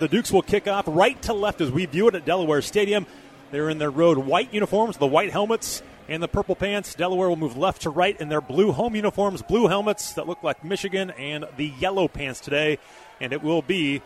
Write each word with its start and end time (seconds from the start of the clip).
The 0.00 0.08
Dukes 0.08 0.32
will 0.32 0.40
kick 0.40 0.66
off 0.66 0.84
right 0.88 1.20
to 1.22 1.34
left 1.34 1.60
as 1.60 1.70
we 1.70 1.84
view 1.84 2.08
it 2.08 2.14
at 2.14 2.24
Delaware 2.24 2.62
Stadium. 2.62 3.06
They're 3.50 3.68
in 3.68 3.76
their 3.76 3.90
road 3.90 4.16
white 4.16 4.52
uniforms, 4.54 4.96
the 4.96 5.06
white 5.06 5.30
helmets, 5.30 5.82
and 6.08 6.22
the 6.22 6.28
purple 6.28 6.56
pants. 6.56 6.94
Delaware 6.94 7.28
will 7.28 7.36
move 7.36 7.58
left 7.58 7.82
to 7.82 7.90
right 7.90 8.18
in 8.18 8.30
their 8.30 8.40
blue 8.40 8.72
home 8.72 8.96
uniforms, 8.96 9.42
blue 9.42 9.68
helmets 9.68 10.14
that 10.14 10.26
look 10.26 10.42
like 10.42 10.64
Michigan, 10.64 11.10
and 11.10 11.44
the 11.58 11.66
yellow 11.78 12.08
pants 12.08 12.40
today. 12.40 12.78
And 13.20 13.34
it 13.34 13.42
will 13.42 13.60
be 13.60 14.00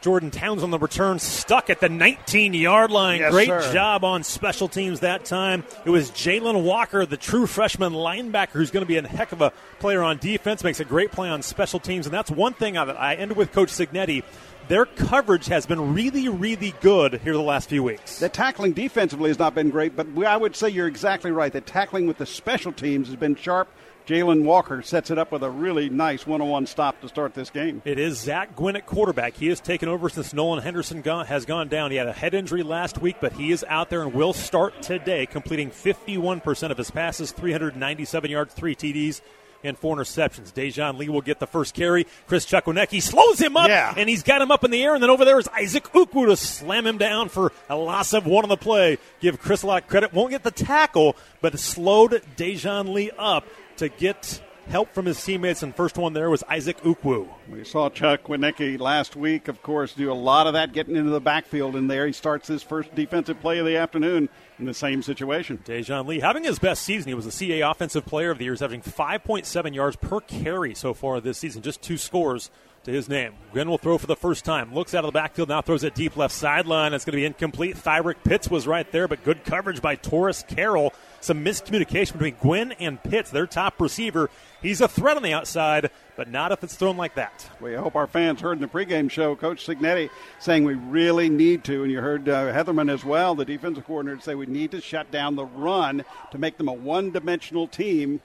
Jordan 0.00 0.30
Towns 0.30 0.62
on 0.62 0.70
the 0.70 0.78
return, 0.78 1.18
stuck 1.18 1.70
at 1.70 1.80
the 1.80 1.88
19 1.88 2.54
yard 2.54 2.92
line. 2.92 3.18
Yes, 3.18 3.32
Great 3.32 3.48
sir. 3.48 3.72
job 3.72 4.04
on 4.04 4.22
special 4.22 4.68
teams 4.68 5.00
that 5.00 5.24
time. 5.24 5.64
It 5.84 5.90
was 5.90 6.12
Jalen 6.12 6.62
Walker, 6.62 7.04
the 7.04 7.16
true 7.16 7.48
freshman 7.48 7.92
linebacker, 7.94 8.50
who's 8.50 8.70
going 8.70 8.84
to 8.84 8.88
be 8.88 8.98
a 8.98 9.08
heck 9.08 9.32
of 9.32 9.42
a 9.42 9.52
player 9.80 10.04
on 10.04 10.18
defense, 10.18 10.62
makes 10.62 10.78
a 10.78 10.84
great 10.84 11.10
play 11.10 11.28
on 11.28 11.42
special 11.42 11.80
teams. 11.80 12.06
And 12.06 12.14
that's 12.14 12.30
one 12.30 12.52
thing 12.52 12.74
that 12.74 13.00
I 13.00 13.16
ended 13.16 13.36
with 13.36 13.50
Coach 13.50 13.70
Cignetti. 13.70 14.22
Their 14.68 14.84
coverage 14.86 15.46
has 15.46 15.64
been 15.64 15.94
really, 15.94 16.28
really 16.28 16.74
good 16.80 17.20
here 17.20 17.34
the 17.34 17.40
last 17.40 17.68
few 17.68 17.84
weeks. 17.84 18.18
The 18.18 18.28
tackling 18.28 18.72
defensively 18.72 19.30
has 19.30 19.38
not 19.38 19.54
been 19.54 19.70
great, 19.70 19.94
but 19.94 20.08
I 20.26 20.36
would 20.36 20.56
say 20.56 20.70
you're 20.70 20.88
exactly 20.88 21.30
right. 21.30 21.52
The 21.52 21.60
tackling 21.60 22.08
with 22.08 22.18
the 22.18 22.26
special 22.26 22.72
teams 22.72 23.06
has 23.06 23.14
been 23.14 23.36
sharp. 23.36 23.68
Jalen 24.08 24.42
Walker 24.42 24.82
sets 24.82 25.12
it 25.12 25.18
up 25.18 25.30
with 25.30 25.44
a 25.44 25.50
really 25.50 25.88
nice 25.88 26.26
one-on-one 26.26 26.66
stop 26.66 27.00
to 27.00 27.08
start 27.08 27.34
this 27.34 27.50
game. 27.50 27.80
It 27.84 27.98
is 27.98 28.18
Zach 28.18 28.56
Gwynn 28.56 28.74
at 28.74 28.86
quarterback. 28.86 29.34
He 29.34 29.46
has 29.48 29.60
taken 29.60 29.88
over 29.88 30.08
since 30.08 30.34
Nolan 30.34 30.62
Henderson 30.62 31.00
gone, 31.00 31.26
has 31.26 31.44
gone 31.44 31.68
down. 31.68 31.92
He 31.92 31.96
had 31.96 32.08
a 32.08 32.12
head 32.12 32.34
injury 32.34 32.64
last 32.64 32.98
week, 32.98 33.16
but 33.20 33.34
he 33.34 33.52
is 33.52 33.64
out 33.68 33.88
there 33.88 34.02
and 34.02 34.14
will 34.14 34.32
start 34.32 34.82
today, 34.82 35.26
completing 35.26 35.70
51% 35.70 36.70
of 36.70 36.78
his 36.78 36.90
passes, 36.90 37.30
397 37.30 38.30
yards, 38.30 38.54
three 38.54 38.74
TDs, 38.74 39.20
and 39.66 39.76
four 39.78 39.96
interceptions. 39.96 40.52
Dejoun 40.52 40.98
Lee 40.98 41.08
will 41.08 41.20
get 41.20 41.38
the 41.40 41.46
first 41.46 41.74
carry. 41.74 42.06
Chris 42.26 42.46
Chukwinecki 42.46 43.02
slows 43.02 43.38
him 43.40 43.56
up, 43.56 43.68
Yeah. 43.68 43.92
and 43.96 44.08
he's 44.08 44.22
got 44.22 44.40
him 44.40 44.50
up 44.50 44.64
in 44.64 44.70
the 44.70 44.82
air. 44.82 44.94
And 44.94 45.02
then 45.02 45.10
over 45.10 45.24
there 45.24 45.38
is 45.38 45.48
Isaac 45.48 45.84
Ukwu 45.92 46.26
to 46.26 46.36
slam 46.36 46.86
him 46.86 46.98
down 46.98 47.28
for 47.28 47.52
a 47.68 47.76
loss 47.76 48.12
of 48.12 48.26
one 48.26 48.44
on 48.44 48.48
the 48.48 48.56
play. 48.56 48.98
Give 49.20 49.38
Chris 49.40 49.62
a 49.62 49.66
lot 49.66 49.82
of 49.82 49.88
credit. 49.88 50.12
Won't 50.12 50.30
get 50.30 50.42
the 50.42 50.50
tackle, 50.50 51.16
but 51.40 51.58
slowed 51.58 52.22
Dejoun 52.36 52.92
Lee 52.92 53.10
up 53.18 53.44
to 53.78 53.88
get 53.88 54.40
help 54.68 54.92
from 54.92 55.06
his 55.06 55.22
teammates. 55.22 55.62
And 55.62 55.74
first 55.74 55.96
one 55.96 56.12
there 56.12 56.30
was 56.30 56.42
Isaac 56.48 56.80
Ukwu. 56.82 57.28
We 57.50 57.64
saw 57.64 57.88
Chuck 57.88 58.24
Winnicki 58.24 58.78
last 58.78 59.16
week, 59.16 59.48
of 59.48 59.62
course, 59.62 59.92
do 59.94 60.10
a 60.10 60.14
lot 60.14 60.46
of 60.46 60.52
that 60.54 60.72
getting 60.72 60.96
into 60.96 61.10
the 61.10 61.20
backfield 61.20 61.76
in 61.76 61.86
there. 61.88 62.06
He 62.06 62.12
starts 62.12 62.48
his 62.48 62.62
first 62.62 62.94
defensive 62.94 63.40
play 63.40 63.58
of 63.58 63.66
the 63.66 63.76
afternoon 63.76 64.28
in 64.58 64.64
the 64.64 64.74
same 64.74 65.02
situation. 65.02 65.58
Dejoun 65.64 66.06
Lee 66.06 66.20
having 66.20 66.44
his 66.44 66.58
best 66.58 66.82
season. 66.82 67.08
He 67.08 67.14
was 67.14 67.24
the 67.24 67.32
CA 67.32 67.60
Offensive 67.62 68.06
Player 68.06 68.30
of 68.30 68.38
the 68.38 68.44
Year, 68.44 68.52
He's 68.52 68.62
averaging 68.62 68.92
5.7 68.92 69.74
yards 69.74 69.96
per 69.96 70.20
carry 70.20 70.74
so 70.74 70.94
far 70.94 71.20
this 71.20 71.38
season, 71.38 71.62
just 71.62 71.82
two 71.82 71.98
scores 71.98 72.50
to 72.86 72.92
his 72.92 73.08
name. 73.08 73.34
Gwynn 73.52 73.68
will 73.68 73.78
throw 73.78 73.98
for 73.98 74.06
the 74.06 74.16
first 74.16 74.44
time. 74.44 74.72
Looks 74.72 74.94
out 74.94 75.04
of 75.04 75.08
the 75.12 75.18
backfield, 75.18 75.48
now 75.48 75.60
throws 75.60 75.82
it 75.82 75.94
deep 75.94 76.16
left 76.16 76.32
sideline. 76.32 76.94
It's 76.94 77.04
going 77.04 77.12
to 77.12 77.16
be 77.16 77.24
incomplete. 77.24 77.76
Thyrick 77.76 78.16
Pitts 78.24 78.48
was 78.48 78.66
right 78.66 78.90
there, 78.92 79.08
but 79.08 79.24
good 79.24 79.44
coverage 79.44 79.82
by 79.82 79.96
Taurus 79.96 80.44
Carroll. 80.46 80.94
Some 81.26 81.44
miscommunication 81.44 82.12
between 82.12 82.36
Gwynn 82.36 82.70
and 82.78 83.02
Pitts, 83.02 83.32
their 83.32 83.48
top 83.48 83.80
receiver. 83.80 84.30
He's 84.62 84.80
a 84.80 84.86
threat 84.86 85.16
on 85.16 85.24
the 85.24 85.32
outside, 85.32 85.90
but 86.14 86.30
not 86.30 86.52
if 86.52 86.62
it's 86.62 86.76
thrown 86.76 86.96
like 86.96 87.16
that. 87.16 87.50
We 87.60 87.74
hope 87.74 87.96
our 87.96 88.06
fans 88.06 88.40
heard 88.40 88.52
in 88.52 88.60
the 88.60 88.68
pregame 88.68 89.10
show 89.10 89.34
Coach 89.34 89.66
Cignetti 89.66 90.08
saying 90.38 90.62
we 90.62 90.74
really 90.74 91.28
need 91.28 91.64
to, 91.64 91.82
and 91.82 91.90
you 91.90 92.00
heard 92.00 92.28
uh, 92.28 92.52
Hetherman 92.52 92.88
as 92.88 93.04
well, 93.04 93.34
the 93.34 93.44
defensive 93.44 93.84
coordinator, 93.86 94.20
say 94.20 94.36
we 94.36 94.46
need 94.46 94.70
to 94.70 94.80
shut 94.80 95.10
down 95.10 95.34
the 95.34 95.46
run 95.46 96.04
to 96.30 96.38
make 96.38 96.58
them 96.58 96.68
a 96.68 96.72
one-dimensional 96.72 97.66
team. 97.66 98.20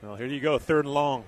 Well, 0.00 0.14
here 0.14 0.28
you 0.28 0.38
go, 0.38 0.56
third 0.56 0.84
and 0.84 0.94
long. 0.94 1.24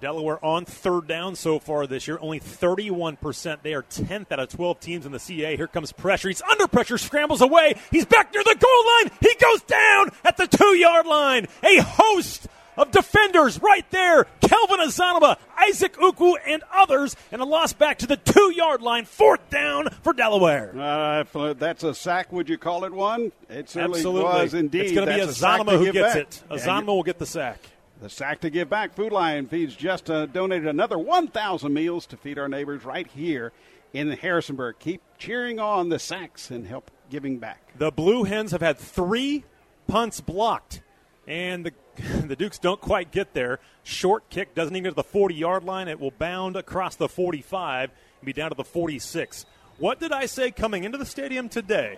Delaware 0.00 0.44
on 0.44 0.64
third 0.64 1.06
down 1.06 1.34
so 1.36 1.58
far 1.58 1.86
this 1.86 2.06
year, 2.08 2.18
only 2.20 2.40
31%. 2.40 3.62
They 3.62 3.74
are 3.74 3.82
10th 3.82 4.30
out 4.32 4.40
of 4.40 4.48
12 4.48 4.80
teams 4.80 5.06
in 5.06 5.12
the 5.12 5.18
CA. 5.18 5.56
Here 5.56 5.66
comes 5.68 5.92
pressure. 5.92 6.28
He's 6.28 6.42
under 6.42 6.66
pressure, 6.66 6.98
scrambles 6.98 7.40
away. 7.40 7.74
He's 7.90 8.04
back 8.06 8.32
near 8.32 8.42
the 8.44 8.56
goal 8.58 9.10
line. 9.10 9.18
He 9.20 9.34
goes 9.40 9.62
down 9.62 10.10
at 10.24 10.36
the 10.36 10.46
two 10.46 10.76
yard 10.76 11.06
line. 11.06 11.46
A 11.62 11.80
host 11.82 12.46
of 12.76 12.90
defenders 12.90 13.60
right 13.62 13.90
there. 13.90 14.24
Kelvin 14.42 14.80
Azanama, 14.80 15.38
Isaac 15.58 15.94
Ukwu, 15.96 16.34
and 16.46 16.62
others, 16.74 17.16
and 17.32 17.40
a 17.40 17.44
loss 17.44 17.72
back 17.72 17.98
to 18.00 18.06
the 18.06 18.18
two 18.18 18.52
yard 18.54 18.82
line. 18.82 19.06
Fourth 19.06 19.48
down 19.48 19.88
for 20.02 20.12
Delaware. 20.12 20.74
Uh, 20.78 21.54
that's 21.54 21.84
a 21.84 21.94
sack, 21.94 22.30
would 22.32 22.48
you 22.50 22.58
call 22.58 22.84
it 22.84 22.92
one? 22.92 23.32
It 23.48 23.70
certainly 23.70 24.00
Absolutely. 24.00 24.22
was 24.24 24.52
indeed. 24.54 24.80
It's 24.82 24.92
going 24.92 25.08
to 25.08 25.14
be 25.14 25.20
That's 25.20 25.32
a 25.32 25.34
sack 25.40 25.60
Azanama 25.62 25.70
to 25.70 25.78
who 25.78 25.92
gets 25.92 26.14
back. 26.14 26.16
it. 26.22 26.42
And 26.50 26.60
Azanama 26.60 26.86
will 26.86 27.02
get 27.02 27.18
the 27.18 27.24
sack. 27.26 27.58
The 28.00 28.10
sack 28.10 28.40
to 28.42 28.50
give 28.50 28.68
back. 28.68 28.94
Food 28.94 29.12
Lion 29.12 29.46
feeds 29.46 29.74
just 29.74 30.10
uh, 30.10 30.26
donated 30.26 30.68
another 30.68 30.98
1,000 30.98 31.72
meals 31.72 32.06
to 32.06 32.16
feed 32.16 32.38
our 32.38 32.48
neighbors 32.48 32.84
right 32.84 33.06
here 33.06 33.52
in 33.94 34.10
Harrisonburg. 34.10 34.76
Keep 34.78 35.02
cheering 35.18 35.58
on 35.58 35.88
the 35.88 35.98
sacks 35.98 36.50
and 36.50 36.66
help 36.66 36.90
giving 37.08 37.38
back. 37.38 37.72
The 37.78 37.90
Blue 37.90 38.24
Hens 38.24 38.52
have 38.52 38.60
had 38.60 38.78
three 38.78 39.44
punts 39.86 40.20
blocked, 40.20 40.82
and 41.26 41.64
the 41.64 41.72
the 42.26 42.36
Dukes 42.36 42.58
don't 42.58 42.80
quite 42.80 43.10
get 43.10 43.32
there. 43.32 43.58
Short 43.82 44.28
kick 44.28 44.54
doesn't 44.54 44.74
even 44.74 44.84
get 44.84 44.90
to 44.90 44.96
the 44.96 45.04
40 45.04 45.34
yard 45.34 45.64
line. 45.64 45.88
It 45.88 45.98
will 45.98 46.10
bound 46.10 46.56
across 46.56 46.96
the 46.96 47.08
45 47.08 47.90
and 47.90 48.26
be 48.26 48.34
down 48.34 48.50
to 48.50 48.56
the 48.56 48.64
46. 48.64 49.46
What 49.78 50.00
did 50.00 50.12
I 50.12 50.26
say 50.26 50.50
coming 50.50 50.84
into 50.84 50.98
the 50.98 51.06
stadium 51.06 51.48
today? 51.48 51.96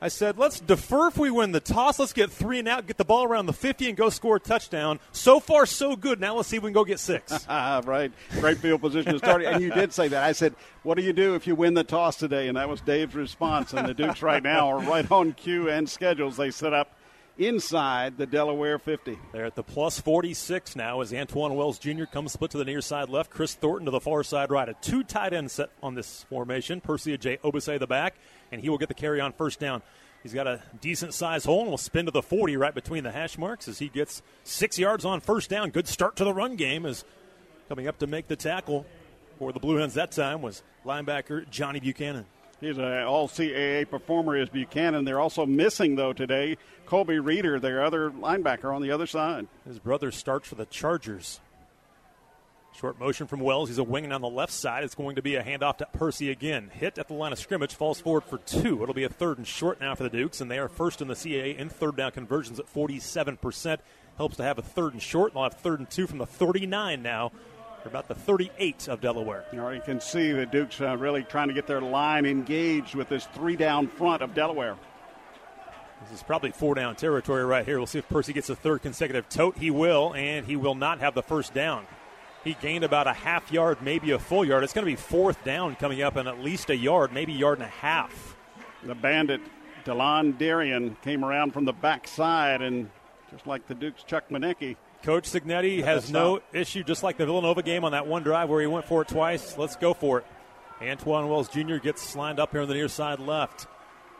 I 0.00 0.08
said, 0.08 0.38
let's 0.38 0.60
defer 0.60 1.08
if 1.08 1.18
we 1.18 1.28
win 1.30 1.50
the 1.50 1.58
toss. 1.60 1.98
Let's 1.98 2.12
get 2.12 2.30
three 2.30 2.60
and 2.60 2.68
out, 2.68 2.86
get 2.86 2.98
the 2.98 3.04
ball 3.04 3.24
around 3.24 3.46
the 3.46 3.52
50, 3.52 3.88
and 3.88 3.96
go 3.96 4.10
score 4.10 4.36
a 4.36 4.40
touchdown. 4.40 5.00
So 5.10 5.40
far, 5.40 5.66
so 5.66 5.96
good. 5.96 6.20
Now 6.20 6.36
let's 6.36 6.48
see 6.48 6.56
if 6.56 6.62
we 6.62 6.68
can 6.68 6.74
go 6.74 6.84
get 6.84 7.00
six. 7.00 7.46
Right. 7.88 8.12
Great 8.40 8.58
field 8.58 8.80
position 8.80 9.12
to 9.12 9.18
start. 9.18 9.42
and 9.42 9.62
you 9.62 9.70
did 9.72 9.92
say 9.92 10.08
that. 10.08 10.22
I 10.22 10.32
said, 10.32 10.54
what 10.82 10.96
do 10.96 11.02
you 11.02 11.12
do 11.12 11.34
if 11.34 11.46
you 11.46 11.54
win 11.54 11.74
the 11.74 11.84
toss 11.84 12.16
today? 12.16 12.48
And 12.48 12.56
that 12.56 12.68
was 12.68 12.80
Dave's 12.80 13.14
response. 13.14 13.72
And 13.72 13.88
the 13.88 13.94
Dukes 13.94 14.22
right 14.22 14.42
now 14.42 14.68
are 14.68 14.78
right 14.80 15.10
on 15.10 15.32
cue 15.32 15.68
and 15.68 15.88
schedules. 15.88 16.36
They 16.36 16.50
set 16.50 16.72
up 16.72 16.92
inside 17.38 18.18
the 18.18 18.26
Delaware 18.26 18.78
50. 18.78 19.18
They're 19.32 19.46
at 19.46 19.54
the 19.54 19.62
plus 19.62 20.00
46 20.00 20.76
now 20.76 21.00
as 21.00 21.12
Antwane 21.12 21.54
Wells 21.54 21.78
Jr. 21.78 22.04
comes 22.04 22.32
split 22.32 22.50
to 22.50 22.58
the 22.58 22.64
near 22.64 22.80
side 22.80 23.08
left. 23.08 23.30
Kris 23.30 23.54
Thornton 23.54 23.86
to 23.86 23.90
the 23.90 24.00
far 24.00 24.22
side 24.22 24.50
right. 24.50 24.68
A 24.68 24.74
two 24.74 25.04
tight 25.04 25.32
end 25.32 25.50
set 25.50 25.70
on 25.82 25.94
this 25.94 26.24
formation. 26.28 26.80
Percy 26.80 27.16
Agyei-Obese 27.16 27.78
the 27.78 27.86
back, 27.86 28.16
and 28.52 28.60
he 28.60 28.68
will 28.68 28.78
get 28.78 28.88
the 28.88 28.94
carry 28.94 29.20
on 29.20 29.32
first 29.32 29.60
down. 29.60 29.82
He's 30.22 30.34
got 30.34 30.48
a 30.48 30.62
decent 30.80 31.14
size 31.14 31.44
hole 31.44 31.62
and 31.62 31.70
will 31.70 31.78
spin 31.78 32.06
to 32.06 32.10
the 32.10 32.22
40 32.22 32.56
right 32.56 32.74
between 32.74 33.04
the 33.04 33.12
hash 33.12 33.38
marks 33.38 33.68
as 33.68 33.78
he 33.78 33.88
gets 33.88 34.20
six 34.42 34.78
yards 34.78 35.04
on 35.04 35.20
first 35.20 35.48
down. 35.48 35.70
Good 35.70 35.86
start 35.86 36.16
to 36.16 36.24
the 36.24 36.34
run 36.34 36.56
game 36.56 36.84
as 36.84 37.04
coming 37.68 37.86
up 37.86 37.98
to 38.00 38.06
make 38.06 38.26
the 38.26 38.36
tackle 38.36 38.84
for 39.38 39.52
the 39.52 39.60
Blue 39.60 39.76
Hens 39.76 39.94
that 39.94 40.10
time 40.10 40.42
was 40.42 40.62
linebacker 40.84 41.48
Johnny 41.48 41.78
Buchanan. 41.78 42.26
He's 42.60 42.76
an 42.76 43.04
all 43.04 43.28
CAA 43.28 43.88
performer 43.88 44.36
is 44.36 44.48
Buchanan. 44.48 45.04
They're 45.04 45.20
also 45.20 45.46
missing, 45.46 45.94
though, 45.94 46.12
today 46.12 46.56
Colby 46.86 47.18
Reeder, 47.18 47.60
their 47.60 47.84
other 47.84 48.10
linebacker 48.10 48.74
on 48.74 48.82
the 48.82 48.90
other 48.90 49.06
side. 49.06 49.46
His 49.66 49.78
brother 49.78 50.10
starts 50.10 50.48
for 50.48 50.56
the 50.56 50.66
Chargers. 50.66 51.40
Short 52.78 52.98
motion 52.98 53.26
from 53.26 53.40
Wells. 53.40 53.68
He's 53.68 53.78
a 53.78 53.84
wing 53.84 54.12
on 54.12 54.20
the 54.20 54.28
left 54.28 54.52
side. 54.52 54.84
It's 54.84 54.94
going 54.94 55.16
to 55.16 55.22
be 55.22 55.34
a 55.34 55.42
handoff 55.42 55.78
to 55.78 55.86
Percy 55.92 56.30
again. 56.30 56.70
Hit 56.72 56.98
at 56.98 57.08
the 57.08 57.14
line 57.14 57.32
of 57.32 57.38
scrimmage, 57.38 57.74
falls 57.74 58.00
forward 58.00 58.24
for 58.24 58.38
two. 58.38 58.82
It'll 58.82 58.94
be 58.94 59.04
a 59.04 59.08
third 59.08 59.38
and 59.38 59.46
short 59.46 59.80
now 59.80 59.94
for 59.94 60.04
the 60.04 60.10
Dukes, 60.10 60.40
and 60.40 60.50
they 60.50 60.58
are 60.58 60.68
first 60.68 61.00
in 61.00 61.08
the 61.08 61.14
CAA 61.14 61.56
in 61.56 61.68
third 61.68 61.96
down 61.96 62.12
conversions 62.12 62.60
at 62.60 62.72
47%. 62.72 63.78
Helps 64.16 64.36
to 64.36 64.42
have 64.42 64.58
a 64.58 64.62
third 64.62 64.92
and 64.92 65.02
short. 65.02 65.32
They'll 65.32 65.44
have 65.44 65.54
third 65.54 65.80
and 65.80 65.90
two 65.90 66.06
from 66.06 66.18
the 66.18 66.26
39 66.26 67.02
now. 67.02 67.32
They're 67.88 68.00
about 68.00 68.08
the 68.08 68.22
38 68.22 68.86
of 68.88 69.00
Delaware. 69.00 69.46
You 69.50 69.60
already 69.60 69.80
can 69.80 69.98
see 69.98 70.30
the 70.30 70.44
Dukes 70.44 70.78
uh, 70.78 70.94
really 70.98 71.22
trying 71.22 71.48
to 71.48 71.54
get 71.54 71.66
their 71.66 71.80
line 71.80 72.26
engaged 72.26 72.94
with 72.94 73.08
this 73.08 73.24
three 73.32 73.56
down 73.56 73.88
front 73.88 74.20
of 74.20 74.34
Delaware. 74.34 74.76
This 76.02 76.18
is 76.18 76.22
probably 76.22 76.50
four 76.50 76.74
down 76.74 76.96
territory 76.96 77.46
right 77.46 77.64
here. 77.64 77.78
We'll 77.78 77.86
see 77.86 77.98
if 77.98 78.06
Percy 78.06 78.34
gets 78.34 78.50
a 78.50 78.54
third 78.54 78.82
consecutive 78.82 79.30
tote. 79.30 79.56
He 79.56 79.70
will, 79.70 80.14
and 80.14 80.44
he 80.44 80.54
will 80.54 80.74
not 80.74 80.98
have 80.98 81.14
the 81.14 81.22
first 81.22 81.54
down. 81.54 81.86
He 82.44 82.58
gained 82.60 82.84
about 82.84 83.06
a 83.06 83.14
half 83.14 83.50
yard, 83.50 83.78
maybe 83.80 84.10
a 84.10 84.18
full 84.18 84.44
yard. 84.44 84.64
It's 84.64 84.74
going 84.74 84.84
to 84.84 84.92
be 84.92 84.96
fourth 84.96 85.42
down 85.42 85.74
coming 85.76 86.02
up, 86.02 86.16
and 86.16 86.28
at 86.28 86.40
least 86.40 86.68
a 86.68 86.76
yard, 86.76 87.10
maybe 87.14 87.32
a 87.32 87.38
yard 87.38 87.58
and 87.58 87.66
a 87.66 87.70
half. 87.70 88.36
The 88.84 88.94
bandit, 88.94 89.40
Delon 89.86 90.36
Darien, 90.36 90.94
came 91.00 91.24
around 91.24 91.52
from 91.52 91.64
the 91.64 91.72
backside, 91.72 92.60
and 92.60 92.90
just 93.30 93.46
like 93.46 93.66
the 93.66 93.74
Dukes' 93.74 94.02
Chuck 94.02 94.28
Manecki, 94.28 94.76
Coach 95.02 95.24
Cignetti 95.30 95.78
Let 95.78 95.88
has 95.88 96.10
no 96.10 96.38
stop. 96.38 96.54
issue, 96.54 96.82
just 96.82 97.02
like 97.02 97.16
the 97.16 97.26
Villanova 97.26 97.62
game 97.62 97.84
on 97.84 97.92
that 97.92 98.06
one 98.06 98.22
drive 98.22 98.48
where 98.48 98.60
he 98.60 98.66
went 98.66 98.84
for 98.86 99.02
it 99.02 99.08
twice. 99.08 99.56
Let's 99.56 99.76
go 99.76 99.94
for 99.94 100.18
it. 100.18 100.26
Antwane 100.80 101.28
Wells 101.28 101.48
Jr. 101.48 101.76
gets 101.76 102.14
lined 102.16 102.38
up 102.38 102.52
here 102.52 102.62
on 102.62 102.68
the 102.68 102.74
near 102.74 102.88
side 102.88 103.18
left. 103.20 103.66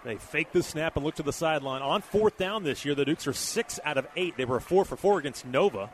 They 0.05 0.17
fake 0.17 0.53
the 0.53 0.63
snap 0.63 0.97
and 0.97 1.05
look 1.05 1.17
to 1.17 1.23
the 1.23 1.33
sideline. 1.33 1.83
On 1.83 2.01
fourth 2.01 2.39
down 2.39 2.63
this 2.65 2.85
year, 2.85 2.95
the 2.95 3.05
Dukes 3.05 3.27
are 3.27 3.33
six 3.33 3.79
out 3.85 3.99
of 3.99 4.07
eight. 4.17 4.37
They 4.37 4.45
were 4.45 4.61
four 4.61 4.85
for 4.85 4.97
four 4.97 5.19
against 5.19 5.45
Nova, 5.45 5.91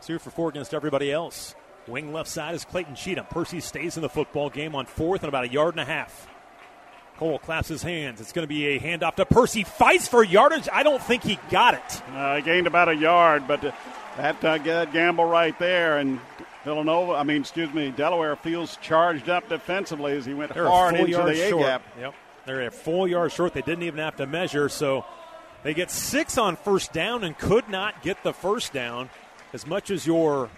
two 0.00 0.18
for 0.18 0.30
four 0.30 0.48
against 0.48 0.72
everybody 0.74 1.12
else. 1.12 1.54
Wing 1.86 2.12
left 2.12 2.28
side 2.30 2.54
is 2.54 2.64
Clayton 2.64 2.94
Cheatham. 2.94 3.26
Percy 3.26 3.60
stays 3.60 3.96
in 3.96 4.02
the 4.02 4.08
football 4.08 4.48
game 4.50 4.74
on 4.74 4.86
fourth 4.86 5.22
and 5.22 5.28
about 5.28 5.44
a 5.44 5.48
yard 5.48 5.74
and 5.74 5.80
a 5.80 5.84
half. 5.84 6.28
Cole 7.18 7.38
claps 7.38 7.68
his 7.68 7.82
hands. 7.82 8.20
It's 8.20 8.32
going 8.32 8.44
to 8.44 8.48
be 8.48 8.66
a 8.68 8.80
handoff 8.80 9.16
to 9.16 9.26
Percy. 9.26 9.64
Fights 9.64 10.08
for 10.08 10.24
yardage. 10.24 10.68
I 10.72 10.82
don't 10.82 11.02
think 11.02 11.22
he 11.22 11.38
got 11.50 11.74
it. 11.74 12.02
uh, 12.14 12.40
gained 12.40 12.66
about 12.66 12.88
a 12.88 12.94
yard, 12.96 13.46
but 13.46 13.64
uh, 13.64 13.72
that 14.16 14.44
uh, 14.44 14.84
gamble 14.86 15.24
right 15.24 15.58
there, 15.58 15.98
and 15.98 16.20
Villanova, 16.64 17.12
I 17.12 17.24
mean, 17.24 17.40
excuse 17.40 17.72
me, 17.72 17.90
Delaware 17.90 18.36
feels 18.36 18.76
charged 18.76 19.28
up 19.28 19.48
defensively 19.48 20.16
as 20.16 20.24
he 20.24 20.34
went 20.34 20.54
They're 20.54 20.66
hard 20.66 20.94
into 20.94 21.16
the 21.16 21.48
A 21.48 21.58
gap. 21.58 21.82
Yep. 21.98 22.14
They're 22.46 22.62
a 22.62 22.70
full 22.70 23.06
yard 23.08 23.32
short. 23.32 23.52
They 23.54 23.62
didn't 23.62 23.84
even 23.84 24.00
have 24.00 24.16
to 24.16 24.26
measure, 24.26 24.68
so 24.68 25.04
they 25.62 25.74
get 25.74 25.90
six 25.90 26.38
on 26.38 26.56
first 26.56 26.92
down 26.92 27.24
and 27.24 27.36
could 27.36 27.68
not 27.68 28.02
get 28.02 28.22
the 28.22 28.32
first 28.32 28.72
down. 28.72 29.10
As 29.52 29.66
much 29.66 29.90
as 29.90 30.06
your 30.06 30.50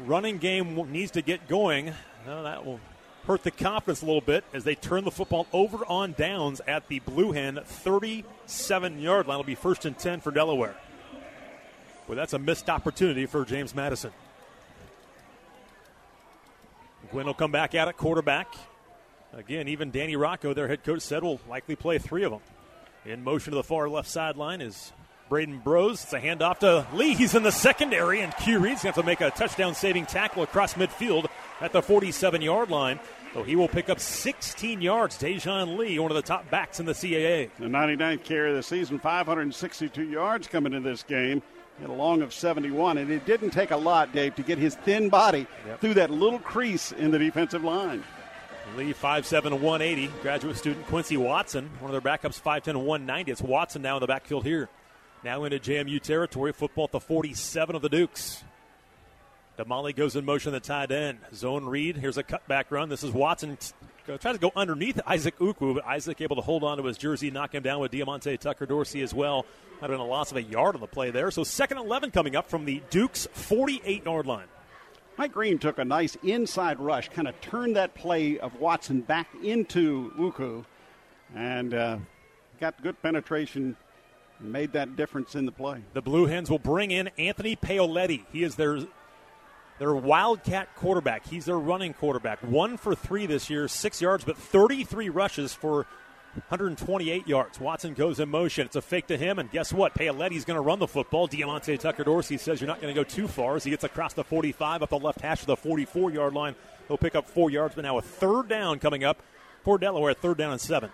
running 0.00 0.38
game 0.38 0.90
needs 0.90 1.12
to 1.12 1.22
get 1.22 1.48
going, 1.48 1.92
well, 2.26 2.44
that 2.44 2.64
will 2.64 2.80
hurt 3.26 3.42
the 3.42 3.50
confidence 3.50 4.00
a 4.00 4.06
little 4.06 4.22
bit 4.22 4.42
as 4.54 4.64
they 4.64 4.74
turn 4.74 5.04
the 5.04 5.10
football 5.10 5.46
over 5.52 5.84
on 5.86 6.12
downs 6.12 6.62
at 6.66 6.88
the 6.88 6.98
Blue 7.00 7.32
Hen 7.32 7.60
37 7.62 9.00
yard 9.00 9.26
line. 9.26 9.34
It'll 9.34 9.46
be 9.46 9.54
first 9.54 9.84
and 9.84 9.98
10 9.98 10.20
for 10.20 10.30
Delaware. 10.30 10.74
Well, 12.08 12.16
that's 12.16 12.32
a 12.32 12.38
missed 12.38 12.70
opportunity 12.70 13.26
for 13.26 13.44
James 13.44 13.74
Madison. 13.74 14.10
Gwynn 17.10 17.26
will 17.26 17.34
come 17.34 17.52
back 17.52 17.74
at 17.74 17.94
quarterback. 17.96 18.54
Again, 19.34 19.68
even 19.68 19.90
Danny 19.90 20.16
Rocco, 20.16 20.54
their 20.54 20.68
head 20.68 20.84
coach, 20.84 21.02
said 21.02 21.22
will 21.22 21.40
likely 21.48 21.76
play 21.76 21.98
three 21.98 22.24
of 22.24 22.32
them. 22.32 22.40
In 23.04 23.22
motion 23.22 23.52
to 23.52 23.56
the 23.56 23.62
far 23.62 23.88
left 23.88 24.08
sideline 24.08 24.62
is 24.62 24.92
Braden 25.28 25.58
Bros. 25.58 26.02
It's 26.02 26.12
a 26.14 26.20
handoff 26.20 26.58
to 26.60 26.86
Lee. 26.94 27.14
He's 27.14 27.34
in 27.34 27.42
the 27.42 27.52
secondary, 27.52 28.20
and 28.20 28.34
Q 28.38 28.58
Reed's 28.58 28.82
going 28.82 28.94
to 28.94 29.00
have 29.00 29.04
to 29.04 29.06
make 29.06 29.20
a 29.20 29.30
touchdown 29.30 29.74
saving 29.74 30.06
tackle 30.06 30.42
across 30.42 30.74
midfield 30.74 31.26
at 31.60 31.72
the 31.72 31.82
47 31.82 32.40
yard 32.40 32.70
line. 32.70 32.98
So 33.34 33.42
he 33.42 33.54
will 33.54 33.68
pick 33.68 33.90
up 33.90 34.00
16 34.00 34.80
yards. 34.80 35.18
Dejoun 35.18 35.76
Lee, 35.76 35.98
one 35.98 36.10
of 36.10 36.16
the 36.16 36.22
top 36.22 36.50
backs 36.50 36.80
in 36.80 36.86
the 36.86 36.92
CAA. 36.92 37.50
The 37.58 37.66
99th 37.66 38.24
carry 38.24 38.50
of 38.50 38.56
the 38.56 38.62
season, 38.62 38.98
562 38.98 40.04
yards 40.04 40.48
coming 40.48 40.72
into 40.72 40.88
this 40.88 41.02
game. 41.02 41.42
Had 41.80 41.90
a 41.90 41.92
long 41.92 42.22
of 42.22 42.34
71, 42.34 42.98
and 42.98 43.10
it 43.10 43.24
didn't 43.24 43.50
take 43.50 43.70
a 43.70 43.76
lot, 43.76 44.12
Dave, 44.12 44.34
to 44.34 44.42
get 44.42 44.58
his 44.58 44.74
thin 44.74 45.08
body 45.08 45.46
Yep. 45.66 45.80
through 45.80 45.94
that 45.94 46.10
little 46.10 46.40
crease 46.40 46.90
in 46.90 47.10
the 47.12 47.18
defensive 47.18 47.62
line. 47.62 48.02
Lee, 48.76 48.92
5'7", 48.92 49.60
180. 49.60 50.08
Graduate 50.20 50.56
student 50.56 50.86
Quincy 50.88 51.16
Watson, 51.16 51.70
one 51.80 51.94
of 51.94 52.02
their 52.02 52.12
backups, 52.12 52.40
5'10", 52.40 52.76
190. 52.84 53.30
It's 53.30 53.40
Watson 53.40 53.80
now 53.82 53.96
in 53.96 54.00
the 54.00 54.06
backfield 54.06 54.44
here. 54.44 54.68
Now 55.24 55.44
into 55.44 55.58
JMU 55.58 56.00
territory. 56.00 56.52
Football 56.52 56.84
at 56.84 56.92
the 56.92 57.00
47 57.00 57.74
of 57.76 57.82
the 57.82 57.88
Dukes. 57.88 58.42
Damali 59.58 59.94
goes 59.94 60.14
in 60.14 60.24
motion 60.24 60.52
the 60.52 60.60
tight 60.60 60.92
end. 60.92 61.18
Zone 61.34 61.64
read. 61.64 61.96
Here's 61.96 62.18
a 62.18 62.22
cutback 62.22 62.64
run. 62.70 62.88
This 62.88 63.02
is 63.02 63.10
Watson. 63.10 63.58
Tries 64.16 64.36
to 64.36 64.40
go 64.40 64.52
underneath 64.56 64.98
Isaac 65.06 65.38
Ukwu, 65.38 65.74
but 65.74 65.84
Isaac 65.84 66.20
able 66.22 66.36
to 66.36 66.42
hold 66.42 66.64
on 66.64 66.78
to 66.78 66.84
his 66.84 66.96
jersey, 66.96 67.30
knock 67.30 67.54
him 67.54 67.62
down 67.62 67.80
with 67.80 67.92
Diamonte 67.92 68.38
Tucker 68.38 68.64
Dorsey 68.64 69.02
as 69.02 69.12
well. 69.12 69.44
Might 69.74 69.90
have 69.90 69.90
been 69.90 70.00
a 70.00 70.06
loss 70.06 70.30
of 70.30 70.38
a 70.38 70.42
yard 70.42 70.74
on 70.74 70.80
the 70.80 70.86
play 70.86 71.10
there. 71.10 71.30
So 71.30 71.44
second 71.44 71.76
and 71.76 71.86
11 71.86 72.12
coming 72.12 72.34
up 72.34 72.48
from 72.48 72.64
the 72.64 72.82
Dukes 72.88 73.28
48 73.32 74.04
yard 74.06 74.26
line. 74.26 74.46
Mike 75.18 75.32
Green 75.32 75.58
took 75.58 75.78
a 75.78 75.84
nice 75.84 76.16
inside 76.22 76.80
rush, 76.80 77.10
kind 77.10 77.28
of 77.28 77.38
turned 77.40 77.76
that 77.76 77.94
play 77.94 78.38
of 78.38 78.58
Watson 78.60 79.02
back 79.02 79.28
into 79.42 80.12
Ukwu, 80.16 80.64
and 81.34 81.74
uh, 81.74 81.98
got 82.60 82.80
good 82.82 83.00
penetration 83.02 83.76
made 84.40 84.72
that 84.72 84.96
difference 84.96 85.34
in 85.34 85.44
the 85.44 85.52
play. 85.52 85.82
The 85.92 86.02
Blue 86.02 86.26
Hens 86.26 86.48
will 86.48 86.58
bring 86.58 86.92
in 86.92 87.08
Anthony 87.18 87.56
Paoletti. 87.56 88.24
He 88.32 88.42
is 88.42 88.54
their 88.54 88.78
their 89.78 89.94
Wildcat 89.94 90.74
quarterback. 90.76 91.26
He's 91.26 91.44
their 91.44 91.58
running 91.58 91.94
quarterback. 91.94 92.40
One 92.42 92.76
for 92.76 92.94
three 92.94 93.26
this 93.26 93.48
year, 93.50 93.68
six 93.68 94.00
yards, 94.00 94.24
but 94.24 94.36
33 94.36 95.08
rushes 95.08 95.54
for 95.54 95.86
128 96.34 97.26
yards. 97.26 97.60
Watson 97.60 97.94
goes 97.94 98.20
in 98.20 98.28
motion. 98.28 98.66
It's 98.66 98.76
a 98.76 98.82
fake 98.82 99.08
to 99.08 99.16
him, 99.16 99.38
and 99.38 99.50
guess 99.50 99.72
what? 99.72 99.94
Paoletti's 99.94 100.44
going 100.44 100.56
to 100.56 100.60
run 100.60 100.78
the 100.78 100.86
football. 100.86 101.28
Diamonte 101.28 101.78
Tucker 101.78 102.04
Dorsey 102.04 102.36
says 102.38 102.60
you're 102.60 102.68
not 102.68 102.80
going 102.80 102.94
to 102.94 102.98
go 102.98 103.04
too 103.04 103.28
far 103.28 103.56
as 103.56 103.64
he 103.64 103.70
gets 103.70 103.84
across 103.84 104.14
the 104.14 104.24
45 104.24 104.82
up 104.82 104.90
the 104.90 104.98
left 104.98 105.20
hash 105.20 105.40
of 105.40 105.46
the 105.46 105.56
44 105.56 106.10
yard 106.10 106.34
line. 106.34 106.54
He'll 106.86 106.98
pick 106.98 107.14
up 107.14 107.28
four 107.28 107.50
yards, 107.50 107.74
but 107.74 107.82
now 107.82 107.98
a 107.98 108.02
third 108.02 108.48
down 108.48 108.78
coming 108.78 109.04
up 109.04 109.22
for 109.64 109.78
Delaware, 109.78 110.14
third 110.14 110.38
down 110.38 110.52
and 110.52 110.60
seven. 110.60 110.90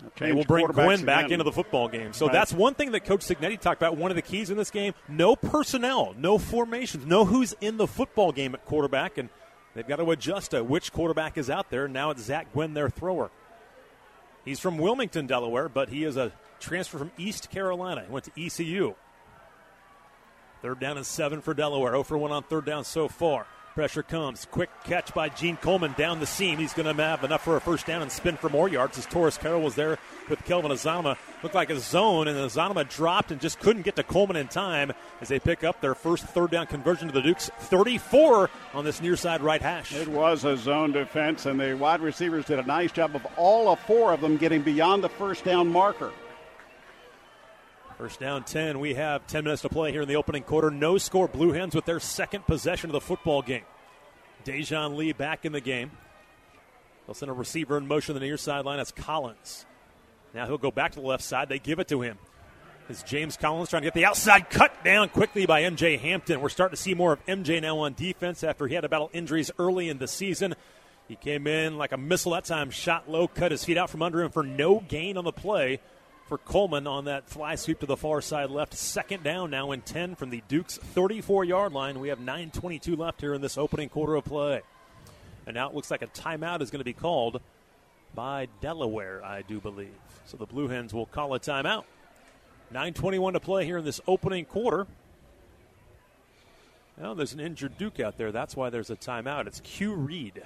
They 0.00 0.26
Change 0.26 0.34
will 0.36 0.44
bring 0.44 0.66
Gwynn 0.66 1.04
back 1.04 1.26
again. 1.26 1.34
into 1.34 1.44
the 1.44 1.52
football 1.52 1.88
game. 1.88 2.12
So 2.12 2.26
Right. 2.26 2.32
that's 2.32 2.52
one 2.52 2.74
thing 2.74 2.92
that 2.92 3.04
Coach 3.04 3.20
Cignetti 3.20 3.58
talked 3.60 3.80
about. 3.80 3.96
One 3.96 4.10
of 4.10 4.14
the 4.16 4.22
keys 4.22 4.50
in 4.50 4.56
this 4.56 4.70
game: 4.70 4.94
no 5.08 5.36
personnel, 5.36 6.14
no 6.16 6.38
formations, 6.38 7.04
no 7.06 7.24
who's 7.24 7.54
in 7.60 7.76
the 7.76 7.86
football 7.86 8.32
game 8.32 8.54
at 8.54 8.64
quarterback, 8.64 9.18
and 9.18 9.28
they've 9.74 9.86
got 9.86 9.96
to 9.96 10.10
adjust 10.10 10.52
to 10.52 10.64
which 10.64 10.92
quarterback 10.92 11.36
is 11.38 11.50
out 11.50 11.70
there. 11.70 11.86
Now 11.88 12.10
it's 12.10 12.22
Zach 12.22 12.52
Gwynn, 12.52 12.74
their 12.74 12.88
thrower. 12.88 13.30
He's 14.44 14.58
from 14.58 14.78
Wilmington, 14.78 15.26
Delaware, 15.26 15.68
but 15.68 15.90
he 15.90 16.04
is 16.04 16.16
a 16.16 16.32
transfer 16.60 16.96
from 16.98 17.12
East 17.18 17.50
Carolina. 17.50 18.04
He 18.06 18.10
went 18.12 18.24
to 18.24 18.32
ECU. 18.42 18.94
Third 20.62 20.78
down 20.80 20.96
and 20.96 21.06
seven 21.06 21.40
for 21.40 21.54
Delaware. 21.54 21.92
0 21.92 22.02
for 22.02 22.18
1 22.18 22.32
on 22.32 22.42
third 22.42 22.64
down 22.66 22.84
so 22.84 23.08
far. 23.08 23.46
Pressure 23.74 24.02
comes. 24.02 24.46
Quick 24.50 24.68
catch 24.82 25.14
by 25.14 25.28
Gene 25.28 25.56
Coleman 25.56 25.94
down 25.96 26.18
the 26.18 26.26
seam. 26.26 26.58
He's 26.58 26.72
going 26.72 26.94
to 26.94 27.02
have 27.02 27.22
enough 27.22 27.44
for 27.44 27.56
a 27.56 27.60
first 27.60 27.86
down 27.86 28.02
and 28.02 28.10
spin 28.10 28.36
for 28.36 28.48
more 28.48 28.68
yards 28.68 28.98
as 28.98 29.06
Taurus 29.06 29.38
Carroll 29.38 29.62
was 29.62 29.76
there 29.76 29.96
with 30.28 30.44
Kelvin 30.44 30.72
Azama. 30.72 31.16
Looked 31.44 31.54
like 31.54 31.70
a 31.70 31.78
zone, 31.78 32.26
and 32.26 32.36
Azama 32.36 32.88
dropped 32.88 33.30
and 33.30 33.40
just 33.40 33.60
couldn't 33.60 33.82
get 33.82 33.94
to 33.94 34.02
Coleman 34.02 34.36
in 34.36 34.48
time 34.48 34.92
as 35.20 35.28
they 35.28 35.38
pick 35.38 35.62
up 35.62 35.80
their 35.80 35.94
first 35.94 36.24
third 36.24 36.50
down 36.50 36.66
conversion 36.66 37.06
to 37.08 37.14
the 37.14 37.22
Dukes. 37.22 37.48
34 37.60 38.50
on 38.74 38.84
this 38.84 39.00
near 39.00 39.14
side 39.14 39.40
right 39.40 39.62
hash. 39.62 39.94
It 39.94 40.08
was 40.08 40.44
a 40.44 40.56
zone 40.56 40.90
defense, 40.90 41.46
and 41.46 41.60
the 41.60 41.74
wide 41.74 42.00
receivers 42.00 42.46
did 42.46 42.58
a 42.58 42.64
nice 42.64 42.90
job 42.90 43.14
of 43.14 43.24
all 43.36 43.68
of 43.68 43.78
four 43.80 44.12
of 44.12 44.20
them 44.20 44.36
getting 44.36 44.62
beyond 44.62 45.04
the 45.04 45.08
first 45.08 45.44
down 45.44 45.68
marker. 45.68 46.10
First 48.00 48.18
down 48.18 48.44
10. 48.44 48.80
We 48.80 48.94
have 48.94 49.26
10 49.26 49.44
minutes 49.44 49.60
to 49.60 49.68
play 49.68 49.92
here 49.92 50.00
in 50.00 50.08
the 50.08 50.16
opening 50.16 50.42
quarter. 50.42 50.70
No 50.70 50.96
score. 50.96 51.28
Blue 51.28 51.52
Hens 51.52 51.74
with 51.74 51.84
their 51.84 52.00
second 52.00 52.46
possession 52.46 52.88
of 52.88 52.94
the 52.94 53.00
football 53.02 53.42
game. 53.42 53.64
Dejoun 54.42 54.96
Lee 54.96 55.12
back 55.12 55.44
in 55.44 55.52
the 55.52 55.60
game. 55.60 55.90
They'll 57.04 57.12
send 57.12 57.28
a 57.28 57.34
receiver 57.34 57.76
in 57.76 57.86
motion 57.86 58.14
on 58.14 58.20
the 58.22 58.26
near 58.26 58.38
sideline. 58.38 58.78
That's 58.78 58.90
Collins. 58.90 59.66
Now 60.32 60.46
he'll 60.46 60.56
go 60.56 60.70
back 60.70 60.92
to 60.92 61.00
the 61.00 61.06
left 61.06 61.22
side. 61.22 61.50
They 61.50 61.58
give 61.58 61.78
it 61.78 61.88
to 61.88 62.00
him. 62.00 62.16
It's 62.88 63.02
James 63.02 63.36
Collins 63.36 63.68
trying 63.68 63.82
to 63.82 63.86
get 63.88 63.92
the 63.92 64.06
outside 64.06 64.48
cut 64.48 64.82
down 64.82 65.10
quickly 65.10 65.44
by 65.44 65.64
MJ 65.64 65.98
Hampton. 65.98 66.40
We're 66.40 66.48
starting 66.48 66.76
to 66.76 66.82
see 66.82 66.94
more 66.94 67.12
of 67.12 67.26
MJ 67.26 67.60
now 67.60 67.80
on 67.80 67.92
defense 67.92 68.42
after 68.42 68.66
he 68.66 68.74
had 68.74 68.80
to 68.80 68.88
battle 68.88 69.10
injuries 69.12 69.50
early 69.58 69.90
in 69.90 69.98
the 69.98 70.08
season. 70.08 70.54
He 71.06 71.16
came 71.16 71.46
in 71.46 71.76
like 71.76 71.92
a 71.92 71.98
missile 71.98 72.32
that 72.32 72.46
time, 72.46 72.70
shot 72.70 73.10
low, 73.10 73.28
cut 73.28 73.50
his 73.50 73.62
feet 73.62 73.76
out 73.76 73.90
from 73.90 74.00
under 74.00 74.22
him 74.22 74.30
for 74.30 74.42
no 74.42 74.80
gain 74.88 75.18
on 75.18 75.24
the 75.24 75.32
play 75.32 75.80
for 76.30 76.38
Coleman 76.38 76.86
on 76.86 77.06
that 77.06 77.28
fly 77.28 77.56
sweep 77.56 77.80
to 77.80 77.86
the 77.86 77.96
far 77.96 78.20
side 78.20 78.50
left. 78.50 78.72
Second 78.74 79.24
down 79.24 79.50
now 79.50 79.72
in 79.72 79.80
10 79.80 80.14
from 80.14 80.30
the 80.30 80.44
Duke's 80.46 80.76
34 80.76 81.44
yard 81.44 81.72
line. 81.72 81.98
We 81.98 82.06
have 82.10 82.20
9.22 82.20 82.96
left 82.96 83.20
here 83.20 83.34
in 83.34 83.40
this 83.40 83.58
opening 83.58 83.88
quarter 83.88 84.14
of 84.14 84.26
play. 84.26 84.60
And 85.44 85.56
now 85.56 85.68
it 85.68 85.74
looks 85.74 85.90
like 85.90 86.02
a 86.02 86.06
timeout 86.06 86.62
is 86.62 86.70
going 86.70 86.78
to 86.78 86.84
be 86.84 86.92
called 86.92 87.40
by 88.14 88.46
Delaware, 88.60 89.24
I 89.24 89.42
do 89.42 89.58
believe. 89.58 89.90
So 90.26 90.36
the 90.36 90.46
Blue 90.46 90.68
Hens 90.68 90.94
will 90.94 91.06
call 91.06 91.34
a 91.34 91.40
timeout. 91.40 91.82
9.21 92.72 93.32
to 93.32 93.40
play 93.40 93.64
here 93.64 93.78
in 93.78 93.84
this 93.84 94.00
opening 94.06 94.44
quarter. 94.44 94.86
Well, 96.96 97.16
there's 97.16 97.32
an 97.32 97.40
injured 97.40 97.76
Duke 97.76 97.98
out 97.98 98.18
there. 98.18 98.30
That's 98.30 98.54
why 98.54 98.70
there's 98.70 98.90
a 98.90 98.96
timeout. 98.96 99.48
It's 99.48 99.58
Q 99.64 99.94
Reed. 99.94 100.44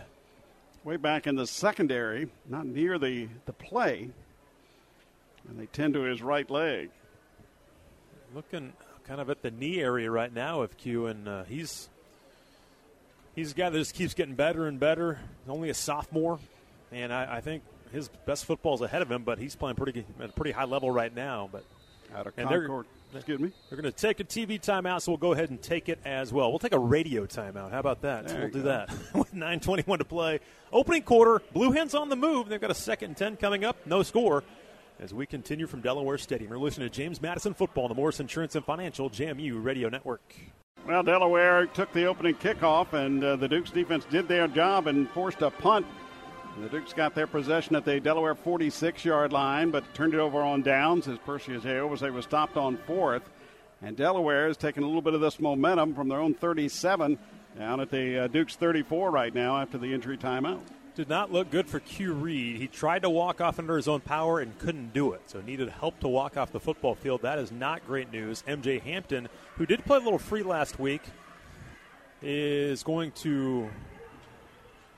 Way 0.82 0.97
back 0.97 1.26
in 1.26 1.37
the 1.37 1.47
secondary, 1.47 2.30
not 2.49 2.64
near 2.64 2.99
the, 2.99 3.28
the 3.44 3.52
play, 3.52 4.09
and 5.48 5.58
they 5.58 5.66
tend 5.66 5.94
to 5.94 6.02
his 6.02 6.22
right 6.22 6.48
leg. 6.50 6.90
looking 8.34 8.72
kind 9.06 9.20
of 9.20 9.28
at 9.30 9.42
the 9.42 9.50
knee 9.50 9.80
area 9.80 10.10
right 10.10 10.32
now 10.32 10.62
of 10.62 10.76
Q, 10.76 11.06
and 11.06 11.28
uh, 11.28 11.44
he's 11.44 11.88
he's 13.34 13.52
a 13.52 13.54
guy 13.54 13.70
that 13.70 13.78
just 13.78 13.94
keeps 13.94 14.14
getting 14.14 14.34
better 14.34 14.66
and 14.66 14.80
better. 14.80 15.18
Only 15.48 15.70
a 15.70 15.74
sophomore, 15.74 16.38
and 16.90 17.12
I, 17.12 17.36
I 17.36 17.40
think 17.40 17.62
his 17.92 18.08
best 18.26 18.44
football 18.44 18.74
is 18.74 18.80
ahead 18.80 19.02
of 19.02 19.10
him, 19.10 19.22
but 19.22 19.38
he's 19.38 19.54
playing 19.54 19.76
pretty 19.76 20.04
at 20.20 20.30
a 20.30 20.32
pretty 20.32 20.52
high 20.52 20.64
level 20.64 20.90
right 20.90 21.14
now. 21.14 21.48
But 21.52 21.64
Out 22.14 22.26
of 22.26 22.36
Concord. 22.36 22.86
Excuse 23.14 23.38
me. 23.38 23.52
they're 23.70 23.80
going 23.80 23.92
to 23.92 23.96
take 23.96 24.18
a 24.18 24.24
TV 24.24 24.60
timeout, 24.60 25.00
so 25.02 25.12
we'll 25.12 25.18
go 25.18 25.30
ahead 25.30 25.48
and 25.50 25.62
take 25.62 25.88
it 25.88 26.00
as 26.04 26.32
well. 26.32 26.50
We'll 26.50 26.58
take 26.58 26.72
a 26.72 26.78
radio 26.80 27.26
timeout. 27.26 27.70
How 27.70 27.78
about 27.78 28.02
that? 28.02 28.28
So 28.28 28.36
we'll 28.36 28.48
do 28.48 28.62
go. 28.62 28.68
that 28.70 28.90
with 29.14 29.32
9:21 29.32 29.98
to 29.98 30.04
play. 30.04 30.40
Opening 30.72 31.02
quarter, 31.02 31.40
Blue 31.52 31.70
Hens 31.70 31.94
on 31.94 32.08
the 32.08 32.16
move. 32.16 32.48
They've 32.48 32.60
got 32.60 32.72
a 32.72 32.74
second 32.74 33.10
and 33.10 33.16
10 33.16 33.36
coming 33.36 33.64
up. 33.64 33.76
No 33.86 34.02
score. 34.02 34.42
As 35.04 35.12
we 35.12 35.26
continue 35.26 35.66
from 35.66 35.82
Delaware 35.82 36.16
Stadium, 36.16 36.49
you're 36.49 36.58
listening 36.58 36.88
to 36.88 36.94
James 36.94 37.20
Madison 37.20 37.52
Football 37.52 37.84
on 37.84 37.88
the 37.90 37.94
Morris 37.94 38.20
Insurance 38.20 38.54
and 38.54 38.64
Financial 38.64 39.11
JMU 39.11 39.62
Radio 39.62 39.90
Network. 39.90 40.34
Well, 40.88 41.02
Delaware 41.02 41.66
took 41.66 41.92
the 41.92 42.06
opening 42.06 42.37
kickoff, 42.37 42.94
and 42.94 43.23
uh, 43.23 43.37
the 43.37 43.46
Dukes 43.46 43.70
defense 43.70 44.06
did 44.06 44.28
their 44.28 44.49
job 44.49 44.87
and 44.87 45.06
forced 45.11 45.42
a 45.42 45.50
punt. 45.50 45.84
And 46.54 46.64
the 46.64 46.70
Dukes 46.70 46.94
got 46.94 47.14
their 47.14 47.26
possession 47.26 47.76
at 47.76 47.84
the 47.84 48.00
Delaware 48.00 48.34
46 48.34 49.04
yard 49.04 49.30
line, 49.30 49.70
but 49.70 49.84
turned 49.92 50.14
it 50.14 50.20
over 50.20 50.40
on 50.40 50.62
downs 50.62 51.06
as 51.06 51.18
Percy 51.18 51.52
Agyei 51.52 51.87
was 51.87 52.02
able 52.02 52.16
to 52.16 52.23
stop 52.23 52.56
on 52.56 52.78
fourth. 52.87 53.28
And 53.82 53.99
Delaware 53.99 54.49
is 54.49 54.56
taking 54.56 54.84
a 54.84 54.87
little 54.87 55.02
bit 55.02 55.12
of 55.12 55.20
this 55.20 55.38
momentum 55.38 55.94
from 55.94 56.08
their 56.08 56.20
own 56.20 56.32
37 56.32 57.18
down 57.58 57.80
at 57.80 57.90
the 57.90 58.20
uh, 58.20 58.28
Dukes 58.28 58.56
34 58.56 59.11
right 59.11 59.34
now 59.34 59.61
after 59.61 59.76
the 59.76 59.92
injury 59.92 60.16
timeout. 60.16 60.62
Did 60.94 61.08
not 61.08 61.32
look 61.32 61.50
good 61.50 61.68
for 61.68 61.80
Q 61.80 62.12
Reed. 62.12 62.56
He 62.56 62.68
tried 62.68 63.02
to 63.02 63.10
walk 63.10 63.40
off 63.40 63.58
under 63.58 63.76
his 63.76 63.88
own 63.88 64.00
power 64.00 64.38
and 64.38 64.56
couldn't 64.60 64.92
do 64.92 65.12
it, 65.12 65.22
so 65.26 65.40
needed 65.40 65.68
help 65.68 65.98
to 66.00 66.08
walk 66.08 66.36
off 66.36 66.52
the 66.52 66.60
football 66.60 66.94
field. 66.94 67.22
That 67.22 67.40
is 67.40 67.50
not 67.50 67.84
great 67.84 68.12
news. 68.12 68.44
MJ 68.46 68.80
Hampton, 68.80 69.28
who 69.56 69.66
did 69.66 69.84
play 69.84 69.96
a 69.96 70.00
little 70.00 70.20
free 70.20 70.44
last 70.44 70.78
week, 70.78 71.02
is 72.22 72.84
going 72.84 73.10
to. 73.12 73.68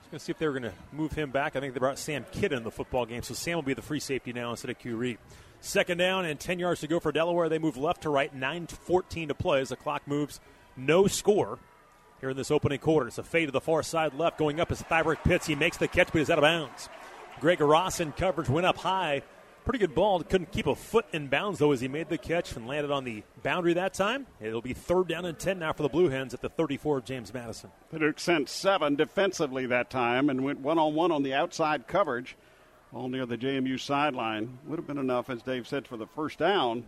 Going 0.09 0.19
to 0.19 0.23
see 0.23 0.31
if 0.31 0.37
they 0.37 0.47
were 0.47 0.57
going 0.57 0.71
to 0.71 0.73
move 0.93 1.11
him 1.11 1.31
back. 1.31 1.57
I 1.57 1.59
think 1.59 1.73
they 1.73 1.79
brought 1.79 1.99
Sam 1.99 2.25
Kidd 2.31 2.53
in 2.53 2.63
the 2.63 2.71
football 2.71 3.05
game, 3.05 3.23
so 3.23 3.33
Sam 3.33 3.55
will 3.55 3.63
be 3.63 3.73
the 3.73 3.81
free 3.81 3.99
safety 3.99 4.31
now 4.31 4.51
instead 4.51 4.71
of 4.71 4.79
Q 4.79 4.95
Reed. 4.95 5.17
Second 5.59 5.97
down 5.97 6.23
and 6.23 6.39
10 6.39 6.59
yards 6.59 6.79
to 6.81 6.87
go 6.87 6.99
for 6.99 7.11
Delaware. 7.11 7.49
They 7.49 7.59
move 7.59 7.75
left 7.75 8.03
to 8.03 8.09
right, 8.09 8.33
9 8.33 8.67
14 8.67 9.27
to 9.29 9.33
play 9.33 9.59
as 9.61 9.69
the 9.69 9.75
clock 9.75 10.07
moves. 10.07 10.39
No 10.77 11.07
score 11.07 11.59
here 12.19 12.29
in 12.29 12.37
this 12.37 12.51
opening 12.51 12.79
quarter. 12.79 13.07
It's 13.07 13.17
a 13.17 13.23
fade 13.23 13.47
to 13.47 13.51
the 13.51 13.61
far 13.61 13.83
side 13.83 14.13
left. 14.13 14.37
Going 14.37 14.59
up 14.59 14.71
is 14.71 14.81
Thyrick 14.81 15.23
Pitts. 15.23 15.47
He 15.47 15.55
makes 15.55 15.77
the 15.77 15.87
catch, 15.87 16.11
but 16.11 16.19
he's 16.19 16.29
out 16.29 16.39
of 16.39 16.43
bounds. 16.43 16.89
Greg 17.39 17.61
Ross 17.61 17.99
in 17.99 18.11
coverage 18.13 18.49
went 18.49 18.65
up 18.65 18.77
high 18.77 19.21
Pretty 19.67 19.79
good 19.79 19.95
ball. 19.95 20.23
Couldn't 20.23 20.53
keep 20.53 20.65
a 20.65 20.75
foot 20.75 21.05
in 21.11 21.27
bounds, 21.27 21.59
though, 21.59 21.73
as 21.73 21.81
he 21.81 21.89
made 21.89 22.07
the 22.07 22.17
catch 22.17 22.55
and 22.55 22.67
landed 22.67 22.89
on 22.89 23.03
the 23.03 23.21
boundary 23.43 23.73
that 23.73 23.93
time. 23.93 24.25
It'll 24.39 24.61
be 24.61 24.71
third 24.71 25.09
down 25.09 25.25
and 25.25 25.37
10 25.37 25.59
now 25.59 25.73
for 25.73 25.83
the 25.83 25.89
Blue 25.89 26.07
Hens 26.07 26.33
at 26.33 26.39
the 26.39 26.47
34 26.47 26.99
of 26.99 27.03
James 27.03 27.33
Madison. 27.33 27.69
The 27.89 27.99
Duke 27.99 28.17
sent 28.17 28.47
seven 28.47 28.95
defensively 28.95 29.65
that 29.65 29.89
time 29.89 30.29
and 30.29 30.45
went 30.45 30.61
one 30.61 30.79
on 30.79 30.95
one 30.95 31.11
on 31.11 31.21
the 31.21 31.33
outside 31.33 31.85
coverage, 31.85 32.37
all 32.93 33.09
near 33.09 33.25
the 33.25 33.37
JMU 33.37 33.77
sideline. 33.77 34.57
Would 34.67 34.79
have 34.79 34.87
been 34.87 34.97
enough, 34.97 35.29
as 35.29 35.41
Dave 35.41 35.67
said, 35.67 35.85
for 35.85 35.97
the 35.97 36.07
first 36.07 36.39
down, 36.39 36.85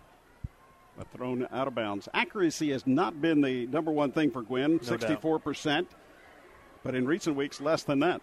but 1.00 1.10
thrown 1.12 1.48
out 1.50 1.66
of 1.66 1.74
bounds. 1.74 2.10
Accuracy 2.14 2.72
has 2.72 2.86
not 2.86 3.22
been 3.22 3.40
the 3.40 3.66
number 3.68 3.90
one 3.90 4.12
thing 4.12 4.30
for 4.30 4.42
Gwynn, 4.42 4.74
no 4.74 4.98
64%, 4.98 5.64
doubt. 5.64 5.86
but 6.84 6.94
in 6.94 7.08
recent 7.08 7.38
weeks, 7.38 7.62
less 7.62 7.84
than 7.84 8.00
that. 8.02 8.22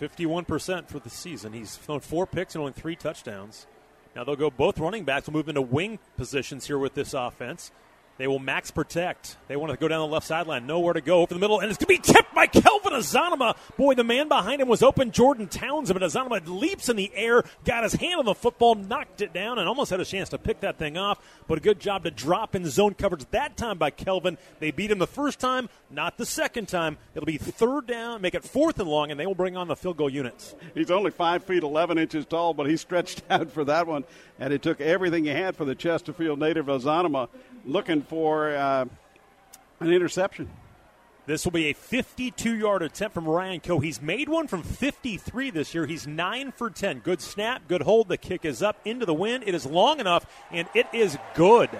51% 0.00 0.88
for 0.88 0.98
the 0.98 1.10
season. 1.10 1.52
He's 1.52 1.76
thrown 1.76 2.00
four 2.00 2.26
picks 2.26 2.54
and 2.54 2.60
only 2.62 2.72
three 2.72 2.96
touchdowns. 2.96 3.66
Now 4.14 4.24
they'll 4.24 4.34
go 4.34 4.50
both 4.50 4.78
running 4.78 5.04
backs 5.04 5.26
will 5.26 5.34
move 5.34 5.50
into 5.50 5.60
wing 5.60 5.98
positions 6.16 6.66
here 6.66 6.78
with 6.78 6.94
this 6.94 7.12
offense. 7.12 7.70
They 8.18 8.26
will 8.26 8.38
max 8.38 8.70
protect. 8.70 9.36
They 9.46 9.56
want 9.56 9.72
to 9.72 9.78
go 9.78 9.88
down 9.88 10.00
the 10.00 10.12
left 10.12 10.26
sideline. 10.26 10.66
Nowhere 10.66 10.94
to 10.94 11.02
go 11.02 11.20
over 11.20 11.34
the 11.34 11.40
middle, 11.40 11.60
and 11.60 11.70
it's 11.70 11.76
going 11.78 11.96
to 11.96 12.02
be 12.02 12.12
tipped 12.12 12.34
by 12.34 12.46
Kelvin 12.46 12.94
Azanama. 12.94 13.56
Boy, 13.76 13.94
the 13.94 14.04
man 14.04 14.28
behind 14.28 14.62
him 14.62 14.68
was 14.68 14.82
open, 14.82 15.10
Jordan 15.10 15.48
Townsend, 15.48 15.98
but 15.98 16.08
Azanama 16.08 16.46
leaps 16.48 16.88
in 16.88 16.96
the 16.96 17.12
air, 17.14 17.44
got 17.66 17.82
his 17.82 17.92
hand 17.92 18.18
on 18.18 18.24
the 18.24 18.34
football, 18.34 18.74
knocked 18.74 19.20
it 19.20 19.34
down, 19.34 19.58
and 19.58 19.68
almost 19.68 19.90
had 19.90 20.00
a 20.00 20.04
chance 20.04 20.30
to 20.30 20.38
pick 20.38 20.60
that 20.60 20.78
thing 20.78 20.96
off. 20.96 21.18
But 21.46 21.58
a 21.58 21.60
good 21.60 21.78
job 21.78 22.04
to 22.04 22.10
drop 22.10 22.54
in 22.54 22.64
zone 22.66 22.94
coverage 22.94 23.26
that 23.32 23.58
time 23.58 23.76
by 23.76 23.90
Kelvin. 23.90 24.38
They 24.60 24.70
beat 24.70 24.90
him 24.90 24.98
the 24.98 25.06
first 25.06 25.38
time, 25.38 25.68
not 25.90 26.16
the 26.16 26.26
second 26.26 26.68
time. 26.68 26.96
It'll 27.14 27.26
be 27.26 27.36
third 27.36 27.86
down, 27.86 28.22
make 28.22 28.34
it 28.34 28.44
fourth 28.44 28.78
and 28.80 28.88
long, 28.88 29.10
and 29.10 29.20
they 29.20 29.26
will 29.26 29.34
bring 29.34 29.58
on 29.58 29.68
the 29.68 29.76
field 29.76 29.98
goal 29.98 30.08
units. 30.08 30.54
He's 30.74 30.90
only 30.90 31.10
five 31.10 31.44
feet 31.44 31.62
eleven 31.62 31.98
inches 31.98 32.24
tall, 32.24 32.54
but 32.54 32.66
he 32.66 32.78
stretched 32.78 33.22
out 33.30 33.50
for 33.50 33.64
that 33.64 33.86
one, 33.86 34.04
and 34.38 34.54
it 34.54 34.62
took 34.62 34.80
everything 34.80 35.24
he 35.24 35.30
had 35.30 35.54
for 35.54 35.66
the 35.66 35.74
Chesterfield 35.74 36.38
native 36.38 36.66
Azanama 36.66 37.28
looking 37.66 38.02
for 38.08 38.54
uh, 38.54 38.84
an 39.80 39.92
interception. 39.92 40.48
This 41.26 41.44
will 41.44 41.52
be 41.52 41.70
a 41.70 41.72
52 41.72 42.54
yard 42.54 42.82
attempt 42.82 43.14
from 43.14 43.26
Ryan 43.26 43.58
Coe. 43.58 43.80
He's 43.80 44.00
made 44.00 44.28
one 44.28 44.46
from 44.46 44.62
53 44.62 45.50
this 45.50 45.74
year. 45.74 45.84
He's 45.84 46.06
9 46.06 46.52
for 46.52 46.70
10. 46.70 47.00
Good 47.00 47.20
snap, 47.20 47.66
good 47.66 47.82
hold. 47.82 48.08
The 48.08 48.16
kick 48.16 48.44
is 48.44 48.62
up 48.62 48.78
into 48.84 49.06
the 49.06 49.14
wind. 49.14 49.42
It 49.44 49.54
is 49.54 49.66
long 49.66 49.98
enough, 49.98 50.24
and 50.52 50.68
it 50.72 50.86
is 50.92 51.18
good. 51.34 51.70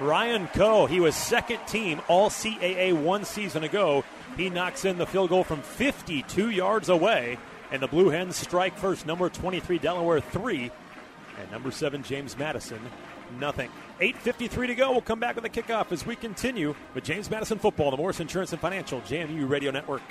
Ryan 0.00 0.48
Coe, 0.48 0.84
he 0.84 1.00
was 1.00 1.14
second 1.14 1.60
team 1.66 2.02
All 2.08 2.28
CAA 2.28 2.92
one 2.92 3.24
season 3.24 3.64
ago. 3.64 4.04
He 4.36 4.50
knocks 4.50 4.84
in 4.84 4.98
the 4.98 5.06
field 5.06 5.30
goal 5.30 5.44
from 5.44 5.62
52 5.62 6.50
yards 6.50 6.90
away, 6.90 7.38
and 7.70 7.80
the 7.80 7.86
Blue 7.86 8.10
Hens 8.10 8.36
strike 8.36 8.76
first. 8.76 9.06
Number 9.06 9.30
23, 9.30 9.78
Delaware, 9.78 10.20
3, 10.20 10.70
and 11.40 11.50
number 11.50 11.70
7, 11.70 12.02
James 12.02 12.36
Madison, 12.36 12.80
nothing. 13.38 13.70
8.53 14.00 14.66
to 14.68 14.74
go. 14.74 14.92
We'll 14.92 15.00
come 15.00 15.20
back 15.20 15.36
with 15.36 15.44
a 15.44 15.48
kickoff 15.48 15.92
as 15.92 16.04
we 16.04 16.16
continue 16.16 16.74
with 16.94 17.04
James 17.04 17.30
Madison 17.30 17.58
Football, 17.58 17.90
the 17.90 17.96
Morris 17.96 18.20
Insurance 18.20 18.52
and 18.52 18.60
Financial 18.60 19.00
JMU 19.02 19.48
Radio 19.48 19.70
Network. 19.70 20.02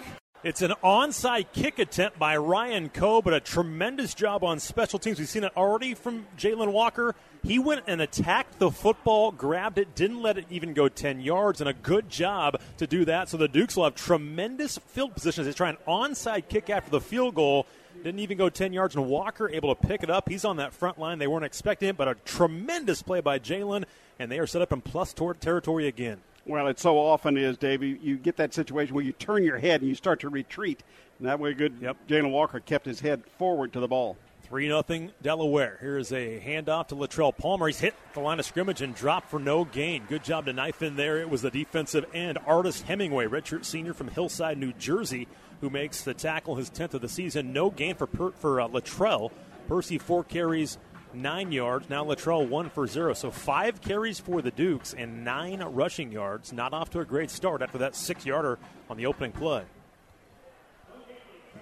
It's 0.44 0.62
an 0.62 0.74
onside 0.84 1.54
kick 1.54 1.80
attempt 1.80 2.20
by 2.20 2.36
Ryan 2.36 2.90
Coe, 2.90 3.22
but 3.22 3.34
a 3.34 3.40
tremendous 3.40 4.14
job 4.14 4.44
on 4.44 4.60
special 4.60 5.00
teams. 5.00 5.18
We've 5.18 5.30
seen 5.30 5.46
it 5.46 5.54
already 5.56 5.94
from 5.94 6.26
Jalen 6.38 6.74
Walker. 6.74 7.16
He 7.44 7.60
went 7.60 7.86
and 7.88 8.02
attacked 8.02 8.60
the 8.60 8.70
football, 8.70 9.32
grabbed 9.32 9.78
it, 9.78 9.96
didn't 9.96 10.22
let 10.22 10.38
it 10.38 10.46
even 10.50 10.74
go 10.74 10.90
10 10.90 11.22
yards, 11.22 11.62
and 11.62 11.70
a 11.70 11.74
good 11.74 12.10
job 12.10 12.60
to 12.76 12.86
do 12.86 13.06
that. 13.06 13.30
So 13.30 13.38
the 13.38 13.48
Dukes 13.48 13.78
will 13.78 13.86
have 13.86 13.96
tremendous 13.96 14.78
field 14.88 15.14
positions. 15.14 15.48
They 15.48 15.54
try 15.54 15.70
an 15.70 15.78
onside 15.88 16.50
kick 16.50 16.70
after 16.70 16.92
the 16.92 17.00
field 17.00 17.36
goal 17.36 17.66
didn't 18.04 18.20
even 18.20 18.38
go 18.38 18.50
10 18.50 18.74
yards, 18.74 18.96
and 18.96 19.08
Walker 19.08 19.50
able 19.50 19.74
to 19.74 19.88
pick 19.88 20.04
it 20.04 20.10
up. 20.10 20.30
He's 20.30 20.46
on 20.46 20.58
that 20.58 20.74
front 20.74 21.00
line. 21.00 21.20
They 21.20 21.28
weren't 21.28 21.46
expecting 21.46 21.90
it, 21.90 21.98
but 21.98 22.08
a 22.08 22.16
tremendous 22.26 23.02
play 23.02 23.22
by 23.22 23.40
Jalen, 23.40 23.86
and 24.20 24.32
they 24.32 24.40
are 24.40 24.48
set 24.48 24.62
up 24.62 24.72
in 24.72 24.82
plus 24.82 25.14
territory 25.14 25.88
again. 25.88 26.20
Well, 26.46 26.68
it 26.68 26.80
so 26.80 26.98
often 26.98 27.38
is, 27.38 27.58
Dave. 27.58 27.82
You, 27.82 27.98
you, 28.02 28.18
get 28.18 28.36
that 28.36 28.54
situation 28.54 28.94
where 28.94 29.04
you 29.04 29.14
turn 29.14 29.44
your 29.44 29.60
head 29.60 29.80
and 29.80 29.90
you 29.90 29.96
start 29.96 30.20
to 30.22 30.30
retreat. 30.30 30.84
And 31.18 31.28
that 31.28 31.40
way, 31.40 31.54
good. 31.54 31.78
Yep. 31.80 32.08
Jalen 32.10 32.32
Walker 32.32 32.60
kept 32.60 32.86
his 32.86 33.00
head 33.00 33.24
forward 33.38 33.72
to 33.74 33.80
the 33.80 33.88
ball. 33.88 34.18
3 34.54 34.68
0 34.68 35.10
Delaware. 35.22 35.78
Here 35.80 35.98
is 35.98 36.12
a 36.12 36.40
handoff 36.40 36.90
to 36.90 36.96
Latrele 36.96 37.36
Palmer. 37.36 37.68
He's 37.68 37.80
hit 37.80 37.96
the 38.14 38.20
line 38.20 38.40
of 38.40 38.46
scrimmage 38.46 38.82
and 38.82 38.94
dropped 38.94 39.30
for 39.30 39.40
no 39.40 39.64
gain. 39.64 40.04
Good 40.10 40.24
job 40.24 40.46
to 40.46 40.54
knife 40.54 40.84
in 40.84 40.98
there. 40.98 41.20
It 41.22 41.30
was 41.30 41.42
the 41.42 41.50
defensive 41.50 42.06
end, 42.14 42.38
Artist 42.46 42.84
Hemingway, 42.84 43.26
redshirt 43.26 43.64
senior 43.64 43.94
from 43.94 44.10
Hillside, 44.10 44.58
New 44.58 44.74
Jersey, 44.74 45.28
who 45.64 45.70
makes 45.70 46.02
the 46.02 46.14
tackle 46.14 46.56
his 46.56 46.70
10th 46.70 46.94
of 46.94 47.00
the 47.00 47.08
season. 47.08 47.54
No 47.54 47.70
gain 47.70 47.96
for 47.96 48.06
per, 48.06 48.32
for 48.32 48.60
uh, 48.60 48.68
Latrele. 48.68 49.32
Percy, 49.70 49.98
four 49.98 50.26
carries, 50.26 50.78
nine 51.14 51.54
yards. 51.54 51.90
Now 51.90 52.04
Latrele, 52.04 52.50
one 52.50 52.70
for 52.70 52.86
zero. 52.86 53.14
So 53.14 53.32
five 53.32 53.80
carries 53.80 54.20
for 54.20 54.42
the 54.42 54.52
Dukes 54.52 54.94
and 54.94 55.24
nine 55.24 55.62
rushing 55.62 56.12
yards. 56.12 56.52
Not 56.52 56.74
off 56.74 56.90
to 56.90 57.00
a 57.00 57.06
great 57.06 57.30
start 57.30 57.62
after 57.62 57.78
that 57.78 57.96
six 57.96 58.26
yarder 58.26 58.60
on 58.90 58.98
the 58.98 59.06
opening 59.06 59.32
play. 59.32 59.64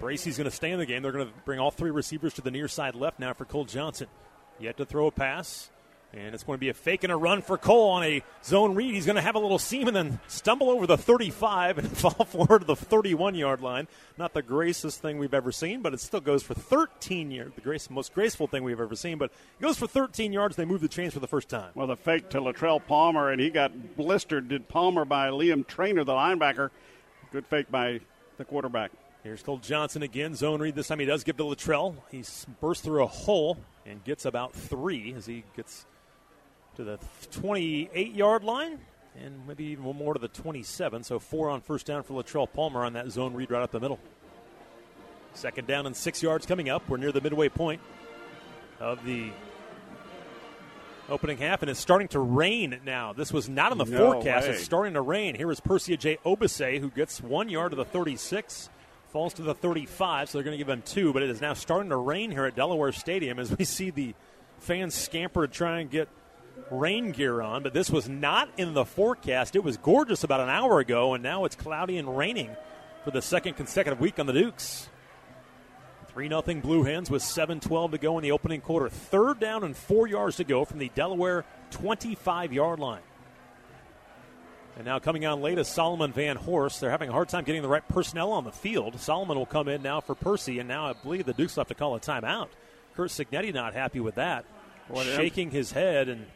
Bracy's 0.00 0.36
going 0.36 0.50
to 0.50 0.56
stay 0.56 0.72
in 0.72 0.80
the 0.80 0.86
game. 0.86 1.04
They're 1.04 1.12
going 1.12 1.28
to 1.28 1.32
bring 1.44 1.60
all 1.60 1.70
three 1.70 1.92
receivers 1.92 2.34
to 2.34 2.42
the 2.42 2.50
near 2.50 2.66
side 2.66 2.96
left 2.96 3.20
now 3.20 3.34
for 3.34 3.44
Cole 3.44 3.66
Johnson. 3.66 4.08
Yet 4.58 4.78
to 4.78 4.84
throw 4.84 5.06
a 5.06 5.12
pass. 5.12 5.70
And 6.14 6.34
it's 6.34 6.44
going 6.44 6.58
to 6.58 6.60
be 6.60 6.68
a 6.68 6.74
fake 6.74 7.04
and 7.04 7.12
a 7.12 7.16
run 7.16 7.40
for 7.40 7.56
Cole 7.56 7.90
on 7.90 8.04
a 8.04 8.22
zone 8.44 8.74
read. 8.74 8.94
He's 8.94 9.06
going 9.06 9.16
to 9.16 9.22
have 9.22 9.34
a 9.34 9.38
little 9.38 9.58
seam 9.58 9.88
and 9.88 9.96
then 9.96 10.20
stumble 10.28 10.68
over 10.68 10.86
the 10.86 10.98
35 10.98 11.78
and 11.78 11.88
fall 11.96 12.10
forward 12.10 12.60
to 12.60 12.66
the 12.66 12.76
31 12.76 13.34
yard 13.34 13.62
line. 13.62 13.88
Not 14.18 14.34
the 14.34 14.42
graceful 14.42 14.90
thing 14.90 15.18
we've 15.18 15.32
ever 15.32 15.52
seen, 15.52 15.80
but 15.80 15.94
it 15.94 16.00
still 16.00 16.20
goes 16.20 16.42
for 16.42 16.52
13 16.52 17.30
yards. 17.30 17.54
The 17.54 17.62
grace, 17.62 17.88
most 17.88 18.12
graceful 18.12 18.46
thing 18.46 18.62
we've 18.62 18.80
ever 18.80 18.94
seen, 18.94 19.16
but 19.16 19.30
it 19.58 19.62
goes 19.62 19.78
for 19.78 19.86
13 19.86 20.34
yards. 20.34 20.56
They 20.56 20.66
move 20.66 20.82
the 20.82 20.88
chains 20.88 21.14
for 21.14 21.20
the 21.20 21.26
first 21.26 21.48
time. 21.48 21.70
Well, 21.74 21.86
the 21.86 21.96
fake 21.96 22.28
to 22.30 22.40
Latrele 22.40 22.84
Palmer, 22.86 23.30
and 23.30 23.40
he 23.40 23.48
got 23.48 23.96
blistered, 23.96 24.48
did 24.48 24.68
Palmer 24.68 25.06
by 25.06 25.28
Liam 25.30 25.66
Trainer, 25.66 26.04
the 26.04 26.12
linebacker. 26.12 26.70
Good 27.32 27.46
fake 27.46 27.70
by 27.70 28.00
the 28.36 28.44
quarterback. 28.44 28.92
Here's 29.22 29.42
Cole 29.42 29.58
Johnson 29.58 30.02
again. 30.02 30.34
Zone 30.34 30.60
read 30.60 30.74
this 30.74 30.88
time. 30.88 30.98
He 30.98 31.06
does 31.06 31.24
give 31.24 31.36
to 31.38 31.44
Latrele. 31.44 31.94
He 32.10 32.24
bursts 32.60 32.84
through 32.84 33.04
a 33.04 33.06
hole 33.06 33.56
and 33.86 34.02
gets 34.04 34.24
about 34.24 34.52
three 34.52 35.14
as 35.14 35.26
he 35.26 35.44
gets 35.56 35.86
to 36.76 36.84
the 36.84 36.98
28 37.30 38.12
yard 38.12 38.44
line 38.44 38.78
and 39.20 39.46
maybe 39.46 39.64
even 39.64 39.84
one 39.84 39.96
more 39.96 40.14
to 40.14 40.20
the 40.20 40.28
27. 40.28 41.02
So 41.02 41.18
four 41.18 41.50
on 41.50 41.60
first 41.60 41.86
down 41.86 42.02
for 42.02 42.22
Latrele 42.22 42.50
Palmer 42.52 42.84
on 42.84 42.94
that 42.94 43.10
zone 43.10 43.34
read 43.34 43.50
right 43.50 43.62
up 43.62 43.70
the 43.70 43.80
middle. 43.80 43.98
Second 45.34 45.66
down 45.66 45.86
and 45.86 45.96
six 45.96 46.22
yards 46.22 46.46
coming 46.46 46.68
up. 46.68 46.88
We're 46.88 46.98
near 46.98 47.12
the 47.12 47.20
midway 47.20 47.48
point 47.48 47.80
of 48.80 49.04
the 49.04 49.30
opening 51.08 51.38
half, 51.38 51.62
and 51.62 51.70
it's 51.70 51.80
starting 51.80 52.08
to 52.08 52.20
rain 52.20 52.80
now. 52.84 53.12
This 53.12 53.32
was 53.32 53.48
not 53.48 53.72
in 53.72 53.78
the 53.78 53.84
no 53.84 54.12
forecast. 54.12 54.48
Way. 54.48 54.54
It's 54.54 54.64
starting 54.64 54.94
to 54.94 55.00
rain. 55.00 55.34
Here 55.34 55.50
is 55.50 55.60
Percy 55.60 55.96
Agyei-Obese, 55.96 56.80
who 56.80 56.90
gets 56.90 57.20
one 57.20 57.48
yard 57.48 57.72
to 57.72 57.76
the 57.76 57.84
36, 57.84 58.68
falls 59.10 59.34
to 59.34 59.42
the 59.42 59.54
35, 59.54 60.28
so 60.28 60.38
they're 60.38 60.44
going 60.44 60.56
to 60.56 60.58
give 60.58 60.68
him 60.68 60.82
two, 60.82 61.12
but 61.12 61.22
it 61.22 61.30
is 61.30 61.40
now 61.40 61.54
starting 61.54 61.90
to 61.90 61.96
rain 61.96 62.30
here 62.30 62.44
at 62.44 62.54
Delaware 62.54 62.92
Stadium 62.92 63.38
as 63.38 63.56
we 63.56 63.64
see 63.64 63.90
the 63.90 64.14
fans 64.58 64.94
scamper 64.94 65.46
to 65.46 65.52
try 65.52 65.80
and 65.80 65.90
get– 65.90 66.08
rain 66.70 67.12
gear 67.12 67.40
on, 67.40 67.62
but 67.62 67.72
this 67.72 67.90
was 67.90 68.08
not 68.08 68.48
in 68.56 68.74
the 68.74 68.84
forecast. 68.84 69.56
It 69.56 69.64
was 69.64 69.76
gorgeous 69.76 70.24
about 70.24 70.40
an 70.40 70.48
hour 70.48 70.80
ago, 70.80 71.14
and 71.14 71.22
now 71.22 71.44
it's 71.44 71.56
cloudy 71.56 71.98
and 71.98 72.16
raining 72.16 72.56
for 73.04 73.10
the 73.10 73.22
second 73.22 73.54
consecutive 73.54 74.00
week 74.00 74.18
on 74.18 74.26
the 74.26 74.32
Dukes. 74.32 74.88
3 76.08 76.28
0 76.28 76.42
Blue 76.60 76.82
Hens 76.82 77.10
with 77.10 77.22
7.12 77.22 77.92
to 77.92 77.98
go 77.98 78.18
in 78.18 78.22
the 78.22 78.32
opening 78.32 78.60
quarter. 78.60 78.88
Third 78.88 79.40
down 79.40 79.64
and 79.64 79.76
four 79.76 80.06
yards 80.06 80.36
to 80.36 80.44
go 80.44 80.64
from 80.64 80.78
the 80.78 80.90
Delaware 80.94 81.44
25 81.70 82.52
yard 82.52 82.78
line. 82.78 83.00
And 84.76 84.86
now 84.86 84.98
coming 84.98 85.26
on 85.26 85.42
late 85.42 85.58
is 85.58 85.68
Solomon 85.68 86.12
Vanhorse. 86.12 86.80
They're 86.80 86.90
having 86.90 87.10
a 87.10 87.12
hard 87.12 87.28
time 87.28 87.44
getting 87.44 87.62
the 87.62 87.68
right 87.68 87.86
personnel 87.88 88.32
on 88.32 88.44
the 88.44 88.52
field. 88.52 88.98
Solomon 89.00 89.36
will 89.36 89.46
come 89.46 89.68
in 89.68 89.82
now 89.82 90.00
for 90.00 90.14
Percy, 90.14 90.58
and 90.58 90.68
now 90.68 90.86
I 90.86 90.94
believe 90.94 91.26
the 91.26 91.34
Dukes 91.34 91.56
will 91.56 91.62
have 91.62 91.68
to 91.68 91.74
call 91.74 91.94
a 91.94 92.00
timeout. 92.00 92.48
Curt 92.94 93.10
Cignetti 93.10 93.52
not 93.52 93.74
happy 93.74 94.00
with 94.00 94.14
that. 94.16 94.44
shaking 95.16 95.50
his 95.50 95.72
head 95.72 96.08
and 96.08 96.26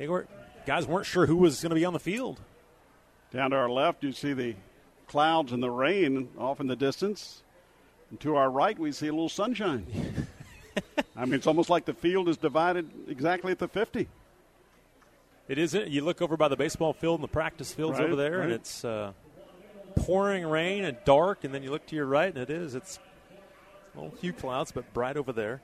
they 0.00 0.08
were 0.08 0.26
guys 0.64 0.86
weren't 0.86 1.04
sure 1.04 1.26
who 1.26 1.36
was 1.36 1.60
going 1.60 1.70
to 1.70 1.76
be 1.76 1.84
on 1.84 1.92
the 1.92 2.00
field. 2.00 2.40
Down 3.34 3.50
to 3.50 3.56
our 3.56 3.68
left, 3.68 4.02
you 4.02 4.12
see 4.12 4.32
the 4.32 4.54
clouds 5.06 5.52
and 5.52 5.62
the 5.62 5.70
rain 5.70 6.30
off 6.38 6.58
in 6.58 6.68
the 6.68 6.74
distance. 6.74 7.42
And 8.08 8.18
to 8.20 8.34
our 8.36 8.50
right, 8.50 8.78
we 8.78 8.92
see 8.92 9.08
a 9.08 9.12
little 9.12 9.28
sunshine. 9.28 9.86
I 11.16 11.26
mean, 11.26 11.34
it's 11.34 11.46
almost 11.46 11.68
like 11.68 11.84
the 11.84 11.92
field 11.92 12.30
is 12.30 12.38
divided 12.38 12.90
exactly 13.08 13.52
at 13.52 13.58
the 13.58 13.68
50. 13.68 14.08
It 15.48 15.58
isn't. 15.58 15.88
You 15.88 16.00
look 16.00 16.22
over 16.22 16.38
by 16.38 16.48
the 16.48 16.56
baseball 16.56 16.94
field 16.94 17.20
and 17.20 17.24
the 17.24 17.32
practice 17.32 17.74
fields 17.74 17.98
right, 17.98 18.06
over 18.06 18.16
there, 18.16 18.38
right. 18.38 18.44
and 18.44 18.52
it's 18.52 18.86
uh, 18.86 19.12
pouring 19.96 20.46
rain 20.46 20.84
and 20.84 20.96
dark, 21.04 21.44
and 21.44 21.52
then 21.52 21.62
you 21.62 21.70
look 21.70 21.84
to 21.88 21.96
your 21.96 22.06
right, 22.06 22.32
and 22.32 22.38
it 22.38 22.48
is. 22.48 22.74
It's 22.74 22.98
a 23.94 24.00
little 24.00 24.16
few 24.16 24.32
clouds, 24.32 24.72
but 24.72 24.94
bright 24.94 25.18
over 25.18 25.32
there. 25.32 25.60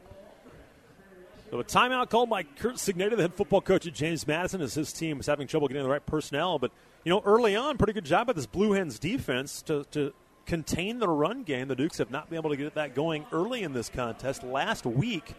So 1.50 1.60
a 1.60 1.64
timeout 1.64 2.10
called 2.10 2.28
by 2.28 2.42
Curt 2.42 2.74
Cignetti, 2.74 3.14
the 3.14 3.22
head 3.22 3.34
football 3.34 3.60
coach 3.60 3.86
at 3.86 3.94
James 3.94 4.26
Madison, 4.26 4.60
as 4.60 4.74
his 4.74 4.92
team 4.92 5.20
is 5.20 5.26
having 5.26 5.46
trouble 5.46 5.68
getting 5.68 5.84
the 5.84 5.88
right 5.88 6.04
personnel. 6.04 6.58
But 6.58 6.72
you 7.04 7.10
know, 7.10 7.22
early 7.24 7.54
on, 7.54 7.78
pretty 7.78 7.92
good 7.92 8.04
job 8.04 8.26
by 8.26 8.32
this 8.32 8.46
Blue 8.46 8.72
Hens 8.72 8.98
defense 8.98 9.62
to, 9.62 9.84
to 9.92 10.12
contain 10.44 10.98
the 10.98 11.08
run 11.08 11.44
game. 11.44 11.68
The 11.68 11.76
Dukes 11.76 11.98
have 11.98 12.10
not 12.10 12.28
been 12.28 12.38
able 12.38 12.50
to 12.50 12.56
get 12.56 12.74
that 12.74 12.96
going 12.96 13.24
early 13.30 13.62
in 13.62 13.72
this 13.72 13.88
contest. 13.88 14.42
Last 14.42 14.84
week, 14.86 15.34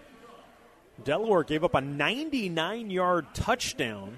Delaware 1.03 1.43
gave 1.43 1.65
up 1.65 1.75
a 1.75 1.81
99-yard 1.81 3.27
touchdown 3.33 4.17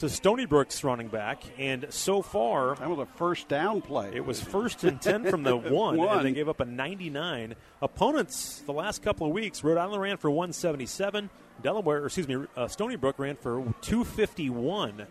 to 0.00 0.08
Stony 0.08 0.46
Brook's 0.46 0.82
running 0.82 1.08
back, 1.08 1.42
and 1.58 1.86
so 1.90 2.22
far 2.22 2.74
that 2.76 2.88
was 2.88 2.98
a 2.98 3.06
first 3.16 3.48
down 3.48 3.80
play. 3.82 4.10
It 4.14 4.24
was 4.24 4.40
first 4.40 4.82
and 4.84 5.00
ten 5.00 5.24
from 5.30 5.42
the 5.42 5.56
one, 5.56 5.96
One. 5.98 6.18
and 6.18 6.26
they 6.26 6.32
gave 6.32 6.48
up 6.48 6.60
a 6.60 6.64
99. 6.64 7.54
Opponents 7.82 8.60
the 8.66 8.72
last 8.72 9.02
couple 9.02 9.26
of 9.26 9.32
weeks, 9.32 9.62
Rhode 9.62 9.78
Island 9.78 10.00
ran 10.02 10.16
for 10.16 10.30
177. 10.30 11.30
Delaware, 11.62 12.02
or 12.02 12.06
excuse 12.06 12.26
me, 12.26 12.46
uh, 12.56 12.68
Stony 12.68 12.96
Brook 12.96 13.18
ran 13.18 13.36
for 13.36 13.62
251. 13.82 15.06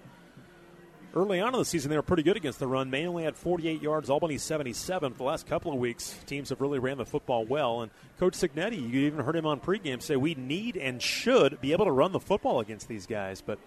Early 1.15 1.39
on 1.39 1.53
in 1.53 1.59
the 1.59 1.65
season, 1.65 1.89
they 1.89 1.95
were 1.97 2.03
pretty 2.03 2.21
good 2.21 2.37
against 2.37 2.59
the 2.59 2.67
run. 2.67 2.91
Maine 2.91 3.07
only 3.07 3.23
had 3.23 3.35
48 3.35 3.81
yards, 3.81 4.11
Albany 4.11 4.37
77. 4.37 5.13
For 5.13 5.17
the 5.17 5.23
last 5.23 5.47
couple 5.47 5.71
of 5.73 5.79
weeks, 5.79 6.15
teams 6.27 6.49
have 6.49 6.61
really 6.61 6.77
ran 6.77 6.97
the 6.99 7.05
football 7.05 7.45
well. 7.45 7.81
And 7.81 7.91
Coach 8.19 8.33
Cignetti, 8.33 8.79
you 8.79 9.01
even 9.07 9.25
heard 9.25 9.35
him 9.35 9.47
on 9.47 9.59
pregame 9.59 10.03
say, 10.03 10.15
we 10.17 10.35
need 10.35 10.77
and 10.77 11.01
should 11.01 11.59
be 11.61 11.71
able 11.71 11.85
to 11.85 11.91
run 11.91 12.11
the 12.11 12.19
football 12.19 12.59
against 12.59 12.87
these 12.87 13.07
guys. 13.07 13.41
But 13.41 13.57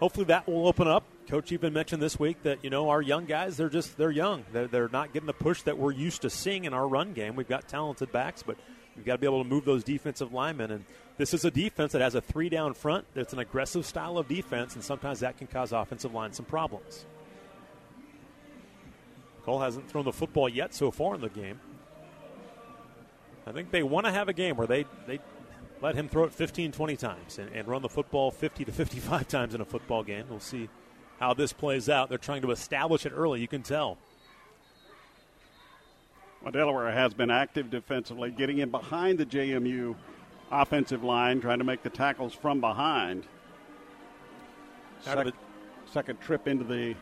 hopefully 0.00 0.24
that 0.26 0.48
will 0.48 0.66
open 0.66 0.88
up. 0.88 1.04
Coach 1.28 1.52
even 1.52 1.72
mentioned 1.72 2.02
this 2.02 2.18
week 2.18 2.42
that 2.42 2.64
you 2.64 2.70
know 2.70 2.88
our 2.88 3.00
young 3.00 3.26
guys 3.26 3.56
they're 3.56 3.68
just 3.68 3.96
they're 3.96 4.10
young. 4.10 4.44
They're, 4.52 4.66
they're 4.66 4.88
not 4.88 5.12
getting 5.12 5.28
the 5.28 5.32
push 5.32 5.62
that 5.62 5.78
we're 5.78 5.92
used 5.92 6.22
to 6.22 6.30
seeing 6.30 6.64
in 6.64 6.74
our 6.74 6.88
run 6.88 7.12
game. 7.12 7.36
We've 7.36 7.48
got 7.48 7.68
talented 7.68 8.10
backs, 8.10 8.42
but 8.42 8.56
we've 8.96 9.04
got 9.04 9.12
to 9.12 9.18
be 9.18 9.26
able 9.26 9.44
to 9.44 9.48
move 9.48 9.64
those 9.64 9.84
defensive 9.84 10.32
linemen. 10.32 10.72
And 10.72 10.84
this 11.18 11.32
is 11.32 11.44
a 11.44 11.50
defense 11.50 11.92
that 11.92 12.00
has 12.00 12.16
a 12.16 12.20
three 12.20 12.48
down 12.48 12.74
front. 12.74 13.04
It's 13.14 13.32
an 13.32 13.38
aggressive 13.38 13.86
style 13.86 14.18
of 14.18 14.26
defense, 14.26 14.74
and 14.74 14.82
sometimes 14.82 15.20
that 15.20 15.38
can 15.38 15.46
cause 15.46 15.70
offensive 15.70 16.12
line 16.12 16.32
some 16.32 16.46
problems. 16.46 17.04
Cole 19.44 19.60
hasn't 19.60 19.88
thrown 19.88 20.04
the 20.04 20.12
football 20.12 20.48
yet 20.48 20.74
so 20.74 20.90
far 20.90 21.14
in 21.14 21.20
the 21.20 21.28
game. 21.28 21.60
I 23.46 23.52
think 23.52 23.70
they 23.70 23.82
want 23.82 24.06
to 24.06 24.12
have 24.12 24.28
a 24.28 24.32
game 24.32 24.56
where 24.56 24.66
they, 24.66 24.84
they 25.06 25.18
let 25.80 25.94
him 25.94 26.08
throw 26.08 26.24
it 26.24 26.32
15, 26.32 26.72
20 26.72 26.96
times 26.96 27.38
and, 27.38 27.50
and 27.54 27.66
run 27.66 27.82
the 27.82 27.88
football 27.88 28.30
50 28.30 28.64
to 28.64 28.72
55 28.72 29.28
times 29.28 29.54
in 29.54 29.60
a 29.60 29.64
football 29.64 30.02
game. 30.02 30.24
We'll 30.28 30.40
see 30.40 30.68
how 31.18 31.34
this 31.34 31.52
plays 31.52 31.88
out. 31.88 32.08
They're 32.08 32.18
trying 32.18 32.42
to 32.42 32.50
establish 32.50 33.06
it 33.06 33.12
early, 33.14 33.40
you 33.40 33.48
can 33.48 33.62
tell. 33.62 33.98
Well, 36.42 36.52
Delaware 36.52 36.90
has 36.90 37.12
been 37.12 37.30
active 37.30 37.70
defensively, 37.70 38.30
getting 38.30 38.58
in 38.58 38.70
behind 38.70 39.18
the 39.18 39.26
JMU 39.26 39.94
offensive 40.50 41.04
line, 41.04 41.40
trying 41.40 41.58
to 41.58 41.64
make 41.64 41.82
the 41.82 41.90
tackles 41.90 42.32
from 42.32 42.60
behind. 42.60 43.24
Out 45.06 45.18
of 45.18 45.26
Sec- 45.26 45.34
second 45.92 46.20
trip 46.20 46.48
into 46.48 46.64
the 46.64 46.94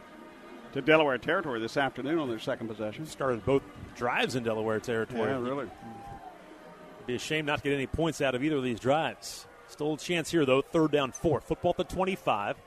to 0.72 0.82
Delaware 0.82 1.18
territory 1.18 1.60
this 1.60 1.76
afternoon 1.76 2.18
on 2.18 2.28
their 2.28 2.38
second 2.38 2.68
possession. 2.68 3.06
Started 3.06 3.44
both 3.44 3.62
drives 3.96 4.36
in 4.36 4.42
Delaware 4.42 4.80
territory. 4.80 5.30
Yeah, 5.30 5.40
really. 5.40 5.66
Be 7.08 7.14
a 7.14 7.18
shame 7.18 7.46
not 7.46 7.56
to 7.56 7.62
get 7.62 7.72
any 7.72 7.86
points 7.86 8.20
out 8.20 8.34
of 8.34 8.44
either 8.44 8.56
of 8.56 8.62
these 8.62 8.78
drives. 8.78 9.46
Still 9.68 9.94
a 9.94 9.96
chance 9.96 10.30
here, 10.30 10.44
though. 10.44 10.60
Third 10.60 10.92
down, 10.92 11.10
four. 11.10 11.40
Football 11.40 11.70
at 11.70 11.88
the 11.88 11.94
25. 11.94 12.58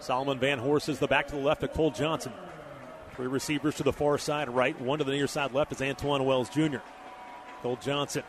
Solomon 0.00 0.40
Vanhorse 0.40 0.88
is 0.88 0.98
the 0.98 1.06
back 1.06 1.28
to 1.28 1.36
the 1.36 1.40
left 1.40 1.62
of 1.62 1.72
Cole 1.72 1.92
Johnson. 1.92 2.32
Three 3.14 3.28
receivers 3.28 3.76
to 3.76 3.84
the 3.84 3.92
far 3.92 4.18
side 4.18 4.50
right. 4.50 4.78
One 4.80 4.98
to 4.98 5.04
the 5.04 5.12
near 5.12 5.28
side 5.28 5.52
left 5.54 5.70
is 5.70 5.78
Antwane 5.78 6.24
Wells 6.24 6.48
Jr. 6.48 6.78
Cole 7.62 7.78
Johnson. 7.80 8.24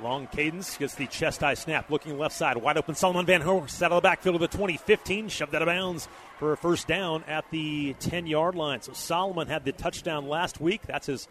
Long 0.00 0.28
cadence 0.28 0.76
gets 0.76 0.94
the 0.94 1.08
chest 1.08 1.40
high 1.40 1.54
snap. 1.54 1.90
Looking 1.90 2.16
left 2.16 2.36
side. 2.36 2.56
Wide 2.56 2.76
open 2.76 2.94
Solomon 2.94 3.26
Vanhorse 3.26 3.82
out 3.82 3.90
of 3.90 3.96
the 3.96 4.06
backfield 4.06 4.36
of 4.36 4.40
the 4.42 4.56
20 4.56 4.76
15. 4.76 5.28
Shoved 5.28 5.56
out 5.56 5.62
of 5.62 5.66
bounds 5.66 6.06
for 6.38 6.52
a 6.52 6.56
first 6.56 6.86
down 6.86 7.24
at 7.26 7.50
the 7.50 7.94
10 7.94 8.28
yard 8.28 8.54
line. 8.54 8.80
So 8.80 8.92
Solomon 8.92 9.48
had 9.48 9.64
the 9.64 9.72
touchdown 9.72 10.28
last 10.28 10.60
week. 10.60 10.82
That's 10.86 11.08
his 11.08 11.26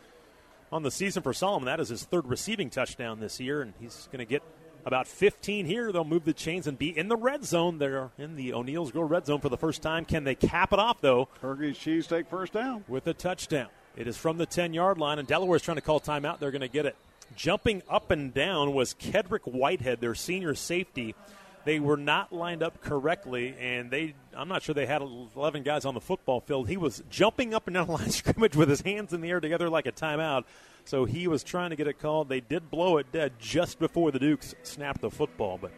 on 0.72 0.84
the 0.84 0.92
season 0.92 1.22
for 1.24 1.34
Solomon. 1.34 1.66
That 1.66 1.80
is 1.80 1.90
his 1.90 2.04
third 2.04 2.28
receiving 2.28 2.70
touchdown 2.70 3.20
this 3.20 3.40
year, 3.40 3.62
and 3.62 3.74
he's 3.80 4.08
going 4.12 4.20
to 4.20 4.26
get 4.26 4.44
about 4.86 5.08
15 5.08 5.66
here. 5.66 5.92
They'll 5.92 6.04
move 6.04 6.26
the 6.26 6.34
chains 6.34 6.68
and 6.68 6.78
be 6.78 6.98
in 6.98 7.08
the 7.08 7.16
red 7.16 7.44
zone. 7.44 7.78
They're 7.78 8.12
in 8.18 8.36
the 8.36 8.54
O'Neill's 8.54 8.92
Grill 8.92 9.04
red 9.04 9.26
zone 9.26 9.40
for 9.42 9.50
the 9.50 9.58
first 9.58 9.82
time. 9.82 10.06
Can 10.06 10.24
they 10.24 10.36
cap 10.36 10.74
it 10.74 10.80
off, 10.80 11.02
though, 11.02 11.28
Hergey's 11.42 12.08
take 12.08 12.28
first 12.28 12.54
down. 12.54 12.84
with 12.88 13.06
a 13.08 13.14
touchdown? 13.14 13.68
It 13.96 14.08
is 14.08 14.18
from 14.18 14.38
the 14.38 14.46
10 14.46 14.74
yard 14.74 14.98
line, 14.98 15.20
and 15.20 15.28
Delaware's 15.28 15.62
trying 15.62 15.76
to 15.76 15.82
call 15.82 16.00
timeout. 16.00 16.40
They're 16.40 16.52
going 16.52 16.62
to 16.62 16.68
get 16.68 16.86
it. 16.86 16.96
Jumping 17.36 17.82
up 17.90 18.12
and 18.12 18.34
down 18.34 18.74
was 18.74 18.94
Kedrick 18.94 19.46
Whitehead, 19.46 20.02
their 20.02 20.16
senior 20.16 20.56
safety. 20.56 21.16
They 21.64 21.80
were 21.80 21.98
not 21.98 22.34
lined 22.34 22.64
up 22.64 22.82
correctly, 22.82 23.56
and 23.60 23.92
they 23.92 24.16
I'm 24.36 24.48
not 24.48 24.64
sure 24.64 24.74
they 24.74 24.86
had 24.86 25.02
11 25.02 25.64
guys 25.64 25.86
on 25.86 25.94
the 25.94 26.02
football 26.02 26.40
field. 26.42 26.68
He 26.68 26.78
was 26.78 27.04
jumping 27.10 27.54
up 27.54 27.68
and 27.68 27.76
down 27.76 27.88
the 27.88 27.94
line 27.98 28.10
scrimmage 28.10 28.56
with 28.56 28.70
his 28.70 28.82
hands 28.82 29.14
in 29.14 29.22
the 29.22 29.30
air 29.30 29.40
together 29.40 29.70
like 29.70 29.86
a 29.86 29.92
timeout. 29.92 30.46
So 30.86 31.06
he 31.06 31.28
was 31.28 31.44
trying 31.44 31.70
to 31.70 31.76
get 31.76 31.88
it 31.88 32.00
called. 32.00 32.30
They 32.30 32.40
did 32.40 32.72
blow 32.72 32.98
it 32.98 33.12
dead 33.12 33.34
just 33.40 33.78
before 33.78 34.12
the 34.12 34.20
Dukes 34.20 34.56
snapped 34.64 35.02
the 35.02 35.12
football. 35.12 35.60
But 35.62 35.72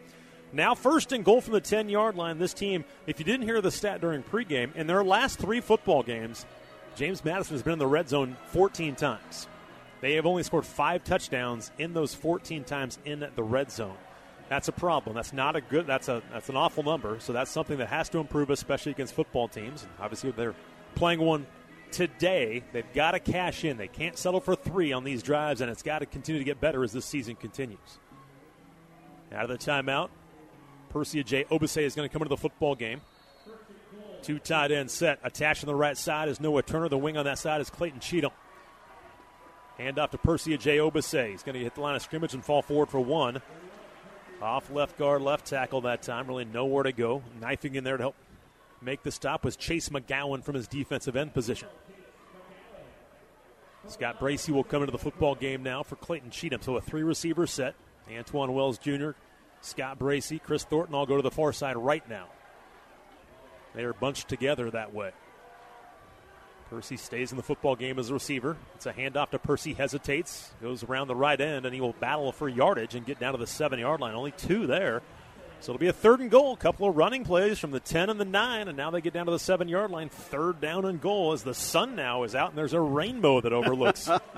now, 0.52 0.74
first 0.74 1.12
and 1.12 1.24
goal 1.24 1.40
from 1.40 1.52
the 1.52 1.60
10 1.60 1.88
yard 1.88 2.16
line. 2.16 2.38
This 2.38 2.54
team, 2.54 2.84
if 3.06 3.18
you 3.18 3.24
didn't 3.24 3.46
hear 3.46 3.60
the 3.60 3.70
stat 3.70 4.00
during 4.00 4.22
pregame, 4.22 4.74
in 4.76 4.86
their 4.86 5.04
last 5.04 5.38
three 5.38 5.60
football 5.60 6.02
games, 6.02 6.46
James 6.96 7.24
Madison 7.24 7.54
has 7.56 7.62
been 7.62 7.74
in 7.74 7.78
the 7.78 7.86
red 7.86 8.08
zone 8.08 8.36
14 8.46 8.94
times. 8.94 9.48
They 10.00 10.14
have 10.14 10.26
only 10.26 10.42
scored 10.42 10.64
five 10.64 11.02
touchdowns 11.02 11.72
in 11.78 11.92
those 11.92 12.14
14 12.14 12.64
times 12.64 12.98
in 13.04 13.26
the 13.34 13.42
red 13.42 13.72
zone. 13.72 13.96
That's 14.48 14.68
a 14.68 14.72
problem. 14.72 15.16
That's 15.16 15.32
not 15.32 15.56
a 15.56 15.60
good. 15.60 15.86
That's 15.86 16.08
a 16.08 16.22
that's 16.32 16.48
an 16.48 16.56
awful 16.56 16.82
number. 16.82 17.18
So 17.20 17.32
that's 17.32 17.50
something 17.50 17.78
that 17.78 17.88
has 17.88 18.08
to 18.10 18.18
improve, 18.18 18.50
especially 18.50 18.92
against 18.92 19.14
football 19.14 19.48
teams. 19.48 19.82
And 19.82 19.90
obviously, 19.98 20.30
they're 20.32 20.54
playing 20.94 21.20
one 21.20 21.46
today. 21.90 22.62
They've 22.72 22.92
got 22.92 23.12
to 23.12 23.20
cash 23.20 23.64
in. 23.64 23.78
They 23.78 23.88
can't 23.88 24.18
settle 24.18 24.40
for 24.40 24.54
three 24.54 24.92
on 24.92 25.04
these 25.04 25.22
drives, 25.22 25.60
and 25.60 25.70
it's 25.70 25.82
got 25.82 26.00
to 26.00 26.06
continue 26.06 26.40
to 26.40 26.44
get 26.44 26.60
better 26.60 26.84
as 26.84 26.92
this 26.92 27.06
season 27.06 27.36
continues. 27.36 27.78
Out 29.32 29.50
of 29.50 29.50
the 29.50 29.58
timeout, 29.58 30.10
Percy 30.90 31.24
Agyei-Obese 31.24 31.78
is 31.78 31.94
going 31.94 32.08
to 32.08 32.12
come 32.12 32.22
into 32.22 32.28
the 32.28 32.36
football 32.36 32.74
game. 32.74 33.00
Two 34.22 34.38
tight 34.38 34.72
end 34.72 34.90
set. 34.90 35.18
Attached 35.22 35.64
on 35.64 35.66
the 35.68 35.74
right 35.74 35.96
side 35.96 36.28
is 36.28 36.40
Noah 36.40 36.62
Turner. 36.62 36.88
The 36.88 36.98
wing 36.98 37.16
on 37.16 37.24
that 37.24 37.38
side 37.38 37.60
is 37.60 37.70
Clayton 37.70 38.00
Cheatham. 38.00 38.30
Hand 39.78 39.98
off 39.98 40.12
to 40.12 40.18
Percy 40.18 40.56
Agyei-Obese. 40.56 41.10
He's 41.10 41.42
going 41.42 41.54
to 41.54 41.60
hit 41.60 41.74
the 41.74 41.80
line 41.80 41.96
of 41.96 42.02
scrimmage 42.02 42.32
and 42.32 42.44
fall 42.44 42.62
forward 42.62 42.90
for 42.90 43.00
one. 43.00 43.42
Off 44.44 44.70
left 44.70 44.98
guard, 44.98 45.22
left 45.22 45.46
tackle 45.46 45.80
that 45.80 46.02
time. 46.02 46.26
Really 46.26 46.44
nowhere 46.44 46.82
to 46.82 46.92
go. 46.92 47.22
Knifing 47.40 47.76
in 47.76 47.82
there 47.82 47.96
to 47.96 48.02
help 48.02 48.14
make 48.82 49.02
the 49.02 49.10
stop 49.10 49.42
was 49.42 49.56
Chase 49.56 49.88
McGowan 49.88 50.44
from 50.44 50.54
his 50.54 50.68
defensive 50.68 51.16
end 51.16 51.32
position. 51.32 51.68
Scott 53.86 54.20
Bracey 54.20 54.50
will 54.50 54.64
come 54.64 54.82
into 54.82 54.92
the 54.92 54.98
football 54.98 55.34
game 55.34 55.62
now 55.62 55.82
for 55.82 55.96
Clayton 55.96 56.30
Cheatham. 56.30 56.60
So 56.60 56.76
a 56.76 56.80
three 56.80 57.02
receiver 57.02 57.46
set. 57.46 57.74
Antwane 58.10 58.52
Wells 58.52 58.76
Jr., 58.76 59.10
Scott 59.62 59.98
Bracey, 59.98 60.42
Kris 60.42 60.64
Thornton 60.64 60.94
all 60.94 61.06
go 61.06 61.16
to 61.16 61.22
the 61.22 61.30
far 61.30 61.54
side 61.54 61.78
right 61.78 62.06
now. 62.06 62.26
They 63.74 63.84
are 63.84 63.94
bunched 63.94 64.28
together 64.28 64.70
that 64.70 64.92
way. 64.92 65.12
Percy 66.74 66.96
stays 66.96 67.30
in 67.30 67.36
the 67.36 67.42
football 67.44 67.76
game 67.76 68.00
as 68.00 68.10
a 68.10 68.14
receiver. 68.14 68.56
It's 68.74 68.86
a 68.86 68.92
handoff 68.92 69.30
to 69.30 69.38
Percy, 69.38 69.74
hesitates, 69.74 70.50
goes 70.60 70.82
around 70.82 71.06
the 71.06 71.14
right 71.14 71.40
end, 71.40 71.66
and 71.66 71.72
he 71.72 71.80
will 71.80 71.92
battle 71.92 72.32
for 72.32 72.48
yardage 72.48 72.96
and 72.96 73.06
get 73.06 73.20
down 73.20 73.30
to 73.30 73.38
the 73.38 73.46
seven 73.46 73.78
yard 73.78 74.00
line. 74.00 74.16
Only 74.16 74.32
two 74.32 74.66
there. 74.66 75.00
So 75.60 75.70
it'll 75.70 75.78
be 75.78 75.86
a 75.86 75.92
third 75.92 76.18
and 76.18 76.32
goal. 76.32 76.52
A 76.54 76.56
couple 76.56 76.88
of 76.88 76.96
running 76.96 77.22
plays 77.22 77.60
from 77.60 77.70
the 77.70 77.78
10 77.78 78.10
and 78.10 78.18
the 78.18 78.24
9, 78.24 78.66
and 78.66 78.76
now 78.76 78.90
they 78.90 79.00
get 79.00 79.12
down 79.12 79.26
to 79.26 79.30
the 79.32 79.38
seven 79.38 79.68
yard 79.68 79.92
line. 79.92 80.08
Third 80.08 80.60
down 80.60 80.84
and 80.84 81.00
goal 81.00 81.32
as 81.32 81.44
the 81.44 81.54
sun 81.54 81.94
now 81.94 82.24
is 82.24 82.34
out, 82.34 82.48
and 82.48 82.58
there's 82.58 82.72
a 82.72 82.80
rainbow 82.80 83.40
that 83.40 83.52
overlooks 83.52 84.10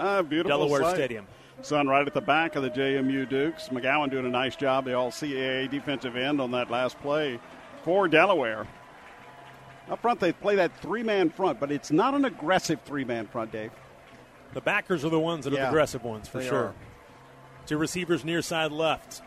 Delaware 0.47 0.83
sight. 0.83 0.95
Stadium. 0.97 1.27
Sun 1.63 1.89
right 1.89 2.07
at 2.07 2.13
the 2.13 2.21
back 2.21 2.55
of 2.55 2.63
the 2.63 2.71
JMU 2.71 3.27
Dukes. 3.31 3.71
McGowan 3.71 4.11
doing 4.11 4.27
a 4.27 4.31
nice 4.31 4.57
job, 4.57 4.85
the 4.85 4.93
all 4.93 5.11
CAA 5.11 5.71
defensive 5.71 6.17
end 6.17 6.39
on 6.39 6.51
that 6.51 6.71
last 6.71 6.99
play 7.01 7.41
for 7.83 8.09
Delaware. 8.09 8.67
Up 9.89 10.03
front, 10.03 10.19
they 10.21 10.33
play 10.33 10.57
that 10.57 10.77
three 10.81 11.03
man 11.03 11.31
front, 11.31 11.61
but 11.61 11.71
it's 11.71 11.91
not 11.91 12.15
an 12.15 12.25
aggressive 12.25 12.81
three 12.85 13.05
man 13.05 13.27
front, 13.27 13.53
Dave. 13.53 13.71
The 14.53 14.61
backers 14.61 15.05
are 15.05 15.11
the 15.11 15.21
ones 15.21 15.45
that 15.45 15.53
are 15.53 15.57
the 15.57 15.69
aggressive 15.69 16.03
ones 16.03 16.29
for 16.29 16.43
sure. 16.43 16.59
are. 16.59 16.75
Two 17.67 17.79
receivers 17.79 18.25
near 18.25 18.43
side 18.43 18.73
left. 18.73 19.23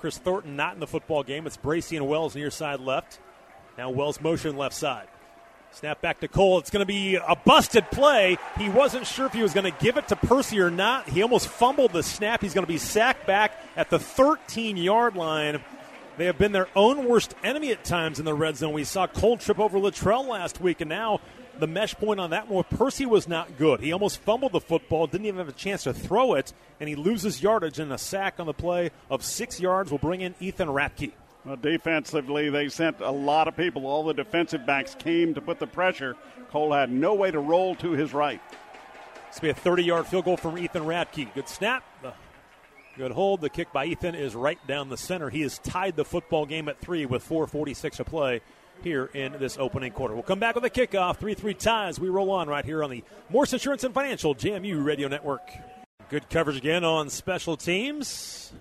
Kris 0.00 0.16
Thornton 0.18 0.56
not 0.56 0.74
in 0.74 0.80
the 0.80 0.86
football 0.86 1.22
game. 1.22 1.46
It's 1.46 1.56
Bracey 1.56 1.96
and 1.96 2.08
Wells 2.08 2.34
near 2.34 2.50
side 2.50 2.80
left. 2.80 3.18
Now 3.76 3.90
Wells 3.90 4.20
motion 4.20 4.56
left 4.56 4.74
side. 4.74 5.08
Snap 5.72 6.00
back 6.00 6.20
to 6.20 6.28
Cole. 6.28 6.58
It's 6.58 6.70
going 6.70 6.80
to 6.80 6.86
be 6.86 7.14
a 7.14 7.36
busted 7.44 7.90
play. 7.90 8.36
He 8.58 8.68
wasn't 8.68 9.06
sure 9.06 9.26
if 9.26 9.32
he 9.32 9.42
was 9.42 9.54
going 9.54 9.70
to 9.70 9.78
give 9.78 9.96
it 9.96 10.08
to 10.08 10.16
Percy 10.16 10.60
or 10.60 10.70
not. 10.70 11.08
He 11.08 11.22
almost 11.22 11.48
fumbled 11.48 11.92
the 11.92 12.02
snap. 12.02 12.40
He's 12.40 12.54
going 12.54 12.66
to 12.66 12.72
be 12.72 12.78
sacked 12.78 13.26
back 13.26 13.52
at 13.76 13.88
the 13.88 13.98
13 13.98 14.76
yard 14.76 15.14
line. 15.16 15.62
They 16.20 16.26
have 16.26 16.36
been 16.36 16.52
their 16.52 16.68
own 16.76 17.08
worst 17.08 17.34
enemy 17.42 17.72
at 17.72 17.82
times 17.82 18.18
in 18.18 18.26
the 18.26 18.34
red 18.34 18.54
zone. 18.54 18.74
We 18.74 18.84
saw 18.84 19.06
Cole 19.06 19.38
trip 19.38 19.58
over 19.58 19.78
Latrele 19.78 20.28
last 20.28 20.60
week, 20.60 20.82
and 20.82 20.90
now 20.90 21.18
the 21.58 21.66
mesh 21.66 21.94
point 21.94 22.20
on 22.20 22.28
that 22.28 22.46
one, 22.46 22.64
Percy 22.64 23.06
was 23.06 23.26
not 23.26 23.56
good. 23.56 23.80
He 23.80 23.90
almost 23.90 24.20
fumbled 24.20 24.52
the 24.52 24.60
football, 24.60 25.06
didn't 25.06 25.24
even 25.24 25.38
have 25.38 25.48
a 25.48 25.52
chance 25.52 25.84
to 25.84 25.94
throw 25.94 26.34
it, 26.34 26.52
and 26.78 26.90
he 26.90 26.94
loses 26.94 27.42
yardage 27.42 27.78
and 27.78 27.90
a 27.90 27.96
sack 27.96 28.34
on 28.38 28.44
the 28.44 28.52
play 28.52 28.90
of 29.08 29.24
six 29.24 29.60
yards 29.60 29.90
will 29.90 29.96
bring 29.96 30.20
in 30.20 30.34
Ethan 30.40 30.68
Ratke. 30.68 31.12
Well, 31.46 31.56
defensively, 31.56 32.50
they 32.50 32.68
sent 32.68 33.00
a 33.00 33.10
lot 33.10 33.48
of 33.48 33.56
people. 33.56 33.86
All 33.86 34.04
the 34.04 34.12
defensive 34.12 34.66
backs 34.66 34.94
came 34.94 35.32
to 35.32 35.40
put 35.40 35.58
the 35.58 35.66
pressure. 35.66 36.16
Cole 36.50 36.74
had 36.74 36.92
no 36.92 37.14
way 37.14 37.30
to 37.30 37.40
roll 37.40 37.74
to 37.76 37.92
his 37.92 38.12
right. 38.12 38.42
It's 39.28 39.40
be 39.40 39.48
a 39.48 39.54
30-yard 39.54 40.06
field 40.06 40.26
goal 40.26 40.36
from 40.36 40.58
Ethan 40.58 40.82
Ratke. 40.82 41.32
Good 41.32 41.48
snap. 41.48 41.82
Good 43.00 43.12
hold. 43.12 43.40
The 43.40 43.48
kick 43.48 43.72
by 43.72 43.86
Ethan 43.86 44.14
is 44.14 44.34
right 44.34 44.58
down 44.66 44.90
the 44.90 44.96
center. 44.98 45.30
He 45.30 45.40
has 45.40 45.58
tied 45.60 45.96
the 45.96 46.04
football 46.04 46.44
game 46.44 46.68
at 46.68 46.78
three 46.80 47.06
with 47.06 47.26
4:46 47.26 47.96
to 47.96 48.04
play 48.04 48.42
here 48.82 49.06
in 49.14 49.32
this 49.38 49.56
opening 49.56 49.92
quarter. 49.92 50.12
We'll 50.12 50.22
come 50.22 50.38
back 50.38 50.54
with 50.54 50.66
a 50.66 50.68
kickoff. 50.68 51.16
3 51.16 51.32
3 51.32 51.54
ties. 51.54 51.98
We 51.98 52.10
roll 52.10 52.30
on 52.30 52.46
right 52.46 52.62
here 52.62 52.84
on 52.84 52.90
the 52.90 53.02
Morris 53.30 53.54
Insurance 53.54 53.84
and 53.84 53.94
Financial 53.94 54.34
JMU 54.34 54.84
Radio 54.84 55.08
Network. 55.08 55.50
Good 56.10 56.28
coverage 56.28 56.58
again 56.58 56.84
on 56.84 57.08
special 57.08 57.56
teams. 57.56 58.52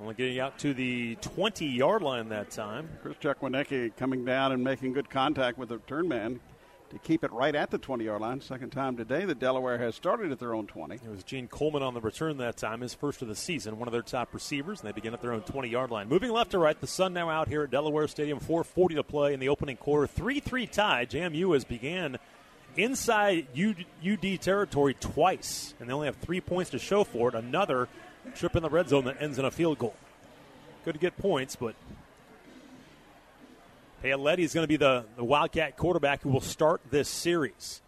Only 0.00 0.14
getting 0.14 0.38
out 0.38 0.56
to 0.60 0.72
the 0.72 1.16
20 1.16 1.66
yard 1.66 2.02
line 2.02 2.28
that 2.28 2.52
time. 2.52 2.88
Chris 3.02 3.16
Chukwinecki 3.16 3.96
coming 3.96 4.24
down 4.24 4.52
and 4.52 4.62
making 4.62 4.92
good 4.92 5.10
contact 5.10 5.58
with 5.58 5.70
the 5.70 5.78
return 5.78 6.06
man 6.06 6.38
to 6.90 6.98
keep 6.98 7.22
it 7.22 7.32
right 7.32 7.54
at 7.54 7.70
the 7.70 7.78
20 7.78 8.04
yard 8.04 8.20
line. 8.20 8.40
Second 8.40 8.70
time 8.70 8.96
today 8.96 9.24
that 9.24 9.38
Delaware 9.38 9.78
has 9.78 9.94
started 9.94 10.32
at 10.32 10.38
their 10.38 10.54
own 10.54 10.66
20. 10.66 10.94
It 10.94 11.08
was 11.08 11.22
Gene 11.22 11.48
Coleman 11.48 11.82
on 11.82 11.94
the 11.94 12.00
return 12.00 12.38
that 12.38 12.56
time, 12.56 12.80
his 12.80 12.94
first 12.94 13.20
of 13.22 13.28
the 13.28 13.34
season, 13.34 13.78
one 13.78 13.88
of 13.88 13.92
their 13.92 14.02
top 14.02 14.32
receivers, 14.32 14.80
and 14.80 14.88
they 14.88 14.92
begin 14.92 15.14
at 15.14 15.20
their 15.20 15.32
own 15.32 15.42
20 15.42 15.68
yard 15.68 15.90
line. 15.90 16.08
Moving 16.08 16.30
left 16.30 16.52
to 16.52 16.58
right, 16.58 16.80
the 16.80 16.86
sun 16.86 17.12
now 17.12 17.28
out 17.28 17.48
here 17.48 17.62
at 17.62 17.70
Delaware 17.70 18.08
Stadium, 18.08 18.40
440 18.40 18.94
to 18.94 19.02
play 19.02 19.34
in 19.34 19.40
the 19.40 19.48
opening 19.48 19.76
quarter. 19.76 20.06
3 20.06 20.40
3 20.40 20.66
tie. 20.66 21.06
JMU 21.06 21.54
has 21.54 21.64
began 21.64 22.18
inside 22.76 23.46
UD 23.56 24.40
territory 24.40 24.94
twice, 24.94 25.74
and 25.80 25.88
they 25.88 25.92
only 25.92 26.06
have 26.06 26.16
three 26.16 26.40
points 26.40 26.70
to 26.70 26.78
show 26.78 27.04
for 27.04 27.28
it. 27.28 27.34
Another 27.34 27.88
trip 28.34 28.56
in 28.56 28.62
the 28.62 28.70
red 28.70 28.88
zone 28.88 29.04
that 29.04 29.20
ends 29.20 29.38
in 29.38 29.44
a 29.44 29.50
field 29.50 29.78
goal. 29.78 29.94
Good 30.84 30.94
to 30.94 31.00
get 31.00 31.18
points, 31.18 31.56
but 31.56 31.74
Paoletti 34.02 34.40
is 34.40 34.54
going 34.54 34.62
to 34.62 34.68
be 34.68 34.76
the, 34.76 35.04
the 35.16 35.24
Wildcat 35.24 35.76
quarterback 35.76 36.22
who 36.22 36.28
will 36.28 36.40
start 36.40 36.80
this 36.90 37.08
series. 37.08 37.82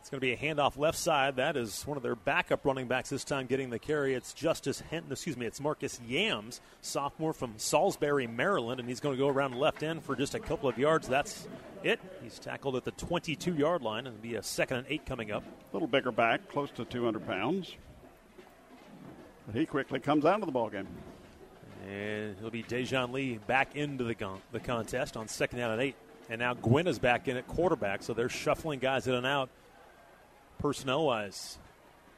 It's 0.00 0.08
going 0.08 0.20
to 0.20 0.26
be 0.26 0.32
a 0.32 0.36
handoff 0.36 0.78
left 0.78 0.96
side. 0.96 1.36
That 1.36 1.56
is 1.56 1.82
one 1.84 1.96
of 1.96 2.02
their 2.04 2.14
backup 2.14 2.64
running 2.64 2.86
backs 2.86 3.10
this 3.10 3.24
time 3.24 3.46
getting 3.46 3.68
the 3.68 3.78
carry. 3.80 4.14
It's 4.14 4.32
Justice 4.32 4.82
Henton, 4.90 5.10
excuse 5.10 5.36
me, 5.36 5.46
it's 5.46 5.60
Marcus 5.60 6.00
Yarns, 6.06 6.60
sophomore 6.80 7.32
from 7.32 7.54
Salisbury, 7.56 8.28
Maryland, 8.28 8.78
and 8.78 8.88
he's 8.88 9.00
going 9.00 9.16
to 9.16 9.18
go 9.18 9.28
around 9.28 9.56
left 9.56 9.82
end 9.82 10.04
for 10.04 10.14
just 10.14 10.34
a 10.34 10.38
couple 10.38 10.68
of 10.68 10.78
yards. 10.78 11.08
That's 11.08 11.48
it. 11.82 12.00
He's 12.22 12.38
tackled 12.38 12.76
at 12.76 12.84
the 12.84 12.92
22 12.92 13.54
yard 13.54 13.82
line 13.82 14.06
and 14.06 14.16
it'll 14.16 14.22
be 14.22 14.36
a 14.36 14.42
second 14.42 14.78
and 14.78 14.86
eight 14.88 15.04
coming 15.06 15.32
up. 15.32 15.42
A 15.42 15.76
little 15.76 15.88
bigger 15.88 16.12
back, 16.12 16.48
close 16.48 16.70
to 16.76 16.84
200 16.84 17.26
pounds. 17.26 17.74
But 19.46 19.56
he 19.56 19.66
quickly 19.66 19.98
comes 19.98 20.24
out 20.24 20.40
of 20.40 20.46
the 20.46 20.52
ball 20.52 20.70
game. 20.70 20.86
And 21.88 22.36
it'll 22.36 22.50
be 22.50 22.62
Dejoun 22.62 23.12
Lee 23.12 23.38
back 23.46 23.74
into 23.74 24.04
the, 24.04 24.14
con- 24.14 24.40
the 24.52 24.60
contest 24.60 25.16
on 25.16 25.28
second 25.28 25.58
down 25.58 25.70
and 25.70 25.80
eight. 25.80 25.94
And 26.28 26.40
now 26.40 26.52
Gwynn 26.52 26.86
is 26.86 26.98
back 26.98 27.26
in 27.28 27.38
at 27.38 27.46
quarterback, 27.46 28.02
so 28.02 28.12
they're 28.12 28.28
shuffling 28.28 28.80
guys 28.80 29.06
in 29.06 29.14
and 29.14 29.26
out 29.26 29.48
personnel 30.58 31.06
wise. 31.06 31.58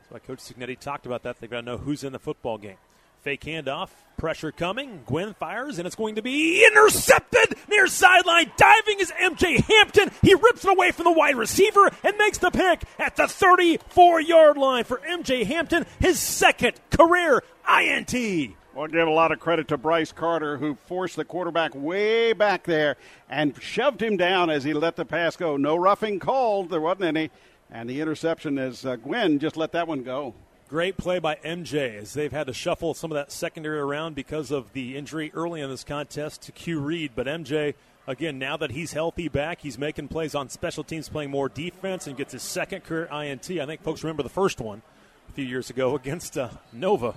That's 0.00 0.11
why 0.11 0.18
Coach 0.18 0.38
Cignetti 0.40 0.78
talked 0.78 1.06
about 1.06 1.22
that. 1.22 1.38
They've 1.40 1.50
got 1.50 1.61
to 1.61 1.66
know 1.66 1.78
who's 1.78 2.04
in 2.04 2.12
the 2.12 2.18
football 2.18 2.59
game. 2.59 2.76
Fake 3.22 3.42
handoff, 3.42 3.90
pressure 4.16 4.50
coming. 4.50 5.02
Gwynn 5.04 5.35
fires, 5.35 5.78
and 5.78 5.87
it's 5.87 5.94
going 5.94 6.14
to 6.14 6.22
be 6.22 6.66
intercepted 6.66 7.54
near 7.68 7.87
sideline. 7.87 8.50
Diving 8.56 8.98
is 8.98 9.12
MJ 9.12 9.61
Hampton. 9.61 10.11
He 10.22 10.35
rips 10.35 10.64
it 10.64 10.70
away 10.70 10.90
from 10.90 11.04
the 11.04 11.12
wide 11.12 11.37
receiver 11.37 11.90
and 12.02 12.16
makes 12.16 12.38
the 12.38 12.50
pick 12.50 12.83
at 12.98 13.16
the 13.16 13.28
34 13.28 14.22
yard 14.22 14.56
line 14.56 14.85
for 14.85 14.98
MJ 14.98 15.44
Hampton, 15.44 15.85
his 16.00 16.18
second 16.18 16.80
career 16.90 17.42
INT. 17.68 18.56
Well, 18.80 18.88
give 18.88 19.08
a 19.08 19.10
lot 19.10 19.30
of 19.30 19.40
credit 19.40 19.68
to 19.68 19.76
Bryce 19.76 20.10
Carter, 20.10 20.56
who 20.56 20.74
forced 20.86 21.16
the 21.16 21.24
quarterback 21.26 21.74
way 21.74 22.32
back 22.32 22.64
there 22.64 22.96
and 23.28 23.54
shoved 23.60 24.02
him 24.02 24.16
down 24.16 24.48
as 24.48 24.64
he 24.64 24.72
let 24.72 24.96
the 24.96 25.04
pass 25.04 25.36
go. 25.36 25.58
No 25.58 25.76
roughing 25.76 26.18
called, 26.18 26.70
there 26.70 26.80
wasn't 26.80 27.04
any. 27.04 27.30
And 27.70 27.90
the 27.90 28.00
interception 28.00 28.56
is 28.56 28.86
uh, 28.86 28.96
Gwynn 28.96 29.38
just 29.38 29.58
let 29.58 29.72
that 29.72 29.86
one 29.86 30.02
go. 30.02 30.32
Great 30.66 30.96
play 30.96 31.18
by 31.18 31.34
MJ 31.44 31.98
as 31.98 32.14
they've 32.14 32.32
had 32.32 32.46
to 32.46 32.54
shuffle 32.54 32.94
some 32.94 33.12
of 33.12 33.16
that 33.16 33.30
secondary 33.30 33.78
around 33.78 34.14
because 34.14 34.50
of 34.50 34.72
the 34.72 34.96
injury 34.96 35.30
early 35.34 35.60
in 35.60 35.68
this 35.68 35.84
contest 35.84 36.40
to 36.44 36.52
Q 36.52 36.80
Reed. 36.80 37.10
But 37.14 37.26
MJ, 37.26 37.74
again, 38.06 38.38
now 38.38 38.56
that 38.56 38.70
he's 38.70 38.94
healthy 38.94 39.28
back, 39.28 39.60
he's 39.60 39.76
making 39.76 40.08
plays 40.08 40.34
on 40.34 40.48
special 40.48 40.84
teams, 40.84 41.10
playing 41.10 41.30
more 41.30 41.50
defense, 41.50 42.06
and 42.06 42.16
gets 42.16 42.32
his 42.32 42.42
second 42.42 42.84
career 42.84 43.04
INT. 43.12 43.50
I 43.50 43.66
think 43.66 43.82
folks 43.82 44.02
remember 44.02 44.22
the 44.22 44.30
first 44.30 44.58
one 44.58 44.80
a 45.28 45.32
few 45.32 45.44
years 45.44 45.68
ago 45.68 45.94
against 45.96 46.38
uh, 46.38 46.48
Nova 46.72 47.12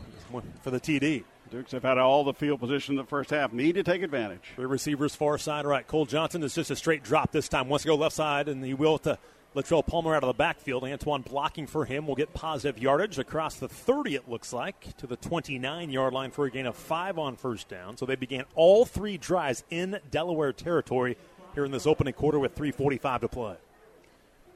for 0.61 0.69
the 0.69 0.81
TD. 0.81 1.23
Dukes 1.53 1.71
have 1.73 1.83
had 1.83 1.99
all 1.99 2.23
the 2.23 2.33
field 2.33 2.59
position 2.59 2.93
in 2.93 2.97
the 2.97 3.03
first 3.03 3.29
half. 3.29 3.53
Need 3.53 3.75
to 3.75 3.83
take 3.83 4.01
advantage. 4.01 4.41
The 4.57 4.65
receivers 4.65 5.13
far 5.13 5.37
side 5.37 5.67
right. 5.67 5.85
Cole 5.85 6.07
Johnson 6.07 6.41
is 6.41 6.55
just 6.55 6.71
a 6.71 6.75
straight 6.75 7.03
drop 7.03 7.31
this 7.31 7.47
time. 7.47 7.69
Wants 7.69 7.83
to 7.83 7.89
go 7.89 7.95
left 7.95 8.15
side, 8.15 8.49
and 8.49 8.65
he 8.65 8.73
will 8.73 8.97
to 8.97 9.19
Latrele 9.55 9.85
Palmer 9.85 10.15
out 10.15 10.23
of 10.23 10.27
the 10.29 10.33
backfield. 10.33 10.81
Antwane 10.81 11.23
blocking 11.23 11.67
for 11.67 11.85
him 11.85 12.07
will 12.07 12.15
get 12.15 12.33
positive 12.33 12.81
yardage 12.81 13.19
across 13.19 13.57
the 13.57 13.67
30, 13.67 14.15
it 14.15 14.27
looks 14.27 14.51
like, 14.51 14.97
to 14.97 15.05
the 15.05 15.15
29 15.15 15.91
yard 15.91 16.11
line 16.11 16.31
for 16.31 16.45
a 16.45 16.49
gain 16.49 16.65
of 16.65 16.75
five 16.75 17.19
on 17.19 17.35
first 17.35 17.69
down. 17.69 17.97
So 17.97 18.07
they 18.07 18.15
began 18.15 18.45
all 18.55 18.83
three 18.83 19.19
drives 19.19 19.63
in 19.69 19.99
Delaware 20.09 20.53
territory 20.53 21.17
here 21.53 21.65
in 21.65 21.71
this 21.71 21.85
opening 21.85 22.15
quarter 22.15 22.39
with 22.39 22.55
3.45 22.55 23.21
to 23.21 23.27
play. 23.27 23.55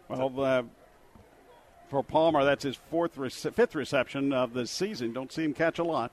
Well, 0.08 0.34
uh, 0.40 0.64
for 1.90 2.02
Palmer, 2.02 2.44
that's 2.44 2.64
his 2.64 2.76
fourth, 2.90 3.14
fifth 3.32 3.76
reception 3.76 4.34
of 4.34 4.54
the 4.54 4.66
season. 4.66 5.14
Don't 5.14 5.32
see 5.32 5.44
him 5.44 5.54
catch 5.54 5.78
a 5.78 5.84
lot. 5.84 6.12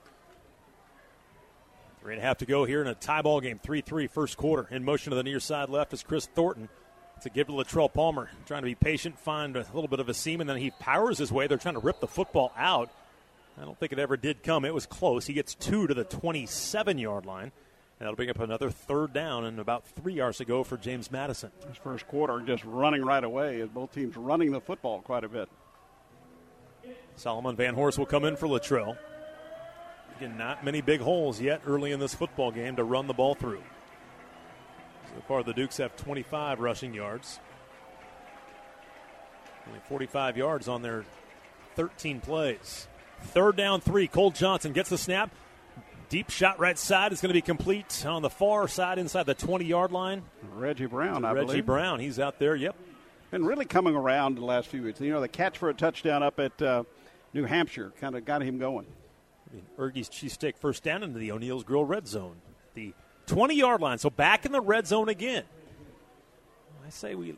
Three 2.05 2.13
and 2.13 2.21
a 2.21 2.27
half 2.27 2.37
to 2.37 2.45
go 2.45 2.65
here 2.65 2.81
in 2.81 2.87
a 2.87 2.93
tie 2.93 3.23
ball 3.23 3.41
game. 3.41 3.57
3 3.57 3.81
3 3.81 4.05
first 4.05 4.37
quarter. 4.37 4.67
In 4.69 4.85
motion 4.85 5.09
to 5.09 5.15
the 5.15 5.23
near 5.23 5.39
side 5.39 5.69
left 5.69 5.91
is 5.91 6.03
Kris 6.03 6.27
Thornton. 6.27 6.69
To 7.23 7.31
give 7.31 7.47
to 7.47 7.53
Latrele 7.53 7.91
Palmer, 7.91 8.29
trying 8.45 8.61
to 8.61 8.67
be 8.67 8.75
patient, 8.75 9.17
find 9.17 9.55
a 9.55 9.65
little 9.73 9.87
bit 9.87 9.99
of 9.99 10.07
a 10.07 10.13
seam, 10.13 10.39
and 10.39 10.47
then 10.47 10.57
he 10.57 10.69
powers 10.69 11.17
his 11.17 11.31
way. 11.31 11.47
They're 11.47 11.57
trying 11.57 11.73
to 11.73 11.79
rip 11.79 11.99
the 11.99 12.07
football 12.07 12.53
out. 12.55 12.91
I 13.59 13.65
don't 13.65 13.75
think 13.79 13.91
it 13.91 13.97
ever 13.97 14.17
did 14.17 14.43
come. 14.43 14.65
It 14.65 14.73
was 14.75 14.85
close. 14.85 15.25
He 15.25 15.33
gets 15.33 15.55
two 15.55 15.87
to 15.87 15.95
the 15.95 16.03
27 16.03 16.99
yard 16.99 17.25
line. 17.25 17.45
And 17.45 17.51
that'll 18.01 18.15
bring 18.15 18.29
up 18.29 18.39
another 18.39 18.69
third 18.69 19.11
down 19.11 19.43
and 19.43 19.59
about 19.59 19.87
three 19.87 20.13
yards 20.13 20.37
to 20.37 20.45
go 20.45 20.63
for 20.63 20.77
James 20.77 21.11
Madison. 21.11 21.51
His 21.67 21.77
first 21.77 22.07
quarter 22.07 22.39
just 22.41 22.63
running 22.65 23.03
right 23.03 23.23
away 23.23 23.61
as 23.61 23.69
both 23.69 23.95
teams 23.95 24.15
running 24.15 24.51
the 24.51 24.61
football 24.61 25.01
quite 25.01 25.23
a 25.23 25.29
bit. 25.29 25.49
Solomon 27.15 27.55
Vanhorse 27.55 27.97
will 27.97 28.05
come 28.05 28.25
in 28.25 28.35
for 28.35 28.47
Latrele. 28.47 28.95
Again, 30.17 30.37
not 30.37 30.63
many 30.63 30.81
big 30.81 31.01
holes 31.01 31.41
yet 31.41 31.61
early 31.67 31.91
in 31.91 31.99
this 31.99 32.13
football 32.13 32.51
game 32.51 32.77
to 32.77 32.83
run 32.83 33.07
the 33.07 33.13
ball 33.13 33.35
through. 33.35 33.63
So 35.13 35.21
far, 35.27 35.43
the 35.43 35.53
Dukes 35.53 35.77
have 35.77 35.95
25 35.95 36.59
rushing 36.59 36.93
yards. 36.93 37.39
Only 39.67 39.79
45 39.87 40.37
yards 40.37 40.67
on 40.67 40.81
their 40.81 41.05
13 41.75 42.21
plays. 42.21 42.87
Third 43.21 43.55
down, 43.55 43.81
three. 43.81 44.07
Cole 44.07 44.31
Johnson 44.31 44.73
gets 44.73 44.89
the 44.89 44.97
snap. 44.97 45.31
Deep 46.09 46.29
shot 46.29 46.59
right 46.59 46.77
side 46.77 47.11
is 47.11 47.19
going 47.19 47.29
to 47.29 47.33
be 47.33 47.41
complete 47.41 48.05
on 48.05 48.21
the 48.21 48.29
far 48.29 48.67
side 48.67 48.99
inside 48.99 49.25
the 49.25 49.33
20 49.33 49.65
yard 49.65 49.91
line. 49.91 50.21
Reggie 50.53 50.85
Brown, 50.85 51.25
I 51.25 51.33
believe. 51.33 51.35
Reggie 51.35 51.47
believe. 51.47 51.65
Brown, 51.65 51.99
he's 51.99 52.19
out 52.19 52.39
there. 52.39 52.55
Yep. 52.55 52.75
Been 53.31 53.45
really 53.45 53.65
coming 53.65 53.95
around 53.95 54.35
the 54.37 54.45
last 54.45 54.67
few 54.67 54.83
weeks. 54.83 55.01
You 55.01 55.11
know, 55.11 55.19
the 55.19 55.27
catch 55.27 55.57
for 55.57 55.69
a 55.69 55.73
touchdown 55.73 56.21
up 56.21 56.39
at 56.39 56.61
uh, 56.61 56.83
New 57.33 57.45
Hampshire 57.45 57.91
kind 57.99 58.15
of 58.15 58.23
got 58.23 58.43
him 58.43 58.59
going. 58.59 58.85
Ergie's 59.77 60.09
cheesesteak 60.09 60.57
first 60.57 60.83
down 60.83 61.03
into 61.03 61.19
the 61.19 61.31
O'Neill's 61.31 61.63
Grill 61.63 61.85
red 61.85 62.07
zone. 62.07 62.37
The 62.73 62.93
20 63.27 63.55
yard 63.55 63.81
line. 63.81 63.97
So 63.97 64.09
back 64.09 64.45
in 64.45 64.51
the 64.51 64.61
red 64.61 64.87
zone 64.87 65.09
again. 65.09 65.43
I 66.85 66.89
say 66.89 67.15
we 67.15 67.35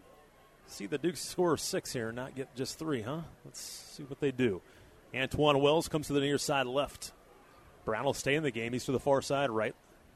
see 0.67 0.88
the 0.88 0.97
Dukes 0.97 1.21
score 1.21 1.56
six 1.58 1.93
here, 1.93 2.12
not 2.12 2.36
get 2.36 2.53
just 2.56 2.77
three, 2.77 3.01
huh? 3.01 3.21
Let's 3.45 3.62
see 3.62 4.03
what 4.03 4.19
they 4.19 4.32
do. 4.32 4.62
Antwane 5.13 5.62
Wells 5.62 5.88
comes 5.88 6.08
to 6.08 6.13
the 6.13 6.19
near 6.19 6.38
side 6.38 6.67
left. 6.67 7.13
Brown 7.86 8.03
will 8.03 8.13
stay 8.13 8.36
in 8.36 8.43
the 8.43 8.51
game. 8.51 8.73
He's 8.73 8.86
to 8.86 8.91
the 8.91 8.99
far 8.99 9.21
side 9.21 9.49
right. 9.49 9.73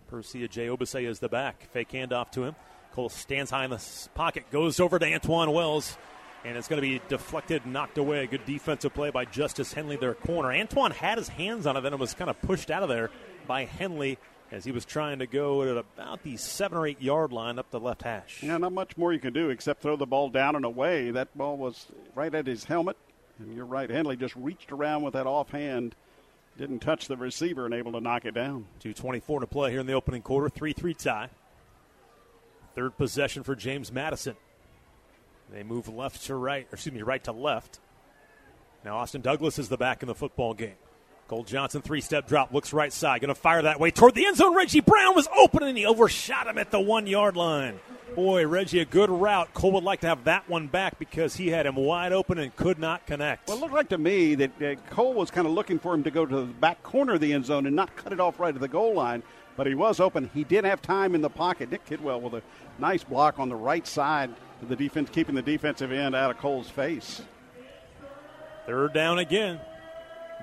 Percy 0.07 0.45
Agyei-Obese 0.45 0.95
is 0.95 1.19
the 1.19 1.29
back. 1.29 1.69
Fake 1.71 1.91
handoff 1.91 2.31
to 2.31 2.43
him. 2.43 2.55
Cole 2.91 3.07
stands 3.07 3.49
high 3.49 3.63
in 3.63 3.69
the 3.69 3.81
pocket, 4.13 4.51
goes 4.51 4.81
over 4.81 4.99
to 4.99 5.05
Antwane 5.05 5.53
Wells 5.53 5.97
and 6.43 6.57
it's 6.57 6.67
going 6.67 6.81
to 6.81 6.87
be 6.87 7.01
deflected, 7.07 7.65
knocked 7.65 7.97
away. 7.97 8.23
A 8.23 8.27
Good 8.27 8.45
defensive 8.45 8.93
play 8.93 9.09
by 9.09 9.25
Justice 9.25 9.73
Henley, 9.73 9.95
their 9.95 10.13
corner. 10.13 10.49
Antwane 10.49 10.93
had 10.93 11.17
his 11.17 11.29
hands 11.29 11.65
on 11.67 11.77
it, 11.77 11.81
then 11.81 11.93
it 11.93 11.99
was 11.99 12.13
kind 12.13 12.29
of 12.29 12.41
pushed 12.41 12.71
out 12.71 12.83
of 12.83 12.89
there 12.89 13.09
by 13.47 13.65
Henley 13.65 14.17
as 14.51 14.65
he 14.65 14.71
was 14.71 14.83
trying 14.83 15.19
to 15.19 15.27
go 15.27 15.63
at 15.63 15.77
about 15.77 16.23
the 16.23 16.35
seven 16.37 16.77
or 16.77 16.85
eight 16.85 17.01
yard 17.01 17.31
line 17.31 17.57
up 17.57 17.71
the 17.71 17.79
left 17.79 18.03
hash. 18.03 18.43
Yeah, 18.43 18.57
not 18.57 18.73
much 18.73 18.97
more 18.97 19.13
you 19.13 19.19
can 19.19 19.33
do 19.33 19.49
except 19.49 19.81
throw 19.81 19.95
the 19.95 20.05
ball 20.05 20.29
down 20.29 20.55
and 20.55 20.65
away. 20.65 21.11
That 21.11 21.35
ball 21.37 21.57
was 21.57 21.87
right 22.15 22.33
at 22.33 22.47
his 22.47 22.65
helmet. 22.65 22.97
And 23.39 23.55
you're 23.55 23.65
right, 23.65 23.89
Henley 23.89 24.17
just 24.17 24.35
reached 24.35 24.71
around 24.71 25.03
with 25.03 25.13
that 25.13 25.25
offhand, 25.25 25.95
didn't 26.57 26.79
touch 26.79 27.07
the 27.07 27.17
receiver 27.17 27.65
and 27.65 27.73
able 27.73 27.93
to 27.93 28.01
knock 28.01 28.25
it 28.25 28.33
down. 28.33 28.65
2.24 28.83 29.39
to 29.39 29.47
play 29.47 29.71
here 29.71 29.79
in 29.79 29.87
the 29.87 29.93
opening 29.93 30.21
quarter, 30.21 30.49
3 30.49 30.73
3 30.73 30.93
tie. 30.93 31.29
Third 32.75 32.97
possession 32.97 33.43
for 33.43 33.55
James 33.55 33.91
Madison. 33.91 34.35
They 35.51 35.63
move 35.63 35.89
left 35.89 36.25
to 36.25 36.35
right, 36.35 36.65
or 36.71 36.75
excuse 36.75 36.93
me, 36.95 37.01
right 37.01 37.23
to 37.25 37.31
left. 37.31 37.79
Now 38.85 38.97
Austin 38.97 39.21
Douglas 39.21 39.59
is 39.59 39.69
the 39.69 39.77
back 39.77 40.01
in 40.01 40.07
the 40.07 40.15
football 40.15 40.53
game. 40.53 40.75
Cole 41.27 41.43
Johnson, 41.43 41.81
three 41.81 42.01
step 42.01 42.27
drop, 42.27 42.53
looks 42.53 42.73
right 42.73 42.91
side, 42.91 43.21
going 43.21 43.29
to 43.29 43.35
fire 43.35 43.61
that 43.61 43.79
way 43.79 43.91
toward 43.91 44.15
the 44.15 44.25
end 44.25 44.37
zone. 44.37 44.55
Reggie 44.55 44.81
Brown 44.81 45.15
was 45.15 45.29
open 45.37 45.63
and 45.63 45.77
he 45.77 45.85
overshot 45.85 46.47
him 46.47 46.57
at 46.57 46.71
the 46.71 46.79
one 46.79 47.07
yard 47.07 47.37
line. 47.37 47.79
Boy, 48.15 48.45
Reggie, 48.45 48.79
a 48.79 48.85
good 48.85 49.09
route. 49.09 49.53
Cole 49.53 49.71
would 49.71 49.85
like 49.85 50.01
to 50.01 50.07
have 50.07 50.25
that 50.25 50.49
one 50.49 50.67
back 50.67 50.99
because 50.99 51.37
he 51.37 51.47
had 51.47 51.65
him 51.65 51.77
wide 51.77 52.11
open 52.11 52.37
and 52.37 52.53
could 52.57 52.79
not 52.79 53.05
connect. 53.05 53.47
Well, 53.47 53.57
it 53.57 53.61
looked 53.61 53.73
like 53.73 53.89
to 53.89 53.97
me 53.97 54.35
that 54.35 54.61
uh, 54.61 54.75
Cole 54.89 55.13
was 55.13 55.31
kind 55.31 55.47
of 55.47 55.53
looking 55.53 55.79
for 55.79 55.93
him 55.93 56.03
to 56.03 56.11
go 56.11 56.25
to 56.25 56.35
the 56.41 56.45
back 56.45 56.83
corner 56.83 57.13
of 57.13 57.21
the 57.21 57.31
end 57.31 57.45
zone 57.45 57.65
and 57.65 57.75
not 57.75 57.95
cut 57.95 58.11
it 58.11 58.19
off 58.19 58.37
right 58.37 58.53
at 58.53 58.59
the 58.59 58.67
goal 58.67 58.93
line, 58.93 59.23
but 59.55 59.65
he 59.65 59.75
was 59.75 60.01
open. 60.01 60.29
He 60.33 60.43
did 60.43 60.65
have 60.65 60.81
time 60.81 61.15
in 61.15 61.21
the 61.21 61.29
pocket. 61.29 61.71
Nick 61.71 61.85
Kidwell 61.85 62.19
with 62.19 62.33
a 62.33 62.41
nice 62.79 63.05
block 63.05 63.39
on 63.39 63.47
the 63.47 63.55
right 63.55 63.87
side 63.87 64.31
the 64.67 64.75
defense, 64.75 65.09
keeping 65.09 65.35
the 65.35 65.41
defensive 65.41 65.91
end 65.91 66.15
out 66.15 66.31
of 66.31 66.37
Cole's 66.37 66.69
face. 66.69 67.21
Third 68.65 68.93
down 68.93 69.19
again. 69.19 69.59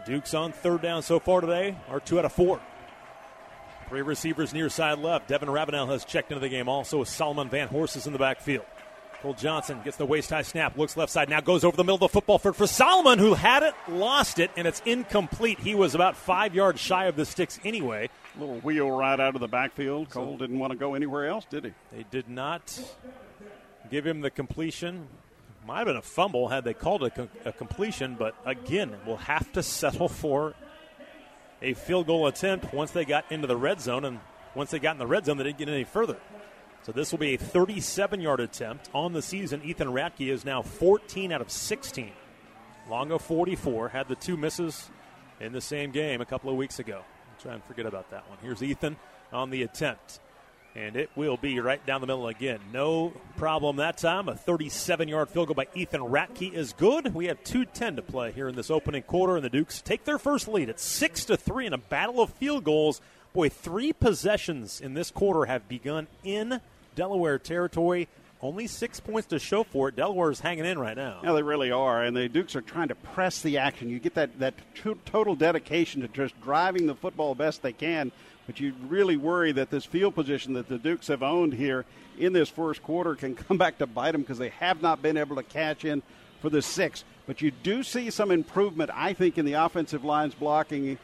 Duke's 0.07 0.35
on 0.35 0.52
third 0.52 0.83
down 0.83 1.02
so 1.02 1.18
far 1.18 1.40
today, 1.40 1.76
are 1.88 2.00
two 2.00 2.18
out 2.18 2.24
of 2.24 2.33
four. 2.33 2.61
Three 3.88 4.02
receivers 4.02 4.52
near 4.52 4.68
side 4.68 4.98
left. 4.98 5.28
Devin 5.28 5.48
Ravenel 5.48 5.87
has 5.87 6.04
checked 6.04 6.31
into 6.31 6.40
the 6.40 6.48
game 6.48 6.68
also 6.68 6.98
with 6.98 7.09
Solomon 7.09 7.48
Van 7.48 7.68
Horses 7.68 8.07
in 8.07 8.12
the 8.12 8.18
backfield. 8.18 8.66
Cole 9.22 9.35
Johnson 9.35 9.81
gets 9.83 9.96
the 9.96 10.07
waist 10.07 10.31
high 10.31 10.42
snap, 10.42 10.78
looks 10.78 10.96
left 10.96 11.11
side, 11.11 11.28
now 11.28 11.40
goes 11.40 11.64
over 11.64 11.76
the 11.76 11.83
middle 11.83 11.96
of 11.96 12.00
the 12.00 12.09
football 12.09 12.38
for, 12.38 12.52
for 12.52 12.68
Solomon, 12.68 13.18
who 13.18 13.35
had 13.35 13.64
it, 13.64 13.74
lost 13.88 14.38
it, 14.38 14.50
and 14.57 14.68
it's 14.68 14.81
incomplete. 14.85 15.59
He 15.59 15.74
was 15.74 15.96
about 15.96 16.16
five 16.16 16.54
yards 16.54 16.81
shy 16.81 17.07
of 17.07 17.16
the 17.16 17.24
sticks 17.24 17.59
anyway. 17.64 18.11
A 18.37 18.40
little 18.40 18.61
wheel 18.61 18.88
right 18.90 19.18
out 19.18 19.35
of 19.35 19.40
the 19.40 19.48
backfield. 19.48 20.11
Cole 20.11 20.35
so, 20.35 20.38
didn't 20.38 20.61
want 20.61 20.72
to 20.72 20.78
go 20.78 20.94
anywhere 20.94 21.26
else, 21.26 21.46
did 21.46 21.64
he? 21.64 21.72
They 21.90 22.04
did 22.11 22.28
not 22.28 22.81
give 23.90 24.07
him 24.07 24.20
the 24.20 24.31
completion. 24.31 25.09
Might 25.66 25.79
have 25.79 25.87
been 25.87 25.96
a 25.96 26.03
fumble 26.03 26.48
had 26.48 26.64
they 26.64 26.74
called 26.74 27.03
a, 27.03 27.29
a 27.44 27.53
completion, 27.53 28.16
but 28.18 28.35
again, 28.46 28.94
we'll 29.07 29.16
have 29.16 29.53
to 29.53 29.62
settle 29.62 30.09
for 30.09 30.55
a 31.61 31.74
field 31.74 32.07
goal 32.07 32.27
attempt 32.27 32.72
once 32.72 32.92
they 32.92 33.05
got 33.05 33.31
into 33.31 33.46
the 33.46 33.57
red 33.57 33.81
zone, 33.81 34.05
and 34.05 34.20
once 34.55 34.70
they 34.70 34.79
got 34.79 34.92
in 34.92 34.98
the 34.98 35.07
red 35.07 35.27
zone, 35.27 35.37
they 35.37 35.44
didn't 35.44 35.59
get 35.59 35.68
any 35.68 35.85
further. 35.85 36.16
So 36.83 36.92
this 36.92 37.11
will 37.11 37.18
be 37.18 37.35
a 37.35 37.38
37 37.38 38.20
yard 38.20 38.40
attempt 38.40 38.88
on 38.94 39.12
the 39.12 39.20
season. 39.20 39.62
Ethan 39.62 39.88
Ratke 39.88 40.33
is 40.33 40.44
now 40.44 40.62
14 40.62 41.33
out 41.33 41.40
of 41.40 41.51
16. 41.51 42.12
Longo 42.88 43.18
44 43.18 43.88
had 43.90 44.09
the 44.09 44.14
two 44.14 44.37
misses 44.37 44.88
in 45.40 45.53
the 45.53 45.61
same 45.61 45.90
game 45.90 46.20
a 46.20 46.24
couple 46.24 46.51
of 46.51 46.57
weeks 46.57 46.79
ago. 46.79 47.03
I'll 47.05 47.42
try 47.42 47.55
and 47.55 47.64
forget 47.64 47.85
about 47.85 48.11
that 48.11 48.29
one. 48.29 48.38
Here's 48.40 48.62
Ethan 48.62 48.96
on 49.33 49.51
the 49.51 49.62
attempt. 49.62 50.20
And 50.76 50.96
it 50.96 51.11
will 51.16 51.37
be 51.37 51.59
right 51.61 51.85
down 51.87 52.00
the 52.00 52.07
middle 52.07 52.28
again. 52.28 52.61
No 52.72 53.12
problem 53.37 53.76
that 53.76 53.98
time. 53.98 54.28
A 54.28 54.37
37 54.37 55.09
yard 55.09 55.28
field 55.28 55.48
goal 55.48 55.54
by 55.54 55.66
Ethan 55.74 56.02
Ratke 56.02 56.52
is 56.52 56.72
good. 56.72 57.14
We 57.14 57.26
have 57.26 57.42
2.10 57.42 57.96
to 57.96 58.02
play 58.02 58.33
here 58.33 58.48
in 58.48 58.54
this 58.54 58.70
opening 58.70 59.02
quarter, 59.02 59.37
and 59.37 59.44
the 59.44 59.50
Dukes 59.50 59.81
take 59.81 60.04
their 60.04 60.18
first 60.18 60.46
lead 60.46 60.68
at 60.68 60.78
6 60.78 61.24
to 61.26 61.37
3 61.37 61.66
in 61.66 61.72
a 61.72 61.78
battle 61.78 62.20
of 62.20 62.31
field 62.35 62.64
goals. 62.64 63.00
Boy, 63.33 63.48
three 63.48 63.92
possessions 63.92 64.81
in 64.81 64.94
this 64.94 65.11
quarter 65.11 65.46
have 65.46 65.68
begun 65.68 66.07
in 66.24 66.61
Delaware 66.94 67.38
territory. 67.38 68.09
Only 68.40 68.68
six 68.68 69.00
points 69.00 69.28
to 69.28 69.40
show 69.40 69.64
for 69.64 69.88
it. 69.88 69.96
Delaware's 69.96 70.38
hanging 70.38 70.64
in 70.64 70.78
right 70.78 70.96
now. 70.96 71.20
Yeah, 71.24 71.33
they 71.33 71.42
really 71.42 71.72
are. 71.72 72.04
And 72.04 72.16
the 72.16 72.28
Dukes 72.28 72.54
are 72.54 72.61
trying 72.61 72.88
to 72.88 72.94
press 72.94 73.42
the 73.42 73.59
action. 73.59 73.88
You 73.88 73.98
get 73.98 74.14
that, 74.14 74.38
that 74.38 74.54
total 75.07 75.35
dedication 75.35 76.02
to 76.02 76.09
just 76.09 76.40
driving 76.40 76.87
the 76.87 76.94
football 76.94 77.35
best 77.35 77.62
they 77.62 77.72
can 77.72 78.12
but 78.48 78.58
you 78.58 78.72
really 78.88 79.18
worry 79.18 79.52
that 79.52 79.68
this 79.68 79.84
field 79.84 80.14
position 80.14 80.54
that 80.54 80.70
the 80.70 80.78
Dukes 80.78 81.08
have 81.08 81.22
owned 81.22 81.52
here 81.52 81.84
in 82.18 82.32
this 82.32 82.48
first 82.48 82.82
quarter 82.82 83.14
can 83.14 83.34
come 83.37 83.58
back 83.58 83.76
to 83.78 83.87
bite 83.87 84.12
them 84.12 84.22
because 84.22 84.38
they 84.38 84.48
have 84.48 84.80
not 84.80 85.02
been 85.02 85.18
able 85.18 85.37
to 85.37 85.42
catch 85.42 85.84
in 85.84 86.02
for 86.40 86.48
the 86.48 86.62
six. 86.62 87.04
But 87.26 87.42
you 87.42 87.50
do 87.50 87.82
see 87.82 88.08
some 88.08 88.30
improvement, 88.30 88.90
I 88.94 89.12
think, 89.12 89.37
in 89.37 89.44
the 89.44 89.52
offensive 89.52 90.02
lines 90.02 90.34
blocking. 90.34 90.96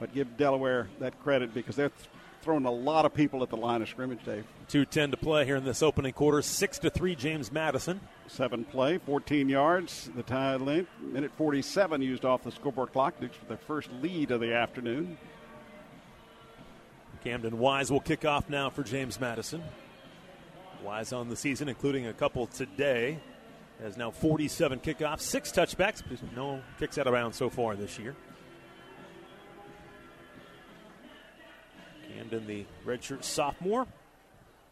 But 0.00 0.14
give 0.14 0.38
Delaware 0.38 0.88
that 0.98 1.22
credit 1.22 1.52
because 1.52 1.76
they're 1.76 1.92
throwing 2.40 2.64
a 2.64 2.70
lot 2.70 3.04
of 3.04 3.12
people 3.12 3.42
at 3.42 3.50
the 3.50 3.58
line 3.58 3.82
of 3.82 3.90
scrimmage, 3.90 4.24
Dave. 4.24 4.46
2.10 4.70 5.10
to 5.10 5.16
play 5.18 5.44
here 5.44 5.56
in 5.56 5.64
this 5.64 5.82
opening 5.82 6.14
quarter. 6.14 6.40
6 6.40 6.78
to 6.78 6.88
3, 6.88 7.14
James 7.14 7.52
Madison. 7.52 8.00
Seven 8.26 8.64
play, 8.64 8.96
14 8.96 9.50
yards. 9.50 10.10
The 10.16 10.22
tie 10.22 10.56
length, 10.56 10.90
minute 11.02 11.30
47 11.36 12.00
used 12.00 12.24
off 12.24 12.42
the 12.42 12.50
scoreboard 12.50 12.92
clock. 12.92 13.20
Dukes 13.20 13.38
with 13.38 13.48
their 13.48 13.58
first 13.58 13.90
lead 14.00 14.30
of 14.30 14.40
the 14.40 14.54
afternoon. 14.54 15.18
Camden 17.26 17.58
Wise 17.58 17.90
will 17.90 17.98
kick 17.98 18.24
off 18.24 18.48
now 18.48 18.70
for 18.70 18.84
James 18.84 19.18
Madison. 19.18 19.60
Wise 20.84 21.12
on 21.12 21.28
the 21.28 21.34
season, 21.34 21.68
including 21.68 22.06
a 22.06 22.12
couple 22.12 22.46
today. 22.46 23.18
Has 23.82 23.96
now 23.96 24.12
47 24.12 24.78
kickoffs, 24.78 25.22
six 25.22 25.50
touchbacks, 25.50 26.04
no 26.36 26.62
kicks 26.78 26.98
out 26.98 27.08
of 27.08 27.14
bounds 27.14 27.36
so 27.36 27.50
far 27.50 27.74
this 27.74 27.98
year. 27.98 28.14
Camden, 32.14 32.46
the 32.46 32.64
redshirt 32.86 33.24
sophomore, 33.24 33.88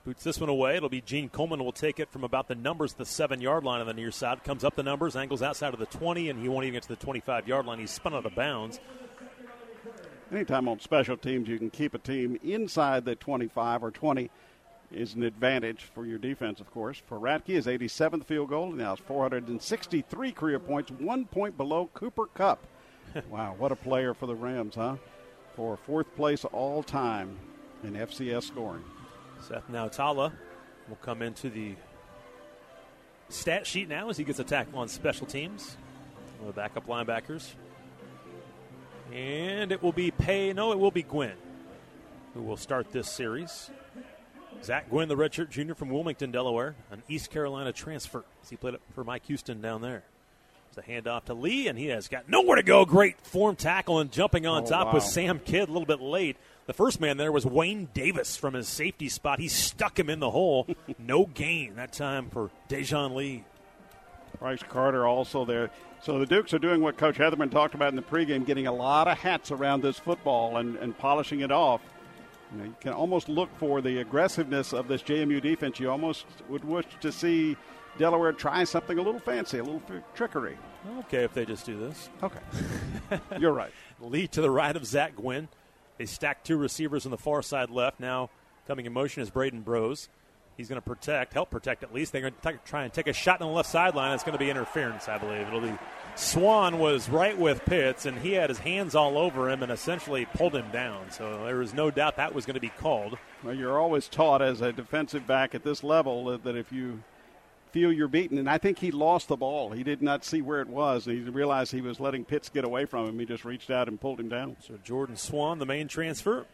boots 0.04 0.22
this 0.22 0.38
one 0.38 0.48
away. 0.48 0.76
It'll 0.76 0.88
be 0.88 1.00
Gene 1.00 1.30
Coleman 1.30 1.58
will 1.58 1.72
take 1.72 1.98
it 1.98 2.08
from 2.12 2.22
about 2.22 2.46
the 2.46 2.54
numbers, 2.54 2.94
the 2.94 3.04
seven 3.04 3.40
yard 3.40 3.64
line 3.64 3.80
on 3.80 3.88
the 3.88 3.94
near 3.94 4.12
side. 4.12 4.44
Comes 4.44 4.62
up 4.62 4.76
the 4.76 4.84
numbers, 4.84 5.16
angles 5.16 5.42
outside 5.42 5.74
of 5.74 5.80
the 5.80 5.86
20, 5.86 6.30
and 6.30 6.40
he 6.40 6.48
won't 6.48 6.66
even 6.66 6.74
get 6.74 6.84
to 6.84 6.88
the 6.88 6.96
25 6.96 7.48
yard 7.48 7.66
line. 7.66 7.80
He's 7.80 7.90
spun 7.90 8.14
out 8.14 8.24
of 8.24 8.36
bounds 8.36 8.78
anytime 10.32 10.68
on 10.68 10.80
special 10.80 11.16
teams 11.16 11.48
you 11.48 11.58
can 11.58 11.70
keep 11.70 11.94
a 11.94 11.98
team 11.98 12.38
inside 12.42 13.04
the 13.04 13.14
25 13.14 13.82
or 13.84 13.90
20 13.90 14.30
is 14.92 15.14
an 15.14 15.22
advantage 15.22 15.82
for 15.94 16.06
your 16.06 16.18
defense, 16.18 16.60
of 16.60 16.70
course. 16.70 17.02
For 17.06 17.18
Ratke, 17.18 17.48
his 17.48 17.66
87th 17.66 18.24
field 18.24 18.50
goal, 18.50 18.70
now 18.70 18.92
it's 18.92 19.02
463 19.02 20.32
career 20.32 20.58
points, 20.58 20.90
one 20.92 21.24
point 21.24 21.56
below 21.56 21.90
Cooper 21.94 22.26
Kupp. 22.26 22.66
wow, 23.30 23.54
what 23.58 23.72
a 23.72 23.76
player 23.76 24.14
for 24.14 24.26
the 24.26 24.34
Rams, 24.34 24.76
huh? 24.76 24.96
For 25.56 25.76
fourth 25.76 26.14
place 26.16 26.44
all 26.44 26.82
time 26.82 27.36
in 27.82 27.94
FCS 27.94 28.44
scoring. 28.44 28.84
Seth 29.40 29.68
Nautala 29.70 30.32
will 30.88 30.96
come 30.96 31.22
into 31.22 31.50
the 31.50 31.74
stat 33.28 33.66
sheet 33.66 33.88
now 33.88 34.08
as 34.10 34.16
he 34.16 34.24
gets 34.24 34.38
a 34.38 34.44
tackle 34.44 34.78
on 34.78 34.88
special 34.88 35.26
teams. 35.26 35.76
One 36.38 36.48
of 36.48 36.54
the 36.54 36.60
backup 36.60 36.86
linebackers. 36.86 37.54
And 39.12 39.72
it 39.72 39.82
will 39.82 39.92
be 39.92 40.10
Pay. 40.10 40.52
No, 40.52 40.72
it 40.72 40.78
will 40.78 40.90
be 40.90 41.02
Gwynn 41.02 41.36
who 42.34 42.42
will 42.42 42.56
start 42.56 42.90
this 42.92 43.10
series. 43.10 43.70
Zach 44.62 44.90
Gwynn, 44.90 45.08
the 45.08 45.16
redshirt 45.16 45.50
junior 45.50 45.74
from 45.74 45.88
Wilmington, 45.90 46.30
Delaware, 46.30 46.74
an 46.90 47.02
East 47.08 47.30
Carolina 47.30 47.72
transfer. 47.72 48.24
He 48.50 48.56
played 48.56 48.76
for 48.94 49.04
Mike 49.04 49.26
Houston 49.26 49.60
down 49.60 49.82
there. 49.82 50.02
It's 50.68 50.78
a 50.78 50.82
handoff 50.82 51.26
to 51.26 51.34
Lee, 51.34 51.68
and 51.68 51.78
he 51.78 51.86
has 51.86 52.08
got 52.08 52.28
nowhere 52.28 52.56
to 52.56 52.62
go. 52.64 52.84
Great 52.84 53.20
form 53.20 53.54
tackle 53.54 54.00
and 54.00 54.10
jumping 54.10 54.46
on 54.46 54.64
oh, 54.64 54.66
top 54.66 54.86
wow. 54.88 54.94
with 54.94 55.04
Sam 55.04 55.38
Kidd 55.38 55.68
a 55.68 55.72
little 55.72 55.86
bit 55.86 56.00
late. 56.00 56.36
The 56.66 56.72
first 56.72 57.00
man 57.00 57.16
there 57.16 57.30
was 57.30 57.46
Wayne 57.46 57.88
Davis 57.94 58.36
from 58.36 58.54
his 58.54 58.66
safety 58.66 59.08
spot. 59.08 59.38
He 59.38 59.46
stuck 59.46 59.96
him 59.96 60.10
in 60.10 60.18
the 60.18 60.30
hole. 60.30 60.66
no 60.98 61.26
gain 61.26 61.76
that 61.76 61.92
time 61.92 62.30
for 62.30 62.50
Dejoun 62.68 63.14
Lee. 63.14 63.44
Bryce 64.40 64.62
Carter 64.68 65.06
also 65.06 65.44
there. 65.44 65.70
So 66.04 66.18
the 66.18 66.26
Dukes 66.26 66.52
are 66.52 66.58
doing 66.58 66.82
what 66.82 66.98
Coach 66.98 67.16
Hetherman 67.16 67.50
talked 67.50 67.74
about 67.74 67.88
in 67.88 67.96
the 67.96 68.02
pregame, 68.02 68.44
getting 68.44 68.66
a 68.66 68.72
lot 68.72 69.08
of 69.08 69.16
hats 69.16 69.50
around 69.50 69.82
this 69.82 69.98
football 69.98 70.58
and, 70.58 70.76
and 70.76 70.96
polishing 70.98 71.40
it 71.40 71.50
off. 71.50 71.80
You, 72.52 72.58
know, 72.58 72.64
you 72.64 72.76
can 72.78 72.92
almost 72.92 73.30
look 73.30 73.48
for 73.56 73.80
the 73.80 74.00
aggressiveness 74.00 74.74
of 74.74 74.86
this 74.86 75.00
JMU 75.02 75.40
defense. 75.40 75.80
You 75.80 75.90
almost 75.90 76.26
would 76.50 76.62
wish 76.62 76.84
to 77.00 77.10
see 77.10 77.56
Delaware 77.96 78.32
try 78.32 78.64
something 78.64 78.98
a 78.98 79.00
little 79.00 79.18
fancy, 79.18 79.56
a 79.56 79.64
little 79.64 79.80
trickery. 80.14 80.58
Okay, 80.98 81.24
if 81.24 81.32
they 81.32 81.46
just 81.46 81.64
do 81.64 81.78
this. 81.78 82.10
Okay. 82.22 82.40
You're 83.38 83.54
right. 83.54 83.72
Lead 83.98 84.30
to 84.32 84.42
the 84.42 84.50
right 84.50 84.76
of 84.76 84.84
Zach 84.84 85.16
Gwynn. 85.16 85.48
They 85.96 86.04
stack 86.04 86.44
two 86.44 86.58
receivers 86.58 87.06
on 87.06 87.12
the 87.12 87.16
far 87.16 87.40
side 87.40 87.70
left. 87.70 87.98
Now 87.98 88.28
coming 88.66 88.84
in 88.84 88.92
motion 88.92 89.22
is 89.22 89.30
Braden 89.30 89.62
Bros. 89.62 90.10
He's 90.56 90.68
going 90.68 90.80
to 90.80 90.86
protect, 90.86 91.34
help 91.34 91.50
protect 91.50 91.82
at 91.82 91.92
least. 91.92 92.12
They're 92.12 92.20
going 92.20 92.34
to 92.40 92.58
try 92.64 92.84
and 92.84 92.92
take 92.92 93.08
a 93.08 93.12
shot 93.12 93.40
on 93.40 93.48
the 93.48 93.54
left 93.54 93.68
sideline. 93.68 94.12
It's 94.12 94.22
going 94.22 94.38
to 94.38 94.38
be 94.38 94.50
interference, 94.50 95.08
I 95.08 95.18
believe. 95.18 95.46
It'll 95.46 95.60
be 95.60 95.72
Swann 96.16 96.78
was 96.78 97.08
right 97.08 97.36
with 97.36 97.64
Pitts, 97.64 98.06
and 98.06 98.18
he 98.18 98.32
had 98.32 98.48
his 98.48 98.60
hands 98.60 98.94
all 98.94 99.18
over 99.18 99.50
him 99.50 99.64
and 99.64 99.72
essentially 99.72 100.26
pulled 100.26 100.54
him 100.54 100.70
down. 100.70 101.10
So 101.10 101.44
there 101.44 101.56
was 101.56 101.74
no 101.74 101.90
doubt 101.90 102.16
that 102.16 102.34
was 102.34 102.46
going 102.46 102.54
to 102.54 102.60
be 102.60 102.68
called. 102.68 103.18
Well, 103.42 103.54
you're 103.54 103.80
always 103.80 104.06
taught 104.06 104.40
as 104.40 104.60
a 104.60 104.72
defensive 104.72 105.26
back 105.26 105.56
at 105.56 105.64
this 105.64 105.82
level 105.82 106.38
that 106.38 106.56
if 106.56 106.70
you 106.70 107.02
feel 107.72 107.92
you're 107.92 108.06
beaten, 108.06 108.38
and 108.38 108.48
I 108.48 108.56
think 108.56 108.78
he 108.78 108.92
lost 108.92 109.26
the 109.26 109.36
ball. 109.36 109.72
He 109.72 109.82
did 109.82 110.00
not 110.00 110.24
see 110.24 110.40
where 110.40 110.60
it 110.60 110.68
was. 110.68 111.08
and 111.08 111.18
He 111.18 111.28
realized 111.28 111.72
he 111.72 111.80
was 111.80 111.98
letting 111.98 112.24
Pitts 112.24 112.48
get 112.48 112.64
away 112.64 112.84
from 112.84 113.08
him. 113.08 113.18
He 113.18 113.26
just 113.26 113.44
reached 113.44 113.68
out 113.68 113.88
and 113.88 114.00
pulled 114.00 114.20
him 114.20 114.28
down. 114.28 114.56
So 114.60 114.78
Jordan 114.84 115.16
Swann, 115.16 115.58
the 115.58 115.66
Maine 115.66 115.88
transfer, 115.88 116.46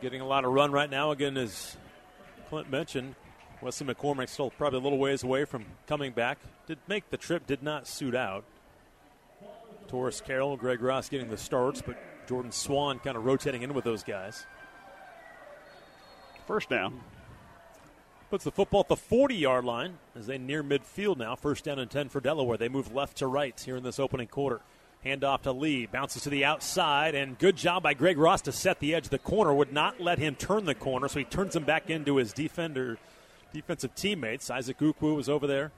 getting 0.00 0.20
a 0.20 0.26
lot 0.26 0.44
of 0.44 0.52
run 0.52 0.72
right 0.72 0.90
now. 0.90 1.10
Again, 1.10 1.36
as 1.36 1.76
Clint 2.48 2.70
mentioned, 2.70 3.14
Wesley 3.60 3.86
McCormick 3.86 4.28
still 4.28 4.50
probably 4.50 4.78
a 4.78 4.82
little 4.82 4.98
ways 4.98 5.22
away 5.22 5.44
from 5.44 5.64
coming 5.86 6.12
back. 6.12 6.38
Did 6.66 6.78
make 6.86 7.10
the 7.10 7.16
trip, 7.16 7.46
did 7.46 7.62
not 7.62 7.86
suit 7.86 8.14
out. 8.14 8.44
Taurus 9.88 10.20
Carroll, 10.20 10.56
Greg 10.56 10.82
Ross 10.82 11.08
getting 11.08 11.30
the 11.30 11.38
starts, 11.38 11.82
but 11.82 11.96
Jordan 12.28 12.52
Swann 12.52 12.98
kind 12.98 13.16
of 13.16 13.24
rotating 13.24 13.62
in 13.62 13.72
with 13.74 13.84
those 13.84 14.02
guys. 14.02 14.46
First 16.46 16.68
down. 16.68 17.00
Puts 18.30 18.44
the 18.44 18.52
football 18.52 18.80
at 18.80 18.88
the 18.88 18.96
40 18.96 19.34
yard 19.34 19.64
line 19.64 19.98
as 20.14 20.26
they 20.26 20.36
near 20.36 20.62
midfield 20.62 21.16
now. 21.16 21.34
First 21.34 21.64
down 21.64 21.78
and 21.78 21.90
10 21.90 22.10
for 22.10 22.20
Delaware. 22.20 22.58
They 22.58 22.68
move 22.68 22.94
left 22.94 23.16
to 23.18 23.26
right 23.26 23.58
here 23.58 23.76
in 23.76 23.82
this 23.82 23.98
opening 23.98 24.28
quarter. 24.28 24.60
Handoff 25.04 25.42
to 25.42 25.52
Lee. 25.52 25.86
Bounces 25.86 26.22
to 26.22 26.30
the 26.30 26.44
outside, 26.44 27.14
and 27.14 27.38
good 27.38 27.56
job 27.56 27.82
by 27.82 27.94
Greg 27.94 28.18
Ross 28.18 28.42
to 28.42 28.52
set 28.52 28.80
the 28.80 28.94
edge. 28.94 29.08
The 29.08 29.18
corner 29.18 29.54
would 29.54 29.72
not 29.72 30.00
let 30.00 30.18
him 30.18 30.34
turn 30.34 30.64
the 30.64 30.74
corner, 30.74 31.08
so 31.08 31.18
he 31.18 31.24
turns 31.24 31.54
him 31.54 31.64
back 31.64 31.88
into 31.88 32.16
his 32.16 32.32
defender, 32.32 32.98
defensive 33.52 33.94
teammates. 33.94 34.50
Isaac 34.50 34.78
Ukwu 34.78 35.16
was 35.16 35.28
over 35.28 35.46
there. 35.46 35.70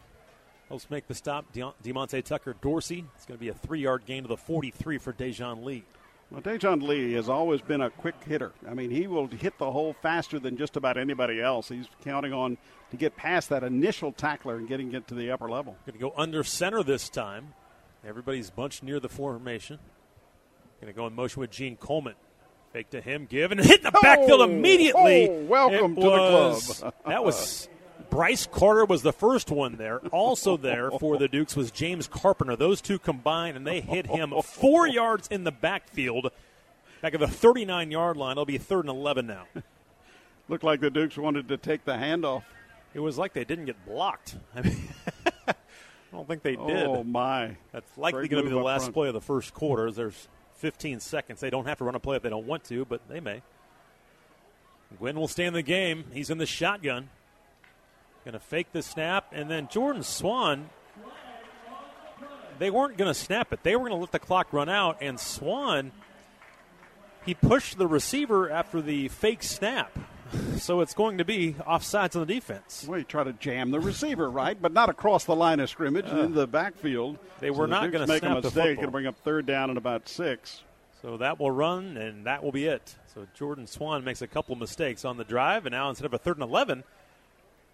Helps 0.69 0.89
make 0.89 1.07
the 1.09 1.15
stop. 1.15 1.53
De- 1.53 1.75
Diamonte 1.83 2.23
Tucker 2.25 2.55
Dorsey. 2.61 3.05
It's 3.17 3.27
going 3.27 3.37
to 3.37 3.41
be 3.41 3.49
a 3.49 3.55
three 3.55 3.81
yard 3.81 4.07
gain 4.07 4.23
to 4.23 4.29
the 4.29 4.37
43 4.37 4.99
for 4.99 5.13
Dejoun 5.13 5.65
Lee. 5.65 5.85
Well, 6.31 6.41
Dejoun 6.41 6.81
Lee 6.83 7.15
has 7.15 7.29
always 7.29 7.61
been 7.61 7.81
a 7.81 7.91
quick 7.91 8.15
hitter. 8.25 8.53
I 8.69 8.75
mean, 8.75 8.91
he 8.91 9.09
will 9.09 9.27
hit 9.27 9.59
the 9.59 9.73
hole 9.73 9.97
faster 10.01 10.39
than 10.39 10.57
just 10.57 10.77
about 10.77 10.97
anybody 10.97 11.41
else. 11.43 11.69
He's 11.69 11.89
counting 12.05 12.33
on 12.33 12.57
to 12.93 12.97
get 12.97 13.17
past 13.17 13.49
that 13.49 13.65
initial 13.65 14.13
tackler 14.13 14.57
and 14.57 14.69
getting 14.69 14.95
it 14.95 15.09
to 15.09 15.15
the 15.15 15.33
upper 15.33 15.51
level. 15.51 15.77
Going 15.87 15.99
to 15.99 16.01
go 16.01 16.15
under 16.17 16.45
center 16.45 16.85
this 16.85 17.09
time. 17.09 17.53
Everybody's 18.07 18.51
bunched 18.51 18.83
near 18.83 19.01
the 19.01 19.09
formation. 19.09 19.79
Going 20.81 20.93
to 20.93 20.97
go 20.97 21.07
in 21.07 21.15
motion 21.15 21.41
with 21.41 21.51
Gene 21.51 21.77
Coleman. 21.77 22.15
Fake 22.73 22.91
to 22.91 23.01
him, 23.01 23.27
give, 23.29 23.51
and 23.51 23.61
hit 23.61 23.83
the 23.83 23.91
backfield 23.91 24.41
oh, 24.41 24.45
immediately. 24.45 25.29
Oh, 25.29 25.45
welcome 25.45 25.93
it 25.93 25.95
to 25.97 26.01
the 26.01 26.81
club. 26.81 26.95
that 27.07 27.25
was 27.25 27.69
Bryce 28.11 28.47
Carter 28.47 28.85
was 28.85 29.03
the 29.03 29.13
first 29.13 29.51
one 29.51 29.77
there. 29.77 29.99
Also 30.09 30.57
there 30.57 30.91
for 30.91 31.19
the 31.19 31.29
Dukes 31.29 31.57
was 31.57 31.71
James 31.71 32.07
Carpenter. 32.07 32.57
Those 32.57 32.81
two 32.81 32.99
combined, 32.99 33.57
and 33.57 33.67
they 33.67 33.81
hit 33.81 34.07
him 34.07 34.33
four 34.43 34.87
yards 34.89 35.29
in 35.29 35.45
the 35.45 35.51
backfield. 35.51 36.31
Back 37.03 37.15
at 37.15 37.21
the 37.21 37.29
39 37.29 37.91
yard 37.91 38.17
line. 38.17 38.33
It'll 38.33 38.45
be 38.45 38.59
third 38.59 38.85
and 38.85 38.91
11 38.91 39.27
now. 39.27 39.47
Looked 40.49 40.65
like 40.65 40.81
the 40.81 40.91
Dukes 40.91 41.17
wanted 41.17 41.49
to 41.49 41.57
take 41.57 41.85
the 41.85 41.93
handoff. 41.93 42.43
It 42.95 43.01
was 43.01 43.19
like 43.19 43.33
they 43.33 43.45
didn't 43.45 43.67
get 43.67 43.85
blocked. 43.87 44.37
I 44.55 44.63
mean, 44.63 44.89
I 46.13 46.17
don't 46.17 46.27
think 46.27 46.43
they 46.43 46.57
did. 46.57 46.87
Oh, 46.87 47.05
my. 47.05 47.57
That's 47.73 47.97
likely 47.97 48.27
going 48.29 48.43
to 48.43 48.51
be 48.51 48.55
the 48.55 48.63
last 48.63 48.83
front. 48.83 48.95
play 48.95 49.09
of 49.09 49.15
the 49.15 49.21
first 49.21 49.55
quarter. 49.55 49.91
There's 49.93 50.29
15 50.57 51.01
seconds. 51.01 51.41
They 51.41 51.51
don't 51.51 51.67
have 51.67 51.79
to 51.79 51.85
run 51.85 51.95
a 51.95 52.01
play 52.01 52.17
if 52.17 52.23
they 52.23 52.31
don't 52.31 52.47
want 52.47 52.65
to, 52.65 52.85
but 52.85 53.09
they 53.09 53.21
may. 53.21 53.43
Gwynn 54.99 55.19
will 55.19 55.29
stay 55.29 55.45
in 55.45 55.53
the 55.53 55.63
game. 55.63 56.05
He's 56.13 56.31
in 56.31 56.39
the 56.39 56.47
shotgun. 56.47 57.11
Going 58.25 58.33
to 58.33 58.41
fake 58.41 58.73
the 58.73 58.83
snap, 58.83 59.27
and 59.33 59.51
then 59.51 59.69
Jordan 59.69 60.03
Swann. 60.03 60.69
They 62.59 62.71
weren't 62.71 62.99
going 62.99 63.09
to 63.09 63.19
snap 63.19 63.53
it. 63.53 63.63
They 63.63 63.75
were 63.77 63.89
going 63.89 63.93
to 63.93 64.01
let 64.01 64.13
the 64.13 64.19
clock 64.19 64.53
run 64.53 64.69
out, 64.69 64.99
and 65.01 65.19
Swann. 65.19 65.93
He 67.25 67.35
pushed 67.35 67.79
the 67.79 67.87
receiver 67.87 68.51
after 68.51 68.83
the 68.83 69.09
fake 69.09 69.43
snap. 69.43 69.97
So 70.57 70.81
it's 70.81 70.95
going 70.95 71.19
to 71.19 71.25
be 71.25 71.55
offsides 71.67 72.15
on 72.15 72.27
the 72.27 72.35
defense. 72.35 72.85
Well, 72.87 72.99
you 72.99 73.05
try 73.05 73.25
to 73.25 73.33
jam 73.33 73.71
the 73.71 73.81
receiver, 73.81 74.31
right? 74.31 74.61
But 74.61 74.73
not 74.73 74.89
across 74.89 75.25
the 75.25 75.35
line 75.35 75.61
of 75.61 75.71
scrimmage 75.71 76.07
uh, 76.07 76.21
in 76.21 76.35
the 76.35 76.47
backfield. 76.47 77.19
They 77.41 77.51
were 77.51 77.67
so 77.67 77.71
not 77.71 77.91
going 77.91 78.07
to 78.07 78.13
make 78.13 78.23
a 78.23 78.35
mistake. 78.35 78.77
Going 78.77 78.87
to 78.87 78.91
bring 78.91 79.07
up 79.07 79.17
third 79.25 79.47
down 79.47 79.71
and 79.71 79.79
about 79.79 80.09
six. 80.09 80.63
So 81.03 81.17
that 81.17 81.41
will 81.41 81.51
run, 81.51 81.97
and 81.97 82.27
that 82.27 82.45
will 82.45 82.53
be 82.53 82.67
it. 82.67 82.95
So 83.15 83.27
Jordan 83.35 83.67
Swann 83.67 84.05
makes 84.05 84.21
a 84.23 84.27
couple 84.27 84.55
mistakes 84.55 85.05
on 85.05 85.17
the 85.17 85.25
drive, 85.25 85.65
and 85.67 85.73
now 85.73 85.89
instead 85.89 86.05
of 86.05 86.13
a 86.13 86.19
third 86.19 86.37
and 86.37 86.45
11, 86.45 86.85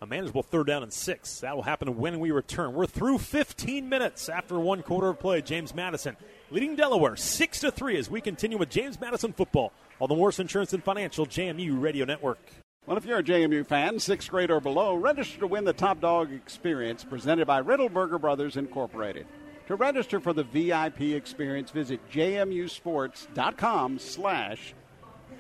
a 0.01 0.07
manageable 0.07 0.43
third 0.43 0.67
down 0.67 0.83
and 0.83 0.93
six. 0.93 1.41
That 1.41 1.57
will 1.57 1.63
happen 1.63 1.97
when 1.97 2.21
we 2.21 2.31
return. 2.31 2.75
We're 2.75 2.87
through 2.87 3.19
15 3.19 3.89
minutes 3.89 4.29
after 4.29 4.59
one 4.59 4.83
quarter 4.83 5.09
of 5.09 5.19
play. 5.19 5.41
James 5.43 5.75
Madison 5.75 6.17
leading 6.51 6.77
Delaware 6.77 7.17
six 7.17 7.61
to 7.61 7.71
three 7.71 7.97
as 7.97 8.11
we 8.11 8.21
continue 8.21 8.59
with 8.59 8.71
James 8.71 9.01
Madison 9.01 9.33
football 9.33 9.73
on 10.01 10.09
the 10.09 10.15
Morris 10.15 10.39
Insurance 10.39 10.73
and 10.73 10.85
Financial 10.85 11.27
JMU 11.27 11.81
Radio 11.81 12.05
Network. 12.05 12.39
Well, 12.87 12.97
if 12.97 13.05
you're 13.05 13.19
a 13.19 13.23
JMU 13.23 13.67
fan, 13.67 13.99
sixth 13.99 14.31
grade 14.31 14.51
or 14.51 14.61
below, 14.61 14.95
register 14.95 15.41
to 15.41 15.47
win 15.49 15.65
the 15.65 15.73
Top 15.73 16.01
Dog 16.01 16.33
Experience 16.33 17.03
presented 17.03 17.47
by 17.47 17.61
Riddleberger 17.61 18.21
Brothers 18.21 18.57
Incorporated. 18.57 19.27
To 19.67 19.75
register 19.75 20.21
for 20.21 20.33
the 20.33 20.45
VIP 20.45 21.01
experience, 21.01 21.73
visit 21.73 21.99
jmusports.com 22.13 23.99
slash 23.99 24.75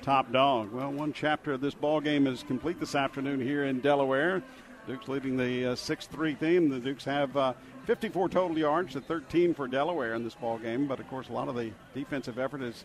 top 0.07 0.31
dog. 0.31 0.71
Well, 0.71 0.92
one 0.92 1.12
chapter 1.12 1.55
of 1.55 1.61
this 1.61 1.75
ball 1.75 2.01
game 2.01 2.29
is 2.29 2.45
complete 2.45 2.79
this 2.79 2.95
afternoon 2.95 3.40
here 3.40 3.64
in 3.64 3.81
Delaware. 3.81 4.40
Dukes 4.87 5.09
leading 5.09 5.37
the 5.37 5.73
uh, 5.73 5.75
6-3 5.75 6.38
theme. 6.38 6.69
The 6.69 6.79
Dukes 6.79 7.05
have 7.05 7.37
uh, 7.37 7.55
54 7.87 8.29
total 8.29 8.57
yards 8.57 8.92
to 8.92 9.01
13 9.01 9.53
for 9.53 9.66
Delaware 9.66 10.14
in 10.14 10.23
this 10.23 10.37
ball 10.37 10.59
game, 10.59 10.87
but 10.87 11.01
of 11.01 11.09
course 11.09 11.29
a 11.29 11.33
lot 11.33 11.49
of 11.49 11.57
the 11.57 11.73
defensive 11.92 12.38
effort 12.38 12.61
has 12.61 12.85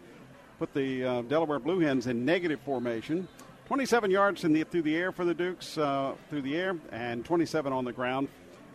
put 0.57 0.73
the 0.73 1.05
uh, 1.05 1.21
Delaware 1.21 1.59
Blue 1.59 1.77
Hens 1.77 2.07
in 2.07 2.25
negative 2.25 2.59
formation. 2.61 3.27
27 3.67 4.09
yards 4.09 4.41
the, 4.41 4.63
through 4.63 4.81
the 4.81 4.95
air 4.95 5.11
for 5.11 5.23
the 5.23 5.35
Dukes 5.35 5.77
uh, 5.77 6.15
through 6.31 6.41
the 6.41 6.57
air, 6.57 6.75
and 6.91 7.23
27 7.23 7.71
on 7.71 7.85
the 7.85 7.93
ground. 7.93 8.29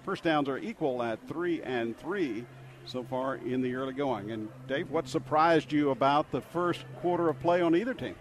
First 0.05 0.23
downs 0.23 0.49
are 0.49 0.59
equal 0.59 1.03
at 1.03 1.19
three 1.27 1.63
and 1.63 1.99
three 1.99 2.47
so 2.85 3.03
far 3.03 3.39
in 3.39 3.61
the 3.61 3.75
early 3.75 3.93
going. 3.93 4.31
And 4.31 4.49
Dave, 4.69 4.89
what 4.89 5.09
surprised 5.09 5.73
you 5.73 5.91
about 5.91 6.31
the 6.31 6.41
first 6.41 6.85
quarter 7.01 7.29
of 7.29 7.41
play 7.41 7.61
on 7.61 7.75
either 7.75 7.93
team? 7.93 8.15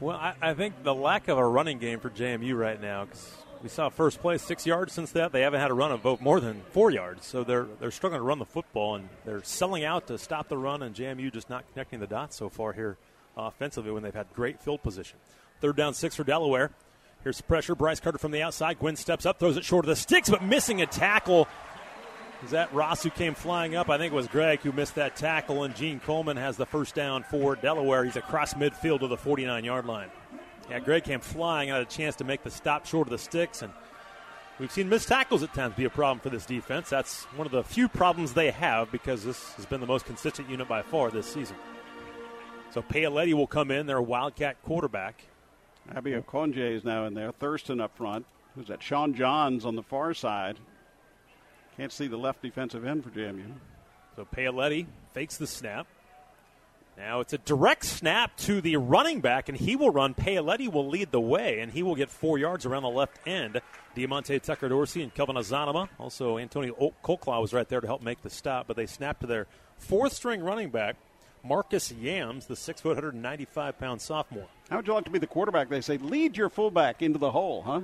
Well, 0.00 0.16
I, 0.16 0.34
I, 0.40 0.54
think 0.54 0.84
the 0.84 0.94
lack 0.94 1.26
of 1.26 1.38
a 1.38 1.44
running 1.44 1.78
game 1.78 1.98
for 1.98 2.08
JMU 2.08 2.56
right 2.56 2.80
now, 2.80 3.06
because 3.06 3.32
we 3.62 3.68
saw 3.68 3.88
first 3.88 4.20
play 4.20 4.38
six 4.38 4.64
yards 4.64 4.92
since 4.92 5.10
that. 5.12 5.32
They 5.32 5.40
haven't 5.40 5.58
had 5.58 5.72
a 5.72 5.74
run 5.74 5.90
of 5.90 6.00
vote 6.00 6.20
more 6.20 6.38
than 6.38 6.62
four 6.70 6.92
yards, 6.92 7.26
so 7.26 7.42
they're 7.42 7.66
they're 7.80 7.90
struggling 7.90 8.20
to 8.20 8.24
run 8.24 8.38
the 8.38 8.44
football, 8.44 8.94
and 8.94 9.08
they're 9.24 9.42
selling 9.42 9.84
out 9.84 10.06
to 10.06 10.16
stop 10.16 10.48
the 10.48 10.56
run, 10.56 10.84
and 10.84 10.94
JMU 10.94 11.32
just 11.32 11.50
not 11.50 11.64
connecting 11.72 11.98
the 11.98 12.06
dots 12.06 12.36
so 12.36 12.48
far 12.48 12.72
here 12.72 12.96
offensively 13.36 13.90
when 13.90 14.04
they've 14.04 14.14
had 14.14 14.32
great 14.34 14.60
field 14.60 14.84
position. 14.84 15.18
Third 15.60 15.74
down, 15.74 15.94
six 15.94 16.14
for 16.14 16.22
Delaware. 16.22 16.70
Here's 17.24 17.40
pressure. 17.40 17.74
Bryce 17.74 17.98
Carter 17.98 18.18
from 18.18 18.30
the 18.30 18.42
outside. 18.42 18.78
Gwynn 18.78 18.94
steps 18.94 19.26
up, 19.26 19.40
throws 19.40 19.56
it 19.56 19.64
short 19.64 19.84
of 19.84 19.88
the 19.88 19.96
sticks, 19.96 20.30
but 20.30 20.44
missing 20.44 20.80
a 20.80 20.86
tackle 20.86 21.48
is 22.44 22.50
that 22.50 22.72
Ross 22.72 23.02
who 23.02 23.10
came 23.10 23.34
flying 23.34 23.74
up? 23.74 23.90
I 23.90 23.98
think 23.98 24.12
it 24.12 24.16
was 24.16 24.28
Greg 24.28 24.60
who 24.60 24.72
missed 24.72 24.94
that 24.94 25.16
tackle, 25.16 25.64
and 25.64 25.74
Gene 25.74 26.00
Coleman 26.00 26.36
has 26.36 26.56
the 26.56 26.66
first 26.66 26.94
down 26.94 27.24
for 27.24 27.56
Delaware. 27.56 28.04
He's 28.04 28.16
across 28.16 28.54
midfield 28.54 29.00
to 29.00 29.08
the 29.08 29.16
49 29.16 29.64
yard 29.64 29.86
line. 29.86 30.08
Yeah, 30.70 30.78
Greg 30.78 31.04
came 31.04 31.20
flying, 31.20 31.70
had 31.70 31.80
a 31.80 31.86
chance 31.86 32.16
to 32.16 32.24
make 32.24 32.42
the 32.42 32.50
stop 32.50 32.86
short 32.86 33.08
of 33.08 33.10
the 33.10 33.18
sticks, 33.18 33.62
and 33.62 33.72
we've 34.60 34.70
seen 34.70 34.88
missed 34.88 35.08
tackles 35.08 35.42
at 35.42 35.52
times 35.54 35.74
be 35.74 35.84
a 35.84 35.90
problem 35.90 36.20
for 36.20 36.30
this 36.30 36.46
defense. 36.46 36.90
That's 36.90 37.24
one 37.36 37.46
of 37.46 37.52
the 37.52 37.64
few 37.64 37.88
problems 37.88 38.34
they 38.34 38.50
have 38.50 38.92
because 38.92 39.24
this 39.24 39.52
has 39.54 39.66
been 39.66 39.80
the 39.80 39.86
most 39.86 40.04
consistent 40.04 40.48
unit 40.48 40.68
by 40.68 40.82
far 40.82 41.10
this 41.10 41.26
season. 41.26 41.56
So 42.70 42.82
Paoletti 42.82 43.32
will 43.32 43.46
come 43.46 43.70
in, 43.70 43.86
their 43.86 44.02
Wildcat 44.02 44.62
quarterback. 44.62 45.24
Abby 45.94 46.12
Okonje 46.12 46.76
is 46.76 46.84
now 46.84 47.06
in 47.06 47.14
there. 47.14 47.32
Thurston 47.32 47.80
up 47.80 47.96
front. 47.96 48.26
Who's 48.54 48.68
that? 48.68 48.82
Sean 48.82 49.14
Johns 49.14 49.64
on 49.64 49.74
the 49.74 49.82
far 49.82 50.12
side. 50.12 50.58
Can't 51.78 51.92
see 51.92 52.08
the 52.08 52.16
left 52.16 52.42
defensive 52.42 52.84
end 52.84 53.04
for 53.04 53.10
JMU. 53.10 53.52
So 54.16 54.26
Paoletti 54.36 54.86
fakes 55.14 55.36
the 55.36 55.46
snap. 55.46 55.86
Now 56.96 57.20
it's 57.20 57.32
a 57.32 57.38
direct 57.38 57.84
snap 57.84 58.36
to 58.38 58.60
the 58.60 58.76
running 58.76 59.20
back, 59.20 59.48
and 59.48 59.56
he 59.56 59.76
will 59.76 59.90
run. 59.90 60.12
Paoletti 60.12 60.70
will 60.70 60.88
lead 60.88 61.12
the 61.12 61.20
way, 61.20 61.60
and 61.60 61.70
he 61.70 61.84
will 61.84 61.94
get 61.94 62.10
four 62.10 62.36
yards 62.36 62.66
around 62.66 62.82
the 62.82 62.88
left 62.88 63.20
end. 63.24 63.60
Diamonte 63.94 64.42
Tucker 64.42 64.68
Dorsey 64.68 65.04
and 65.04 65.14
Kelvin 65.14 65.36
Azanama. 65.36 65.88
Also, 66.00 66.36
Antonio 66.38 66.92
Colclaw 67.04 67.40
was 67.40 67.52
right 67.52 67.68
there 67.68 67.80
to 67.80 67.86
help 67.86 68.02
make 68.02 68.22
the 68.22 68.30
stop, 68.30 68.66
but 68.66 68.76
they 68.76 68.86
snapped 68.86 69.20
to 69.20 69.28
their 69.28 69.46
fourth 69.76 70.12
string 70.12 70.42
running 70.42 70.70
back, 70.70 70.96
Marcus 71.44 71.92
Yarns, 71.92 72.46
the 72.46 72.56
6 72.56 72.80
foot, 72.80 72.96
195 72.96 73.78
pound 73.78 74.00
sophomore. 74.00 74.48
How 74.68 74.76
would 74.78 74.88
you 74.88 74.94
like 74.94 75.04
to 75.04 75.10
be 75.12 75.20
the 75.20 75.28
quarterback? 75.28 75.68
They 75.68 75.80
say, 75.80 75.98
lead 75.98 76.36
your 76.36 76.48
fullback 76.48 77.00
into 77.02 77.20
the 77.20 77.30
hole, 77.30 77.62
huh? 77.62 77.82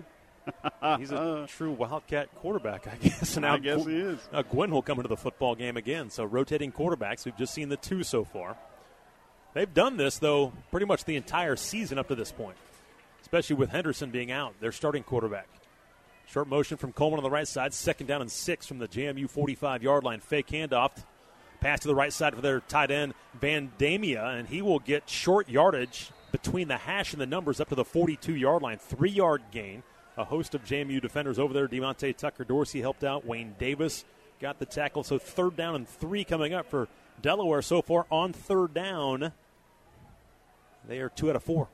He's 0.99 1.13
a 1.13 1.47
true 1.49 1.73
Wildcat 1.73 2.35
quarterback, 2.35 2.87
I 2.87 2.97
guess. 2.97 3.37
now, 3.37 3.55
I 3.55 3.59
guess 3.59 3.85
he 3.85 3.97
is. 3.97 4.19
Uh, 4.33 4.37
now 4.37 4.43
Gwynn 4.43 4.71
will 4.71 4.83
come 4.83 4.99
into 4.99 5.09
the 5.09 5.17
football 5.17 5.55
game 5.55 5.77
again. 5.77 6.11
So 6.11 6.25
rotating 6.25 6.73
quarterbacks. 6.73 7.25
We've 7.25 7.37
just 7.37 7.55
seen 7.55 7.69
the 7.69 7.77
two 7.77 8.03
so 8.03 8.25
far. 8.25 8.57
They've 9.55 9.73
done 9.73 9.97
this 9.97 10.19
though 10.19 10.53
pretty 10.71 10.87
much 10.87 11.05
the 11.05 11.17
entire 11.17 11.57
season 11.57 11.99
up 11.99 12.09
to 12.09 12.15
this 12.15 12.33
point, 12.33 12.57
especially 13.23 13.57
with 13.57 13.71
Henderson 13.71 14.11
being 14.11 14.31
out, 14.33 14.55
their 14.61 14.73
starting 14.73 15.05
quarterback. 15.05 15.49
Short 16.27 16.49
motion 16.49 16.77
from 16.77 16.93
Coleman 16.93 17.19
on 17.19 17.23
the 17.23 17.31
right 17.31 17.47
side, 17.47 17.73
second 17.73 18.07
down 18.07 18.21
and 18.21 18.31
six 18.31 18.67
from 18.67 18.79
the 18.79 18.89
JMU 18.89 19.31
45 19.31 19.83
yard 19.83 20.05
line. 20.05 20.21
Fake 20.21 20.49
handoff. 20.49 20.91
Pass 21.61 21.81
to 21.81 21.89
the 21.89 21.95
right 21.95 22.13
side 22.13 22.35
for 22.35 22.43
their 22.43 22.61
tight 22.61 22.91
end, 22.91 23.15
Van 23.41 23.73
Damia, 23.79 24.23
and 24.27 24.47
he 24.47 24.61
will 24.61 24.81
get 24.81 25.09
short 25.09 25.49
yardage 25.49 26.11
between 26.31 26.69
the 26.69 26.77
hash 26.77 27.13
and 27.13 27.23
the 27.23 27.27
numbers 27.27 27.59
up 27.59 27.69
to 27.71 27.75
the 27.75 27.85
42 27.85 28.35
yard 28.35 28.61
line. 28.61 28.77
Three 28.77 29.11
yard 29.11 29.41
gain 29.51 29.83
a 30.17 30.25
host 30.25 30.55
of 30.55 30.65
JMU 30.65 31.01
defenders 31.01 31.39
over 31.39 31.53
there. 31.53 31.69
Diamonte 31.69 32.17
Tucker 32.17 32.45
Dorsey 32.45 32.81
helped 32.81 33.05
out. 33.05 33.25
Wayne 33.25 33.55
Davis 33.59 34.05
got 34.41 34.59
the 34.59 34.67
tackle. 34.67 35.05
So 35.05 35.19
third 35.19 35.57
down 35.57 35.75
and 35.75 35.89
three 35.89 36.25
coming 36.25 36.55
up 36.55 36.71
for 36.71 36.89
Delaware 37.21 37.63
so 37.63 37.83
far 37.83 38.07
on 38.11 38.33
third 38.33 38.75
down. 38.75 39.33
They 40.87 40.99
are 40.99 41.09
two 41.09 41.31
out 41.31 41.37
of 41.37 41.43
four. 41.43 41.69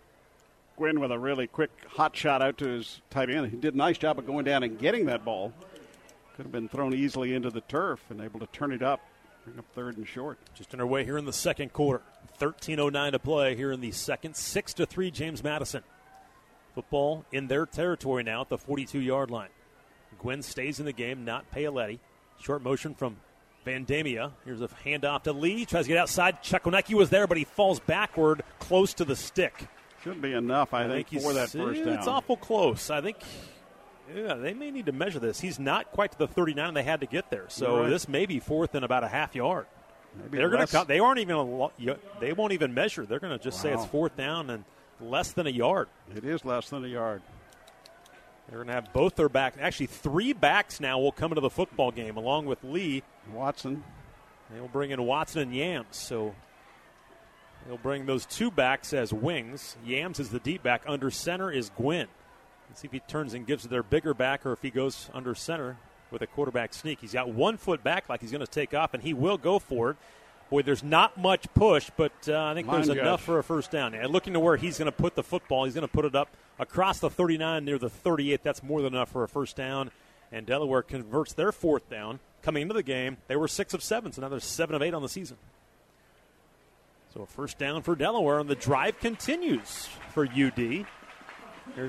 Gwynn 0.76 1.00
with 1.00 1.12
a 1.12 1.18
really 1.18 1.46
quick 1.46 1.70
hot 1.88 2.16
shot 2.16 2.40
out 2.40 2.56
to 2.58 2.68
his 2.68 3.02
tight 3.10 3.28
end. 3.28 3.50
He 3.50 3.56
did 3.56 3.74
a 3.74 3.76
nice 3.76 3.98
job 3.98 4.18
of 4.18 4.26
going 4.26 4.44
down 4.44 4.62
and 4.62 4.78
getting 4.78 5.06
that 5.06 5.24
ball. 5.24 5.52
Could 6.36 6.44
have 6.44 6.52
been 6.52 6.68
thrown 6.68 6.94
easily 6.94 7.34
into 7.34 7.50
the 7.50 7.60
turf 7.60 8.00
and 8.08 8.20
able 8.20 8.40
to 8.40 8.46
turn 8.46 8.72
it 8.72 8.82
up, 8.82 9.00
bring 9.44 9.58
up 9.58 9.66
third 9.74 9.98
and 9.98 10.06
short. 10.08 10.38
Just 10.54 10.72
underway 10.72 11.04
here 11.04 11.18
in 11.18 11.26
the 11.26 11.32
second 11.32 11.72
quarter. 11.72 12.02
13.09 12.40 13.12
to 13.12 13.18
play 13.18 13.54
here 13.54 13.72
in 13.72 13.82
the 13.82 13.90
second. 13.90 14.34
6 14.34 14.74
to 14.74 14.86
3, 14.86 15.10
James 15.10 15.44
Madison. 15.44 15.82
Football 16.74 17.24
in 17.32 17.48
their 17.48 17.66
territory 17.66 18.22
now 18.22 18.42
at 18.42 18.48
the 18.48 18.58
42 18.58 19.00
yard 19.00 19.30
line. 19.30 19.48
Gwynn 20.18 20.42
stays 20.42 20.78
in 20.78 20.86
the 20.86 20.92
game, 20.92 21.24
not 21.24 21.50
Paoletti. 21.50 21.98
Short 22.40 22.62
motion 22.62 22.94
from 22.94 23.16
Vandemia. 23.66 24.32
Here's 24.44 24.60
a 24.60 24.68
handoff 24.68 25.24
to 25.24 25.32
Lee. 25.32 25.64
Tries 25.64 25.84
to 25.84 25.88
get 25.88 25.98
outside. 25.98 26.42
Chukwuneke 26.42 26.94
was 26.94 27.10
there, 27.10 27.26
but 27.26 27.36
he 27.36 27.44
falls 27.44 27.80
backward 27.80 28.42
close 28.58 28.94
to 28.94 29.04
the 29.04 29.16
stick. 29.16 29.68
Should 30.04 30.22
be 30.22 30.32
enough, 30.32 30.72
I, 30.72 30.84
I 30.84 30.88
think, 30.88 31.08
think 31.08 31.22
for 31.22 31.34
that 31.34 31.50
first 31.50 31.84
down. 31.84 31.94
It's 31.94 32.06
awful 32.06 32.36
close. 32.36 32.88
I 32.88 33.02
think 33.02 33.18
yeah, 34.14 34.34
they 34.34 34.54
may 34.54 34.70
need 34.70 34.86
to 34.86 34.92
measure 34.92 35.18
this. 35.18 35.40
He's 35.40 35.58
not 35.58 35.92
quite 35.92 36.12
to 36.12 36.18
the 36.18 36.26
39 36.26 36.74
they 36.74 36.82
had 36.82 37.00
to 37.00 37.06
get 37.06 37.30
there. 37.30 37.44
So 37.48 37.82
right. 37.82 37.90
this 37.90 38.08
may 38.08 38.26
be 38.26 38.40
fourth 38.40 38.74
and 38.74 38.84
about 38.84 39.04
a 39.04 39.08
half 39.08 39.34
yard. 39.34 39.66
Maybe 40.16 40.38
They're 40.38 40.48
going 40.48 40.66
to. 40.66 40.84
They 40.88 40.98
aren't 40.98 41.20
even. 41.20 41.68
They 42.20 42.32
won't 42.32 42.52
even 42.52 42.74
measure. 42.74 43.06
They're 43.06 43.20
going 43.20 43.36
to 43.36 43.42
just 43.42 43.58
wow. 43.58 43.62
say 43.62 43.72
it's 43.74 43.86
fourth 43.86 44.16
down 44.16 44.50
and 44.50 44.64
less 45.00 45.32
than 45.32 45.46
a 45.46 45.50
yard. 45.50 45.88
It 46.14 46.24
is 46.24 46.44
less 46.44 46.70
than 46.70 46.84
a 46.84 46.88
yard. 46.88 47.22
They're 48.48 48.58
going 48.58 48.68
to 48.68 48.74
have 48.74 48.92
both 48.92 49.14
their 49.14 49.28
backs. 49.28 49.58
Actually, 49.60 49.86
three 49.86 50.32
backs 50.32 50.80
now 50.80 50.98
will 50.98 51.12
come 51.12 51.30
into 51.30 51.40
the 51.40 51.50
football 51.50 51.90
game 51.92 52.16
along 52.16 52.46
with 52.46 52.62
Lee. 52.64 53.02
Watson. 53.32 53.84
They 54.52 54.60
will 54.60 54.68
bring 54.68 54.90
in 54.90 55.02
Watson 55.04 55.42
and 55.42 55.54
Yarns. 55.54 55.96
So 55.96 56.34
they'll 57.66 57.78
bring 57.78 58.06
those 58.06 58.26
two 58.26 58.50
backs 58.50 58.92
as 58.92 59.12
wings. 59.12 59.76
Yarns 59.84 60.18
is 60.18 60.30
the 60.30 60.40
deep 60.40 60.62
back. 60.62 60.82
Under 60.86 61.10
center 61.10 61.50
is 61.50 61.70
Gwynn. 61.70 62.08
Let's 62.68 62.80
see 62.80 62.86
if 62.86 62.92
he 62.92 63.00
turns 63.00 63.34
and 63.34 63.46
gives 63.46 63.64
it 63.64 63.68
their 63.68 63.82
bigger 63.82 64.14
back 64.14 64.44
or 64.44 64.52
if 64.52 64.62
he 64.62 64.70
goes 64.70 65.10
under 65.14 65.34
center 65.34 65.76
with 66.10 66.22
a 66.22 66.26
quarterback 66.26 66.74
sneak. 66.74 67.00
He's 67.00 67.12
got 67.12 67.28
one 67.28 67.56
foot 67.56 67.84
back 67.84 68.08
like 68.08 68.20
he's 68.20 68.32
going 68.32 68.44
to 68.44 68.50
take 68.50 68.74
off, 68.74 68.94
and 68.94 69.02
he 69.02 69.14
will 69.14 69.38
go 69.38 69.58
for 69.58 69.90
it. 69.90 69.96
Boy, 70.50 70.62
there's 70.62 70.82
not 70.82 71.16
much 71.16 71.46
push, 71.54 71.90
but 71.96 72.12
uh, 72.28 72.44
I 72.46 72.54
think 72.54 72.68
there's 72.68 72.88
enough 72.88 73.22
for 73.22 73.38
a 73.38 73.44
first 73.44 73.70
down. 73.70 73.94
And 73.94 74.12
looking 74.12 74.32
to 74.32 74.40
where 74.40 74.56
he's 74.56 74.78
going 74.78 74.86
to 74.86 74.92
put 74.92 75.14
the 75.14 75.22
football, 75.22 75.64
he's 75.64 75.74
going 75.74 75.86
to 75.86 75.92
put 75.92 76.04
it 76.04 76.16
up 76.16 76.28
across 76.58 76.98
the 76.98 77.08
39 77.08 77.64
near 77.64 77.78
the 77.78 77.88
38. 77.88 78.42
That's 78.42 78.62
more 78.62 78.82
than 78.82 78.94
enough 78.94 79.10
for 79.10 79.22
a 79.22 79.28
first 79.28 79.56
down. 79.56 79.92
And 80.32 80.46
Delaware 80.46 80.82
converts 80.82 81.32
their 81.34 81.52
fourth 81.52 81.88
down. 81.88 82.18
Coming 82.42 82.62
into 82.62 82.74
the 82.74 82.82
game, 82.82 83.18
they 83.28 83.36
were 83.36 83.48
six 83.48 83.74
of 83.74 83.82
seven, 83.82 84.12
so 84.12 84.22
now 84.22 84.28
they're 84.28 84.40
seven 84.40 84.74
of 84.74 84.82
eight 84.82 84.94
on 84.94 85.02
the 85.02 85.08
season. 85.08 85.36
So 87.14 87.22
a 87.22 87.26
first 87.26 87.58
down 87.58 87.82
for 87.82 87.94
Delaware, 87.94 88.38
and 88.38 88.48
the 88.48 88.54
drive 88.54 88.98
continues 88.98 89.88
for 90.12 90.26
UD. 90.26 90.58
Here, 90.58 90.86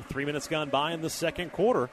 three 0.07 0.25
minutes 0.25 0.47
gone 0.47 0.69
by 0.69 0.93
in 0.93 1.01
the 1.01 1.09
second 1.09 1.51
quarter. 1.51 1.89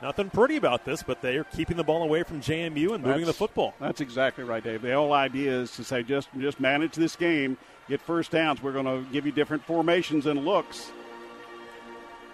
Nothing 0.00 0.30
pretty 0.30 0.56
about 0.56 0.84
this, 0.84 1.02
but 1.02 1.22
they 1.22 1.36
are 1.36 1.44
keeping 1.44 1.76
the 1.76 1.82
ball 1.82 2.04
away 2.04 2.22
from 2.22 2.40
JMU 2.40 2.94
and 2.94 3.02
moving 3.02 3.04
that's, 3.04 3.26
the 3.26 3.32
football. 3.32 3.74
That's 3.80 4.00
exactly 4.00 4.44
right, 4.44 4.62
Dave. 4.62 4.82
The 4.82 4.94
whole 4.94 5.12
idea 5.12 5.50
is 5.60 5.72
to 5.72 5.82
say 5.82 6.04
just 6.04 6.28
just 6.38 6.60
manage 6.60 6.94
this 6.94 7.16
game, 7.16 7.58
get 7.88 8.00
first 8.00 8.30
downs. 8.30 8.62
We're 8.62 8.72
going 8.72 8.84
to 8.86 9.10
give 9.10 9.26
you 9.26 9.32
different 9.32 9.64
formations 9.64 10.26
and 10.26 10.44
looks. 10.44 10.92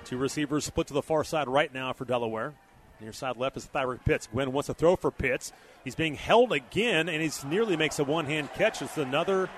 Two 0.05 0.19
receivers 0.19 0.67
split 0.67 0.89
to 0.89 0.95
the 0.95 1.01
far 1.01 1.25
side 1.25 1.49
right 1.49 1.73
now 1.73 1.95
for 1.95 2.05
Delaware. 2.05 2.53
Near 3.01 3.15
side 3.15 3.39
left 3.39 3.57
is 3.57 3.67
Thyrick 3.75 4.05
Pitts. 4.05 4.27
Gwynn 4.27 4.53
wants 4.53 4.67
to 4.67 4.75
throw 4.75 4.97
for 4.97 5.11
Pitts. 5.11 5.53
He's 5.85 5.95
being 5.95 6.15
held 6.15 6.53
again, 6.53 7.09
and 7.09 7.23
he 7.23 7.31
nearly 7.49 7.77
makes 7.77 7.99
a 7.99 8.05
one-hand 8.05 8.53
catch. 8.53 8.83
It's 8.83 8.99
another 8.99 9.49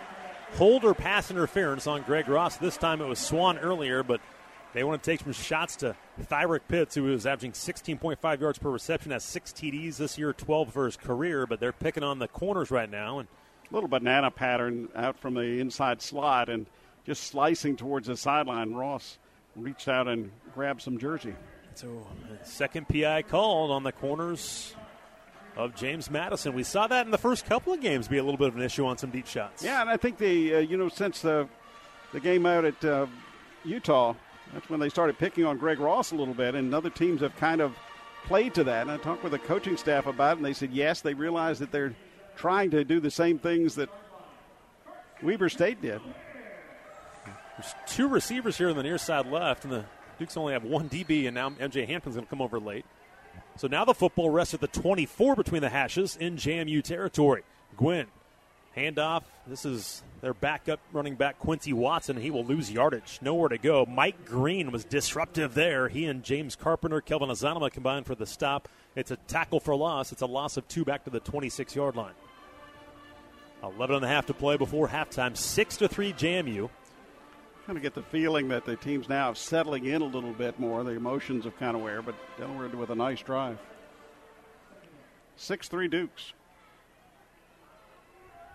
holder 0.54 0.94
pass 0.94 1.30
interference 1.30 1.88
on 1.88 2.02
Greg 2.02 2.28
Ross. 2.28 2.57
This 2.57 2.76
time 2.76 3.00
it 3.00 3.07
was 3.07 3.18
Swann 3.18 3.59
earlier, 3.59 4.04
but– 4.04 4.20
they 4.77 4.85
want 4.85 5.03
to 5.03 5.11
take 5.11 5.20
some 5.20 5.33
shots 5.33 5.77
to 5.77 5.97
Thyrick 6.20 6.61
Pitts, 6.68 6.95
who 6.95 7.11
is 7.11 7.24
averaging 7.24 7.53
16.5 7.53 8.41
yards 8.41 8.59
per 8.59 8.68
reception, 8.68 9.11
has 9.11 9.24
six 9.24 9.51
TDs 9.51 9.97
this 9.97 10.18
year, 10.18 10.35
12 10.35 10.70
for 10.70 10.85
his 10.85 10.99
career, 10.99 11.47
but 11.47 11.61
they're 11.61 11.72
picking 11.72 12.03
on 12.03 12.18
the 12.18 12.29
corners 12.29 12.70
right 12.70 12.91
now. 12.91 13.18
And 13.18 13.27
a 13.70 13.74
little 13.74 13.89
banana 13.89 14.31
pattern 14.31 14.91
out 14.95 15.18
from 15.18 15.33
the 15.33 15.61
inside 15.61 16.03
slot 16.03 16.51
and 16.51 16.66
just 17.07 17.22
slicing 17.22 17.77
towards 17.77 18.09
the 18.09 18.18
sideline. 18.18 18.74
Ross 18.74 19.16
reached 19.57 19.89
out 19.89 20.09
and 20.09 20.31
grabbed 20.55 20.83
some 20.83 20.99
jersey. 20.99 21.35
So, 21.72 22.07
second 22.43 22.87
PI 22.87 23.22
called 23.22 23.70
on 23.70 23.83
the 23.83 23.93
corners 23.93 24.74
of 25.57 25.74
James 25.74 26.11
Madison. 26.11 26.53
We 26.53 26.64
saw 26.64 26.87
that 26.87 27.07
in 27.07 27.12
the 27.12 27.18
first 27.18 27.47
couple 27.47 27.72
of 27.72 27.81
games 27.81 28.09
be 28.09 28.18
a 28.18 28.22
little 28.22 28.37
bit 28.37 28.49
of 28.49 28.57
an 28.57 28.62
issue 28.62 28.85
on 28.85 28.99
some 28.99 29.09
deep 29.09 29.27
shots. 29.27 29.64
Yeah, 29.64 29.81
and 29.81 29.89
I 29.89 29.97
think 29.97 30.18
the 30.18 30.57
uh, 30.57 30.59
you 30.59 30.77
know 30.77 30.91
since 30.91 31.22
the 31.22 31.49
the 32.12 32.20
game 32.20 32.45
out 32.45 32.66
at 32.66 32.85
uh, 32.85 33.07
Utah, 33.64 34.14
that's 34.53 34.68
when 34.68 34.80
they 34.80 34.88
started 34.88 35.18
picking 35.18 35.44
on 35.44 35.59
Greg 35.59 35.80
Ross 35.80 36.12
a 36.12 36.14
little 36.14 36.34
bit, 36.34 36.55
and 36.55 36.74
other 36.74 36.90
teams 36.90 37.20
have 37.20 37.36
kind 37.36 37.61
of 37.61 37.76
played 38.24 38.55
to 38.55 38.64
that. 38.64 38.82
And 38.82 38.90
I 38.90 38.97
talked 38.97 39.22
with 39.22 39.32
the 39.32 39.38
coaching 39.38 39.76
staff 39.76 40.07
about 40.07 40.32
it, 40.32 40.36
and 40.38 40.44
they 40.44 40.53
said, 40.53 40.72
yes, 40.72 41.01
they 41.01 41.14
realize 41.14 41.59
that 41.59 41.72
they're 41.72 41.94
trying 42.36 42.70
to 42.72 42.84
do 42.84 43.01
the 43.01 43.11
same 43.11 43.38
things 43.38 43.74
that 43.76 43.88
Weber 45.22 45.49
State 45.49 45.80
did. 45.80 46.01
There's 47.57 47.74
two 47.86 48.09
receivers 48.09 48.59
here 48.59 48.68
on 48.68 48.76
the 48.76 48.82
near 48.82 48.99
side 48.99 49.26
left, 49.26 49.64
and 49.64 49.72
the 49.72 49.84
Dukes 50.18 50.36
only 50.36 50.53
have 50.53 50.64
one 50.64 50.88
DB, 50.88 51.26
and 51.26 51.34
now 51.34 51.51
MJ 51.51 51.86
Hampton's 51.86 52.16
going 52.16 52.26
to 52.26 52.30
come 52.30 52.42
over 52.42 52.59
late. 52.59 52.84
So 53.57 53.68
now 53.68 53.84
the 53.84 53.94
football 53.94 54.30
rests 54.30 54.55
at 54.55 54.61
the 54.61 54.66
24 54.68 55.36
between 55.36 55.62
the 55.62 55.70
hashes 55.70 56.16
in 56.16 56.36
JMU 56.36 56.82
territory. 56.82 57.42
Gwynn 57.76 58.07
Handoff. 58.77 59.22
This 59.47 59.64
is 59.64 60.03
their 60.20 60.35
backup 60.35 60.81
running 60.93 61.14
back, 61.14 61.39
Quincy 61.39 61.72
Watson. 61.72 62.16
He 62.16 62.31
will 62.31 62.45
lose 62.45 62.70
yardage. 62.70 63.18
Nowhere 63.22 63.49
to 63.49 63.59
go. 63.59 63.87
Mike 63.87 64.24
Green 64.24 64.70
was 64.70 64.85
disruptive 64.85 65.55
there. 65.55 65.89
He 65.89 66.05
and 66.05 66.22
James 66.22 66.57
Carpenter, 66.57 67.01
Kelvin 67.01 67.31
Azanama 67.31 67.70
combined 67.70 68.07
for 68.07 68.14
the 68.14 68.27
stop. 68.27 68.68
It's 68.95 69.11
a 69.11 69.16
tackle 69.16 69.61
for 69.61 69.74
loss. 69.74 70.12
It's 70.12 70.22
a 70.22 70.27
loss 70.27 70.57
of 70.57 70.68
two 70.68 70.85
back 70.85 71.05
to 71.05 71.11
the 71.11 71.20
26 71.20 71.74
yard 71.74 71.97
line. 71.97 72.14
11 73.62 73.97
and 73.97 74.05
a 74.05 74.09
half 74.09 74.27
to 74.27 74.35
play 74.35 74.57
before 74.57 74.89
halftime. 74.89 75.37
6 75.37 75.77
to 75.79 75.89
3 75.89 76.12
JMU. 76.12 76.68
Kind 77.66 77.77
of 77.77 77.83
get 77.83 77.95
the 77.95 78.03
feeling 78.03 78.49
that 78.49 78.64
the 78.64 78.77
team's 78.77 79.09
now 79.09 79.33
settling 79.33 79.87
in 79.87 80.03
a 80.03 80.07
little 80.07 80.33
bit 80.33 80.61
more. 80.61 80.85
The 80.85 80.93
emotions 80.93 81.45
have 81.45 81.59
kind 81.59 81.74
of 81.74 81.83
wear, 81.83 82.01
but 82.03 82.14
Delaware 82.39 82.68
with 82.68 82.91
a 82.91 82.95
nice 82.95 83.20
drive. 83.22 83.59
6 85.37 85.68
3 85.68 85.89
Dukes. 85.89 86.33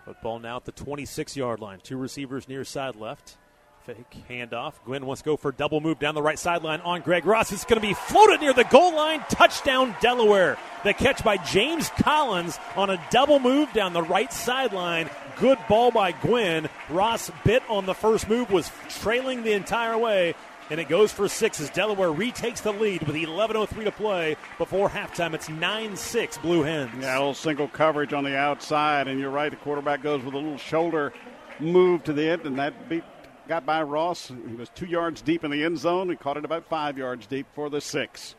Football 0.04 0.40
now 0.40 0.56
at 0.56 0.64
the 0.64 0.72
26 0.72 1.36
yard 1.36 1.60
line. 1.60 1.78
Two 1.82 1.96
receivers 1.96 2.48
near 2.48 2.64
side 2.64 2.96
left. 2.96 3.36
Fake 3.84 4.16
handoff. 4.28 4.74
Gwynn 4.84 5.06
wants 5.06 5.22
to 5.22 5.26
go 5.26 5.36
for 5.36 5.48
a 5.48 5.54
double 5.54 5.80
move 5.80 5.98
down 5.98 6.14
the 6.14 6.22
right 6.22 6.38
sideline 6.38 6.80
on 6.82 7.00
Greg 7.00 7.26
Ross. 7.26 7.50
It's 7.50 7.64
going 7.64 7.80
to 7.80 7.86
be 7.86 7.94
floated 7.94 8.40
near 8.40 8.52
the 8.52 8.62
goal 8.64 8.94
line. 8.94 9.24
Touchdown, 9.28 9.96
Delaware. 10.00 10.56
The 10.84 10.92
catch 10.92 11.24
by 11.24 11.36
James 11.36 11.90
Collins 11.90 12.58
on 12.76 12.90
a 12.90 13.04
double 13.10 13.40
move 13.40 13.72
down 13.72 13.92
the 13.92 14.02
right 14.02 14.32
sideline. 14.32 15.10
Good 15.40 15.58
ball 15.68 15.90
by 15.90 16.12
Gwynn. 16.12 16.68
Ross 16.90 17.30
bit 17.44 17.64
on 17.68 17.86
the 17.86 17.94
first 17.94 18.28
move, 18.28 18.52
was 18.52 18.70
trailing 19.00 19.42
the 19.42 19.52
entire 19.52 19.98
way, 19.98 20.34
and 20.70 20.80
it 20.80 20.88
goes 20.88 21.12
for 21.12 21.28
six 21.28 21.60
as 21.60 21.70
Delaware 21.70 22.12
retakes 22.12 22.60
the 22.60 22.72
lead 22.72 23.02
with 23.02 23.16
11.03 23.16 23.84
to 23.84 23.90
play 23.92 24.36
before 24.58 24.88
halftime. 24.88 25.34
It's 25.34 25.48
9 25.48 25.96
6 25.96 26.38
Blue 26.38 26.62
Hens. 26.62 26.90
Yeah, 27.00 27.16
a 27.16 27.18
little 27.18 27.34
single 27.34 27.68
coverage 27.68 28.12
on 28.12 28.24
the 28.24 28.36
outside, 28.36 29.08
and 29.08 29.20
you're 29.20 29.30
right, 29.30 29.50
the 29.50 29.56
quarterback 29.56 30.02
goes 30.02 30.24
with 30.24 30.34
a 30.34 30.38
little 30.38 30.58
shoulder 30.58 31.12
move 31.60 32.04
to 32.04 32.12
the 32.12 32.30
end, 32.30 32.42
and 32.46 32.58
that 32.58 32.88
beat. 32.88 33.04
Got 33.48 33.66
by 33.66 33.82
Ross. 33.82 34.28
He 34.28 34.54
was 34.54 34.68
two 34.68 34.86
yards 34.86 35.20
deep 35.20 35.42
in 35.42 35.50
the 35.50 35.64
end 35.64 35.76
zone. 35.76 36.08
He 36.08 36.16
caught 36.16 36.36
it 36.36 36.44
about 36.44 36.64
five 36.68 36.96
yards 36.96 37.26
deep 37.26 37.46
for 37.54 37.68
the 37.68 37.80
six. 37.80 38.36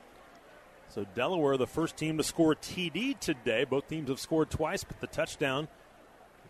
So 0.88 1.06
Delaware, 1.14 1.58
the 1.58 1.68
first 1.68 1.98
team 1.98 2.18
to 2.18 2.24
score 2.24 2.56
TD 2.56 3.20
today. 3.20 3.66
Both 3.66 3.90
teams 3.90 4.10
have 4.10 4.20
scored 4.20 4.50
twice, 4.50 4.84
but 4.86 5.02
the 5.02 5.08
touchdown 5.08 5.68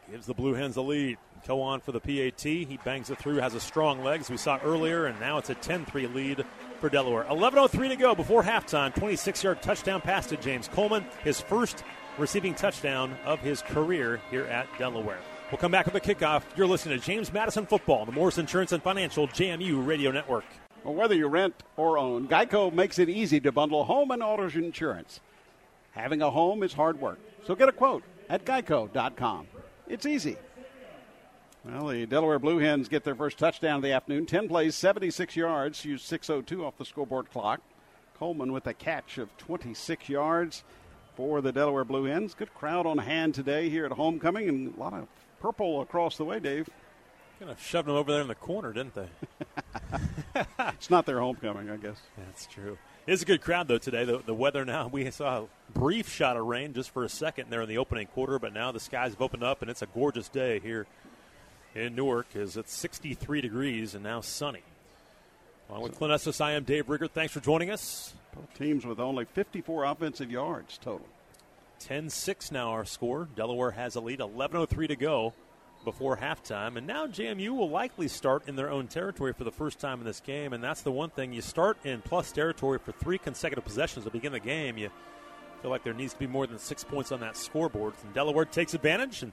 gives 0.10 0.28
the 0.28 0.36
Blue 0.36 0.54
Hens 0.54 0.76
the 0.76 0.84
lead. 0.84 1.18
On 1.50 1.82
for 1.82 1.92
the 1.92 2.00
PAT. 2.00 2.42
He 2.42 2.80
bangs 2.84 3.10
it 3.10 3.18
through, 3.18 3.36
has 3.38 3.54
a 3.54 3.60
strong 3.60 4.04
legs 4.04 4.30
we 4.30 4.38
saw 4.38 4.60
earlier, 4.64 5.06
and 5.06 5.20
now 5.20 5.38
it's 5.38 5.50
a 5.50 5.56
10 5.56 5.86
3 5.86 6.08
lead 6.08 6.46
for 6.80 6.90
Delaware. 6.90 7.26
11.03 7.26 7.90
to 7.90 7.96
go 7.96 8.16
before 8.16 8.44
halftime. 8.44 8.94
26 8.96 9.44
yard 9.44 9.62
touchdown 9.62 10.02
pass 10.02 10.28
to 10.28 10.38
James 10.38 10.68
Coleman, 10.68 11.06
his 11.24 11.42
first 11.42 11.84
receiving 12.18 12.54
touchdown 12.54 13.16
of 13.26 13.40
his 13.40 13.62
career 13.62 14.22
here 14.32 14.46
at 14.46 14.68
Delaware. 14.78 15.20
We'll 15.52 15.60
come 15.60 15.72
back 15.72 15.86
with 15.86 15.94
the 15.94 16.16
kickoff. 16.16 16.44
You're 16.56 16.68
listening 16.68 17.00
to 17.00 17.06
James 17.06 17.32
Madison 17.32 17.66
Football, 17.66 18.06
the 18.06 18.12
Morris 18.12 18.38
Insurance 18.38 18.72
and 18.72 18.82
Financial 18.82 19.28
JMU 19.28 19.86
Radio 19.86 20.12
Network. 20.12 20.46
Well, 20.84 20.96
whether 20.96 21.16
you 21.16 21.28
rent 21.28 21.56
or 21.78 21.98
own, 21.98 22.28
Geico 22.28 22.74
makes 22.74 23.00
it 23.00 23.10
easy 23.10 23.40
to 23.42 23.52
bundle 23.52 23.86
home 23.86 24.12
and 24.12 24.24
auto 24.24 24.50
insurance. 24.50 25.20
Having 25.92 26.22
a 26.22 26.32
home 26.32 26.64
is 26.64 26.74
hard 26.74 27.00
work, 27.00 27.20
so 27.46 27.56
get 27.56 27.70
a 27.70 27.72
quote 27.72 28.04
at 28.30 28.46
geico.com. 28.46 29.48
It's 29.88 30.06
easy. 30.06 30.38
Well, 31.66 31.88
the 31.88 32.06
Delaware 32.06 32.40
Blue 32.40 32.58
Hens 32.58 32.90
get 32.90 33.06
their 33.06 33.16
first 33.16 33.38
touchdown 33.38 33.78
of 33.78 33.84
the 33.84 33.94
afternoon. 33.94 34.26
10 34.26 34.50
plays, 34.50 34.76
76 34.76 35.38
yards, 35.38 35.86
use 35.86 36.04
6.02 36.04 36.62
off 36.62 36.78
the 36.78 36.84
scoreboard 36.84 37.32
clock. 37.32 37.62
Coleman 38.20 38.52
with 38.52 38.68
a 38.68 38.74
catch 38.74 39.18
of 39.18 39.36
26 39.38 40.10
yards 40.10 40.64
for 41.16 41.40
the 41.40 41.54
Delaware 41.54 41.86
Blue 41.86 42.04
Hens. 42.04 42.34
Good 42.34 42.54
crowd 42.54 42.86
on 42.86 42.98
hand 42.98 43.34
today 43.34 43.70
here 43.70 43.86
at 43.86 43.94
homecoming 43.94 44.50
and 44.50 44.76
a 44.76 44.80
lot 44.80 44.94
of 44.94 45.08
purple 45.40 45.80
across 45.80 46.18
the 46.18 46.26
way, 46.26 46.42
Dave. 46.42 46.70
Kind 47.40 47.50
of 47.50 47.62
shoved 47.62 47.88
them 47.88 47.96
over 47.96 48.12
there 48.12 48.22
in 48.22 48.28
the 48.28 48.36
corner, 48.36 48.74
didn't 48.74 48.96
they? 48.96 49.08
it's 50.60 50.90
not 50.90 51.06
their 51.06 51.22
homecoming, 51.22 51.70
I 51.70 51.78
guess. 51.78 51.98
That's 52.18 52.46
true. 52.46 52.78
It's 53.08 53.22
a 53.22 53.26
good 53.26 53.42
crowd, 53.42 53.70
though, 53.70 53.78
today. 53.78 54.04
The, 54.04 54.18
the 54.18 54.34
weather 54.34 54.66
now, 54.66 54.90
we 54.90 55.10
saw 55.12 55.44
a 55.44 55.48
brief 55.74 56.10
shot 56.10 56.36
of 56.36 56.46
rain 56.46 56.74
just 56.74 56.90
for 56.90 57.06
a 57.06 57.10
second 57.10 57.50
there 57.50 57.62
in 57.62 57.70
the 57.70 57.78
opening 57.78 58.08
quarter, 58.08 58.38
but 58.38 58.54
now 58.54 58.74
the 58.74 58.82
skies 58.82 59.12
have 59.12 59.22
opened 59.22 59.44
up, 59.44 59.62
and 59.62 59.72
it's 59.72 59.82
a 59.82 59.88
gorgeous 59.88 60.28
day 60.28 60.60
here 60.60 60.88
in 61.76 61.96
Newark 61.96 62.36
as 62.36 62.58
it's 62.58 62.74
63 62.74 63.42
degrees 63.42 63.96
and 63.96 64.04
now 64.04 64.22
sunny. 64.22 64.64
Along 65.70 65.84
with 65.84 65.98
Clint 65.98 66.14
Estes, 66.14 66.42
I 66.42 66.52
am 66.52 66.64
Dave 66.64 66.90
Rigger. 66.90 67.08
Thanks 67.08 67.34
for 67.34 67.40
joining 67.40 67.72
us. 67.72 68.14
Both 68.36 68.54
teams 68.58 68.86
with 68.86 69.00
only 69.00 69.26
54 69.26 69.86
offensive 69.86 70.30
yards 70.30 70.78
total. 70.78 71.08
10 71.80 72.10
6 72.10 72.52
now 72.52 72.70
our 72.70 72.86
score. 72.86 73.28
Delaware 73.36 73.72
has 73.72 73.96
a 73.96 74.02
lead, 74.02 74.20
11.03 74.20 74.88
to 74.88 74.96
go 74.96 75.34
before 75.84 76.18
halftime. 76.18 76.78
And 76.78 76.88
now 76.88 77.08
JMU 77.08 77.50
will 77.50 77.70
likely 77.70 78.08
start 78.08 78.48
in 78.48 78.56
their 78.56 78.70
own 78.70 78.88
territory 78.88 79.34
for 79.34 79.44
the 79.44 79.52
first 79.52 79.80
time 79.80 80.00
in 80.00 80.06
this 80.06 80.20
game. 80.20 80.54
And 80.54 80.64
that's 80.64 80.82
the 80.82 80.92
one 80.92 81.10
thing 81.10 81.34
you 81.34 81.42
start 81.42 81.78
in 81.84 82.02
plus 82.02 82.32
territory 82.32 82.80
for 82.80 82.92
three 82.92 83.18
consecutive 83.18 83.66
possessions 83.66 84.06
to 84.06 84.12
begin 84.12 84.32
the 84.32 84.40
game. 84.40 84.78
You 84.78 84.90
feel 85.62 85.72
like 85.72 85.84
there 85.84 85.94
needs 85.94 86.14
to 86.14 86.20
be 86.20 86.28
more 86.28 86.48
than 86.48 86.60
six 86.60 86.84
points 86.84 87.12
on 87.12 87.20
that 87.22 87.36
scoreboard. 87.36 87.94
And 88.04 88.14
Delaware 88.14 88.46
takes 88.46 88.74
advantage. 88.74 89.24
And 89.24 89.32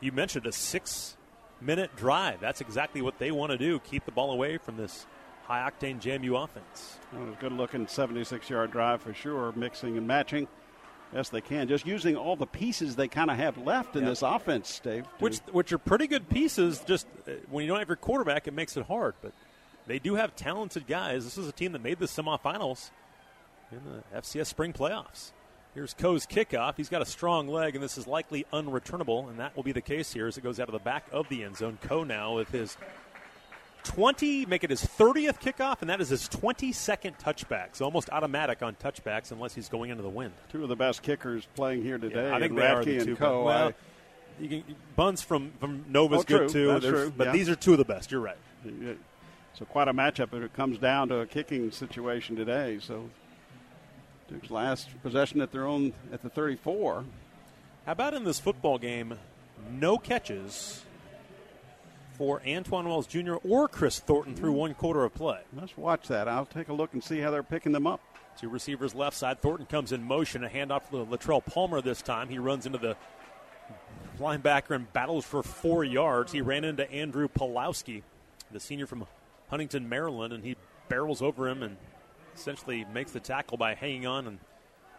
you 0.00 0.12
mentioned 0.12 0.46
a 0.46 0.52
six 0.52 1.16
minute 1.60 1.94
drive. 1.96 2.40
That's 2.40 2.60
exactly 2.60 3.02
what 3.02 3.18
they 3.18 3.30
want 3.30 3.52
to 3.52 3.58
do 3.58 3.78
keep 3.80 4.04
the 4.04 4.12
ball 4.12 4.32
away 4.32 4.58
from 4.58 4.76
this 4.76 5.06
high 5.44 5.68
octane 5.68 6.00
JMU 6.00 6.44
offense. 6.44 6.98
Well, 7.12 7.36
good 7.40 7.52
looking 7.52 7.86
76 7.86 8.48
yard 8.48 8.70
drive 8.70 9.02
for 9.02 9.12
sure, 9.12 9.52
mixing 9.52 9.96
and 9.96 10.06
matching. 10.06 10.48
Yes, 11.12 11.28
they 11.28 11.40
can. 11.40 11.66
Just 11.66 11.86
using 11.86 12.16
all 12.16 12.36
the 12.36 12.46
pieces 12.46 12.94
they 12.94 13.08
kind 13.08 13.32
of 13.32 13.36
have 13.36 13.58
left 13.58 13.96
in 13.96 14.02
yep. 14.02 14.12
this 14.12 14.22
offense, 14.22 14.78
Dave. 14.78 15.06
Which, 15.18 15.38
which 15.50 15.72
are 15.72 15.78
pretty 15.78 16.06
good 16.06 16.28
pieces. 16.28 16.82
Just 16.86 17.08
uh, 17.26 17.32
when 17.50 17.64
you 17.64 17.68
don't 17.68 17.80
have 17.80 17.88
your 17.88 17.96
quarterback, 17.96 18.46
it 18.46 18.54
makes 18.54 18.76
it 18.76 18.86
hard. 18.86 19.14
But 19.20 19.32
they 19.88 19.98
do 19.98 20.14
have 20.14 20.36
talented 20.36 20.86
guys. 20.86 21.24
This 21.24 21.36
is 21.36 21.48
a 21.48 21.52
team 21.52 21.72
that 21.72 21.82
made 21.82 21.98
the 21.98 22.06
semifinals 22.06 22.90
in 23.72 23.80
the 23.84 24.20
FCS 24.20 24.46
spring 24.46 24.72
playoffs. 24.72 25.32
Here's 25.80 25.94
Coe's 25.94 26.26
kickoff. 26.26 26.74
He's 26.76 26.90
got 26.90 27.00
a 27.00 27.06
strong 27.06 27.48
leg, 27.48 27.74
and 27.74 27.82
this 27.82 27.96
is 27.96 28.06
likely 28.06 28.44
unreturnable, 28.52 29.30
and 29.30 29.38
that 29.38 29.56
will 29.56 29.62
be 29.62 29.72
the 29.72 29.80
case 29.80 30.12
here 30.12 30.26
as 30.26 30.36
it 30.36 30.42
goes 30.42 30.60
out 30.60 30.68
of 30.68 30.74
the 30.74 30.78
back 30.78 31.06
of 31.10 31.26
the 31.30 31.42
end 31.42 31.56
zone. 31.56 31.78
Coe 31.80 32.04
now 32.04 32.34
with 32.34 32.50
his 32.50 32.76
20, 33.84 34.44
make 34.44 34.62
it 34.62 34.68
his 34.68 34.82
30th 34.84 35.40
kickoff, 35.40 35.80
and 35.80 35.88
that 35.88 36.02
is 36.02 36.10
his 36.10 36.28
22nd 36.28 37.18
touchback. 37.18 37.68
So 37.72 37.86
almost 37.86 38.10
automatic 38.10 38.62
on 38.62 38.74
touchbacks 38.74 39.32
unless 39.32 39.54
he's 39.54 39.70
going 39.70 39.88
into 39.88 40.02
the 40.02 40.10
wind. 40.10 40.34
Two 40.52 40.62
of 40.62 40.68
the 40.68 40.76
best 40.76 41.00
kickers 41.00 41.48
playing 41.56 41.82
here 41.82 41.96
today. 41.96 42.28
Yeah, 42.28 42.36
I 42.36 42.40
think 42.40 42.54
the 42.54 43.02
two. 43.02 43.16
Coe. 43.16 43.44
Well, 43.44 43.72
you 44.38 44.48
can, 44.50 44.64
Buns 44.96 45.22
from, 45.22 45.50
from 45.60 45.86
Nova's 45.88 46.20
oh, 46.20 46.24
good 46.24 46.50
too. 46.50 46.78
True. 46.80 47.10
But 47.16 47.28
yeah. 47.28 47.32
these 47.32 47.48
are 47.48 47.56
two 47.56 47.72
of 47.72 47.78
the 47.78 47.86
best. 47.86 48.12
You're 48.12 48.20
right. 48.20 48.36
So 49.54 49.64
quite 49.64 49.88
a 49.88 49.94
matchup 49.94 50.34
if 50.34 50.42
it 50.42 50.52
comes 50.52 50.76
down 50.76 51.08
to 51.08 51.20
a 51.20 51.26
kicking 51.26 51.70
situation 51.70 52.36
today. 52.36 52.80
So 52.82 53.08
Duke's 54.30 54.50
last 54.50 54.88
possession 55.02 55.40
at 55.40 55.50
their 55.50 55.66
own 55.66 55.92
at 56.12 56.22
the 56.22 56.30
34. 56.30 57.04
How 57.86 57.92
about 57.92 58.14
in 58.14 58.22
this 58.22 58.38
football 58.38 58.78
game? 58.78 59.18
No 59.72 59.98
catches 59.98 60.84
for 62.16 62.40
Antwane 62.40 62.84
Wells 62.84 63.08
Jr. 63.08 63.34
or 63.48 63.66
Kris 63.66 63.98
Thornton 63.98 64.36
through 64.36 64.52
one 64.52 64.74
quarter 64.74 65.04
of 65.04 65.14
play. 65.14 65.40
Let's 65.54 65.76
watch 65.76 66.06
that. 66.08 66.28
I'll 66.28 66.46
take 66.46 66.68
a 66.68 66.72
look 66.72 66.92
and 66.92 67.02
see 67.02 67.18
how 67.18 67.30
they're 67.30 67.42
picking 67.42 67.72
them 67.72 67.86
up. 67.86 68.00
Two 68.38 68.48
receivers 68.48 68.94
left 68.94 69.16
side. 69.16 69.40
Thornton 69.40 69.66
comes 69.66 69.90
in 69.90 70.04
motion. 70.04 70.44
A 70.44 70.48
handoff 70.48 70.88
to 70.90 71.04
Latrele 71.04 71.44
Palmer 71.44 71.80
this 71.80 72.00
time. 72.00 72.28
He 72.28 72.38
runs 72.38 72.66
into 72.66 72.78
the 72.78 72.96
linebacker 74.20 74.76
and 74.76 74.92
battles 74.92 75.24
for 75.24 75.42
four 75.42 75.82
yards. 75.82 76.30
He 76.30 76.40
ran 76.40 76.62
into 76.62 76.88
Andrew 76.90 77.26
Pulowski, 77.26 78.02
the 78.52 78.60
senior 78.60 78.86
from 78.86 79.06
Huntington, 79.48 79.88
Maryland, 79.88 80.32
and 80.32 80.44
he 80.44 80.56
barrels 80.88 81.20
over 81.20 81.48
him 81.48 81.62
and 81.62 81.76
essentially 82.40 82.86
makes 82.92 83.12
the 83.12 83.20
tackle 83.20 83.58
by 83.58 83.74
hanging 83.74 84.06
on 84.06 84.26
and 84.26 84.38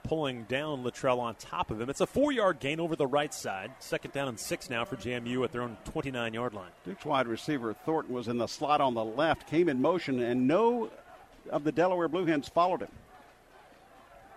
pulling 0.04 0.44
down 0.44 0.84
Latrele 0.84 1.20
on 1.20 1.36
top 1.36 1.72
of 1.72 1.82
him. 1.82 1.90
It's 1.90 2.02
a 2.02 2.08
four 2.08 2.32
yard 2.32 2.60
gain 2.60 2.80
over 2.80 2.96
the 2.96 3.08
right 3.08 3.34
side. 3.34 3.72
Second 3.80 4.14
down 4.14 4.28
and 4.28 4.40
six 4.40 4.70
now 4.70 4.86
for 4.86 4.96
JMU 4.96 5.44
at 5.44 5.52
their 5.52 5.62
own 5.62 5.78
29 5.86 6.34
yard 6.34 6.54
line. 6.54 6.72
Duke's 6.86 7.06
wide 7.06 7.28
receiver 7.28 7.74
Thornton 7.74 8.14
was 8.14 8.28
in 8.28 8.38
the 8.38 8.48
slot 8.48 8.82
on 8.82 8.94
the 8.94 9.04
left, 9.04 9.48
came 9.48 9.70
in 9.70 9.82
motion, 9.82 10.20
and 10.22 10.48
no 10.48 10.90
of 11.50 11.64
the 11.64 11.72
Delaware 11.72 12.08
Blue 12.08 12.26
Hens 12.26 12.48
followed 12.48 12.82
him. 12.82 12.92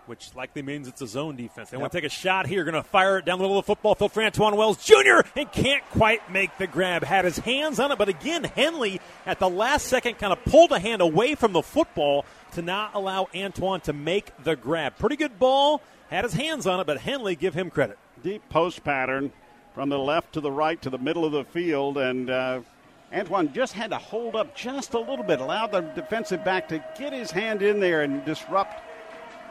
Which 0.07 0.35
likely 0.35 0.61
means 0.61 0.87
it's 0.87 1.01
a 1.01 1.07
zone 1.07 1.35
defense. 1.37 1.71
They 1.71 1.77
yep. 1.77 1.81
want 1.81 1.93
to 1.93 1.99
take 1.99 2.05
a 2.05 2.11
shot 2.11 2.47
here, 2.47 2.63
going 2.65 2.75
to 2.75 2.83
fire 2.83 3.19
it 3.19 3.25
down 3.25 3.39
the 3.39 3.45
middle 3.45 3.59
of 3.59 3.65
the 3.65 3.75
football 3.75 3.95
field 3.95 4.13
for 4.13 4.23
Antwane 4.23 4.57
Wells 4.57 4.85
Jr. 4.85 5.27
and 5.35 5.51
can't 5.51 5.83
quite 5.91 6.31
make 6.31 6.57
the 6.59 6.67
grab. 6.67 7.05
Had 7.05 7.25
his 7.25 7.39
hands 7.39 7.81
on 7.81 7.91
it, 7.91 7.97
but 7.97 8.11
again, 8.11 8.45
Henley 8.45 9.01
at 9.25 9.39
the 9.39 9.49
last 9.49 9.87
second 9.87 10.19
kind 10.19 10.33
of 10.33 10.45
pulled 10.45 10.73
a 10.73 10.79
hand 10.79 11.01
away 11.01 11.35
from 11.35 11.53
the 11.53 11.63
football 11.63 12.27
to 12.53 12.63
not 12.63 12.95
allow 12.95 13.29
Antwane 13.35 13.83
to 13.85 13.93
make 13.93 14.31
the 14.45 14.57
grab. 14.57 14.99
Pretty 14.99 15.17
good 15.17 15.39
ball, 15.39 15.81
had 16.11 16.25
his 16.25 16.35
hands 16.35 16.67
on 16.67 16.81
it, 16.81 16.87
but 16.87 16.99
Henley, 16.99 17.35
give 17.35 17.55
him 17.55 17.71
credit. 17.71 17.99
Deep 18.23 18.47
post 18.49 18.85
pattern 18.85 19.33
from 19.75 19.89
the 19.89 19.99
left 19.99 20.35
to 20.35 20.41
the 20.41 20.53
right 20.53 20.81
to 20.83 20.91
the 20.91 20.99
middle 20.99 21.25
of 21.25 21.33
the 21.33 21.45
field, 21.45 21.99
and 21.99 22.31
uh, 22.31 22.61
Antwane 23.13 23.53
just 23.53 23.73
had 23.73 23.91
to 23.91 23.99
hold 23.99 24.37
up 24.37 24.55
just 24.55 24.95
a 24.95 24.99
little 24.99 25.25
bit, 25.25 25.41
allowed 25.41 25.73
the 25.73 25.81
defensive 25.81 26.45
back 26.45 26.69
to 26.69 26.85
get 26.99 27.13
his 27.13 27.31
hand 27.31 27.63
in 27.63 27.81
there 27.81 28.03
and 28.03 28.25
disrupt 28.25 28.81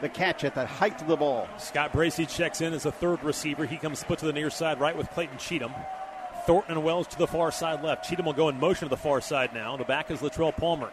the 0.04 0.08
catch 0.10 0.44
at 0.44 0.54
the 0.54 0.66
height 0.66 1.00
of 1.00 1.08
the 1.08 1.16
ball. 1.16 1.48
Scott 1.56 1.94
Bracey 1.94 2.28
checks 2.28 2.60
in 2.60 2.74
as 2.74 2.84
a 2.84 2.92
third 2.92 3.24
receiver. 3.24 3.64
He 3.64 3.78
comes 3.78 4.00
split 4.00 4.18
to 4.18 4.26
the 4.26 4.34
near 4.34 4.50
side 4.50 4.78
right 4.78 4.94
with 4.94 5.08
Clayton 5.12 5.38
Cheatham. 5.38 5.72
Thornton 6.46 6.76
and 6.76 6.84
Wells 6.84 7.06
to 7.06 7.16
the 7.16 7.26
far 7.26 7.50
side 7.50 7.82
left. 7.82 8.06
Cheatham 8.06 8.26
will 8.26 8.34
go 8.34 8.50
in 8.50 8.60
motion 8.60 8.86
to 8.86 8.90
the 8.90 8.98
far 8.98 9.22
side 9.22 9.54
now. 9.54 9.78
The 9.78 9.84
back 9.84 10.10
is 10.10 10.20
Latrele 10.20 10.54
Palmer. 10.54 10.92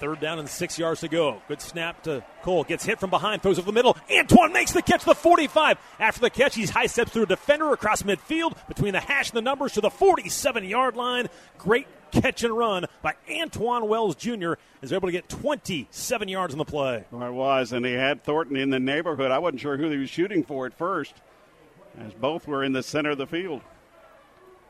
Third 0.00 0.18
down 0.18 0.40
and 0.40 0.48
six 0.48 0.76
yards 0.80 1.02
to 1.02 1.08
go. 1.08 1.40
Good 1.46 1.60
snap 1.60 2.02
to 2.02 2.24
Cole. 2.42 2.64
Gets 2.64 2.84
hit 2.84 2.98
from 2.98 3.10
behind, 3.10 3.40
throws 3.40 3.60
over 3.60 3.66
the 3.66 3.72
middle. 3.72 3.94
Antwane 4.10 4.52
makes 4.52 4.72
the 4.72 4.82
catch 4.82 5.04
the 5.04 5.14
45. 5.14 5.78
After 6.00 6.20
the 6.20 6.30
catch, 6.30 6.56
he's 6.56 6.70
high 6.70 6.86
steps 6.86 7.12
through 7.12 7.22
a 7.22 7.26
defender 7.26 7.72
across 7.72 8.02
midfield 8.02 8.56
between 8.66 8.94
the 8.94 9.00
hash 9.00 9.30
and 9.30 9.36
the 9.36 9.42
numbers 9.42 9.74
to 9.74 9.80
the 9.80 9.90
47 9.90 10.64
yard 10.64 10.96
line. 10.96 11.28
Great 11.56 11.86
catch 12.20 12.44
and 12.44 12.56
run 12.56 12.86
by 13.02 13.14
Antwane 13.28 13.86
Wells 13.86 14.14
Jr. 14.16 14.54
is 14.82 14.92
able 14.92 15.08
to 15.08 15.12
get 15.12 15.28
27 15.28 16.28
yards 16.28 16.54
on 16.54 16.58
the 16.58 16.64
play. 16.64 17.04
Well, 17.10 17.26
it 17.28 17.32
was, 17.32 17.72
and 17.72 17.84
he 17.84 17.92
had 17.92 18.24
Thornton 18.24 18.56
in 18.56 18.70
the 18.70 18.80
neighborhood. 18.80 19.30
I 19.30 19.38
wasn't 19.38 19.60
sure 19.60 19.76
who 19.76 19.90
he 19.90 19.98
was 19.98 20.10
shooting 20.10 20.44
for 20.44 20.66
at 20.66 20.74
first, 20.74 21.14
as 21.98 22.12
both 22.14 22.46
were 22.46 22.64
in 22.64 22.72
the 22.72 22.82
center 22.82 23.10
of 23.10 23.18
the 23.18 23.26
field. 23.26 23.62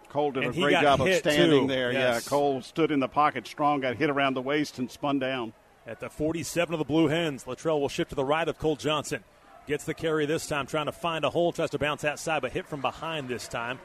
Cole 0.08 0.30
did 0.30 0.44
and 0.44 0.56
a 0.56 0.60
great 0.60 0.80
job 0.80 1.00
of 1.00 1.12
standing 1.14 1.62
too. 1.62 1.66
there. 1.66 1.92
Yes. 1.92 2.24
Yeah, 2.24 2.28
Cole 2.30 2.62
stood 2.62 2.92
in 2.92 3.00
the 3.00 3.08
pocket 3.08 3.48
strong, 3.48 3.80
got 3.80 3.96
hit 3.96 4.10
around 4.10 4.34
the 4.34 4.42
waist, 4.42 4.78
and 4.78 4.88
spun 4.90 5.18
down. 5.18 5.52
At 5.86 6.00
the 6.00 6.08
47 6.08 6.72
of 6.72 6.78
the 6.78 6.84
Blue 6.84 7.08
Hens, 7.08 7.44
Latrele 7.44 7.80
will 7.80 7.88
shift 7.88 8.10
to 8.10 8.16
the 8.16 8.24
right 8.24 8.48
of 8.48 8.58
Cole 8.58 8.76
Johnson. 8.76 9.24
Gets 9.66 9.84
the 9.84 9.92
carry 9.94 10.24
this 10.24 10.46
time, 10.46 10.66
trying 10.66 10.86
to 10.86 10.92
find 10.92 11.24
a 11.24 11.30
hole, 11.30 11.52
tries 11.52 11.70
to 11.70 11.78
bounce 11.78 12.04
outside, 12.04 12.42
but 12.42 12.52
hit 12.52 12.66
from 12.66 12.80
behind 12.80 13.28
this 13.28 13.48
time. 13.48 13.78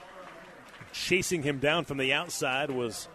Chasing 0.93 1.41
him 1.41 1.59
down 1.59 1.85
from 1.85 1.97
the 1.97 2.13
outside 2.13 2.69
was 2.69 3.07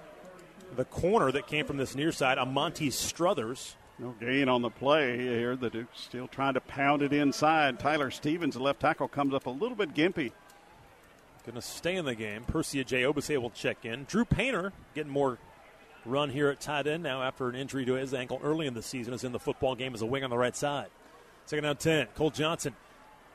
the 0.76 0.84
corner 0.84 1.32
that 1.32 1.46
came 1.46 1.66
from 1.66 1.76
this 1.76 1.94
near 1.94 2.12
side, 2.12 2.38
Amonte 2.38 2.92
Struthers. 2.92 3.76
No 3.98 4.14
gain 4.20 4.48
on 4.48 4.62
the 4.62 4.70
play 4.70 5.16
here. 5.18 5.54
The 5.54 5.70
Duke's 5.70 6.00
still 6.00 6.26
trying 6.26 6.54
to 6.54 6.60
pound 6.60 7.02
it 7.02 7.12
inside. 7.12 7.78
Tyler 7.78 8.10
Stevens, 8.10 8.54
the 8.54 8.62
left 8.62 8.80
tackle, 8.80 9.06
comes 9.06 9.34
up 9.34 9.46
a 9.46 9.50
little 9.50 9.76
bit 9.76 9.94
gimpy. 9.94 10.32
Going 11.44 11.56
to 11.56 11.62
stay 11.62 11.96
in 11.96 12.06
the 12.06 12.14
game. 12.14 12.44
Percy 12.44 12.82
Agyei 12.82 13.40
will 13.40 13.50
check 13.50 13.84
in. 13.84 14.04
Drew 14.04 14.24
Painter 14.24 14.72
getting 14.94 15.12
more 15.12 15.38
run 16.06 16.30
here 16.30 16.48
at 16.48 16.58
tight 16.60 16.86
end 16.86 17.02
now 17.02 17.22
after 17.22 17.48
an 17.48 17.54
injury 17.54 17.84
to 17.84 17.94
his 17.94 18.14
ankle 18.14 18.40
early 18.42 18.66
in 18.66 18.74
the 18.74 18.82
season 18.82 19.12
is 19.12 19.24
in 19.24 19.32
the 19.32 19.38
football 19.38 19.74
game 19.74 19.94
as 19.94 20.00
a 20.00 20.06
wing 20.06 20.24
on 20.24 20.30
the 20.30 20.38
right 20.38 20.56
side. 20.56 20.88
Second 21.44 21.64
down 21.64 21.76
10. 21.76 22.06
Cole 22.14 22.30
Johnson, 22.30 22.74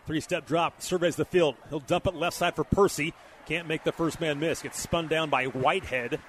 three 0.08 0.22
step 0.22 0.48
drop, 0.48 0.82
surveys 0.82 1.16
the 1.16 1.26
field. 1.26 1.56
He'll 1.70 1.80
dump 1.80 2.08
it 2.08 2.16
left 2.16 2.36
side 2.36 2.56
for 2.56 2.64
Percy. 2.64 3.14
Can't 3.46 3.68
make 3.68 3.84
the 3.84 3.92
first 3.92 4.20
man 4.20 4.40
miss. 4.40 4.64
Gets 4.64 4.80
spun 4.80 5.08
down 5.08 5.30
by 5.30 5.46
Whitehead 5.46 6.20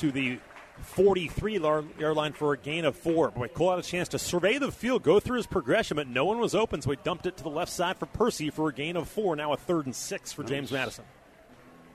to 0.00 0.10
the 0.10 0.38
43 0.82 1.58
yard 1.58 2.16
line 2.16 2.32
for 2.32 2.54
a 2.54 2.56
gain 2.56 2.84
of 2.84 2.96
four. 2.96 3.30
Boy, 3.30 3.48
Cole 3.48 3.70
had 3.70 3.78
a 3.78 3.82
chance 3.82 4.08
to 4.08 4.18
survey 4.18 4.58
the 4.58 4.72
field, 4.72 5.02
go 5.02 5.20
through 5.20 5.36
his 5.36 5.46
progression, 5.46 5.96
but 5.96 6.08
no 6.08 6.24
one 6.24 6.38
was 6.38 6.54
open, 6.54 6.80
so 6.80 6.90
he 6.90 6.98
dumped 7.04 7.26
it 7.26 7.36
to 7.36 7.42
the 7.42 7.50
left 7.50 7.70
side 7.70 7.98
for 7.98 8.06
Percy 8.06 8.50
for 8.50 8.68
a 8.68 8.72
gain 8.72 8.96
of 8.96 9.08
four. 9.08 9.36
Now 9.36 9.52
a 9.52 9.56
third 9.56 9.86
and 9.86 9.94
six 9.94 10.32
for 10.32 10.42
James 10.42 10.72
Madison. 10.72 11.04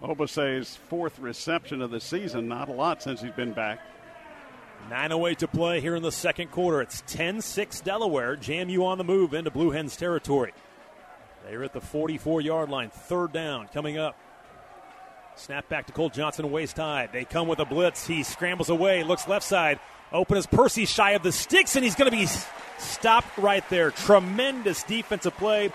Obese's 0.03 0.75
fourth 0.75 1.17
reception 1.17 1.81
of 1.81 1.89
the 1.89 1.99
season. 1.99 2.47
Not 2.47 2.69
a 2.69 2.73
lot 2.73 3.01
since 3.01 3.21
he's 3.21 3.31
been 3.31 3.53
back. 3.53 3.79
9.08 4.89 5.37
to 5.37 5.47
play 5.47 5.81
here 5.81 5.95
in 5.95 6.03
the 6.03 6.11
second 6.11 6.51
quarter. 6.51 6.81
It's 6.81 7.01
10 7.07 7.41
6 7.41 7.81
Delaware. 7.81 8.37
JMU 8.37 8.83
on 8.83 8.99
the 8.99 9.03
move 9.03 9.33
into 9.33 9.49
Blue 9.49 9.71
Hens 9.71 9.97
territory. 9.97 10.53
They're 11.47 11.63
at 11.63 11.73
the 11.73 11.81
44 11.81 12.41
yard 12.41 12.69
line. 12.69 12.91
Third 12.91 13.31
down 13.31 13.67
coming 13.73 13.97
up. 13.97 14.15
Snap 15.37 15.67
back 15.67 15.85
to 15.87 15.93
Cole 15.93 16.09
Johnson, 16.09 16.49
waist 16.49 16.77
high. 16.77 17.09
They 17.11 17.25
come 17.25 17.47
with 17.47 17.59
a 17.59 17.65
blitz. 17.65 18.07
He 18.07 18.23
scrambles 18.23 18.69
away, 18.69 19.03
looks 19.03 19.27
left 19.27 19.45
side. 19.45 19.79
Open 20.13 20.37
as 20.37 20.45
Percy 20.45 20.85
shy 20.85 21.11
of 21.11 21.23
the 21.23 21.31
sticks, 21.31 21.75
and 21.75 21.83
he's 21.83 21.95
going 21.95 22.09
to 22.09 22.17
be 22.17 22.27
stopped 22.77 23.37
right 23.37 23.67
there. 23.69 23.91
Tremendous 23.91 24.83
defensive 24.83 25.35
play. 25.35 25.71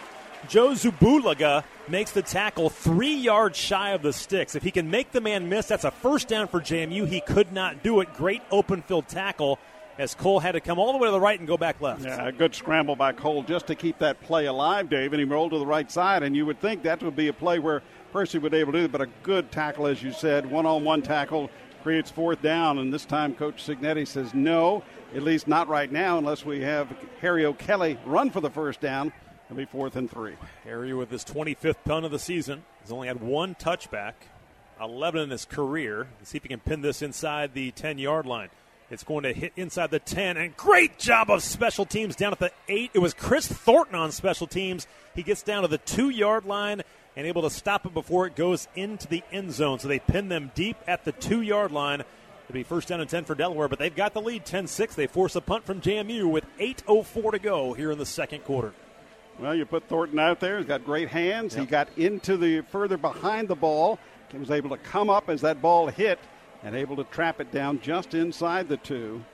Joe 0.48 0.70
Zubulaga 0.70 1.64
makes 1.88 2.12
the 2.12 2.22
tackle 2.22 2.70
three 2.70 3.14
yards 3.14 3.58
shy 3.58 3.90
of 3.90 4.00
the 4.00 4.14
sticks. 4.14 4.54
If 4.54 4.62
he 4.62 4.70
can 4.70 4.90
make 4.90 5.12
the 5.12 5.20
man 5.20 5.50
miss, 5.50 5.66
that's 5.66 5.84
a 5.84 5.90
first 5.90 6.28
down 6.28 6.48
for 6.48 6.60
JMU. 6.60 7.06
He 7.06 7.20
could 7.20 7.52
not 7.52 7.82
do 7.82 8.00
it. 8.00 8.14
Great 8.14 8.40
open 8.50 8.80
field 8.80 9.08
tackle 9.08 9.58
as 9.98 10.14
Cole 10.14 10.40
had 10.40 10.52
to 10.52 10.60
come 10.60 10.78
all 10.78 10.92
the 10.92 10.98
way 10.98 11.08
to 11.08 11.12
the 11.12 11.20
right 11.20 11.38
and 11.38 11.46
go 11.46 11.58
back 11.58 11.82
left. 11.82 12.02
Yeah, 12.02 12.26
a 12.26 12.32
good 12.32 12.54
scramble 12.54 12.96
by 12.96 13.12
Cole 13.12 13.42
just 13.42 13.66
to 13.66 13.74
keep 13.74 13.98
that 13.98 14.18
play 14.22 14.46
alive, 14.46 14.88
Dave. 14.88 15.12
And 15.12 15.20
he 15.20 15.26
rolled 15.26 15.50
to 15.50 15.58
the 15.58 15.66
right 15.66 15.90
side, 15.92 16.22
and 16.22 16.34
you 16.34 16.46
would 16.46 16.58
think 16.58 16.84
that 16.84 17.02
would 17.02 17.16
be 17.16 17.28
a 17.28 17.34
play 17.34 17.58
where 17.58 17.82
Percy 18.12 18.38
would 18.38 18.52
be 18.52 18.58
able 18.58 18.72
to 18.72 18.82
do 18.82 18.88
but 18.88 19.00
a 19.00 19.08
good 19.22 19.50
tackle, 19.50 19.86
as 19.86 20.02
you 20.02 20.12
said, 20.12 20.50
one 20.50 20.66
on 20.66 20.84
one 20.84 21.02
tackle. 21.02 21.50
creates 21.82 22.10
fourth 22.10 22.42
down, 22.42 22.78
and 22.78 22.92
this 22.92 23.04
time 23.04 23.34
Coach 23.34 23.66
Cignetti 23.66 24.06
says 24.06 24.34
no, 24.34 24.82
at 25.14 25.22
least 25.22 25.48
not 25.48 25.68
right 25.68 25.90
now, 25.90 26.18
unless 26.18 26.44
we 26.44 26.60
have 26.60 26.88
Harry 27.20 27.44
O'Kelly 27.44 27.98
run 28.04 28.30
for 28.30 28.40
the 28.40 28.50
first 28.50 28.80
down. 28.80 29.12
It'll 29.46 29.56
be 29.56 29.64
fourth 29.64 29.96
and 29.96 30.10
three. 30.10 30.34
Harry 30.64 30.92
with 30.92 31.10
his 31.10 31.24
25th 31.24 31.82
punt 31.84 32.04
of 32.04 32.10
the 32.10 32.18
season. 32.18 32.64
He's 32.82 32.92
only 32.92 33.08
had 33.08 33.20
one 33.20 33.54
touchback, 33.54 34.12
11 34.80 35.22
in 35.22 35.30
his 35.30 35.44
career. 35.44 36.06
Let's 36.18 36.30
see 36.30 36.36
if 36.36 36.42
he 36.42 36.48
can 36.48 36.60
pin 36.60 36.82
this 36.82 37.02
inside 37.02 37.54
the 37.54 37.70
10 37.72 37.98
yard 37.98 38.26
line. 38.26 38.50
It's 38.90 39.04
going 39.04 39.22
to 39.22 39.32
hit 39.32 39.52
inside 39.56 39.90
the 39.92 40.00
10, 40.00 40.36
and 40.36 40.56
great 40.56 40.98
job 40.98 41.30
of 41.30 41.42
special 41.44 41.86
teams 41.86 42.16
down 42.16 42.32
at 42.32 42.40
the 42.40 42.50
8. 42.68 42.90
It 42.92 42.98
was 42.98 43.14
Kris 43.14 43.46
Thornton 43.46 43.94
on 43.94 44.10
special 44.10 44.48
teams. 44.48 44.86
He 45.14 45.22
gets 45.22 45.42
down 45.42 45.62
to 45.62 45.68
the 45.68 45.78
2 45.78 46.10
yard 46.10 46.44
line 46.44 46.82
and 47.16 47.26
able 47.26 47.42
to 47.42 47.50
stop 47.50 47.86
it 47.86 47.94
before 47.94 48.26
it 48.26 48.36
goes 48.36 48.68
into 48.74 49.06
the 49.08 49.22
end 49.32 49.52
zone. 49.52 49.78
So 49.78 49.88
they 49.88 49.98
pin 49.98 50.28
them 50.28 50.50
deep 50.54 50.76
at 50.86 51.04
the 51.04 51.12
2 51.12 51.40
yard 51.42 51.72
line. 51.72 52.00
It'll 52.00 52.54
be 52.54 52.62
first 52.62 52.88
down 52.88 53.00
and 53.00 53.08
10 53.08 53.24
for 53.24 53.34
Delaware, 53.34 53.68
but 53.68 53.78
they've 53.78 53.94
got 53.94 54.14
the 54.14 54.20
lead 54.20 54.44
10 54.44 54.66
6. 54.66 54.94
They 54.94 55.06
force 55.06 55.36
a 55.36 55.40
punt 55.40 55.64
from 55.64 55.80
JMU 55.80 56.30
with 56.30 56.44
8.04 56.58 57.32
to 57.32 57.38
go 57.38 57.74
here 57.74 57.92
in 57.92 57.98
the 57.98 58.06
second 58.06 58.44
quarter. 58.44 58.72
Well, 59.38 59.54
you 59.54 59.64
put 59.64 59.88
Thornton 59.88 60.18
out 60.18 60.40
there. 60.40 60.58
He's 60.58 60.66
got 60.66 60.84
great 60.84 61.08
hands. 61.08 61.54
Yep. 61.54 61.60
He 61.60 61.70
got 61.70 61.88
into 61.96 62.36
the 62.36 62.60
further 62.62 62.96
behind 62.96 63.48
the 63.48 63.54
ball. 63.54 63.98
He 64.30 64.38
was 64.38 64.50
able 64.50 64.70
to 64.70 64.76
come 64.76 65.08
up 65.08 65.28
as 65.28 65.40
that 65.40 65.62
ball 65.62 65.86
hit 65.88 66.18
and 66.62 66.76
able 66.76 66.96
to 66.96 67.04
trap 67.04 67.40
it 67.40 67.50
down 67.50 67.80
just 67.80 68.14
inside 68.14 68.68
the 68.68 68.76
two. 68.76 69.24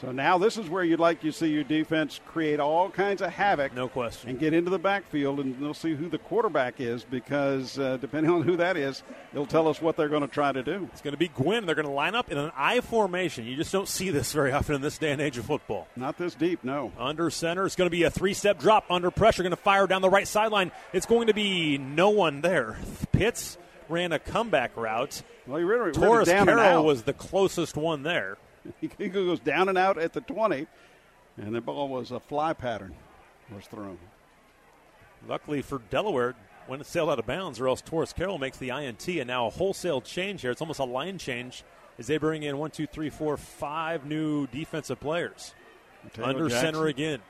So 0.00 0.12
now 0.12 0.36
this 0.36 0.58
is 0.58 0.68
where 0.68 0.84
you'd 0.84 1.00
like 1.00 1.22
to 1.22 1.32
see 1.32 1.46
your 1.48 1.64
defense 1.64 2.20
create 2.26 2.60
all 2.60 2.90
kinds 2.90 3.22
of 3.22 3.30
havoc. 3.30 3.74
No 3.74 3.88
question. 3.88 4.28
And 4.28 4.38
get 4.38 4.52
into 4.52 4.70
the 4.70 4.78
backfield, 4.78 5.40
and 5.40 5.58
they'll 5.58 5.72
see 5.72 5.94
who 5.94 6.08
the 6.08 6.18
quarterback 6.18 6.80
is 6.80 7.02
because 7.02 7.78
uh, 7.78 7.96
depending 7.96 8.30
on 8.30 8.42
who 8.42 8.56
that 8.56 8.76
is, 8.76 9.02
it'll 9.32 9.46
tell 9.46 9.68
us 9.68 9.80
what 9.80 9.96
they're 9.96 10.10
going 10.10 10.22
to 10.22 10.28
try 10.28 10.52
to 10.52 10.62
do. 10.62 10.88
It's 10.92 11.00
going 11.00 11.12
to 11.12 11.18
be 11.18 11.28
Gwynn. 11.28 11.64
They're 11.64 11.74
going 11.74 11.86
to 11.86 11.92
line 11.92 12.14
up 12.14 12.30
in 12.30 12.36
an 12.36 12.52
I 12.54 12.80
formation. 12.80 13.46
You 13.46 13.56
just 13.56 13.72
don't 13.72 13.88
see 13.88 14.10
this 14.10 14.32
very 14.32 14.52
often 14.52 14.74
in 14.74 14.80
this 14.82 14.98
day 14.98 15.12
and 15.12 15.20
age 15.20 15.38
of 15.38 15.46
football. 15.46 15.88
Not 15.96 16.18
this 16.18 16.34
deep, 16.34 16.62
no. 16.62 16.92
Under 16.98 17.30
center. 17.30 17.64
It's 17.64 17.76
going 17.76 17.86
to 17.86 17.96
be 17.96 18.02
a 18.02 18.10
three 18.10 18.34
step 18.34 18.58
drop 18.58 18.84
under 18.90 19.10
pressure. 19.10 19.42
Going 19.42 19.50
to 19.50 19.56
fire 19.56 19.86
down 19.86 20.02
the 20.02 20.10
right 20.10 20.28
sideline. 20.28 20.72
It's 20.92 21.06
going 21.06 21.28
to 21.28 21.34
be 21.34 21.78
no 21.78 22.10
one 22.10 22.42
there. 22.42 22.78
Pitts 23.12 23.56
ran 23.88 24.12
a 24.12 24.18
comeback 24.18 24.76
route. 24.76 25.22
Well, 25.46 25.58
he 25.58 25.64
really, 25.64 25.92
Taurus 25.92 26.28
Carroll 26.28 26.84
was 26.84 27.04
the 27.04 27.12
closest 27.12 27.76
one 27.76 28.02
there. 28.02 28.36
He 28.98 29.08
goes 29.08 29.40
down 29.40 29.68
and 29.68 29.78
out 29.78 29.98
at 29.98 30.12
the 30.12 30.20
20, 30.20 30.66
and 31.36 31.54
the 31.54 31.60
ball 31.60 31.88
was 31.88 32.10
a 32.10 32.20
fly 32.20 32.52
pattern 32.52 32.94
was 33.54 33.66
thrown. 33.66 33.98
Luckily 35.28 35.62
for 35.62 35.80
Delaware, 35.90 36.34
when 36.66 36.80
it 36.80 36.86
sailed 36.86 37.10
out 37.10 37.18
of 37.18 37.26
bounds, 37.26 37.60
or 37.60 37.68
else 37.68 37.80
Taurus 37.80 38.12
Carroll 38.12 38.38
makes 38.38 38.58
the 38.58 38.70
INT, 38.70 39.06
and 39.08 39.26
now 39.26 39.46
a 39.46 39.50
wholesale 39.50 40.00
change 40.00 40.42
here. 40.42 40.50
It's 40.50 40.60
almost 40.60 40.80
a 40.80 40.84
line 40.84 41.18
change 41.18 41.64
as 41.98 42.06
they 42.06 42.18
bring 42.18 42.42
in 42.42 42.58
one, 42.58 42.70
two, 42.70 42.86
three, 42.86 43.10
four, 43.10 43.36
five 43.36 44.04
new 44.04 44.46
defensive 44.48 45.00
players. 45.00 45.54
Mateo 46.04 46.24
Under 46.24 46.48
Jackson. 46.48 46.74
center 46.74 46.86
again. 46.86 47.20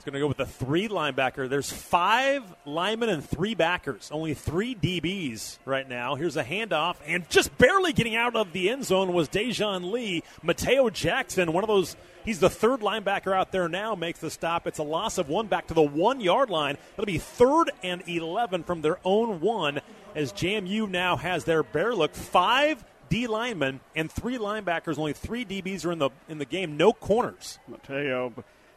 It's 0.00 0.04
going 0.06 0.14
to 0.14 0.20
go 0.20 0.28
with 0.28 0.38
the 0.38 0.46
three 0.46 0.88
linebacker. 0.88 1.46
There's 1.46 1.70
five 1.70 2.42
linemen 2.64 3.10
and 3.10 3.22
three 3.22 3.54
backers. 3.54 4.08
Only 4.10 4.32
three 4.32 4.74
DBs 4.74 5.58
right 5.66 5.86
now. 5.86 6.14
Here's 6.14 6.38
a 6.38 6.42
handoff, 6.42 6.96
and 7.06 7.28
just 7.28 7.58
barely 7.58 7.92
getting 7.92 8.16
out 8.16 8.34
of 8.34 8.54
the 8.54 8.70
end 8.70 8.86
zone 8.86 9.12
was 9.12 9.28
Dejoun 9.28 9.92
Lee. 9.92 10.22
Mateo 10.42 10.88
Jackson, 10.88 11.52
one 11.52 11.62
of 11.62 11.68
those, 11.68 11.96
he's 12.24 12.40
the 12.40 12.48
third 12.48 12.80
linebacker 12.80 13.36
out 13.36 13.52
there 13.52 13.68
now, 13.68 13.94
makes 13.94 14.20
the 14.20 14.30
stop. 14.30 14.66
It's 14.66 14.78
a 14.78 14.82
loss 14.82 15.18
of 15.18 15.28
one 15.28 15.48
back 15.48 15.66
to 15.66 15.74
the 15.74 15.82
one 15.82 16.22
yard 16.22 16.48
line. 16.48 16.78
It'll 16.94 17.04
be 17.04 17.18
third 17.18 17.70
and 17.82 18.02
11 18.08 18.62
from 18.62 18.80
their 18.80 19.00
own 19.04 19.42
one 19.42 19.82
as 20.14 20.32
JMU 20.32 20.88
now 20.88 21.16
has 21.16 21.44
their 21.44 21.62
bear 21.62 21.94
look. 21.94 22.14
Five 22.14 22.82
D 23.10 23.26
linemen 23.26 23.80
and 23.94 24.10
three 24.10 24.38
linebackers. 24.38 24.96
Only 24.96 25.12
three 25.12 25.44
DBs 25.44 25.84
are 25.84 25.92
in 25.92 25.98
the 25.98 26.08
in 26.26 26.38
the 26.38 26.46
game. 26.46 26.78
No 26.78 26.94
corners. 26.94 27.58
Mateo 27.68 28.32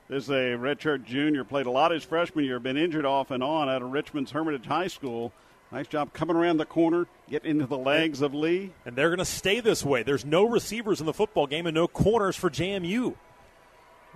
is 0.10 0.30
a 0.30 0.56
redshirt 0.58 1.06
junior, 1.06 1.44
played 1.44 1.66
a 1.66 1.72
lot 1.72 1.92
his 1.92 2.04
freshman 2.04 2.46
year, 2.46 2.60
been 2.60 2.78
injured 2.78 3.06
off 3.06 3.32
and 3.32 3.44
on 3.44 3.70
out 3.70 3.82
of 3.82 3.92
Richmond's 3.92 4.32
Hermitage 4.32 4.66
High 4.66 4.88
School. 4.88 5.32
Nice 5.72 5.88
job 5.88 6.14
coming 6.14 6.36
around 6.36 6.58
the 6.58 6.66
corner, 6.66 7.08
get 7.30 7.46
into 7.46 7.66
the 7.66 7.78
legs 7.78 8.22
of 8.22 8.34
Lee. 8.36 8.72
And 8.86 8.96
they're 8.96 9.10
going 9.10 9.18
to 9.20 9.26
stay 9.26 9.60
this 9.60 9.84
way. 9.84 10.04
There's 10.04 10.24
no 10.26 10.44
receivers 10.48 11.00
in 11.00 11.08
the 11.08 11.14
football 11.14 11.48
game 11.48 11.66
and 11.66 11.74
no 11.74 11.88
corners 11.88 12.36
for 12.36 12.50
JMU. 12.52 13.16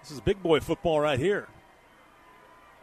This 0.01 0.11
is 0.11 0.19
big 0.19 0.43
boy 0.43 0.59
football 0.59 0.99
right 0.99 1.17
here. 1.17 1.47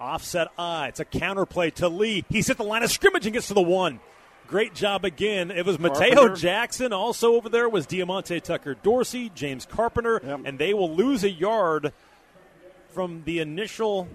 Offset 0.00 0.48
I. 0.58 0.88
It's 0.88 0.98
a 1.00 1.04
counter 1.04 1.46
play 1.46 1.70
to 1.72 1.88
Lee. 1.88 2.24
He's 2.28 2.48
hit 2.48 2.56
the 2.56 2.64
line 2.64 2.82
of 2.82 2.90
scrimmage 2.90 3.26
and 3.26 3.32
gets 3.32 3.46
to 3.48 3.54
the 3.54 3.62
one. 3.62 4.00
Great 4.48 4.74
job 4.74 5.04
again. 5.04 5.50
It 5.50 5.64
was 5.64 5.78
Mateo 5.78 6.14
Carpenter. 6.14 6.34
Jackson. 6.36 6.92
Also 6.92 7.34
over 7.34 7.48
there 7.48 7.68
was 7.68 7.86
Diamonte 7.86 8.42
Tucker 8.42 8.74
Dorsey, 8.74 9.30
James 9.34 9.64
Carpenter, 9.66 10.20
Yep. 10.22 10.40
and 10.44 10.58
they 10.58 10.74
will 10.74 10.92
lose 10.92 11.22
a 11.24 11.30
yard 11.30 11.92
from 12.94 13.22
the 13.24 13.40
initial 13.40 14.08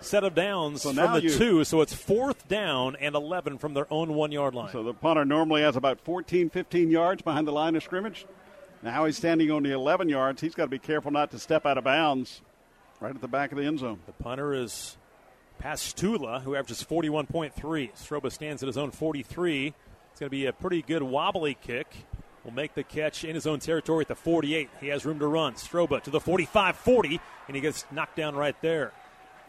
set 0.00 0.24
of 0.24 0.34
downs 0.34 0.82
So 0.82 0.92
from 0.92 1.12
the 1.12 1.22
you- 1.22 1.30
two. 1.36 1.64
So 1.64 1.80
it's 1.80 1.94
fourth 1.94 2.48
down 2.48 2.96
and 2.96 3.14
11 3.14 3.58
from 3.58 3.74
their 3.74 3.86
own 3.92 4.14
one 4.14 4.32
yard 4.32 4.54
line. 4.54 4.72
So 4.72 4.82
the 4.82 4.94
punter 4.94 5.24
normally 5.24 5.62
has 5.62 5.76
about 5.76 6.00
14, 6.00 6.50
15 6.50 6.90
yards 6.90 7.22
behind 7.22 7.46
the 7.46 7.52
line 7.52 7.76
of 7.76 7.82
scrimmage. 7.84 8.26
Now 8.82 9.04
he's 9.04 9.16
standing 9.16 9.50
on 9.52 9.62
the 9.62 9.70
11 9.72 10.08
yards. 10.08 10.40
He's 10.40 10.56
got 10.56 10.64
to 10.64 10.70
be 10.70 10.78
careful 10.80 11.12
not 11.12 11.30
to 11.30 11.38
step 11.38 11.64
out 11.66 11.78
of 11.78 11.84
bounds 11.84 12.40
right 13.00 13.14
at 13.14 13.20
the 13.20 13.28
back 13.28 13.52
of 13.52 13.58
the 13.58 13.64
end 13.64 13.78
zone. 13.78 14.00
The 14.06 14.12
punter 14.12 14.54
is 14.54 14.96
Pastula, 15.62 16.42
who 16.42 16.56
averages 16.56 16.82
41.3. 16.82 17.52
Stroba 17.94 18.32
stands 18.32 18.62
at 18.62 18.66
his 18.66 18.76
own 18.76 18.90
43. 18.90 19.74
It's 20.10 20.18
going 20.20 20.26
to 20.26 20.30
be 20.30 20.46
a 20.46 20.52
pretty 20.52 20.82
good 20.82 21.02
wobbly 21.04 21.54
kick. 21.54 21.86
Will 22.44 22.52
make 22.52 22.74
the 22.74 22.82
catch 22.82 23.24
in 23.24 23.34
his 23.34 23.46
own 23.46 23.60
territory 23.60 24.02
at 24.02 24.08
the 24.08 24.14
48. 24.16 24.68
He 24.80 24.88
has 24.88 25.04
room 25.06 25.18
to 25.20 25.26
run. 25.28 25.54
Stroba 25.54 26.02
to 26.02 26.10
the 26.10 26.20
45 26.20 26.76
40, 26.76 27.20
and 27.46 27.54
he 27.54 27.60
gets 27.62 27.84
knocked 27.92 28.16
down 28.16 28.34
right 28.34 28.56
there. 28.62 28.92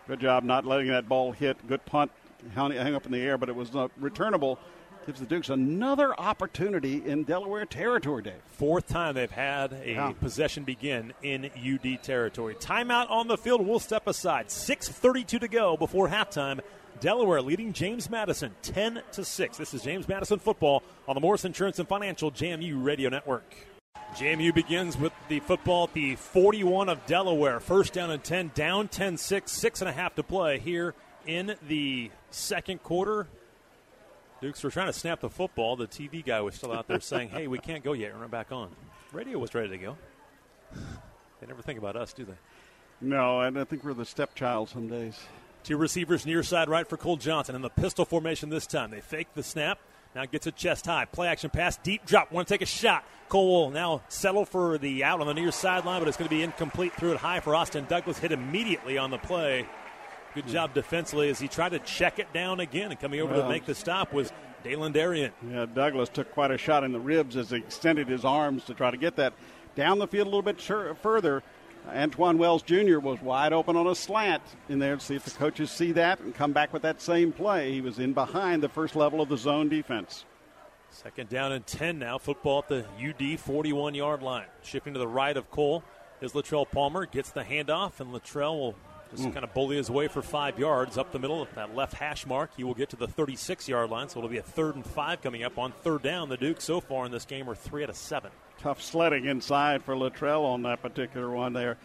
Good 0.07 0.19
job 0.19 0.43
not 0.43 0.65
letting 0.65 0.87
that 0.87 1.07
ball 1.09 1.31
hit. 1.31 1.65
Good 1.67 1.85
punt, 1.85 2.11
hung 2.53 2.71
up 2.93 3.05
in 3.05 3.11
the 3.11 3.21
air, 3.21 3.37
but 3.37 3.49
it 3.49 3.55
was 3.55 3.73
not 3.73 3.89
returnable. 3.99 4.59
Gives 5.05 5.19
the 5.19 5.25
Dukes 5.25 5.49
another 5.49 6.17
opportunity 6.17 7.05
in 7.05 7.23
Delaware 7.23 7.65
territory, 7.65 8.21
Dave. 8.21 8.41
Fourth 8.45 8.87
time 8.87 9.15
they've 9.15 9.29
had 9.29 9.73
a 9.73 9.91
Yeah. 9.91 10.11
possession 10.13 10.63
begin 10.63 11.13
in 11.21 11.49
UD 11.57 11.97
territory. 11.97 12.55
Timeout 12.55 13.09
on 13.09 13.27
the 13.27 13.37
field. 13.37 13.65
We'll 13.67 13.79
step 13.79 14.07
aside. 14.07 14.49
6:32 14.49 15.39
to 15.39 15.47
go 15.49 15.75
before 15.75 16.07
halftime. 16.07 16.61
Delaware 17.03 17.41
leading 17.41 17.73
James 17.73 18.09
Madison 18.09 18.55
10 18.61 19.01
to 19.11 19.25
6. 19.25 19.57
This 19.57 19.73
is 19.73 19.81
James 19.81 20.07
Madison 20.07 20.39
football 20.39 20.81
on 21.05 21.15
the 21.15 21.19
Morris 21.19 21.43
Insurance 21.43 21.77
and 21.77 21.85
Financial 21.85 22.31
JMU 22.31 22.81
Radio 22.81 23.09
Network. 23.09 23.43
JMU 24.15 24.55
begins 24.55 24.97
with 24.97 25.11
the 25.27 25.41
football 25.41 25.83
at 25.83 25.93
the 25.93 26.15
41 26.15 26.87
of 26.87 27.05
Delaware. 27.05 27.59
First 27.59 27.91
down 27.91 28.09
and 28.09 28.23
10, 28.23 28.51
down 28.55 28.87
10 28.87 29.17
6, 29.17 29.51
six 29.51 29.81
and 29.81 29.89
a 29.89 29.91
half 29.91 30.15
to 30.15 30.23
play 30.23 30.59
here 30.59 30.95
in 31.25 31.57
the 31.67 32.09
second 32.31 32.81
quarter. 32.83 33.27
Dukes 34.39 34.63
were 34.63 34.71
trying 34.71 34.87
to 34.87 34.93
snap 34.93 35.19
the 35.19 35.29
football. 35.29 35.75
The 35.75 35.87
TV 35.87 36.23
guy 36.23 36.39
was 36.39 36.55
still 36.55 36.71
out 36.71 36.87
there 36.87 36.99
saying, 37.01 37.27
hey, 37.27 37.47
we 37.47 37.59
can't 37.59 37.83
go 37.83 37.91
yet. 37.91 38.13
Run 38.13 38.23
it 38.23 38.31
back 38.31 38.53
on. 38.53 38.69
Radio 39.11 39.39
was 39.39 39.53
ready 39.53 39.67
to 39.67 39.77
go. 39.77 39.97
They 41.41 41.47
never 41.47 41.61
think 41.61 41.79
about 41.79 41.97
us, 41.97 42.13
do 42.13 42.23
they? 42.23 42.37
No, 43.01 43.41
and 43.41 43.59
I 43.59 43.65
think 43.65 43.83
we're 43.83 43.93
the 43.93 44.05
stepchild 44.05 44.69
some 44.69 44.87
days. 44.87 45.19
Two 45.63 45.77
receivers 45.77 46.25
near 46.25 46.43
side 46.43 46.67
right 46.67 46.85
for 46.85 46.97
Cole 46.97 47.15
Johnson 47.15 47.55
in 47.55 47.61
the 47.61 47.69
pistol 47.69 48.03
formation 48.03 48.49
this 48.49 48.67
time. 48.67 48.91
They 48.91 48.99
fake 48.99 49.29
the 49.33 49.43
snap. 49.43 49.79
Now 50.13 50.25
gets 50.25 50.45
a 50.45 50.51
chest 50.51 50.85
high. 50.85 51.05
Play 51.05 51.27
action 51.27 51.49
pass, 51.49 51.77
deep 51.77 52.05
drop. 52.05 52.31
Want 52.33 52.47
to 52.47 52.53
take 52.53 52.61
a 52.61 52.65
shot. 52.65 53.05
Cole 53.29 53.47
will 53.47 53.71
now 53.71 54.01
settle 54.09 54.43
for 54.43 54.77
the 54.77 55.05
out 55.05 55.21
on 55.21 55.27
the 55.27 55.33
near 55.33 55.51
sideline, 55.51 56.01
but 56.01 56.07
it's 56.09 56.17
going 56.17 56.29
to 56.29 56.35
be 56.35 56.43
incomplete. 56.43 56.93
Threw 56.93 57.13
it 57.13 57.17
high 57.17 57.39
for 57.39 57.55
Austin 57.55 57.85
Douglas. 57.87 58.19
Hit 58.19 58.33
immediately 58.33 58.97
on 58.97 59.09
the 59.09 59.17
play. 59.17 59.65
Good 60.35 60.47
job 60.47 60.73
defensively 60.73 61.29
as 61.29 61.39
he 61.39 61.47
tried 61.47 61.69
to 61.69 61.79
check 61.79 62.19
it 62.19 62.33
down 62.33 62.59
again. 62.59 62.91
And 62.91 62.99
coming 62.99 63.21
over 63.21 63.33
to 63.35 63.47
make 63.47 63.65
the 63.65 63.73
stop 63.73 64.11
was 64.11 64.33
Dalen 64.63 64.91
Darien. 64.91 65.31
Yeah, 65.49 65.65
Douglas 65.65 66.09
took 66.09 66.31
quite 66.31 66.51
a 66.51 66.57
shot 66.57 66.83
in 66.83 66.91
the 66.91 66.99
ribs 66.99 67.37
as 67.37 67.51
he 67.51 67.57
extended 67.57 68.09
his 68.09 68.25
arms 68.25 68.65
to 68.65 68.73
try 68.73 68.91
to 68.91 68.97
get 68.97 69.15
that 69.15 69.33
down 69.75 69.97
the 69.97 70.07
field 70.07 70.27
a 70.27 70.29
little 70.29 70.41
bit 70.41 70.61
further. 71.01 71.41
Antwane 71.89 72.37
Wells 72.37 72.61
Jr. 72.61 72.99
was 72.99 73.21
wide 73.21 73.53
open 73.53 73.75
on 73.75 73.87
a 73.87 73.95
slant 73.95 74.41
in 74.69 74.79
there 74.79 74.95
to 74.95 75.01
see 75.03 75.15
if 75.15 75.25
the 75.25 75.31
coaches 75.31 75.69
see 75.69 75.91
that 75.93 76.19
and 76.19 76.33
come 76.33 76.53
back 76.53 76.71
with 76.73 76.81
that 76.83 77.01
same 77.01 77.31
play. 77.31 77.71
He 77.71 77.81
was 77.81 77.99
in 77.99 78.13
behind 78.13 78.63
the 78.63 78.69
first 78.69 78.95
level 78.95 79.21
of 79.21 79.29
the 79.29 79.37
zone 79.37 79.69
defense. 79.69 80.25
Second 80.89 81.29
down 81.29 81.51
and 81.51 81.65
10 81.65 81.99
now. 81.99 82.17
Football 82.17 82.59
at 82.59 82.67
the 82.67 82.85
UD 83.01 83.39
41 83.39 83.95
yard 83.95 84.21
line. 84.21 84.45
Shifting 84.61 84.93
to 84.93 84.99
the 84.99 85.07
right 85.07 85.35
of 85.35 85.49
Cole 85.49 85.83
is 86.21 86.33
Latrele 86.33 86.69
Palmer. 86.69 87.05
Gets 87.05 87.31
the 87.31 87.43
handoff, 87.43 87.99
and 87.99 88.13
Latrele 88.13 88.57
will 88.57 88.75
just 89.11 89.23
mm. 89.23 89.33
kind 89.33 89.43
of 89.43 89.53
bully 89.53 89.77
his 89.77 89.89
way 89.89 90.07
for 90.07 90.21
five 90.21 90.59
yards 90.59 90.97
up 90.97 91.11
the 91.11 91.19
middle 91.19 91.41
of 91.41 91.53
that 91.55 91.75
left 91.75 91.93
hash 91.93 92.25
mark. 92.25 92.51
He 92.55 92.63
will 92.63 92.73
get 92.73 92.89
to 92.89 92.95
the 92.95 93.07
36 93.07 93.67
yard 93.67 93.89
line, 93.89 94.09
so 94.09 94.19
it'll 94.19 94.29
be 94.29 94.37
a 94.37 94.43
third 94.43 94.75
and 94.75 94.85
five 94.85 95.21
coming 95.21 95.43
up 95.43 95.57
on 95.57 95.71
third 95.71 96.03
down. 96.03 96.29
The 96.29 96.37
Dukes 96.37 96.63
so 96.63 96.79
far 96.79 97.05
in 97.05 97.11
this 97.11 97.25
game 97.25 97.49
are 97.49 97.55
three 97.55 97.83
out 97.83 97.89
of 97.89 97.95
seven. 97.95 98.31
Tough 98.63 98.81
sledding 98.81 99.25
inside 99.25 99.83
for 99.83 99.93
Latrele 99.93 100.45
on 100.45 100.61
that 100.61 100.81
particular 100.81 101.29
one 101.29 101.51
there. 101.51 101.75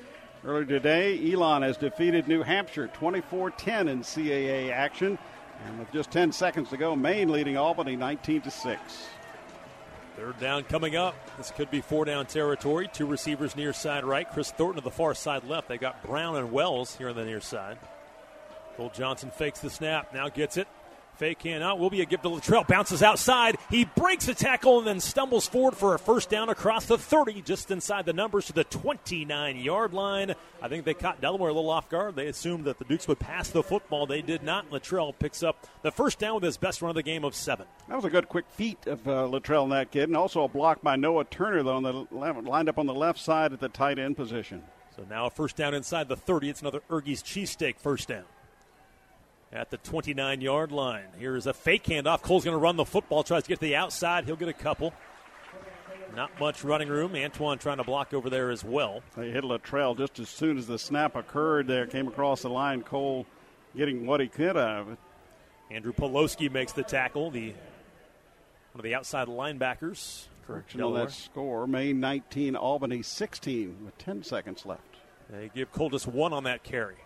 Earlier 0.44 0.64
today, 0.64 1.32
Elon 1.32 1.62
has 1.62 1.76
defeated 1.76 2.28
New 2.28 2.44
Hampshire 2.44 2.86
24 2.86 3.50
10 3.50 3.88
in 3.88 4.00
CAA 4.02 4.70
action. 4.70 5.18
And 5.66 5.80
with 5.80 5.90
just 5.90 6.12
10 6.12 6.30
seconds 6.30 6.70
to 6.70 6.76
go, 6.76 6.94
Maine 6.94 7.30
leading 7.30 7.56
Albany 7.56 7.96
19 7.96 8.42
to 8.42 8.50
6. 8.52 8.80
Third 10.16 10.38
down 10.38 10.62
coming 10.62 10.94
up. 10.94 11.16
This 11.36 11.50
could 11.50 11.68
be 11.68 11.80
four 11.80 12.04
down 12.04 12.26
territory. 12.26 12.88
Two 12.92 13.06
receivers 13.06 13.56
near 13.56 13.72
side 13.72 14.04
right. 14.04 14.30
Kris 14.30 14.52
Thornton 14.52 14.80
to 14.80 14.84
the 14.84 14.94
far 14.94 15.14
side 15.14 15.42
left. 15.42 15.66
They 15.66 15.78
got 15.78 16.04
Brown 16.04 16.36
and 16.36 16.52
Wells 16.52 16.94
here 16.94 17.08
on 17.08 17.16
the 17.16 17.24
near 17.24 17.40
side. 17.40 17.78
Cole 18.76 18.92
Johnson 18.94 19.32
fakes 19.32 19.58
the 19.58 19.70
snap. 19.70 20.14
Now 20.14 20.28
gets 20.28 20.56
it. 20.56 20.68
Fake 21.18 21.42
hand 21.42 21.64
out 21.64 21.80
will 21.80 21.90
be 21.90 22.00
a 22.00 22.04
give 22.04 22.22
to 22.22 22.28
Latrele. 22.28 22.64
Bounces 22.68 23.02
outside. 23.02 23.58
He 23.70 23.84
breaks 23.84 24.28
a 24.28 24.34
tackle 24.34 24.78
and 24.78 24.86
then 24.86 25.00
stumbles 25.00 25.48
forward 25.48 25.76
for 25.76 25.96
a 25.96 25.98
first 25.98 26.30
down 26.30 26.48
across 26.48 26.86
the 26.86 26.96
30, 26.96 27.42
just 27.42 27.72
inside 27.72 28.06
the 28.06 28.12
numbers 28.12 28.46
to 28.46 28.52
the 28.52 28.62
29 28.62 29.56
yard 29.56 29.92
line. 29.92 30.36
I 30.62 30.68
think 30.68 30.84
they 30.84 30.94
caught 30.94 31.20
Delaware 31.20 31.50
a 31.50 31.52
little 31.52 31.70
off 31.70 31.88
guard. 31.88 32.14
They 32.14 32.28
assumed 32.28 32.66
that 32.66 32.78
the 32.78 32.84
Dukes 32.84 33.08
would 33.08 33.18
pass 33.18 33.50
the 33.50 33.64
football. 33.64 34.06
They 34.06 34.22
did 34.22 34.44
not. 34.44 34.70
Latrele 34.70 35.12
picks 35.18 35.42
up 35.42 35.66
the 35.82 35.90
first 35.90 36.20
down 36.20 36.36
with 36.36 36.44
his 36.44 36.56
best 36.56 36.82
run 36.82 36.90
of 36.90 36.94
the 36.94 37.02
game 37.02 37.24
of 37.24 37.34
seven. 37.34 37.66
That 37.88 37.96
was 37.96 38.04
a 38.04 38.10
good 38.10 38.28
quick 38.28 38.48
feet 38.50 38.86
of 38.86 39.04
uh, 39.08 39.26
Latrele 39.26 39.64
and 39.64 39.72
that 39.72 39.90
kid, 39.90 40.04
and 40.08 40.16
also 40.16 40.44
a 40.44 40.48
block 40.48 40.82
by 40.82 40.94
Noah 40.94 41.24
Turner, 41.24 41.64
though, 41.64 41.76
on 41.76 41.82
the 41.82 42.06
left, 42.12 42.44
lined 42.44 42.68
up 42.68 42.78
on 42.78 42.86
the 42.86 42.94
left 42.94 43.18
side 43.18 43.52
at 43.52 43.58
the 43.58 43.68
tight 43.68 43.98
end 43.98 44.16
position. 44.16 44.62
So 44.94 45.04
now 45.10 45.26
a 45.26 45.30
first 45.30 45.56
down 45.56 45.74
inside 45.74 46.08
the 46.08 46.16
30. 46.16 46.48
It's 46.50 46.60
another 46.60 46.82
Ergy's 46.88 47.24
cheesesteak 47.24 47.80
first 47.80 48.06
down 48.06 48.24
at 49.52 49.70
the 49.70 49.78
29 49.78 50.40
yard 50.40 50.72
line. 50.72 51.06
Here 51.18 51.36
is 51.36 51.46
a 51.46 51.54
fake 51.54 51.84
handoff. 51.84 52.22
Cole's 52.22 52.44
going 52.44 52.54
to 52.54 52.58
run 52.58 52.76
the 52.76 52.84
football, 52.84 53.22
tries 53.22 53.44
to 53.44 53.48
get 53.48 53.56
to 53.56 53.66
the 53.66 53.76
outside. 53.76 54.24
He'll 54.24 54.36
get 54.36 54.48
a 54.48 54.52
couple. 54.52 54.92
Not 56.14 56.38
much 56.40 56.64
running 56.64 56.88
room. 56.88 57.12
Antwane 57.12 57.60
trying 57.60 57.76
to 57.76 57.84
block 57.84 58.12
over 58.12 58.30
there 58.30 58.50
as 58.50 58.64
well. 58.64 59.02
They 59.16 59.30
hit 59.30 59.44
Latrele 59.44 59.96
just 59.96 60.18
as 60.18 60.28
soon 60.28 60.58
as 60.58 60.66
the 60.66 60.78
snap 60.78 61.14
occurred 61.16 61.66
there, 61.66 61.86
came 61.86 62.08
across 62.08 62.42
the 62.42 62.50
line. 62.50 62.82
Cole 62.82 63.26
getting 63.76 64.06
what 64.06 64.20
he 64.20 64.28
could 64.28 64.56
it. 64.56 64.98
Andrew 65.70 65.92
Poloski 65.92 66.50
makes 66.50 66.72
the 66.72 66.82
tackle, 66.82 67.30
the 67.30 67.48
one 68.72 68.78
of 68.78 68.82
the 68.82 68.94
outside 68.94 69.28
linebackers. 69.28 70.26
Correction 70.46 70.82
on 70.82 70.94
that 70.94 71.12
score. 71.12 71.66
Maine 71.66 72.00
19, 72.00 72.56
Albany 72.56 73.02
16 73.02 73.84
with 73.84 73.98
10 73.98 74.22
seconds 74.22 74.64
left. 74.64 74.96
They 75.28 75.50
give 75.54 75.70
Cole 75.72 75.90
just 75.90 76.06
one 76.06 76.32
on 76.32 76.44
that 76.44 76.62
carry. 76.62 76.96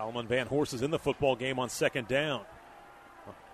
Solomon 0.00 0.26
Vanhorse 0.26 0.72
is 0.72 0.80
in 0.80 0.90
the 0.90 0.98
football 0.98 1.36
game 1.36 1.58
on 1.58 1.68
second 1.68 2.08
down. 2.08 2.40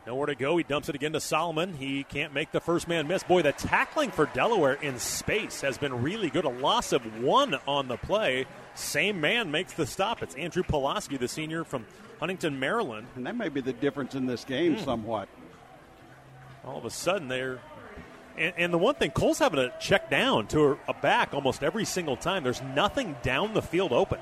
Nowhere 0.06 0.26
to 0.26 0.36
go. 0.36 0.56
He 0.56 0.62
dumps 0.62 0.88
it 0.88 0.94
again 0.94 1.12
to 1.14 1.20
Solomon. 1.20 1.74
He 1.74 2.04
can't 2.04 2.32
make 2.32 2.52
the 2.52 2.60
first 2.60 2.86
man 2.86 3.08
miss. 3.08 3.24
Boy, 3.24 3.42
the 3.42 3.50
tackling 3.50 4.12
for 4.12 4.26
Delaware 4.26 4.74
in 4.74 5.00
space 5.00 5.62
has 5.62 5.76
been 5.76 6.02
really 6.04 6.30
good. 6.30 6.44
A 6.44 6.48
loss 6.48 6.92
of 6.92 7.02
one 7.20 7.56
on 7.66 7.88
the 7.88 7.96
play. 7.96 8.46
Same 8.76 9.20
man 9.20 9.50
makes 9.50 9.72
the 9.72 9.86
stop. 9.88 10.22
It's 10.22 10.36
Andrew 10.36 10.62
Pulaski, 10.62 11.16
the 11.16 11.26
senior 11.26 11.64
from 11.64 11.84
Huntington, 12.20 12.60
Maryland. 12.60 13.08
And 13.16 13.26
that 13.26 13.34
may 13.34 13.48
be 13.48 13.60
the 13.60 13.72
difference 13.72 14.14
in 14.14 14.26
this 14.26 14.44
game 14.44 14.76
mm. 14.76 14.84
somewhat. 14.84 15.28
All 16.64 16.78
of 16.78 16.84
a 16.84 16.90
sudden, 16.90 17.26
they're. 17.26 17.58
And, 18.38 18.54
and, 18.56 18.72
the 18.72 18.78
one 18.78 18.94
thing, 18.94 19.10
Cole's 19.10 19.40
having 19.40 19.58
to 19.58 19.72
check 19.80 20.10
down 20.10 20.46
to 20.48 20.78
a 20.86 20.94
back 20.94 21.34
almost 21.34 21.64
every 21.64 21.86
single 21.86 22.16
time. 22.16 22.44
There's 22.44 22.62
nothing 22.62 23.16
down 23.24 23.52
the 23.52 23.62
field 23.62 23.92
open. 23.92 24.20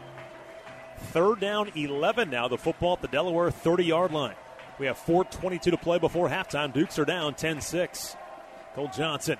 Third 0.99 1.41
down, 1.41 1.71
11 1.75 2.31
now. 2.31 2.49
The 2.49 2.59
football 2.59 2.95
at 2.95 3.03
the 3.03 3.09
Delaware 3.09 3.51
30 3.51 3.85
yard 3.85 4.13
line. 4.13 4.35
We 4.79 4.87
have 4.87 4.99
4.22 4.99 5.63
to 5.63 5.77
play 5.77 5.99
before 5.99 6.29
halftime. 6.29 6.73
Dukes 6.73 6.99
are 6.99 7.05
down 7.05 7.35
10 7.35 7.61
6. 7.61 8.17
Cole 8.75 8.91
Johnson, 8.95 9.37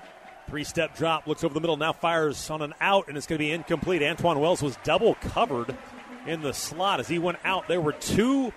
three 0.47 0.63
step 0.63 0.95
drop, 0.95 1.27
looks 1.27 1.43
over 1.43 1.53
the 1.53 1.59
middle, 1.59 1.75
now 1.75 1.91
fires 1.91 2.49
on 2.49 2.61
an 2.61 2.73
out, 2.79 3.09
and 3.09 3.17
it's 3.17 3.27
going 3.27 3.37
to 3.37 3.45
be 3.45 3.51
incomplete. 3.51 4.01
Antwane 4.01 4.39
Wells 4.39 4.61
was 4.61 4.77
double 4.83 5.15
covered 5.15 5.75
in 6.25 6.41
the 6.41 6.53
slot 6.53 7.01
as 7.01 7.07
he 7.09 7.19
went 7.19 7.39
out. 7.43 7.67
There 7.67 7.81
were 7.81 7.91
two 7.91 8.53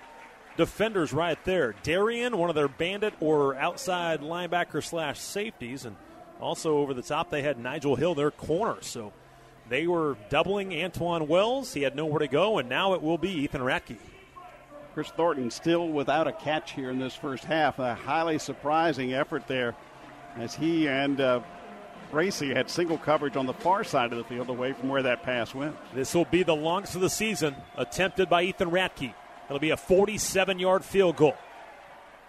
defenders 0.55 1.11
right 1.11 1.37
there. 1.43 1.75
Darian, 1.83 2.37
one 2.37 2.49
of 2.49 2.55
their 2.55 2.69
bandit 2.69 3.13
or 3.19 3.55
outside 3.55 4.21
linebacker 4.21 4.83
slash 4.83 5.19
safeties, 5.19 5.83
and 5.85 5.97
also 6.39 6.77
over 6.77 6.93
the 6.93 7.01
top 7.01 7.29
they 7.29 7.41
had 7.41 7.59
Nigel 7.59 7.97
Hill, 7.97 8.15
their 8.15 8.31
corner. 8.31 8.77
So 8.81 9.11
they 9.69 9.87
were 9.87 10.17
doubling 10.29 10.71
Antwane 10.71 11.27
Wells. 11.27 11.73
He 11.73 11.83
had 11.83 11.95
nowhere 11.95 12.19
to 12.19 12.27
go, 12.27 12.57
and 12.57 12.67
now 12.67 12.93
it 12.93 13.01
will 13.01 13.17
be 13.17 13.29
Ethan 13.29 13.61
Ratke. 13.61 13.97
Kris 14.93 15.09
Thornton 15.09 15.51
still 15.51 15.87
without 15.87 16.27
a 16.27 16.31
catch 16.31 16.71
here 16.71 16.89
in 16.89 16.99
this 16.99 17.15
first 17.15 17.45
half. 17.45 17.79
A 17.79 17.93
highly 17.93 18.39
surprising 18.39 19.13
effort 19.13 19.47
there 19.47 19.75
as 20.35 20.55
he 20.55 20.87
and 20.87 21.21
uh, 21.21 21.41
Racy 22.11 22.53
had 22.53 22.69
single 22.69 22.97
coverage 22.97 23.37
on 23.37 23.45
the 23.45 23.53
far 23.53 23.83
side 23.83 24.11
of 24.11 24.17
the 24.17 24.23
field 24.23 24.49
away 24.49 24.73
from 24.73 24.89
where 24.89 25.03
that 25.03 25.23
pass 25.23 25.53
went. 25.53 25.75
This 25.93 26.15
will 26.15 26.25
be 26.25 26.43
the 26.43 26.55
longest 26.55 26.95
of 26.95 27.01
the 27.01 27.09
season 27.09 27.55
attempted 27.77 28.29
by 28.29 28.43
Ethan 28.43 28.71
Ratke. 28.71 29.13
It'll 29.45 29.59
be 29.59 29.69
a 29.69 29.77
47 29.77 30.59
yard 30.59 30.83
field 30.83 31.15
goal. 31.15 31.35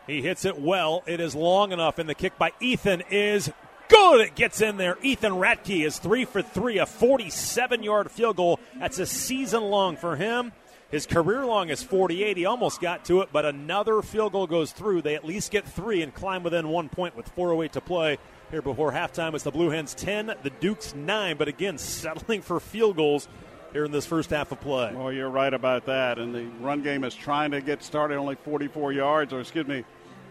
He 0.06 0.22
hits 0.22 0.44
it 0.44 0.60
well. 0.60 1.02
It 1.06 1.20
is 1.20 1.34
long 1.34 1.72
enough, 1.72 1.98
and 1.98 2.08
the 2.08 2.14
kick 2.14 2.36
by 2.36 2.52
Ethan 2.60 3.02
is 3.10 3.50
good. 3.90 4.20
It 4.20 4.34
gets 4.34 4.60
in 4.60 4.76
there. 4.76 4.96
Ethan 5.02 5.32
Ratke 5.32 5.84
is 5.84 5.98
three 5.98 6.24
for 6.24 6.40
three, 6.40 6.78
a 6.78 6.86
47 6.86 7.82
yard 7.82 8.10
field 8.10 8.36
goal. 8.36 8.60
That's 8.78 8.98
a 8.98 9.06
season 9.06 9.62
long 9.64 9.96
for 9.96 10.16
him. 10.16 10.52
His 10.90 11.06
career 11.06 11.46
long 11.46 11.68
is 11.68 11.82
48. 11.82 12.36
He 12.36 12.46
almost 12.46 12.80
got 12.80 13.04
to 13.04 13.20
it, 13.20 13.28
but 13.32 13.44
another 13.44 14.02
field 14.02 14.32
goal 14.32 14.46
goes 14.48 14.72
through. 14.72 15.02
They 15.02 15.14
at 15.14 15.24
least 15.24 15.52
get 15.52 15.64
three 15.64 16.02
and 16.02 16.12
climb 16.12 16.42
within 16.42 16.68
one 16.68 16.88
point 16.88 17.16
with 17.16 17.34
4.08 17.36 17.72
to 17.72 17.80
play. 17.80 18.18
Here 18.50 18.62
before 18.62 18.90
halftime, 18.90 19.34
it's 19.34 19.44
the 19.44 19.52
Blue 19.52 19.70
Hens 19.70 19.94
10, 19.94 20.34
the 20.42 20.50
Dukes 20.50 20.94
9. 20.94 21.36
But 21.36 21.46
again, 21.46 21.78
settling 21.78 22.42
for 22.42 22.58
field 22.58 22.96
goals 22.96 23.28
here 23.72 23.84
in 23.84 23.92
this 23.92 24.06
first 24.06 24.30
half 24.30 24.50
of 24.50 24.60
play. 24.60 24.92
Well, 24.92 25.12
you're 25.12 25.30
right 25.30 25.54
about 25.54 25.86
that. 25.86 26.18
And 26.18 26.34
the 26.34 26.46
run 26.60 26.82
game 26.82 27.04
is 27.04 27.14
trying 27.14 27.52
to 27.52 27.60
get 27.60 27.84
started, 27.84 28.16
only 28.16 28.34
44 28.34 28.92
yards, 28.92 29.32
or 29.32 29.40
excuse 29.40 29.68
me, 29.68 29.84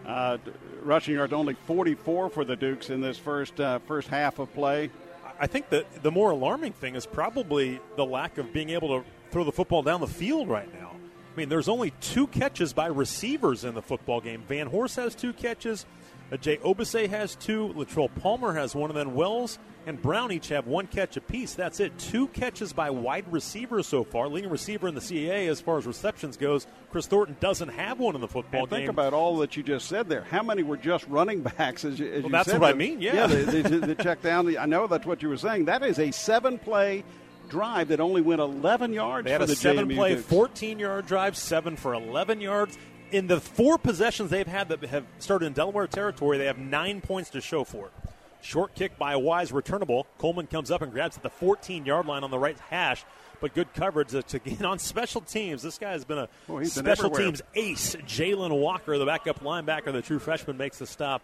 uh, 0.06 0.38
rushing 0.82 1.14
yards 1.14 1.32
only 1.32 1.54
44 1.54 2.30
for 2.30 2.44
the 2.44 2.56
Dukes 2.56 2.90
in 2.90 3.00
this 3.00 3.18
first 3.18 3.60
uh, 3.60 3.78
first 3.80 4.08
half 4.08 4.38
of 4.38 4.52
play. 4.54 4.90
I 5.38 5.46
think 5.46 5.70
that 5.70 6.02
the 6.02 6.10
more 6.10 6.30
alarming 6.30 6.72
thing 6.74 6.96
is 6.96 7.06
probably 7.06 7.80
the 7.96 8.04
lack 8.04 8.38
of 8.38 8.52
being 8.52 8.70
able 8.70 9.00
to 9.00 9.06
throw 9.30 9.44
the 9.44 9.52
football 9.52 9.82
down 9.82 10.00
the 10.00 10.06
field 10.06 10.48
right 10.48 10.72
now. 10.80 10.90
I 10.92 11.36
mean, 11.36 11.48
there's 11.48 11.68
only 11.68 11.92
two 12.00 12.26
catches 12.26 12.72
by 12.72 12.86
receivers 12.86 13.64
in 13.64 13.74
the 13.74 13.82
football 13.82 14.20
game. 14.20 14.42
Vanhorse 14.48 14.96
has 14.96 15.14
two 15.14 15.32
catches. 15.32 15.86
Agyei-Obese 16.32 17.08
has 17.10 17.36
two. 17.36 17.72
Latrele 17.76 18.10
Palmer 18.20 18.52
has 18.52 18.74
one, 18.74 18.90
and 18.90 18.98
then 18.98 19.14
Wells 19.14 19.58
and 19.86 20.00
Brown 20.00 20.32
each 20.32 20.48
have 20.48 20.66
one 20.66 20.86
catch 20.86 21.16
apiece. 21.16 21.54
That's 21.54 21.80
it. 21.80 21.96
Two 21.98 22.28
catches 22.28 22.72
by 22.72 22.90
wide 22.90 23.30
receivers 23.32 23.86
so 23.86 24.04
far. 24.04 24.28
Leading 24.28 24.50
receiver 24.50 24.88
in 24.88 24.94
the 24.94 25.00
CAA 25.00 25.48
as 25.48 25.60
far 25.60 25.78
as 25.78 25.86
receptions 25.86 26.36
goes. 26.36 26.66
Kris 26.90 27.06
Thornton 27.06 27.36
doesn't 27.40 27.68
have 27.68 27.98
one 27.98 28.14
in 28.14 28.20
the 28.20 28.28
football 28.28 28.62
and 28.62 28.70
game. 28.70 28.78
Think 28.80 28.90
about 28.90 29.14
all 29.14 29.38
that 29.38 29.56
you 29.56 29.62
just 29.62 29.88
said 29.88 30.08
there. 30.08 30.22
How 30.22 30.42
many 30.42 30.62
were 30.62 30.76
just 30.76 31.06
running 31.08 31.40
backs? 31.56 31.84
As, 31.84 31.94
as 31.94 32.00
well, 32.00 32.22
you 32.22 32.28
that's 32.28 32.50
said, 32.50 32.60
what 32.60 32.70
I 32.70 32.74
mean. 32.74 33.00
Yeah, 33.00 33.14
yeah. 33.14 33.26
They, 33.26 33.62
they, 33.62 33.78
they 33.78 33.94
check 34.02 34.22
down. 34.22 34.56
I 34.56 34.66
know 34.66 34.86
that's 34.86 35.06
what 35.06 35.22
you 35.22 35.28
were 35.28 35.36
saying. 35.36 35.66
That 35.66 35.82
is 35.82 35.98
a 35.98 36.10
seven-play 36.10 37.04
drive 37.48 37.88
that 37.88 38.00
only 38.00 38.22
went 38.22 38.40
11 38.40 38.92
yards. 38.92 39.24
They 39.24 39.32
had 39.32 39.42
a 39.42 39.46
the 39.46 39.56
seven-play, 39.56 40.16
14-yard 40.16 41.06
drive, 41.06 41.36
seven 41.36 41.76
for 41.76 41.94
11 41.94 42.40
yards 42.40 42.78
in 43.10 43.26
the 43.26 43.40
four 43.40 43.78
possessions 43.78 44.30
they've 44.30 44.46
had 44.46 44.68
that 44.68 44.82
have 44.84 45.04
started 45.18 45.46
in 45.46 45.52
Delaware 45.52 45.86
territory, 45.86 46.38
they 46.38 46.46
have 46.46 46.58
nine 46.58 47.00
points 47.00 47.30
to 47.30 47.40
show 47.40 47.64
for 47.64 47.86
it. 47.86 48.09
Short 48.42 48.74
kick 48.74 48.98
by 48.98 49.16
Wise, 49.16 49.52
returnable. 49.52 50.06
Coleman 50.18 50.46
comes 50.46 50.70
up 50.70 50.82
and 50.82 50.92
grabs 50.92 51.16
at 51.16 51.22
the 51.22 51.30
14 51.30 51.84
yard 51.84 52.06
line 52.06 52.24
on 52.24 52.30
the 52.30 52.38
right 52.38 52.58
hash, 52.70 53.04
but 53.40 53.54
good 53.54 53.72
coverage 53.74 54.10
to 54.10 54.38
get 54.38 54.64
on 54.64 54.78
special 54.78 55.20
teams. 55.20 55.62
This 55.62 55.78
guy 55.78 55.92
has 55.92 56.04
been 56.04 56.18
a 56.18 56.28
oh, 56.48 56.62
special 56.64 57.10
teams 57.10 57.42
ace. 57.54 57.96
Jalen 57.96 58.58
Walker, 58.58 58.96
the 58.98 59.06
backup 59.06 59.40
linebacker, 59.40 59.92
the 59.92 60.02
true 60.02 60.18
freshman, 60.18 60.56
makes 60.56 60.78
the 60.78 60.86
stop 60.86 61.22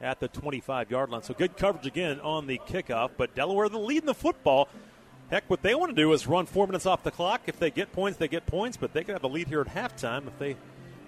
at 0.00 0.20
the 0.20 0.28
25 0.28 0.90
yard 0.90 1.10
line. 1.10 1.22
So 1.22 1.34
good 1.34 1.56
coverage 1.56 1.86
again 1.86 2.20
on 2.20 2.46
the 2.46 2.58
kickoff, 2.66 3.10
but 3.16 3.34
Delaware 3.34 3.68
the 3.68 3.78
lead 3.78 3.98
in 3.98 4.06
the 4.06 4.14
football. 4.14 4.68
Heck, 5.30 5.48
what 5.50 5.62
they 5.62 5.74
want 5.74 5.90
to 5.90 6.00
do 6.00 6.12
is 6.12 6.26
run 6.26 6.46
four 6.46 6.66
minutes 6.66 6.86
off 6.86 7.02
the 7.02 7.10
clock. 7.10 7.42
If 7.46 7.58
they 7.58 7.70
get 7.70 7.92
points, 7.92 8.16
they 8.18 8.28
get 8.28 8.46
points, 8.46 8.76
but 8.76 8.92
they 8.92 9.02
could 9.02 9.14
have 9.14 9.24
a 9.24 9.28
lead 9.28 9.48
here 9.48 9.60
at 9.60 9.66
halftime 9.66 10.28
if 10.28 10.38
they 10.38 10.56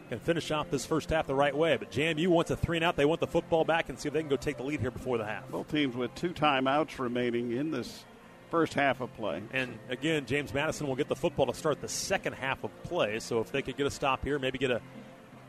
can 0.09 0.19
finish 0.19 0.51
off 0.51 0.71
this 0.71 0.85
first 0.85 1.11
half 1.11 1.27
the 1.27 1.35
right 1.35 1.57
way. 1.57 1.77
But 1.77 1.91
JMU 1.91 2.29
wants 2.29 2.51
a 2.51 2.57
three 2.57 2.79
and 2.79 2.85
out. 2.85 2.97
They 2.97 3.05
want 3.05 3.21
the 3.21 3.27
football 3.27 3.65
back 3.65 3.89
and 3.89 3.99
see 3.99 4.09
if 4.09 4.15
they 4.15 4.21
can 4.21 4.29
go 4.29 4.37
take 4.37 4.57
the 4.57 4.63
lead 4.63 4.81
here 4.81 4.91
before 4.91 5.19
the 5.19 5.25
half. 5.25 5.49
Both 5.51 5.71
teams 5.71 5.95
with 5.95 6.15
two 6.15 6.31
timeouts 6.31 6.99
remaining 6.99 7.53
in 7.53 7.71
this 7.71 8.05
first 8.51 8.75
half 8.75 9.01
of 9.01 9.15
play. 9.15 9.43
And 9.53 9.79
again, 9.89 10.27
James 10.27 10.53
Madison 10.53 10.87
will 10.87 10.97
get 10.97 11.09
the 11.09 11.17
football 11.17 11.47
to 11.47 11.55
start 11.55 11.81
the 11.81 11.89
second 11.89 12.33
half 12.35 12.65
of 12.65 12.83
play. 12.85 13.21
So 13.21 13.41
if 13.41 13.53
they 13.53 13.63
could 13.63 13.77
get 13.77 13.87
a 13.87 13.91
stop 13.91 14.25
here, 14.25 14.39
maybe 14.39 14.59
get 14.59 14.71
a 14.71 14.81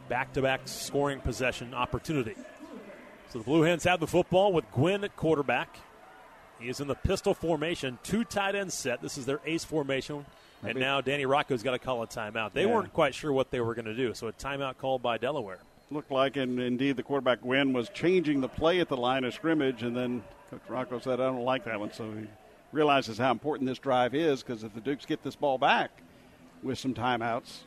back 0.09 0.33
to 0.33 0.41
back 0.41 0.61
scoring 0.65 1.19
possession 1.19 1.73
opportunity. 1.73 2.35
So 3.29 3.39
the 3.39 3.45
Blue 3.45 3.61
Hens 3.61 3.83
have 3.83 3.99
the 3.99 4.07
football 4.07 4.51
with 4.51 4.69
Gwynn 4.71 5.03
at 5.03 5.15
quarterback. 5.15 5.77
He 6.59 6.67
is 6.67 6.81
in 6.81 6.87
the 6.87 6.95
pistol 6.95 7.33
formation, 7.33 7.99
two 8.03 8.23
tight 8.23 8.55
end 8.55 8.73
set. 8.73 9.01
This 9.01 9.17
is 9.17 9.25
their 9.25 9.39
ace 9.45 9.63
formation 9.63 10.25
and 10.63 10.77
now 10.77 11.01
Danny 11.01 11.25
Rocco's 11.25 11.63
got 11.63 11.71
to 11.71 11.79
call 11.79 12.03
a 12.03 12.07
timeout. 12.07 12.53
They 12.53 12.65
yeah. 12.65 12.73
weren't 12.73 12.93
quite 12.93 13.15
sure 13.15 13.31
what 13.31 13.51
they 13.51 13.61
were 13.61 13.75
going 13.75 13.85
to 13.85 13.95
do, 13.95 14.13
so 14.13 14.27
a 14.27 14.33
timeout 14.33 14.77
called 14.77 15.01
by 15.01 15.17
Delaware. 15.17 15.59
Looked 15.91 16.11
like, 16.11 16.37
and 16.37 16.59
indeed, 16.59 16.97
the 16.97 17.03
quarterback 17.03 17.41
Gwynn 17.41 17.73
was 17.73 17.89
changing 17.89 18.41
the 18.41 18.47
play 18.47 18.79
at 18.79 18.89
the 18.89 18.97
line 18.97 19.23
of 19.23 19.33
scrimmage, 19.33 19.81
and 19.83 19.95
then 19.97 20.23
Coach 20.51 20.61
Rocco 20.67 20.99
said, 20.99 21.19
"I 21.19 21.25
don't 21.25 21.43
like 21.43 21.63
that 21.65 21.79
one." 21.79 21.91
So 21.93 22.11
he 22.11 22.27
realizes 22.71 23.17
how 23.17 23.31
important 23.31 23.67
this 23.67 23.79
drive 23.79 24.13
is 24.13 24.43
because 24.43 24.63
if 24.63 24.73
the 24.75 24.81
Dukes 24.81 25.05
get 25.05 25.23
this 25.23 25.35
ball 25.35 25.57
back 25.57 25.89
with 26.61 26.77
some 26.77 26.93
timeouts, 26.93 27.61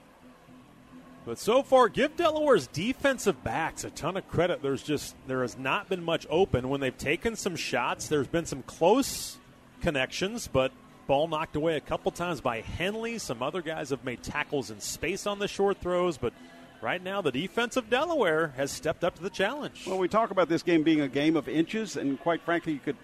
But 1.25 1.39
so 1.39 1.63
far, 1.63 1.89
give 1.89 2.17
Delaware's 2.17 2.67
defensive 2.67 3.45
backs 3.45 3.85
a 3.85 3.91
ton 3.91 4.17
of 4.17 4.27
credit. 4.29 4.61
There's 4.61 4.83
just 4.83 5.15
there 5.29 5.43
has 5.43 5.57
not 5.57 5.89
been 5.89 6.03
much 6.03 6.27
open 6.29 6.69
when 6.69 6.81
they've 6.81 6.97
taken 6.97 7.37
some 7.37 7.55
shots. 7.55 8.09
There's 8.09 8.27
been 8.27 8.45
some 8.47 8.63
close 8.63 9.39
connections, 9.81 10.49
but 10.49 10.73
ball 11.07 11.29
knocked 11.29 11.57
away 11.57 11.77
a 11.77 11.81
couple 11.81 12.11
times 12.13 12.41
by 12.41 12.61
Henley. 12.61 13.19
Some 13.19 13.43
other 13.43 13.63
guys 13.63 13.91
have 13.91 14.05
made 14.05 14.23
tackles 14.23 14.71
in 14.71 14.81
space 14.81 15.27
on 15.27 15.39
the 15.39 15.49
short 15.49 15.79
throws, 15.79 16.17
but 16.17 16.33
right 16.81 17.03
now 17.03 17.21
the 17.21 17.33
defense 17.33 17.77
of 17.77 17.91
Delaware 17.91 18.49
has 18.57 18.71
stepped 18.71 19.05
up 19.05 19.17
to 19.17 19.23
the 19.23 19.31
challenge. 19.31 19.85
Well, 19.87 19.99
we 19.99 20.09
talk 20.09 20.31
about 20.31 20.49
this 20.49 20.63
game 20.63 20.83
being 20.83 21.01
a 21.01 21.09
game 21.09 21.37
of 21.37 21.49
inches, 21.49 21.97
and 21.97 22.21
quite 22.21 22.43
frankly, 22.43 22.73
you 22.73 22.81
could 22.81 22.97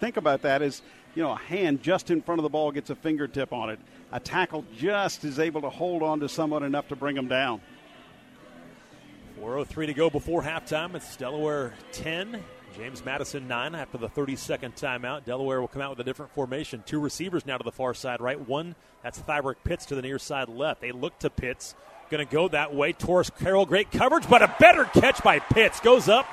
think 0.00 0.16
about 0.16 0.42
that 0.42 0.62
as 0.62 0.82
you 1.14 1.22
know 1.22 1.32
a 1.32 1.36
hand 1.36 1.82
just 1.82 2.10
in 2.10 2.22
front 2.22 2.38
of 2.38 2.42
the 2.42 2.48
ball 2.48 2.70
gets 2.70 2.90
a 2.90 2.94
fingertip 2.94 3.52
on 3.52 3.70
it. 3.70 3.78
A 4.12 4.20
tackle 4.20 4.64
just 4.76 5.24
is 5.24 5.38
able 5.38 5.62
to 5.62 5.70
hold 5.70 6.02
on 6.02 6.20
to 6.20 6.28
someone 6.28 6.62
enough 6.62 6.88
to 6.88 6.96
bring 6.96 7.16
them 7.16 7.28
down. 7.28 7.60
4.03 9.40 9.86
to 9.86 9.94
go 9.94 10.08
before 10.08 10.42
halftime. 10.42 10.94
It's 10.94 11.16
Delaware 11.16 11.74
10, 11.92 12.42
James 12.76 13.02
Madison 13.02 13.48
9 13.48 13.74
after 13.74 13.96
the 13.96 14.08
30 14.08 14.36
second 14.36 14.76
timeout. 14.76 15.24
Delaware 15.24 15.60
will 15.62 15.68
come 15.68 15.80
out 15.80 15.90
with 15.90 16.00
a 16.00 16.04
different 16.04 16.32
formation. 16.32 16.82
Two 16.84 17.00
receivers 17.00 17.46
now 17.46 17.56
to 17.56 17.64
the 17.64 17.72
far 17.72 17.94
side 17.94 18.20
right. 18.20 18.38
One, 18.38 18.74
that's 19.02 19.18
Thyrick 19.18 19.56
Pitts 19.64 19.86
to 19.86 19.94
the 19.94 20.02
near 20.02 20.18
side 20.18 20.50
left. 20.50 20.82
They 20.82 20.92
look 20.92 21.18
to 21.20 21.30
Pitts. 21.30 21.74
Going 22.10 22.24
to 22.24 22.30
go 22.30 22.48
that 22.48 22.74
way. 22.74 22.92
Taurus 22.92 23.30
Carroll, 23.30 23.64
great 23.64 23.90
coverage, 23.90 24.28
but 24.28 24.42
a 24.42 24.54
better 24.60 24.84
catch 24.84 25.22
by 25.22 25.38
Pitts. 25.38 25.80
Goes 25.80 26.08
up 26.08 26.26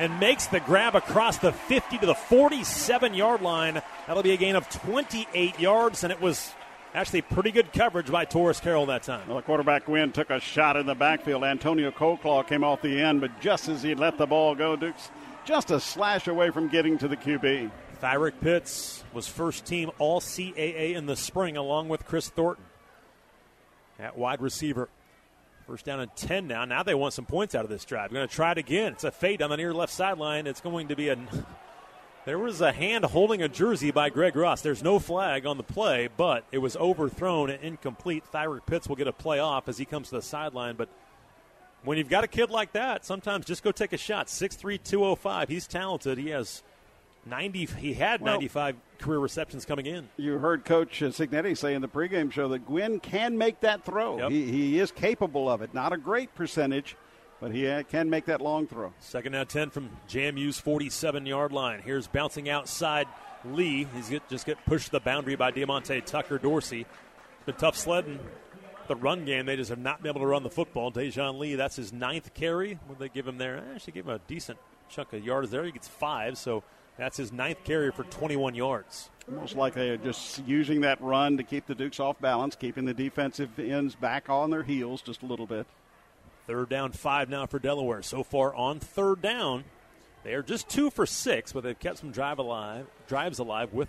and 0.00 0.18
makes 0.18 0.46
the 0.46 0.58
grab 0.58 0.96
across 0.96 1.38
the 1.38 1.52
50 1.52 1.98
to 1.98 2.06
the 2.06 2.14
47 2.14 3.14
yard 3.14 3.40
line. 3.40 3.80
That'll 4.06 4.24
be 4.24 4.32
a 4.32 4.36
gain 4.36 4.56
of 4.56 4.68
28 4.68 5.60
yards, 5.60 6.02
and 6.02 6.12
it 6.12 6.20
was 6.20 6.52
actually 6.92 7.22
pretty 7.22 7.52
good 7.52 7.72
coverage 7.72 8.10
by 8.10 8.24
Taurus 8.24 8.58
Carroll 8.58 8.86
that 8.86 9.04
time. 9.04 9.28
Well, 9.28 9.36
the 9.36 9.42
quarterback 9.42 9.86
Gwynn 9.86 10.10
took 10.10 10.30
a 10.30 10.40
shot 10.40 10.76
in 10.76 10.86
the 10.86 10.94
backfield. 10.96 11.44
Antonio 11.44 11.92
Colclaw 11.92 12.46
came 12.46 12.64
off 12.64 12.82
the 12.82 13.00
end, 13.00 13.20
but 13.20 13.40
just 13.40 13.68
as 13.68 13.82
he 13.82 13.94
let 13.94 14.18
the 14.18 14.26
ball 14.26 14.56
go, 14.56 14.74
Dukes 14.74 15.10
just 15.44 15.70
a 15.70 15.80
slash 15.80 16.26
away 16.26 16.50
from 16.50 16.68
getting 16.68 16.98
to 16.98 17.08
the 17.08 17.16
QB. 17.16 17.70
Thyrick 18.02 18.40
Pitts 18.40 19.04
was 19.12 19.26
first 19.28 19.64
team 19.64 19.90
All 19.98 20.20
CAA 20.20 20.94
in 20.94 21.06
the 21.06 21.16
spring, 21.16 21.56
along 21.56 21.88
with 21.88 22.04
Chris 22.04 22.28
Thornton 22.28 22.64
at 23.98 24.16
wide 24.16 24.40
receiver. 24.40 24.88
First 25.66 25.86
down 25.86 26.00
and 26.00 26.14
10 26.14 26.46
now. 26.46 26.64
Now 26.66 26.82
they 26.82 26.94
want 26.94 27.14
some 27.14 27.24
points 27.24 27.54
out 27.54 27.64
of 27.64 27.70
this 27.70 27.84
drive. 27.84 28.12
Going 28.12 28.28
to 28.28 28.34
try 28.34 28.52
it 28.52 28.58
again. 28.58 28.92
It's 28.92 29.04
a 29.04 29.10
fade 29.10 29.40
on 29.40 29.48
the 29.48 29.56
near 29.56 29.72
left 29.72 29.92
sideline. 29.92 30.46
It's 30.46 30.60
going 30.60 30.88
to 30.88 30.96
be 30.96 31.08
a. 31.08 31.16
There 32.26 32.38
was 32.38 32.62
a 32.62 32.72
hand 32.72 33.04
holding 33.04 33.42
a 33.42 33.50
jersey 33.50 33.90
by 33.90 34.08
Greg 34.08 34.34
Ross. 34.34 34.62
There's 34.62 34.82
no 34.82 34.98
flag 34.98 35.44
on 35.44 35.58
the 35.58 35.62
play, 35.62 36.08
but 36.16 36.46
it 36.52 36.56
was 36.56 36.74
overthrown 36.74 37.50
and 37.50 37.62
incomplete. 37.62 38.24
Thyrick 38.32 38.64
Pitts 38.64 38.88
will 38.88 38.96
get 38.96 39.06
a 39.06 39.12
play 39.12 39.40
off 39.40 39.68
as 39.68 39.76
he 39.76 39.84
comes 39.84 40.08
to 40.08 40.14
the 40.14 40.22
sideline. 40.22 40.76
But 40.76 40.88
when 41.84 41.98
you've 41.98 42.08
got 42.08 42.24
a 42.24 42.28
kid 42.28 42.50
like 42.50 42.72
that, 42.72 43.04
sometimes 43.04 43.46
just 43.46 43.62
go 43.62 43.72
take 43.72 43.92
a 43.92 43.98
shot. 43.98 44.28
Six 44.28 44.56
three 44.56 44.78
two 44.78 45.00
zero 45.00 45.14
five. 45.14 45.48
He's 45.48 45.66
talented. 45.66 46.18
He 46.18 46.30
has 46.30 46.62
90. 47.26 47.66
He 47.78 47.94
had 47.94 48.20
well, 48.20 48.34
95 48.34 48.76
career 48.98 49.18
receptions 49.18 49.64
coming 49.64 49.86
in. 49.86 50.08
You 50.16 50.38
heard 50.38 50.64
Coach 50.64 51.00
Cignetti 51.00 51.56
say 51.56 51.74
in 51.74 51.82
the 51.82 51.88
pregame 51.88 52.30
show 52.30 52.48
that 52.48 52.66
Gwynn 52.66 53.00
can 53.00 53.38
make 53.38 53.60
that 53.60 53.84
throw. 53.84 54.18
Yep. 54.18 54.30
He, 54.30 54.50
he 54.50 54.78
is 54.78 54.90
capable 54.92 55.48
of 55.50 55.62
it. 55.62 55.74
Not 55.74 55.92
a 55.92 55.96
great 55.96 56.34
percentage, 56.34 56.96
but 57.40 57.52
he 57.52 57.66
uh, 57.66 57.82
can 57.84 58.10
make 58.10 58.26
that 58.26 58.40
long 58.40 58.66
throw. 58.66 58.92
Second 59.00 59.32
down 59.32 59.46
10 59.46 59.70
from 59.70 59.90
JMU's 60.08 60.58
47 60.58 61.26
yard 61.26 61.52
line. 61.52 61.80
Here's 61.84 62.06
bouncing 62.06 62.48
outside 62.48 63.06
Lee. 63.44 63.86
He's 63.94 64.08
get, 64.08 64.28
just 64.28 64.46
get 64.46 64.64
pushed 64.66 64.90
the 64.90 65.00
boundary 65.00 65.36
by 65.36 65.50
Diamonte 65.50 66.04
Tucker 66.04 66.38
Dorsey. 66.38 66.82
it's 66.82 67.46
Been 67.46 67.54
tough 67.56 67.76
sledding. 67.76 68.18
The 68.86 68.96
run 68.96 69.24
game, 69.24 69.46
they 69.46 69.56
just 69.56 69.70
have 69.70 69.78
not 69.78 70.02
been 70.02 70.10
able 70.10 70.20
to 70.20 70.26
run 70.26 70.42
the 70.42 70.50
football. 70.50 70.92
Dejoun 70.92 71.38
Lee, 71.38 71.54
that's 71.54 71.76
his 71.76 71.92
ninth 71.92 72.34
carry. 72.34 72.78
What 72.86 72.98
they 72.98 73.08
give 73.08 73.26
him 73.26 73.38
there? 73.38 73.62
I 73.66 73.74
actually 73.74 73.94
give 73.94 74.06
him 74.06 74.14
a 74.14 74.20
decent 74.26 74.58
chunk 74.90 75.12
of 75.14 75.24
yards 75.24 75.50
there. 75.50 75.64
He 75.64 75.72
gets 75.72 75.88
five, 75.88 76.36
so 76.36 76.62
that's 76.98 77.16
his 77.16 77.32
ninth 77.32 77.64
carry 77.64 77.90
for 77.90 78.04
21 78.04 78.54
yards. 78.54 79.10
Most 79.26 79.56
likely 79.56 79.88
they're 79.88 79.96
just 79.96 80.46
using 80.46 80.82
that 80.82 81.00
run 81.00 81.38
to 81.38 81.42
keep 81.42 81.66
the 81.66 81.74
Dukes 81.74 81.98
off 81.98 82.20
balance, 82.20 82.56
keeping 82.56 82.84
the 82.84 82.92
defensive 82.92 83.58
ends 83.58 83.94
back 83.94 84.28
on 84.28 84.50
their 84.50 84.62
heels 84.62 85.00
just 85.00 85.22
a 85.22 85.26
little 85.26 85.46
bit. 85.46 85.66
Third 86.46 86.68
down, 86.68 86.92
five 86.92 87.30
now 87.30 87.46
for 87.46 87.58
Delaware. 87.58 88.02
So 88.02 88.22
far 88.22 88.54
on 88.54 88.80
third 88.80 89.22
down, 89.22 89.64
they 90.24 90.34
are 90.34 90.42
just 90.42 90.68
two 90.68 90.90
for 90.90 91.06
six, 91.06 91.52
but 91.52 91.64
they've 91.64 91.78
kept 91.78 91.98
some 91.98 92.10
drive 92.10 92.38
alive, 92.38 92.86
drives 93.08 93.38
alive 93.38 93.72
with 93.72 93.88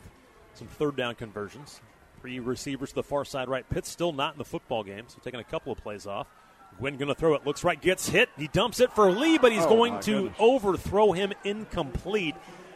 some 0.54 0.68
third 0.68 0.96
down 0.96 1.16
conversions. 1.16 1.82
Three 2.26 2.40
receivers 2.40 2.90
to 2.90 2.96
the 2.96 3.04
far 3.04 3.24
side 3.24 3.50
right. 3.50 3.70
Pitt 3.70 3.86
still 3.86 4.12
not 4.12 4.34
in 4.34 4.40
the 4.40 4.46
football 4.46 4.84
game, 4.84 5.06
so 5.08 5.20
taking 5.24 5.40
a 5.40 5.44
couple 5.44 5.72
of 5.72 5.78
plays 5.78 6.08
off. 6.08 6.26
Gwynn 6.80 6.98
going 6.98 7.08
to 7.08 7.14
throw 7.14 7.36
it. 7.36 7.46
Looks 7.46 7.64
right, 7.64 7.80
gets 7.80 8.10
hit. 8.10 8.30
He 8.36 8.48
dumps 8.48 8.80
it 8.80 8.92
for 8.92 9.12
Lee, 9.12 9.38
but 9.38 9.52
he's 9.52 9.64
oh, 9.64 9.70
going 9.70 10.00
to 10.02 10.12
goodness. 10.24 10.36
overthrow 10.40 11.12
him 11.12 11.34
incomplete 11.44 12.34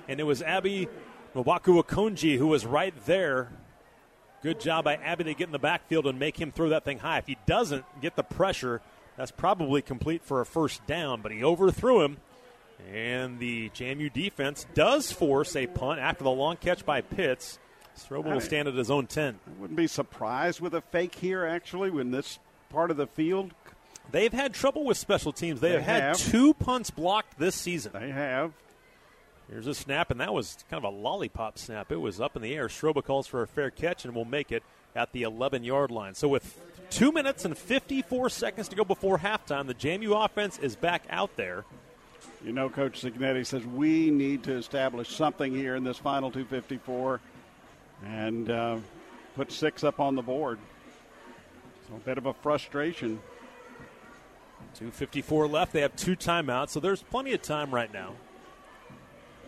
and 0.08 0.20
it 0.20 0.24
was 0.24 0.44
Abby 0.44 0.88
Mwaku 1.36 1.82
Akonji 1.82 2.38
who 2.38 2.46
was 2.48 2.64
right 2.64 2.94
there. 3.06 3.52
Good 4.44 4.60
job 4.60 4.86
by 4.86 4.96
Abby 4.98 5.24
to 5.26 5.34
get 5.34 5.48
in 5.48 5.52
the 5.52 5.58
backfield 5.58 6.06
and 6.06 6.20
make 6.20 6.40
him 6.40 6.52
throw 6.52 6.70
that 6.70 6.86
thing 6.86 7.00
high. 7.00 7.18
If 7.18 7.26
he 7.26 7.38
doesn't 7.48 7.86
get 8.02 8.16
the 8.16 8.24
pressure, 8.24 8.82
that's 9.18 9.32
probably 9.32 9.82
complete 9.82 10.24
for 10.24 10.42
a 10.42 10.46
first 10.46 10.86
down, 10.86 11.22
but 11.22 11.32
he 11.32 11.44
overthrew 11.44 12.02
him. 12.02 12.18
And 12.94 13.40
the 13.40 13.70
JMU 13.72 14.14
defense 14.14 14.68
does 14.76 15.12
force 15.12 15.56
a 15.56 15.66
punt 15.66 16.00
after 16.00 16.24
the 16.24 16.30
long 16.30 16.58
catch 16.58 16.86
by 16.86 17.02
Pitts. 17.02 17.60
Strobel 17.98 18.34
will 18.34 18.42
stand 18.42 18.68
at 18.68 18.76
his 18.76 18.90
own 18.90 19.08
10. 19.08 19.40
I 19.46 19.62
wouldn't 19.62 19.78
be 19.78 19.88
surprised 19.88 20.62
with 20.62 20.74
a 20.74 20.82
fake 20.82 21.16
here, 21.16 21.46
actually, 21.46 21.90
when 21.90 22.12
this 22.12 22.40
part 22.70 22.92
of 22.92 22.98
the 22.98 23.08
field. 23.08 23.52
They've 24.12 24.34
had 24.34 24.54
trouble 24.54 24.86
with 24.86 24.98
special 24.98 25.32
teams. 25.32 25.60
They, 25.60 25.70
they 25.70 25.82
have 25.82 25.84
had 25.84 26.16
two 26.16 26.54
punts 26.54 26.90
blocked 26.90 27.38
this 27.38 27.56
season. 27.56 27.92
They 27.94 28.10
have. 28.10 28.54
Here's 29.50 29.68
a 29.68 29.74
snap, 29.74 30.12
and 30.12 30.20
that 30.22 30.34
was 30.34 30.64
kind 30.70 30.84
of 30.84 30.94
a 30.94 30.96
lollipop 30.96 31.58
snap. 31.58 31.92
It 31.92 31.98
was 31.98 32.22
up 32.22 32.36
in 32.36 32.42
the 32.42 32.56
air. 32.56 32.68
Stroba 32.68 33.04
calls 33.04 33.26
for 33.28 33.42
a 33.42 33.48
fair 33.48 33.72
catch 33.72 34.06
and 34.06 34.14
will 34.14 34.26
make 34.26 34.52
it 34.52 34.64
at 34.96 35.12
the 35.12 35.24
11 35.24 35.64
yard 35.64 35.92
line. 35.92 36.14
So, 36.14 36.28
with 36.28 36.60
two 36.90 37.12
minutes 37.12 37.46
and 37.46 37.58
54 37.58 38.30
seconds 38.30 38.68
to 38.70 38.76
go 38.76 38.84
before 38.84 39.18
halftime, 39.18 39.66
the 39.68 39.74
JMU 39.74 40.24
offense 40.24 40.60
is 40.60 40.76
back 40.76 41.04
out 41.10 41.36
there. 41.36 41.66
You 42.46 42.54
know, 42.54 42.70
Coach 42.70 43.02
Cignetti 43.02 43.46
says 43.46 43.66
we 43.66 44.12
need 44.12 44.44
to 44.44 44.54
establish 44.54 45.10
something 45.10 45.54
here 45.54 45.76
in 45.76 45.84
this 45.84 45.98
final 45.98 46.32
254 46.32 47.20
and 48.06 48.50
uh, 48.50 48.78
put 49.36 49.52
six 49.52 49.84
up 49.84 50.00
on 50.00 50.16
the 50.16 50.22
board. 50.22 50.60
So, 51.88 51.96
a 51.96 52.00
bit 52.00 52.18
of 52.18 52.26
a 52.26 52.34
frustration. 52.34 53.20
2.54 54.80 55.50
left. 55.52 55.74
They 55.74 55.82
have 55.82 55.96
two 55.96 56.16
timeouts, 56.16 56.70
so 56.70 56.80
there's 56.80 57.02
plenty 57.04 57.34
of 57.34 57.42
time 57.42 57.72
right 57.72 57.92
now. 57.92 58.14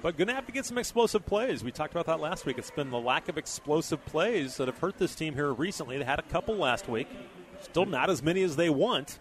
But 0.02 0.18
going 0.18 0.30
to 0.30 0.34
have 0.34 0.48
to 0.48 0.52
get 0.52 0.66
some 0.66 0.80
explosive 0.80 1.26
plays. 1.26 1.64
We 1.64 1.72
talked 1.72 1.94
about 1.94 2.08
that 2.08 2.20
last 2.20 2.46
week. 2.46 2.58
It's 2.58 2.72
been 2.72 2.90
the 2.90 3.00
lack 3.00 3.30
of 3.30 3.38
explosive 3.38 4.04
plays 4.06 4.58
that 4.58 4.68
have 4.68 4.80
hurt 4.80 4.98
this 4.98 5.14
team 5.14 5.36
here 5.36 5.54
recently. 5.54 5.98
They 6.00 6.04
had 6.04 6.18
a 6.18 6.24
couple 6.24 6.56
last 6.56 6.90
week. 6.90 7.08
Still 7.62 7.86
not 7.86 8.10
as 8.10 8.24
many 8.24 8.42
as 8.42 8.56
they 8.56 8.72
want. 8.72 9.20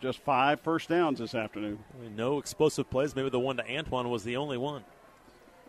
just 0.00 0.20
five 0.20 0.60
first 0.60 0.88
downs 0.88 1.18
this 1.18 1.34
afternoon. 1.34 1.78
No 2.16 2.38
explosive 2.38 2.88
plays. 2.88 3.14
Maybe 3.14 3.28
the 3.28 3.38
one 3.38 3.58
to 3.58 3.64
Antwane 3.64 4.08
was 4.08 4.24
the 4.24 4.36
only 4.38 4.56
one. 4.56 4.82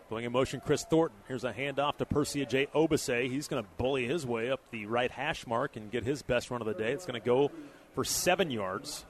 Going 0.08 0.24
in 0.24 0.30
motion, 0.30 0.60
Kris 0.60 0.84
Thornton. 0.84 1.18
Here's 1.26 1.42
a 1.42 1.52
handoff 1.52 1.96
to 1.96 2.06
Percy 2.06 2.46
Agyei-Obese. 2.46 3.28
He's 3.28 3.48
going 3.48 3.64
to 3.64 3.68
bully 3.76 4.06
his 4.06 4.24
way 4.24 4.52
up 4.52 4.60
the 4.70 4.86
right 4.86 5.10
hash 5.10 5.46
mark 5.48 5.74
and 5.74 5.90
get 5.90 6.04
his 6.04 6.22
best 6.22 6.48
run 6.48 6.60
of 6.60 6.68
the 6.68 6.74
day. 6.74 6.92
It's 6.92 7.06
going 7.06 7.20
to 7.20 7.26
go 7.26 7.50
for 7.92 8.04
seven 8.04 8.52
yards. 8.52 9.04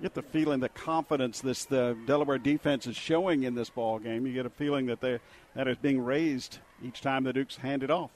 You 0.00 0.04
get 0.04 0.14
the 0.14 0.22
feeling 0.22 0.60
the 0.60 0.70
confidence 0.70 1.42
this 1.42 1.66
the 1.66 1.98
Delaware 2.06 2.38
defense 2.38 2.86
is 2.86 2.96
showing 2.96 3.42
in 3.42 3.56
this 3.56 3.68
ball 3.68 3.98
game. 3.98 4.26
You 4.26 4.32
get 4.32 4.46
a 4.46 4.50
feeling 4.50 4.86
that 4.86 5.02
they 5.02 5.18
that 5.54 5.68
is 5.68 5.76
being 5.76 6.00
raised 6.00 6.58
each 6.82 7.02
time 7.02 7.24
the 7.24 7.32
Dukes 7.34 7.56
hand 7.56 7.82
it 7.82 7.90
off. 7.90 8.10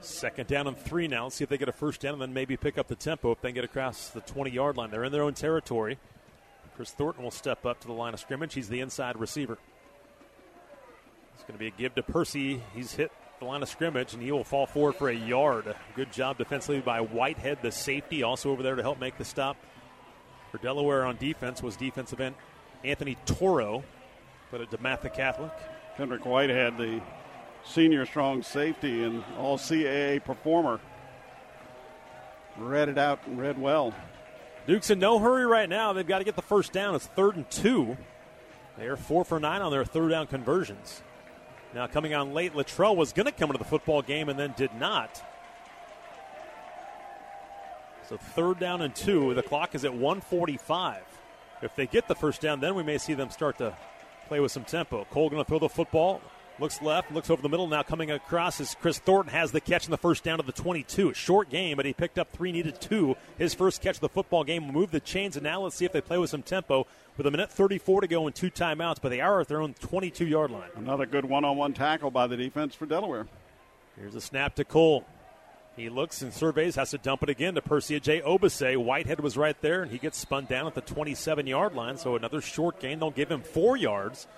Second 0.00 0.46
down 0.46 0.68
and 0.68 0.78
three 0.78 1.08
now. 1.08 1.24
Let's 1.24 1.36
see 1.36 1.44
if 1.44 1.50
they 1.50 1.58
get 1.58 1.68
a 1.68 1.72
first 1.72 2.00
down 2.00 2.12
and 2.12 2.22
then 2.22 2.32
maybe 2.32 2.56
pick 2.56 2.78
up 2.78 2.86
the 2.86 2.94
tempo 2.94 3.32
if 3.32 3.40
they 3.40 3.50
get 3.50 3.64
across 3.64 4.10
the 4.10 4.20
20 4.20 4.50
yard 4.52 4.76
line. 4.76 4.92
They're 4.92 5.02
in 5.02 5.10
their 5.10 5.24
own 5.24 5.34
territory. 5.34 5.98
Kris 6.76 6.92
Thornton 6.92 7.24
will 7.24 7.32
step 7.32 7.66
up 7.66 7.80
to 7.80 7.88
the 7.88 7.92
line 7.94 8.14
of 8.14 8.20
scrimmage. 8.20 8.54
He's 8.54 8.68
the 8.68 8.78
inside 8.78 9.18
receiver. 9.18 9.58
It's 11.38 11.44
going 11.46 11.54
to 11.54 11.58
be 11.58 11.68
a 11.68 11.70
give 11.70 11.94
to 11.94 12.02
Percy. 12.02 12.60
He's 12.74 12.92
hit 12.92 13.12
the 13.38 13.44
line 13.44 13.62
of 13.62 13.68
scrimmage 13.68 14.12
and 14.12 14.20
he 14.20 14.32
will 14.32 14.42
fall 14.42 14.66
forward 14.66 14.96
for 14.96 15.08
a 15.08 15.14
yard. 15.14 15.72
Good 15.94 16.12
job 16.12 16.36
defensively 16.36 16.80
by 16.80 17.00
Whitehead, 17.00 17.58
the 17.62 17.70
safety, 17.70 18.24
also 18.24 18.50
over 18.50 18.64
there 18.64 18.74
to 18.74 18.82
help 18.82 18.98
make 18.98 19.16
the 19.16 19.24
stop 19.24 19.56
for 20.50 20.58
Delaware 20.58 21.04
on 21.04 21.16
defense 21.16 21.62
was 21.62 21.76
defensive 21.76 22.20
end 22.20 22.34
Anthony 22.84 23.16
Toro, 23.26 23.84
but 24.50 24.60
at 24.60 24.70
DeMatha 24.70 25.12
Catholic. 25.14 25.52
Kendrick 25.96 26.24
Whitehead, 26.24 26.78
the 26.78 27.00
senior 27.64 28.06
strong 28.06 28.42
safety 28.42 29.02
and 29.04 29.22
all 29.36 29.58
CAA 29.58 30.22
performer. 30.24 30.80
Read 32.56 32.88
it 32.88 32.98
out 32.98 33.20
and 33.26 33.38
read 33.38 33.60
well. 33.60 33.94
Duke's 34.66 34.90
in 34.90 34.98
no 34.98 35.18
hurry 35.18 35.46
right 35.46 35.68
now. 35.68 35.92
They've 35.92 36.06
got 36.06 36.18
to 36.18 36.24
get 36.24 36.36
the 36.36 36.42
first 36.42 36.72
down. 36.72 36.94
It's 36.94 37.06
third 37.06 37.36
and 37.36 37.48
two. 37.50 37.96
They 38.76 38.86
are 38.86 38.96
four 38.96 39.24
for 39.24 39.40
nine 39.40 39.62
on 39.62 39.70
their 39.70 39.84
third 39.84 40.10
down 40.10 40.26
conversions. 40.28 41.02
Now 41.74 41.86
coming 41.86 42.14
on 42.14 42.32
late, 42.32 42.54
Latrele 42.54 42.96
was 42.96 43.12
going 43.12 43.26
to 43.26 43.32
come 43.32 43.50
into 43.50 43.58
the 43.58 43.68
football 43.68 44.02
game 44.02 44.28
and 44.28 44.38
then 44.38 44.54
did 44.56 44.74
not. 44.74 45.22
So 48.08 48.16
third 48.16 48.58
down 48.58 48.80
and 48.80 48.94
two. 48.94 49.34
The 49.34 49.42
clock 49.42 49.74
is 49.74 49.84
at 49.84 49.92
145. 49.92 51.02
If 51.60 51.76
they 51.76 51.86
get 51.86 52.08
the 52.08 52.14
first 52.14 52.40
down, 52.40 52.60
then 52.60 52.74
we 52.74 52.82
may 52.82 52.96
see 52.96 53.14
them 53.14 53.30
start 53.30 53.58
to 53.58 53.76
play 54.28 54.40
with 54.40 54.52
some 54.52 54.64
tempo. 54.64 55.06
Cole 55.10 55.28
going 55.28 55.42
to 55.42 55.48
throw 55.48 55.58
the 55.58 55.68
football. 55.68 56.22
Looks 56.60 56.82
left, 56.82 57.12
looks 57.12 57.30
over 57.30 57.40
the 57.40 57.48
middle. 57.48 57.68
Now 57.68 57.82
coming 57.82 58.10
across 58.10 58.58
is 58.60 58.74
Kris 58.80 58.98
Thornton 58.98 59.32
has 59.32 59.52
the 59.52 59.60
catch 59.60 59.84
in 59.84 59.92
the 59.92 59.96
first 59.98 60.24
down 60.24 60.38
to 60.38 60.44
the 60.44 60.52
22. 60.52 61.14
Short 61.14 61.50
game, 61.50 61.76
but 61.76 61.86
he 61.86 61.92
picked 61.92 62.18
up 62.18 62.32
three, 62.32 62.50
needed 62.50 62.80
two. 62.80 63.16
His 63.36 63.54
first 63.54 63.80
catch 63.80 63.96
of 63.96 64.00
the 64.00 64.08
football 64.08 64.42
game 64.42 64.64
move 64.72 64.90
the 64.90 65.00
chains, 65.00 65.36
and 65.36 65.44
now 65.44 65.60
let's 65.60 65.76
see 65.76 65.84
if 65.84 65.92
they 65.92 66.00
play 66.00 66.18
with 66.18 66.30
some 66.30 66.42
tempo. 66.42 66.86
With 67.18 67.26
a 67.26 67.32
minute 67.32 67.50
34 67.50 68.02
to 68.02 68.06
go 68.06 68.26
and 68.28 68.34
two 68.34 68.48
timeouts, 68.48 68.98
but 69.02 69.08
they 69.08 69.20
are 69.20 69.40
at 69.40 69.48
their 69.48 69.60
own 69.60 69.74
22 69.74 70.24
yard 70.24 70.52
line. 70.52 70.70
Another 70.76 71.04
good 71.04 71.24
one 71.24 71.44
on 71.44 71.56
one 71.56 71.74
tackle 71.74 72.12
by 72.12 72.28
the 72.28 72.36
defense 72.36 72.76
for 72.76 72.86
Delaware. 72.86 73.26
Here's 73.98 74.14
a 74.14 74.20
snap 74.20 74.54
to 74.54 74.64
Cole. 74.64 75.04
He 75.76 75.88
looks 75.88 76.22
and 76.22 76.32
surveys, 76.32 76.76
has 76.76 76.90
to 76.90 76.98
dump 76.98 77.24
it 77.24 77.28
again 77.28 77.56
to 77.56 77.62
Percy 77.62 77.98
Agyei-Obese. 77.98 78.76
Whitehead 78.76 79.18
was 79.18 79.36
right 79.36 79.60
there, 79.60 79.82
and 79.82 79.90
he 79.90 79.98
gets 79.98 80.16
spun 80.16 80.46
down 80.46 80.68
at 80.68 80.76
the 80.76 80.80
27 80.80 81.48
yard 81.48 81.74
line. 81.74 81.96
So 81.98 82.14
another 82.14 82.40
short 82.40 82.78
gain. 82.78 83.00
They'll 83.00 83.10
give 83.10 83.32
him 83.32 83.42
four 83.42 83.76
yards 83.76 84.28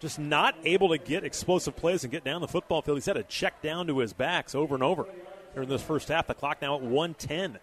just 0.00 0.18
not 0.18 0.56
able 0.64 0.88
to 0.88 0.98
get 0.98 1.22
explosive 1.22 1.76
plays 1.76 2.02
and 2.02 2.10
get 2.10 2.24
down 2.24 2.40
the 2.40 2.48
football 2.48 2.82
field. 2.82 2.98
He's 2.98 3.06
had 3.06 3.16
a 3.16 3.22
check 3.22 3.62
down 3.62 3.86
to 3.86 4.00
his 4.00 4.12
backs 4.12 4.56
over 4.56 4.74
and 4.74 4.82
over 4.82 5.06
during 5.54 5.68
this 5.68 5.82
first 5.82 6.08
half. 6.08 6.26
The 6.26 6.34
clock 6.34 6.60
now 6.60 6.74
at 6.74 6.82
110. 6.82 7.60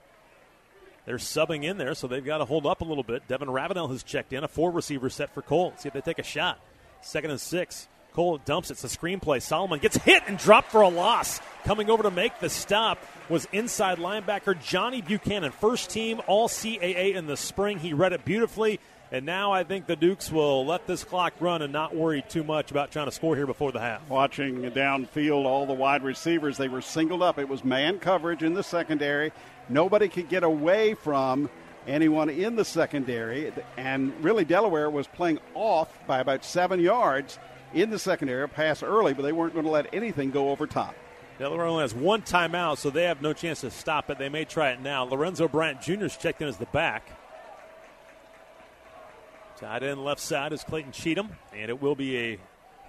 They're 1.06 1.18
subbing 1.18 1.64
in 1.64 1.78
there, 1.78 1.96
so 1.96 2.08
they've 2.08 2.24
got 2.24 2.40
to 2.40 2.46
hold 2.46 2.66
up 2.66 2.82
a 2.82 2.86
little 2.86 3.04
bit. 3.04 3.28
Devin 3.28 3.50
Ravenel 3.50 3.88
has 3.90 4.04
checked 4.04 4.34
in, 4.34 4.44
a 4.44 4.48
four 4.48 4.72
receiver 4.72 5.10
set 5.10 5.34
for 5.34 5.42
Cole. 5.42 5.74
See 5.78 5.88
if 5.88 5.94
they 5.94 6.02
take 6.02 6.20
a 6.20 6.24
shot. 6.24 6.60
Second 7.02 7.32
and 7.32 7.40
six. 7.40 7.88
Cole 8.14 8.40
dumps 8.40 8.70
it. 8.70 8.74
It's 8.74 8.84
a 8.84 8.98
screenplay. 8.98 9.42
Solomon 9.42 9.80
gets 9.80 9.96
hit 9.98 10.24
and 10.28 10.38
dropped 10.38 10.70
for 10.70 10.82
a 10.82 10.90
loss. 10.90 11.40
Coming 11.64 11.90
over 11.90 12.04
to 12.04 12.12
make 12.12 12.40
the 12.40 12.50
stop 12.50 13.00
was 13.30 13.48
inside 13.54 14.00
linebacker 14.00 14.62
Johnny 14.62 15.02
Buchanan. 15.02 15.52
First 15.52 15.90
team 15.90 16.22
All 16.28 16.50
CAA 16.50 17.16
in 17.16 17.26
the 17.26 17.38
spring. 17.38 17.80
He 17.80 17.94
read 17.94 18.12
it 18.12 18.26
beautifully. 18.26 18.80
And 19.14 19.26
now 19.26 19.52
I 19.52 19.66
think 19.66 19.88
the 19.88 19.98
Dukes 19.98 20.32
will 20.32 20.66
let 20.66 20.88
this 20.88 21.04
clock 21.04 21.34
run 21.42 21.62
and 21.62 21.74
not 21.74 21.94
worry 21.94 22.24
too 22.30 22.46
much 22.46 22.72
about 22.72 22.92
trying 22.92 23.08
to 23.08 23.12
score 23.12 23.36
here 23.36 23.46
before 23.46 23.74
the 23.74 23.80
half. 23.80 24.08
Watching 24.08 24.62
downfield, 24.72 25.44
all 25.44 25.66
the 25.66 25.74
wide 25.74 26.04
receivers, 26.04 26.58
they 26.58 26.70
were 26.70 26.82
singled 26.82 27.22
up. 27.22 27.38
It 27.38 27.50
was 27.50 27.66
man 27.66 28.00
coverage 28.00 28.42
in 28.42 28.54
the 28.54 28.64
secondary. 28.64 29.34
Nobody 29.70 30.08
could 30.08 30.30
get 30.30 30.44
away 30.44 30.94
from 30.94 31.50
anyone 31.88 32.30
in 32.30 32.56
the 32.56 32.66
secondary. 32.66 33.52
And 33.78 34.14
really, 34.24 34.46
Delaware 34.46 34.90
was 34.90 35.08
playing 35.08 35.40
off 35.54 35.90
by 36.08 36.20
about 36.20 36.44
seven 36.44 36.80
yards 36.80 37.40
in 37.74 37.90
the 37.90 38.00
secondary, 38.00 38.48
pass 38.50 38.84
early, 38.84 39.14
but 39.14 39.24
they 39.24 39.32
weren't 39.32 39.54
going 39.54 39.66
to 39.66 39.72
let 39.72 39.94
anything 39.94 40.32
go 40.32 40.50
over 40.50 40.68
top. 40.68 40.96
Delaware 41.40 41.66
only 41.66 41.82
has 41.82 41.94
one 41.94 42.22
timeout, 42.22 42.78
so 42.78 42.90
they 42.90 43.06
have 43.06 43.22
no 43.22 43.34
chance 43.34 43.62
to 43.62 43.72
stop 43.72 44.10
it. 44.10 44.20
They 44.20 44.30
may 44.30 44.46
try 44.46 44.72
it 44.72 44.82
now. 44.82 45.04
Lorenzo 45.04 45.48
Bryant 45.48 45.82
Jr. 45.82 46.06
is 46.06 46.18
checked 46.18 46.42
in 46.42 46.48
as 46.48 46.58
the 46.58 46.66
back. 46.68 47.10
Tight 49.58 49.84
end 49.84 50.04
left 50.04 50.20
side 50.20 50.54
is 50.54 50.64
Clayton 50.64 50.92
Cheatham, 50.92 51.30
and 51.54 51.70
it 51.70 51.82
will 51.82 51.96
be 51.96 52.18
a 52.18 52.40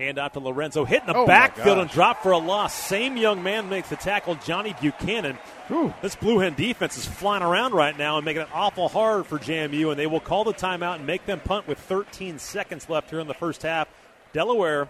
handoff 0.03 0.33
to 0.33 0.41
Lorenzo. 0.41 0.85
Hit 0.85 1.03
in 1.03 1.07
the 1.07 1.17
oh 1.17 1.27
backfield 1.27 1.79
and 1.79 1.91
drop 1.91 2.23
for 2.23 2.33
a 2.33 2.39
loss. 2.39 2.75
Same 2.75 3.17
young 3.17 3.43
man 3.43 3.69
makes 3.69 3.89
the 3.89 3.97
tackle, 3.97 4.35
Johnny 4.37 4.75
Buchanan. 4.81 5.39
Whew. 5.69 5.95
This 6.03 6.17
Blue 6.17 6.39
Hen 6.39 6.55
defense 6.55 6.97
is 6.97 7.07
flying 7.07 7.43
around 7.43 7.75
right 7.75 7.97
now 7.97 8.17
and 8.17 8.25
making 8.25 8.43
it 8.43 8.49
awful 8.53 8.89
hard 8.89 9.27
for 9.27 9.39
JMU, 9.39 9.91
and 9.91 9.99
they 9.99 10.07
will 10.07 10.21
call 10.21 10.45
the 10.45 10.55
timeout 10.55 10.97
and 10.97 11.07
make 11.07 11.27
them 11.27 11.41
punt 11.41 11.69
with 11.69 11.79
13 11.79 12.39
seconds 12.39 12.89
left 12.89 13.11
here 13.11 13.21
in 13.21 13.27
the 13.27 13.35
first 13.35 13.63
half. 13.63 13.89
Delaware, 14.33 14.89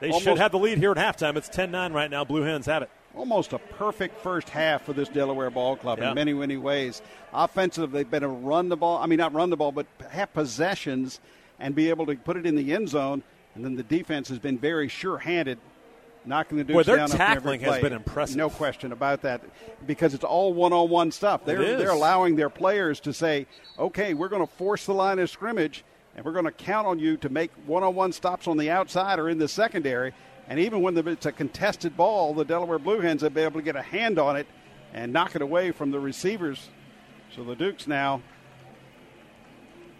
they 0.00 0.08
Almost. 0.08 0.24
should 0.24 0.38
have 0.38 0.52
the 0.52 0.58
lead 0.58 0.78
here 0.78 0.92
at 0.92 0.96
halftime. 0.96 1.36
It's 1.36 1.48
10 1.48 1.70
9 1.70 1.92
right 1.92 2.10
now. 2.10 2.24
Blue 2.24 2.42
Hens 2.42 2.66
have 2.66 2.82
it 2.82 2.90
almost 3.16 3.52
a 3.52 3.58
perfect 3.58 4.20
first 4.20 4.50
half 4.50 4.84
for 4.84 4.92
this 4.92 5.08
Delaware 5.08 5.50
ball 5.50 5.76
club 5.76 5.98
yeah. 5.98 6.10
in 6.10 6.14
many, 6.14 6.32
many 6.32 6.56
ways. 6.56 7.02
Offensive, 7.32 7.90
they've 7.90 8.08
been 8.08 8.22
able 8.22 8.34
to 8.34 8.40
run 8.40 8.68
the 8.68 8.76
ball. 8.76 8.98
I 8.98 9.06
mean, 9.06 9.18
not 9.18 9.32
run 9.32 9.50
the 9.50 9.56
ball, 9.56 9.72
but 9.72 9.86
have 10.10 10.32
possessions 10.32 11.20
and 11.58 11.74
be 11.74 11.88
able 11.88 12.06
to 12.06 12.14
put 12.16 12.36
it 12.36 12.46
in 12.46 12.54
the 12.54 12.74
end 12.74 12.88
zone. 12.88 13.22
And 13.56 13.64
then 13.64 13.74
the 13.74 13.82
defense 13.82 14.28
has 14.28 14.38
been 14.38 14.58
very 14.58 14.86
sure-handed, 14.86 15.58
knocking 16.26 16.58
the 16.58 16.64
Dukes 16.64 16.74
well, 16.74 16.84
their 16.84 16.96
down. 16.96 17.08
tackling 17.08 17.60
has 17.60 17.80
been 17.80 17.94
impressive. 17.94 18.36
No 18.36 18.50
question 18.50 18.92
about 18.92 19.22
that, 19.22 19.40
because 19.86 20.12
it's 20.12 20.24
all 20.24 20.52
one-on-one 20.52 21.10
stuff. 21.10 21.44
They're 21.44 21.76
they're 21.78 21.90
allowing 21.90 22.36
their 22.36 22.50
players 22.50 23.00
to 23.00 23.12
say, 23.12 23.46
"Okay, 23.78 24.12
we're 24.12 24.28
going 24.28 24.46
to 24.46 24.52
force 24.54 24.86
the 24.86 24.94
line 24.94 25.18
of 25.18 25.30
scrimmage." 25.30 25.84
And 26.14 26.24
we're 26.24 26.32
going 26.32 26.46
to 26.46 26.52
count 26.52 26.86
on 26.86 26.98
you 26.98 27.18
to 27.18 27.28
make 27.28 27.50
one 27.66 27.82
on 27.82 27.94
one 27.94 28.10
stops 28.10 28.48
on 28.48 28.56
the 28.56 28.70
outside 28.70 29.18
or 29.18 29.28
in 29.28 29.38
the 29.38 29.48
secondary. 29.48 30.14
And 30.48 30.58
even 30.58 30.80
when 30.80 30.96
it's 30.96 31.26
a 31.26 31.32
contested 31.32 31.94
ball, 31.94 32.32
the 32.32 32.44
Delaware 32.44 32.78
Blue 32.78 33.00
Hens 33.00 33.20
have 33.20 33.34
been 33.34 33.44
able 33.44 33.60
to 33.60 33.64
get 33.64 33.76
a 33.76 33.82
hand 33.82 34.18
on 34.18 34.34
it 34.34 34.46
and 34.94 35.12
knock 35.12 35.36
it 35.36 35.42
away 35.42 35.72
from 35.72 35.90
the 35.90 36.00
receivers. 36.00 36.70
So 37.34 37.44
the 37.44 37.54
Dukes 37.54 37.86
now. 37.86 38.22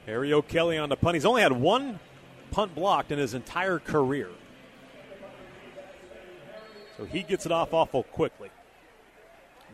Harry 0.07 0.33
O'Kelly 0.33 0.79
on 0.79 0.89
the 0.89 0.97
punt. 0.97 1.17
He's 1.17 1.27
only 1.27 1.43
had 1.43 1.53
one 1.53 1.99
punt 2.57 2.75
blocked 2.75 3.13
in 3.13 3.19
his 3.19 3.35
entire 3.35 3.79
career. 3.79 4.31
So 6.97 7.05
he 7.05 7.23
gets 7.23 7.45
it 7.45 7.53
off 7.53 7.75
awful 7.75 8.03
quickly. 8.03 8.49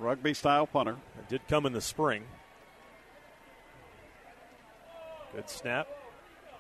Rugby 0.01 0.35
style 0.35 0.67
punter. 0.67 0.97
It 1.17 1.29
did 1.29 1.47
come 1.47 1.65
in 1.65 1.75
the 1.75 1.81
spring. 1.81 2.25
Good 5.33 5.49
snap 5.49 5.87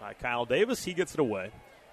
by 0.00 0.14
Kyle 0.14 0.44
Davis. 0.44 0.84
He 0.84 0.94
gets 0.94 1.12
it 1.12 1.18
away. 1.18 1.50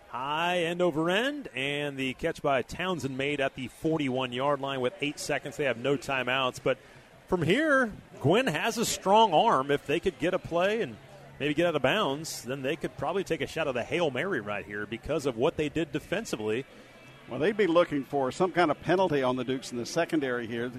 High 0.09 0.59
end 0.59 0.83
over 0.83 1.09
end, 1.09 1.49
and 1.55 1.97
the 1.97 2.13
catch 2.13 2.43
by 2.43 2.61
Townsend 2.61 3.17
made 3.17 3.41
at 3.41 3.55
the 3.55 3.67
41 3.67 4.31
yard 4.31 4.61
line 4.61 4.79
with 4.79 4.93
eight 5.01 5.19
seconds. 5.19 5.57
They 5.57 5.63
have 5.63 5.77
no 5.77 5.97
timeouts. 5.97 6.59
But 6.63 6.77
from 7.25 7.41
here, 7.41 7.91
Gwynn 8.21 8.45
has 8.45 8.77
a 8.77 8.85
strong 8.85 9.33
arm. 9.33 9.71
If 9.71 9.87
they 9.87 9.99
could 9.99 10.19
get 10.19 10.35
a 10.35 10.39
play 10.39 10.83
and 10.83 10.97
maybe 11.39 11.53
get 11.53 11.65
out 11.65 11.75
of 11.75 11.81
bounds, 11.81 12.43
then 12.43 12.61
they 12.61 12.75
could 12.75 12.95
probably 12.97 13.23
take 13.23 13.41
a 13.41 13.47
shot 13.47 13.67
of 13.67 13.73
the 13.73 13.83
Hail 13.83 14.11
Mary 14.11 14.41
right 14.41 14.65
here 14.65 14.85
because 14.85 15.25
of 15.25 15.37
what 15.37 15.57
they 15.57 15.69
did 15.69 15.91
defensively. 15.91 16.65
Well, 17.29 17.39
they'd 17.39 17.57
be 17.57 17.67
looking 17.67 18.03
for 18.03 18.31
some 18.31 18.51
kind 18.51 18.71
of 18.71 18.81
penalty 18.81 19.23
on 19.23 19.35
the 19.35 19.43
Dukes 19.43 19.71
in 19.71 19.77
the 19.77 19.85
secondary 19.85 20.47
here. 20.47 20.71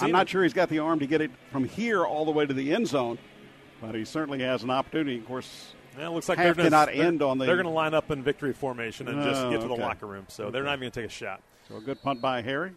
I'm 0.00 0.10
not 0.10 0.28
sure 0.28 0.42
he's 0.42 0.52
got 0.52 0.68
the 0.68 0.78
arm 0.80 0.98
to 1.00 1.06
get 1.06 1.20
it 1.20 1.30
from 1.52 1.64
here 1.64 2.04
all 2.04 2.24
the 2.24 2.30
way 2.30 2.46
to 2.46 2.54
the 2.54 2.72
end 2.72 2.88
zone, 2.88 3.18
but 3.80 3.94
he 3.94 4.04
certainly 4.04 4.40
has 4.40 4.62
an 4.62 4.70
opportunity. 4.70 5.18
Of 5.18 5.26
course, 5.26 5.74
yeah, 5.98 6.06
it 6.06 6.10
looks 6.10 6.28
like 6.28 6.38
they're 6.38 6.54
cannot 6.54 6.88
gonna, 6.88 7.02
end 7.02 7.22
on 7.22 7.38
the. 7.38 7.46
They're 7.46 7.56
going 7.56 7.66
to 7.66 7.72
line 7.72 7.94
up 7.94 8.10
in 8.10 8.22
victory 8.22 8.52
formation 8.52 9.06
and 9.08 9.22
just 9.22 9.42
get 9.50 9.60
to 9.60 9.68
the 9.68 9.68
oh, 9.68 9.72
okay. 9.74 9.82
locker 9.82 10.06
room. 10.06 10.26
So 10.28 10.44
okay. 10.44 10.52
they're 10.52 10.64
not 10.64 10.72
even 10.72 10.80
going 10.80 10.92
to 10.92 11.00
take 11.02 11.10
a 11.10 11.12
shot. 11.12 11.40
So 11.68 11.76
a 11.76 11.80
good 11.80 12.02
punt 12.02 12.20
by 12.20 12.42
Harry. 12.42 12.72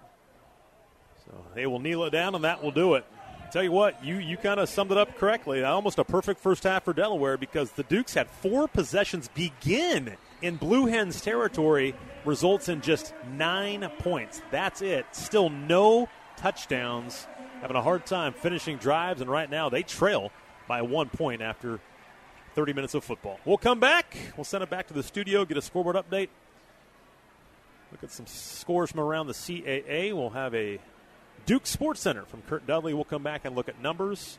So 1.26 1.34
they 1.56 1.66
will 1.68 1.80
kneel 1.80 2.04
it 2.04 2.12
down, 2.12 2.36
and 2.36 2.44
that 2.44 2.64
will 2.64 2.72
do 2.72 2.96
it. 2.96 3.06
Tell 3.52 3.64
you 3.64 3.72
what, 3.72 4.06
you, 4.06 4.18
you 4.18 4.38
kind 4.38 4.60
of 4.60 4.70
summed 4.70 4.92
it 4.92 4.98
up 4.98 5.18
correctly. 5.18 5.64
Almost 5.64 5.98
a 5.98 6.04
perfect 6.04 6.40
first 6.40 6.64
half 6.64 6.84
for 6.84 6.94
Delaware 6.94 7.36
because 7.36 7.72
the 7.72 7.82
Dukes 7.82 8.14
had 8.14 8.30
four 8.30 8.68
possessions 8.68 9.28
begin 9.30 10.18
in 10.44 10.58
Blue 10.58 10.86
Hens 10.86 11.20
territory, 11.20 11.96
results 12.26 12.70
in 12.70 12.82
just 12.82 13.14
nine 13.36 13.90
points. 14.00 14.42
That's 14.52 14.84
it. 14.84 15.08
Still 15.14 15.50
no 15.50 16.10
touchdowns. 16.38 17.28
Having 17.62 17.78
a 17.78 17.82
hard 17.82 18.06
time 18.06 18.34
finishing 18.34 18.78
drives, 18.78 19.20
and 19.20 19.30
right 19.30 19.50
now 19.50 19.70
they 19.70 19.82
trail 19.82 20.32
by 20.68 20.84
one 20.84 21.10
point 21.10 21.42
after 21.42 21.80
30 22.54 22.74
minutes 22.74 22.94
of 22.94 23.04
football. 23.04 23.40
We'll 23.46 23.58
come 23.58 23.80
back. 23.80 24.16
We'll 24.38 24.44
send 24.44 24.64
it 24.64 24.70
back 24.70 24.88
to 24.88 24.94
the 24.94 25.04
studio, 25.04 25.44
get 25.44 25.58
a 25.58 25.62
scoreboard 25.62 25.96
update. 25.96 26.30
Look 27.92 28.04
at 28.04 28.12
some 28.12 28.28
scores 28.28 28.92
from 28.92 29.00
around 29.00 29.26
the 29.26 29.34
CAA. 29.34 30.14
We'll 30.14 30.30
have 30.30 30.54
a 30.54 30.80
Duke 31.50 31.66
Sports 31.66 32.02
Center 32.02 32.26
from 32.26 32.44
Curt 32.44 32.68
Dudley. 32.68 32.94
We'll 32.94 33.06
come 33.06 33.24
back 33.24 33.44
and 33.44 33.56
look 33.56 33.68
at 33.68 33.82
numbers. 33.82 34.38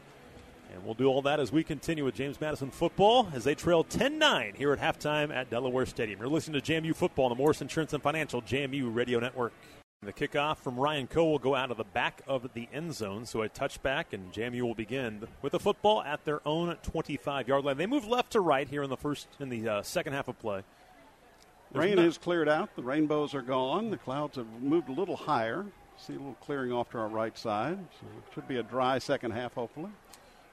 And 0.73 0.85
we'll 0.85 0.95
do 0.95 1.07
all 1.07 1.23
that 1.23 1.41
as 1.41 1.51
we 1.51 1.65
continue 1.65 2.05
with 2.05 2.15
James 2.15 2.41
Madison 2.41 2.71
football 2.71 3.29
as 3.35 3.43
they 3.43 3.57
trail 3.57 3.83
10 3.83 4.17
9 4.17 4.55
here 4.57 4.73
at 4.73 4.79
halftime 4.79 5.35
at 5.35 5.51
Delaware 5.51 5.87
Stadium. 5.87 6.21
You're 6.21 6.29
listening 6.29 6.61
to 6.61 6.73
JMU 6.73 6.95
football 6.95 7.25
on 7.25 7.31
the 7.31 7.35
Morris 7.35 7.61
Insurance 7.63 7.93
and 7.95 8.01
Financial 8.01 8.41
JMU 8.41 8.95
Radio 8.95 9.19
Network. 9.19 9.53
The 10.03 10.13
kickoff 10.13 10.59
from 10.59 10.79
Ryan 10.79 11.09
Coe 11.09 11.25
will 11.25 11.41
go 11.41 11.57
out 11.57 11.73
of 11.73 11.79
the 11.79 11.83
back 11.83 12.23
of 12.29 12.49
the 12.55 12.69
end 12.73 12.95
zone, 12.95 13.27
so 13.27 13.43
a 13.43 13.49
touchback, 13.49 14.13
and 14.13 14.33
JMU 14.33 14.63
will 14.63 14.77
begin 14.77 15.27
with 15.43 15.51
the 15.51 15.59
football 15.59 16.05
at 16.05 16.25
their 16.25 16.47
own 16.47 16.77
25-yard 16.77 17.65
line. 17.65 17.77
They 17.77 17.87
move 17.87 18.07
left 18.07 18.31
to 18.35 18.41
right 18.41 18.69
here 18.69 18.85
in 18.85 18.89
the 18.89 18.97
first 18.97 19.27
in 19.41 19.49
the 19.49 19.69
uh, 19.69 19.83
second 19.83 20.13
half 20.13 20.29
of 20.29 20.39
play. 20.39 20.63
There's 21.73 21.87
Rain 21.87 21.97
not- 21.97 22.05
is 22.05 22.19
cleared 22.19 22.49
out. 22.49 22.77
The 22.77 22.85
rainbows 22.85 23.35
are 23.35 23.43
gone. 23.43 23.91
The 23.91 23.97
clouds 23.97 24.37
have 24.37 24.47
moved 24.63 24.89
a 24.89 24.93
little 24.93 25.17
higher. 25.17 25.67
See 26.07 26.15
a 26.15 26.17
little 26.17 26.37
clearing 26.41 26.73
off 26.73 26.91
to 26.91 26.99
our 26.99 27.09
right 27.09 27.37
side. 27.37 27.79
So 28.01 28.07
it 28.07 28.35
should 28.35 28.49
be 28.49 28.57
a 28.57 28.63
dry 28.63 28.99
second 28.99 29.33
half, 29.33 29.53
hopefully. 29.53 29.91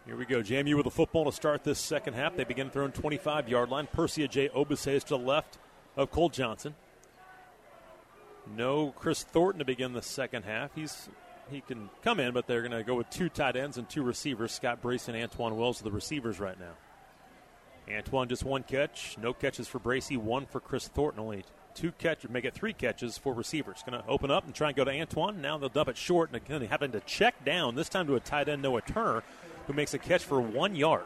Here 0.05 0.17
we 0.17 0.25
go. 0.25 0.41
JMU 0.41 0.75
with 0.75 0.83
the 0.83 0.91
football 0.91 1.23
to 1.25 1.31
start 1.31 1.63
this 1.63 1.79
second 1.79 2.15
half. 2.15 2.35
They 2.35 2.43
begin 2.43 2.69
their 2.73 2.83
own 2.83 2.91
25-yard 2.91 3.69
line. 3.69 3.87
Percy 3.91 4.27
Agyei-Obese 4.27 4.87
is 4.87 5.03
to 5.05 5.09
the 5.11 5.17
left 5.17 5.57
of 5.95 6.11
Cole 6.11 6.29
Johnson. 6.29 6.75
No 8.55 8.91
Kris 8.91 9.23
Thornton 9.23 9.59
to 9.59 9.65
begin 9.65 9.93
the 9.93 10.01
second 10.01 10.43
half. 10.43 10.71
He's 10.75 11.09
he 11.49 11.61
can 11.61 11.89
come 12.03 12.19
in, 12.19 12.33
but 12.33 12.45
they're 12.45 12.61
going 12.61 12.71
to 12.71 12.83
go 12.83 12.95
with 12.95 13.09
two 13.09 13.29
tight 13.29 13.55
ends 13.55 13.77
and 13.77 13.87
two 13.87 14.03
receivers. 14.03 14.51
Scott 14.51 14.81
Bracy 14.81 15.13
and 15.13 15.31
Antwane 15.31 15.55
Wells 15.55 15.79
are 15.79 15.85
the 15.85 15.91
receivers 15.91 16.41
right 16.41 16.59
now. 16.59 16.73
Antwane 17.87 18.27
just 18.27 18.43
one 18.43 18.63
catch, 18.63 19.17
no 19.17 19.31
catches 19.33 19.67
for 19.67 19.79
Bracy, 19.79 20.17
one 20.17 20.45
for 20.45 20.59
Kris 20.59 20.89
Thornton. 20.89 21.23
Only 21.23 21.45
two 21.77 21.91
catches, 21.93 22.29
make 22.29 22.45
it 22.45 22.53
three 22.53 22.73
catches 22.73 23.17
for 23.17 23.33
receivers. 23.33 23.83
Going 23.85 24.01
to 24.01 24.07
open 24.09 24.31
up 24.31 24.45
and 24.45 24.53
try 24.53 24.69
and 24.69 24.75
go 24.75 24.83
to 24.83 24.91
Antwane. 24.91 25.37
Now 25.37 25.57
they'll 25.57 25.69
dump 25.69 25.89
it 25.89 25.97
short, 25.97 26.29
and 26.29 26.35
again, 26.35 26.61
having 26.67 26.91
to 26.91 26.99
check 27.01 27.45
down, 27.45 27.75
this 27.75 27.89
time 27.89 28.07
to 28.07 28.15
a 28.15 28.19
tight 28.19 28.49
end, 28.49 28.61
Noah 28.61 28.81
Turner, 28.81 29.23
who 29.67 29.73
makes 29.73 29.93
a 29.93 29.99
catch 29.99 30.23
for 30.23 30.41
one 30.41 30.75
yard. 30.75 31.05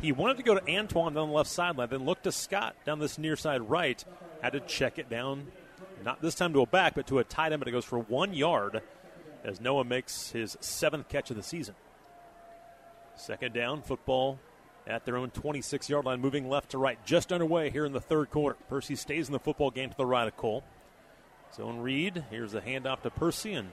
He 0.00 0.12
wanted 0.12 0.38
to 0.38 0.42
go 0.42 0.54
to 0.54 0.60
Antwane 0.60 1.14
down 1.14 1.28
the 1.28 1.34
left 1.34 1.50
sideline, 1.50 1.88
then 1.90 2.04
looked 2.04 2.24
to 2.24 2.32
Scott 2.32 2.76
down 2.86 2.98
this 2.98 3.18
near 3.18 3.36
side 3.36 3.62
right. 3.68 4.02
Had 4.40 4.54
to 4.54 4.60
check 4.60 4.98
it 4.98 5.10
down, 5.10 5.48
not 6.04 6.22
this 6.22 6.34
time 6.34 6.52
to 6.52 6.60
a 6.60 6.66
back, 6.66 6.94
but 6.94 7.06
to 7.08 7.18
a 7.18 7.24
tight 7.24 7.52
end, 7.52 7.60
but 7.60 7.68
it 7.68 7.72
goes 7.72 7.84
for 7.84 7.98
one 7.98 8.32
yard 8.32 8.80
as 9.44 9.60
Noah 9.60 9.84
makes 9.84 10.30
his 10.30 10.56
seventh 10.60 11.08
catch 11.08 11.30
of 11.30 11.36
the 11.36 11.42
season. 11.42 11.74
Second 13.16 13.52
down, 13.52 13.82
football 13.82 14.38
at 14.88 15.04
their 15.04 15.16
own 15.16 15.30
26 15.30 15.88
yard 15.88 16.06
line, 16.06 16.20
moving 16.20 16.48
left 16.48 16.70
to 16.70 16.78
right. 16.78 16.98
Just 17.04 17.32
underway 17.32 17.70
here 17.70 17.84
in 17.84 17.92
the 17.92 18.00
third 18.00 18.30
quarter. 18.30 18.56
Percy 18.68 18.96
stays 18.96 19.28
in 19.28 19.32
the 19.32 19.38
football 19.38 19.70
game 19.70 19.90
to 19.90 19.96
the 19.96 20.06
right 20.06 20.26
of 20.26 20.36
Cole. 20.36 20.64
Zone 21.54 21.78
read. 21.78 22.24
Here's 22.30 22.54
a 22.54 22.60
handoff 22.60 23.02
to 23.02 23.10
Percy 23.10 23.52
and 23.52 23.70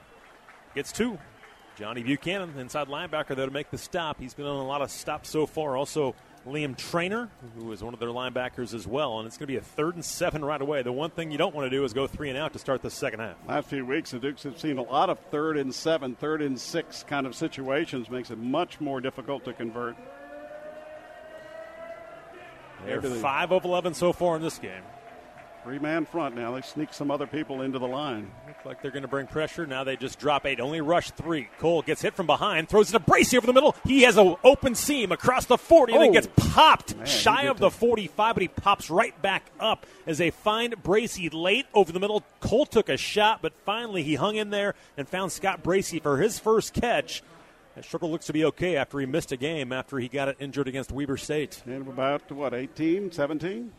gets 0.75 0.91
two. 0.91 1.17
Johnny 1.77 2.03
Buchanan, 2.03 2.57
inside 2.57 2.87
linebacker, 2.87 3.35
there 3.35 3.45
to 3.45 3.51
make 3.51 3.69
the 3.69 3.77
stop. 3.77 4.19
He's 4.19 4.33
been 4.33 4.45
on 4.45 4.55
a 4.55 4.65
lot 4.65 4.81
of 4.81 4.89
stops 4.89 5.29
so 5.29 5.45
far. 5.45 5.75
Also, 5.75 6.15
Liam 6.47 6.77
Trainer, 6.77 7.29
who 7.57 7.71
is 7.73 7.83
one 7.83 7.93
of 7.93 7.99
their 7.99 8.09
linebackers 8.09 8.73
as 8.73 8.87
well. 8.87 9.19
And 9.19 9.27
it's 9.27 9.37
going 9.37 9.47
to 9.47 9.53
be 9.53 9.57
a 9.57 9.61
third 9.61 9.95
and 9.95 10.05
seven 10.05 10.45
right 10.45 10.61
away. 10.61 10.83
The 10.83 10.93
one 10.93 11.09
thing 11.09 11.31
you 11.31 11.37
don't 11.37 11.53
want 11.53 11.65
to 11.65 11.69
do 11.69 11.83
is 11.83 11.91
go 11.91 12.07
three 12.07 12.29
and 12.29 12.37
out 12.37 12.53
to 12.53 12.59
start 12.59 12.81
the 12.81 12.89
second 12.89 13.19
half. 13.19 13.35
Last 13.45 13.67
few 13.67 13.85
weeks, 13.85 14.11
the 14.11 14.19
Dukes 14.19 14.43
have 14.43 14.57
seen 14.57 14.77
a 14.77 14.83
lot 14.83 15.09
of 15.09 15.19
third 15.31 15.57
and 15.57 15.75
seven, 15.75 16.15
third 16.15 16.41
and 16.41 16.57
six 16.57 17.03
kind 17.03 17.27
of 17.27 17.35
situations. 17.35 18.09
Makes 18.09 18.31
it 18.31 18.37
much 18.37 18.79
more 18.79 19.01
difficult 19.01 19.43
to 19.45 19.53
convert. 19.53 19.97
They're 22.85 23.01
five 23.01 23.51
of 23.51 23.65
eleven 23.65 23.93
so 23.93 24.13
far 24.13 24.35
in 24.35 24.41
this 24.41 24.57
game. 24.59 24.81
Three 25.63 25.79
man 25.79 26.05
front 26.05 26.35
now. 26.35 26.51
They 26.51 26.61
sneak 26.61 26.93
some 26.93 27.09
other 27.09 27.25
people 27.25 27.63
into 27.63 27.79
the 27.79 27.87
line. 27.87 28.29
Looks 28.47 28.63
like 28.67 28.83
they're 28.83 28.91
going 28.91 29.01
to 29.01 29.07
bring 29.07 29.25
pressure. 29.25 29.65
Now 29.65 29.83
they 29.83 29.95
just 29.95 30.19
drop 30.19 30.45
eight. 30.45 30.59
Only 30.59 30.79
rush 30.79 31.09
three. 31.09 31.49
Cole 31.57 31.81
gets 31.81 32.03
hit 32.03 32.13
from 32.13 32.27
behind, 32.27 32.69
throws 32.69 32.89
it 32.89 32.91
to 32.91 32.99
Bracey 32.99 33.35
over 33.35 33.47
the 33.47 33.53
middle. 33.53 33.75
He 33.83 34.03
has 34.03 34.15
an 34.15 34.35
open 34.43 34.75
seam 34.75 35.11
across 35.11 35.45
the 35.45 35.57
40 35.57 35.93
and 35.93 36.01
then 36.03 36.09
Oh. 36.09 36.13
gets 36.13 36.27
popped 36.35 36.95
Man, 36.95 37.07
shy 37.07 37.43
of 37.47 37.57
the 37.57 37.71
45, 37.71 38.35
but 38.35 38.41
he 38.43 38.47
pops 38.47 38.91
right 38.91 39.19
back 39.23 39.49
up 39.59 39.87
as 40.05 40.19
they 40.19 40.29
find 40.29 40.75
Bracey 40.83 41.33
late 41.33 41.65
over 41.73 41.91
the 41.91 41.99
middle. 41.99 42.21
Cole 42.41 42.67
took 42.67 42.87
a 42.87 42.95
shot, 42.95 43.39
but 43.41 43.51
finally 43.65 44.03
he 44.03 44.13
hung 44.13 44.35
in 44.35 44.51
there 44.51 44.75
and 44.97 45.09
found 45.09 45.31
Scott 45.31 45.63
Bracey 45.63 45.99
for 45.99 46.17
his 46.17 46.37
first 46.37 46.75
catch. 46.75 47.23
Struggle 47.81 48.09
looks 48.09 48.25
to 48.27 48.33
be 48.33 48.45
okay 48.45 48.77
after 48.77 48.99
he 48.99 49.05
missed 49.05 49.31
a 49.31 49.37
game 49.37 49.73
after 49.73 49.97
he 49.99 50.07
got 50.07 50.29
it 50.29 50.37
injured 50.39 50.67
against 50.67 50.91
Weber 50.91 51.17
State. 51.17 51.61
And 51.65 51.87
about, 51.87 52.31
what, 52.31 52.53
18, 52.53 53.11
17? 53.11 53.71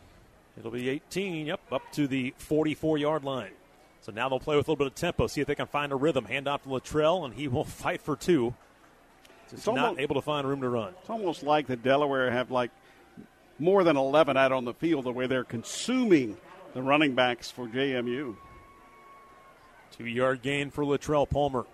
It'll 0.57 0.71
be 0.71 0.89
18, 0.89 1.47
yep, 1.47 1.59
up 1.71 1.81
to 1.93 2.07
the 2.07 2.33
44 2.37 2.97
yard 2.97 3.23
line. 3.23 3.51
So 4.01 4.11
now 4.11 4.29
they'll 4.29 4.39
play 4.39 4.55
with 4.55 4.67
a 4.67 4.71
little 4.71 4.85
bit 4.85 4.87
of 4.87 4.95
tempo, 4.95 5.27
see 5.27 5.41
if 5.41 5.47
they 5.47 5.55
can 5.55 5.67
find 5.67 5.91
a 5.91 5.95
rhythm. 5.95 6.25
Hand 6.25 6.47
off 6.47 6.63
to 6.63 6.69
Latrele, 6.69 7.25
and 7.25 7.33
he 7.33 7.47
will 7.47 7.63
fight 7.65 8.01
for 8.01 8.15
two. 8.15 8.53
Just 9.45 9.53
It's 9.53 9.67
not 9.67 9.77
almost- 9.79 9.99
able 9.99 10.15
to 10.15 10.21
find 10.21 10.47
room 10.47 10.61
to 10.61 10.69
run. 10.69 10.93
It's 11.01 11.09
almost 11.09 11.43
like 11.43 11.67
the 11.67 11.75
Delaware 11.75 12.29
have 12.31 12.51
like 12.51 12.71
more 13.59 13.83
than 13.83 13.97
11 13.97 14.37
out 14.37 14.51
on 14.51 14.65
the 14.65 14.73
field 14.73 15.05
the 15.05 15.11
way 15.11 15.25
they're 15.25 15.43
consuming 15.43 16.37
the 16.73 16.81
running 16.81 17.15
backs 17.15 17.49
for 17.49 17.67
JMU. 17.67 18.35
Two 19.97 20.05
yard 20.05 20.41
gain 20.41 20.69
for 20.69 20.83
Latrele 20.83 21.27
Palmer. 21.29 21.65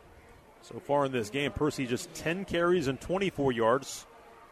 So 0.63 0.79
far 0.79 1.05
in 1.05 1.11
this 1.11 1.29
game, 1.29 1.51
Percy 1.51 1.85
just 1.85 2.13
10 2.13 2.45
carries 2.45 2.87
and 2.87 2.99
24 2.99 3.51
yards. 3.51 4.05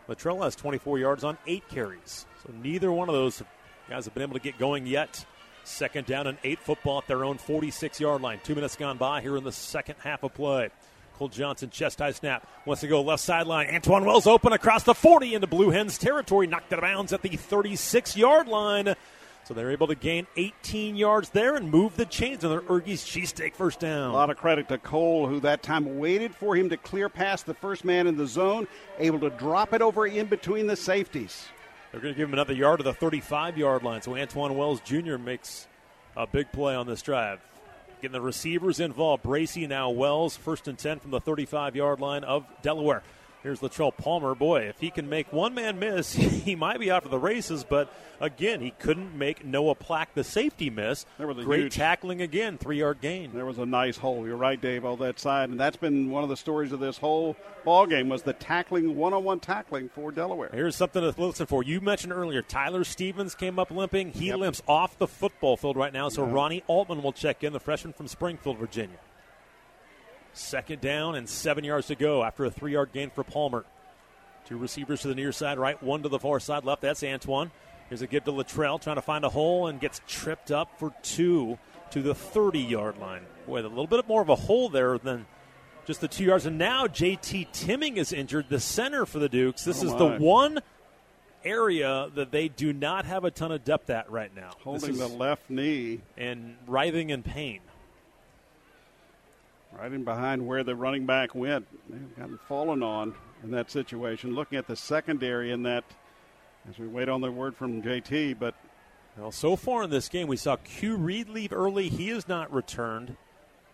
Latrele 0.09 0.43
has 0.43 0.57
24 0.57 0.99
yards 0.99 1.23
on 1.23 1.37
eight 1.47 1.67
carries. 1.69 2.25
So 2.43 2.53
neither 2.61 2.91
one 2.91 3.07
of 3.07 3.15
those 3.15 3.41
guys 3.89 4.03
have 4.05 4.13
been 4.13 4.23
able 4.23 4.33
to 4.33 4.41
get 4.41 4.59
going 4.59 4.85
yet. 4.85 5.25
Second 5.63 6.07
down 6.07 6.27
and 6.27 6.37
eight 6.43 6.59
football 6.59 6.97
at 6.97 7.07
their 7.07 7.23
own 7.23 7.37
46 7.37 8.01
yard 8.01 8.21
line. 8.21 8.41
Two 8.43 8.55
minutes 8.55 8.75
gone 8.75 8.97
by 8.97 9.21
here 9.21 9.37
in 9.37 9.45
the 9.45 9.53
second 9.53 9.95
half 9.99 10.23
of 10.23 10.33
play. 10.33 10.69
Cole 11.17 11.29
Johnson, 11.29 11.69
chest 11.69 11.99
high 11.99 12.11
snap, 12.11 12.45
wants 12.65 12.81
to 12.81 12.87
go 12.87 13.01
left 13.01 13.23
sideline. 13.23 13.67
Antwane 13.67 14.05
Wells 14.05 14.27
open 14.27 14.51
across 14.51 14.83
the 14.83 14.95
40 14.95 15.35
into 15.35 15.47
Blue 15.47 15.69
Hens 15.69 15.97
territory, 15.97 16.45
knocked 16.47 16.73
out 16.73 16.79
of 16.79 16.83
bounds 16.83 17.13
at 17.13 17.21
the 17.21 17.37
36 17.37 18.17
yard 18.17 18.49
line. 18.49 18.95
So 19.43 19.53
they're 19.53 19.71
able 19.71 19.87
to 19.87 19.95
gain 19.95 20.27
18 20.37 20.95
yards 20.95 21.29
there 21.29 21.55
and 21.55 21.69
move 21.69 21.97
the 21.97 22.05
chains 22.05 22.45
on 22.45 22.51
their 22.51 22.61
Ergie's 22.61 23.03
cheesesteak 23.03 23.55
first 23.55 23.79
down. 23.79 24.11
A 24.11 24.13
lot 24.13 24.29
of 24.29 24.37
credit 24.37 24.69
to 24.69 24.77
Cole, 24.77 25.27
who 25.27 25.39
that 25.41 25.63
time 25.63 25.97
waited 25.97 26.35
for 26.35 26.55
him 26.55 26.69
to 26.69 26.77
clear 26.77 27.09
past 27.09 27.45
the 27.45 27.53
first 27.53 27.83
man 27.83 28.07
in 28.07 28.17
the 28.17 28.27
zone, 28.27 28.67
able 28.99 29.19
to 29.19 29.29
drop 29.31 29.73
it 29.73 29.81
over 29.81 30.05
in 30.05 30.27
between 30.27 30.67
the 30.67 30.75
safeties. 30.75 31.47
They're 31.91 31.99
going 31.99 32.13
to 32.13 32.17
give 32.17 32.29
him 32.29 32.33
another 32.33 32.53
yard 32.53 32.79
to 32.79 32.83
the 32.83 32.93
35 32.93 33.57
yard 33.57 33.83
line. 33.83 34.01
So 34.01 34.11
Antwane 34.11 34.55
Wells 34.55 34.79
Jr. 34.81 35.17
makes 35.17 35.67
a 36.15 36.27
big 36.27 36.51
play 36.51 36.75
on 36.75 36.87
this 36.87 37.01
drive. 37.01 37.39
Getting 38.01 38.13
the 38.13 38.21
receivers 38.21 38.79
involved. 38.79 39.23
Bracey 39.23 39.67
now 39.67 39.89
Wells, 39.89 40.37
first 40.37 40.67
and 40.67 40.77
10 40.77 40.99
from 40.99 41.11
the 41.11 41.19
35 41.19 41.75
yard 41.75 41.99
line 41.99 42.23
of 42.23 42.45
Delaware. 42.61 43.03
Here's 43.43 43.59
Latrele 43.61 43.95
Palmer. 43.97 44.35
Boy, 44.35 44.63
if 44.63 44.79
he 44.79 44.91
can 44.91 45.09
make 45.09 45.33
one 45.33 45.55
man 45.55 45.79
miss, 45.79 46.13
he 46.13 46.55
might 46.55 46.79
be 46.79 46.91
out 46.91 47.01
for 47.03 47.09
the 47.09 47.17
races. 47.17 47.63
But 47.67 47.91
again, 48.19 48.61
he 48.61 48.69
couldn't 48.69 49.17
make 49.17 49.43
Noah 49.43 49.73
Plack 49.73 50.13
the 50.13 50.23
safety 50.23 50.69
miss. 50.69 51.07
There 51.17 51.25
was 51.25 51.39
a 51.39 51.43
Great 51.43 51.61
huge- 51.61 51.75
tackling 51.75 52.21
again, 52.21 52.59
three 52.59 52.77
yard 52.79 53.01
gain. 53.01 53.31
There 53.33 53.45
was 53.47 53.57
a 53.57 53.65
nice 53.65 53.97
hole. 53.97 54.27
You're 54.27 54.37
right, 54.37 54.61
Dave, 54.61 54.85
on 54.85 54.99
that 54.99 55.19
side, 55.19 55.49
and 55.49 55.59
that's 55.59 55.77
been 55.77 56.11
one 56.11 56.21
of 56.23 56.29
the 56.29 56.37
stories 56.37 56.71
of 56.71 56.79
this 56.79 56.99
whole 56.99 57.35
ball 57.65 57.87
game 57.87 58.09
was 58.09 58.21
the 58.21 58.33
tackling, 58.33 58.95
one-on-one 58.95 59.39
tackling 59.39 59.89
for 59.89 60.11
Delaware. 60.11 60.49
Here's 60.53 60.75
something 60.75 61.01
to 61.01 61.19
listen 61.19 61.47
for. 61.47 61.63
You 61.63 61.81
mentioned 61.81 62.13
earlier 62.13 62.41
Tyler 62.43 62.83
Stevens 62.83 63.33
came 63.33 63.57
up 63.57 63.71
limping. 63.71 64.11
He 64.11 64.27
Yep. 64.27 64.37
limps 64.37 64.61
off 64.67 64.97
the 64.99 65.07
football 65.07 65.57
field 65.57 65.77
right 65.77 65.93
now, 65.93 66.09
so 66.09 66.23
Ronnie 66.23 66.63
Altman 66.67 67.01
will 67.01 67.11
check 67.13 67.43
in, 67.43 67.53
the 67.53 67.59
freshman 67.59 67.93
from 67.93 68.07
Springfield, 68.07 68.57
Virginia. 68.59 68.97
Second 70.33 70.81
down 70.81 71.15
and 71.15 71.27
seven 71.27 71.63
yards 71.63 71.87
to 71.87 71.95
go 71.95 72.23
after 72.23 72.45
a 72.45 72.51
three 72.51 72.73
yard 72.73 72.91
gain 72.93 73.09
for 73.09 73.23
Palmer. 73.23 73.65
Two 74.45 74.57
receivers 74.57 75.01
to 75.01 75.07
the 75.07 75.15
near 75.15 75.31
side, 75.31 75.57
right, 75.59 75.81
one 75.83 76.03
to 76.03 76.09
the 76.09 76.19
far 76.19 76.39
side 76.39 76.63
left. 76.65 76.81
That's 76.81 77.01
Antwane. 77.01 77.51
Here's 77.89 78.01
a 78.01 78.07
give 78.07 78.23
to 78.25 78.31
Latrele, 78.31 78.81
trying 78.81 78.95
to 78.95 79.01
find 79.01 79.25
a 79.25 79.29
hole 79.29 79.67
and 79.67 79.79
gets 79.79 80.01
tripped 80.07 80.51
up 80.51 80.79
for 80.79 80.93
two 81.03 81.59
to 81.91 82.01
the 82.01 82.15
30 82.15 82.59
yard 82.59 82.97
line. 82.97 83.23
Boy, 83.45 83.59
a 83.59 83.63
little 83.63 83.87
bit 83.87 84.07
more 84.07 84.21
of 84.21 84.29
a 84.29 84.35
hole 84.35 84.69
there 84.69 84.97
than 84.97 85.25
just 85.85 85.99
the 85.99 86.07
two 86.07 86.23
yards. 86.23 86.45
And 86.45 86.57
now 86.57 86.87
JT 86.87 87.51
Timming 87.51 87.97
is 87.97 88.13
injured, 88.13 88.45
the 88.49 88.59
center 88.61 89.05
for 89.05 89.19
the 89.19 89.27
Dukes. 89.29 89.65
This 89.65 89.83
Oh, 89.83 89.87
is 89.87 89.95
the 89.95 90.17
one 90.25 90.59
area 91.43 92.09
that 92.15 92.31
they 92.31 92.47
do 92.47 92.71
not 92.71 93.05
have 93.05 93.25
a 93.25 93.31
ton 93.31 93.51
of 93.51 93.63
depth 93.63 93.89
at 93.89 94.09
right 94.11 94.33
now. 94.35 94.51
Holding 94.63 94.91
is- 94.91 94.99
the 94.99 95.07
left 95.07 95.49
knee 95.49 96.01
and 96.17 96.55
writhing 96.67 97.09
in 97.09 97.23
pain. 97.23 97.59
Right 99.77 99.91
in 99.91 100.03
behind 100.03 100.45
where 100.45 100.63
the 100.63 100.75
running 100.75 101.05
back 101.05 101.33
went. 101.35 101.67
They've 101.89 102.15
gotten 102.17 102.39
fallen 102.47 102.83
on 102.83 103.13
in 103.43 103.51
that 103.51 103.71
situation. 103.71 104.35
Looking 104.35 104.57
at 104.57 104.67
the 104.67 104.75
secondary 104.75 105.51
in 105.51 105.63
that, 105.63 105.83
as 106.69 106.77
we 106.77 106.87
wait 106.87 107.09
on 107.09 107.21
the 107.21 107.31
word 107.31 107.55
from 107.55 107.81
JT, 107.81 108.37
but 108.39 108.55
Well, 109.17 109.31
so 109.31 109.55
far 109.55 109.83
in 109.83 109.89
this 109.89 110.09
game, 110.09 110.27
we 110.27 110.37
saw 110.37 110.55
Q 110.57 110.95
Reed 110.95 111.29
leave 111.29 111.51
early. 111.51 111.89
He 111.89 112.09
has 112.09 112.27
not 112.27 112.53
returned. 112.53 113.15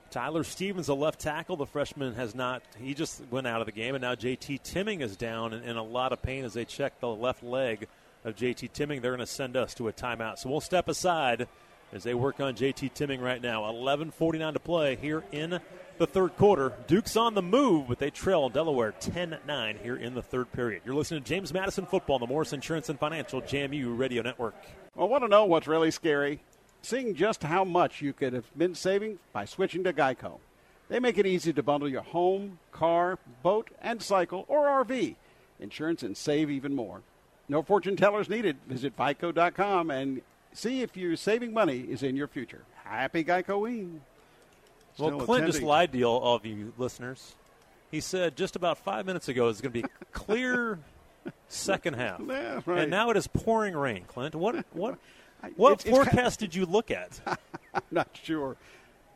Tyler 0.09 0.43
Stevens, 0.43 0.87
a 0.87 0.93
left 0.93 1.19
tackle, 1.19 1.57
the 1.57 1.65
freshman, 1.65 2.13
has 2.15 2.34
not. 2.34 2.63
He 2.80 2.93
just 2.93 3.22
went 3.30 3.45
out 3.45 3.59
of 3.61 3.65
the 3.65 3.73
game, 3.73 3.93
and 3.93 4.01
now 4.01 4.15
JT 4.15 4.63
Timming 4.63 5.01
is 5.01 5.17
down 5.17 5.53
in, 5.53 5.63
in 5.63 5.76
a 5.76 5.84
lot 5.84 6.13
of 6.13 6.22
pain 6.22 6.45
as 6.45 6.53
they 6.53 6.63
check 6.65 6.99
the 6.99 7.09
left 7.09 7.43
leg 7.43 7.88
of 8.23 8.35
JT 8.35 8.72
Timming. 8.72 9.01
They're 9.01 9.11
going 9.11 9.19
to 9.19 9.31
send 9.31 9.57
us 9.57 9.73
to 9.76 9.89
a 9.89 9.93
timeout, 9.93 10.38
so 10.38 10.49
we'll 10.49 10.61
step 10.61 10.88
aside 10.88 11.47
as 11.91 12.03
they 12.03 12.13
work 12.13 12.39
on 12.39 12.55
JT 12.55 12.93
Timming 12.93 13.22
right 13.22 13.41
now. 13.41 13.63
11:49 13.63 14.53
to 14.53 14.59
play 14.59 14.95
here 14.95 15.23
in 15.31 15.59
the 15.98 16.07
third 16.07 16.36
quarter. 16.38 16.74
Duke's 16.88 17.15
on 17.15 17.34
the 17.34 17.41
move, 17.41 17.88
but 17.88 17.99
they 17.99 18.10
trail 18.10 18.49
Delaware 18.49 18.94
10-9 18.99 19.82
here 19.82 19.95
in 19.95 20.14
the 20.14 20.22
third 20.22 20.52
period. 20.52 20.82
You're 20.86 20.95
listening 20.95 21.24
to 21.24 21.30
James 21.30 21.53
Madison 21.53 21.86
Football 21.86 22.15
on 22.15 22.22
the 22.22 22.28
Morris 22.28 22.53
Insurance 22.53 22.90
and 22.90 22.99
Financial 22.99 23.41
JMU 23.41 23.98
Radio 23.98 24.22
Network. 24.22 24.56
I 24.98 25.03
want 25.03 25.24
to 25.24 25.28
know 25.28 25.45
what's 25.45 25.68
really 25.68 25.91
scary. 25.91 26.41
Seeing 26.82 27.15
just 27.15 27.44
how 27.44 27.64
much 27.64 28.02
you 28.02 28.14
could 28.14 28.34
have 28.34 28.45
been 28.57 28.76
saving 28.76 29.19
by 29.34 29.45
switching 29.45 29.84
to 29.84 29.94
Geico. 29.94 30.40
They 30.90 30.99
make 30.99 31.18
it 31.18 31.26
easy 31.26 31.52
to 31.53 31.64
bundle 31.64 31.90
your 31.90 32.02
home, 32.02 32.60
car, 32.72 33.19
boat, 33.44 33.69
and 33.82 34.02
cycle 34.02 34.45
or 34.48 34.65
RV 34.86 35.15
insurance 35.60 36.03
and 36.03 36.15
save 36.15 36.49
even 36.49 36.76
more. 36.76 37.02
No 37.49 37.61
fortune 37.61 37.95
tellers 37.95 38.30
needed. 38.30 38.57
Visit 38.68 38.95
Geico.com 38.95 39.91
and 39.91 40.22
see 40.53 40.82
if 40.82 40.98
your 40.98 41.15
saving 41.15 41.53
money 41.53 41.80
is 41.80 42.03
in 42.03 42.15
your 42.15 42.28
future. 42.28 42.64
Happy 42.84 43.24
Geico-ween. 43.24 44.02
Well, 44.99 45.19
Clint 45.19 45.45
just 45.45 45.61
lied 45.61 45.91
to 45.91 45.98
you, 45.98 46.06
all 46.07 46.36
of 46.36 46.45
you 46.45 46.74
listeners. 46.78 47.36
He 47.91 48.02
said 48.02 48.36
just 48.36 48.56
about 48.56 48.78
five 48.80 49.06
minutes 49.06 49.28
ago 49.30 49.48
it's 49.49 49.61
going 49.61 49.72
to 49.74 49.82
be 49.82 49.88
clear 50.11 50.80
second 51.48 51.95
half, 51.95 52.22
Yeah, 52.28 52.61
right. 52.65 52.80
and 52.82 52.91
now 52.91 53.10
it 53.11 53.18
is 53.18 53.28
pouring 53.28 53.76
rain. 53.76 54.03
Clint, 54.07 54.36
what 54.36 54.65
what 54.74 54.98
what 55.56 55.74
it's- 55.74 55.86
it's 55.86 55.98
kind- 55.98 56.10
forecast 56.10 56.40
did 56.40 56.56
you 56.56 56.65
look 56.65 56.91
at? 56.91 57.19
I'm 57.74 57.82
not 57.91 58.10
sure. 58.24 58.56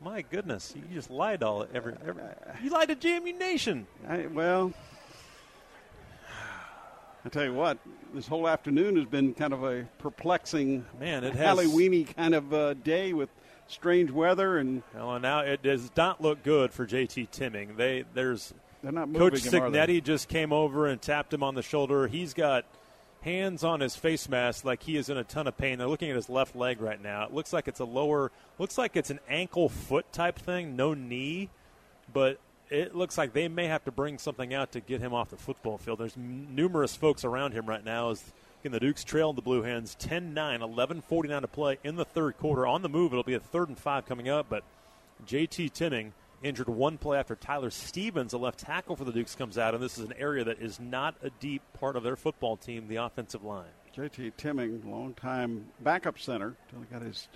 My 0.00 0.22
goodness, 0.22 0.72
you 0.74 0.82
just 0.94 1.10
lied 1.10 1.42
all 1.44 1.64
every, 1.72 1.94
every 2.04 2.22
you 2.62 2.70
lied 2.70 2.88
to 2.88 2.96
JMU 2.96 3.38
Nation. 3.38 3.86
I, 4.08 4.26
well, 4.26 4.72
I 7.24 7.28
tell 7.28 7.44
you 7.44 7.54
what, 7.54 7.78
this 8.12 8.26
whole 8.26 8.48
afternoon 8.48 8.96
has 8.96 9.04
been 9.04 9.32
kind 9.34 9.52
of 9.52 9.62
a 9.62 9.84
perplexing, 9.98 10.84
man, 10.98 11.22
it 11.22 11.34
has 11.36 11.56
Halloweeny 11.58 12.16
kind 12.16 12.34
of 12.34 12.52
uh, 12.52 12.74
day 12.74 13.12
with 13.12 13.28
strange 13.66 14.10
weather 14.10 14.58
and. 14.58 14.82
Well, 14.94 15.18
now 15.20 15.40
it 15.40 15.62
does 15.62 15.90
not 15.96 16.20
look 16.20 16.42
good 16.42 16.72
for 16.72 16.86
JT 16.86 17.30
Timming. 17.30 17.76
They 17.76 18.04
there's 18.14 18.54
they're 18.82 18.92
not 18.92 19.08
moving 19.08 19.30
Coach 19.30 19.44
him, 19.44 19.52
Cignetti 19.52 20.02
just 20.02 20.28
came 20.28 20.52
over 20.52 20.86
and 20.86 21.00
tapped 21.00 21.32
him 21.32 21.42
on 21.42 21.54
the 21.54 21.62
shoulder. 21.62 22.08
He's 22.08 22.34
got 22.34 22.64
hands 23.22 23.62
on 23.62 23.80
his 23.80 23.94
face 23.94 24.28
mask 24.28 24.64
like 24.64 24.82
he 24.82 24.96
is 24.96 25.08
in 25.08 25.16
a 25.16 25.24
ton 25.24 25.46
of 25.46 25.56
pain. 25.56 25.78
They're 25.78 25.86
looking 25.86 26.10
at 26.10 26.16
his 26.16 26.28
left 26.28 26.56
leg 26.56 26.80
right 26.80 27.00
now. 27.00 27.24
It 27.24 27.32
looks 27.32 27.52
like 27.52 27.68
it's 27.68 27.80
a 27.80 27.84
lower, 27.84 28.32
looks 28.58 28.76
like 28.76 28.96
it's 28.96 29.10
an 29.10 29.20
ankle 29.28 29.68
foot 29.68 30.12
type 30.12 30.38
thing, 30.38 30.76
no 30.76 30.94
knee, 30.94 31.48
but 32.12 32.38
it 32.68 32.94
looks 32.94 33.16
like 33.16 33.32
they 33.32 33.48
may 33.48 33.66
have 33.66 33.84
to 33.84 33.92
bring 33.92 34.18
something 34.18 34.52
out 34.52 34.72
to 34.72 34.80
get 34.80 35.00
him 35.00 35.14
off 35.14 35.30
the 35.30 35.36
football 35.36 35.78
field. 35.78 36.00
There's 36.00 36.16
m- 36.16 36.48
numerous 36.54 36.96
folks 36.96 37.24
around 37.24 37.52
him 37.52 37.66
right 37.66 37.84
now 37.84 38.10
as 38.10 38.24
in 38.64 38.72
the 38.72 38.80
Dukes 38.80 39.04
trail 39.04 39.32
the 39.32 39.42
Blue 39.42 39.62
Hens 39.62 39.94
10 39.96 40.34
9, 40.34 40.62
11 40.62 41.02
49 41.02 41.42
to 41.42 41.48
play 41.48 41.78
in 41.82 41.96
the 41.96 42.04
third 42.04 42.38
quarter. 42.38 42.66
On 42.66 42.82
the 42.82 42.88
move, 42.88 43.12
it'll 43.12 43.24
be 43.24 43.34
a 43.34 43.40
third 43.40 43.68
and 43.68 43.78
five 43.78 44.06
coming 44.06 44.28
up, 44.28 44.46
but 44.48 44.64
JT 45.26 45.72
Timming 45.72 46.12
injured 46.42 46.68
one 46.68 46.98
play 46.98 47.18
after 47.18 47.36
Tyler 47.36 47.70
Stevens, 47.70 48.32
a 48.32 48.38
left 48.38 48.58
tackle 48.58 48.96
for 48.96 49.04
the 49.04 49.12
Dukes, 49.12 49.34
comes 49.34 49.58
out, 49.58 49.74
and 49.74 49.82
this 49.82 49.98
is 49.98 50.04
an 50.04 50.14
area 50.18 50.44
that 50.44 50.60
is 50.60 50.80
not 50.80 51.14
a 51.22 51.30
deep 51.30 51.62
part 51.78 51.96
of 51.96 52.02
their 52.02 52.16
football 52.16 52.56
team, 52.56 52.88
the 52.88 52.96
offensive 52.96 53.44
line. 53.44 53.70
JT 53.96 54.36
Timming, 54.36 54.82
longtime 54.90 55.66
backup 55.80 56.18
center, 56.18 56.56
until 56.66 56.80
he 56.80 56.86
got 56.92 57.02
his 57.02 57.28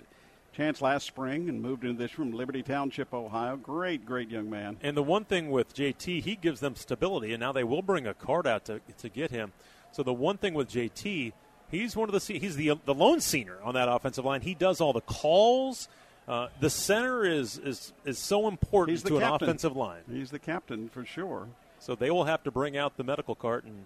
chance 0.53 0.81
last 0.81 1.05
spring 1.05 1.49
and 1.49 1.61
moved 1.61 1.83
into 1.83 1.99
this 1.99 2.11
from 2.11 2.31
Liberty 2.31 2.63
Township, 2.63 3.13
Ohio. 3.13 3.57
Great, 3.57 4.05
great 4.05 4.29
young 4.29 4.49
man. 4.49 4.77
And 4.81 4.97
the 4.97 5.03
one 5.03 5.23
thing 5.23 5.51
with 5.51 5.75
JT, 5.75 6.23
he 6.23 6.35
gives 6.35 6.59
them 6.59 6.75
stability, 6.75 7.31
and 7.31 7.39
now 7.39 7.51
they 7.51 7.63
will 7.63 7.83
bring 7.83 8.07
a 8.07 8.13
card 8.13 8.47
out 8.47 8.65
to, 8.65 8.81
to 8.97 9.09
get 9.09 9.29
him. 9.29 9.53
So 9.91 10.03
the 10.03 10.13
one 10.13 10.37
thing 10.37 10.53
with 10.53 10.69
JT, 10.69 11.33
he's 11.69 11.95
one 11.95 12.09
of 12.09 12.13
the 12.13 12.33
he's 12.33 12.55
the 12.55 12.73
the 12.85 12.93
lone 12.93 13.19
senior 13.19 13.57
on 13.63 13.73
that 13.73 13.89
offensive 13.89 14.25
line. 14.25 14.41
He 14.41 14.53
does 14.53 14.81
all 14.81 14.93
the 14.93 15.01
calls. 15.01 15.87
Uh, 16.27 16.49
the 16.59 16.69
center 16.69 17.23
is 17.23 17.57
is 17.57 17.93
is 18.05 18.19
so 18.19 18.47
important 18.47 18.99
to 18.99 19.19
captain. 19.19 19.23
an 19.23 19.33
offensive 19.33 19.75
line. 19.75 20.01
He's 20.11 20.29
the 20.29 20.39
captain 20.39 20.89
for 20.89 21.05
sure. 21.05 21.47
So 21.79 21.95
they 21.95 22.11
will 22.11 22.25
have 22.25 22.43
to 22.43 22.51
bring 22.51 22.75
out 22.75 22.97
the 22.97 23.03
medical 23.03 23.35
cart 23.35 23.63
and 23.63 23.85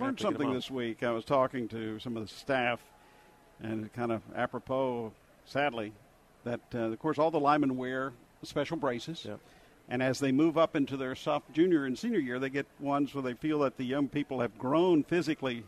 learned 0.00 0.20
something 0.20 0.52
this 0.52 0.70
week. 0.70 1.02
I 1.02 1.10
was 1.10 1.24
talking 1.24 1.68
to 1.68 1.98
some 2.00 2.16
of 2.16 2.26
the 2.26 2.34
staff, 2.34 2.80
and 3.62 3.92
kind 3.92 4.10
of 4.10 4.22
apropos, 4.34 5.12
sadly, 5.44 5.92
that 6.44 6.60
uh, 6.74 6.78
of 6.78 6.98
course 6.98 7.18
all 7.18 7.30
the 7.30 7.40
linemen 7.40 7.76
wear 7.76 8.12
special 8.42 8.76
braces. 8.76 9.24
Yep. 9.24 9.40
And 9.88 10.02
as 10.02 10.18
they 10.18 10.32
move 10.32 10.58
up 10.58 10.74
into 10.74 10.96
their 10.96 11.14
soft 11.14 11.52
junior 11.52 11.84
and 11.84 11.96
senior 11.96 12.18
year, 12.18 12.38
they 12.38 12.50
get 12.50 12.66
ones 12.80 13.14
where 13.14 13.22
they 13.22 13.34
feel 13.34 13.60
that 13.60 13.76
the 13.76 13.84
young 13.84 14.08
people 14.08 14.40
have 14.40 14.58
grown 14.58 15.04
physically 15.04 15.64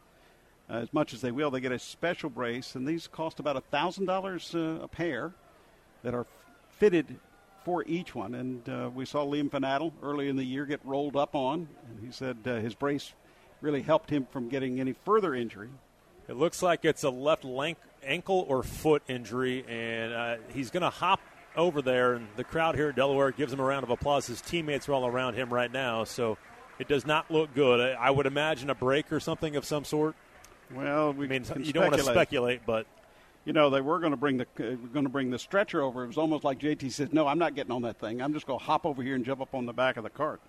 uh, 0.69 0.75
as 0.75 0.93
much 0.93 1.15
as 1.15 1.21
they 1.21 1.31
will. 1.31 1.51
They 1.51 1.61
get 1.61 1.73
a 1.73 1.79
special 1.79 2.29
brace, 2.29 2.75
and 2.75 2.87
these 2.87 3.07
cost 3.07 3.39
about 3.39 3.57
a 3.57 3.61
thousand 3.61 4.07
dollars 4.07 4.55
uh, 4.55 4.79
a 4.83 4.89
pair 4.89 5.33
that 6.03 6.15
are 6.15 6.27
fitted 6.79 7.17
for 7.65 7.85
each 7.87 8.15
one. 8.15 8.35
And 8.35 8.69
uh, 8.69 8.91
we 8.93 9.05
saw 9.05 9.25
Liam 9.25 9.51
Fornadel 9.51 9.93
early 10.03 10.29
in 10.29 10.37
the 10.37 10.45
year 10.45 10.67
get 10.67 10.81
rolled 10.85 11.17
up 11.17 11.35
on, 11.35 11.69
and 11.89 12.05
he 12.05 12.11
said 12.11 12.39
uh, 12.47 12.57
his 12.57 12.75
brace 12.75 13.13
really 13.61 13.83
helped 13.83 14.11
him 14.11 14.27
from 14.31 14.49
getting 14.49 14.81
any 14.81 14.95
further 15.05 15.35
injury. 15.35 15.71
It 16.29 16.37
looks 16.37 16.63
like 16.63 16.85
it's 16.85 17.05
a 17.05 17.11
left 17.11 17.45
ankle 18.05 18.45
or 18.49 18.63
foot 18.63 19.03
injury, 19.09 19.65
and 19.69 20.13
uh, 20.13 20.37
he's 20.53 20.71
going 20.71 20.83
to 20.83 20.91
hop 20.91 21.21
over 21.59 21.83
there. 21.83 22.15
And 22.15 22.29
the 22.37 22.45
crowd 22.45 22.77
here 22.77 22.89
at 22.89 22.97
Delaware 22.97 23.31
gives 23.33 23.53
him 23.53 23.61
a 23.61 23.65
round 23.65 23.85
of 23.85 23.91
applause. 23.91 24.27
His 24.27 24.41
teammates 24.41 24.89
are 24.89 24.95
all 24.95 25.07
around 25.07 25.35
him 25.35 25.53
right 25.53 25.71
now, 25.71 26.05
so 26.05 26.39
it 26.79 26.89
does 26.89 27.05
not 27.05 27.31
look 27.31 27.53
good. 27.55 27.81
I, 27.81 28.07
I 28.07 28.11
would 28.11 28.27
imagine 28.27 28.71
a 28.71 28.75
break 28.75 29.13
or 29.13 29.21
something 29.21 29.57
of 29.57 29.67
some 29.67 29.85
sort. 29.85 30.15
Well, 30.73 31.13
we 31.13 31.27
I 31.27 31.29
mean, 31.29 31.45
you 31.59 31.73
don't 31.73 31.91
want 31.91 31.97
to 31.97 32.05
speculate, 32.05 32.63
but 32.65 32.87
you 33.45 33.53
know 33.53 33.71
they 33.71 33.81
were 33.81 33.99
going 33.99 34.13
to 34.13 34.19
bring 34.19 34.37
the 34.37 34.47
uh, 34.59 34.77
going 34.93 35.05
to 35.05 35.11
bring 35.11 35.31
the 35.31 35.39
stretcher 35.39 35.83
over. 35.83 36.05
It 36.05 36.09
was 36.09 36.19
almost 36.19 36.45
like 36.45 36.59
JT 36.61 36.93
said, 36.93 37.15
"No, 37.15 37.27
I'm 37.27 37.39
not 37.39 37.55
getting 37.55 37.73
on 37.73 37.83
that 37.83 37.99
thing. 37.99 38.21
I'm 38.21 38.35
just 38.35 38.47
going 38.47 38.59
to 38.59 38.65
hop 38.65 38.85
over 38.85 39.03
here 39.03 39.15
and 39.15 39.25
jump 39.25 39.41
up 39.41 39.55
on 39.55 39.67
the 39.67 39.73
back 39.73 39.97
of 39.97 40.05
the 40.05 40.11
cart." 40.11 40.41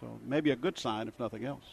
So 0.00 0.18
maybe 0.26 0.50
a 0.50 0.56
good 0.56 0.76
sign, 0.76 1.06
if 1.06 1.18
nothing 1.20 1.44
else. 1.44 1.64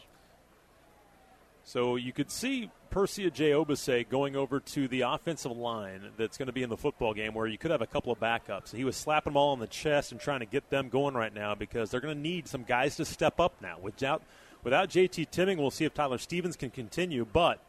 So 1.64 1.96
you 1.96 2.12
could 2.12 2.32
see 2.32 2.70
Percy 2.90 3.30
Agyei-Obese 3.30 4.06
going 4.10 4.36
over 4.36 4.60
to 4.60 4.88
the 4.88 5.02
offensive 5.02 5.52
line 5.52 6.10
that's 6.18 6.38
going 6.38 6.48
to 6.48 6.52
be 6.54 6.64
in 6.64 6.70
the 6.70 6.78
football 6.78 7.14
game 7.14 7.34
where 7.34 7.48
you 7.48 7.58
could 7.58 7.72
have 7.72 7.82
a 7.82 7.88
couple 7.88 8.12
of 8.12 8.20
backups. 8.20 8.76
He 8.76 8.84
was 8.84 8.96
slapping 8.98 9.32
them 9.32 9.38
all 9.38 9.52
on 9.52 9.60
the 9.60 9.68
chest 9.68 10.12
and 10.12 10.20
trying 10.20 10.42
to 10.42 10.46
get 10.46 10.70
them 10.70 10.90
going 10.90 11.16
right 11.16 11.34
now 11.34 11.56
because 11.56 11.90
they're 11.90 12.02
going 12.02 12.16
to 12.16 12.22
need 12.22 12.48
some 12.48 12.64
guys 12.64 12.98
to 12.98 13.06
step 13.06 13.40
up 13.40 13.54
now. 13.62 13.78
Without, 13.82 14.22
without 14.64 14.90
JT 14.90 15.30
Timming, 15.32 15.58
we'll 15.58 15.72
see 15.72 15.86
if 15.86 15.94
Tyler 15.94 16.18
Stevens 16.18 16.56
can 16.56 16.70
continue, 16.70 17.26
but 17.26 17.60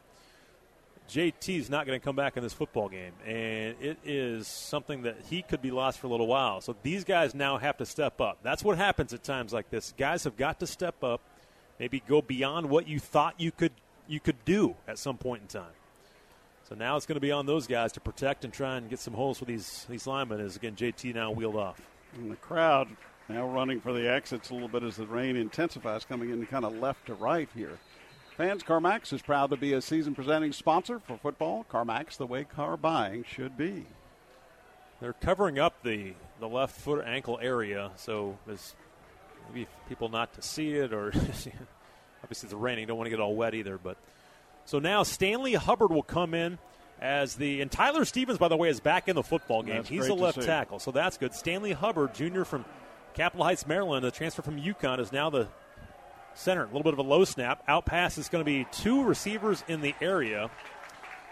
JT 1.09 1.59
is 1.59 1.69
not 1.69 1.85
going 1.85 1.99
to 1.99 2.03
come 2.03 2.15
back 2.15 2.37
in 2.37 2.43
this 2.43 2.53
football 2.53 2.89
game, 2.89 3.11
and 3.25 3.75
it 3.81 3.97
is 4.03 4.47
something 4.47 5.03
that 5.03 5.17
he 5.29 5.41
could 5.41 5.61
be 5.61 5.69
lost 5.69 5.99
for 5.99 6.07
a 6.07 6.09
little 6.09 6.27
while. 6.27 6.61
So 6.61 6.75
these 6.81 7.03
guys 7.03 7.35
now 7.35 7.57
have 7.57 7.77
to 7.77 7.85
step 7.85 8.19
up. 8.21 8.39
That's 8.41 8.63
what 8.63 8.77
happens 8.77 9.13
at 9.13 9.23
times 9.23 9.53
like 9.53 9.69
this. 9.69 9.93
Guys 9.97 10.23
have 10.23 10.37
got 10.37 10.59
to 10.61 10.67
step 10.67 11.03
up, 11.03 11.21
maybe 11.79 12.01
go 12.07 12.21
beyond 12.21 12.69
what 12.69 12.87
you 12.87 12.99
thought 12.99 13.35
you 13.37 13.51
could 13.51 13.73
you 14.07 14.19
could 14.19 14.43
do 14.45 14.75
at 14.87 14.97
some 14.97 15.17
point 15.17 15.41
in 15.41 15.47
time. 15.47 15.73
So 16.69 16.75
now 16.75 16.95
it's 16.95 17.05
going 17.05 17.15
to 17.15 17.21
be 17.21 17.31
on 17.31 17.45
those 17.45 17.67
guys 17.67 17.91
to 17.93 17.99
protect 17.99 18.45
and 18.45 18.53
try 18.53 18.77
and 18.77 18.89
get 18.89 18.99
some 18.99 19.13
holes 19.13 19.37
for 19.39 19.45
these 19.45 19.85
these 19.89 20.07
linemen. 20.07 20.39
As 20.39 20.55
again, 20.55 20.75
JT 20.75 21.13
now 21.13 21.31
wheeled 21.31 21.55
off. 21.55 21.81
And 22.15 22.31
the 22.31 22.35
crowd 22.37 22.87
now 23.29 23.47
running 23.47 23.79
for 23.79 23.93
the 23.93 24.09
exits 24.09 24.49
a 24.49 24.53
little 24.53 24.67
bit 24.67 24.83
as 24.83 24.97
the 24.97 25.05
rain 25.05 25.35
intensifies, 25.35 26.05
coming 26.05 26.29
in 26.29 26.45
kind 26.45 26.65
of 26.65 26.75
left 26.75 27.05
to 27.07 27.13
right 27.13 27.49
here. 27.55 27.79
Fans, 28.37 28.63
CarMax 28.63 29.13
is 29.13 29.21
proud 29.21 29.51
to 29.51 29.57
be 29.57 29.73
a 29.73 29.81
season 29.81 30.15
presenting 30.15 30.51
sponsor 30.51 30.99
for 30.99 31.17
football. 31.17 31.65
CarMax, 31.69 32.17
the 32.17 32.25
way 32.25 32.43
car 32.43 32.75
buying 32.77 33.23
should 33.23 33.57
be. 33.57 33.85
They're 34.99 35.13
covering 35.13 35.59
up 35.59 35.83
the, 35.83 36.13
the 36.39 36.47
left 36.47 36.79
foot 36.79 37.03
ankle 37.05 37.37
area, 37.41 37.91
so 37.95 38.37
there's 38.47 38.73
maybe 39.47 39.67
people 39.87 40.09
not 40.09 40.33
to 40.33 40.41
see 40.41 40.71
it, 40.71 40.93
or 40.93 41.11
obviously 42.23 42.47
it's 42.47 42.53
raining, 42.53 42.87
don't 42.87 42.97
want 42.97 43.05
to 43.07 43.11
get 43.11 43.19
all 43.19 43.35
wet 43.35 43.53
either. 43.53 43.77
But 43.77 43.97
so 44.65 44.79
now 44.79 45.03
Stanley 45.03 45.53
Hubbard 45.53 45.91
will 45.91 46.03
come 46.03 46.33
in 46.33 46.57
as 46.99 47.35
the 47.35 47.61
and 47.61 47.71
Tyler 47.71 48.05
Stevens, 48.05 48.37
by 48.37 48.47
the 48.47 48.57
way, 48.57 48.69
is 48.69 48.79
back 48.79 49.07
in 49.07 49.15
the 49.15 49.23
football 49.23 49.63
game. 49.63 49.77
That's 49.77 49.89
He's 49.89 50.07
a 50.07 50.13
left 50.13 50.41
tackle, 50.41 50.79
so 50.79 50.91
that's 50.91 51.17
good. 51.17 51.33
Stanley 51.33 51.73
Hubbard, 51.73 52.13
junior 52.15 52.45
from 52.45 52.65
Capitol 53.13 53.45
Heights, 53.45 53.67
Maryland, 53.67 54.05
a 54.05 54.11
transfer 54.11 54.41
from 54.41 54.59
UConn, 54.59 54.99
is 54.99 55.11
now 55.11 55.29
the 55.29 55.47
center. 56.33 56.63
A 56.63 56.67
little 56.67 56.83
bit 56.83 56.93
of 56.93 56.99
a 56.99 57.03
low 57.03 57.25
snap. 57.25 57.63
Out 57.67 57.85
pass 57.85 58.17
is 58.17 58.29
going 58.29 58.41
to 58.41 58.45
be 58.45 58.65
two 58.71 59.03
receivers 59.03 59.63
in 59.67 59.81
the 59.81 59.93
area. 60.01 60.49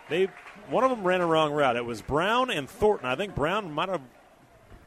They 0.10 0.28
one 0.70 0.84
of 0.84 0.90
them 0.90 1.04
ran 1.04 1.22
a 1.22 1.26
wrong 1.26 1.54
route. 1.54 1.78
It 1.78 1.86
was 1.86 2.02
Brown 2.02 2.52
and 2.52 2.70
Thornton. 2.70 3.08
I 3.08 3.16
think 3.16 3.34
Brown 3.34 3.72
might 3.72 3.90
have 3.90 4.02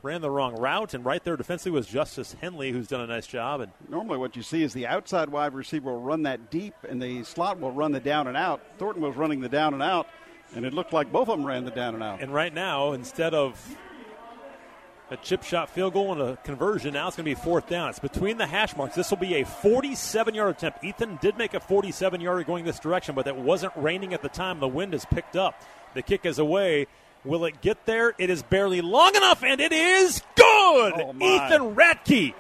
ran 0.05 0.21
the 0.21 0.31
wrong 0.31 0.55
route, 0.55 0.93
and 0.93 1.05
right 1.05 1.25
there 1.25 1.37
defensively 1.37 1.73
was 1.73 1.87
Justice 1.87 2.37
Henley, 2.41 2.73
who's 2.73 2.87
done 2.87 3.01
a 3.01 3.07
nice 3.07 3.27
job. 3.27 3.63
And 3.63 3.73
normally, 3.89 4.19
what 4.19 4.37
you 4.37 4.43
see 4.43 4.63
is 4.63 4.75
the 4.75 4.87
outside 4.87 5.31
wide 5.31 5.55
receiver 5.55 5.91
will 5.93 6.01
run 6.01 6.25
that 6.25 6.51
deep, 6.51 6.75
and 6.87 7.01
the 7.01 7.25
slot 7.25 7.59
will 7.59 7.73
run 7.73 7.93
the 7.93 8.01
down 8.01 8.27
and 8.27 8.37
out. 8.37 8.61
Thornton 8.77 9.03
was 9.03 9.17
running 9.17 9.41
the 9.41 9.49
down 9.49 9.73
and 9.73 9.83
out, 9.83 10.07
and 10.55 10.67
it 10.67 10.75
looked 10.75 10.93
like 10.93 11.11
both 11.11 11.29
of 11.29 11.39
them 11.39 11.47
ran 11.47 11.65
the 11.65 11.71
down 11.71 11.95
and 11.95 12.03
out. 12.03 12.21
And 12.21 12.35
right 12.35 12.53
now, 12.53 12.93
instead 12.93 13.33
of 13.33 13.59
a 15.11 15.17
chip 15.19 15.43
shot 15.43 15.71
field 15.71 15.93
goal 15.93 16.13
and 16.13 16.21
a 16.21 16.37
conversion. 16.39 16.95
Now 16.95 17.09
it's 17.09 17.17
going 17.17 17.25
to 17.25 17.31
be 17.31 17.41
fourth 17.41 17.69
down. 17.69 17.91
It's 17.91 17.99
between 17.99 18.39
the 18.39 18.47
hash 18.47 18.75
marks. 18.75 18.95
This 18.95 19.11
will 19.11 19.19
be 19.19 19.35
a 19.35 19.45
47 19.45 20.35
yard 20.35 20.57
attempt. 20.57 20.83
Ethan 20.83 21.19
did 21.21 21.37
make 21.37 21.55
a 21.55 21.61
47 21.61 22.21
yarder 22.21 22.43
going 22.43 22.65
this 22.65 22.79
direction, 22.79 23.15
but 23.15 23.27
it 23.27 23.37
wasn't 23.37 23.73
raining 23.77 24.15
at 24.15 24.23
the 24.23 24.31
time. 24.31 24.61
The 24.61 24.69
wind 24.69 24.93
has 24.95 25.05
picked 25.05 25.37
up. 25.37 25.63
The 25.93 26.03
kick 26.03 26.25
is 26.25 26.39
away. 26.39 26.87
Will 27.25 27.47
it 27.47 27.61
get 27.63 27.87
there? 27.87 28.15
It 28.19 28.29
is 28.29 28.43
barely 28.43 28.83
long 28.83 29.15
enough, 29.17 29.43
and 29.43 29.61
it 29.61 29.73
is 29.73 30.23
good. 30.37 30.93
Oh 30.97 31.15
Ethan 31.21 31.75
Ratke, 31.75 32.35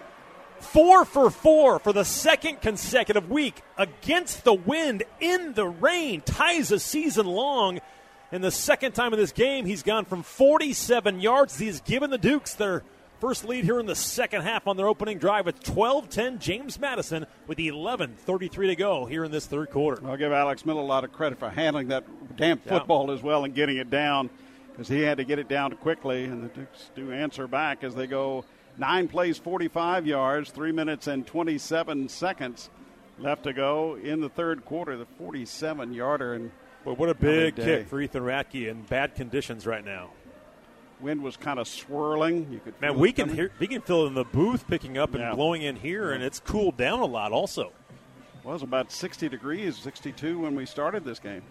four 0.61 1.05
for 1.05 1.31
four 1.31 1.79
for 1.79 1.93
the 1.93 2.05
second 2.05 2.61
consecutive 2.61 3.31
week 3.31 3.63
against 3.79 4.45
the 4.45 4.53
wind 4.53 5.03
in 5.21 5.55
the 5.55 5.67
rain, 5.67 6.21
ties 6.21 6.71
a 6.71 6.79
season 6.79 7.27
long. 7.27 7.81
And 8.31 8.43
the 8.43 8.51
second 8.51 8.93
time 8.93 9.13
in 9.13 9.19
this 9.19 9.33
game, 9.33 9.65
he's 9.65 9.83
gone 9.83 10.05
from 10.05 10.23
47 10.23 11.21
yards. 11.21 11.57
He's 11.59 11.81
given 11.81 12.11
the 12.11 12.19
Dukes 12.19 12.55
their 12.55 12.83
first 13.21 13.45
lead 13.45 13.65
here 13.65 13.79
in 13.79 13.87
the 13.87 13.95
second 13.95 14.43
half 14.43 14.67
on 14.67 14.77
their 14.77 14.89
opening 14.89 15.19
drive 15.19 15.47
with 15.47 15.63
12 15.63 16.11
10. 16.11 16.39
James 16.41 16.79
Madison 16.79 17.27
with 17.47 17.59
11 17.59 18.17
33 18.19 18.67
to 18.67 18.77
go 18.77 19.07
here 19.07 19.25
in 19.25 19.31
this 19.31 19.47
third 19.47 19.71
quarter. 19.71 20.07
I'll 20.07 20.17
give 20.17 20.33
Alex 20.33 20.67
Miller 20.67 20.83
a 20.83 20.85
lot 20.85 21.05
of 21.05 21.13
credit 21.13 21.39
for 21.39 21.49
handling 21.49 21.89
that 21.89 22.05
damn 22.37 22.59
football 22.59 23.07
yeah. 23.07 23.15
as 23.15 23.23
well 23.23 23.45
and 23.45 23.55
getting 23.55 23.77
it 23.77 23.89
down 23.89 24.29
because 24.75 24.89
he 24.89 25.03
had 25.03 25.19
to 25.19 25.25
get 25.25 25.39
it 25.39 25.49
down 25.49 25.73
quickly. 25.77 26.25
And 26.25 26.43
the 26.43 26.49
Dukes 26.49 26.91
do 26.97 27.13
answer 27.13 27.47
back 27.47 27.85
as 27.85 27.95
they 27.95 28.09
go 28.09 28.45
nine 28.77 29.07
plays, 29.07 29.39
45 29.39 30.07
yards, 30.07 30.51
three 30.51 30.73
minutes 30.73 31.07
and 31.07 31.25
27 31.27 32.09
seconds 32.09 32.71
left 33.19 33.45
to 33.45 33.53
go 33.53 33.97
in 33.97 34.21
the 34.21 34.29
third 34.29 34.65
quarter. 34.65 34.97
The 34.97 35.07
47 35.07 35.95
yarder. 35.95 36.35
And 36.35 36.51
well, 36.85 36.97
what 36.97 37.09
a 37.09 37.15
big 37.15 37.57
kick 37.57 37.87
for 37.87 38.01
Ethan 38.01 38.25
Ratke 38.25 38.69
in 38.69 38.83
bad 38.83 39.15
conditions 39.15 39.67
right 39.67 39.85
now. 39.85 40.11
Wind 41.01 41.23
was 41.23 41.37
kind 41.37 41.59
of 41.59 41.69
swirling. 41.69 42.49
You 42.51 42.61
could 42.61 42.81
man, 42.81 42.99
we 42.99 43.13
can 43.13 43.29
hear 43.29 43.51
we 43.59 43.67
can 43.67 43.83
feel 43.83 44.05
it 44.05 44.09
in 44.09 44.15
the 44.15 44.25
booth 44.25 44.67
picking 44.67 44.97
up 44.97 45.13
and 45.15 45.21
yeah. 45.21 45.35
blowing 45.35 45.63
in 45.63 45.77
here, 45.77 46.09
yeah. 46.09 46.15
and 46.15 46.25
it's 46.25 46.41
cooled 46.41 46.77
down 46.77 47.01
a 47.01 47.05
lot 47.05 47.33
also. 47.33 47.73
It 48.39 48.47
was 48.47 48.63
about 48.63 48.93
60 48.93 49.29
degrees, 49.29 49.77
62 49.77 50.39
when 50.39 50.55
we 50.55 50.67
started 50.67 51.05
this 51.05 51.19
game. 51.19 51.43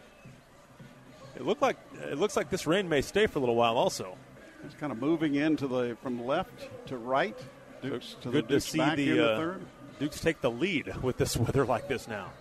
It 1.36 1.44
looked 1.44 1.62
like 1.62 1.78
it 2.02 2.18
looks 2.18 2.36
like 2.36 2.50
this 2.50 2.68
rain 2.68 2.88
may 2.88 3.02
stay 3.02 3.28
for 3.28 3.40
a 3.40 3.42
little 3.42 3.56
while. 3.56 3.78
Also, 3.78 4.18
it's 4.66 4.76
kind 4.76 4.92
of 4.92 5.00
moving 5.00 5.36
into 5.36 5.68
the 5.68 5.98
from 6.02 6.26
left 6.26 6.70
to 6.88 6.98
right. 6.98 7.38
Dukes 7.82 8.16
to 8.22 8.32
good 8.32 8.48
to 8.48 8.62
see 8.62 8.78
the, 8.78 9.20
uh, 9.20 9.38
the 9.38 9.60
Dukes 10.00 10.22
take 10.22 10.42
the 10.42 10.52
lead 10.52 10.96
with 11.04 11.18
this 11.18 11.36
weather 11.36 11.66
like 11.66 11.88
this 11.88 12.08
now. 12.08 12.32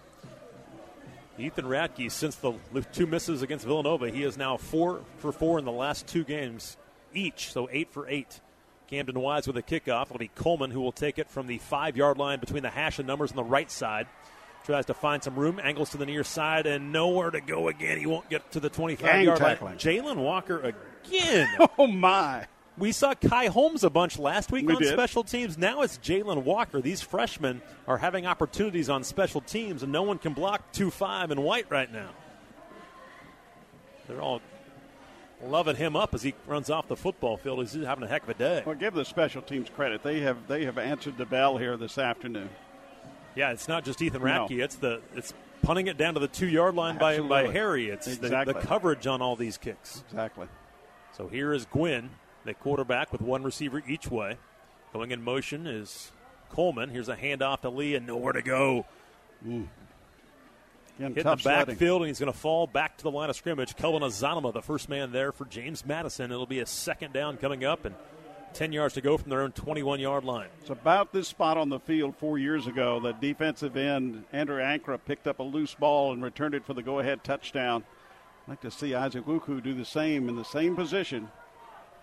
Ethan 1.39 1.65
Ratke, 1.65 2.11
since 2.11 2.37
the 2.37 2.53
two 2.93 3.07
misses 3.07 3.43
against 3.43 3.65
Villanova, 3.65 4.11
he 4.11 4.23
is 4.23 4.37
now 4.37 4.59
four 4.59 5.01
for 5.17 5.33
four 5.33 5.59
in 5.59 5.65
the 5.65 5.73
last 5.73 6.07
two 6.07 6.25
games 6.25 6.77
each, 7.15 7.53
so 7.53 7.69
eight 7.73 7.93
for 7.93 8.09
eight. 8.09 8.41
Camden 8.89 9.19
Wise 9.19 9.47
with 9.47 9.57
a 9.57 9.63
kickoff. 9.63 10.07
It'll 10.07 10.19
be 10.19 10.29
Coleman 10.29 10.71
who 10.71 10.81
will 10.83 10.93
take 10.93 11.19
it 11.19 11.31
from 11.31 11.47
the 11.47 11.57
five 11.57 11.97
yard 11.97 12.19
line 12.19 12.41
between 12.41 12.63
the 12.63 12.71
hash 12.71 12.99
and 12.99 13.09
numbers 13.09 13.31
on 13.31 13.37
the 13.37 13.45
right 13.45 13.71
side. 13.71 14.07
Tries 14.65 14.87
to 14.87 14.95
find 14.95 15.23
some 15.23 15.35
room, 15.35 15.61
angles 15.63 15.91
to 15.91 15.97
the 15.97 16.07
near 16.07 16.23
side, 16.23 16.67
and 16.67 16.93
nowhere 16.93 17.31
to 17.31 17.41
go 17.41 17.69
again. 17.69 17.99
He 17.99 18.07
won't 18.07 18.29
get 18.31 18.53
to 18.53 18.61
the 18.61 18.69
25 18.69 19.25
yard 19.25 19.41
line. 19.41 19.77
Jalen 19.77 20.17
Walker 20.17 20.61
again. 20.61 21.49
oh, 21.79 21.89
my. 21.89 22.47
We 22.79 22.93
saw 22.93 23.15
Kai 23.15 23.47
Holmes 23.47 23.85
a 23.85 23.91
bunch 23.91 24.19
last 24.19 24.51
week 24.51 24.67
we 24.67 24.75
on 24.75 24.81
did. 24.81 24.93
special 24.93 25.25
teams. 25.25 25.59
Now 25.59 25.83
it's 25.83 25.99
Jalen 25.99 26.45
Walker. 26.45 26.81
These 26.81 27.03
freshmen 27.03 27.61
are 27.87 27.99
having 27.99 28.25
opportunities 28.25 28.89
on 28.89 29.05
special 29.05 29.41
teams, 29.41 29.83
and 29.83 29.93
no 29.93 30.03
one 30.03 30.19
can 30.19 30.33
block 30.33 30.73
2 30.73 30.91
5 30.91 31.33
and 31.33 31.43
white 31.43 31.67
right 31.71 31.93
now. 31.93 32.11
They're 34.09 34.23
all 34.23 34.41
loving 35.45 35.77
him 35.77 35.97
up 35.97 36.15
as 36.15 36.23
he 36.23 36.35
runs 36.47 36.71
off 36.71 36.89
the 36.89 36.97
football 36.97 37.37
field. 37.37 37.59
He's 37.61 37.75
having 37.85 38.05
a 38.05 38.09
heck 38.09 38.23
of 38.23 38.29
a 38.31 38.35
day. 38.35 38.63
Well, 38.65 38.75
give 38.75 38.95
the 38.95 39.05
special 39.05 39.43
teams 39.43 39.69
credit. 39.69 40.03
They 40.03 40.21
have 40.21 40.47
they 40.49 40.65
have 40.65 40.79
answered 40.79 41.19
the 41.19 41.27
bell 41.27 41.59
here 41.59 41.77
this 41.77 41.99
afternoon. 41.99 42.49
Yeah, 43.35 43.53
it's 43.53 43.69
not 43.69 43.85
just 43.85 44.03
Ethan 44.03 44.23
Ratke. 44.23 44.59
No. 44.59 44.65
It's 44.65 44.77
the 44.77 45.01
it's 45.15 45.33
punting 45.63 45.87
it 45.87 45.97
down 45.97 46.15
to 46.15 46.21
the 46.21 46.29
two 46.29 46.49
yard 46.49 46.75
line 46.75 46.99
by, 46.99 47.21
by 47.21 47.47
Harry. 47.47 47.89
It's 47.89 48.07
exactly. 48.07 48.53
the, 48.53 48.61
the 48.61 48.67
coverage 48.67 49.07
on 49.07 49.23
all 49.23 49.37
these 49.37 49.57
kicks. 49.57 50.03
Exactly. 50.11 50.47
So 51.17 51.29
here 51.29 51.53
is 51.53 51.67
Gwynn 51.67 52.11
the 52.45 52.55
quarterback 52.55 53.13
with 53.13 53.21
one 53.21 53.43
receiver 53.43 53.83
each 53.87 54.11
way. 54.11 54.37
Going 54.93 55.11
in 55.11 55.23
motion 55.23 55.67
is 55.67 56.13
Coleman. 56.51 56.91
Here's 56.91 57.09
a 57.09 57.17
handoff 57.17 57.63
to 57.63 57.71
Lee 57.71 57.95
and 57.95 58.07
nowhere 58.07 58.33
to 58.33 58.43
go. 58.43 58.87
Mm. 59.47 59.69
Again, 60.99 61.15
Hit 61.15 61.25
the 61.25 61.41
backfield, 61.43 62.03
and 62.03 62.09
he's 62.09 62.19
going 62.19 62.31
to 62.31 62.39
fall 62.39 62.67
back 62.67 62.99
to 62.99 63.03
the 63.03 63.11
line 63.11 63.31
of 63.31 63.37
scrimmage. 63.37 63.75
Kelvin 63.77 64.03
Azanama, 64.03 64.53
the 64.53 64.61
first 64.61 64.89
man 64.89 65.11
there 65.11 65.33
for 65.33 65.47
James 65.47 65.87
Madison. 65.87 66.31
It'll 66.31 66.47
be 66.47 66.61
a 66.61 66.67
second 66.67 67.15
down 67.15 67.39
coming 67.39 67.65
up, 67.65 67.87
and 67.87 67.95
10 68.55 68.73
yards 68.73 68.95
to 68.95 69.01
go 69.01 69.17
from 69.17 69.31
their 69.31 69.43
own 69.43 69.53
21 69.53 70.01
yard 70.01 70.25
line. 70.25 70.49
It's 70.61 70.71
about 70.71 71.13
this 71.13 71.29
spot 71.29 71.57
on 71.57 71.69
the 71.69 71.81
field 71.81 72.17
four 72.17 72.39
years 72.39 72.67
ago. 72.67 73.01
The 73.01 73.13
defensive 73.13 73.77
end, 73.77 74.25
Andrew 74.33 74.61
Ankrah, 74.61 75.01
picked 75.05 75.27
up 75.27 75.39
a 75.39 75.43
loose 75.43 75.75
ball 75.75 76.13
and 76.13 76.23
returned 76.23 76.55
it 76.55 76.65
for 76.65 76.75
the 76.75 76.83
go 76.83 76.99
ahead 76.99 77.25
touchdown. 77.25 77.85
I'd 78.47 78.51
like 78.51 78.61
to 78.63 78.71
see 78.71 78.95
Isaac 78.95 79.25
Ukwu 79.25 79.63
do 79.63 79.75
the 79.75 79.85
same 79.85 80.29
in 80.29 80.37
the 80.37 80.45
same 80.45 80.77
position 80.77 81.29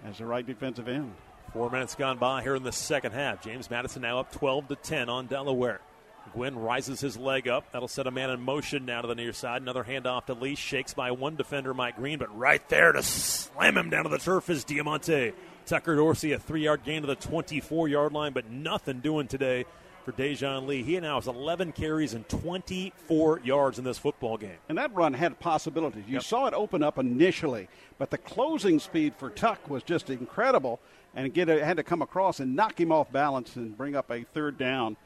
as 0.06 0.18
the 0.18 0.26
right 0.26 0.46
defensive 0.46 0.88
end. 0.88 1.14
Four 1.54 1.70
minutes 1.70 1.96
gone 1.96 2.18
by 2.18 2.44
here 2.44 2.56
in 2.56 2.64
the 2.64 2.72
second 2.72 3.14
half. 3.14 3.42
James 3.42 3.70
Madison 3.70 4.04
now 4.04 4.20
up 4.20 4.32
12 4.32 4.68
to 4.70 4.76
10 4.76 5.10
on 5.10 5.28
Delaware. 5.28 5.82
Gwynn 6.34 6.58
rises 6.58 7.00
his 7.00 7.18
leg 7.18 7.48
up. 7.48 7.72
That'll 7.72 7.88
set 7.88 8.08
a 8.08 8.12
man 8.12 8.30
in 8.30 8.42
motion 8.42 8.86
now 8.86 9.02
to 9.02 9.08
the 9.08 9.16
near 9.16 9.34
side. 9.34 9.62
Another 9.62 9.84
handoff 9.84 10.26
to 10.28 10.34
Lee. 10.34 10.56
Shakes 10.56 10.94
by 10.94 11.12
one 11.12 11.36
defender, 11.36 11.74
Mike 11.74 11.96
Green, 11.96 12.20
but 12.20 12.36
right 12.38 12.68
there 12.70 12.92
to 12.92 13.02
slam 13.02 13.78
him 13.78 13.90
down 13.90 14.04
to 14.04 14.10
the 14.10 14.20
turf 14.20 14.50
is 14.50 14.64
Diamonte. 14.64 15.34
Tucker 15.70 15.96
Dorsey, 15.96 16.32
a 16.32 16.40
three 16.40 16.64
yard 16.64 16.84
gain 16.84 17.02
to 17.02 17.08
the 17.08 17.14
24 17.14 17.88
yard 17.88 18.12
line, 18.12 18.34
but 18.34 18.50
nothing 18.50 19.02
doing 19.02 19.28
today 19.28 19.66
for 20.04 20.12
Dejoun 20.12 20.66
Lee. 20.66 20.82
He 20.82 21.00
now 21.00 21.20
has 21.20 21.28
11 21.28 21.74
carries 21.74 22.16
and 22.16 22.28
24 22.28 23.41
yards 23.44 23.78
in 23.78 23.86
this 23.86 24.00
football 24.00 24.36
game. 24.36 24.58
And 24.68 24.80
that 24.80 24.91
run 24.96 25.14
had 25.14 25.40
possibilities. 25.40 26.06
You 26.08 26.14
yep. 26.16 26.24
saw 26.24 26.48
it 26.48 26.56
open 26.56 26.82
up 26.82 26.98
initially, 26.98 27.70
but 28.00 28.10
the 28.10 28.18
closing 28.18 28.80
speed 28.80 29.14
for 29.16 29.30
Tuck 29.30 29.70
was 29.70 29.84
just 29.84 30.10
incredible, 30.10 30.80
and 31.14 31.32
get 31.32 31.50
a, 31.50 31.64
had 31.64 31.78
to 31.78 31.84
come 31.84 32.02
across 32.02 32.40
and 32.40 32.56
knock 32.56 32.80
him 32.82 32.91
off 32.91 33.12
balance 33.12 33.56
and 33.56 33.78
bring 33.78 33.96
up 33.96 34.10
a 34.10 34.24
third 34.24 34.58
down. 34.58 34.98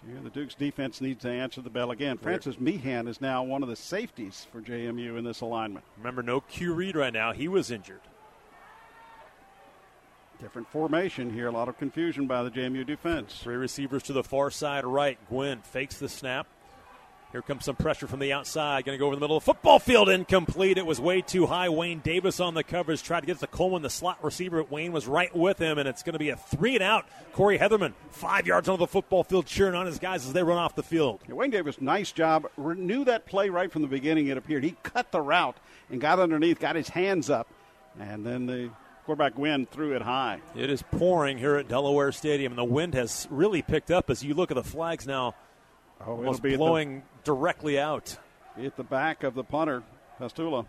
So 0.00 0.10
here 0.10 0.20
the 0.22 0.30
Duke's 0.30 0.54
defense 0.54 1.02
needs 1.02 1.20
to 1.24 1.28
answer 1.28 1.60
the 1.60 1.68
bell 1.68 1.90
again. 1.90 2.16
Francis 2.16 2.58
Meehan 2.58 3.06
is 3.06 3.20
now 3.20 3.42
one 3.42 3.62
of 3.62 3.68
the 3.68 3.76
safeties 3.76 4.46
for 4.50 4.62
JMU 4.62 5.18
in 5.18 5.24
this 5.24 5.42
alignment. 5.42 5.84
Remember, 5.98 6.22
no 6.22 6.40
Q 6.40 6.72
Reed 6.72 6.96
right 6.96 7.12
now. 7.12 7.34
He 7.34 7.48
was 7.48 7.70
injured. 7.70 8.00
Different 10.40 10.68
formation 10.68 11.32
here. 11.32 11.48
A 11.48 11.50
lot 11.50 11.68
of 11.68 11.78
confusion 11.78 12.26
by 12.26 12.42
the 12.42 12.50
JMU 12.50 12.86
defense. 12.86 13.38
Three 13.42 13.56
receivers 13.56 14.02
to 14.04 14.12
the 14.12 14.22
far 14.22 14.50
side 14.50 14.84
right. 14.84 15.18
Gwynn 15.28 15.62
fakes 15.62 15.98
the 15.98 16.08
snap. 16.08 16.46
Here 17.32 17.42
comes 17.42 17.64
some 17.64 17.76
pressure 17.76 18.06
from 18.06 18.20
the 18.20 18.32
outside. 18.32 18.84
Going 18.84 18.96
to 18.96 18.98
go 18.98 19.06
over 19.06 19.16
the 19.16 19.20
middle 19.20 19.36
of 19.36 19.42
the 19.42 19.52
football 19.52 19.78
field. 19.78 20.08
Incomplete. 20.08 20.78
It 20.78 20.86
was 20.86 21.00
way 21.00 21.22
too 21.22 21.46
high. 21.46 21.68
Wayne 21.68 22.00
Davis 22.00 22.38
on 22.38 22.54
the 22.54 22.62
coverage. 22.62 23.02
Tried 23.02 23.20
to 23.20 23.26
get 23.26 23.38
to 23.40 23.46
Coleman, 23.46 23.82
the 23.82 23.90
slot 23.90 24.22
receiver. 24.22 24.62
Wayne 24.62 24.92
was 24.92 25.06
right 25.06 25.34
with 25.34 25.58
him, 25.58 25.78
and 25.78 25.88
it's 25.88 26.02
going 26.02 26.12
to 26.12 26.18
be 26.18 26.28
a 26.28 26.36
three 26.36 26.74
and 26.74 26.82
out. 26.82 27.06
Corey 27.32 27.58
Hetherman, 27.58 27.94
five 28.10 28.46
yards 28.46 28.68
onto 28.68 28.80
the 28.80 28.86
football 28.86 29.24
field, 29.24 29.46
cheering 29.46 29.74
on 29.74 29.86
his 29.86 29.98
guys 29.98 30.26
as 30.26 30.32
they 30.32 30.42
run 30.42 30.58
off 30.58 30.74
the 30.76 30.82
field. 30.82 31.20
Yeah, 31.26 31.34
Wayne 31.34 31.50
Davis, 31.50 31.80
nice 31.80 32.12
job. 32.12 32.46
Knew 32.56 33.04
that 33.04 33.26
play 33.26 33.48
right 33.48 33.72
from 33.72 33.82
the 33.82 33.88
beginning, 33.88 34.28
it 34.28 34.36
appeared. 34.36 34.64
He 34.64 34.76
cut 34.82 35.12
the 35.12 35.20
route 35.20 35.56
and 35.90 36.00
got 36.00 36.18
underneath, 36.18 36.60
got 36.60 36.76
his 36.76 36.88
hands 36.88 37.28
up, 37.28 37.48
and 37.98 38.24
then 38.24 38.46
the 38.46 38.70
quarterback 39.06 39.36
Gwynn 39.36 39.66
threw 39.66 39.94
it 39.94 40.02
high. 40.02 40.40
It 40.56 40.68
is 40.68 40.82
pouring 40.82 41.38
here 41.38 41.54
at 41.54 41.68
Delaware 41.68 42.10
Stadium, 42.10 42.52
and 42.52 42.58
the 42.58 42.64
wind 42.64 42.94
has 42.94 43.28
really 43.30 43.62
picked 43.62 43.92
up 43.92 44.10
as 44.10 44.24
you 44.24 44.34
look 44.34 44.50
at 44.50 44.56
the 44.56 44.64
flags 44.64 45.06
now. 45.06 45.36
Oh, 46.04 46.16
almost 46.16 46.42
blowing 46.42 46.96
the, 46.98 47.04
directly 47.22 47.78
out. 47.78 48.18
At 48.60 48.76
the 48.76 48.82
back 48.82 49.22
of 49.22 49.34
the 49.34 49.44
punter, 49.44 49.84
Pastula. 50.20 50.66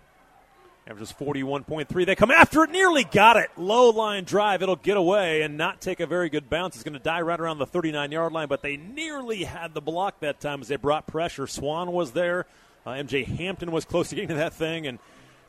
Averages 0.87 1.11
41.3. 1.19 2.05
They 2.05 2.15
come 2.15 2.29
after 2.29 2.63
it, 2.63 2.69
nearly 2.69 3.03
got 3.03 3.37
it. 3.37 3.49
Low 3.57 3.89
line 3.89 4.23
drive. 4.23 4.61
It'll 4.61 4.75
get 4.77 4.97
away 4.97 5.41
and 5.41 5.57
not 5.57 5.81
take 5.81 5.99
a 5.99 6.05
very 6.05 6.29
good 6.29 6.47
bounce. 6.47 6.75
It's 6.75 6.83
going 6.83 6.93
to 6.93 6.99
die 6.99 7.21
right 7.21 7.39
around 7.39 7.57
the 7.57 7.65
39 7.65 8.11
yard 8.11 8.31
line, 8.31 8.47
but 8.47 8.61
they 8.61 8.77
nearly 8.77 9.45
had 9.45 9.73
the 9.73 9.81
block 9.81 10.19
that 10.21 10.39
time 10.39 10.61
as 10.61 10.67
they 10.67 10.77
brought 10.77 11.07
pressure. 11.07 11.47
Swann 11.47 11.91
was 11.91 12.11
there. 12.11 12.45
Uh, 12.85 12.91
MJ 12.91 13.25
Hampton 13.25 13.71
was 13.71 13.83
close 13.83 14.09
to 14.09 14.15
getting 14.15 14.29
to 14.29 14.35
that 14.35 14.53
thing, 14.53 14.87
and 14.87 14.99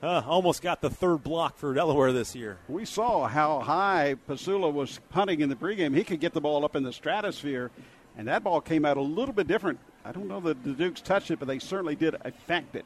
uh, 0.02 0.22
almost 0.26 0.62
got 0.62 0.80
the 0.80 0.90
third 0.90 1.22
block 1.22 1.56
for 1.56 1.74
Delaware 1.74 2.12
this 2.12 2.34
year. 2.34 2.58
We 2.68 2.84
saw 2.84 3.26
how 3.26 3.60
high 3.60 4.16
Pasula 4.28 4.72
was 4.72 5.00
punting 5.10 5.40
in 5.40 5.48
the 5.48 5.56
pregame. 5.56 5.96
He 5.96 6.04
could 6.04 6.20
get 6.20 6.32
the 6.32 6.40
ball 6.40 6.64
up 6.64 6.76
in 6.76 6.82
the 6.82 6.92
stratosphere, 6.92 7.70
and 8.16 8.28
that 8.28 8.44
ball 8.44 8.60
came 8.60 8.84
out 8.84 8.96
a 8.96 9.02
little 9.02 9.34
bit 9.34 9.46
different. 9.46 9.80
I 10.04 10.12
don't 10.12 10.28
know 10.28 10.40
that 10.40 10.62
the 10.62 10.72
Dukes 10.72 11.00
touched 11.00 11.30
it, 11.30 11.38
but 11.38 11.48
they 11.48 11.58
certainly 11.58 11.96
did 11.96 12.14
affect 12.24 12.76
it. 12.76 12.84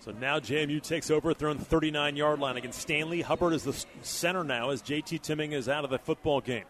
So 0.00 0.10
now 0.10 0.40
JMU 0.40 0.82
takes 0.82 1.10
over, 1.10 1.32
throwing 1.32 1.58
the 1.58 1.64
39 1.64 2.16
yard 2.16 2.40
line 2.40 2.56
against 2.56 2.80
Stanley. 2.80 3.22
Hubbard 3.22 3.52
is 3.52 3.62
the 3.62 3.84
center 4.02 4.42
now 4.42 4.70
as 4.70 4.82
JT 4.82 5.22
Timming 5.22 5.52
is 5.52 5.68
out 5.68 5.84
of 5.84 5.90
the 5.90 5.98
football 5.98 6.40
game. 6.40 6.64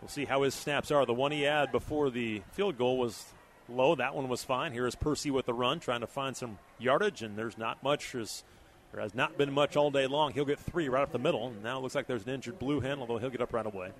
We'll 0.00 0.08
see 0.08 0.24
how 0.24 0.42
his 0.42 0.54
snaps 0.54 0.90
are. 0.90 1.06
The 1.06 1.14
one 1.14 1.32
he 1.32 1.42
had 1.42 1.72
before 1.72 2.10
the 2.10 2.42
field 2.52 2.76
goal 2.76 2.98
was 2.98 3.24
low. 3.68 3.94
That 3.94 4.14
one 4.14 4.28
was 4.28 4.44
fine. 4.44 4.72
Here 4.72 4.86
is 4.86 4.94
Percy 4.94 5.30
with 5.30 5.46
the 5.46 5.54
run, 5.54 5.80
trying 5.80 6.00
to 6.00 6.06
find 6.06 6.36
some 6.36 6.58
yardage, 6.78 7.22
and 7.22 7.36
there's 7.36 7.58
not 7.58 7.82
much 7.82 8.14
as 8.14 8.44
there 8.92 9.02
has 9.02 9.14
not 9.14 9.36
been 9.36 9.52
much 9.52 9.76
all 9.76 9.90
day 9.90 10.06
long. 10.06 10.32
He'll 10.32 10.44
get 10.44 10.58
three 10.58 10.88
right 10.88 11.02
up 11.02 11.12
the 11.12 11.18
middle. 11.18 11.52
Now 11.62 11.78
it 11.78 11.82
looks 11.82 11.94
like 11.94 12.06
there's 12.06 12.24
an 12.24 12.34
injured 12.34 12.58
blue 12.58 12.80
hen, 12.80 12.98
although 13.00 13.18
he'll 13.18 13.30
get 13.30 13.42
up 13.42 13.52
right 13.52 13.66
away. 13.66 13.90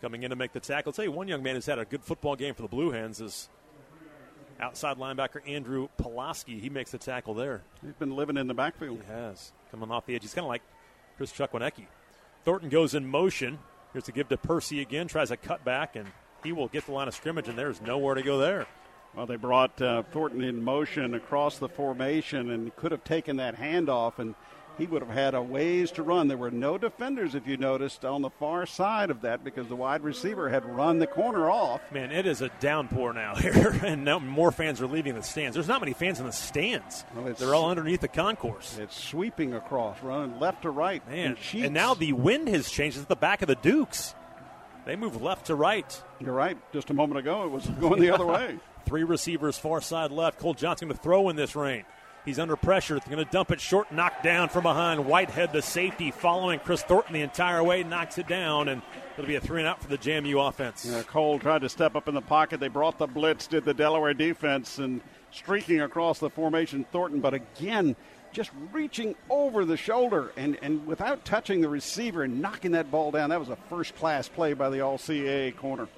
Coming 0.00 0.22
in 0.22 0.30
to 0.30 0.36
make 0.36 0.52
the 0.52 0.60
tackle. 0.60 0.90
I'll 0.90 0.92
tell 0.92 1.04
you, 1.04 1.10
one 1.10 1.26
young 1.26 1.42
man 1.42 1.56
who's 1.56 1.66
had 1.66 1.80
a 1.80 1.84
good 1.84 2.04
football 2.04 2.36
game 2.36 2.54
for 2.54 2.62
the 2.62 2.68
Blue 2.68 2.92
Hens 2.92 3.20
is 3.20 3.48
outside 4.60 4.96
linebacker 4.96 5.46
Andrew 5.48 5.88
Pulaski. 5.96 6.60
He 6.60 6.70
makes 6.70 6.92
the 6.92 6.98
tackle 6.98 7.34
there. 7.34 7.62
He's 7.84 7.94
been 7.94 8.14
living 8.14 8.36
in 8.36 8.46
the 8.46 8.54
backfield. 8.54 9.00
He 9.04 9.12
has. 9.12 9.52
Coming 9.72 9.90
off 9.90 10.06
the 10.06 10.14
edge. 10.14 10.22
He's 10.22 10.34
kind 10.34 10.44
of 10.44 10.48
like 10.48 10.62
Chris 11.16 11.32
Chukwinecki. 11.32 11.86
Thornton 12.44 12.68
goes 12.68 12.94
in 12.94 13.06
motion. 13.06 13.58
Here's 13.92 14.08
a 14.08 14.12
give 14.12 14.28
to 14.28 14.36
Percy 14.36 14.80
again. 14.80 15.08
Tries 15.08 15.32
a 15.32 15.36
cut 15.36 15.64
back, 15.64 15.96
and 15.96 16.06
he 16.44 16.52
will 16.52 16.68
get 16.68 16.86
the 16.86 16.92
line 16.92 17.08
of 17.08 17.14
scrimmage, 17.14 17.48
and 17.48 17.58
there's 17.58 17.80
nowhere 17.82 18.14
to 18.14 18.22
go 18.22 18.38
there. 18.38 18.66
Well, 19.14 19.26
they 19.26 19.36
brought 19.36 19.80
uh, 19.82 20.02
Thornton 20.12 20.42
in 20.42 20.62
motion 20.62 21.14
across 21.14 21.58
the 21.58 21.68
formation 21.68 22.50
and 22.50 22.74
could 22.76 22.92
have 22.92 23.02
taken 23.04 23.36
that 23.38 23.56
handoff, 23.56 24.18
and 24.18 24.34
he 24.76 24.86
would 24.86 25.02
have 25.02 25.10
had 25.10 25.34
a 25.34 25.42
ways 25.42 25.90
to 25.92 26.04
run. 26.04 26.28
There 26.28 26.36
were 26.36 26.52
no 26.52 26.78
defenders, 26.78 27.34
if 27.34 27.44
you 27.48 27.56
noticed, 27.56 28.04
on 28.04 28.22
the 28.22 28.30
far 28.30 28.64
side 28.64 29.10
of 29.10 29.22
that 29.22 29.42
because 29.42 29.66
the 29.66 29.74
wide 29.74 30.04
receiver 30.04 30.48
had 30.48 30.64
run 30.64 31.00
the 31.00 31.08
corner 31.08 31.50
off. 31.50 31.80
Man, 31.90 32.12
it 32.12 32.26
is 32.26 32.42
a 32.42 32.50
downpour 32.60 33.12
now 33.12 33.34
here, 33.40 33.76
and 33.84 34.04
now 34.04 34.20
more 34.20 34.52
fans 34.52 34.80
are 34.80 34.86
leaving 34.86 35.16
the 35.16 35.22
stands. 35.22 35.54
There's 35.54 35.66
not 35.66 35.80
many 35.80 35.94
fans 35.94 36.20
in 36.20 36.26
the 36.26 36.32
stands. 36.32 37.04
Well, 37.16 37.34
They're 37.34 37.56
all 37.56 37.70
underneath 37.70 38.02
the 38.02 38.08
concourse. 38.08 38.78
It's 38.78 38.96
sweeping 38.96 39.52
across, 39.52 40.00
running 40.00 40.38
left 40.38 40.62
to 40.62 40.70
right. 40.70 41.02
Man, 41.10 41.36
and 41.54 41.74
now 41.74 41.94
the 41.94 42.12
wind 42.12 42.48
has 42.48 42.70
changed. 42.70 42.98
It's 42.98 43.02
at 43.02 43.08
the 43.08 43.16
back 43.16 43.42
of 43.42 43.48
the 43.48 43.56
Dukes. 43.56 44.14
They 44.84 44.94
move 44.94 45.20
left 45.20 45.46
to 45.46 45.56
right. 45.56 46.02
You're 46.20 46.32
right. 46.32 46.56
Just 46.72 46.88
a 46.90 46.94
moment 46.94 47.18
ago, 47.18 47.44
it 47.44 47.50
was 47.50 47.66
going 47.80 48.00
the 48.00 48.10
other 48.10 48.24
way. 48.26 48.58
Three 48.86 49.04
receivers 49.04 49.58
far 49.58 49.80
side 49.80 50.10
left. 50.10 50.38
Cole 50.38 50.54
Johnson 50.54 50.88
to 50.88 50.94
throw 50.94 51.28
in 51.28 51.36
this 51.36 51.54
rain. 51.54 51.84
He's 52.24 52.38
under 52.38 52.56
pressure. 52.56 52.98
Going 52.98 53.24
to 53.24 53.30
dump 53.30 53.50
it 53.52 53.60
short, 53.60 53.90
knocked 53.90 54.22
down 54.22 54.50
from 54.50 54.62
behind. 54.62 55.06
Whitehead, 55.06 55.52
the 55.52 55.62
safety, 55.62 56.10
following 56.10 56.58
Kris 56.58 56.82
Thornton 56.82 57.14
the 57.14 57.22
entire 57.22 57.62
way, 57.62 57.82
knocks 57.84 58.18
it 58.18 58.26
down, 58.26 58.68
and 58.68 58.82
it'll 59.14 59.26
be 59.26 59.36
a 59.36 59.40
three 59.40 59.60
and 59.60 59.68
out 59.68 59.80
for 59.80 59.88
the 59.88 59.96
JMU 59.96 60.46
offense. 60.46 60.84
Yeah, 60.84 61.02
Cole 61.04 61.38
tried 61.38 61.62
to 61.62 61.70
step 61.70 61.96
up 61.96 62.06
in 62.06 62.14
the 62.14 62.20
pocket. 62.20 62.60
They 62.60 62.68
brought 62.68 62.98
the 62.98 63.06
blitz, 63.06 63.46
did 63.46 63.64
the 63.64 63.72
Delaware 63.72 64.12
defense, 64.12 64.78
and 64.78 65.00
streaking 65.30 65.80
across 65.80 66.18
the 66.18 66.28
formation, 66.28 66.84
Thornton. 66.92 67.20
But 67.20 67.32
again, 67.34 67.96
just 68.32 68.50
reaching 68.72 69.14
over 69.30 69.64
the 69.64 69.76
shoulder 69.76 70.32
and, 70.36 70.58
and 70.60 70.86
without 70.86 71.24
touching 71.24 71.60
the 71.60 71.68
receiver 71.68 72.24
and 72.24 72.42
knocking 72.42 72.72
that 72.72 72.90
ball 72.90 73.10
down. 73.10 73.30
That 73.30 73.40
was 73.40 73.48
a 73.48 73.56
first 73.68 73.96
class 73.96 74.28
play 74.28 74.52
by 74.52 74.68
the 74.68 74.80
All 74.80 74.98
CAA 74.98 75.56
corner. 75.56 75.88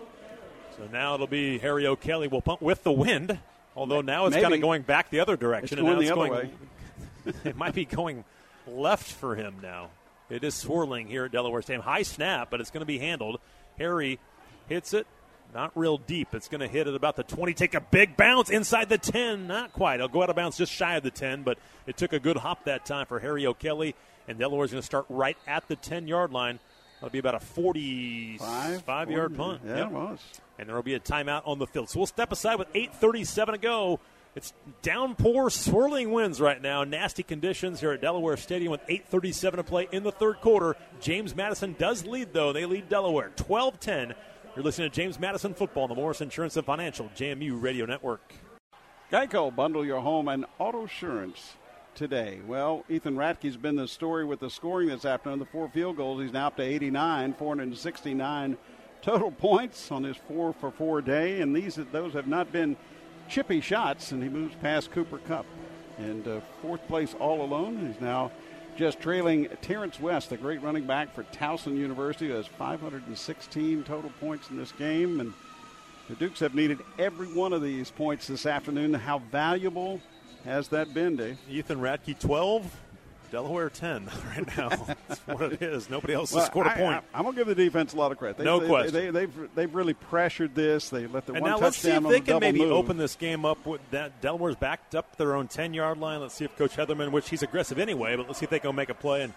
So 0.80 0.86
now 0.90 1.14
it'll 1.14 1.26
be 1.26 1.58
Harry 1.58 1.86
O'Kelly 1.86 2.26
will 2.26 2.40
punt 2.40 2.62
with 2.62 2.82
the 2.84 2.92
wind. 2.92 3.38
Although 3.76 4.00
now 4.00 4.26
it's 4.26 4.36
kind 4.36 4.54
of 4.54 4.60
going 4.62 4.82
back 4.82 5.10
the 5.10 5.20
other 5.20 5.36
direction. 5.36 5.78
It's 5.78 5.82
going 5.82 5.98
and 5.98 6.02
the 6.02 6.14
now 6.14 6.22
other 6.22 6.42
it's 6.42 6.52
going, 7.24 7.34
it 7.44 7.56
might 7.56 7.74
be 7.74 7.84
going 7.84 8.24
left 8.66 9.12
for 9.12 9.34
him 9.34 9.56
now. 9.62 9.90
It 10.30 10.42
is 10.42 10.54
swirling 10.54 11.06
here 11.06 11.26
at 11.26 11.32
Delaware 11.32 11.60
Stadium. 11.60 11.82
High 11.82 12.02
snap, 12.02 12.48
but 12.50 12.60
it's 12.60 12.70
going 12.70 12.80
to 12.80 12.86
be 12.86 12.98
handled. 12.98 13.40
Harry 13.78 14.18
hits 14.68 14.94
it. 14.94 15.06
Not 15.52 15.72
real 15.74 15.98
deep. 15.98 16.34
It's 16.34 16.48
going 16.48 16.60
to 16.60 16.68
hit 16.68 16.86
at 16.86 16.94
about 16.94 17.16
the 17.16 17.24
20. 17.24 17.52
Take 17.54 17.74
a 17.74 17.80
big 17.80 18.16
bounce 18.16 18.48
inside 18.48 18.88
the 18.88 18.98
10. 18.98 19.48
Not 19.48 19.72
quite. 19.72 19.96
It'll 19.96 20.08
go 20.08 20.22
out 20.22 20.30
of 20.30 20.36
bounds 20.36 20.56
just 20.56 20.72
shy 20.72 20.96
of 20.96 21.02
the 21.02 21.10
10, 21.10 21.42
but 21.42 21.58
it 21.86 21.96
took 21.96 22.12
a 22.12 22.20
good 22.20 22.36
hop 22.36 22.64
that 22.64 22.86
time 22.86 23.06
for 23.06 23.18
Harry 23.18 23.46
O'Kelly. 23.46 23.94
And 24.28 24.38
Delaware's 24.38 24.70
going 24.70 24.80
to 24.80 24.86
start 24.86 25.06
right 25.08 25.36
at 25.46 25.66
the 25.68 25.76
10 25.76 26.06
yard 26.06 26.32
line. 26.32 26.60
That'll 27.00 27.10
be 27.10 27.18
about 27.18 27.34
a 27.34 27.40
45 27.40 28.82
Five, 28.82 29.10
yard 29.10 29.36
punt. 29.36 29.62
Yeah, 29.66 29.76
Yep 29.76 29.86
it 29.86 29.92
was. 29.92 30.20
And 30.60 30.68
there 30.68 30.76
will 30.76 30.82
be 30.82 30.94
a 30.94 31.00
timeout 31.00 31.42
on 31.46 31.58
the 31.58 31.66
field. 31.66 31.88
So 31.88 31.98
we'll 31.98 32.06
step 32.06 32.30
aside 32.30 32.56
with 32.56 32.68
8:37 32.74 33.54
to 33.54 33.58
go. 33.58 34.00
It's 34.36 34.52
downpour, 34.82 35.50
swirling 35.50 36.12
winds 36.12 36.40
right 36.40 36.60
now. 36.62 36.84
Nasty 36.84 37.24
conditions 37.24 37.80
here 37.80 37.92
at 37.92 38.00
Delaware 38.00 38.36
Stadium 38.36 38.70
with 38.70 38.82
8:37 38.86 39.56
to 39.56 39.64
play 39.64 39.88
in 39.90 40.04
the 40.04 40.12
third 40.12 40.40
quarter. 40.40 40.76
James 41.00 41.34
Madison 41.34 41.74
does 41.78 42.04
lead 42.04 42.32
though. 42.32 42.52
They 42.52 42.66
lead 42.66 42.88
Delaware 42.88 43.32
12-10. 43.36 44.14
You're 44.54 44.64
listening 44.64 44.90
to 44.90 44.94
James 44.94 45.18
Madison 45.18 45.54
football 45.54 45.84
on 45.84 45.88
the 45.88 45.94
Morris 45.94 46.20
Insurance 46.20 46.56
and 46.56 46.66
Financial 46.66 47.10
JMU 47.16 47.60
Radio 47.60 47.86
Network. 47.86 48.34
Geico, 49.10 49.54
bundle 49.54 49.84
your 49.84 50.00
home 50.00 50.28
and 50.28 50.44
auto 50.58 50.82
insurance 50.82 51.54
today. 51.94 52.40
Well, 52.46 52.84
Ethan 52.88 53.16
Ratke's 53.16 53.56
been 53.56 53.76
the 53.76 53.88
story 53.88 54.24
with 54.24 54.40
the 54.40 54.50
scoring 54.50 54.88
this 54.88 55.04
afternoon. 55.04 55.40
The 55.40 55.46
four 55.46 55.68
field 55.68 55.96
goals. 55.96 56.22
He's 56.22 56.32
now 56.32 56.48
up 56.48 56.56
to 56.56 56.62
89, 56.62 57.34
469 57.34 58.56
total 59.02 59.30
points 59.30 59.90
on 59.90 60.04
his 60.04 60.16
four 60.28 60.52
for 60.52 60.70
four 60.70 61.00
day, 61.02 61.40
and 61.40 61.54
these 61.54 61.76
those 61.92 62.12
have 62.12 62.26
not 62.26 62.52
been 62.52 62.76
chippy 63.28 63.60
shots. 63.60 64.12
And 64.12 64.22
he 64.22 64.28
moves 64.28 64.54
past 64.56 64.90
Cooper 64.90 65.18
Kupp, 65.18 65.46
and 65.98 66.26
uh, 66.26 66.40
fourth 66.62 66.86
place 66.86 67.14
all 67.18 67.42
alone. 67.42 67.86
He's 67.86 68.00
now 68.00 68.30
just 68.76 69.00
trailing 69.00 69.48
Terrence 69.62 70.00
West, 70.00 70.30
the 70.30 70.36
great 70.36 70.62
running 70.62 70.86
back 70.86 71.14
for 71.14 71.24
Towson 71.24 71.76
University, 71.76 72.28
who 72.28 72.34
has 72.34 72.46
516 72.46 73.84
total 73.84 74.10
points 74.20 74.50
in 74.50 74.56
this 74.56 74.72
game, 74.72 75.20
and. 75.20 75.32
The 76.08 76.16
Dukes 76.16 76.40
have 76.40 76.56
needed 76.56 76.80
every 76.98 77.28
one 77.28 77.52
of 77.52 77.62
these 77.62 77.92
points 77.92 78.26
this 78.26 78.44
afternoon. 78.44 78.92
How 78.94 79.20
valuable 79.30 80.00
has 80.44 80.66
that 80.70 80.92
been, 80.92 81.14
Dave? 81.14 81.38
Ethan 81.48 81.78
Ratke 81.78 82.18
12, 82.18 82.76
Delaware 83.30 83.70
10 83.70 84.10
right 84.36 84.56
now. 84.56 84.68
That's 85.08 85.20
what 85.26 85.52
it 85.52 85.62
is. 85.62 85.88
Nobody 85.88 86.14
else 86.14 86.32
Well, 86.32 86.40
has 86.42 86.50
scored 86.50 86.66
a 86.66 86.70
point. 86.70 87.04
I, 87.14 87.18
am 87.18 87.24
gonna 87.24 87.36
give 87.36 87.46
the 87.46 87.54
defense 87.54 87.92
a 87.94 87.96
lot 87.96 88.12
of 88.12 88.18
credit. 88.18 88.38
They, 88.38 88.44
No 88.44 88.58
they, 88.60 88.66
question. 88.66 88.92
They, 88.94 89.04
have 89.06 89.14
they've, 89.14 89.54
they've 89.54 89.74
really 89.74 89.94
pressured 89.94 90.54
this. 90.54 90.90
They 90.90 91.06
let 91.06 91.26
the 91.26 91.34
And 91.34 91.42
one 91.42 91.50
now 91.50 91.58
let's 91.58 91.76
see 91.76 91.90
if 91.90 92.02
they 92.02 92.20
can 92.20 92.40
maybe 92.40 92.60
move. 92.60 92.72
open 92.72 92.96
this 92.96 93.16
game 93.16 93.44
up 93.44 93.64
with 93.66 93.80
that. 93.90 94.20
Delaware's 94.20 94.56
backed 94.56 94.94
up 94.94 95.16
their 95.16 95.34
own 95.36 95.48
10 95.48 95.74
yard 95.74 95.98
line. 95.98 96.20
Let's 96.20 96.34
see 96.34 96.44
if 96.44 96.56
Coach 96.56 96.76
Hetherman, 96.76 97.12
which 97.12 97.30
he's 97.30 97.42
aggressive 97.42 97.78
anyway, 97.78 98.16
but 98.16 98.26
let's 98.26 98.38
see 98.38 98.44
if 98.44 98.50
they 98.50 98.58
can 98.60 98.74
make 98.74 98.88
a 98.88 98.94
play. 98.94 99.22
And 99.22 99.32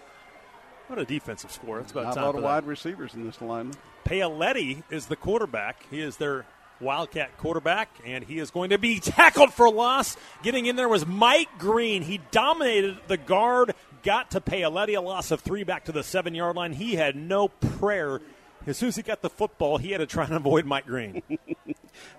what 0.88 0.98
a 0.98 1.04
defensive 1.04 1.50
score. 1.52 1.80
It's 1.80 1.92
about 1.92 2.04
Not 2.04 2.12
a 2.12 2.14
time 2.16 2.24
lot 2.24 2.32
for 2.32 2.38
of 2.38 2.44
wide 2.44 2.66
receivers 2.66 3.14
in 3.14 3.24
this 3.24 3.40
alignment. 3.40 3.78
Paoletti 4.04 4.82
is 4.90 5.06
the 5.06 5.16
quarterback. 5.16 5.86
He 5.90 6.00
is 6.00 6.18
their 6.18 6.44
Wildcat 6.84 7.36
quarterback, 7.38 7.88
and 8.04 8.22
he 8.22 8.38
is 8.38 8.50
going 8.50 8.70
to 8.70 8.78
be 8.78 9.00
tackled 9.00 9.52
for 9.52 9.70
loss. 9.70 10.16
Getting 10.42 10.66
in 10.66 10.76
there 10.76 10.88
was 10.88 11.06
Mike 11.06 11.48
Green. 11.58 12.02
He 12.02 12.20
dominated 12.30 12.98
the 13.08 13.16
guard, 13.16 13.74
got 14.02 14.30
to 14.32 14.40
Paoletti, 14.40 14.96
a 14.96 15.00
loss 15.00 15.30
of 15.30 15.40
three 15.40 15.64
back 15.64 15.86
to 15.86 15.92
the 15.92 16.04
seven 16.04 16.34
yard 16.34 16.56
line. 16.56 16.74
He 16.74 16.94
had 16.94 17.16
no 17.16 17.48
prayer. 17.48 18.20
As 18.66 18.78
soon 18.78 18.88
as 18.90 18.96
he 18.96 19.02
got 19.02 19.22
the 19.22 19.30
football, 19.30 19.78
he 19.78 19.90
had 19.90 19.98
to 19.98 20.06
try 20.06 20.24
and 20.24 20.34
avoid 20.34 20.66
Mike 20.66 20.86
Green. 20.86 21.22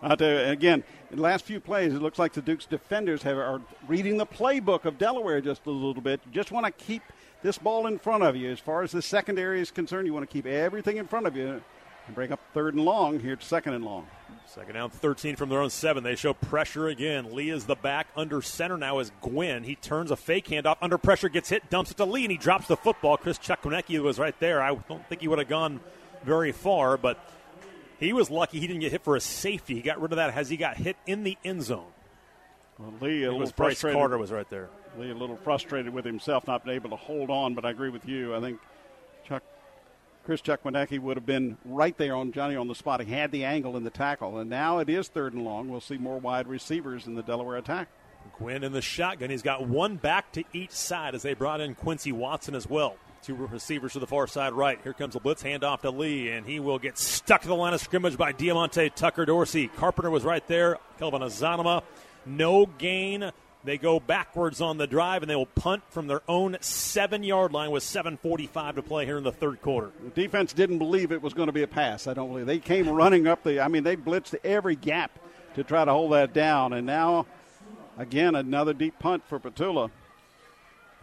I'll 0.02 0.18
tell 0.18 0.30
you, 0.30 0.52
again, 0.52 0.84
in 1.12 1.18
the 1.18 1.22
last 1.22 1.46
few 1.46 1.60
plays, 1.60 1.94
it 1.94 2.02
looks 2.02 2.20
like 2.20 2.34
the 2.34 2.42
Duke's 2.42 2.66
defenders 2.66 3.24
have, 3.24 3.38
are 3.38 3.62
reading 3.88 4.18
the 4.18 4.26
playbook 4.26 4.86
of 4.86 4.98
Delaware 4.98 5.42
just 5.42 5.66
a 5.66 5.72
little 5.72 6.02
bit. 6.02 6.22
You 6.26 6.32
just 6.32 6.52
want 6.52 6.66
to 6.66 6.72
keep 6.72 7.04
this 7.42 7.58
ball 7.58 7.88
in 7.88 8.00
front 8.00 8.24
of 8.24 8.36
you. 8.36 8.52
As 8.52 8.60
far 8.60 8.84
as 8.84 8.92
the 8.92 9.02
secondary 9.02 9.62
is 9.62 9.72
concerned, 9.72 10.08
you 10.08 10.14
want 10.14 10.28
to 10.28 10.34
keep 10.34 10.46
everything 10.46 10.98
in 10.98 11.08
front 11.08 11.28
of 11.28 11.36
you 11.36 11.62
and 12.08 12.16
bring 12.16 12.32
up 12.32 12.40
third 12.54 12.74
and 12.76 12.84
long. 12.86 13.20
Here 13.20 13.34
it's 13.34 13.46
second 13.46 13.74
and 13.74 13.86
long. 13.86 14.08
Second 14.48 14.76
down, 14.76 14.90
13 14.90 15.36
from 15.36 15.50
their 15.50 15.62
own 15.62 15.70
seven. 15.70 16.04
They 16.04 16.16
show 16.16 16.34
pressure 16.34 16.88
again. 16.88 17.36
Lee 17.36 17.50
is 17.50 17.66
the 17.66 17.76
back. 17.76 18.08
Under 18.16 18.42
center 18.42 18.78
now 18.78 19.00
is 19.00 19.12
Gwynn. 19.22 19.64
He 19.64 19.76
turns 19.76 20.12
a 20.12 20.16
fake 20.16 20.48
handoff. 20.48 20.78
Under 20.82 20.98
pressure, 20.98 21.30
gets 21.30 21.50
hit, 21.50 21.70
dumps 21.70 21.92
it 21.92 21.98
to 21.98 22.06
Lee, 22.06 22.24
and 22.24 22.32
he 22.32 22.38
drops 22.38 22.68
the 22.68 22.78
football. 22.78 23.18
Chris 23.18 23.38
Chukwinecki 23.38 24.00
was 24.02 24.20
right 24.20 24.40
there. 24.40 24.62
I 24.62 24.76
don't 24.88 25.06
think 25.10 25.22
he 25.22 25.28
would 25.28 25.40
have 25.40 25.50
gone 25.50 25.82
very 26.24 26.52
far, 26.52 26.96
but 26.96 27.20
he 28.00 28.14
was 28.14 28.30
lucky 28.30 28.60
he 28.60 28.68
didn't 28.68 28.82
get 28.82 28.92
hit 28.92 29.04
for 29.04 29.16
a 29.16 29.22
safety. 29.22 29.76
He 29.76 29.82
got 29.82 30.00
rid 30.00 30.12
of 30.12 30.18
that 30.18 30.36
as 30.36 30.50
he 30.50 30.58
got 30.58 30.78
hit 30.78 30.96
in 31.06 31.24
the 31.24 31.38
end 31.44 31.64
zone. 31.64 31.88
Well, 32.78 32.94
Lee 33.02 33.24
a 33.24 33.28
It 33.28 33.32
little 33.32 33.40
was 33.40 33.52
Bryce 33.52 33.80
frustrated. 33.80 34.00
Carter 34.00 34.18
was 34.18 34.32
right 34.32 34.50
there. 34.50 34.70
Lee 34.98 35.12
a 35.12 35.16
little 35.16 35.38
frustrated 35.38 35.94
with 35.94 36.06
himself 36.06 36.48
not 36.48 36.64
being 36.64 36.76
able 36.76 36.92
to 36.92 36.96
hold 36.96 37.30
on, 37.30 37.56
but 37.56 37.66
I 37.66 37.72
agree 37.72 37.90
with 37.90 38.08
you. 38.08 38.36
I 38.36 38.40
think 38.42 38.60
Chuck 39.28 39.44
Chris 40.26 40.42
Chukwinecki 40.42 41.00
would 41.00 41.18
have 41.18 41.26
been 41.26 41.58
right 41.64 41.96
there 41.98 42.16
on 42.16 42.32
Johnny 42.32 42.56
on 42.56 42.68
the 42.68 42.74
spot. 42.74 43.00
He 43.02 43.12
had 43.14 43.32
the 43.32 43.46
angle 43.46 43.78
in 43.78 43.84
the 43.84 43.92
tackle, 43.92 44.40
and 44.40 44.50
now 44.50 44.80
it 44.80 44.90
is 44.90 45.08
third 45.08 45.34
and 45.34 45.46
long. 45.46 45.70
We'll 45.70 45.82
see 45.82 45.98
more 45.98 46.18
wide 46.18 46.48
receivers 46.48 47.06
in 47.06 47.14
the 47.14 47.22
Delaware 47.22 47.58
attack. 47.58 47.90
Gwynn 48.40 48.64
in 48.64 48.72
the 48.72 48.82
shotgun. 48.82 49.30
He's 49.30 49.44
got 49.44 49.68
one 49.68 49.98
back 49.98 50.32
to 50.32 50.44
each 50.52 50.72
side 50.72 51.14
as 51.14 51.22
they 51.22 51.36
brought 51.36 51.62
in 51.62 51.76
Quincy 51.76 52.12
Watson 52.12 52.56
as 52.56 52.68
well. 52.68 52.96
Two 53.22 53.36
receivers 53.36 53.94
to 53.94 54.00
the 54.00 54.08
far 54.08 54.26
side 54.26 54.54
right. 54.54 54.80
Here 54.82 54.94
comes 54.94 55.16
a 55.16 55.20
blitz 55.20 55.44
handoff 55.44 55.82
to 55.82 55.92
Lee, 55.92 56.30
and 56.30 56.46
he 56.46 56.60
will 56.60 56.80
get 56.80 56.98
stuck 56.98 57.44
to 57.44 57.48
the 57.48 57.56
line 57.56 57.76
of 57.76 57.82
scrimmage 57.82 58.18
by 58.18 58.34
Diamonte 58.34 58.96
Tucker 58.96 59.26
Dorsey. 59.26 59.68
Carpenter 59.68 60.10
was 60.10 60.24
right 60.24 60.46
there. 60.48 60.80
Kelvin 60.98 61.22
Azanama, 61.22 61.84
no 62.26 62.66
gain. 62.66 63.32
They 63.66 63.80
go 63.80 64.00
backwards 64.00 64.62
on 64.62 64.78
the 64.78 64.86
drive, 64.86 65.24
and 65.24 65.30
they 65.30 65.36
will 65.36 65.48
punt 65.48 65.84
from 65.90 66.06
their 66.06 66.22
own 66.28 66.56
seven 66.62 67.24
yard 67.24 67.52
line 67.52 67.72
with 67.72 67.84
7.45 67.84 68.76
to 68.76 68.84
play 68.84 69.06
here 69.06 69.18
in 69.18 69.24
the 69.24 69.32
third 69.32 69.62
quarter. 69.62 69.92
The 70.04 70.10
defense 70.10 70.54
didn't 70.54 70.78
believe 70.78 71.12
it 71.12 71.24
was 71.24 71.34
going 71.34 71.48
to 71.48 71.54
be 71.54 71.64
a 71.64 71.68
pass. 71.68 72.06
I 72.06 72.14
don't 72.14 72.30
believe 72.30 72.46
they 72.46 72.60
came 72.60 72.88
running 72.88 73.28
up 73.28 73.44
the. 73.44 73.62
I 73.62 73.68
mean, 73.68 73.84
they 73.84 73.96
blitzed 73.96 74.36
every 74.44 74.76
gap 74.76 75.18
to 75.56 75.64
try 75.64 75.84
to 75.84 75.92
hold 75.92 76.12
that 76.12 76.32
down, 76.32 76.74
and 76.74 76.86
now 76.86 77.26
again 77.98 78.36
another 78.36 78.74
deep 78.74 79.00
punt 79.00 79.24
for 79.28 79.40
Petula. 79.40 79.90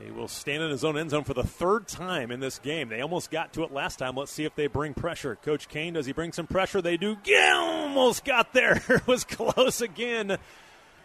He 0.03 0.11
will 0.11 0.29
stand 0.29 0.63
in 0.63 0.71
his 0.71 0.85
own 0.85 0.97
end 0.97 1.11
zone 1.11 1.25
for 1.25 1.35
the 1.35 1.45
third 1.45 1.87
time 1.87 2.31
in 2.31 2.41
this 2.41 2.59
game. 2.59 2.89
They 2.89 3.01
almost 3.01 3.31
got 3.31 3.53
to 3.55 3.63
it 3.63 3.73
last 3.73 3.99
time. 3.99 4.17
Let's 4.17 4.33
see 4.33 4.45
if 4.45 4.55
they 4.55 4.67
bring 4.67 4.95
pressure. 4.95 5.37
Coach 5.37 5.69
Kane, 5.69 5.95
does 5.95 6.07
he 6.07 6.13
bring 6.13 6.33
some 6.33 6.47
pressure? 6.47 6.81
They 6.81 6.97
do. 6.97 7.19
Yeah, 7.25 7.55
almost 7.57 8.25
got 8.25 8.53
there. 8.53 8.83
it 8.89 9.07
was 9.07 9.25
close 9.25 9.81
again. 9.81 10.39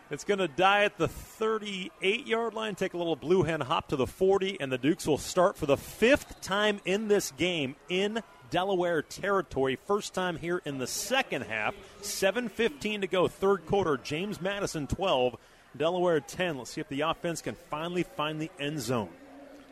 It's 0.09 0.23
going 0.23 0.39
to 0.39 0.47
die 0.47 0.85
at 0.85 0.97
the 0.97 1.09
38 1.09 2.27
yard 2.27 2.53
line, 2.53 2.75
take 2.75 2.93
a 2.93 2.97
little 2.97 3.17
blue 3.17 3.43
hen 3.43 3.59
hop 3.59 3.89
to 3.89 3.97
the 3.97 4.07
40, 4.07 4.57
and 4.61 4.71
the 4.71 4.77
Dukes 4.77 5.05
will 5.05 5.17
start 5.17 5.57
for 5.57 5.65
the 5.65 5.75
fifth 5.75 6.39
time 6.39 6.79
in 6.85 7.09
this 7.09 7.31
game 7.31 7.75
in 7.89 8.21
Delaware 8.49 9.01
territory. 9.01 9.77
First 9.85 10.13
time 10.13 10.37
here 10.37 10.61
in 10.63 10.77
the 10.77 10.87
second 10.87 11.41
half. 11.43 11.75
7.15 12.01 13.01
to 13.01 13.07
go, 13.07 13.27
third 13.27 13.65
quarter. 13.65 13.97
James 13.97 14.39
Madison 14.39 14.87
12, 14.87 15.35
Delaware 15.75 16.21
10. 16.21 16.57
Let's 16.59 16.71
see 16.71 16.79
if 16.79 16.87
the 16.87 17.01
offense 17.01 17.41
can 17.41 17.55
finally 17.69 18.03
find 18.03 18.41
the 18.41 18.49
end 18.59 18.79
zone. 18.79 19.09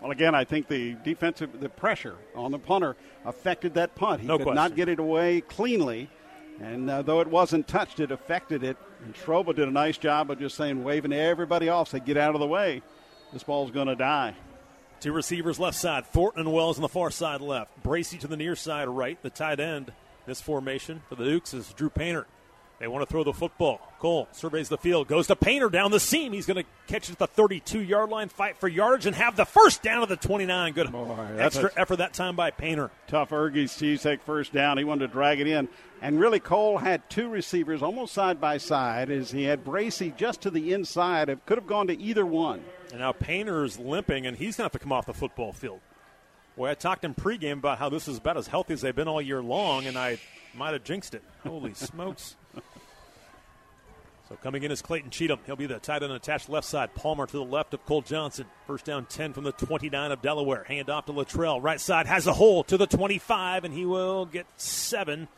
Well, 0.02 0.12
again, 0.12 0.36
I 0.36 0.44
think 0.44 0.68
the 0.68 0.96
defensive, 1.06 1.62
the 1.62 1.70
pressure 1.70 2.16
on 2.36 2.52
the 2.52 2.60
punter 2.60 2.98
affected 3.24 3.76
that 3.76 3.96
punt. 3.96 4.20
He 4.20 4.28
No 4.28 4.36
could 4.38 4.44
question. 4.44 4.56
not 4.56 4.76
get 4.76 4.90
it 4.90 5.00
away 5.00 5.40
cleanly, 5.40 6.10
and 6.60 6.90
uh, 6.90 7.02
though 7.02 7.22
it 7.22 7.28
wasn't 7.28 7.68
touched, 7.68 8.00
it 8.00 8.12
affected 8.12 8.64
it. 8.64 8.78
And 9.04 9.14
Schroba 9.16 9.56
did 9.56 9.68
a 9.68 9.72
nice 9.72 9.98
job 9.98 10.32
of 10.32 10.40
just 10.40 10.56
saying, 10.56 10.84
waving 10.84 11.14
everybody 11.14 11.70
off, 11.70 11.90
say, 11.90 12.00
get 12.00 12.18
out 12.18 12.36
of 12.36 12.42
the 12.42 12.48
way. 12.48 12.82
This 13.34 13.44
ball's 13.44 13.72
going 13.72 13.88
to 13.88 13.96
die. 13.96 14.36
Two 15.00 15.12
receivers 15.12 15.60
left 15.60 15.78
side. 15.78 16.06
Thornton 16.08 16.42
and 16.42 16.54
Wells 16.54 16.78
on 16.78 16.82
the 16.82 16.90
far 16.90 17.12
side 17.12 17.42
left. 17.42 17.84
Bracy 17.84 18.18
to 18.20 18.28
the 18.28 18.38
near 18.38 18.56
side 18.56 18.88
right. 18.88 19.22
The 19.22 19.30
tight 19.30 19.60
end, 19.60 19.92
this 20.26 20.42
formation 20.42 21.02
for 21.10 21.16
the 21.16 21.26
Dukes 21.26 21.54
is 21.54 21.72
Drew 21.74 21.90
Painter. 21.90 22.26
They 22.80 22.88
want 22.88 23.08
to 23.08 23.12
throw 23.12 23.24
the 23.24 23.34
football. 23.34 23.80
Cole 24.00 24.28
surveys 24.34 24.68
the 24.68 24.78
field, 24.78 25.08
goes 25.08 25.28
to 25.28 25.36
Painter 25.36 25.70
down 25.70 25.92
the 25.92 26.00
seam. 26.00 26.34
He's 26.34 26.46
going 26.46 26.62
to 26.62 26.70
catch 26.88 27.10
it 27.10 27.14
at 27.14 27.20
the 27.20 27.28
32 27.28 27.80
yard 27.82 28.10
line, 28.10 28.28
fight 28.28 28.58
for 28.58 28.68
yardage, 28.68 29.06
and 29.06 29.16
have 29.16 29.38
the 29.38 29.46
first 29.46 29.82
down 29.82 30.04
of 30.04 30.10
the 30.10 30.18
29. 30.18 30.74
Good 30.74 30.92
Boy, 30.92 31.16
extra 31.38 31.72
effort 31.78 31.98
that 31.98 32.14
time 32.14 32.36
by 32.36 32.52
Painter. 32.52 32.92
Tough 33.08 33.30
Ergie's 33.32 33.72
cheesesteak 33.74 34.22
first 34.22 34.52
down. 34.52 34.78
He 34.78 34.84
wanted 34.84 35.08
to 35.08 35.14
drag 35.14 35.40
it 35.40 35.48
in. 35.48 35.70
And 36.06 36.20
really, 36.20 36.40
Cole 36.40 36.78
had 36.78 37.10
two 37.10 37.30
receivers 37.30 37.82
almost 37.82 38.14
side 38.14 38.40
by 38.40 38.60
side 38.60 39.10
as 39.10 39.32
he 39.32 39.46
had 39.46 39.64
Bracy 39.64 40.14
just 40.16 40.42
to 40.42 40.52
the 40.52 40.72
inside. 40.72 41.30
It 41.30 41.44
could 41.48 41.58
have 41.58 41.66
gone 41.66 41.88
to 41.88 42.00
either 42.00 42.24
one. 42.24 42.64
And 42.92 43.00
now 43.00 43.12
Painter's 43.12 43.80
limping, 43.80 44.28
and 44.28 44.38
he's 44.38 44.56
going 44.56 44.70
to 44.70 44.72
have 44.72 44.72
to 44.74 44.78
come 44.78 44.92
off 44.92 45.08
the 45.08 45.16
football 45.16 45.52
field. 45.52 45.80
Boy, 46.56 46.70
I 46.70 46.76
talked 46.76 47.06
in 47.06 47.16
pregame 47.16 47.54
about 47.54 47.80
how 47.80 47.90
this 47.90 48.08
is 48.08 48.20
about 48.20 48.38
as 48.38 48.46
healthy 48.46 48.76
as 48.76 48.82
they've 48.82 48.96
been 48.96 49.08
all 49.08 49.20
year 49.20 49.42
long, 49.42 49.88
and 49.88 49.98
I 49.98 50.20
might 50.54 50.74
have 50.74 50.84
jinxed 50.84 51.16
it. 51.16 51.24
Holy 51.42 51.74
smokes. 51.74 52.36
So 54.30 54.36
coming 54.44 54.62
in 54.62 54.70
is 54.70 54.84
Clayton 54.84 55.10
Cheatham. 55.10 55.40
He'll 55.48 55.56
be 55.56 55.66
the 55.66 55.80
tight 55.80 56.04
end 56.04 56.14
attached 56.14 56.50
left 56.50 56.68
side. 56.68 56.94
Palmer 56.94 57.26
to 57.26 57.38
the 57.38 57.44
left 57.44 57.74
of 57.74 57.84
Cole 57.88 58.04
Johnson. 58.04 58.46
First 58.68 58.86
down 58.86 59.08
10 59.08 59.34
from 59.34 59.44
the 59.44 59.54
29 59.54 60.12
of 60.12 60.22
Delaware. 60.22 60.66
Hand 60.66 60.92
off 60.92 61.08
to 61.08 61.14
Latrele. 61.14 61.64
Right 61.64 61.82
side 61.82 62.06
has 62.06 62.28
a 62.28 62.34
hole 62.34 62.64
to 62.66 62.78
the 62.78 62.86
25, 62.86 63.64
and 63.64 63.74
he 63.74 63.88
will 63.88 64.28
get 64.28 64.46
seven. 64.56 65.30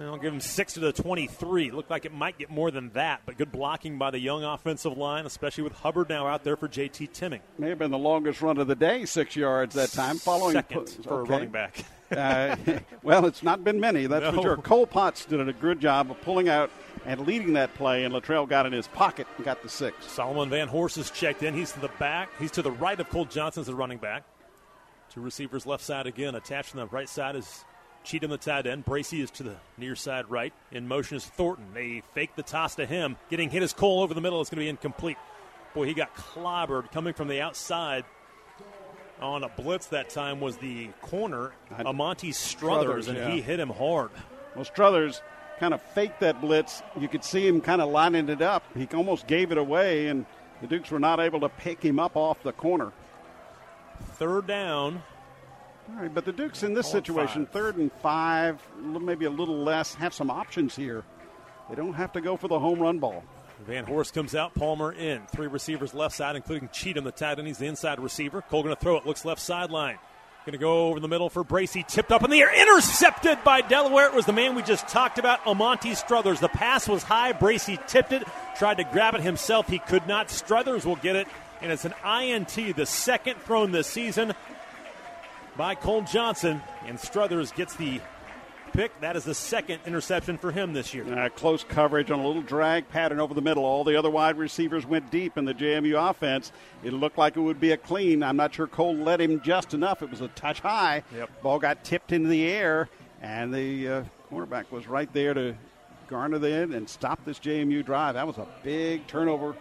I'll 0.00 0.16
give 0.18 0.32
him 0.32 0.40
six 0.40 0.74
to 0.74 0.80
the 0.80 0.92
23. 0.92 1.70
Looked 1.70 1.90
like 1.90 2.04
it 2.04 2.12
might 2.12 2.38
get 2.38 2.50
more 2.50 2.70
than 2.70 2.90
that, 2.90 3.22
but 3.26 3.36
good 3.36 3.50
blocking 3.50 3.98
by 3.98 4.10
the 4.10 4.18
young 4.18 4.44
offensive 4.44 4.96
line, 4.96 5.26
especially 5.26 5.64
with 5.64 5.72
Hubbard 5.72 6.08
now 6.08 6.26
out 6.26 6.44
there 6.44 6.56
for 6.56 6.68
JT 6.68 7.12
Timming. 7.12 7.40
May 7.58 7.70
have 7.70 7.78
been 7.78 7.90
the 7.90 7.98
longest 7.98 8.40
run 8.40 8.58
of 8.58 8.66
the 8.66 8.76
day, 8.76 9.04
six 9.04 9.34
yards 9.34 9.74
that 9.74 9.90
time. 9.90 10.18
Following 10.18 10.52
second 10.52 10.88
for 11.04 11.22
okay. 11.22 11.28
a 11.28 11.32
running 11.32 11.50
back. 11.50 11.84
uh, 12.16 12.56
well, 13.02 13.26
it's 13.26 13.42
not 13.42 13.64
been 13.64 13.80
many, 13.80 14.06
that's 14.06 14.22
No. 14.22 14.32
for 14.32 14.42
sure. 14.42 14.56
Cole 14.56 14.86
Potts 14.86 15.24
did 15.24 15.46
a 15.46 15.52
good 15.52 15.80
job 15.80 16.10
of 16.10 16.20
pulling 16.22 16.48
out 16.48 16.70
and 17.04 17.26
leading 17.26 17.54
that 17.54 17.74
play, 17.74 18.04
and 18.04 18.14
Latrele 18.14 18.48
got 18.48 18.66
in 18.66 18.72
his 18.72 18.88
pocket 18.88 19.26
and 19.36 19.44
got 19.44 19.62
the 19.62 19.68
six. 19.68 20.06
Solomon 20.06 20.48
Vanhorse 20.50 20.96
is 20.96 21.10
checked 21.10 21.42
in. 21.42 21.54
He's 21.54 21.72
to 21.72 21.80
the 21.80 21.90
back. 21.98 22.30
He's 22.38 22.50
to 22.52 22.62
the 22.62 22.70
right 22.70 22.98
of 22.98 23.08
Cole 23.10 23.24
Johnson 23.24 23.62
as 23.62 23.66
the 23.66 23.74
running 23.74 23.98
back. 23.98 24.24
Two 25.12 25.20
receivers 25.20 25.66
left 25.66 25.82
side 25.82 26.06
again. 26.06 26.34
Attached 26.34 26.74
on 26.74 26.80
the 26.80 26.86
right 26.86 27.08
side 27.08 27.34
is 27.36 27.64
Cheatham, 28.08 28.30
the 28.30 28.38
tight 28.38 28.66
end. 28.66 28.86
Bracy 28.86 29.20
is 29.20 29.30
to 29.32 29.42
the 29.42 29.56
near 29.76 29.94
side 29.94 30.30
right. 30.30 30.54
In 30.72 30.88
motion 30.88 31.18
is 31.18 31.26
Thornton. 31.26 31.66
They 31.74 32.02
fake 32.14 32.34
the 32.36 32.42
toss 32.42 32.76
to 32.76 32.86
him. 32.86 33.16
Getting 33.28 33.50
hit 33.50 33.62
is 33.62 33.74
Cole 33.74 34.02
over 34.02 34.14
the 34.14 34.22
middle. 34.22 34.40
It's 34.40 34.48
going 34.48 34.60
to 34.60 34.64
be 34.64 34.68
incomplete. 34.70 35.18
Boy, 35.74 35.84
he 35.84 35.92
got 35.92 36.14
clobbered 36.14 36.90
coming 36.90 37.12
from 37.12 37.28
the 37.28 37.42
outside. 37.42 38.06
On 39.20 39.44
a 39.44 39.48
blitz 39.50 39.88
that 39.88 40.08
time 40.08 40.40
was 40.40 40.56
the 40.56 40.88
corner, 41.02 41.52
Amonte 41.72 42.32
Struthers, 42.32 43.04
Struthers, 43.04 43.08
and 43.08 43.18
yeah. 43.18 43.30
he 43.30 43.42
hit 43.42 43.60
him 43.60 43.68
hard. 43.68 44.10
Well, 44.54 44.64
Struthers 44.64 45.20
kind 45.58 45.74
of 45.74 45.82
faked 45.82 46.20
that 46.20 46.40
blitz. 46.40 46.82
You 46.98 47.08
could 47.08 47.24
see 47.24 47.46
him 47.46 47.60
kind 47.60 47.82
of 47.82 47.90
lining 47.90 48.28
it 48.30 48.40
up. 48.40 48.62
He 48.74 48.88
almost 48.94 49.26
gave 49.26 49.52
it 49.52 49.58
away, 49.58 50.06
and 50.06 50.24
the 50.62 50.66
Dukes 50.66 50.90
were 50.90 51.00
not 51.00 51.20
able 51.20 51.40
to 51.40 51.48
pick 51.48 51.82
him 51.82 51.98
up 51.98 52.16
off 52.16 52.42
the 52.42 52.52
corner. 52.52 52.92
Third 54.14 54.46
down. 54.46 55.02
All 55.90 56.02
right, 56.02 56.14
but 56.14 56.24
the 56.24 56.32
Dukes 56.32 56.62
in 56.62 56.74
this 56.74 56.90
situation, 56.90 57.46
five. 57.46 57.52
third 57.52 57.76
and 57.76 57.92
five, 57.92 58.60
maybe 58.82 59.24
a 59.24 59.30
little 59.30 59.58
less, 59.58 59.94
have 59.94 60.12
some 60.12 60.30
options 60.30 60.76
here. 60.76 61.02
They 61.68 61.74
don't 61.74 61.94
have 61.94 62.12
to 62.12 62.20
go 62.20 62.36
for 62.36 62.48
the 62.48 62.58
home 62.58 62.78
run 62.78 62.98
ball. 62.98 63.24
Vanhorse 63.66 64.12
comes 64.12 64.34
out, 64.34 64.54
Palmer 64.54 64.92
in. 64.92 65.26
Three 65.26 65.48
receivers 65.48 65.94
left 65.94 66.14
side, 66.14 66.36
including 66.36 66.68
Cheatham, 66.72 67.04
the 67.04 67.10
tight 67.10 67.38
end. 67.38 67.48
He's 67.48 67.58
the 67.58 67.66
inside 67.66 68.00
receiver. 68.00 68.42
Cole 68.42 68.62
going 68.62 68.74
to 68.74 68.80
throw 68.80 68.96
it, 68.96 69.06
looks 69.06 69.24
left 69.24 69.40
sideline. 69.40 69.98
Going 70.46 70.52
to 70.52 70.58
go 70.58 70.88
over 70.88 71.00
the 71.00 71.08
middle 71.08 71.28
for 71.28 71.44
Bracy. 71.44 71.84
Tipped 71.86 72.12
up 72.12 72.22
in 72.22 72.30
the 72.30 72.40
air, 72.40 72.54
intercepted 72.54 73.42
by 73.44 73.60
Delaware. 73.60 74.06
It 74.06 74.14
was 74.14 74.24
the 74.24 74.32
man 74.32 74.54
we 74.54 74.62
just 74.62 74.88
talked 74.88 75.18
about, 75.18 75.44
Amonte 75.44 75.94
Struthers. 75.96 76.40
The 76.40 76.48
pass 76.48 76.88
was 76.88 77.02
high. 77.02 77.32
Bracy 77.32 77.78
tipped 77.86 78.12
it, 78.12 78.22
tried 78.56 78.78
to 78.78 78.84
grab 78.84 79.14
it 79.14 79.20
himself. 79.20 79.68
He 79.68 79.78
could 79.78 80.06
not. 80.06 80.30
Struthers 80.30 80.86
will 80.86 80.96
get 80.96 81.16
it, 81.16 81.26
and 81.60 81.72
it's 81.72 81.84
an 81.84 81.92
INT, 82.04 82.76
the 82.76 82.86
second 82.86 83.40
thrown 83.42 83.72
this 83.72 83.88
season 83.88 84.32
by 85.58 85.74
Cole 85.74 86.02
Johnson. 86.02 86.62
And 86.86 86.98
Struthers 86.98 87.52
gets 87.52 87.74
the 87.74 88.00
pick. 88.72 88.98
That 89.00 89.16
is 89.16 89.24
the 89.24 89.34
second 89.34 89.80
interception 89.84 90.38
for 90.38 90.52
him 90.52 90.72
this 90.72 90.94
year. 90.94 91.12
Uh, 91.12 91.28
close 91.28 91.64
coverage 91.64 92.10
on 92.10 92.20
a 92.20 92.26
little 92.26 92.42
drag 92.42 92.88
pattern 92.88 93.20
over 93.20 93.34
the 93.34 93.42
middle. 93.42 93.64
All 93.64 93.84
the 93.84 93.96
other 93.96 94.08
wide 94.08 94.38
receivers 94.38 94.86
went 94.86 95.10
deep 95.10 95.36
in 95.36 95.44
the 95.44 95.52
JMU 95.52 96.10
offense. 96.10 96.52
It 96.82 96.92
looked 96.94 97.18
like 97.18 97.36
it 97.36 97.40
would 97.40 97.60
be 97.60 97.72
a 97.72 97.76
clean. 97.76 98.22
I'm 98.22 98.36
not 98.36 98.54
sure 98.54 98.66
Cole 98.66 98.96
led 98.96 99.20
him 99.20 99.40
just 99.42 99.74
enough. 99.74 100.02
It 100.02 100.10
was 100.10 100.20
a 100.20 100.28
touch 100.28 100.60
high. 100.60 101.02
Yep. 101.14 101.42
Ball 101.42 101.58
got 101.58 101.84
tipped 101.84 102.12
into 102.12 102.28
the 102.28 102.46
air, 102.46 102.88
and 103.20 103.52
the 103.52 103.88
uh, 103.88 104.04
cornerback 104.30 104.70
was 104.70 104.86
right 104.86 105.12
there 105.12 105.34
to 105.34 105.56
garner 106.06 106.38
the 106.38 106.50
end 106.50 106.72
and 106.72 106.88
stop 106.88 107.22
this 107.24 107.38
JMU 107.38 107.84
drive. 107.84 108.14
That 108.14 108.26
was 108.26 108.38
a 108.38 108.46
big 108.62 109.06
turnover. 109.08 109.54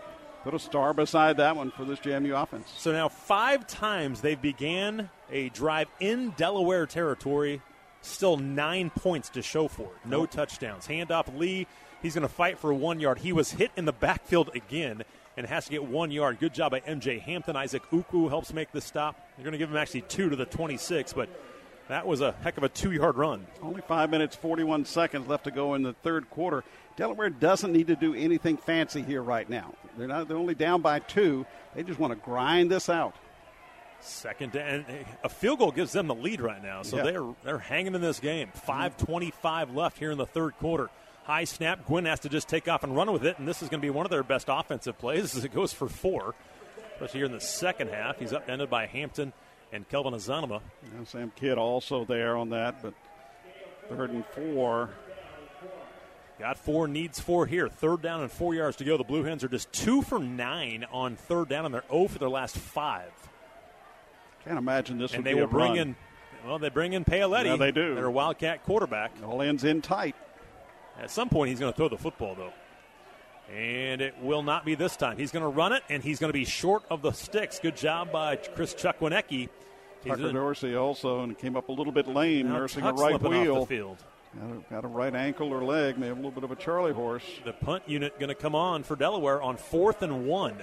Put 0.47 0.53
a 0.53 0.59
star 0.59 0.93
beside 0.93 1.35
that 1.35 1.57
one 1.57 1.71
for 1.71 1.83
this 1.83 1.99
JMU 1.99 2.41
offense. 2.41 2.71
So 2.77 2.93
now 2.93 3.09
five 3.09 3.67
times 3.67 4.21
they 4.21 4.35
began 4.35 5.09
a 5.29 5.49
drive 5.49 5.89
in 5.99 6.29
Delaware 6.37 6.85
territory. 6.85 7.61
Still 7.99 8.37
nine 8.37 8.89
points 8.89 9.27
to 9.31 9.41
show 9.41 9.67
for 9.67 9.87
it. 9.87 10.07
No 10.07 10.25
touchdowns. 10.25 10.87
Handoff 10.87 11.37
Lee. 11.37 11.67
He's 12.01 12.13
going 12.13 12.21
to 12.21 12.33
fight 12.33 12.59
for 12.59 12.73
one 12.73 13.01
yard. 13.01 13.17
He 13.17 13.33
was 13.33 13.51
hit 13.51 13.71
in 13.75 13.83
the 13.83 13.91
backfield 13.91 14.51
again 14.55 15.03
and 15.35 15.45
has 15.47 15.65
to 15.65 15.71
get 15.71 15.83
one 15.83 16.11
yard. 16.11 16.39
Good 16.39 16.53
job 16.53 16.71
by 16.71 16.79
MJ 16.79 17.19
Hampton. 17.19 17.57
Isaac 17.57 17.83
Ukwu 17.91 18.29
helps 18.29 18.53
make 18.53 18.71
the 18.71 18.79
stop. 18.79 19.19
You're 19.37 19.43
going 19.43 19.51
to 19.51 19.57
give 19.57 19.69
him 19.69 19.75
actually 19.75 20.03
two 20.03 20.29
to 20.29 20.37
the 20.37 20.45
26, 20.45 21.11
but 21.11 21.27
that 21.89 22.05
was 22.05 22.21
a 22.21 22.33
heck 22.43 22.57
of 22.57 22.63
a 22.63 22.69
two 22.69 22.91
yard 22.91 23.15
run. 23.17 23.45
Only 23.61 23.81
five 23.81 24.09
minutes, 24.09 24.35
41 24.35 24.85
seconds 24.85 25.27
left 25.27 25.45
to 25.45 25.51
go 25.51 25.73
in 25.75 25.83
the 25.83 25.93
third 25.93 26.29
quarter. 26.29 26.63
Delaware 26.95 27.29
doesn't 27.29 27.71
need 27.71 27.87
to 27.87 27.95
do 27.95 28.13
anything 28.15 28.57
fancy 28.57 29.01
here 29.03 29.21
right 29.21 29.47
now. 29.49 29.73
They're 29.97 30.07
not. 30.07 30.27
They're 30.27 30.37
only 30.37 30.55
down 30.55 30.81
by 30.81 30.99
two. 30.99 31.45
They 31.75 31.83
just 31.83 31.99
want 31.99 32.11
to 32.11 32.19
grind 32.19 32.71
this 32.71 32.89
out. 32.89 33.15
Second 33.99 34.55
and 34.55 34.85
a 35.23 35.29
field 35.29 35.59
goal 35.59 35.71
gives 35.71 35.91
them 35.91 36.07
the 36.07 36.13
lead 36.15 36.39
right 36.39 36.61
now, 36.61 36.83
so 36.83 36.97
Yeah. 36.97 37.03
they're 37.03 37.35
they're 37.43 37.57
hanging 37.59 37.95
in 37.95 38.01
this 38.01 38.19
game. 38.19 38.49
Five 38.53 38.95
twenty-five 38.97 39.73
left 39.75 39.97
here 39.97 40.11
in 40.11 40.17
the 40.17 40.25
third 40.25 40.55
quarter. 40.57 40.89
High 41.23 41.43
snap. 41.45 41.85
Gwynn 41.85 42.05
has 42.05 42.19
to 42.21 42.29
just 42.29 42.47
take 42.47 42.67
off 42.67 42.83
and 42.83 42.95
run 42.95 43.11
with 43.11 43.25
it, 43.25 43.37
and 43.39 43.47
this 43.47 43.61
is 43.61 43.69
going 43.69 43.81
to 43.81 43.85
be 43.85 43.89
one 43.89 44.05
of 44.05 44.09
their 44.11 44.23
best 44.23 44.47
offensive 44.49 44.97
plays 44.97 45.35
as 45.37 45.43
it 45.43 45.53
goes 45.53 45.73
for 45.73 45.89
four, 45.89 46.35
especially 46.93 47.19
here 47.19 47.25
in 47.25 47.31
the 47.31 47.41
second 47.41 47.89
half. 47.89 48.19
He's 48.19 48.33
upended 48.33 48.69
by 48.69 48.85
Hampton 48.85 49.33
and 49.71 49.87
Kelvin 49.89 50.13
Azanama. 50.13 50.61
Sam 51.05 51.31
Kidd 51.35 51.57
also 51.57 52.05
there 52.05 52.37
on 52.37 52.49
that, 52.49 52.81
but 52.81 52.93
third 53.89 54.11
and 54.11 54.25
four. 54.27 54.89
Got 56.39 56.57
four, 56.57 56.87
needs 56.87 57.19
four 57.19 57.47
here. 57.47 57.67
Third 57.67 58.01
down 58.03 58.21
and 58.21 58.31
four 58.31 58.53
yards 58.53 58.77
to 58.77 58.83
go. 58.83 58.95
The 58.95 59.03
Blue 59.03 59.23
Hens 59.23 59.43
are 59.43 59.47
just 59.47 59.71
two 59.73 60.03
for 60.03 60.19
nine 60.19 60.85
on 60.91 61.15
third 61.15 61.49
down, 61.49 61.65
and 61.65 61.73
they're 61.73 61.83
0 61.89 62.07
for 62.09 62.19
their 62.19 62.29
last 62.29 62.55
five. 62.57 63.11
Can't 64.45 64.59
imagine 64.59 64.99
this 64.99 65.13
And 65.13 65.23
would 65.23 65.25
they 65.25 65.33
be 65.33 65.39
will 65.39 65.45
a 65.47 65.51
bring 65.51 65.69
run. 65.69 65.77
in, 65.79 65.95
well, 66.45 66.59
they 66.59 66.69
bring 66.69 66.93
in 66.93 67.03
Paoletti. 67.03 67.45
Yeah, 67.45 67.55
they 67.55 67.71
do. 67.71 67.95
Their 67.95 68.11
Wildcat 68.11 68.63
quarterback. 68.63 69.11
All 69.25 69.41
ends 69.41 69.63
in 69.63 69.81
tight. 69.81 70.15
At 70.99 71.09
some 71.09 71.27
point, 71.27 71.49
he's 71.49 71.59
going 71.59 71.73
to 71.73 71.75
throw 71.75 71.89
the 71.89 71.97
football, 71.97 72.35
though. 72.35 72.53
And 73.51 74.01
it 74.01 74.13
will 74.21 74.43
not 74.43 74.63
be 74.63 74.75
this 74.75 74.95
time. 74.95 75.17
He's 75.17 75.31
going 75.31 75.43
to 75.43 75.49
run 75.49 75.73
it, 75.73 75.81
and 75.89 76.03
he's 76.03 76.19
going 76.19 76.29
to 76.29 76.33
be 76.37 76.45
short 76.45 76.83
of 76.91 77.01
the 77.01 77.13
sticks. 77.13 77.59
Good 77.59 77.77
job 77.77 78.11
by 78.11 78.35
Chris 78.35 78.73
Chukwinecki. 78.75 79.49
Tucker 80.07 80.31
Dorsey 80.31 80.75
also 80.75 81.21
and 81.21 81.37
came 81.37 81.55
up 81.55 81.69
a 81.69 81.71
little 81.71 81.93
bit 81.93 82.07
lame, 82.07 82.47
now 82.47 82.59
nursing 82.59 82.83
a 82.83 82.93
right 82.93 83.21
wheel. 83.21 83.65
field. 83.65 83.97
Got 84.39 84.51
a, 84.51 84.59
got 84.69 84.85
a 84.85 84.87
right 84.87 85.15
ankle 85.15 85.53
or 85.53 85.63
leg. 85.63 85.97
May 85.97 86.07
have 86.07 86.17
a 86.17 86.19
little 86.19 86.31
bit 86.31 86.43
of 86.43 86.51
a 86.51 86.55
Charlie 86.55 86.93
horse. 86.93 87.23
The 87.45 87.53
punt 87.53 87.83
unit 87.87 88.19
going 88.19 88.29
to 88.29 88.35
come 88.35 88.55
on 88.55 88.83
for 88.83 88.95
Delaware 88.95 89.41
on 89.41 89.57
fourth 89.57 90.01
and 90.01 90.27
one. 90.27 90.57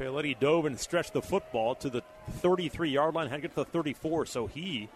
Paoletti 0.00 0.38
dove 0.38 0.64
and 0.64 0.78
stretched 0.78 1.12
the 1.12 1.22
football 1.22 1.74
to 1.76 1.90
the 1.90 2.02
33 2.30 2.90
yard 2.90 3.14
line, 3.14 3.28
had 3.28 3.36
to 3.36 3.42
get 3.42 3.50
to 3.50 3.56
the 3.56 3.64
34, 3.64 4.26
so 4.26 4.46
he 4.46 4.88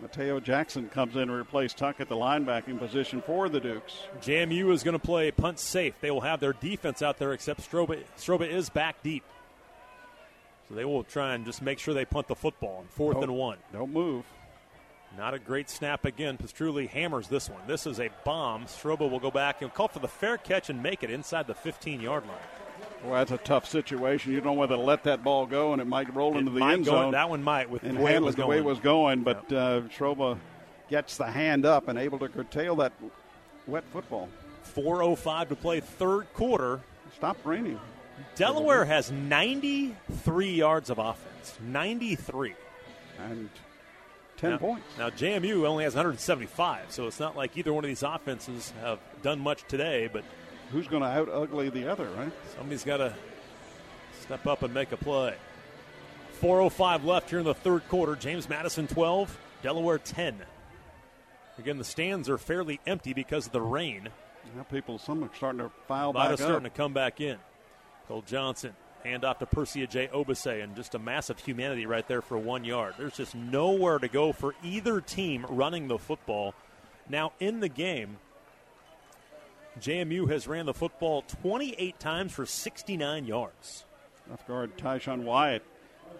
Mateo 0.00 0.40
Jackson 0.40 0.88
comes 0.88 1.16
in 1.16 1.28
to 1.28 1.34
replace 1.34 1.72
Tuck 1.72 2.00
at 2.00 2.08
the 2.08 2.16
linebacking 2.16 2.78
position 2.78 3.22
for 3.22 3.48
the 3.48 3.60
Dukes. 3.60 3.94
JMU 4.20 4.72
is 4.72 4.82
going 4.82 4.98
to 4.98 5.04
play 5.04 5.30
punt 5.30 5.58
safe. 5.58 5.94
They 6.00 6.10
will 6.10 6.20
have 6.20 6.40
their 6.40 6.52
defense 6.52 7.00
out 7.00 7.18
there, 7.18 7.32
except 7.32 7.68
Stroba, 7.68 8.02
Stroba 8.18 8.48
is 8.48 8.68
back 8.68 9.02
deep. 9.02 9.24
So 10.68 10.74
they 10.74 10.84
will 10.84 11.04
try 11.04 11.34
and 11.34 11.44
just 11.44 11.62
make 11.62 11.78
sure 11.78 11.94
they 11.94 12.04
punt 12.04 12.26
the 12.28 12.34
football 12.34 12.78
on 12.78 12.86
fourth 12.88 13.14
Nope. 13.16 13.24
and 13.24 13.34
one. 13.36 13.58
Don't 13.72 13.92
move. 13.92 14.24
Not 15.16 15.32
a 15.32 15.38
great 15.38 15.70
snap 15.70 16.04
again. 16.04 16.36
Pastrulli 16.36 16.88
hammers 16.88 17.28
this 17.28 17.48
one. 17.48 17.62
This 17.66 17.86
is 17.86 18.00
a 18.00 18.10
bomb. 18.24 18.66
Stroba 18.66 19.08
will 19.08 19.20
go 19.20 19.30
back 19.30 19.62
and 19.62 19.72
call 19.72 19.88
for 19.88 20.00
the 20.00 20.08
fair 20.08 20.36
catch 20.36 20.68
and 20.68 20.82
make 20.82 21.02
it 21.02 21.10
inside 21.10 21.46
the 21.46 21.54
15 21.54 22.00
yard 22.00 22.24
line. 22.26 22.36
Well, 23.04 23.14
that's 23.14 23.30
a 23.30 23.38
tough 23.38 23.66
situation. 23.68 24.32
You 24.32 24.38
don't 24.40 24.46
know 24.54 24.60
whether 24.60 24.74
to 24.76 24.80
let 24.82 25.04
that 25.04 25.22
ball 25.22 25.46
go, 25.46 25.72
and 25.72 25.80
it 25.80 25.86
might 25.86 26.12
roll 26.14 26.36
into 26.36 26.50
the 26.50 26.62
end 26.64 26.84
go- 26.84 26.90
zone. 26.92 27.12
that 27.12 27.30
one 27.30 27.42
might 27.42 27.70
with 27.70 27.84
and 27.84 27.96
the 27.96 28.00
way 28.02 28.14
it 28.14 28.22
was 28.22 28.34
it 28.34 28.38
the 28.38 28.46
way 28.46 28.56
it 28.56 28.62
going. 28.62 28.68
was 28.68 28.80
going. 28.80 29.22
But 29.22 29.52
uh, 29.52 29.80
Schroba 29.96 30.38
gets 30.90 31.16
the 31.16 31.26
hand 31.26 31.64
up 31.64 31.88
and 31.88 31.98
able 31.98 32.18
to 32.18 32.28
curtail 32.28 32.74
that 32.76 32.92
wet 33.66 33.84
football. 33.92 34.28
4.05 34.74 35.48
to 35.50 35.56
play 35.56 35.80
third 35.80 36.26
quarter. 36.34 36.80
Stop 37.14 37.38
raining. 37.44 37.78
Delaware 38.34 38.84
has 38.84 39.10
93 39.10 40.50
yards 40.54 40.90
of 40.90 40.98
offense. 40.98 41.54
93. 41.62 42.54
And 43.18 43.50
10 44.36 44.50
now, 44.50 44.58
points. 44.58 44.84
Now, 44.98 45.10
JMU 45.10 45.66
only 45.66 45.84
has 45.84 45.94
175, 45.94 46.90
so 46.90 47.06
it's 47.06 47.20
not 47.20 47.36
like 47.36 47.56
either 47.56 47.72
one 47.72 47.84
of 47.84 47.88
these 47.88 48.02
offenses 48.02 48.72
have 48.82 48.98
done 49.22 49.40
much 49.40 49.64
today, 49.68 50.08
but 50.12 50.24
Who's 50.72 50.88
going 50.88 51.02
to 51.02 51.08
out 51.08 51.28
ugly 51.28 51.70
the 51.70 51.90
other, 51.90 52.08
right? 52.10 52.32
somebody's 52.56 52.84
got 52.84 52.96
to 52.96 53.14
step 54.20 54.46
up 54.46 54.62
and 54.62 54.74
make 54.74 54.90
a 54.92 54.96
play. 54.96 55.36
4.05 56.42 57.04
left 57.04 57.30
here 57.30 57.38
in 57.38 57.44
the 57.44 57.54
third 57.54 57.88
quarter. 57.88 58.16
James 58.16 58.48
Madison 58.48 58.86
12, 58.88 59.38
Delaware 59.62 59.98
10. 59.98 60.36
Again, 61.58 61.78
the 61.78 61.84
stands 61.84 62.28
are 62.28 62.36
fairly 62.36 62.80
empty 62.86 63.14
because 63.14 63.46
of 63.46 63.52
the 63.52 63.60
rain. 63.60 64.08
Now 64.56 64.64
people, 64.64 64.98
some 64.98 65.24
are 65.24 65.30
starting 65.34 65.60
to 65.60 65.70
file 65.88 66.10
A 66.10 66.12
lot 66.12 66.28
back 66.30 66.38
starting 66.38 66.66
up. 66.66 66.74
to 66.74 66.76
come 66.76 66.92
back 66.92 67.20
in. 67.20 67.38
Cole 68.08 68.22
Johnson, 68.26 68.72
hand 69.04 69.24
off 69.24 69.38
to 69.38 69.46
Percy 69.46 69.86
Agyei-Obese, 69.86 70.46
and 70.46 70.74
just 70.76 70.94
a 70.94 70.98
massive 70.98 71.38
humanity 71.38 71.86
right 71.86 72.06
there 72.08 72.22
for 72.22 72.38
one 72.38 72.64
yard. 72.64 72.94
There's 72.98 73.16
just 73.16 73.34
nowhere 73.34 73.98
to 73.98 74.08
go 74.08 74.32
for 74.32 74.54
either 74.62 75.00
team 75.00 75.46
running 75.48 75.88
the 75.88 75.98
football. 75.98 76.54
Now, 77.08 77.32
in 77.40 77.60
the 77.60 77.68
game, 77.68 78.18
JMU 79.80 80.30
has 80.30 80.48
ran 80.48 80.66
the 80.66 80.74
football 80.74 81.22
28 81.42 81.98
times 82.00 82.32
for 82.32 82.46
69 82.46 83.26
yards. 83.26 83.84
Left 84.28 84.48
guard 84.48 84.76
Tyshawn 84.76 85.22
Wyatt 85.22 85.62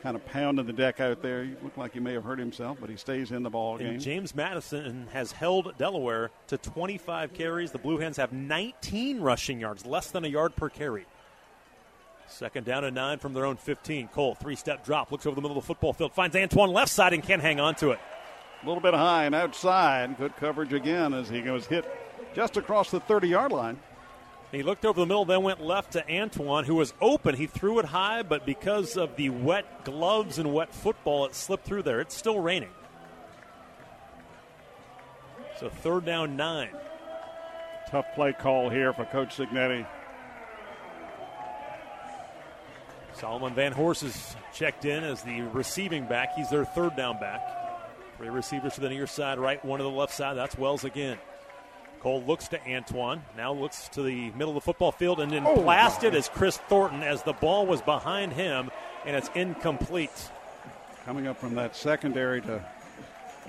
kind 0.02 0.14
of 0.14 0.24
pounding 0.26 0.66
the 0.66 0.72
deck 0.72 1.00
out 1.00 1.22
there. 1.22 1.44
He 1.44 1.54
looked 1.62 1.78
like 1.78 1.94
he 1.94 2.00
may 2.00 2.12
have 2.12 2.22
hurt 2.22 2.38
himself, 2.38 2.78
but 2.80 2.90
he 2.90 2.96
stays 2.96 3.32
in 3.32 3.42
the 3.42 3.50
ball 3.50 3.78
game. 3.78 3.88
And 3.88 4.00
James 4.00 4.34
Madison 4.34 5.08
has 5.12 5.32
held 5.32 5.76
Delaware 5.78 6.30
to 6.48 6.58
25 6.58 7.32
carries. 7.32 7.72
The 7.72 7.78
Blue 7.78 7.98
Hens 7.98 8.16
have 8.18 8.32
19 8.32 9.20
rushing 9.20 9.58
yards, 9.58 9.84
less 9.86 10.10
than 10.10 10.24
a 10.24 10.28
yard 10.28 10.54
per 10.54 10.68
carry. 10.68 11.06
Second 12.28 12.64
down 12.64 12.84
and 12.84 12.94
nine 12.94 13.18
from 13.18 13.32
their 13.34 13.46
own 13.46 13.56
15. 13.56 14.08
Cole, 14.08 14.34
three 14.34 14.56
step 14.56 14.84
drop, 14.84 15.12
looks 15.12 15.26
over 15.26 15.34
the 15.34 15.40
middle 15.40 15.56
of 15.56 15.62
the 15.62 15.66
football 15.66 15.92
field, 15.92 16.12
finds 16.12 16.34
Antwane 16.36 16.72
left 16.72 16.90
side 16.90 17.12
and 17.12 17.22
can't 17.22 17.42
hang 17.42 17.60
on 17.60 17.74
to 17.76 17.90
it. 17.90 18.00
A 18.62 18.66
little 18.66 18.82
bit 18.82 18.94
high 18.94 19.24
and 19.24 19.34
outside. 19.34 20.16
Good 20.18 20.36
coverage 20.36 20.72
again 20.72 21.14
as 21.14 21.28
he 21.28 21.40
goes 21.40 21.66
hit 21.66 21.84
just 22.34 22.56
across 22.56 22.90
the 22.90 23.00
30 23.00 23.28
yard 23.28 23.52
line. 23.52 23.78
He 24.52 24.62
looked 24.62 24.84
over 24.84 25.00
the 25.00 25.06
middle, 25.06 25.24
then 25.24 25.42
went 25.42 25.60
left 25.60 25.92
to 25.92 26.02
Antwane, 26.02 26.64
who 26.64 26.76
was 26.76 26.94
open. 27.00 27.34
He 27.34 27.46
threw 27.46 27.78
it 27.78 27.86
high, 27.86 28.22
but 28.22 28.46
because 28.46 28.96
of 28.96 29.16
the 29.16 29.30
wet 29.30 29.84
gloves 29.84 30.38
and 30.38 30.54
wet 30.54 30.72
football, 30.72 31.26
it 31.26 31.34
slipped 31.34 31.64
through 31.64 31.82
there. 31.82 32.00
It's 32.00 32.16
still 32.16 32.38
raining. 32.38 32.70
So 35.58 35.68
third 35.68 36.04
down 36.04 36.36
nine. 36.36 36.70
Tough 37.90 38.06
play 38.14 38.32
call 38.32 38.68
here 38.68 38.92
for 38.92 39.04
Coach 39.04 39.36
Cignetti. 39.36 39.86
Solomon 43.18 43.54
Vanhorse 43.54 44.02
is 44.02 44.36
checked 44.52 44.84
in 44.84 45.02
as 45.04 45.22
the 45.22 45.40
receiving 45.42 46.04
back. 46.06 46.34
He's 46.36 46.50
their 46.50 46.64
third 46.64 46.96
down 46.96 47.18
back. 47.18 47.40
Three 48.18 48.28
receivers 48.28 48.74
to 48.74 48.80
the 48.80 48.88
near 48.88 49.06
side, 49.06 49.38
right, 49.38 49.62
one 49.64 49.78
to 49.78 49.84
the 49.84 49.90
left 49.90 50.14
side. 50.14 50.36
That's 50.36 50.56
Wells 50.58 50.84
again. 50.84 51.18
Cole 52.00 52.22
looks 52.22 52.48
to 52.48 52.58
Antwane, 52.60 53.20
now 53.36 53.52
looks 53.52 53.88
to 53.90 54.02
the 54.02 54.30
middle 54.32 54.50
of 54.50 54.54
the 54.54 54.60
football 54.60 54.92
field, 54.92 55.18
and 55.20 55.30
then 55.32 55.44
Oh, 55.46 55.56
blasted 55.62 56.12
wow. 56.12 56.18
as 56.18 56.28
Kris 56.28 56.56
Thornton 56.68 57.02
as 57.02 57.22
the 57.22 57.32
ball 57.32 57.66
was 57.66 57.80
behind 57.82 58.32
him, 58.34 58.70
and 59.04 59.16
it's 59.16 59.30
incomplete. 59.34 60.30
Coming 61.04 61.26
up 61.26 61.38
from 61.38 61.54
that 61.54 61.74
secondary 61.74 62.40
to 62.42 62.62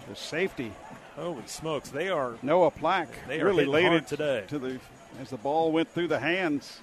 the 0.08 0.16
safety. 0.16 0.72
Holy 1.16 1.42
smokes, 1.48 1.90
they 1.90 2.10
are 2.10 2.36
Noah 2.42 2.72
Plack 2.72 3.08
They 3.28 3.42
really 3.42 3.66
laid 3.66 3.92
it 3.92 4.08
today. 4.08 4.44
to 4.48 4.60
the 4.60 4.80
as 5.22 5.30
the 5.30 5.38
ball 5.38 5.72
went 5.72 5.90
through 5.92 6.08
the 6.08 6.20
hands. 6.20 6.80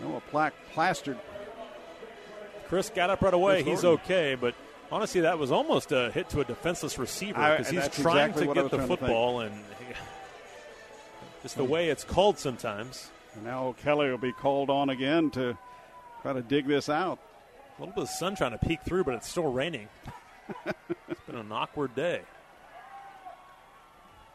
Noah 0.00 0.22
Plack 0.30 0.52
plastered. 0.72 1.18
Kris 2.68 2.90
got 2.90 3.10
up 3.10 3.22
right 3.22 3.34
away. 3.34 3.62
He's 3.62 3.84
okay, 3.84 4.36
but 4.38 4.54
honestly, 4.92 5.22
that 5.22 5.38
was 5.38 5.50
almost 5.50 5.92
a 5.92 6.10
hit 6.10 6.28
to 6.30 6.40
a 6.40 6.44
defenseless 6.44 6.98
receiver 6.98 7.56
because 7.56 7.70
he's 7.70 7.88
trying 7.88 8.30
exactly 8.30 8.46
to 8.46 8.54
get 8.54 8.70
the 8.70 8.76
trying 8.76 8.82
to 8.82 8.86
think. 8.86 9.00
football, 9.00 9.40
and 9.40 9.54
just 11.42 11.56
the 11.56 11.64
way 11.64 11.88
it's 11.88 12.04
called 12.04 12.38
sometimes. 12.38 13.10
And 13.34 13.44
now 13.44 13.74
Kelly 13.82 14.10
will 14.10 14.18
be 14.18 14.32
called 14.32 14.70
on 14.70 14.90
again 14.90 15.30
to 15.30 15.56
try 16.22 16.32
to 16.32 16.42
dig 16.42 16.66
this 16.66 16.88
out. 16.88 17.18
A 17.78 17.80
little 17.80 17.94
bit 17.94 18.04
of 18.04 18.10
sun 18.10 18.34
trying 18.34 18.52
to 18.52 18.58
peek 18.58 18.82
through, 18.82 19.04
but 19.04 19.14
it's 19.14 19.28
still 19.28 19.50
raining. 19.50 19.88
it's 20.66 21.20
been 21.26 21.36
an 21.36 21.52
awkward 21.52 21.94
day 21.94 22.22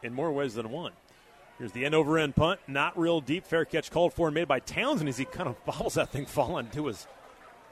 in 0.02 0.14
more 0.14 0.32
ways 0.32 0.54
than 0.54 0.70
one. 0.70 0.92
Here's 1.58 1.72
the 1.72 1.84
end 1.84 1.94
over 1.94 2.18
end 2.18 2.34
punt, 2.34 2.60
not 2.66 2.98
real 2.98 3.20
deep. 3.20 3.46
Fair 3.46 3.64
catch 3.64 3.90
called 3.90 4.12
for 4.12 4.28
and 4.28 4.34
made 4.34 4.48
by 4.48 4.58
Townsend 4.58 5.08
as 5.08 5.18
he 5.18 5.24
kind 5.24 5.48
of 5.48 5.64
bobbles 5.66 5.94
that 5.94 6.10
thing 6.10 6.26
falling 6.26 6.68
to 6.70 6.86
his 6.86 7.06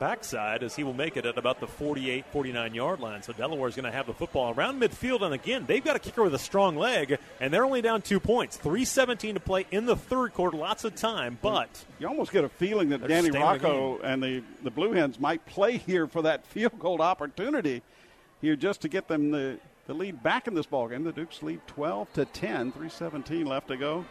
backside 0.02 0.64
as 0.64 0.74
he 0.74 0.82
will 0.82 0.94
make 0.94 1.16
it 1.16 1.24
at 1.24 1.38
about 1.38 1.60
the 1.60 1.66
48 1.68 2.24
49 2.32 2.74
yard 2.74 2.98
line. 2.98 3.22
So 3.22 3.32
Delaware 3.32 3.68
is 3.68 3.76
going 3.76 3.84
to 3.84 3.92
have 3.92 4.08
the 4.08 4.12
football 4.12 4.52
around 4.52 4.82
midfield. 4.82 5.22
And 5.22 5.32
again, 5.32 5.64
they've 5.64 5.84
got 5.84 5.94
a 5.94 6.00
kicker 6.00 6.24
with 6.24 6.34
a 6.34 6.40
strong 6.40 6.76
leg, 6.76 7.18
and 7.38 7.54
they're 7.54 7.64
only 7.64 7.82
down 7.82 8.02
two 8.02 8.18
points. 8.18 8.58
3.17 8.58 9.34
to 9.34 9.40
play 9.40 9.64
in 9.70 9.86
the 9.86 9.94
third 9.94 10.34
quarter, 10.34 10.56
lots 10.56 10.82
of 10.82 10.96
time, 10.96 11.38
but. 11.40 11.84
You 12.00 12.08
almost 12.08 12.32
get 12.32 12.42
a 12.42 12.48
feeling 12.48 12.88
that 12.88 13.06
Danny 13.06 13.28
in 13.28 13.32
the 13.32 13.38
Rocco 13.38 14.00
and 14.00 14.20
the, 14.20 14.42
the 14.64 14.72
Blue 14.72 14.90
Hens 14.90 15.20
might 15.20 15.46
play 15.46 15.76
here 15.76 16.08
for 16.08 16.22
that 16.22 16.44
field 16.52 16.80
goal 16.80 17.00
opportunity 17.00 17.82
here 18.40 18.56
just 18.56 18.80
to 18.80 18.88
get 18.88 19.06
them 19.06 19.30
the, 19.30 19.60
the 19.86 19.94
lead 19.94 20.20
back 20.20 20.48
in 20.48 20.54
this 20.54 20.66
ball 20.66 20.88
game. 20.88 21.04
The 21.04 21.12
Dukes 21.12 21.44
lead 21.44 21.60
12 21.68 22.12
to 22.14 22.24
10, 22.24 22.72
317 22.72 23.46
left 23.46 23.68
to 23.68 23.76
go. 23.76 24.04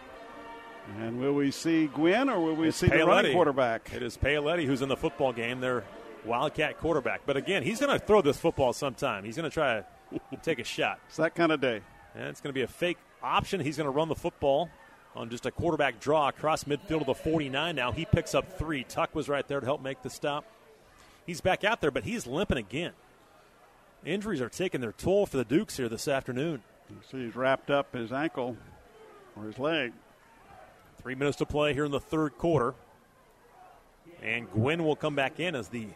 And 0.99 1.19
will 1.19 1.33
we 1.33 1.51
see 1.51 1.87
Gwynn 1.87 2.29
or 2.29 2.39
will 2.39 2.55
we 2.55 2.67
It's 2.69 2.77
see 2.77 2.87
the 2.87 3.05
running 3.05 3.33
quarterback? 3.33 3.91
It 3.93 4.03
is 4.03 4.17
Paoletti 4.17 4.65
who's 4.65 4.81
in 4.81 4.89
the 4.89 4.97
football 4.97 5.33
game. 5.33 5.59
Their 5.61 5.83
Wildcat 6.25 6.77
quarterback. 6.77 7.21
But 7.25 7.37
again, 7.37 7.63
he's 7.63 7.79
going 7.79 7.97
to 7.97 8.03
throw 8.03 8.21
this 8.21 8.37
football 8.37 8.73
sometime. 8.73 9.23
He's 9.23 9.35
going 9.35 9.49
to 9.49 9.53
try 9.53 9.81
to 9.81 9.85
take 10.43 10.59
a 10.59 10.63
shot. 10.63 10.99
It's 11.07 11.17
that 11.17 11.35
kind 11.35 11.51
of 11.51 11.61
day. 11.61 11.81
And 12.15 12.25
it's 12.25 12.41
going 12.41 12.49
to 12.49 12.53
be 12.53 12.61
a 12.61 12.67
fake 12.67 12.97
option. 13.23 13.59
He's 13.59 13.77
going 13.77 13.85
to 13.85 13.91
run 13.91 14.07
the 14.07 14.15
football 14.15 14.69
on 15.15 15.29
just 15.29 15.45
a 15.45 15.51
quarterback 15.51 15.99
draw 15.99 16.29
across 16.29 16.65
midfield 16.65 17.01
of 17.01 17.07
the 17.07 17.15
49 17.15 17.75
now. 17.75 17.91
He 17.91 18.05
picks 18.05 18.35
up 18.35 18.57
three. 18.57 18.83
Tuck 18.83 19.15
was 19.15 19.27
right 19.29 19.47
there 19.47 19.59
to 19.59 19.65
help 19.65 19.81
make 19.81 20.01
the 20.01 20.09
stop. 20.09 20.45
He's 21.25 21.41
back 21.41 21.63
out 21.63 21.81
there, 21.81 21.91
but 21.91 22.03
he's 22.03 22.27
limping 22.27 22.57
again. 22.57 22.93
Injuries 24.05 24.41
are 24.41 24.49
taking 24.49 24.81
their 24.81 24.93
toll 24.93 25.25
for 25.25 25.37
the 25.37 25.45
Dukes 25.45 25.77
here 25.77 25.89
this 25.89 26.07
afternoon. 26.07 26.63
You 26.89 26.97
see 27.09 27.25
he's 27.25 27.35
wrapped 27.35 27.69
up 27.69 27.93
his 27.95 28.11
ankle 28.11 28.57
or 29.35 29.45
his 29.45 29.59
leg. 29.59 29.93
Three 31.01 31.15
minutes 31.15 31.37
to 31.37 31.45
play 31.45 31.73
here 31.73 31.85
in 31.85 31.91
the 31.91 31.99
third 31.99 32.37
quarter. 32.37 32.75
And 34.21 34.49
Gwynn 34.51 34.83
will 34.83 34.95
come 34.95 35.15
back 35.15 35.39
in 35.39 35.55
as 35.55 35.67
the 35.69 35.87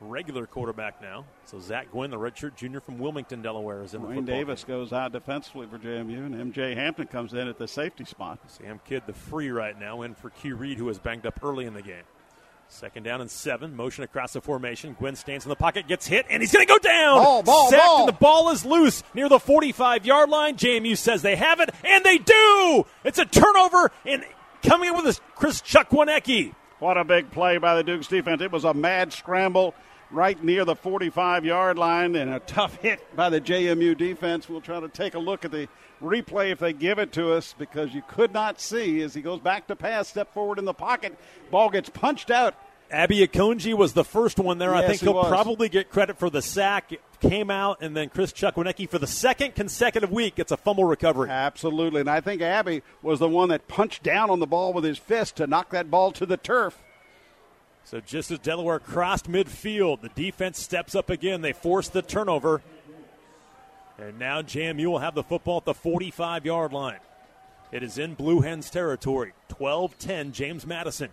regular 0.00 0.46
quarterback 0.46 1.02
now. 1.02 1.24
So 1.44 1.60
Zach 1.60 1.90
Gwynn, 1.90 2.10
the 2.10 2.18
redshirt 2.18 2.56
junior 2.56 2.80
from 2.80 2.98
Wilmington, 2.98 3.42
Delaware, 3.42 3.82
is 3.82 3.92
in 3.92 4.00
the 4.02 4.08
Wayne 4.08 4.16
football 4.18 4.34
Davis 4.36 4.64
game. 4.64 4.76
goes 4.76 4.92
out 4.92 5.12
defensively 5.12 5.66
for 5.66 5.78
JMU, 5.78 6.24
and 6.26 6.54
MJ 6.54 6.74
Hampton 6.74 7.06
comes 7.06 7.34
in 7.34 7.48
at 7.48 7.58
the 7.58 7.68
safety 7.68 8.04
spot. 8.04 8.38
Sam 8.46 8.80
Kidd, 8.86 9.02
the 9.06 9.12
free 9.12 9.50
right 9.50 9.78
now, 9.78 10.02
in 10.02 10.14
for 10.14 10.30
Q 10.30 10.56
Reed, 10.56 10.78
who 10.78 10.86
was 10.86 10.98
banged 10.98 11.26
up 11.26 11.38
early 11.42 11.66
in 11.66 11.74
the 11.74 11.82
game. 11.82 12.04
Second 12.68 13.04
down 13.04 13.20
and 13.20 13.30
seven. 13.30 13.76
Motion 13.76 14.02
across 14.04 14.32
the 14.32 14.40
formation. 14.40 14.94
Gwynn 14.98 15.14
stands 15.16 15.44
in 15.44 15.50
the 15.50 15.56
pocket, 15.56 15.86
gets 15.86 16.06
hit, 16.06 16.26
and 16.28 16.42
he's 16.42 16.52
going 16.52 16.66
to 16.66 16.72
go 16.72 16.78
down. 16.78 17.22
Ball, 17.22 17.42
ball, 17.44 17.70
Sacked, 17.70 17.84
ball. 17.84 17.98
and 18.00 18.08
the 18.08 18.12
ball 18.18 18.50
is 18.50 18.64
loose 18.64 19.04
near 19.14 19.28
the 19.28 19.38
45 19.38 20.04
yard 20.04 20.28
line. 20.30 20.56
JMU 20.56 20.96
says 20.96 21.22
they 21.22 21.36
have 21.36 21.60
it, 21.60 21.70
and 21.84 22.04
they 22.04 22.18
do. 22.18 22.84
It's 23.04 23.18
a 23.18 23.24
turnover, 23.24 23.92
and 24.04 24.24
coming 24.62 24.88
in 24.88 24.96
with 24.96 25.06
is 25.06 25.20
Chris 25.34 25.60
Chukwonecki. 25.62 26.54
What 26.78 26.98
a 26.98 27.04
big 27.04 27.30
play 27.30 27.58
by 27.58 27.74
the 27.74 27.82
Dukes 27.82 28.06
defense. 28.06 28.42
It 28.42 28.52
was 28.52 28.64
a 28.64 28.74
mad 28.74 29.12
scramble 29.12 29.74
right 30.10 30.42
near 30.42 30.64
the 30.64 30.76
45 30.76 31.44
yard 31.44 31.78
line 31.78 32.14
and 32.14 32.32
a 32.32 32.40
tough 32.40 32.76
hit 32.76 33.00
by 33.16 33.30
the 33.30 33.40
JMU 33.40 33.96
defense. 33.96 34.48
We'll 34.48 34.60
try 34.60 34.80
to 34.80 34.88
take 34.88 35.14
a 35.14 35.18
look 35.18 35.44
at 35.44 35.50
the 35.50 35.68
replay 36.02 36.50
if 36.50 36.58
they 36.58 36.72
give 36.72 36.98
it 36.98 37.12
to 37.12 37.32
us 37.32 37.54
because 37.58 37.94
you 37.94 38.02
could 38.06 38.32
not 38.32 38.60
see 38.60 39.00
as 39.02 39.14
he 39.14 39.22
goes 39.22 39.40
back 39.40 39.66
to 39.68 39.76
pass, 39.76 40.08
step 40.08 40.32
forward 40.34 40.58
in 40.58 40.64
the 40.64 40.74
pocket, 40.74 41.18
ball 41.50 41.70
gets 41.70 41.88
punched 41.88 42.30
out. 42.30 42.54
Abby 42.90 43.26
Akonji 43.26 43.74
was 43.74 43.94
the 43.94 44.04
first 44.04 44.38
one 44.38 44.58
there. 44.58 44.74
I 44.74 44.86
think 44.86 45.00
he 45.00 45.06
he'll 45.06 45.14
was. 45.14 45.28
probably 45.28 45.68
get 45.68 45.90
credit 45.90 46.18
for 46.18 46.30
the 46.30 46.42
sack. 46.42 46.92
It 46.92 47.00
came 47.20 47.50
out, 47.50 47.82
and 47.82 47.96
then 47.96 48.08
Chris 48.08 48.32
Chukwonecki 48.32 48.88
for 48.88 48.98
the 48.98 49.06
second 49.06 49.54
consecutive 49.54 50.12
week 50.12 50.36
gets 50.36 50.52
a 50.52 50.56
fumble 50.56 50.84
recovery. 50.84 51.28
Absolutely. 51.28 52.00
And 52.00 52.10
I 52.10 52.20
think 52.20 52.42
Abby 52.42 52.82
was 53.02 53.18
the 53.18 53.28
one 53.28 53.48
that 53.48 53.66
punched 53.66 54.02
down 54.02 54.30
on 54.30 54.38
the 54.38 54.46
ball 54.46 54.72
with 54.72 54.84
his 54.84 54.98
fist 54.98 55.36
to 55.36 55.46
knock 55.46 55.70
that 55.70 55.90
ball 55.90 56.12
to 56.12 56.26
the 56.26 56.36
turf. 56.36 56.78
So 57.84 58.00
just 58.00 58.30
as 58.30 58.38
Delaware 58.40 58.78
crossed 58.78 59.30
midfield, 59.30 60.00
the 60.00 60.08
defense 60.10 60.60
steps 60.60 60.94
up 60.94 61.10
again. 61.10 61.40
They 61.40 61.52
force 61.52 61.88
the 61.88 62.02
turnover. 62.02 62.62
And 63.98 64.18
now 64.18 64.42
JMU 64.42 64.86
will 64.86 64.98
have 64.98 65.14
the 65.14 65.22
football 65.22 65.58
at 65.58 65.64
the 65.64 65.74
45 65.74 66.44
yard 66.44 66.72
line. 66.72 66.98
It 67.72 67.82
is 67.82 67.98
in 67.98 68.14
Blue 68.14 68.40
Hens 68.40 68.70
territory. 68.70 69.32
12 69.48 69.98
10, 69.98 70.32
James 70.32 70.66
Madison. 70.66 71.10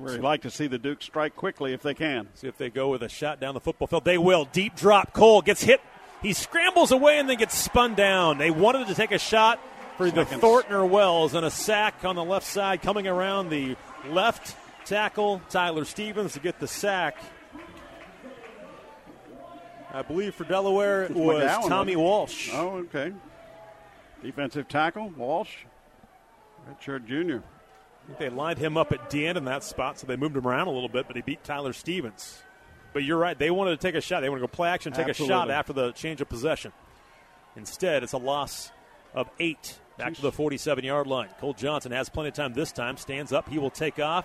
You 0.00 0.18
like 0.18 0.42
to 0.42 0.50
see 0.50 0.66
the 0.66 0.78
Dukes 0.78 1.04
strike 1.04 1.34
quickly 1.34 1.72
if 1.72 1.82
they 1.82 1.94
can. 1.94 2.28
See 2.34 2.46
if 2.46 2.56
they 2.56 2.70
go 2.70 2.88
with 2.88 3.02
a 3.02 3.08
shot 3.08 3.40
down 3.40 3.54
the 3.54 3.60
football 3.60 3.88
field. 3.88 4.04
They 4.04 4.18
will. 4.18 4.44
Deep 4.44 4.76
drop. 4.76 5.12
Cole 5.12 5.42
gets 5.42 5.62
hit. 5.62 5.80
He 6.22 6.32
scrambles 6.32 6.92
away 6.92 7.18
and 7.18 7.28
then 7.28 7.36
gets 7.38 7.56
spun 7.56 7.94
down. 7.94 8.38
They 8.38 8.50
wanted 8.50 8.88
to 8.88 8.94
take 8.94 9.12
a 9.12 9.18
shot 9.18 9.60
for 9.96 10.08
Seconds. 10.08 10.40
Thornton 10.40 10.74
or 10.74 10.86
Wells 10.86 11.34
and 11.34 11.44
a 11.44 11.50
sack 11.50 12.04
on 12.04 12.16
the 12.16 12.24
left 12.24 12.46
side 12.46 12.82
coming 12.82 13.06
around 13.06 13.50
the 13.50 13.76
left 14.08 14.56
tackle, 14.84 15.42
Tyler 15.50 15.84
Stevens, 15.84 16.32
to 16.34 16.40
get 16.40 16.60
the 16.60 16.68
sack. 16.68 17.18
I 19.92 20.02
believe 20.02 20.34
for 20.34 20.44
Delaware 20.44 21.04
it 21.04 21.10
was 21.12 21.42
McGowan, 21.42 21.68
Tommy? 21.68 21.96
Walsh. 21.96 22.50
Oh, 22.52 22.78
okay. 22.78 23.12
Defensive 24.22 24.68
tackle, 24.68 25.12
Walsh. 25.16 25.64
Redshirt 26.68 27.06
junior. 27.06 27.42
They 28.18 28.30
lined 28.30 28.58
him 28.58 28.76
up 28.76 28.92
at 28.92 29.14
end 29.14 29.36
in 29.36 29.44
that 29.44 29.64
spot, 29.64 29.98
so 29.98 30.06
they 30.06 30.16
moved 30.16 30.36
him 30.36 30.46
around 30.46 30.68
a 30.68 30.70
little 30.70 30.88
bit, 30.88 31.06
but 31.06 31.16
he 31.16 31.22
beat 31.22 31.44
Tyler 31.44 31.72
Stevens. 31.72 32.42
But 32.92 33.04
you're 33.04 33.18
right, 33.18 33.38
they 33.38 33.50
wanted 33.50 33.72
to 33.72 33.86
take 33.86 33.94
a 33.94 34.00
shot. 34.00 34.20
They 34.20 34.28
want 34.28 34.40
to 34.40 34.46
go 34.46 34.50
play 34.50 34.70
action, 34.70 34.92
take 34.92 35.08
a 35.08 35.14
shot 35.14 35.50
after 35.50 35.72
the 35.72 35.92
change 35.92 36.20
of 36.20 36.28
possession. 36.28 36.72
Instead, 37.54 38.02
it's 38.02 38.14
a 38.14 38.18
loss 38.18 38.70
of 39.14 39.28
eight 39.38 39.78
back 39.98 40.14
to 40.14 40.22
the 40.22 40.32
47 40.32 40.84
yard 40.84 41.06
line. 41.06 41.28
Cole 41.40 41.54
Johnson 41.54 41.92
has 41.92 42.08
plenty 42.08 42.28
of 42.28 42.34
time 42.34 42.54
this 42.54 42.72
time, 42.72 42.96
stands 42.96 43.32
up, 43.32 43.48
he 43.48 43.58
will 43.58 43.70
take 43.70 43.98
off, 43.98 44.24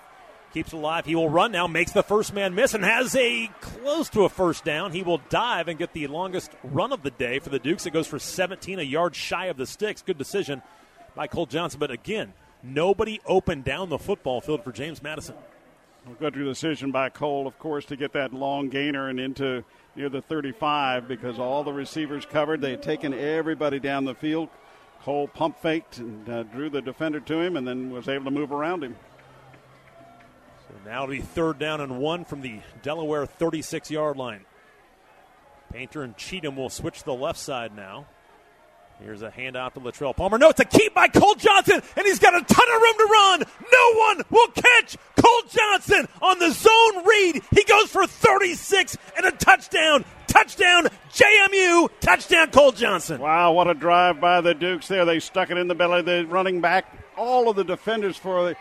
keeps 0.54 0.72
it 0.72 0.76
alive, 0.78 1.06
he 1.06 1.16
will 1.16 1.30
run 1.30 1.52
now, 1.52 1.68
makes 1.68 1.92
the 1.92 2.04
first 2.04 2.34
man 2.34 2.56
miss, 2.56 2.74
and 2.74 2.86
has 2.86 3.16
a 3.16 3.50
close 3.60 4.08
to 4.10 4.24
a 4.24 4.30
first 4.30 4.64
down. 4.64 4.92
He 4.92 5.02
will 5.02 5.22
dive 5.30 5.68
and 5.68 5.78
get 5.78 5.94
the 5.94 6.08
longest 6.08 6.52
run 6.64 6.94
of 6.94 7.04
the 7.04 7.12
day 7.12 7.40
for 7.40 7.50
the 7.50 7.60
Dukes. 7.60 7.86
It 7.86 7.92
goes 7.92 8.08
for 8.08 8.20
17, 8.20 8.80
a 8.80 8.84
yard 8.84 9.16
shy 9.16 9.48
of 9.48 9.58
the 9.58 9.66
sticks. 9.66 10.02
Good 10.02 10.18
decision 10.18 10.62
by 11.16 11.28
Cole 11.28 11.48
Johnson, 11.48 11.80
but 11.80 11.92
again, 11.92 12.34
nobody 12.64 13.22
opened 13.26 13.66
down 13.66 13.90
the 13.90 14.00
football 14.00 14.42
field 14.42 14.64
for 14.64 14.72
James 14.72 15.04
Madison. 15.04 15.36
A 16.10 16.14
good 16.16 16.34
decision 16.34 16.92
by 16.92 17.10
Cole, 17.10 17.48
of 17.48 17.58
course, 17.60 17.86
to 17.86 17.96
get 17.96 18.14
that 18.14 18.34
long 18.34 18.70
gainer 18.70 19.08
and 19.08 19.20
into 19.20 19.64
near 19.96 20.10
the 20.10 20.22
35 20.22 21.08
because 21.08 21.40
all 21.40 21.64
the 21.64 21.72
receivers 21.72 22.26
covered. 22.26 22.62
They 22.62 22.72
had 22.72 22.84
taken 22.84 23.14
everybody 23.14 23.80
down 23.80 24.06
the 24.06 24.16
field. 24.16 24.50
Cole 25.04 25.28
pump 25.28 25.62
faked 25.62 26.00
and 26.00 26.30
uh, 26.30 26.44
drew 26.44 26.70
the 26.70 26.82
defender 26.82 27.20
to 27.22 27.40
him 27.40 27.56
and 27.56 27.68
then 27.68 27.90
was 27.90 28.08
able 28.08 28.26
to 28.26 28.32
move 28.32 28.52
around 28.52 28.84
him. 28.84 28.96
So 30.68 30.76
now 30.86 31.04
it'll 31.04 31.16
be 31.16 31.22
third 31.22 31.60
down 31.60 31.82
and 31.82 32.00
one 32.00 32.26
from 32.26 32.42
the 32.42 32.60
Delaware 32.82 33.26
36 33.26 33.92
yard 33.92 34.18
line. 34.18 34.46
Painter 35.72 36.04
and 36.04 36.16
Cheatham 36.18 36.56
will 36.56 36.70
switch 36.70 37.00
to 37.00 37.06
the 37.06 37.14
left 37.14 37.40
side 37.40 37.76
now. 37.76 38.06
Here's 39.02 39.22
a 39.22 39.30
handout 39.30 39.74
to 39.74 39.82
Latrele 39.82 40.16
Palmer. 40.16 40.38
No, 40.38 40.50
it's 40.50 40.60
a 40.60 40.66
keep 40.66 40.94
by 40.94 41.08
Cole 41.08 41.36
Johnson, 41.36 41.82
and 41.98 42.06
he's 42.06 42.20
got 42.20 42.36
a 42.36 42.44
ton 42.44 42.76
of 42.76 42.82
room 42.82 42.94
to 42.98 43.06
run. 43.12 43.44
No 43.72 44.00
one 44.00 44.22
will 44.30 44.48
catch 44.48 44.98
Cole 45.18 45.42
Johnson 45.50 46.08
on 46.22 46.40
the 46.40 46.52
zone 46.52 47.06
read. 47.06 47.42
He 47.52 47.64
goes 47.66 47.90
for 47.90 48.08
36 48.08 48.98
and 49.18 49.26
a 49.26 49.32
touchdown. 49.32 50.06
Touchdown, 50.28 50.88
JMU. 51.12 51.90
Touchdown, 52.00 52.52
Cole 52.52 52.72
Johnson. 52.72 53.20
Wow, 53.20 53.52
what 53.52 53.68
a 53.68 53.74
drive 53.74 54.22
by 54.22 54.42
the 54.42 54.54
Dukes 54.54 54.88
there. 54.88 55.06
They 55.06 55.20
stuck 55.20 55.52
it 55.52 55.58
in 55.58 55.68
the 55.68 55.76
belly 55.76 56.00
of 56.00 56.06
the 56.06 56.26
running 56.30 56.62
back. 56.62 56.86
All 57.18 57.50
of 57.50 57.56
the 57.56 57.64
defenders 57.64 58.18
for 58.18 58.56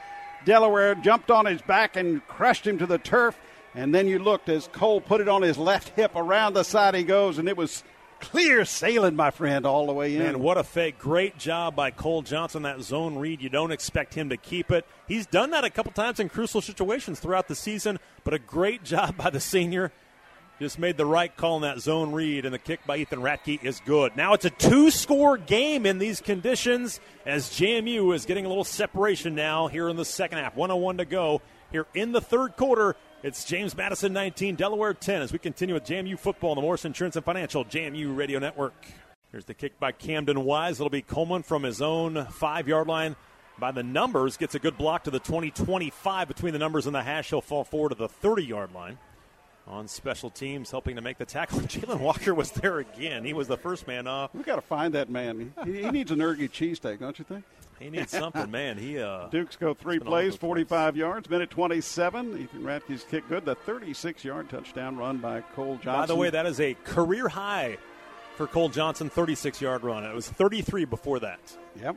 Delaware 0.44 0.94
jumped 0.96 1.30
on 1.30 1.46
his 1.46 1.62
back 1.62 1.96
and 1.96 2.26
crushed 2.26 2.66
him 2.66 2.78
to 2.78 2.86
the 2.86 2.98
turf. 2.98 3.38
And 3.74 3.94
then 3.94 4.06
you 4.06 4.18
looked 4.18 4.48
as 4.48 4.68
Cole 4.72 5.00
put 5.00 5.20
it 5.20 5.28
on 5.28 5.40
his 5.40 5.56
left 5.56 5.90
hip. 5.90 6.12
Around 6.14 6.54
the 6.54 6.62
side 6.62 6.94
he 6.94 7.04
goes, 7.04 7.38
and 7.38 7.48
it 7.48 7.56
was 7.56 7.84
clear 8.22 8.64
sailing, 8.64 9.16
my 9.16 9.30
friend, 9.30 9.66
all 9.66 9.86
the 9.86 9.92
way 9.92 10.14
in. 10.14 10.22
Man, 10.22 10.40
what 10.40 10.56
a 10.56 10.64
fake. 10.64 10.98
Great 10.98 11.36
job 11.36 11.76
by 11.76 11.90
Cole 11.90 12.22
Johnson, 12.22 12.62
that 12.62 12.80
zone 12.80 13.18
read. 13.18 13.42
You 13.42 13.48
don't 13.48 13.72
expect 13.72 14.14
him 14.14 14.30
to 14.30 14.36
keep 14.36 14.70
it. 14.70 14.86
He's 15.06 15.26
done 15.26 15.50
that 15.50 15.64
a 15.64 15.70
couple 15.70 15.92
times 15.92 16.20
in 16.20 16.28
crucial 16.28 16.62
situations 16.62 17.20
throughout 17.20 17.48
the 17.48 17.54
season, 17.54 17.98
but 18.24 18.32
a 18.32 18.38
great 18.38 18.84
job 18.84 19.16
by 19.16 19.28
the 19.28 19.40
senior. 19.40 19.92
Just 20.60 20.78
made 20.78 20.96
the 20.96 21.04
right 21.06 21.36
call 21.36 21.56
in 21.56 21.62
that 21.62 21.80
zone 21.80 22.12
read, 22.12 22.44
and 22.44 22.54
the 22.54 22.58
kick 22.58 22.86
by 22.86 22.98
Ethan 22.98 23.18
Ratke 23.18 23.62
is 23.64 23.80
good. 23.84 24.16
Now 24.16 24.34
it's 24.34 24.44
a 24.44 24.50
two 24.50 24.92
score 24.92 25.36
game 25.36 25.84
in 25.84 25.98
these 25.98 26.20
conditions 26.20 27.00
as 27.26 27.48
JMU 27.50 28.14
is 28.14 28.26
getting 28.26 28.46
a 28.46 28.48
little 28.48 28.62
separation 28.62 29.34
now 29.34 29.66
here 29.66 29.88
in 29.88 29.96
the 29.96 30.04
second 30.04 30.38
half. 30.38 30.54
101 30.54 30.98
to 30.98 31.04
go 31.04 31.42
here 31.72 31.86
in 31.94 32.12
the 32.12 32.20
third 32.20 32.56
quarter. 32.56 32.94
It's 33.22 33.44
James 33.44 33.76
Madison 33.76 34.12
19, 34.12 34.56
Delaware 34.56 34.94
10 34.94 35.22
as 35.22 35.32
we 35.32 35.38
continue 35.38 35.76
with 35.76 35.84
JMU 35.84 36.18
football 36.18 36.50
on 36.50 36.56
the 36.56 36.62
Morris 36.62 36.84
Insurance 36.84 37.14
and 37.14 37.24
Financial 37.24 37.64
JMU 37.64 38.16
Radio 38.16 38.40
Network. 38.40 38.74
Here's 39.30 39.44
the 39.44 39.54
kick 39.54 39.78
by 39.78 39.92
Camden 39.92 40.44
Wise. 40.44 40.80
It'll 40.80 40.90
be 40.90 41.02
Coleman 41.02 41.44
from 41.44 41.62
his 41.62 41.80
own 41.80 42.26
five 42.32 42.66
yard 42.66 42.88
line. 42.88 43.14
By 43.60 43.70
the 43.70 43.84
numbers, 43.84 44.36
gets 44.36 44.56
a 44.56 44.58
good 44.58 44.76
block 44.76 45.04
to 45.04 45.12
the 45.12 45.20
20 45.20 45.52
25 45.52 46.26
between 46.26 46.52
the 46.52 46.58
numbers 46.58 46.86
and 46.86 46.94
the 46.96 47.02
hash. 47.04 47.30
He'll 47.30 47.40
fall 47.40 47.62
forward 47.62 47.90
to 47.90 47.94
the 47.94 48.08
30 48.08 48.42
yard 48.42 48.74
line. 48.74 48.98
On 49.68 49.86
special 49.86 50.28
teams, 50.28 50.72
helping 50.72 50.96
to 50.96 51.02
make 51.02 51.18
the 51.18 51.24
tackle. 51.24 51.60
Jalen 51.60 52.00
Walker 52.00 52.34
was 52.34 52.50
there 52.50 52.80
again. 52.80 53.24
He 53.24 53.34
was 53.34 53.46
the 53.46 53.56
first 53.56 53.86
man 53.86 54.08
off. 54.08 54.34
we 54.34 54.42
got 54.42 54.56
to 54.56 54.62
find 54.62 54.94
that 54.94 55.08
man. 55.08 55.54
He, 55.64 55.82
he 55.82 55.90
needs 55.92 56.10
an 56.10 56.20
Ergy 56.20 56.48
cheesesteak, 56.48 56.98
don't 56.98 57.16
you 57.20 57.24
think? 57.24 57.44
He 57.82 57.90
needs 57.90 58.10
something, 58.10 58.50
man. 58.50 58.78
He 58.78 58.98
uh, 58.98 59.26
Dukes 59.30 59.56
go 59.56 59.74
three 59.74 59.98
been 59.98 60.08
all 60.08 60.14
over 60.14 60.22
plays, 60.22 60.34
the 60.34 60.38
place. 60.38 60.48
45 60.48 60.96
yards, 60.96 61.30
minute 61.30 61.50
27. 61.50 62.38
Ethan 62.38 62.62
Ratke's 62.62 63.04
kick 63.04 63.28
good. 63.28 63.44
The 63.44 63.54
36 63.54 64.24
yard 64.24 64.48
touchdown 64.48 64.96
run 64.96 65.18
by 65.18 65.40
Cole 65.54 65.74
Johnson. 65.74 65.92
By 66.00 66.06
the 66.06 66.16
way, 66.16 66.30
that 66.30 66.46
is 66.46 66.60
a 66.60 66.74
career 66.84 67.28
high 67.28 67.78
for 68.36 68.46
Cole 68.46 68.68
Johnson, 68.68 69.10
36 69.10 69.60
yard 69.60 69.82
run. 69.82 70.04
It 70.04 70.14
was 70.14 70.28
33 70.28 70.84
before 70.84 71.20
that. 71.20 71.56
Yep. 71.80 71.96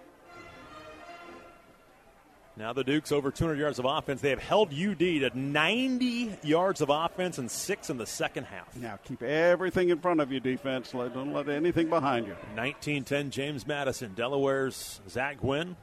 Now 2.57 2.71
the 2.71 2.83
Dukes 2.85 3.11
over 3.11 3.31
200 3.31 3.59
yards 3.59 3.79
of 3.79 3.85
offense. 3.85 4.21
They 4.21 4.29
have 4.29 4.39
held 4.39 4.69
UD 4.73 4.97
to 4.99 5.29
90 5.33 6.37
yards 6.43 6.79
of 6.79 6.89
offense 6.89 7.37
and 7.37 7.51
six 7.51 7.89
in 7.89 7.97
the 7.97 8.05
second 8.05 8.45
half. 8.45 8.73
Now 8.77 8.97
keep 9.03 9.21
everything 9.21 9.89
in 9.89 9.99
front 9.99 10.21
of 10.21 10.31
you, 10.31 10.39
defense. 10.39 10.91
Don't 10.91 11.33
let 11.33 11.49
anything 11.49 11.89
behind 11.89 12.27
you. 12.27 12.35
19-10 12.55 13.29
James 13.29 13.67
Madison. 13.67 14.13
Delaware's 14.15 15.01
Zach 15.09 15.39
Gwynn 15.41 15.75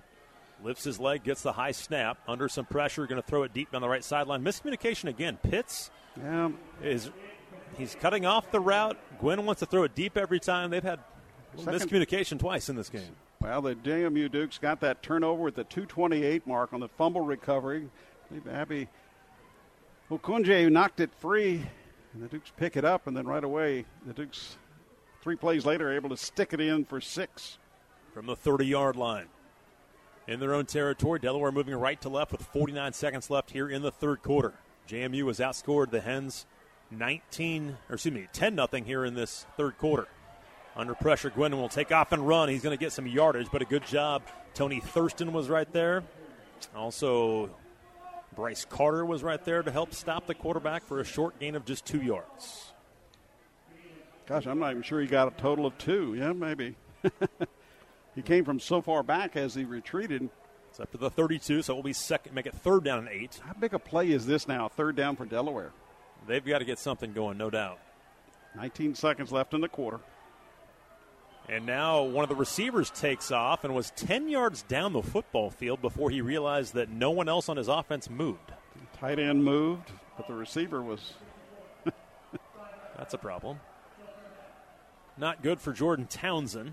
lifts 0.65 0.85
his 0.85 0.99
leg, 0.99 1.25
gets 1.25 1.43
the 1.43 1.53
high 1.53 1.73
snap 1.73 2.17
under 2.27 2.49
some 2.49 2.65
pressure. 2.65 3.07
Going 3.07 3.21
to 3.21 3.27
throw 3.29 3.43
it 3.43 3.53
deep 3.53 3.71
down 3.73 3.83
the 3.83 3.89
right 3.89 4.05
sideline. 4.05 4.43
Miscommunication 4.43 5.11
again. 5.11 5.37
Pitts 5.43 5.91
Yeah, 6.17 6.51
is 6.83 7.11
he's 7.77 7.95
cutting 8.01 8.25
off 8.25 8.51
the 8.51 8.61
route. 8.61 8.97
Gwynn 9.19 9.45
wants 9.45 9.61
to 9.61 9.67
throw 9.67 9.83
it 9.83 9.95
deep 9.95 10.17
every 10.17 10.41
time. 10.41 10.71
They've 10.71 10.83
had 10.83 11.01
Second- 11.57 11.75
miscommunication 11.75 12.39
twice 12.39 12.71
in 12.71 12.77
this 12.77 12.89
game. 12.89 13.15
Well, 13.43 13.61
the 13.61 13.75
JMU 13.75 14.31
Dukes 14.31 14.59
got 14.59 14.81
that 14.81 15.03
turnover 15.03 15.49
at 15.49 15.57
the 15.57 15.65
228 15.65 16.47
mark 16.47 16.73
on 16.73 16.81
the 16.81 16.89
fumble 16.89 17.23
recovery. 17.23 17.89
I 18.25 18.29
believe 18.29 18.49
Abby 18.49 18.89
Okunje 20.11 20.71
knocked 20.71 21.01
it 21.01 21.11
free, 21.19 21.65
and 22.15 22.23
the 22.23 22.29
Dukes 22.29 22.53
pick 22.57 22.77
it 22.77 22.85
up, 22.85 23.07
and 23.07 23.17
then 23.17 23.27
right 23.27 23.43
away, 23.43 23.85
the 24.07 24.13
Dukes, 24.13 24.57
three 25.23 25.37
plays 25.37 25.67
later, 25.67 25.93
able 25.93 26.11
to 26.11 26.17
stick 26.17 26.53
it 26.53 26.61
in 26.61 26.85
for 26.85 27.01
six. 27.01 27.59
from 28.13 28.27
the 28.27 28.37
30 28.37 28.67
yard 28.67 28.95
line. 28.95 29.27
In 30.29 30.39
their 30.39 30.55
own 30.55 30.67
territory, 30.67 31.19
Delaware 31.19 31.51
moving 31.51 31.75
right 31.75 32.01
to 32.03 32.09
left 32.09 32.31
with 32.31 32.43
49 32.43 32.93
seconds 32.93 33.29
left 33.31 33.51
here 33.51 33.69
in 33.69 33.83
the 33.83 33.91
third 33.91 34.23
quarter. 34.23 34.53
JMU 34.89 35.27
has 35.27 35.41
outscored 35.41 35.91
the 35.91 36.01
Hens 36.01 36.47
19, 36.91 37.79
or 37.89 37.95
excuse 37.95 38.15
me, 38.15 38.29
10 38.33 38.55
nothing 38.55 38.85
here 38.85 39.05
in 39.05 39.15
this 39.15 39.47
third 39.57 39.79
quarter. 39.79 40.07
Under 40.75 40.95
pressure, 40.95 41.31
Gwendon 41.31 41.61
will 41.61 41.69
take 41.69 41.93
off 41.93 42.13
and 42.13 42.27
run. 42.27 42.49
He's 42.49 42.63
going 42.63 42.77
to 42.77 42.83
get 42.83 42.93
some 42.93 43.07
yardage, 43.07 43.49
but 43.53 43.61
a 43.61 43.67
good 43.67 43.85
job. 43.85 44.23
Tony 44.55 44.81
Thurston 44.81 45.33
was 45.33 45.49
right 45.49 45.71
there. 45.73 46.03
Also, 46.75 47.51
Bryce 48.35 48.65
Carter 48.65 49.05
was 49.05 49.23
right 49.23 49.43
there 49.45 49.63
to 49.63 49.71
help 49.71 49.93
stop 49.93 50.27
the 50.27 50.35
quarterback 50.35 50.87
for 50.87 51.01
a 51.01 51.05
short 51.05 51.39
gain 51.39 51.55
of 51.55 51.65
just 51.65 51.85
two 51.85 52.01
yards. 52.01 52.73
Gosh, 54.27 54.47
I'm 54.47 54.59
not 54.59 54.71
even 54.71 54.83
sure 54.83 55.01
he 55.01 55.07
got 55.07 55.29
a 55.29 55.31
total 55.33 55.67
of 55.67 55.77
two. 55.77 56.15
Yeah, 56.15 56.33
maybe. 56.33 56.77
he 58.15 58.23
came 58.23 58.45
from 58.45 58.61
so 58.61 58.81
far 58.81 59.03
back 59.03 59.37
as 59.37 59.55
he 59.55 59.65
retreated. 59.65 60.31
It's 60.71 60.81
up 60.81 60.91
to 60.93 60.99
the 60.99 61.11
32, 61.11 61.63
so 61.63 61.73
it 61.73 61.77
will 61.77 61.83
be 61.83 61.93
second, 61.93 62.35
make 62.35 62.47
it 62.47 62.55
third 62.55 62.85
down 62.85 63.01
and 63.01 63.09
eight. 63.09 63.39
How 63.45 63.53
big 63.53 63.75
a 63.75 63.79
play 63.79 64.11
is 64.11 64.25
this 64.25 64.49
now? 64.49 64.69
Third 64.69 64.97
down 64.97 65.17
for 65.17 65.27
Delaware. 65.27 65.73
They've 66.27 66.45
got 66.45 66.61
to 66.61 66.65
get 66.65 66.79
something 66.79 67.13
going, 67.13 67.37
no 67.37 67.51
doubt. 67.51 67.79
19 68.57 68.95
seconds 68.95 69.33
left 69.33 69.53
in 69.53 69.61
the 69.61 69.69
quarter. 69.69 70.01
And 71.49 71.67
now 71.67 72.03
one 72.03 72.23
of 72.23 72.29
the 72.29 72.37
receivers 72.37 72.91
takes 72.91 73.31
off 73.31 73.65
and 73.65 73.75
was 73.75 73.91
10 73.97 74.29
yards 74.29 74.63
down 74.63 74.93
the 74.93 75.03
football 75.03 75.51
field 75.51 75.83
before 75.83 76.11
he 76.11 76.21
realized 76.21 76.75
that 76.75 76.89
no 76.89 77.11
one 77.11 77.29
else 77.29 77.49
on 77.49 77.57
his 77.57 77.69
offense 77.69 78.09
moved. 78.09 78.53
Tight 78.99 79.19
end 79.19 79.45
moved, 79.45 79.91
but 80.17 80.27
the 80.29 80.35
receiver 80.35 80.81
was. 80.81 81.15
That's 82.97 83.15
a 83.15 83.19
problem. 83.19 83.59
Not 85.19 85.43
good 85.43 85.61
for 85.61 85.73
Jordan 85.73 86.07
Townsend. 86.07 86.73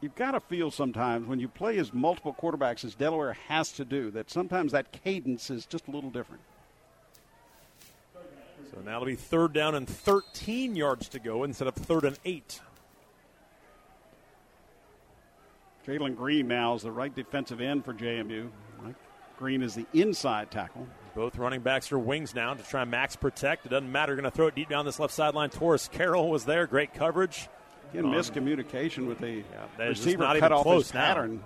You've 0.00 0.14
got 0.14 0.32
to 0.32 0.40
feel 0.40 0.70
sometimes 0.70 1.26
when 1.26 1.38
you 1.38 1.48
play 1.48 1.78
as 1.78 1.92
multiple 1.92 2.36
quarterbacks 2.38 2.84
as 2.84 2.94
Delaware 2.94 3.34
has 3.48 3.72
to 3.72 3.84
do 3.84 4.10
that 4.10 4.30
sometimes 4.30 4.72
that 4.72 4.92
cadence 4.92 5.50
is 5.50 5.64
just 5.64 5.86
a 5.88 5.90
little 5.90 6.10
different. 6.10 6.42
So 8.70 8.80
now 8.84 8.96
it'll 8.96 9.06
be 9.06 9.14
third 9.14 9.52
down 9.52 9.74
and 9.74 9.88
13 9.88 10.74
yards 10.74 11.08
to 11.10 11.18
go 11.18 11.44
instead 11.44 11.68
of 11.68 11.74
third 11.74 12.04
and 12.04 12.18
eight. 12.24 12.60
Jalen 15.86 16.16
Green 16.16 16.48
now 16.48 16.74
is 16.74 16.82
the 16.82 16.90
right 16.92 17.14
defensive 17.14 17.60
end 17.60 17.84
for 17.84 17.92
JMU. 17.92 18.48
Mike 18.82 18.94
Green 19.38 19.62
is 19.62 19.74
the 19.74 19.86
inside 19.92 20.50
tackle. 20.50 20.86
Both 21.14 21.36
running 21.36 21.60
backs 21.60 21.92
are 21.92 21.98
wings 21.98 22.34
now 22.34 22.54
to 22.54 22.62
try 22.62 22.82
and 22.82 22.90
max 22.90 23.16
protect. 23.16 23.66
It 23.66 23.68
doesn't 23.68 23.90
matter. 23.90 24.14
Going 24.14 24.24
to 24.24 24.30
throw 24.30 24.46
it 24.46 24.54
deep 24.54 24.68
down 24.68 24.84
this 24.84 24.98
left 24.98 25.12
sideline. 25.12 25.50
Taurus 25.50 25.88
Carroll 25.88 26.30
was 26.30 26.44
there. 26.44 26.66
Great 26.66 26.94
coverage. 26.94 27.48
Again, 27.92 28.06
um, 28.06 28.12
miscommunication 28.12 29.06
with 29.06 29.18
the 29.20 29.44
just 29.78 30.04
receiver 30.04 30.24
not 30.24 30.30
cut 30.30 30.46
even 30.46 30.52
off 30.52 30.62
close 30.64 30.86
his 30.86 30.94
now. 30.94 31.00
pattern. 31.06 31.42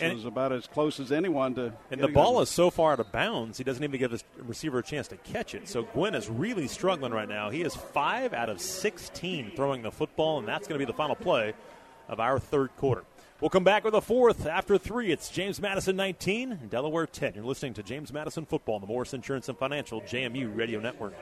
And- 0.00 0.14
was 0.14 0.24
about 0.24 0.52
as 0.52 0.66
close 0.66 1.00
as 1.00 1.10
anyone 1.10 1.54
to. 1.56 1.72
And 1.90 2.00
the 2.00 2.08
ball 2.08 2.40
is 2.40 2.48
so 2.48 2.70
far 2.70 2.92
out 2.92 3.00
of 3.00 3.10
bounds, 3.10 3.58
he 3.58 3.64
doesn't 3.64 3.82
even 3.82 3.98
give 3.98 4.10
his 4.12 4.22
receiver 4.38 4.78
a 4.78 4.82
chance 4.82 5.08
to 5.08 5.16
catch 5.16 5.54
it. 5.54 5.68
So 5.68 5.82
Gwynn 5.82 6.14
is 6.14 6.28
really 6.28 6.68
struggling 6.68 7.12
right 7.12 7.28
now. 7.28 7.50
He 7.50 7.62
is 7.62 7.74
5 7.74 8.32
out 8.32 8.48
of 8.48 8.60
16 8.60 9.52
throwing 9.56 9.82
the 9.82 9.90
football, 9.90 10.38
and 10.38 10.46
that's 10.46 10.68
going 10.68 10.78
to 10.78 10.86
be 10.86 10.90
the 10.90 10.96
final 10.96 11.16
play 11.16 11.54
of 12.08 12.20
our 12.20 12.38
third 12.38 12.74
quarter. 12.76 13.04
We'll 13.40 13.50
come 13.50 13.64
back 13.64 13.84
with 13.84 13.94
a 13.94 14.00
fourth 14.00 14.46
after 14.46 14.78
three. 14.78 15.12
It's 15.12 15.28
James 15.28 15.60
Madison 15.60 15.94
19, 15.96 16.68
Delaware 16.70 17.06
10. 17.06 17.34
You're 17.34 17.44
listening 17.44 17.74
to 17.74 17.82
James 17.82 18.12
Madison 18.12 18.46
Football 18.46 18.76
on 18.76 18.80
the 18.80 18.86
Morris 18.86 19.12
Insurance 19.12 19.48
and 19.50 19.58
Financial 19.58 20.00
JMU 20.00 20.56
Radio 20.56 20.80
Network. 20.80 21.14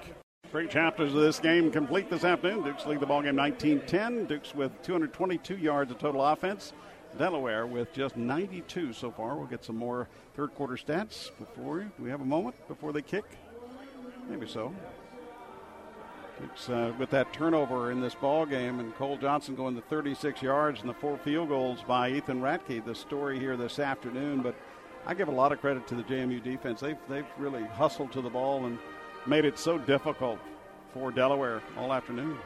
Three 0.51 0.69
chapters 0.69 1.13
of 1.13 1.21
this 1.21 1.41
game 1.41 1.73
complete 1.73 2.09
this 2.09 2.23
afternoon. 2.23 2.63
Dukes 2.63 2.87
lead 2.87 3.01
the 3.01 3.07
ball 3.07 3.23
game 3.23 3.35
19-10. 3.35 4.29
Dukes 4.29 4.55
with 4.55 4.71
222 4.83 5.57
yards 5.57 5.91
of 5.91 5.99
total 5.99 6.25
offense. 6.25 6.73
Delaware 7.19 7.67
with 7.67 7.93
just 7.93 8.17
92 8.17 8.93
so 8.93 9.11
far. 9.11 9.35
We'll 9.37 9.47
get 9.47 9.65
some 9.65 9.77
more 9.77 10.09
third 10.35 10.55
quarter 10.55 10.75
stats 10.75 11.31
before. 11.39 11.81
Do 11.81 12.03
we 12.03 12.11
have 12.11 12.21
a 12.21 12.25
moment 12.25 12.55
before 12.69 12.93
they 12.93 13.03
kick? 13.03 13.25
Maybe 14.29 14.47
so. 14.47 14.73
Dukes 16.41 16.69
uh, 16.69 16.93
with 16.99 17.11
that 17.11 17.33
turnover 17.33 17.91
in 17.91 18.01
this 18.01 18.15
ball 18.15 18.47
game, 18.47 18.81
and 18.81 18.95
Cole 18.97 19.17
Johnson 19.17 19.55
going 19.55 19.75
to 19.77 19.83
36 19.83 20.43
yards 20.43 20.81
and 20.81 20.89
the 20.89 20.95
four 20.95 21.17
field 21.19 21.49
goals 21.49 21.81
by 21.87 22.11
Ethan 22.11 22.41
Ratke. 22.41 22.85
The 22.85 22.95
story 22.95 23.39
here 23.39 23.57
this 23.57 23.79
afternoon, 23.79 24.43
but 24.43 24.55
I 25.07 25.15
give 25.15 25.29
a 25.29 25.33
lot 25.33 25.53
of 25.53 25.61
credit 25.61 25.87
to 25.89 25.95
the 25.95 26.03
JMU 26.03 26.43
defense. 26.43 26.81
They've 26.81 26.99
they've 27.09 27.27
really 27.39 27.65
hustled 27.65 28.13
to 28.13 28.21
the 28.21 28.31
ball 28.31 28.67
and 28.67 28.79
made 29.27 29.45
it 29.45 29.59
so 29.59 29.79
difficult 29.79 30.39
for 30.93 31.11
Delaware 31.11 31.63
all 31.77 31.93
afternoon. 31.93 32.39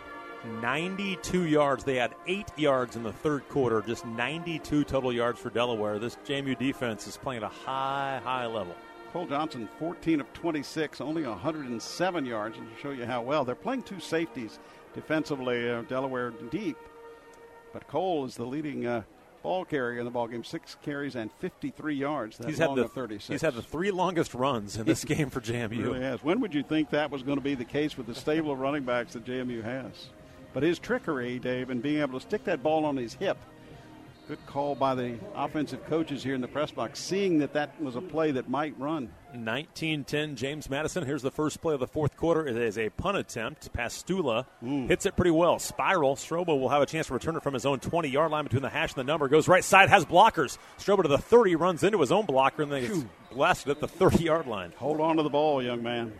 92 0.62 1.46
yards. 1.46 1.84
They 1.84 1.96
had 1.96 2.14
eight 2.26 2.50
yards 2.56 2.96
in 2.96 3.02
the 3.02 3.12
third 3.12 3.48
quarter, 3.48 3.82
just 3.82 4.06
92 4.06 4.84
total 4.84 5.12
yards 5.12 5.40
for 5.40 5.50
Delaware. 5.50 5.98
This 5.98 6.16
JMU 6.26 6.58
defense 6.58 7.06
is 7.06 7.16
playing 7.16 7.42
at 7.42 7.50
a 7.50 7.54
high, 7.54 8.20
high 8.22 8.46
level. 8.46 8.74
Cole 9.18 9.26
Johnson, 9.26 9.68
14 9.80 10.20
of 10.20 10.32
26, 10.32 11.00
only 11.00 11.24
107 11.24 12.24
yards, 12.24 12.56
and 12.56 12.72
to 12.72 12.80
show 12.80 12.90
you 12.90 13.04
how 13.04 13.20
well 13.20 13.44
they're 13.44 13.56
playing 13.56 13.82
two 13.82 13.98
safeties 13.98 14.60
defensively. 14.94 15.68
Uh, 15.68 15.82
Delaware 15.82 16.30
deep, 16.52 16.76
but 17.72 17.84
Cole 17.88 18.26
is 18.26 18.36
the 18.36 18.44
leading 18.44 18.86
uh, 18.86 19.02
ball 19.42 19.64
carrier 19.64 19.98
in 19.98 20.04
the 20.04 20.10
ball 20.12 20.28
game, 20.28 20.44
six 20.44 20.76
carries 20.82 21.16
and 21.16 21.32
53 21.40 21.96
yards. 21.96 22.38
He's 22.46 22.58
had 22.58 22.76
the 22.76 22.84
of 22.84 22.92
36. 22.92 23.26
he's 23.26 23.42
had 23.42 23.54
the 23.54 23.62
three 23.62 23.90
longest 23.90 24.34
runs 24.34 24.76
in 24.76 24.86
this 24.86 25.04
game 25.04 25.30
for 25.30 25.40
JMU. 25.40 25.82
Really 25.82 26.00
has. 26.00 26.22
When 26.22 26.38
would 26.38 26.54
you 26.54 26.62
think 26.62 26.90
that 26.90 27.10
was 27.10 27.24
going 27.24 27.38
to 27.38 27.44
be 27.44 27.56
the 27.56 27.64
case 27.64 27.96
with 27.96 28.06
the 28.06 28.14
stable 28.14 28.52
of 28.52 28.60
running 28.60 28.84
backs 28.84 29.14
that 29.14 29.24
JMU 29.24 29.64
has? 29.64 30.10
But 30.52 30.62
his 30.62 30.78
trickery, 30.78 31.40
Dave, 31.40 31.70
and 31.70 31.82
being 31.82 32.02
able 32.02 32.20
to 32.20 32.24
stick 32.24 32.44
that 32.44 32.62
ball 32.62 32.84
on 32.84 32.96
his 32.96 33.14
hip. 33.14 33.38
Good 34.28 34.44
call 34.44 34.74
by 34.74 34.94
the 34.94 35.14
offensive 35.34 35.86
coaches 35.86 36.22
here 36.22 36.34
in 36.34 36.42
the 36.42 36.48
press 36.48 36.70
box, 36.70 37.00
seeing 37.00 37.38
that 37.38 37.54
that 37.54 37.80
was 37.80 37.96
a 37.96 38.02
play 38.02 38.30
that 38.32 38.46
might 38.46 38.78
run. 38.78 39.08
19-10 39.34 40.34
James 40.34 40.68
Madison. 40.68 41.06
Here's 41.06 41.22
the 41.22 41.30
first 41.30 41.62
play 41.62 41.72
of 41.72 41.80
the 41.80 41.86
fourth 41.86 42.14
quarter. 42.14 42.46
It 42.46 42.54
is 42.54 42.76
a 42.76 42.90
punt 42.90 43.16
attempt. 43.16 43.72
Pastula 43.72 44.44
hits 44.86 45.06
it 45.06 45.16
pretty 45.16 45.30
well. 45.30 45.58
Spiral. 45.58 46.14
Strobo 46.14 46.60
will 46.60 46.68
have 46.68 46.82
a 46.82 46.86
chance 46.86 47.06
to 47.06 47.14
return 47.14 47.36
it 47.36 47.42
from 47.42 47.54
his 47.54 47.64
own 47.64 47.80
20-yard 47.80 48.30
line 48.30 48.44
between 48.44 48.60
the 48.60 48.68
hash 48.68 48.90
and 48.90 48.98
the 48.98 49.10
number. 49.10 49.28
Goes 49.28 49.48
right 49.48 49.64
side, 49.64 49.88
has 49.88 50.04
blockers. 50.04 50.58
Strobo 50.78 51.04
to 51.04 51.08
the 51.08 51.16
30, 51.16 51.56
runs 51.56 51.82
into 51.82 51.98
his 51.98 52.12
own 52.12 52.26
blocker, 52.26 52.64
and 52.64 52.70
then 52.70 52.82
gets 52.82 53.04
blasted 53.32 53.70
at 53.70 53.80
the 53.80 53.88
30-yard 53.88 54.46
line. 54.46 54.74
Hold 54.76 55.00
on 55.00 55.16
to 55.16 55.22
the 55.22 55.30
ball, 55.30 55.62
young 55.62 55.82
man. 55.82 56.12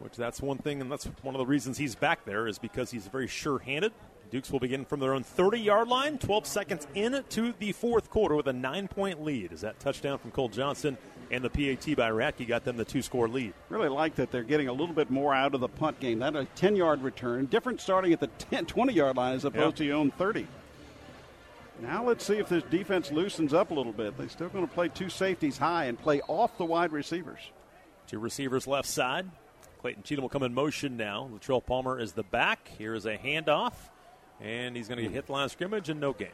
Which 0.00 0.14
that's 0.14 0.42
one 0.42 0.58
thing, 0.58 0.82
and 0.82 0.92
that's 0.92 1.06
one 1.22 1.34
of 1.34 1.38
the 1.38 1.46
reasons 1.46 1.78
he's 1.78 1.94
back 1.94 2.26
there 2.26 2.46
is 2.48 2.58
because 2.58 2.90
he's 2.90 3.06
very 3.06 3.28
sure-handed. 3.28 3.92
Dukes 4.30 4.50
will 4.50 4.58
begin 4.60 4.84
from 4.84 5.00
their 5.00 5.14
own 5.14 5.24
30-yard 5.24 5.88
line. 5.88 6.18
12 6.18 6.46
seconds 6.46 6.86
into 6.94 7.54
the 7.58 7.72
fourth 7.72 8.10
quarter 8.10 8.34
with 8.34 8.48
a 8.48 8.52
nine-point 8.52 9.22
lead. 9.22 9.52
Is 9.52 9.60
that 9.60 9.78
touchdown 9.80 10.18
from 10.18 10.30
Cole 10.32 10.48
Johnson 10.48 10.98
and 11.30 11.42
the 11.44 11.50
PAT 11.50 11.96
by 11.96 12.10
Ratke 12.10 12.46
got 12.46 12.64
them 12.64 12.76
the 12.76 12.84
two-score 12.84 13.28
lead. 13.28 13.52
Really 13.68 13.88
like 13.88 14.16
that 14.16 14.30
they're 14.30 14.42
getting 14.42 14.68
a 14.68 14.72
little 14.72 14.94
bit 14.94 15.10
more 15.10 15.34
out 15.34 15.54
of 15.54 15.60
the 15.60 15.68
punt 15.68 15.98
game. 16.00 16.20
That 16.20 16.36
a 16.36 16.44
10 16.56 16.76
yard 16.76 17.02
return, 17.02 17.46
different 17.46 17.80
starting 17.80 18.12
at 18.12 18.20
the 18.20 18.28
10, 18.28 18.66
20 18.66 18.92
yard 18.92 19.16
line 19.16 19.34
as 19.34 19.44
opposed 19.44 19.76
Yeah. 19.76 19.78
to 19.78 19.84
your 19.84 19.96
own 19.96 20.10
30. 20.12 20.46
Now 21.80 22.04
let's 22.04 22.24
see 22.24 22.38
if 22.38 22.48
this 22.48 22.62
defense 22.64 23.10
loosens 23.12 23.52
up 23.52 23.70
a 23.70 23.74
little 23.74 23.92
bit. 23.92 24.16
They're 24.16 24.28
still 24.28 24.48
going 24.48 24.66
to 24.66 24.72
play 24.72 24.88
two 24.88 25.10
safeties 25.10 25.58
high 25.58 25.84
and 25.86 25.98
play 25.98 26.20
off 26.22 26.56
the 26.58 26.64
wide 26.64 26.90
receivers. 26.92 27.40
Two 28.06 28.18
receivers 28.18 28.66
left 28.66 28.88
side. 28.88 29.26
Clayton 29.80 30.02
Cheatham 30.04 30.22
will 30.22 30.28
come 30.30 30.42
in 30.42 30.54
motion 30.54 30.96
now. 30.96 31.28
Latrele 31.32 31.64
Palmer 31.64 32.00
is 32.00 32.12
the 32.12 32.22
back. 32.22 32.68
Here 32.78 32.94
is 32.94 33.04
a 33.04 33.18
handoff, 33.18 33.74
and 34.40 34.76
he's 34.76 34.88
going 34.88 35.02
to 35.02 35.08
hit 35.08 35.26
the 35.26 35.32
line 35.32 35.46
of 35.46 35.52
scrimmage 35.52 35.88
and 35.88 36.00
no 36.00 36.12
gain. 36.12 36.28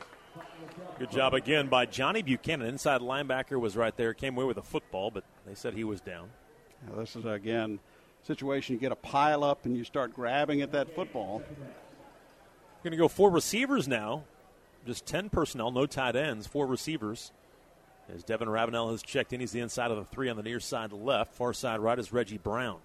Good 0.99 1.11
job 1.11 1.35
again 1.35 1.69
by 1.69 1.87
Johnny 1.87 2.23
Buchanan. 2.23 2.67
Inside 2.67 3.01
linebacker 3.01 3.61
was 3.61 3.77
right 3.77 3.97
there. 3.97 4.15
Came 4.15 4.37
away 4.37 4.45
with 4.45 4.57
a 4.57 4.63
football, 4.63 5.11
but 5.11 5.25
they 5.47 5.55
said 5.55 5.75
he 5.75 5.85
was 5.85 6.01
down. 6.01 6.31
Now, 6.89 6.99
this 6.99 7.17
is 7.17 7.25
again 7.25 7.79
situation 8.23 8.75
you 8.75 8.81
get 8.81 8.93
a 8.93 8.97
pile 8.97 9.43
up 9.43 9.65
and 9.65 9.77
you 9.77 9.85
start 9.85 10.15
grabbing 10.15 10.63
at 10.63 10.73
that 10.73 10.95
football. 10.95 11.43
Going 12.83 12.93
to 12.93 12.97
go 12.97 13.09
four 13.09 13.31
receivers 13.31 13.87
now. 13.87 14.25
Just 14.87 15.07
10 15.07 15.29
personnel, 15.29 15.71
no 15.71 15.87
tight 15.87 16.17
ends, 16.17 16.47
four 16.47 16.67
receivers. 16.67 17.31
As 18.13 18.25
Devin 18.25 18.49
Ravenel 18.49 18.91
has 18.91 19.03
checked 19.03 19.33
in, 19.33 19.39
he's 19.39 19.53
the 19.53 19.61
inside 19.61 19.93
of 19.93 19.97
the 19.97 20.05
three 20.05 20.29
on 20.29 20.37
the 20.37 20.43
near 20.43 20.59
side 20.59 20.93
left. 20.93 21.35
Far 21.35 21.53
side 21.53 21.79
right 21.79 21.99
is 21.99 22.13
Reggie 22.13 22.39
Brown. 22.39 22.79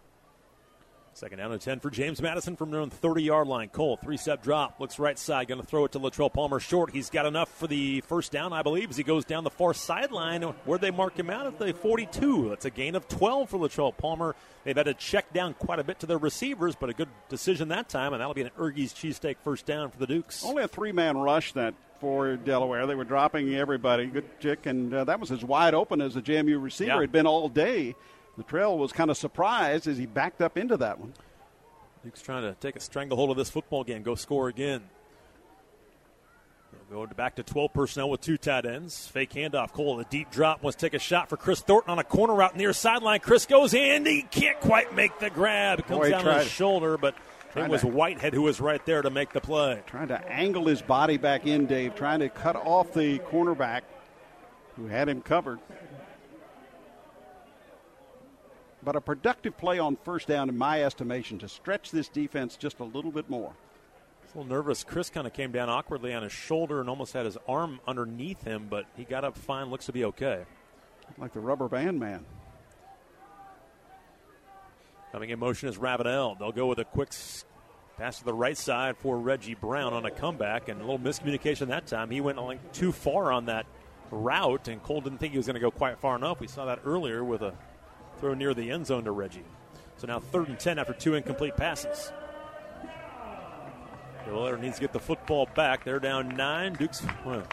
Second 1.17 1.39
down 1.39 1.51
and 1.51 1.59
10 1.59 1.79
for 1.79 1.89
James 1.89 2.21
Madison 2.21 2.55
from 2.55 2.69
their 2.69 2.79
own 2.79 2.91
30 2.91 3.23
yard 3.23 3.47
line. 3.47 3.69
Cole, 3.69 3.97
three 3.97 4.17
step 4.17 4.43
drop, 4.43 4.79
looks 4.79 4.99
right 4.99 5.17
side, 5.17 5.47
going 5.47 5.59
to 5.59 5.65
throw 5.65 5.83
it 5.85 5.93
to 5.93 5.99
Latrele 5.99 6.31
Palmer 6.31 6.59
short. 6.59 6.91
He's 6.91 7.09
got 7.09 7.25
enough 7.25 7.49
for 7.49 7.65
the 7.65 8.01
first 8.01 8.31
down, 8.31 8.53
I 8.53 8.61
believe, 8.61 8.91
as 8.91 8.97
he 8.97 9.03
goes 9.03 9.25
down 9.25 9.43
the 9.43 9.49
far 9.49 9.73
sideline 9.73 10.43
where 10.43 10.77
they 10.77 10.91
mark 10.91 11.17
him 11.17 11.31
out 11.31 11.47
at 11.47 11.57
the 11.57 11.73
42. 11.73 12.49
That's 12.49 12.65
a 12.65 12.69
gain 12.69 12.93
of 12.93 13.07
12 13.07 13.49
for 13.49 13.57
Latrele 13.57 13.97
Palmer. 13.97 14.35
They've 14.63 14.77
had 14.77 14.85
to 14.85 14.93
check 14.93 15.33
down 15.33 15.55
quite 15.55 15.79
a 15.79 15.83
bit 15.83 15.99
to 16.01 16.05
their 16.05 16.19
receivers, 16.19 16.75
but 16.75 16.91
a 16.91 16.93
good 16.93 17.09
decision 17.29 17.69
that 17.69 17.89
time, 17.89 18.13
and 18.13 18.21
that'll 18.21 18.35
be 18.35 18.43
an 18.43 18.51
Ergie's 18.59 18.93
cheesesteak 18.93 19.37
first 19.43 19.65
down 19.65 19.89
for 19.89 19.97
the 19.97 20.05
Dukes. 20.05 20.45
Only 20.45 20.61
a 20.61 20.67
three 20.67 20.91
man 20.91 21.17
rush 21.17 21.51
that 21.53 21.73
for 21.99 22.35
Delaware. 22.35 22.85
They 22.85 22.93
were 22.93 23.05
dropping 23.05 23.55
everybody. 23.55 24.05
Good 24.05 24.39
chick, 24.39 24.67
and 24.67 24.93
uh, 24.93 25.03
that 25.05 25.19
was 25.19 25.31
as 25.31 25.43
wide 25.43 25.73
open 25.73 25.99
as 25.99 26.13
the 26.13 26.21
JMU 26.21 26.61
receiver 26.61 26.91
Yeah. 26.91 27.01
had 27.01 27.11
been 27.11 27.25
all 27.25 27.49
day. 27.49 27.95
The 28.37 28.43
trail 28.43 28.77
was 28.77 28.91
kind 28.91 29.09
of 29.09 29.17
surprised 29.17 29.87
as 29.87 29.97
he 29.97 30.05
backed 30.05 30.41
up 30.41 30.57
into 30.57 30.77
that 30.77 30.99
one. 30.99 31.13
Duke's 32.03 32.21
trying 32.21 32.43
to 32.43 32.53
take 32.59 32.75
a 32.75 32.79
stranglehold 32.79 33.31
of 33.31 33.37
this 33.37 33.49
football 33.49 33.83
game, 33.83 34.03
go 34.03 34.15
score 34.15 34.47
again. 34.47 34.83
They'll 36.89 37.05
go 37.05 37.13
back 37.13 37.35
to 37.35 37.43
12 37.43 37.73
personnel 37.73 38.09
with 38.09 38.21
two 38.21 38.37
tight 38.37 38.65
ends. 38.65 39.07
Fake 39.07 39.31
handoff. 39.31 39.73
Cole, 39.73 39.99
a 39.99 40.05
deep 40.05 40.31
drop. 40.31 40.63
Wants 40.63 40.77
to 40.77 40.85
take 40.85 40.93
a 40.93 40.99
shot 40.99 41.27
for 41.27 41.35
Kris 41.35 41.59
Thornton 41.59 41.91
on 41.91 41.99
a 41.99 42.03
corner 42.03 42.33
route 42.33 42.55
near 42.55 42.71
sideline. 42.71 43.19
Kris 43.19 43.45
goes 43.45 43.73
in. 43.73 44.05
He 44.05 44.21
can't 44.21 44.59
quite 44.61 44.95
make 44.95 45.19
the 45.19 45.29
grab. 45.29 45.79
It 45.79 45.87
comes 45.87 45.99
Boy, 45.99 46.09
down 46.11 46.25
on 46.25 46.39
his 46.39 46.47
shoulder, 46.47 46.97
but 46.97 47.13
it 47.57 47.67
was 47.67 47.81
to- 47.81 47.87
Whitehead 47.87 48.33
who 48.33 48.43
was 48.43 48.61
right 48.61 48.85
there 48.85 49.01
to 49.01 49.09
make 49.09 49.33
the 49.33 49.41
play. 49.41 49.81
Trying 49.87 50.07
to 50.09 50.31
angle 50.31 50.65
his 50.67 50.81
body 50.81 51.17
back 51.17 51.45
in, 51.45 51.65
Dave, 51.65 51.95
trying 51.95 52.19
to 52.19 52.29
cut 52.29 52.55
off 52.55 52.93
the 52.93 53.19
cornerback 53.19 53.81
who 54.77 54.87
had 54.87 55.09
him 55.09 55.21
covered. 55.21 55.59
But 58.87 58.95
a 58.95 59.01
productive 59.01 59.57
play 59.57 59.79
on 59.79 59.97
first 60.05 60.29
down, 60.29 60.47
in 60.47 60.57
my 60.57 60.81
estimation, 60.81 61.39
to 61.39 61.49
stretch 61.49 61.91
this 61.91 62.07
defense 62.07 62.55
just 62.55 62.79
a 62.79 62.85
little 62.85 63.11
bit 63.11 63.29
more. 63.29 63.51
A 63.51 64.37
little 64.37 64.49
nervous. 64.49 64.85
Kris 64.85 65.09
kind 65.09 65.27
of 65.27 65.33
came 65.33 65.51
down 65.51 65.69
awkwardly 65.69 66.13
on 66.13 66.23
his 66.23 66.31
shoulder 66.31 66.79
and 66.79 66.89
almost 66.89 67.11
had 67.11 67.25
his 67.25 67.37
arm 67.49 67.81
underneath 67.85 68.45
him, 68.45 68.67
but 68.69 68.85
he 68.95 69.03
got 69.03 69.25
up 69.25 69.37
fine. 69.37 69.69
Looks 69.69 69.87
to 69.87 69.91
be 69.91 70.05
okay. 70.05 70.45
Like 71.17 71.33
the 71.33 71.41
rubber 71.41 71.67
band 71.67 71.99
man. 71.99 72.23
Coming 75.11 75.31
in 75.31 75.39
motion 75.39 75.67
is 75.67 75.77
Ravenel. 75.77 76.37
They'll 76.39 76.53
go 76.53 76.67
with 76.67 76.79
a 76.79 76.85
quick 76.85 77.09
pass 77.97 78.19
to 78.19 78.23
the 78.23 78.33
right 78.33 78.57
side 78.57 78.95
for 78.95 79.19
Reggie 79.19 79.55
Brown 79.55 79.91
on 79.91 80.05
a 80.05 80.11
comeback, 80.11 80.69
and 80.69 80.79
a 80.79 80.85
little 80.85 80.97
miscommunication 80.97 81.67
that 81.67 81.87
time. 81.87 82.09
He 82.09 82.21
went 82.21 82.41
like 82.41 82.71
too 82.71 82.93
far 82.93 83.33
on 83.33 83.47
that 83.47 83.65
route, 84.11 84.69
and 84.69 84.81
Cole 84.81 85.01
didn't 85.01 85.17
think 85.17 85.33
he 85.33 85.37
was 85.37 85.45
going 85.45 85.55
to 85.55 85.59
go 85.59 85.71
quite 85.71 85.99
far 85.99 86.15
enough. 86.15 86.39
We 86.39 86.47
saw 86.47 86.63
that 86.67 86.79
earlier 86.85 87.21
with 87.21 87.41
a 87.41 87.53
throw 88.19 88.33
near 88.33 88.53
the 88.53 88.71
end 88.71 88.87
zone 88.87 89.03
to 89.05 89.11
Reggie. 89.11 89.45
So 89.97 90.07
now 90.07 90.19
third 90.19 90.49
and 90.49 90.59
ten 90.59 90.79
after 90.79 90.93
two 90.93 91.15
incomplete 91.15 91.55
passes. 91.55 92.11
Delaware 94.25 94.57
needs 94.57 94.75
to 94.75 94.81
get 94.81 94.93
the 94.93 94.99
football 94.99 95.47
back. 95.55 95.83
They're 95.83 95.99
down 95.99 96.29
nine. 96.29 96.73
Dukes 96.73 97.01
well, 97.25 97.43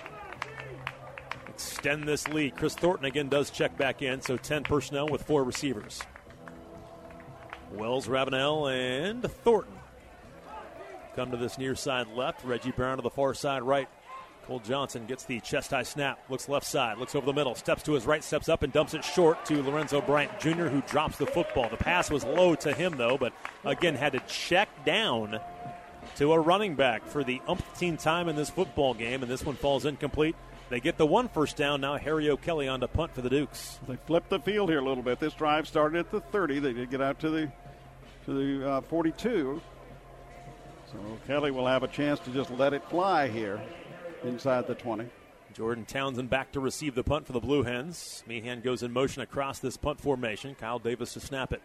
extend 1.48 2.08
this 2.08 2.26
lead. 2.28 2.56
Kris 2.56 2.74
Thornton 2.74 3.06
again 3.06 3.28
does 3.28 3.50
check 3.50 3.76
back 3.78 4.02
in, 4.02 4.20
so 4.20 4.36
ten 4.36 4.64
personnel 4.64 5.08
with 5.08 5.22
four 5.22 5.44
receivers. 5.44 6.02
Wells, 7.70 8.08
Ravenel, 8.08 8.68
and 8.68 9.22
Thornton 9.22 9.74
come 11.16 11.30
to 11.30 11.36
this 11.36 11.58
near 11.58 11.74
side 11.74 12.08
left. 12.08 12.44
Reggie 12.44 12.72
Brown 12.72 12.96
to 12.96 13.02
the 13.02 13.10
far 13.10 13.34
side 13.34 13.62
right. 13.62 13.88
Cole 14.46 14.60
Johnson 14.60 15.06
gets 15.06 15.24
the 15.24 15.40
chest 15.40 15.70
high 15.70 15.82
snap, 15.82 16.18
looks 16.28 16.48
left 16.48 16.66
side, 16.66 16.98
looks 16.98 17.14
over 17.14 17.24
the 17.24 17.32
middle, 17.32 17.54
steps 17.54 17.82
to 17.84 17.92
his 17.92 18.04
right, 18.04 18.22
steps 18.22 18.48
up, 18.48 18.62
and 18.62 18.72
dumps 18.72 18.92
it 18.92 19.04
short 19.04 19.44
to 19.46 19.62
Lorenzo 19.62 20.00
Bryant 20.00 20.38
Jr., 20.38 20.66
who 20.66 20.82
drops 20.82 21.16
the 21.16 21.26
football. 21.26 21.68
The 21.68 21.76
pass 21.76 22.10
was 22.10 22.24
low 22.24 22.54
to 22.56 22.74
him, 22.74 22.96
though, 22.96 23.16
but 23.16 23.32
again 23.64 23.94
had 23.94 24.12
to 24.12 24.20
check 24.20 24.68
down 24.84 25.40
to 26.16 26.32
a 26.32 26.38
running 26.38 26.74
back 26.74 27.06
for 27.06 27.24
the 27.24 27.40
umpteenth 27.48 28.02
time 28.02 28.28
in 28.28 28.36
this 28.36 28.50
football 28.50 28.92
game, 28.92 29.22
and 29.22 29.30
this 29.30 29.44
one 29.44 29.56
falls 29.56 29.86
incomplete. 29.86 30.36
They 30.68 30.80
get 30.80 30.98
the 30.98 31.06
one 31.06 31.28
first 31.28 31.56
down. 31.56 31.80
Now 31.80 31.96
Harry 31.96 32.28
O'Kelly 32.28 32.68
on 32.68 32.80
to 32.80 32.88
punt 32.88 33.14
for 33.14 33.22
the 33.22 33.30
Dukes. 33.30 33.78
They 33.88 33.96
flipped 33.96 34.30
the 34.30 34.40
field 34.40 34.70
here 34.70 34.78
a 34.78 34.84
little 34.84 35.02
bit. 35.02 35.20
This 35.20 35.34
drive 35.34 35.68
started 35.68 35.98
at 35.98 36.10
the 36.10 36.20
30. 36.20 36.58
They 36.58 36.72
did 36.72 36.90
get 36.90 37.00
out 37.00 37.18
to 37.20 37.30
the 37.30 37.52
to 38.24 38.58
the 38.58 38.70
uh, 38.70 38.80
42. 38.82 39.60
So 40.90 40.98
Kelly 41.26 41.50
will 41.50 41.66
have 41.66 41.82
a 41.82 41.88
chance 41.88 42.18
to 42.20 42.30
just 42.30 42.50
let 42.50 42.72
it 42.72 42.82
fly 42.88 43.28
here 43.28 43.60
inside 44.24 44.66
the 44.66 44.74
20. 44.74 45.08
Jordan 45.52 45.84
Townsend 45.84 46.30
back 46.30 46.50
to 46.52 46.60
receive 46.60 46.94
the 46.94 47.04
punt 47.04 47.26
for 47.26 47.32
the 47.32 47.40
Blue 47.40 47.62
Hens. 47.62 48.24
Meehan 48.26 48.60
goes 48.60 48.82
in 48.82 48.92
motion 48.92 49.22
across 49.22 49.60
this 49.60 49.76
punt 49.76 50.00
formation. 50.00 50.56
Kyle 50.56 50.80
Davis 50.80 51.12
to 51.12 51.20
snap 51.20 51.52
it. 51.52 51.62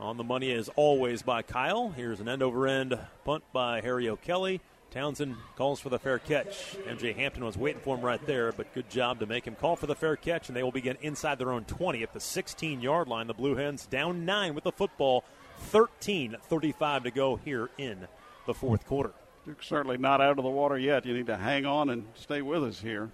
On 0.00 0.16
the 0.16 0.24
money 0.24 0.50
as 0.52 0.70
always 0.76 1.22
by 1.22 1.42
Kyle. 1.42 1.90
Here's 1.90 2.20
an 2.20 2.28
end 2.28 2.42
over 2.42 2.66
end 2.66 2.98
punt 3.24 3.44
by 3.52 3.80
Harry 3.82 4.08
O'Kelly. 4.08 4.60
Townsend 4.90 5.36
calls 5.56 5.78
for 5.78 5.90
the 5.90 5.98
fair 5.98 6.18
catch. 6.18 6.76
MJ 6.86 7.14
Hampton 7.14 7.44
was 7.44 7.56
waiting 7.56 7.82
for 7.82 7.96
him 7.96 8.04
right 8.04 8.24
there, 8.26 8.52
but 8.52 8.72
good 8.72 8.88
job 8.88 9.20
to 9.20 9.26
make 9.26 9.46
him 9.46 9.54
call 9.54 9.76
for 9.76 9.86
the 9.86 9.94
fair 9.94 10.16
catch, 10.16 10.48
and 10.48 10.56
they 10.56 10.62
will 10.62 10.72
begin 10.72 10.96
inside 11.02 11.38
their 11.38 11.52
own 11.52 11.64
20 11.64 12.02
at 12.02 12.14
the 12.14 12.20
16 12.20 12.80
yard 12.80 13.08
line. 13.08 13.26
The 13.26 13.34
Blue 13.34 13.56
Hens 13.56 13.84
down 13.86 14.24
nine 14.24 14.54
with 14.54 14.64
the 14.64 14.72
football, 14.72 15.24
13 15.58 16.36
35 16.42 17.02
to 17.04 17.10
go 17.10 17.36
here 17.36 17.68
in 17.76 18.06
the 18.46 18.54
fourth 18.54 18.86
quarter. 18.86 19.12
Duke's 19.46 19.68
certainly 19.68 19.96
not 19.96 20.20
out 20.20 20.38
of 20.38 20.44
the 20.44 20.50
water 20.50 20.76
yet. 20.76 21.06
You 21.06 21.14
need 21.14 21.26
to 21.26 21.36
hang 21.36 21.66
on 21.66 21.88
and 21.90 22.04
stay 22.14 22.42
with 22.42 22.64
us 22.64 22.80
here. 22.80 23.10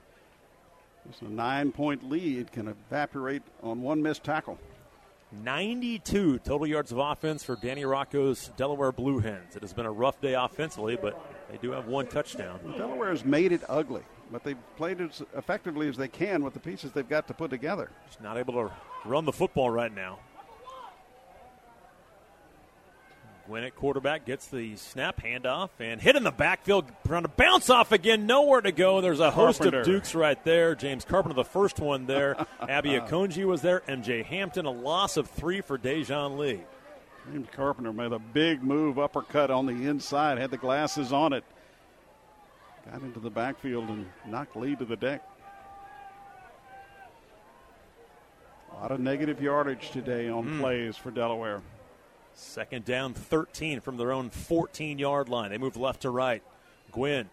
Just 1.07 1.21
a 1.21 1.31
nine 1.31 1.73
point 1.73 2.09
lead 2.09 2.51
can 2.51 2.69
evaporate 2.69 3.43
on 3.63 3.83
one 3.83 4.03
missed 4.03 4.25
tackle. 4.25 4.59
92 5.31 6.39
total 6.39 6.67
yards 6.67 6.91
of 6.91 6.99
offense 6.99 7.43
for 7.43 7.57
Danny 7.57 7.85
Rocco's 7.85 8.51
Delaware 8.57 8.93
Blue 8.93 9.19
Hens. 9.19 9.57
It 9.57 9.63
has 9.63 9.75
been 9.75 9.87
a 9.87 9.93
rough 9.93 10.21
day 10.23 10.35
offensively, 10.35 10.97
but 10.97 11.23
they 11.51 11.59
do 11.59 11.71
have 11.73 11.87
one 11.87 12.07
touchdown. 12.07 12.61
Delaware 12.79 13.11
has 13.11 13.25
made 13.25 13.53
it 13.53 13.63
ugly, 13.69 14.03
but 14.31 14.43
they've 14.43 14.59
played 14.77 15.01
as 15.03 15.23
effectively 15.37 15.89
as 15.89 15.97
they 15.99 16.09
can 16.09 16.43
with 16.45 16.55
the 16.55 16.61
pieces 16.61 16.93
they've 16.93 17.09
got 17.09 17.29
to 17.29 17.35
put 17.35 17.51
together. 17.51 17.91
Just 18.07 18.23
not 18.23 18.39
able 18.39 18.55
to 18.55 18.73
run 19.05 19.25
the 19.27 19.33
football 19.33 19.71
right 19.71 19.95
now. 19.95 20.19
Gwinnett 23.47 23.75
quarterback 23.75 24.25
gets 24.25 24.47
the 24.47 24.77
snap 24.77 25.23
handoff 25.23 25.71
and 25.81 26.01
hit 26.01 26.17
in 26.17 26.23
the 26.23 26.31
backfield, 26.31 26.87
trying 27.07 27.23
to 27.23 27.29
bounce 27.29 27.71
off 27.71 27.93
again. 27.93 28.27
Nowhere 28.27 28.61
to 28.61 28.73
go. 28.73 29.01
There's 29.01 29.21
a 29.21 29.31
host 29.31 29.59
Carpenter. 29.59 29.81
of 29.81 29.87
Dukes 29.87 30.15
right 30.15 30.43
there. 30.45 30.75
James 30.75 31.05
Carpenter, 31.05 31.35
the 31.35 31.45
first 31.45 31.81
one 31.81 32.07
there. 32.07 32.37
Abby 32.69 32.91
Akonji 32.91 33.45
was 33.45 33.63
there. 33.63 33.81
MJ 33.89 34.25
Hampton, 34.25 34.67
a 34.67 34.71
loss 34.71 35.17
of 35.17 35.29
three 35.29 35.61
for 35.61 35.77
Dejoun 35.77 36.39
Lee. 36.39 36.61
James 37.31 37.49
Carpenter 37.53 37.93
made 37.93 38.13
a 38.13 38.19
big 38.19 38.63
move, 38.63 38.99
uppercut 38.99 39.51
on 39.51 39.67
the 39.67 39.89
inside, 39.89 40.39
had 40.39 40.51
the 40.51 40.57
glasses 40.57 41.13
on 41.13 41.33
it. 41.33 41.45
Got 42.91 43.03
into 43.03 43.21
the 43.21 43.31
backfield 43.31 43.89
and 43.89 44.07
knocked 44.27 44.57
Lee 44.57 44.75
to 44.77 44.85
the 44.85 44.97
deck. 44.97 45.23
A 48.73 48.83
lot 48.83 48.91
of 48.91 49.01
negative 49.01 49.41
yardage 49.41 49.91
today 49.91 50.29
on 50.29 50.45
hmm. 50.45 50.61
plays 50.61 50.97
for 50.97 51.11
Delaware. 51.11 51.61
Second 52.35 52.85
down, 52.85 53.15
13 53.15 53.81
from 53.81 53.97
their 53.97 54.13
own 54.13 54.31
14 54.31 54.99
yard 54.99 55.29
line. 55.29 55.51
They 55.51 55.59
move 55.59 55.77
left 55.77 56.03
to 56.03 56.11
right. 56.11 56.43
Gwynn 56.91 57.29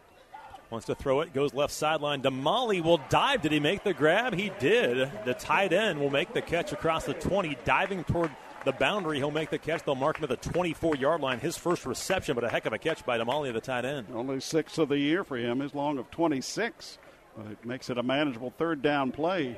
wants 0.69 0.85
to 0.87 0.95
throw 0.95 1.21
it, 1.21 1.33
goes 1.33 1.53
left 1.53 1.73
sideline. 1.73 2.21
Damali 2.21 2.83
will 2.83 2.99
dive. 3.09 3.41
Did 3.41 3.51
he 3.51 3.59
make 3.59 3.83
the 3.83 3.93
grab? 3.93 4.33
He 4.33 4.51
did. 4.59 5.09
The 5.25 5.33
tight 5.33 5.73
end 5.73 5.99
will 5.99 6.09
make 6.09 6.33
the 6.33 6.41
catch 6.41 6.71
across 6.71 7.05
the 7.05 7.13
20, 7.13 7.57
diving 7.65 8.03
toward 8.03 8.31
the 8.65 8.71
boundary. 8.73 9.17
He'll 9.17 9.31
make 9.31 9.49
the 9.49 9.57
catch. 9.57 9.83
They'll 9.83 9.95
mark 9.95 10.17
him 10.17 10.25
at 10.25 10.29
the 10.29 10.49
24 10.49 10.95
yard 10.95 11.21
line. 11.21 11.39
His 11.39 11.57
first 11.57 11.85
reception, 11.85 12.35
but 12.35 12.43
a 12.43 12.49
heck 12.49 12.65
of 12.65 12.73
a 12.73 12.77
catch 12.77 13.05
by 13.05 13.17
Damali, 13.17 13.51
the 13.53 13.61
tight 13.61 13.85
end. 13.85 14.07
Only 14.13 14.39
six 14.39 14.77
of 14.77 14.89
the 14.89 14.97
year 14.97 15.23
for 15.23 15.37
him, 15.37 15.59
his 15.59 15.73
long 15.73 15.97
of 15.97 16.11
26. 16.11 16.97
But 17.37 17.51
it 17.51 17.65
makes 17.65 17.89
it 17.89 17.97
a 17.97 18.03
manageable 18.03 18.53
third 18.57 18.81
down 18.81 19.11
play. 19.11 19.57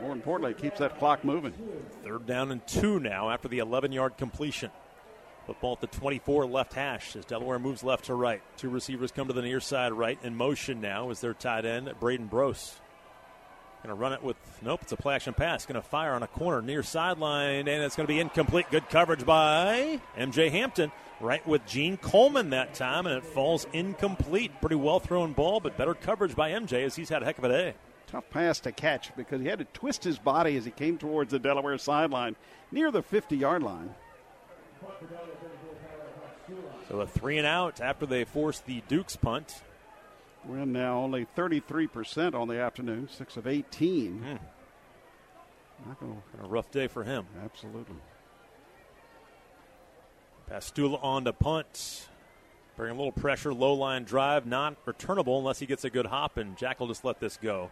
More 0.00 0.12
importantly, 0.12 0.54
keeps 0.54 0.78
that 0.78 0.98
clock 0.98 1.24
moving. 1.24 1.54
Third 2.04 2.26
down 2.26 2.52
and 2.52 2.66
two 2.66 3.00
now 3.00 3.30
after 3.30 3.48
the 3.48 3.58
11 3.58 3.92
yard 3.92 4.16
completion. 4.16 4.70
Football 5.46 5.74
at 5.74 5.80
the 5.80 5.86
24 5.86 6.46
left 6.46 6.74
hash 6.74 7.14
as 7.14 7.24
Delaware 7.24 7.58
moves 7.58 7.84
left 7.84 8.06
to 8.06 8.14
right. 8.14 8.42
Two 8.56 8.68
receivers 8.68 9.12
come 9.12 9.28
to 9.28 9.32
the 9.32 9.42
near 9.42 9.60
side 9.60 9.92
right. 9.92 10.18
In 10.22 10.36
motion 10.36 10.80
now 10.80 11.10
is 11.10 11.20
their 11.20 11.34
tight 11.34 11.64
end, 11.64 11.92
Braden 12.00 12.26
Brose. 12.26 12.74
Going 13.82 13.96
to 13.96 14.00
run 14.00 14.12
it 14.12 14.22
with, 14.24 14.36
nope, 14.62 14.80
it's 14.82 14.90
a 14.90 14.96
play 14.96 15.14
action 15.14 15.34
pass. 15.34 15.64
Going 15.64 15.80
to 15.80 15.86
fire 15.86 16.14
on 16.14 16.24
a 16.24 16.26
corner 16.26 16.60
near 16.60 16.82
sideline, 16.82 17.68
and 17.68 17.82
it's 17.84 17.94
going 17.94 18.08
to 18.08 18.12
be 18.12 18.18
incomplete. 18.18 18.66
Good 18.70 18.88
coverage 18.88 19.24
by 19.24 20.00
MJ 20.18 20.50
Hampton. 20.50 20.90
Right 21.20 21.46
with 21.46 21.64
Gene 21.66 21.96
Coleman 21.96 22.50
that 22.50 22.74
time, 22.74 23.06
and 23.06 23.16
it 23.16 23.24
falls 23.24 23.66
incomplete. 23.72 24.60
Pretty 24.60 24.76
well 24.76 24.98
thrown 24.98 25.32
ball, 25.32 25.60
but 25.60 25.76
better 25.76 25.94
coverage 25.94 26.34
by 26.34 26.50
MJ 26.50 26.84
as 26.84 26.96
he's 26.96 27.08
had 27.08 27.22
a 27.22 27.24
heck 27.24 27.38
of 27.38 27.44
a 27.44 27.48
day. 27.48 27.74
Tough 28.16 28.30
pass 28.30 28.60
to 28.60 28.72
catch 28.72 29.14
because 29.14 29.42
he 29.42 29.46
had 29.46 29.58
to 29.58 29.66
twist 29.66 30.02
his 30.02 30.18
body 30.18 30.56
as 30.56 30.64
he 30.64 30.70
came 30.70 30.96
towards 30.96 31.32
the 31.32 31.38
Delaware 31.38 31.76
sideline 31.76 32.34
near 32.72 32.90
the 32.90 33.02
50 33.02 33.36
yard 33.36 33.62
line. 33.62 33.94
So 36.88 37.02
a 37.02 37.06
three 37.06 37.36
and 37.36 37.46
out 37.46 37.78
after 37.78 38.06
they 38.06 38.24
forced 38.24 38.64
the 38.64 38.82
Dukes 38.88 39.16
punt. 39.16 39.60
Win 40.46 40.72
now 40.72 40.96
only 40.96 41.26
33% 41.36 42.34
on 42.34 42.48
the 42.48 42.58
afternoon, 42.58 43.10
6 43.12 43.36
of 43.36 43.46
18. 43.46 44.22
Hmm. 44.22 45.86
Not 45.86 46.00
gonna, 46.00 46.14
A 46.42 46.46
rough 46.46 46.70
day 46.70 46.86
for 46.86 47.04
him. 47.04 47.26
absolutely. 47.44 47.96
Pastula 50.50 51.04
on 51.04 51.24
to 51.26 51.34
punt. 51.34 52.08
Bring 52.76 52.92
a 52.92 52.94
little 52.94 53.12
pressure, 53.12 53.52
low 53.52 53.74
line 53.74 54.04
drive, 54.04 54.46
not 54.46 54.76
returnable 54.86 55.38
unless 55.38 55.58
he 55.58 55.66
gets 55.66 55.84
a 55.84 55.90
good 55.90 56.06
hop, 56.06 56.38
and 56.38 56.56
Jack 56.56 56.80
will 56.80 56.88
just 56.88 57.04
let 57.04 57.20
this 57.20 57.36
go. 57.36 57.70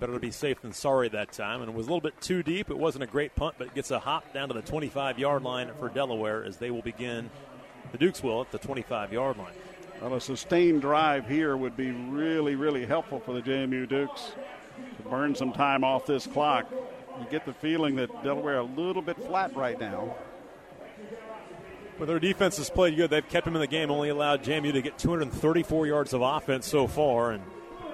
Better 0.00 0.14
to 0.14 0.18
be 0.18 0.30
safe 0.30 0.62
than 0.62 0.72
sorry 0.72 1.10
that 1.10 1.30
time, 1.30 1.60
and 1.60 1.70
it 1.70 1.76
was 1.76 1.86
a 1.86 1.90
little 1.90 2.00
bit 2.00 2.18
too 2.22 2.42
deep. 2.42 2.70
It 2.70 2.78
wasn't 2.78 3.04
a 3.04 3.06
great 3.06 3.34
punt, 3.36 3.56
but 3.58 3.66
it 3.66 3.74
gets 3.74 3.90
a 3.90 3.98
hop 3.98 4.32
down 4.32 4.48
to 4.48 4.54
the 4.54 4.62
25 4.62 5.18
yard 5.18 5.42
line 5.42 5.70
for 5.78 5.90
Delaware 5.90 6.42
as 6.42 6.56
they 6.56 6.70
will 6.70 6.80
begin. 6.80 7.28
The 7.92 7.98
Dukes 7.98 8.22
will 8.22 8.40
at 8.40 8.50
the 8.50 8.58
25 8.58 9.12
yard 9.12 9.36
line. 9.36 9.52
Well, 10.00 10.14
a 10.14 10.20
sustained 10.20 10.80
drive 10.80 11.28
here 11.28 11.54
would 11.54 11.76
be 11.76 11.90
really, 11.90 12.54
really 12.54 12.86
helpful 12.86 13.20
for 13.20 13.34
the 13.34 13.42
JMU 13.42 13.86
Dukes 13.86 14.32
to 14.96 15.08
burn 15.10 15.34
some 15.34 15.52
time 15.52 15.84
off 15.84 16.06
this 16.06 16.26
clock. 16.26 16.66
You 17.20 17.26
get 17.30 17.44
the 17.44 17.52
feeling 17.52 17.96
that 17.96 18.24
Delaware 18.24 18.60
a 18.60 18.62
little 18.62 19.02
bit 19.02 19.18
flat 19.18 19.54
right 19.54 19.78
now. 19.78 20.16
But 21.98 22.06
their 22.06 22.18
defense 22.18 22.56
has 22.56 22.70
played 22.70 22.96
good. 22.96 23.10
They've 23.10 23.28
kept 23.28 23.44
them 23.44 23.54
in 23.54 23.60
the 23.60 23.66
game, 23.66 23.90
only 23.90 24.08
allowed 24.08 24.42
JMU 24.42 24.72
to 24.72 24.80
get 24.80 24.96
234 24.96 25.86
yards 25.86 26.14
of 26.14 26.22
offense 26.22 26.66
so 26.66 26.86
far. 26.86 27.32
And 27.32 27.42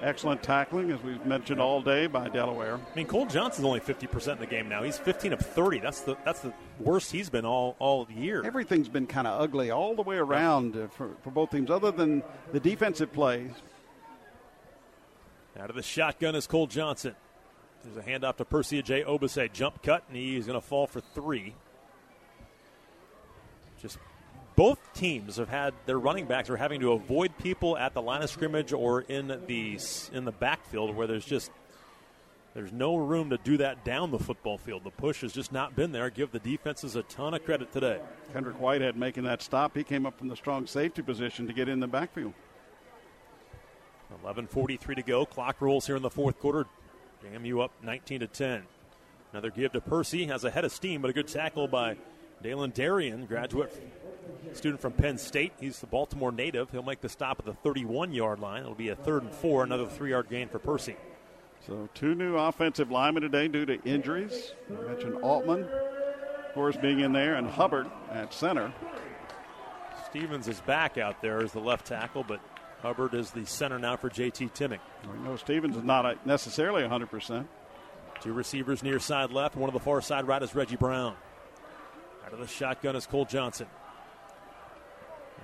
Excellent 0.01 0.43
tackling, 0.43 0.91
as 0.91 1.01
we've 1.01 1.25
mentioned 1.25 1.59
all 1.59 1.81
day, 1.81 2.07
by 2.07 2.29
Delaware. 2.29 2.75
I 2.75 2.95
mean, 2.95 3.07
Cole 3.07 3.25
Johnson's 3.25 3.65
only 3.65 3.79
50% 3.79 4.33
in 4.33 4.39
the 4.39 4.45
game 4.45 4.69
now. 4.69 4.83
He's 4.83 4.97
15 4.97 5.33
of 5.33 5.39
30. 5.39 5.79
That's 5.79 6.01
the 6.01 6.15
that's 6.23 6.41
the 6.41 6.53
worst 6.79 7.11
he's 7.11 7.29
been 7.29 7.45
all 7.45 7.75
all 7.79 8.07
year. 8.09 8.43
Everything's 8.45 8.89
been 8.89 9.07
kind 9.07 9.27
of 9.27 9.41
ugly 9.41 9.71
all 9.71 9.95
the 9.95 10.03
way 10.03 10.17
around 10.17 10.75
uh, 10.75 10.87
for, 10.87 11.09
for 11.23 11.31
both 11.31 11.51
teams, 11.51 11.71
other 11.71 11.91
than 11.91 12.21
the 12.51 12.59
defensive 12.59 13.11
plays. 13.11 13.51
Out 15.59 15.69
of 15.71 15.75
the 15.75 15.81
shotgun 15.81 16.35
is 16.35 16.45
Cole 16.45 16.67
Johnson. 16.67 17.15
There's 17.83 17.97
a 17.97 18.07
handoff 18.07 18.37
to 18.37 18.45
Percy 18.45 18.81
Agyei-Obese. 18.81 19.49
Jump 19.53 19.81
cut, 19.81 20.03
and 20.07 20.17
he's 20.17 20.45
going 20.45 20.59
to 20.59 20.65
fall 20.65 20.85
for 20.85 21.01
three. 21.01 21.55
Just 23.81 23.97
both 24.57 24.79
teams 24.93 25.37
have 25.37 25.49
had 25.49 25.73
their 25.85 25.99
running 25.99 26.25
backs 26.25 26.49
are 26.49 26.57
having 26.57 26.81
to 26.81 26.91
avoid 26.91 27.37
people 27.37 27.77
at 27.77 27.93
the 27.93 28.01
line 28.01 28.23
of 28.23 28.29
scrimmage 28.29 28.73
or 28.73 29.01
in 29.01 29.27
the 29.45 29.79
in 30.11 30.25
the 30.25 30.31
backfield 30.31 30.95
where 30.95 31.05
there's 31.05 31.23
just 31.23 31.51
there's 32.55 32.73
no 32.73 32.95
room 32.95 33.29
to 33.29 33.37
do 33.37 33.57
that 33.57 33.85
down 33.85 34.09
the 34.09 34.17
football 34.17 34.57
field. 34.57 34.83
The 34.83 34.89
push 34.89 35.21
has 35.21 35.31
just 35.31 35.51
not 35.51 35.75
been 35.75 35.91
there. 35.91 36.09
Give 36.09 36.31
the 36.31 36.39
defenses 36.39 36.95
a 36.95 37.03
ton 37.03 37.35
of 37.35 37.45
credit 37.45 37.71
today. 37.71 37.99
Kendrick 38.33 38.59
Whitehead 38.59 38.97
making 38.97 39.25
that 39.25 39.43
stop. 39.43 39.77
He 39.77 39.83
came 39.83 40.07
up 40.07 40.17
from 40.17 40.27
the 40.27 40.35
strong 40.35 40.65
safety 40.65 41.03
position 41.03 41.45
to 41.45 41.53
get 41.53 41.69
in 41.69 41.79
the 41.79 41.87
backfield. 41.87 42.33
11:43 44.23 44.95
to 44.95 45.03
go. 45.03 45.23
Clock 45.23 45.61
rolls 45.61 45.85
here 45.85 45.95
in 45.95 46.01
the 46.01 46.09
fourth 46.09 46.39
quarter. 46.39 46.65
JMU 47.23 47.63
up 47.63 47.71
19 47.83 48.21
to 48.21 48.27
10. 48.27 48.63
Another 49.33 49.51
give 49.51 49.73
to 49.73 49.81
Percy. 49.81 50.25
Has 50.25 50.43
a 50.43 50.49
head 50.49 50.65
of 50.65 50.71
steam, 50.71 51.03
but 51.03 51.11
a 51.11 51.13
good 51.13 51.27
tackle 51.27 51.67
by 51.67 51.95
Dalen 52.41 52.71
Darien, 52.71 53.27
graduate 53.27 53.71
student 54.53 54.81
from 54.81 54.93
Penn 54.93 55.17
State. 55.17 55.53
He's 55.59 55.79
the 55.79 55.87
Baltimore 55.87 56.31
native. 56.31 56.71
He'll 56.71 56.83
make 56.83 57.01
the 57.01 57.09
stop 57.09 57.39
at 57.39 57.45
the 57.45 57.53
31 57.53 58.13
yard 58.13 58.39
line. 58.39 58.61
It'll 58.61 58.75
be 58.75 58.89
a 58.89 58.95
third 58.95 59.23
and 59.23 59.31
four, 59.31 59.63
another 59.63 59.87
three 59.87 60.11
yard 60.11 60.29
gain 60.29 60.49
for 60.49 60.59
Percy. 60.59 60.95
So 61.65 61.89
two 61.93 62.15
new 62.15 62.37
offensive 62.37 62.91
linemen 62.91 63.23
today 63.23 63.47
due 63.47 63.65
to 63.65 63.81
injuries. 63.83 64.53
I 64.69 64.81
mentioned 64.87 65.15
Altman, 65.21 65.63
of 65.63 66.53
course, 66.53 66.77
being 66.77 67.01
in 67.01 67.11
there, 67.11 67.35
and 67.35 67.47
Hubbard 67.47 67.87
at 68.11 68.33
center. 68.33 68.71
Stevens 70.09 70.47
is 70.47 70.61
back 70.61 70.97
out 70.97 71.21
there 71.21 71.43
as 71.43 71.51
the 71.51 71.59
left 71.59 71.85
tackle, 71.87 72.23
but 72.23 72.39
Hubbard 72.81 73.13
is 73.13 73.31
the 73.31 73.45
center 73.45 73.79
now 73.79 73.97
for 73.97 74.09
JT 74.09 74.53
Timming. 74.53 74.79
We 75.11 75.19
know 75.19 75.35
Stevens 75.35 75.75
is 75.75 75.83
not 75.83 76.25
necessarily 76.25 76.83
100%. 76.83 77.45
Two 78.21 78.33
receivers 78.33 78.81
near 78.83 78.99
side 78.99 79.31
left. 79.31 79.55
One 79.55 79.69
on 79.69 79.73
the 79.73 79.79
far 79.79 80.01
side 80.01 80.27
right 80.27 80.41
is 80.41 80.55
Reggie 80.55 80.75
Brown. 80.75 81.15
Out 82.25 82.33
of 82.33 82.39
the 82.39 82.47
shotgun 82.47 82.95
is 82.95 83.05
Cole 83.05 83.25
Johnson. 83.25 83.67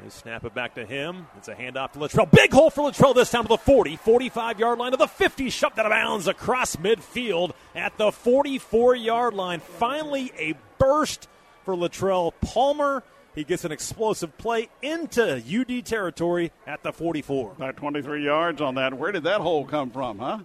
They 0.03 0.09
snap 0.09 0.43
it 0.43 0.53
back 0.53 0.75
to 0.75 0.85
him. 0.85 1.27
It's 1.37 1.47
a 1.47 1.55
handoff 1.55 1.93
to 1.93 1.99
Latrele. 1.99 2.29
Big 2.29 2.51
hole 2.51 2.69
for 2.69 2.91
Latrele 2.91 3.15
this 3.15 3.31
time 3.31 3.43
to 3.43 3.47
the 3.47 3.57
40, 3.57 3.95
45 3.95 4.59
yard 4.59 4.77
line 4.77 4.91
to 4.91 4.97
the 4.97 5.07
50. 5.07 5.49
Shoved 5.49 5.79
out 5.79 5.85
of 5.85 5.91
bounds 5.91 6.27
across 6.27 6.75
midfield 6.75 7.53
at 7.73 7.97
the 7.97 8.11
44 8.11 8.95
yard 8.95 9.33
line. 9.33 9.61
Finally, 9.61 10.33
a 10.37 10.55
burst 10.77 11.29
for 11.63 11.73
Latrele 11.73 12.33
Palmer. 12.41 13.01
He 13.33 13.45
gets 13.45 13.63
an 13.63 13.71
explosive 13.71 14.37
play 14.37 14.67
into 14.81 15.37
UD 15.37 15.85
territory 15.85 16.51
at 16.67 16.83
the 16.83 16.91
44. 16.91 17.53
About 17.53 17.77
23 17.77 18.25
yards 18.25 18.61
on 18.61 18.75
that. 18.75 18.93
Where 18.95 19.13
did 19.13 19.23
that 19.23 19.39
hole 19.39 19.63
come 19.63 19.89
from, 19.89 20.19
huh? 20.19 20.39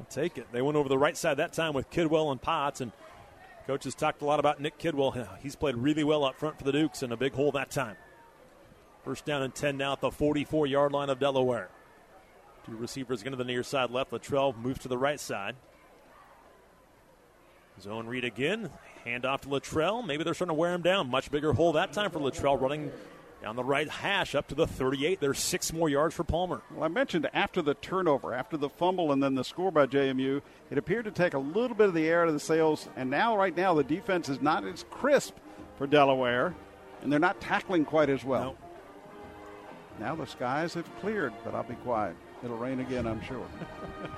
I'll 0.00 0.06
take 0.10 0.36
it. 0.36 0.48
They 0.50 0.62
went 0.62 0.76
over 0.76 0.88
the 0.88 0.98
right 0.98 1.16
side 1.16 1.36
that 1.36 1.52
time 1.52 1.74
with 1.74 1.88
Kidwell 1.90 2.32
and 2.32 2.42
Potts, 2.42 2.80
and 2.80 2.90
coaches 3.68 3.94
talked 3.94 4.20
a 4.20 4.24
lot 4.24 4.40
about 4.40 4.60
Nick 4.60 4.78
Kidwell. 4.78 5.38
He's 5.40 5.54
played 5.54 5.76
really 5.76 6.02
well 6.02 6.24
up 6.24 6.34
front 6.34 6.58
for 6.58 6.64
the 6.64 6.72
Dukes, 6.72 7.04
and 7.04 7.12
a 7.12 7.16
big 7.16 7.32
hole 7.32 7.52
that 7.52 7.70
time. 7.70 7.96
First 9.04 9.26
down 9.26 9.42
and 9.42 9.54
10 9.54 9.76
now 9.76 9.92
at 9.92 10.00
the 10.00 10.10
44 10.10 10.66
yard 10.66 10.92
line 10.92 11.10
of 11.10 11.18
Delaware. 11.18 11.68
Two 12.66 12.76
receivers 12.76 13.22
going 13.22 13.32
to 13.32 13.36
the 13.36 13.44
near 13.44 13.62
side 13.62 13.90
left. 13.90 14.10
Latrele 14.12 14.56
moves 14.56 14.80
to 14.80 14.88
the 14.88 14.96
right 14.96 15.20
side. 15.20 15.56
Zone 17.80 18.06
read 18.06 18.24
again. 18.24 18.70
Handoff 19.04 19.42
to 19.42 19.48
Latrele. 19.48 20.06
Maybe 20.06 20.24
they're 20.24 20.32
starting 20.32 20.54
to 20.54 20.58
wear 20.58 20.72
him 20.72 20.80
down. 20.80 21.10
Much 21.10 21.30
bigger 21.30 21.52
hole 21.52 21.72
that 21.72 21.92
time 21.92 22.10
for 22.10 22.18
Latrele, 22.20 22.58
running 22.58 22.90
down 23.42 23.56
the 23.56 23.64
right 23.64 23.90
hash 23.90 24.34
up 24.34 24.48
to 24.48 24.54
the 24.54 24.66
38. 24.66 25.20
There's 25.20 25.38
six 25.38 25.70
more 25.70 25.90
yards 25.90 26.14
for 26.14 26.24
Palmer. 26.24 26.62
Well, 26.70 26.84
I 26.84 26.88
mentioned 26.88 27.28
after 27.34 27.60
the 27.60 27.74
turnover, 27.74 28.32
after 28.32 28.56
the 28.56 28.70
fumble, 28.70 29.12
and 29.12 29.22
then 29.22 29.34
the 29.34 29.44
score 29.44 29.70
by 29.70 29.86
JMU, 29.86 30.40
it 30.70 30.78
appeared 30.78 31.04
to 31.04 31.10
take 31.10 31.34
a 31.34 31.38
little 31.38 31.76
bit 31.76 31.88
of 31.88 31.94
the 31.94 32.08
air 32.08 32.22
out 32.22 32.28
of 32.28 32.34
the 32.34 32.40
sails. 32.40 32.88
And 32.96 33.10
now, 33.10 33.36
right 33.36 33.54
now, 33.54 33.74
the 33.74 33.84
defense 33.84 34.30
is 34.30 34.40
not 34.40 34.64
as 34.64 34.86
crisp 34.88 35.34
for 35.76 35.86
Delaware, 35.86 36.54
and 37.02 37.12
they're 37.12 37.18
not 37.18 37.38
tackling 37.42 37.84
quite 37.84 38.08
as 38.08 38.24
well. 38.24 38.44
Nope. 38.44 38.63
Now 39.98 40.14
the 40.14 40.26
skies 40.26 40.74
have 40.74 41.00
cleared, 41.00 41.32
but 41.44 41.54
I'll 41.54 41.62
be 41.62 41.74
quiet. 41.76 42.16
It'll 42.42 42.58
rain 42.58 42.80
again, 42.80 43.06
I'm 43.06 43.22
sure. 43.22 43.46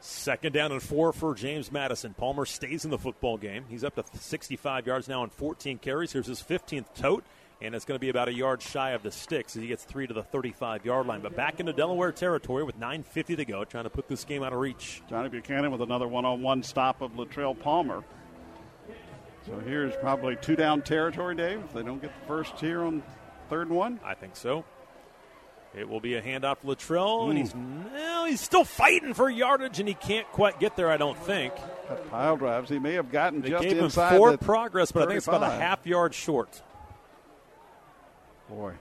Second 0.00 0.52
down 0.52 0.72
and 0.72 0.82
four 0.82 1.12
for 1.12 1.34
James 1.34 1.72
Madison. 1.72 2.14
Palmer 2.14 2.46
stays 2.46 2.84
in 2.84 2.90
the 2.90 2.98
football 2.98 3.36
game. 3.36 3.64
He's 3.68 3.82
up 3.82 3.96
to 3.96 4.04
65 4.18 4.86
yards 4.86 5.08
now 5.08 5.22
on 5.22 5.30
14 5.30 5.78
carries. 5.78 6.12
Here's 6.12 6.26
his 6.26 6.40
15th 6.40 6.94
tote, 6.94 7.24
and 7.60 7.74
it's 7.74 7.84
going 7.84 7.96
to 7.96 8.00
be 8.00 8.08
about 8.08 8.28
a 8.28 8.32
yard 8.32 8.62
shy 8.62 8.90
of 8.90 9.02
the 9.02 9.10
sticks 9.10 9.56
as 9.56 9.62
he 9.62 9.68
gets 9.68 9.84
three 9.84 10.06
to 10.06 10.14
the 10.14 10.22
35 10.22 10.86
yard 10.86 11.06
line. 11.06 11.20
But 11.20 11.34
back 11.34 11.58
into 11.58 11.72
Delaware 11.72 12.12
territory 12.12 12.62
with 12.62 12.78
9.50 12.78 13.36
to 13.36 13.44
go, 13.44 13.64
trying 13.64 13.84
to 13.84 13.90
put 13.90 14.08
this 14.08 14.24
game 14.24 14.44
out 14.44 14.52
of 14.52 14.60
reach. 14.60 15.02
Johnny 15.10 15.28
Buchanan 15.28 15.72
with 15.72 15.82
another 15.82 16.06
one 16.06 16.24
on 16.24 16.42
one 16.42 16.62
stop 16.62 17.02
of 17.02 17.12
Latrele 17.12 17.58
Palmer. 17.58 18.04
So 19.46 19.58
here's 19.60 19.96
probably 19.96 20.36
two 20.36 20.56
down 20.56 20.82
territory, 20.82 21.34
Dave, 21.34 21.60
if 21.64 21.72
they 21.72 21.82
don't 21.82 22.00
get 22.00 22.12
the 22.20 22.26
first 22.26 22.58
here 22.60 22.84
on 22.84 23.02
third 23.48 23.68
and 23.68 23.76
one. 23.76 24.00
I 24.04 24.14
think 24.14 24.36
so. 24.36 24.64
It 25.76 25.88
will 25.88 26.00
be 26.00 26.14
a 26.14 26.22
handoff 26.22 26.60
to 26.60 26.66
Latrele, 26.66 27.28
and 27.28 27.38
he's 27.38 27.54
well, 27.54 28.24
he's 28.24 28.40
still 28.40 28.64
fighting 28.64 29.12
for 29.12 29.28
yardage, 29.28 29.78
and 29.78 29.86
he 29.86 29.94
can't 29.94 30.26
quite 30.32 30.58
get 30.58 30.76
there. 30.76 30.90
I 30.90 30.96
don't 30.96 31.18
think. 31.18 31.52
That 31.88 32.10
pile 32.10 32.36
drives, 32.38 32.70
he 32.70 32.78
may 32.78 32.94
have 32.94 33.12
gotten 33.12 33.42
They 33.42 33.50
just 33.50 33.62
gave 33.62 33.76
him 33.76 33.84
inside 33.84 34.16
forward 34.16 34.32
the 34.40 34.44
progress, 34.44 34.92
but 34.92 35.02
I 35.02 35.06
think 35.06 35.18
it's 35.18 35.28
about 35.28 35.42
a 35.42 35.50
half 35.50 35.86
yard 35.86 36.14
short. 36.14 36.62
Boy, 38.48 38.72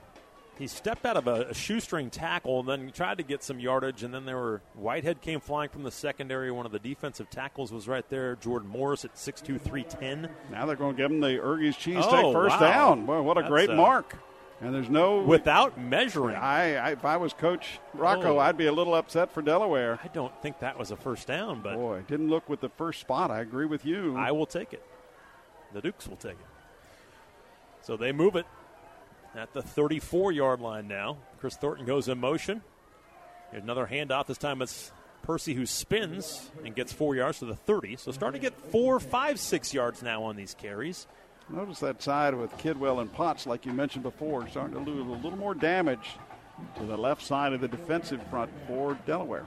He 0.57 0.67
stepped 0.67 1.05
out 1.05 1.17
of 1.17 1.27
a, 1.27 1.47
a 1.49 1.53
shoestring 1.53 2.09
tackle 2.09 2.61
and 2.61 2.69
then 2.69 2.91
tried 2.93 3.17
to 3.17 3.23
get 3.23 3.43
some 3.43 3.59
yardage, 3.59 4.01
and 4.03 4.13
then 4.13 4.25
there 4.25 4.37
were 4.37 4.61
Whitehead 4.75 5.21
came 5.21 5.41
flying 5.41 5.69
from 5.69 5.83
the 5.83 5.91
secondary. 5.91 6.51
One 6.51 6.65
of 6.65 6.71
the 6.71 6.79
defensive 6.79 7.29
tackles 7.29 7.71
was 7.71 7.85
right 7.87 8.07
there. 8.09 8.37
Jordan 8.37 8.69
Morris 8.69 9.03
at 9.03 9.15
6'2", 9.15 9.59
310. 9.59 10.29
now 10.51 10.65
they're 10.65 10.77
going 10.77 10.95
to 10.95 11.01
give 11.01 11.11
him 11.11 11.19
the 11.19 11.37
Ergie's 11.37 11.75
cheesesteak 11.75 12.23
Oh, 12.23 12.31
first 12.31 12.59
wow. 12.61 12.71
down. 12.95 13.05
Boy, 13.05 13.21
what 13.21 13.37
a 13.37 13.41
That's, 13.41 13.51
great 13.51 13.69
uh, 13.71 13.75
mark! 13.75 14.15
And 14.59 14.73
there's 14.73 14.89
no 14.89 15.21
Without 15.21 15.79
measuring, 15.79 16.35
I, 16.35 16.75
I 16.77 16.91
if 16.91 17.05
I 17.05 17.17
was 17.17 17.31
Coach 17.33 17.79
Rocco, 17.93 18.37
Oh. 18.37 18.39
I'd 18.39 18.57
be 18.57 18.65
a 18.65 18.71
little 18.71 18.95
upset 18.95 19.31
for 19.31 19.41
Delaware. 19.43 19.99
I 20.03 20.07
don't 20.07 20.33
think 20.41 20.59
that 20.59 20.79
was 20.79 20.89
a 20.89 20.95
first 20.95 21.27
down, 21.27 21.61
but 21.61 21.75
Boy, 21.75 22.03
didn't 22.07 22.29
look 22.29 22.49
with 22.49 22.61
the 22.61 22.69
first 22.69 22.99
spot. 22.99 23.29
I 23.29 23.41
agree 23.41 23.67
with 23.67 23.85
you. 23.85 24.17
I 24.17 24.31
will 24.31 24.47
take 24.47 24.73
it. 24.73 24.83
The 25.73 25.81
Dukes 25.81 26.07
will 26.07 26.17
take 26.17 26.31
it. 26.31 26.45
So 27.83 27.97
they 27.97 28.11
move 28.11 28.35
it 28.35 28.45
at 29.35 29.53
the 29.53 29.61
34 29.61 30.31
yard 30.31 30.59
line 30.59 30.87
now. 30.87 31.17
Kris 31.39 31.55
Thornton 31.55 31.85
goes 31.85 32.07
in 32.07 32.19
motion. 32.19 32.61
Here's 33.51 33.63
another 33.63 33.85
handoff. 33.85 34.25
This 34.25 34.37
time 34.39 34.61
it's 34.63 34.91
Percy 35.21 35.53
who 35.53 35.65
spins 35.65 36.49
and 36.65 36.73
gets 36.75 36.91
four 36.91 37.15
yards 37.15 37.39
to 37.39 37.45
the 37.45 37.55
30. 37.55 37.97
So 37.97 38.11
starting 38.11 38.41
to 38.41 38.49
get 38.49 38.59
four, 38.71 38.99
five, 38.99 39.39
six 39.39 39.73
yards 39.73 40.01
now 40.01 40.23
on 40.23 40.35
these 40.35 40.53
carries. 40.55 41.05
Notice 41.49 41.79
that 41.79 42.01
side 42.03 42.35
with 42.35 42.51
Kidwell 42.57 42.99
and 42.99 43.11
Potts, 43.11 43.47
like 43.47 43.65
you 43.65 43.71
mentioned 43.71 44.03
before, 44.03 44.47
starting 44.49 44.77
to 44.77 44.85
do 44.85 45.01
a 45.01 45.03
little 45.13 45.37
more 45.37 45.55
damage 45.55 46.17
to 46.75 46.83
the 46.85 46.97
left 46.97 47.21
side 47.21 47.53
of 47.53 47.61
the 47.61 47.67
defensive 47.67 48.21
front 48.29 48.51
for 48.67 48.97
Delaware. 49.05 49.45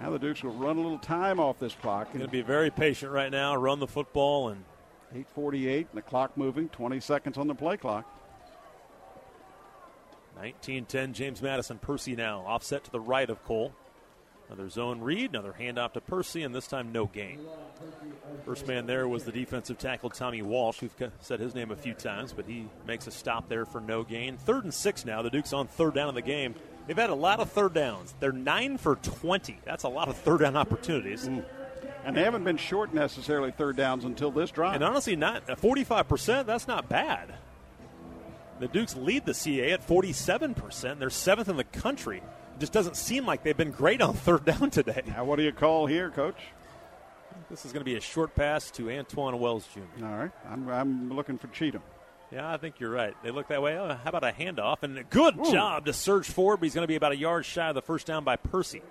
Now 0.00 0.10
the 0.10 0.18
Dukes 0.18 0.44
will 0.44 0.52
run 0.52 0.76
a 0.76 0.80
little 0.80 0.98
time 0.98 1.40
off 1.40 1.58
this 1.58 1.74
clock. 1.74 2.12
Going 2.12 2.24
to 2.24 2.28
be 2.28 2.42
very 2.42 2.70
patient 2.70 3.10
right 3.10 3.32
now, 3.32 3.56
run 3.56 3.80
the 3.80 3.88
football, 3.88 4.48
and 4.48 4.64
8:48, 5.12 5.76
and 5.78 5.86
the 5.94 6.02
clock 6.02 6.36
moving. 6.36 6.68
20 6.68 7.00
seconds 7.00 7.36
on 7.36 7.48
the 7.48 7.54
play 7.54 7.76
clock. 7.76 8.04
19-10 10.40 11.14
James 11.14 11.42
Madison. 11.42 11.78
Percy 11.78 12.14
now 12.14 12.44
offset 12.46 12.84
to 12.84 12.92
the 12.92 13.00
right 13.00 13.28
of 13.28 13.42
Cole. 13.44 13.72
Another 14.48 14.70
zone 14.70 15.00
read, 15.00 15.30
another 15.30 15.54
handoff 15.58 15.92
to 15.92 16.00
Percy, 16.00 16.42
and 16.42 16.54
this 16.54 16.66
time 16.66 16.90
no 16.90 17.04
gain. 17.06 17.38
First 18.46 18.66
man 18.66 18.86
there 18.86 19.06
was 19.06 19.24
the 19.24 19.32
defensive 19.32 19.78
tackle 19.78 20.08
Tommy 20.08 20.40
Walsh, 20.40 20.78
who've 20.80 21.10
said 21.20 21.38
his 21.38 21.54
name 21.54 21.70
a 21.70 21.76
few 21.76 21.92
times, 21.92 22.32
but 22.32 22.46
he 22.46 22.66
makes 22.86 23.06
a 23.06 23.10
stop 23.10 23.48
there 23.48 23.66
for 23.66 23.80
no 23.80 24.02
gain. 24.04 24.38
Third 24.38 24.64
and 24.64 24.72
six 24.72 25.04
now. 25.04 25.20
The 25.20 25.30
Dukes 25.30 25.52
on 25.52 25.66
third 25.66 25.94
down 25.94 26.08
in 26.08 26.14
the 26.14 26.22
game. 26.22 26.54
They've 26.86 26.96
had 26.96 27.10
a 27.10 27.14
lot 27.14 27.40
of 27.40 27.52
third 27.52 27.74
downs. 27.74 28.14
They're 28.18 28.32
nine 28.32 28.78
for 28.78 28.96
20. 28.96 29.58
That's 29.64 29.84
a 29.84 29.88
lot 29.88 30.08
of 30.08 30.16
third 30.16 30.40
down 30.40 30.56
opportunities. 30.56 31.26
And 31.26 31.44
they 32.16 32.22
haven't 32.22 32.44
been 32.44 32.56
short 32.56 32.94
necessarily 32.94 33.50
third 33.50 33.76
downs 33.76 34.04
until 34.04 34.30
this 34.30 34.50
drive. 34.50 34.76
And 34.76 34.84
honestly, 34.84 35.14
not 35.14 35.48
uh, 35.50 35.56
45%, 35.56 36.46
that's 36.46 36.66
not 36.66 36.88
bad. 36.88 37.34
The 38.60 38.68
Dukes 38.68 38.96
lead 38.96 39.26
the 39.26 39.34
CA 39.34 39.72
at 39.72 39.86
47%. 39.86 40.98
They're 40.98 41.10
seventh 41.10 41.50
in 41.50 41.56
the 41.56 41.64
country. 41.64 42.22
It 42.58 42.62
just 42.62 42.72
doesn't 42.72 42.96
seem 42.96 43.24
like 43.24 43.44
they've 43.44 43.56
been 43.56 43.70
great 43.70 44.02
on 44.02 44.14
third 44.14 44.44
down 44.44 44.70
today. 44.70 45.02
now, 45.06 45.22
what 45.22 45.36
do 45.36 45.44
you 45.44 45.52
call 45.52 45.86
here, 45.86 46.10
Coach? 46.10 46.40
This 47.48 47.64
is 47.64 47.72
going 47.72 47.82
to 47.82 47.84
be 47.84 47.94
a 47.94 48.00
short 48.00 48.34
pass 48.34 48.72
to 48.72 48.86
Antwane 48.86 49.38
Wells 49.38 49.68
Jr. 49.72 50.04
All 50.04 50.16
right, 50.16 50.32
I'm, 50.50 50.68
I'm 50.68 51.12
looking 51.12 51.38
for 51.38 51.46
Cheatham. 51.46 51.82
Yeah, 52.32 52.52
I 52.52 52.56
think 52.56 52.80
you're 52.80 52.90
right. 52.90 53.14
They 53.22 53.30
look 53.30 53.46
that 53.46 53.62
way. 53.62 53.78
Oh, 53.78 53.94
how 53.94 54.08
about 54.08 54.24
a 54.24 54.32
handoff? 54.32 54.82
And 54.82 54.98
a 54.98 55.04
good 55.04 55.38
Ooh. 55.38 55.52
job 55.52 55.86
to 55.86 55.92
surge 55.92 56.26
forward, 56.26 56.56
but 56.56 56.64
he's 56.64 56.74
going 56.74 56.82
to 56.82 56.88
be 56.88 56.96
about 56.96 57.12
a 57.12 57.16
yard 57.16 57.46
shy 57.46 57.68
of 57.68 57.76
the 57.76 57.80
first 57.80 58.08
down 58.08 58.24
by 58.24 58.34
Percy. 58.34 58.82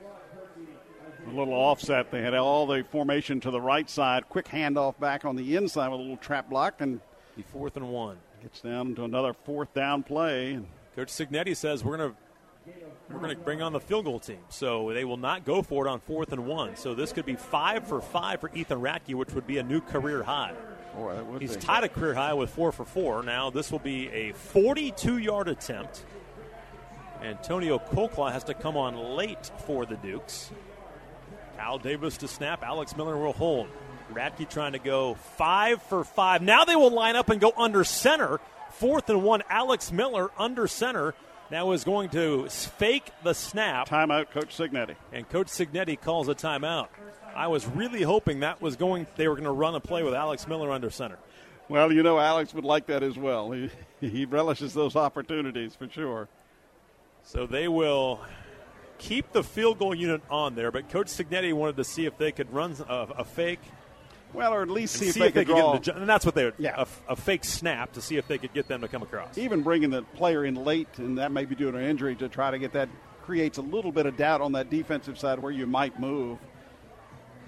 A 1.26 1.30
little 1.30 1.54
offset. 1.54 2.10
They 2.10 2.22
had 2.22 2.36
all 2.36 2.68
the 2.68 2.86
formation 2.90 3.42
to 3.42 3.52
the 3.52 3.60
right 3.60 3.90
side. 3.90 4.30
Quick 4.30 4.48
handoff 4.48 4.98
back 4.98 5.26
on 5.26 5.36
the 5.36 5.58
inside 5.58 5.90
with 5.90 6.00
a 6.00 6.04
little 6.04 6.16
trap 6.16 6.50
block, 6.50 6.80
and 6.80 7.02
the 7.36 7.44
fourth 7.44 7.76
and 7.76 7.92
one. 7.92 8.18
gets 8.42 8.62
down 8.62 8.96
to 8.96 9.04
another 9.04 9.34
fourth 9.34 9.74
down 9.74 10.04
play. 10.04 10.58
Coach 10.96 11.10
Cignetti 11.10 11.54
says 11.54 11.84
we're 11.84 11.98
going 11.98 12.12
to 12.12 12.18
we're 13.10 13.20
going 13.20 13.36
to 13.36 13.42
bring 13.42 13.62
on 13.62 13.74
the 13.74 13.80
field 13.80 14.06
goal 14.06 14.20
team, 14.20 14.40
so 14.50 14.92
they 14.94 15.06
will 15.06 15.18
not 15.18 15.46
go 15.46 15.62
for 15.62 15.88
it 15.88 15.90
on 15.90 16.00
fourth 16.02 16.34
and 16.34 16.46
one. 16.46 16.76
So 16.76 16.94
this 16.94 17.14
could 17.14 17.26
be 17.26 17.36
five 17.36 17.88
for 17.88 18.02
five 18.02 18.42
for 18.42 18.52
Ethan 18.54 18.80
Ratke, 18.80 19.16
which 19.16 19.34
would 19.34 19.48
be 19.48 19.58
a 19.58 19.64
new 19.64 19.82
career 19.82 20.24
high. 20.24 20.54
boy, 20.96 21.38
He's 21.40 21.56
tied 21.56 21.84
a 21.84 21.90
career 21.90 22.14
high 22.14 22.34
with 22.34 22.50
four 22.50 22.72
for 22.72 22.86
four. 22.86 23.24
Now 23.24 23.50
this 23.50 23.72
will 23.72 23.80
be 23.80 24.08
a 24.10 24.34
42-yard 24.34 25.48
attempt. 25.48 26.04
Antonio 27.22 27.80
Kokla 27.80 28.32
has 28.32 28.44
to 28.46 28.54
come 28.54 28.78
on 28.78 28.96
late 29.16 29.52
for 29.66 29.86
the 29.86 29.96
Dukes. 29.96 30.52
Kyle 31.58 31.80
Davis 31.80 32.18
to 32.18 32.28
snap. 32.28 32.64
Alex 32.64 32.96
Miller 32.96 33.18
will 33.18 33.34
hold. 33.34 33.68
Ratke 34.14 34.48
trying 34.50 34.74
to 34.74 34.80
go 34.80 35.16
five 35.38 35.82
for 35.84 36.04
five. 36.04 36.42
Now 36.42 36.66
they 36.66 36.76
will 36.76 36.92
line 36.92 37.16
up 37.16 37.30
and 37.30 37.42
go 37.42 37.52
under 37.58 37.84
center. 37.84 38.40
Fourth 38.72 39.10
and 39.10 39.24
one. 39.24 39.42
Alex 39.50 39.92
Miller 39.92 40.30
under 40.38 40.68
center. 40.68 41.16
Now 41.50 41.72
is 41.72 41.84
going 41.84 42.10
to 42.10 42.50
fake 42.50 43.10
the 43.24 43.34
snap, 43.34 43.88
Timeout, 43.88 44.32
Coach 44.32 44.58
Cignetti. 44.58 44.96
and 45.14 45.28
Coach 45.30 45.48
Cignetti 45.48 46.00
calls 46.00 46.28
a 46.28 46.36
timeout. 46.36 46.90
I 47.36 47.48
was 47.48 47.66
really 47.68 48.02
hoping 48.02 48.42
that 48.42 48.62
was 48.62 48.76
going. 48.76 49.08
They 49.16 49.28
were 49.28 49.36
going 49.36 49.46
to 49.46 49.52
run 49.52 49.76
a 49.76 49.80
play 49.80 50.04
with 50.04 50.14
Alex 50.14 50.48
Miller 50.48 50.72
under 50.72 50.90
center. 50.90 51.18
Well, 51.70 51.92
you 51.92 52.04
know, 52.04 52.20
Alex 52.20 52.54
would 52.54 52.66
like 52.66 52.88
that 52.88 53.04
as 53.04 53.18
well. 53.18 53.52
He, 53.52 53.70
he 54.02 54.26
relishes 54.26 54.74
those 54.74 54.96
opportunities 54.96 55.76
for 55.76 55.88
sure. 55.90 56.28
So 57.24 57.46
they 57.46 57.68
will 57.68 58.22
keep 58.98 59.32
the 59.32 59.44
field 59.44 59.80
goal 59.80 59.94
unit 59.94 60.22
on 60.30 60.56
there, 60.56 60.72
but 60.72 60.90
Coach 60.90 61.08
Cignetti 61.08 61.54
wanted 61.54 61.78
to 61.78 61.84
see 61.84 62.06
if 62.06 62.18
they 62.18 62.32
could 62.32 62.52
run 62.54 62.76
a, 62.90 63.08
a 63.20 63.24
fake. 63.24 63.62
Well, 64.34 64.54
or 64.54 64.62
at 64.62 64.70
least 64.70 64.96
see, 64.96 65.12
see 65.12 65.20
if 65.20 65.34
they 65.34 65.46
could 65.46 65.48
get 65.48 65.56
draw. 65.56 65.74
them 65.74 65.82
to, 65.84 65.96
and 65.96 66.10
that's 66.10 66.26
what 66.26 66.36
they 66.36 66.46
would. 66.46 66.56
Yeah. 66.58 66.84
a, 67.08 67.14
a 67.14 67.16
fake 67.16 67.44
snap 67.44 67.94
to 67.94 68.02
see 68.02 68.18
if 68.18 68.28
they 68.28 68.38
could 68.38 68.54
get 68.54 68.68
them 68.68 68.82
to 68.82 68.88
come 68.88 69.02
across. 69.02 69.38
even 69.38 69.64
bringing 69.64 69.90
the 69.90 70.04
player 70.04 70.46
in 70.46 70.56
late, 70.56 70.90
and 70.98 71.18
that 71.18 71.32
may 71.32 71.46
be 71.46 71.56
due 71.56 71.72
to 71.72 71.78
an 71.78 71.86
injury 71.86 72.16
to 72.18 72.30
try 72.30 72.52
to 72.52 72.60
get 72.60 72.74
that 72.74 72.90
creates 73.24 73.58
a 73.58 73.62
little 73.62 73.92
bit 73.92 74.06
of 74.06 74.16
doubt 74.16 74.42
on 74.42 74.54
that 74.54 74.70
defensive 74.70 75.20
side 75.20 75.40
where 75.40 75.52
you 75.52 75.68
might 75.68 76.00
move. 76.00 76.38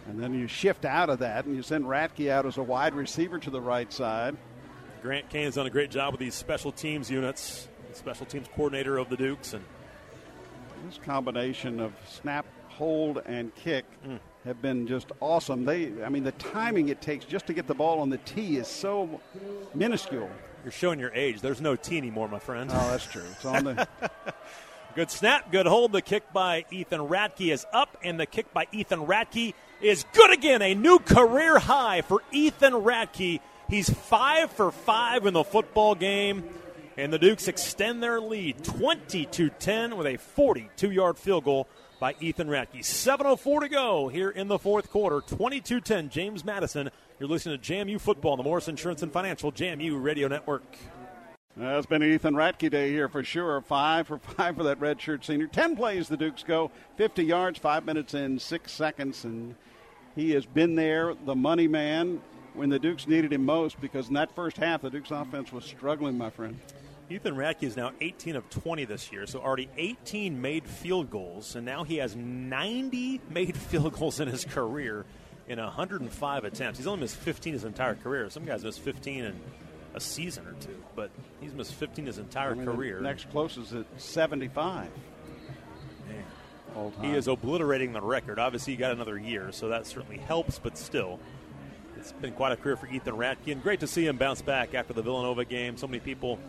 And 0.07 0.21
then 0.21 0.33
you 0.33 0.47
shift 0.47 0.85
out 0.85 1.09
of 1.09 1.19
that 1.19 1.45
and 1.45 1.55
you 1.55 1.61
send 1.61 1.85
Ratke 1.85 2.29
out 2.29 2.45
as 2.45 2.57
a 2.57 2.63
wide 2.63 2.95
receiver 2.95 3.39
to 3.39 3.49
the 3.49 3.61
right 3.61 3.91
side. 3.93 4.35
Grant 5.01 5.29
Kane 5.29 5.45
has 5.45 5.55
done 5.55 5.67
a 5.67 5.69
great 5.69 5.91
job 5.91 6.13
with 6.13 6.19
these 6.19 6.33
special 6.33 6.71
teams 6.71 7.09
units. 7.09 7.67
Special 7.93 8.25
teams 8.25 8.47
coordinator 8.55 8.97
of 8.97 9.09
the 9.09 9.17
Dukes, 9.17 9.53
and 9.53 9.63
this 10.85 10.99
combination 11.03 11.79
of 11.79 11.93
snap, 12.07 12.45
hold, 12.67 13.21
and 13.25 13.53
kick 13.55 13.85
mm. 14.05 14.19
Have 14.49 14.61
been 14.63 14.87
just 14.87 15.11
awesome. 15.19 15.63
They, 15.63 15.91
I 16.03 16.09
mean, 16.09 16.23
the 16.23 16.31
timing 16.33 16.89
it 16.89 17.01
takes 17.01 17.23
just 17.23 17.45
to 17.47 17.53
get 17.53 17.67
the 17.67 17.75
ball 17.75 17.99
on 17.99 18.09
the 18.09 18.17
tee 18.17 18.57
is 18.57 18.67
so 18.67 19.21
minuscule. 19.75 20.29
You're 20.63 20.71
showing 20.71 20.99
your 20.99 21.13
age. 21.13 21.39
There's 21.39 21.61
no 21.61 21.75
tee 21.75 21.97
anymore, 21.97 22.27
my 22.27 22.39
friend. 22.39 22.69
Oh, 22.73 22.91
that's 22.91 23.05
true. 23.05 23.23
It's 23.31 23.45
on 23.45 23.63
the. 23.63 23.87
good 24.95 25.11
snap, 25.11 25.51
good 25.51 25.67
hold. 25.67 25.91
The 25.91 26.01
kick 26.01 26.33
by 26.33 26.65
Ethan 26.71 27.01
Ratke 27.01 27.53
is 27.53 27.63
up, 27.71 27.95
and 28.03 28.19
the 28.19 28.25
kick 28.25 28.51
by 28.51 28.65
Ethan 28.71 29.05
Ratke 29.05 29.53
is 29.81 30.03
good 30.13 30.31
again. 30.31 30.63
A 30.63 30.73
new 30.73 30.97
career 30.97 31.59
high 31.59 32.01
for 32.01 32.23
Ethan 32.31 32.73
Ratke. 32.73 33.39
He's 33.69 33.89
five 33.89 34.51
for 34.51 34.71
five 34.71 35.27
in 35.27 35.35
the 35.35 35.43
football 35.43 35.93
game. 35.93 36.43
And 36.97 37.13
the 37.13 37.19
Dukes 37.19 37.47
extend 37.47 38.01
their 38.01 38.19
lead 38.19 38.63
20 38.63 39.25
to 39.25 39.49
10 39.49 39.95
with 39.95 40.07
a 40.07 40.17
42 40.17 40.91
yard 40.91 41.17
field 41.19 41.45
goal 41.45 41.67
by 41.99 42.15
Ethan 42.21 42.47
Ratke. 42.47 42.79
7.04 42.79 43.61
to 43.61 43.69
go 43.69 44.07
here 44.07 44.29
in 44.29 44.47
the 44.47 44.57
fourth 44.57 44.89
quarter. 44.89 45.21
22 45.21 45.81
10, 45.81 46.09
James 46.09 46.45
Madison. 46.45 46.89
You're 47.19 47.29
listening 47.29 47.59
to 47.59 47.73
JMU 47.73 47.99
Football 47.99 48.31
on 48.31 48.37
the 48.37 48.43
Morris 48.43 48.67
Insurance 48.67 49.03
and 49.03 49.11
Financial 49.11 49.51
JMU 49.51 50.01
Radio 50.01 50.27
Network. 50.27 50.63
Uh, 51.59 51.77
it's 51.77 51.85
been 51.85 52.01
Ethan 52.01 52.35
Ratke 52.35 52.71
day 52.71 52.89
here 52.89 53.09
for 53.09 53.21
sure. 53.21 53.59
Five 53.61 54.07
for 54.07 54.17
five 54.17 54.55
for 54.55 54.63
that 54.63 54.79
redshirt 54.79 55.25
senior. 55.25 55.47
Ten 55.47 55.75
plays 55.75 56.07
the 56.07 56.15
Dukes 56.15 56.43
go, 56.43 56.71
50 56.95 57.23
yards, 57.23 57.59
five 57.59 57.85
minutes 57.85 58.13
and 58.13 58.41
six 58.41 58.71
seconds, 58.71 59.25
and 59.25 59.55
he 60.15 60.31
has 60.31 60.45
been 60.45 60.75
there, 60.75 61.13
the 61.25 61.35
money 61.35 61.67
man, 61.67 62.21
when 62.53 62.69
the 62.69 62.79
Dukes 62.79 63.07
needed 63.07 63.33
him 63.33 63.43
most. 63.43 63.81
Because 63.81 64.07
in 64.07 64.13
that 64.13 64.33
first 64.33 64.55
half, 64.55 64.83
the 64.83 64.89
Dukes 64.89 65.11
offense 65.11 65.51
was 65.51 65.65
struggling, 65.65 66.17
my 66.17 66.29
friend. 66.29 66.57
Ethan 67.09 67.35
Ratke 67.35 67.63
is 67.63 67.75
now 67.75 67.91
18 68.01 68.35
of 68.35 68.47
20 68.51 68.85
this 68.85 69.11
year, 69.11 69.25
so 69.25 69.39
already 69.39 69.67
18 69.77 70.39
made 70.39 70.67
field 70.67 71.09
goals, 71.09 71.55
and 71.55 71.65
now 71.65 71.83
he 71.83 71.97
has 71.97 72.15
90 72.15 73.21
made 73.29 73.57
field 73.57 73.93
goals 73.93 74.19
in 74.19 74.27
his 74.27 74.45
career 74.45 75.05
in 75.47 75.57
105 75.57 76.43
attempts. 76.43 76.77
He's 76.77 76.85
only 76.85 77.01
missed 77.01 77.15
15 77.15 77.53
his 77.53 77.65
entire 77.65 77.95
career. 77.95 78.29
Some 78.29 78.45
guys 78.45 78.63
miss 78.63 78.77
15 78.77 79.25
in 79.25 79.39
a 79.95 79.99
season 79.99 80.45
or 80.45 80.53
two, 80.61 80.77
but 80.95 81.09
he's 81.41 81.53
missed 81.53 81.73
15 81.73 82.05
his 82.05 82.19
entire 82.19 82.51
I 82.51 82.53
mean, 82.53 82.65
career. 82.65 82.99
Next 83.01 83.29
closest 83.31 83.73
at 83.73 83.85
75. 83.97 84.89
Man. 86.07 86.93
He 87.01 87.17
is 87.17 87.27
obliterating 87.27 87.93
the 87.93 88.01
record. 88.01 88.37
Obviously, 88.37 88.73
he 88.73 88.77
got 88.77 88.91
another 88.91 89.17
year, 89.17 89.51
so 89.51 89.69
that 89.69 89.87
certainly 89.87 90.19
helps, 90.19 90.59
but 90.59 90.77
still. 90.77 91.19
It's 91.97 92.11
been 92.13 92.33
quite 92.33 92.51
a 92.51 92.55
career 92.55 92.77
for 92.77 92.87
Ethan 92.87 93.15
Ratke, 93.15 93.51
and 93.51 93.61
great 93.61 93.79
to 93.79 93.87
see 93.87 94.05
him 94.05 94.17
bounce 94.17 94.43
back 94.43 94.75
after 94.75 94.93
the 94.93 95.01
Villanova 95.01 95.43
game. 95.43 95.75
So 95.75 95.87
many 95.87 95.99
people 95.99 96.39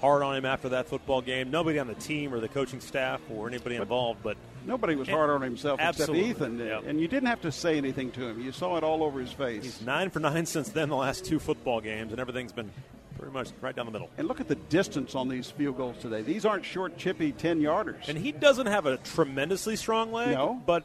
hard 0.00 0.22
on 0.22 0.36
him 0.36 0.44
after 0.44 0.70
that 0.70 0.86
football 0.88 1.20
game. 1.20 1.50
Nobody 1.50 1.78
on 1.78 1.86
the 1.86 1.94
team 1.94 2.32
or 2.32 2.40
the 2.40 2.48
coaching 2.48 2.80
staff 2.80 3.20
or 3.30 3.48
anybody 3.48 3.76
involved, 3.76 4.22
but 4.22 4.36
nobody 4.66 4.94
was 4.94 5.08
hard 5.08 5.30
on 5.30 5.42
himself 5.42 5.80
absolutely. 5.80 6.30
except 6.30 6.40
Ethan. 6.40 6.58
Yep. 6.58 6.84
And 6.86 7.00
you 7.00 7.08
didn't 7.08 7.28
have 7.28 7.42
to 7.42 7.52
say 7.52 7.76
anything 7.76 8.10
to 8.12 8.26
him. 8.26 8.40
You 8.40 8.52
saw 8.52 8.76
it 8.76 8.84
all 8.84 9.02
over 9.02 9.20
his 9.20 9.32
face. 9.32 9.64
He's 9.64 9.82
nine 9.82 10.10
for 10.10 10.20
nine 10.20 10.46
since 10.46 10.70
then. 10.70 10.88
The 10.88 10.96
last 10.96 11.24
two 11.24 11.38
football 11.38 11.80
games, 11.80 12.12
and 12.12 12.20
everything's 12.20 12.52
been 12.52 12.70
pretty 13.18 13.32
much 13.34 13.50
right 13.60 13.76
down 13.76 13.86
the 13.86 13.92
middle. 13.92 14.10
And 14.16 14.26
look 14.26 14.40
at 14.40 14.48
the 14.48 14.54
distance 14.54 15.14
on 15.14 15.28
these 15.28 15.50
field 15.50 15.76
goals 15.76 15.98
today. 16.00 16.22
These 16.22 16.44
aren't 16.44 16.64
short, 16.64 16.96
chippy 16.96 17.32
ten 17.32 17.60
yarders. 17.60 18.08
And 18.08 18.16
he 18.16 18.32
doesn't 18.32 18.66
have 18.66 18.86
a 18.86 18.96
tremendously 18.98 19.76
strong 19.76 20.12
leg. 20.12 20.30
No, 20.30 20.60
but 20.66 20.84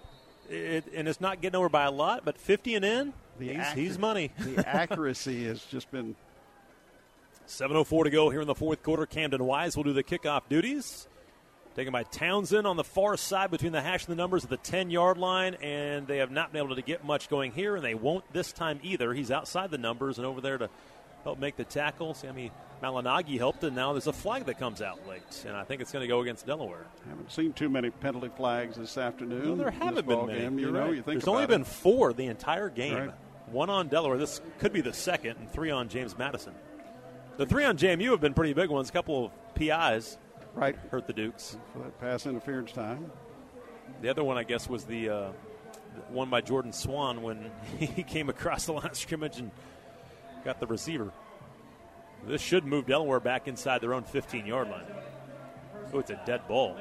it, 0.49 0.85
and 0.93 1.07
it's 1.07 1.21
not 1.21 1.41
getting 1.41 1.57
over 1.57 1.69
by 1.69 1.85
a 1.85 1.91
lot. 1.91 2.25
But 2.25 2.37
fifty 2.37 2.75
and 2.75 2.83
in, 2.83 3.13
he's, 3.39 3.71
he's 3.73 3.97
money. 3.97 4.31
the 4.37 4.67
accuracy 4.75 5.45
has 5.45 5.63
just 5.65 5.89
been 5.91 6.15
7.04 7.47 8.05
to 8.05 8.09
go 8.09 8.29
here 8.29 8.41
in 8.41 8.47
the 8.47 8.55
fourth 8.55 8.81
quarter. 8.83 9.05
Camden 9.05 9.43
Wise 9.43 9.77
will 9.77 9.83
do 9.83 9.93
the 9.93 10.03
kickoff 10.03 10.41
duties. 10.49 11.07
Taken 11.75 11.91
by 11.91 12.03
Townsend 12.03 12.65
on 12.65 12.77
the 12.77 12.85
far 12.85 13.17
side 13.17 13.51
between 13.51 13.73
the 13.73 13.81
hash 13.81 14.05
and 14.07 14.13
the 14.13 14.21
numbers 14.21 14.45
at 14.45 14.49
the 14.49 14.57
10 14.57 14.89
yard 14.89 15.17
line, 15.17 15.55
and 15.55 16.07
they 16.07 16.19
have 16.19 16.31
not 16.31 16.53
been 16.53 16.63
able 16.63 16.75
to 16.75 16.81
get 16.81 17.03
much 17.03 17.29
going 17.29 17.51
here, 17.51 17.75
and 17.75 17.83
they 17.83 17.93
won't 17.93 18.23
this 18.31 18.53
time 18.53 18.79
either. 18.81 19.13
He's 19.13 19.29
outside 19.29 19.71
the 19.71 19.77
numbers 19.77 20.17
and 20.17 20.25
over 20.25 20.39
there 20.39 20.57
to 20.57 20.69
help 21.25 21.37
make 21.37 21.57
the 21.57 21.65
tackle. 21.65 22.13
Sammy 22.13 22.51
Malinagi 22.81 23.37
helped, 23.37 23.63
and 23.65 23.75
now 23.75 23.91
there's 23.91 24.07
a 24.07 24.13
flag 24.13 24.45
that 24.45 24.57
comes 24.57 24.81
out 24.81 25.05
late, 25.05 25.43
and 25.45 25.55
I 25.55 25.65
think 25.65 25.81
it's 25.81 25.91
going 25.91 26.01
to 26.03 26.07
go 26.07 26.21
against 26.21 26.45
Delaware. 26.45 26.85
I 27.05 27.09
Haven't 27.09 27.31
seen 27.31 27.51
too 27.51 27.67
many 27.67 27.89
penalty 27.89 28.29
flags 28.37 28.77
this 28.77 28.97
afternoon. 28.97 29.45
Well, 29.45 29.55
there 29.55 29.71
haven't 29.71 30.07
been 30.07 30.27
many. 30.27 30.39
Game. 30.39 30.59
You 30.59 30.71
know, 30.71 30.79
right. 30.79 30.89
you 30.91 30.95
think 30.95 31.05
there's 31.05 31.27
only 31.27 31.43
it. 31.43 31.49
been 31.49 31.65
four 31.65 32.13
the 32.13 32.27
entire 32.27 32.69
game. 32.69 32.95
Right. 32.95 33.11
One 33.47 33.69
on 33.69 33.89
Delaware. 33.89 34.17
This 34.17 34.39
could 34.59 34.71
be 34.71 34.81
the 34.81 34.93
second, 34.93 35.37
and 35.39 35.51
three 35.51 35.71
on 35.71 35.89
James 35.89 36.17
Madison. 36.17 36.53
The 37.37 37.45
three 37.45 37.65
on 37.65 37.77
JMU 37.77 38.11
have 38.11 38.21
been 38.21 38.33
pretty 38.33 38.53
big 38.53 38.69
ones. 38.69 38.89
A 38.89 38.93
couple 38.93 39.25
of 39.25 39.55
PIs 39.55 40.17
right 40.53 40.77
hurt 40.89 41.05
the 41.05 41.13
Dukes 41.13 41.57
for 41.73 41.79
that 41.79 41.99
pass 41.99 42.25
interference 42.25 42.71
time. 42.71 43.11
The 44.01 44.09
other 44.09 44.23
one, 44.23 44.37
I 44.37 44.43
guess, 44.43 44.69
was 44.69 44.85
the, 44.85 45.09
uh, 45.09 45.27
one 46.09 46.29
by 46.29 46.41
Jordan 46.41 46.71
Swann 46.71 47.21
when 47.21 47.51
he 47.77 48.03
came 48.03 48.29
across 48.29 48.65
the 48.65 48.73
line 48.73 48.87
of 48.87 48.95
scrimmage 48.95 49.39
and 49.39 49.51
got 50.45 50.59
the 50.61 50.67
receiver. 50.67 51.11
This 52.25 52.41
should 52.41 52.65
move 52.65 52.87
Delaware 52.87 53.19
back 53.19 53.47
inside 53.47 53.81
their 53.81 53.93
own 53.93 54.03
15 54.03 54.45
yard 54.45 54.69
line. 54.69 54.85
Oh, 55.93 55.99
it's 55.99 56.11
a 56.11 56.21
dead 56.25 56.47
ball. 56.47 56.77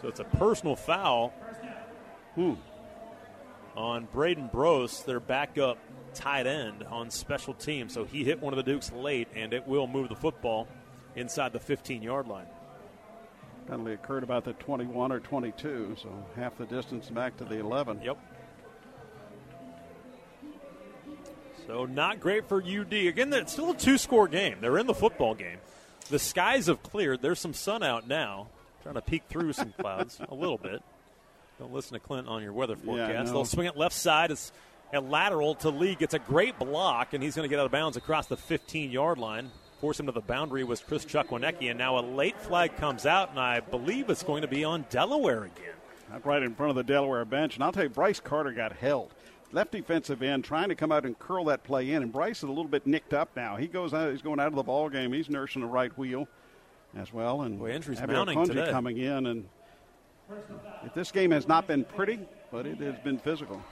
So 0.00 0.08
it's 0.08 0.20
a 0.20 0.24
personal 0.24 0.76
foul 0.76 1.28
hmm. 2.34 2.54
on 3.76 4.06
Braden 4.06 4.48
Bros, 4.48 5.04
their 5.04 5.20
backup 5.20 5.78
tight 6.14 6.46
end 6.46 6.84
on 6.84 7.10
special 7.10 7.54
teams. 7.54 7.92
So 7.92 8.04
he 8.04 8.24
hit 8.24 8.40
one 8.40 8.52
of 8.52 8.56
the 8.56 8.62
Dukes 8.62 8.92
late, 8.92 9.28
and 9.34 9.52
it 9.52 9.66
will 9.66 9.86
move 9.86 10.08
the 10.08 10.16
football 10.16 10.68
inside 11.16 11.52
the 11.52 11.60
15 11.60 12.02
yard 12.02 12.28
line. 12.28 12.46
Penalty 13.66 13.92
occurred 13.92 14.22
about 14.22 14.44
the 14.44 14.52
21 14.54 15.12
or 15.12 15.20
22, 15.20 15.96
so 16.00 16.08
half 16.36 16.56
the 16.58 16.66
distance 16.66 17.08
back 17.10 17.36
to 17.36 17.44
the 17.44 17.58
11. 17.60 18.00
Yep. 18.02 18.18
So 21.66 21.86
not 21.86 22.18
great 22.18 22.48
for 22.48 22.62
UD. 22.62 22.92
Again, 22.92 23.32
it's 23.32 23.52
still 23.52 23.70
a 23.70 23.76
two 23.76 23.96
score 23.96 24.26
game. 24.26 24.56
They're 24.60 24.78
in 24.78 24.88
the 24.88 24.94
football 24.94 25.34
game. 25.34 25.58
The 26.08 26.18
skies 26.18 26.66
have 26.66 26.82
cleared. 26.82 27.22
There's 27.22 27.38
some 27.38 27.54
sun 27.54 27.82
out 27.82 28.08
now. 28.08 28.48
Trying 28.82 28.96
to 28.96 29.02
peek 29.02 29.22
through 29.28 29.52
some 29.52 29.72
clouds 29.78 30.20
a 30.28 30.34
little 30.34 30.58
bit. 30.58 30.82
Don't 31.60 31.72
listen 31.72 31.92
to 31.92 32.00
Clint 32.00 32.26
on 32.26 32.42
your 32.42 32.54
weather 32.54 32.74
forecast. 32.74 33.12
Yeah, 33.12 33.22
no. 33.22 33.32
They'll 33.32 33.44
swing 33.44 33.66
it 33.66 33.76
left 33.76 33.94
side. 33.94 34.30
It's 34.30 34.50
a 34.92 35.00
lateral 35.00 35.54
to 35.56 35.70
Lee. 35.70 35.94
Gets 35.94 36.14
a 36.14 36.18
great 36.18 36.58
block, 36.58 37.14
and 37.14 37.22
he's 37.22 37.36
going 37.36 37.48
to 37.48 37.50
get 37.50 37.60
out 37.60 37.66
of 37.66 37.72
bounds 37.72 37.96
across 37.96 38.26
the 38.26 38.36
15 38.36 38.90
yard 38.90 39.18
line. 39.18 39.50
Force 39.80 39.98
him 39.98 40.06
to 40.06 40.12
the 40.12 40.20
boundary 40.20 40.62
was 40.62 40.80
Chris 40.80 41.04
Chukwinecki, 41.04 41.70
and 41.70 41.78
now 41.78 41.98
a 41.98 42.02
late 42.02 42.38
flag 42.38 42.76
comes 42.76 43.06
out, 43.06 43.30
and 43.30 43.38
I 43.38 43.60
believe 43.60 44.10
it's 44.10 44.22
going 44.22 44.42
to 44.42 44.48
be 44.48 44.62
on 44.62 44.84
Delaware 44.90 45.44
again. 45.44 45.74
Not 46.10 46.26
right 46.26 46.42
in 46.42 46.54
front 46.54 46.70
of 46.70 46.76
the 46.76 46.84
Delaware 46.84 47.24
bench. 47.24 47.54
And 47.54 47.64
I'll 47.64 47.72
tell 47.72 47.84
you, 47.84 47.88
Bryce 47.88 48.20
Carter 48.20 48.52
got 48.52 48.72
held 48.72 49.14
left 49.52 49.72
defensive 49.72 50.22
end 50.22 50.44
trying 50.44 50.68
to 50.68 50.74
come 50.74 50.92
out 50.92 51.04
and 51.04 51.18
curl 51.18 51.44
that 51.46 51.64
play 51.64 51.92
in. 51.92 52.02
And 52.02 52.12
Bryce 52.12 52.38
is 52.38 52.44
a 52.44 52.48
little 52.48 52.68
bit 52.68 52.86
nicked 52.86 53.14
up 53.14 53.30
now. 53.36 53.56
He 53.56 53.66
goes 53.66 53.94
out. 53.94 54.10
He's 54.10 54.22
going 54.22 54.40
out 54.40 54.48
of 54.48 54.54
the 54.54 54.62
ball 54.62 54.88
game. 54.88 55.12
He's 55.12 55.28
nursing 55.28 55.62
the 55.62 55.68
right 55.68 55.96
wheel 55.98 56.28
as 56.96 57.12
well. 57.12 57.42
And 57.42 57.58
Boy, 57.58 57.72
injuries 57.72 58.00
mounting 58.06 58.44
today. 58.44 58.70
coming 58.70 58.98
in. 58.98 59.26
And 59.26 59.48
if 60.84 60.94
this 60.94 61.10
game 61.10 61.30
has 61.30 61.48
not 61.48 61.66
been 61.66 61.84
pretty, 61.84 62.20
but 62.50 62.66
it 62.66 62.78
has 62.78 62.98
been 63.00 63.18
physical. 63.18 63.62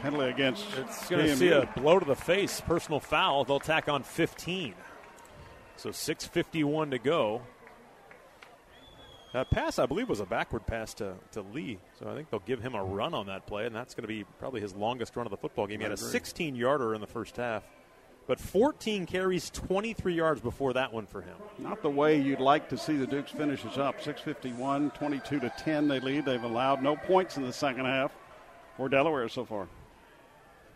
Penalty 0.00 0.28
against. 0.28 0.66
It's 0.76 1.08
going 1.08 1.26
to 1.26 1.36
see 1.36 1.50
a 1.50 1.68
blow 1.76 1.98
to 1.98 2.04
the 2.04 2.16
face, 2.16 2.60
personal 2.60 3.00
foul. 3.00 3.44
They'll 3.44 3.60
tack 3.60 3.88
on 3.88 4.02
15. 4.02 4.74
So 5.76 5.90
6:51 5.90 6.90
to 6.92 6.98
go. 6.98 7.42
That 9.32 9.50
pass, 9.50 9.78
I 9.78 9.86
believe, 9.86 10.10
was 10.10 10.20
a 10.20 10.26
backward 10.26 10.66
pass 10.66 10.92
to, 10.94 11.14
to 11.32 11.40
Lee. 11.40 11.78
So 11.98 12.08
I 12.08 12.14
think 12.14 12.30
they'll 12.30 12.40
give 12.40 12.60
him 12.60 12.74
a 12.74 12.84
run 12.84 13.14
on 13.14 13.26
that 13.26 13.46
play, 13.46 13.64
and 13.64 13.74
that's 13.74 13.94
going 13.94 14.02
to 14.02 14.08
be 14.08 14.24
probably 14.38 14.60
his 14.60 14.74
longest 14.74 15.16
run 15.16 15.26
of 15.26 15.30
the 15.30 15.38
football 15.38 15.66
game. 15.66 15.80
He 15.80 15.84
had 15.84 15.92
a 15.92 15.96
16 15.96 16.54
yarder 16.54 16.94
in 16.94 17.00
the 17.00 17.06
first 17.06 17.38
half, 17.38 17.64
but 18.26 18.38
14 18.38 19.06
carries, 19.06 19.48
23 19.48 20.14
yards 20.14 20.42
before 20.42 20.74
that 20.74 20.92
one 20.92 21.06
for 21.06 21.22
him. 21.22 21.36
Not 21.58 21.82
the 21.82 21.88
way 21.88 22.20
you'd 22.20 22.40
like 22.40 22.68
to 22.68 22.76
see 22.76 22.96
the 22.96 23.06
Dukes 23.06 23.30
finish 23.30 23.64
us 23.64 23.78
up. 23.78 24.02
651, 24.02 24.90
22 24.90 25.40
to 25.40 25.52
10 25.58 25.88
they 25.88 26.00
lead. 26.00 26.26
They've 26.26 26.42
allowed 26.42 26.82
no 26.82 26.96
points 26.96 27.38
in 27.38 27.44
the 27.44 27.54
second 27.54 27.86
half 27.86 28.12
for 28.76 28.88
Delaware 28.88 29.28
so 29.28 29.44
far. 29.44 29.68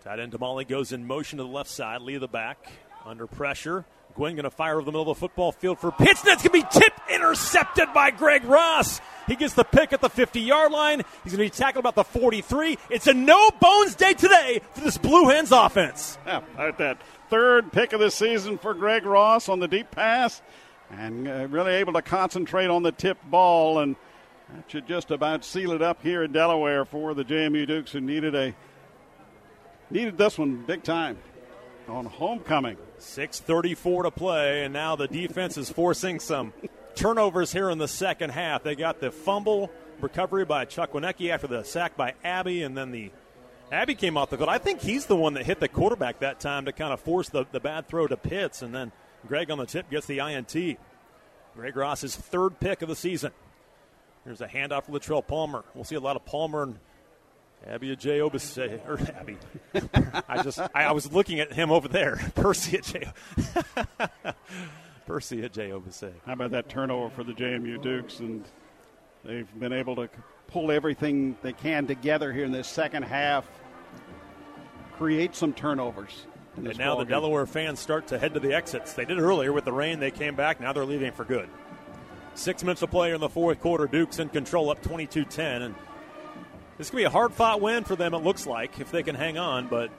Tight 0.04 0.20
end 0.20 0.32
Damali 0.32 0.66
goes 0.66 0.92
in 0.92 1.06
motion 1.06 1.38
to 1.38 1.44
the 1.44 1.50
left 1.50 1.70
side, 1.70 2.00
Lee 2.00 2.16
the 2.16 2.28
back, 2.28 2.58
under 3.04 3.26
pressure. 3.26 3.84
Gwen 4.14 4.34
going 4.34 4.44
to 4.44 4.50
fire 4.50 4.76
over 4.76 4.82
the 4.84 4.92
middle 4.92 5.10
of 5.10 5.18
the 5.18 5.20
football 5.20 5.52
field 5.52 5.78
for 5.78 5.88
a 5.88 5.92
pitch 5.92 6.22
that's 6.22 6.42
going 6.42 6.62
to 6.62 6.66
be 6.66 6.80
tipped, 6.80 7.00
intercepted 7.10 7.92
by 7.92 8.10
Greg 8.10 8.44
Ross. 8.44 9.00
He 9.26 9.36
gets 9.36 9.52
the 9.54 9.64
pick 9.64 9.92
at 9.92 10.00
the 10.00 10.08
50 10.08 10.40
yard 10.40 10.72
line. 10.72 11.02
He's 11.22 11.36
going 11.36 11.48
to 11.48 11.54
be 11.54 11.56
tackled 11.58 11.82
about 11.82 11.96
the 11.96 12.04
43. 12.04 12.78
It's 12.88 13.06
a 13.06 13.12
no 13.12 13.50
bones 13.60 13.94
day 13.94 14.14
today 14.14 14.62
for 14.72 14.80
this 14.80 14.96
Blue 14.96 15.28
Hens 15.28 15.52
offense. 15.52 16.16
Yeah, 16.26 16.40
at 16.56 16.78
that 16.78 17.02
third 17.28 17.72
pick 17.72 17.92
of 17.92 18.00
the 18.00 18.10
season 18.10 18.56
for 18.56 18.72
Greg 18.72 19.04
Ross 19.04 19.48
on 19.48 19.58
the 19.58 19.68
deep 19.68 19.90
pass, 19.90 20.40
and 20.90 21.28
uh, 21.28 21.46
really 21.48 21.72
able 21.74 21.92
to 21.94 22.02
concentrate 22.02 22.68
on 22.68 22.82
the 22.84 22.92
tip 22.92 23.18
ball, 23.24 23.80
and 23.80 23.96
that 24.54 24.70
should 24.70 24.86
just 24.86 25.10
about 25.10 25.44
seal 25.44 25.72
it 25.72 25.82
up 25.82 26.02
here 26.02 26.22
in 26.22 26.32
Delaware 26.32 26.84
for 26.84 27.14
the 27.14 27.24
JMU 27.24 27.66
Dukes, 27.66 27.92
who 27.92 28.00
needed 28.00 28.34
a 28.34 28.54
needed 29.90 30.18
this 30.18 30.38
one 30.38 30.64
big 30.66 30.82
time. 30.82 31.18
on 31.88 32.04
homecoming. 32.04 32.76
6.34 32.98 34.04
to 34.04 34.10
play, 34.10 34.64
and 34.64 34.72
now 34.72 34.96
the 34.96 35.06
defense 35.06 35.56
is 35.56 35.70
forcing 35.70 36.18
some 36.18 36.52
turnovers 36.96 37.52
here 37.52 37.70
in 37.70 37.78
the 37.78 37.86
second 37.86 38.30
half. 38.30 38.62
They 38.62 38.74
got 38.74 39.00
the 39.00 39.12
fumble 39.12 39.70
recovery 40.00 40.44
by 40.44 40.64
Chuck 40.64 40.92
Wienecke 40.92 41.30
after 41.30 41.46
the 41.46 41.62
sack 41.62 41.96
by 41.96 42.14
Abby, 42.24 42.62
and 42.62 42.76
then 42.76 42.90
the 42.90 43.10
Abby 43.70 43.94
came 43.94 44.16
off 44.16 44.30
the 44.30 44.36
field. 44.36 44.48
I 44.48 44.58
think 44.58 44.80
he's 44.80 45.06
the 45.06 45.16
one 45.16 45.34
that 45.34 45.46
hit 45.46 45.60
the 45.60 45.68
quarterback 45.68 46.20
that 46.20 46.40
time 46.40 46.64
to 46.66 46.72
kind 46.72 46.92
of 46.92 47.00
force 47.00 47.28
the, 47.28 47.46
the 47.52 47.60
bad 47.60 47.88
throw 47.88 48.06
to 48.06 48.16
Pitts, 48.16 48.62
and 48.62 48.74
then 48.74 48.92
Greg 49.26 49.50
on 49.50 49.58
the 49.58 49.66
tip 49.66 49.90
gets 49.90 50.06
the 50.06 50.18
INT. 50.18 50.78
Greg 51.54 51.76
Ross's 51.76 52.14
third 52.14 52.60
pick 52.60 52.82
of 52.82 52.88
the 52.88 52.96
season. 52.96 53.32
There's 54.26 54.40
a 54.40 54.48
handoff 54.48 54.84
for 54.84 54.92
Latrele 54.92 55.24
Palmer. 55.24 55.64
We'll 55.72 55.84
see 55.84 55.94
a 55.94 56.00
lot 56.00 56.16
of 56.16 56.24
Palmer 56.26 56.64
and 56.64 56.78
Abby 57.64 57.94
J. 57.94 58.18
Obase, 58.18 58.80
or 58.88 58.98
Abby. 59.16 59.38
I 60.28 60.42
just, 60.42 60.58
I, 60.58 60.68
I, 60.74 60.92
was 60.92 61.12
looking 61.12 61.38
at 61.38 61.52
him 61.52 61.70
over 61.70 61.86
there. 61.86 62.20
Percy 62.34 62.78
at 62.78 62.84
J. 62.84 63.12
Percy 65.06 65.42
Agyei-Obese. 65.42 66.12
How 66.26 66.32
about 66.32 66.50
that 66.50 66.68
turnover 66.68 67.08
for 67.10 67.22
the 67.22 67.32
JMU 67.32 67.80
Dukes? 67.80 68.18
And 68.18 68.44
they've 69.24 69.48
been 69.60 69.72
able 69.72 69.94
to 69.94 70.08
pull 70.48 70.72
everything 70.72 71.36
they 71.42 71.52
can 71.52 71.86
together 71.86 72.32
here 72.32 72.44
in 72.44 72.50
this 72.50 72.66
second 72.66 73.04
half, 73.04 73.46
create 74.96 75.36
some 75.36 75.52
turnovers. 75.52 76.26
And 76.56 76.76
now 76.78 76.96
the 76.96 77.04
game. 77.04 77.10
Delaware 77.10 77.46
fans 77.46 77.78
start 77.78 78.08
to 78.08 78.18
head 78.18 78.34
to 78.34 78.40
the 78.40 78.52
exits. 78.52 78.94
They 78.94 79.04
did 79.04 79.18
earlier 79.18 79.52
with 79.52 79.64
the 79.64 79.72
rain. 79.72 80.00
They 80.00 80.10
came 80.10 80.34
back. 80.34 80.60
Now 80.60 80.72
they're 80.72 80.84
leaving 80.84 81.12
for 81.12 81.24
good. 81.24 81.48
Six 82.36 82.62
minutes 82.62 82.80
to 82.80 82.86
play 82.86 83.14
in 83.14 83.20
the 83.20 83.30
fourth 83.30 83.60
quarter. 83.60 83.86
Duke's 83.86 84.18
in 84.18 84.28
control 84.28 84.68
up 84.68 84.82
22 84.82 85.24
10. 85.24 85.62
And 85.62 85.74
this 86.76 86.90
could 86.90 86.98
be 86.98 87.04
a 87.04 87.10
hard 87.10 87.32
fought 87.32 87.62
win 87.62 87.82
for 87.84 87.96
them, 87.96 88.12
it 88.12 88.18
looks 88.18 88.46
like, 88.46 88.78
if 88.78 88.92
they 88.92 89.02
can 89.02 89.14
hang 89.14 89.38
on. 89.38 89.68
But 89.68 89.90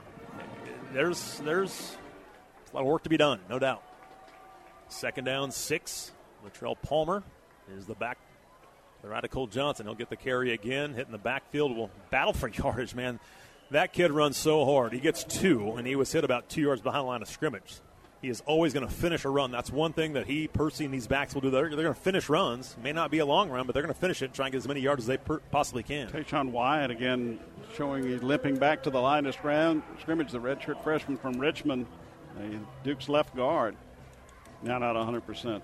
there's, 0.92 1.38
there's 1.40 1.96
a 2.72 2.76
lot 2.76 2.82
of 2.82 2.86
work 2.86 3.02
to 3.02 3.08
be 3.08 3.16
done, 3.16 3.40
no 3.50 3.58
doubt. 3.58 3.82
Second 4.88 5.24
down, 5.24 5.50
six. 5.50 6.12
Latrele 6.46 6.80
Palmer 6.80 7.24
is 7.76 7.86
the 7.86 7.96
back. 7.96 8.18
The 9.02 9.08
Radical 9.08 9.48
Johnson. 9.48 9.86
He'll 9.86 9.96
get 9.96 10.08
the 10.08 10.16
carry 10.16 10.52
again, 10.52 10.94
hitting 10.94 11.12
the 11.12 11.18
backfield. 11.18 11.76
Will 11.76 11.90
battle 12.10 12.32
for 12.32 12.48
yardage, 12.48 12.94
man. 12.94 13.18
That 13.72 13.92
kid 13.92 14.12
runs 14.12 14.36
so 14.36 14.64
hard. 14.64 14.92
He 14.92 15.00
gets 15.00 15.24
two, 15.24 15.72
and 15.72 15.88
he 15.88 15.96
was 15.96 16.12
hit 16.12 16.22
about 16.22 16.48
two 16.48 16.62
yards 16.62 16.82
behind 16.82 17.02
the 17.02 17.08
line 17.08 17.22
of 17.22 17.28
scrimmage. 17.28 17.80
He 18.20 18.28
is 18.28 18.42
always 18.46 18.72
going 18.72 18.86
to 18.86 18.92
finish 18.92 19.24
a 19.24 19.28
run. 19.28 19.52
That's 19.52 19.70
one 19.70 19.92
thing 19.92 20.14
that 20.14 20.26
he, 20.26 20.48
Percy, 20.48 20.84
and 20.84 20.92
these 20.92 21.06
backs 21.06 21.34
will 21.34 21.40
do. 21.40 21.50
They're, 21.50 21.68
they're 21.68 21.84
going 21.84 21.94
to 21.94 22.00
finish 22.00 22.28
runs. 22.28 22.76
May 22.82 22.92
not 22.92 23.12
be 23.12 23.20
a 23.20 23.26
long 23.26 23.48
run, 23.48 23.66
but 23.66 23.74
they're 23.74 23.82
going 23.82 23.94
to 23.94 24.00
finish 24.00 24.22
it 24.22 24.26
and 24.26 24.34
try 24.34 24.46
and 24.46 24.52
get 24.52 24.58
as 24.58 24.66
many 24.66 24.80
yards 24.80 25.04
as 25.04 25.06
they 25.06 25.18
per- 25.18 25.38
possibly 25.52 25.84
can. 25.84 26.08
Tayshawn 26.08 26.50
Wyatt 26.50 26.90
again 26.90 27.38
showing 27.76 28.02
he's 28.04 28.22
limping 28.22 28.56
back 28.56 28.82
to 28.82 28.90
the 28.90 29.00
line 29.00 29.24
of 29.26 29.34
scrimmage. 29.34 30.32
The 30.32 30.40
redshirt 30.40 30.82
freshman 30.82 31.16
from 31.16 31.34
Richmond, 31.34 31.86
Duke's 32.82 33.08
left 33.08 33.36
guard, 33.36 33.76
now 34.62 34.78
not 34.78 34.96
100 34.96 35.20
percent. 35.26 35.62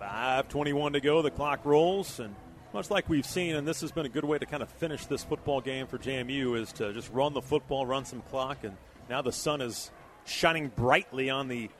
5:21 0.00 0.92
to 0.94 1.00
go. 1.00 1.22
The 1.22 1.30
clock 1.30 1.64
rolls, 1.64 2.20
and 2.20 2.34
much 2.74 2.90
like 2.90 3.08
we've 3.08 3.24
seen, 3.24 3.54
and 3.54 3.66
this 3.66 3.80
has 3.80 3.90
been 3.90 4.04
a 4.04 4.10
good 4.10 4.24
way 4.24 4.38
to 4.38 4.44
kind 4.44 4.62
of 4.62 4.68
finish 4.68 5.06
this 5.06 5.24
football 5.24 5.60
game 5.60 5.86
for 5.86 5.96
JMU, 5.96 6.58
is 6.60 6.72
to 6.74 6.92
just 6.92 7.10
run 7.12 7.32
the 7.32 7.40
football, 7.40 7.86
run 7.86 8.04
some 8.04 8.20
clock, 8.22 8.64
and 8.64 8.76
now 9.08 9.22
the 9.22 9.32
sun 9.32 9.60
is 9.60 9.90
shining 10.24 10.68
brightly 10.68 11.30
on 11.30 11.48
the 11.48 11.70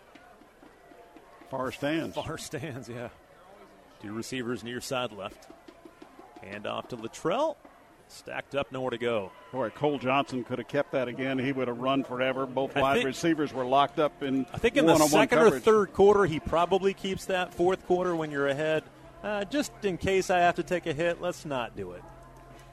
far 1.51 1.73
stands. 1.73 2.15
Far 2.15 2.39
stands, 2.39 2.89
yeah. 2.89 3.09
Two 4.03 4.13
receivers 4.13 4.65
near 4.65 4.81
side 4.81 5.13
left. 5.13 5.49
Hand 6.43 6.67
off 6.67 6.89
to 6.89 6.97
Latrele. 6.97 7.57
Stacked 8.09 8.55
up, 8.55 8.71
nowhere 8.71 8.91
to 8.91 8.99
go. 8.99 9.33
Boy, 9.51 9.71
Cole 9.71 9.99
Johnson 9.99 10.45
could 10.45 10.59
have 10.59 10.69
kept 10.69 10.93
that 10.93 11.09
again. 11.09 11.39
He 11.39 11.53
would 11.53 11.69
have 11.69 11.79
run 11.79 12.05
forever. 12.05 12.45
Both 12.45 12.77
wide 12.77 12.97
think, 12.97 13.07
receivers 13.07 13.53
were 13.53 13.65
locked 13.65 13.99
up 13.99 14.23
in. 14.23 14.47
I 14.53 14.59
think 14.59 14.77
in 14.77 14.85
the 14.85 14.99
second 14.99 15.39
or 15.39 15.59
third 15.59 15.93
quarter, 15.95 16.27
he 16.27 16.39
probably 16.39 16.93
keeps 16.93 17.25
that. 17.27 17.55
Fourth 17.55 17.87
quarter, 17.87 18.15
when 18.15 18.31
you're 18.31 18.49
ahead, 18.49 18.85
uh, 19.23 19.45
just 19.45 19.73
in 19.85 19.97
case 19.97 20.29
I 20.29 20.41
have 20.41 20.57
to 20.57 20.63
take 20.63 20.87
a 20.87 20.93
hit, 20.93 21.23
let's 21.23 21.47
not 21.47 21.77
do 21.77 21.93
it. 21.93 22.03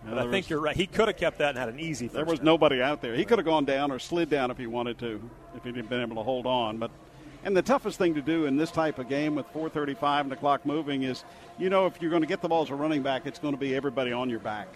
But 0.06 0.18
I 0.18 0.22
think 0.24 0.46
was, 0.46 0.50
you're 0.50 0.62
right. 0.62 0.76
He 0.76 0.88
could 0.88 1.08
have 1.08 1.18
kept 1.18 1.38
that 1.38 1.50
and 1.50 1.58
had 1.58 1.70
an 1.70 1.80
easy. 1.80 2.08
there 2.08 2.26
was 2.26 2.42
nobody 2.42 2.82
out 2.82 3.02
there. 3.02 3.14
He 3.16 3.24
could 3.24 3.38
have 3.38 3.46
gone 3.46 3.66
down 3.66 3.92
or 3.92 4.00
slid 4.00 4.30
down 4.30 4.50
if 4.50 4.58
he 4.58 4.68
wanted 4.68 4.98
to, 5.00 5.22
if 5.56 5.64
he'd 5.64 5.90
been 5.90 6.02
able 6.02 6.16
to 6.16 6.24
hold 6.24 6.46
on. 6.46 6.78
But 6.78 6.92
and 7.44 7.58
the 7.58 7.62
toughest 7.62 7.98
thing 7.98 8.14
to 8.16 8.22
do 8.22 8.46
in 8.46 8.56
this 8.56 8.72
type 8.72 9.00
of 9.00 9.10
game 9.10 9.36
with 9.36 9.52
4:35 9.54 10.22
and 10.22 10.32
the 10.32 10.36
clock 10.36 10.66
moving 10.66 11.04
is, 11.04 11.24
you 11.58 11.70
know, 11.70 11.86
if 11.88 12.02
you're 12.02 12.12
going 12.12 12.22
to 12.22 12.28
get 12.28 12.42
the 12.42 12.48
ball 12.48 12.64
as 12.64 12.70
a 12.70 12.76
running 12.76 13.02
back, 13.02 13.26
it's 13.26 13.40
going 13.40 13.54
to 13.54 13.60
be 13.60 13.76
everybody 13.76 14.12
on 14.12 14.30
your 14.30 14.40
back. 14.40 14.68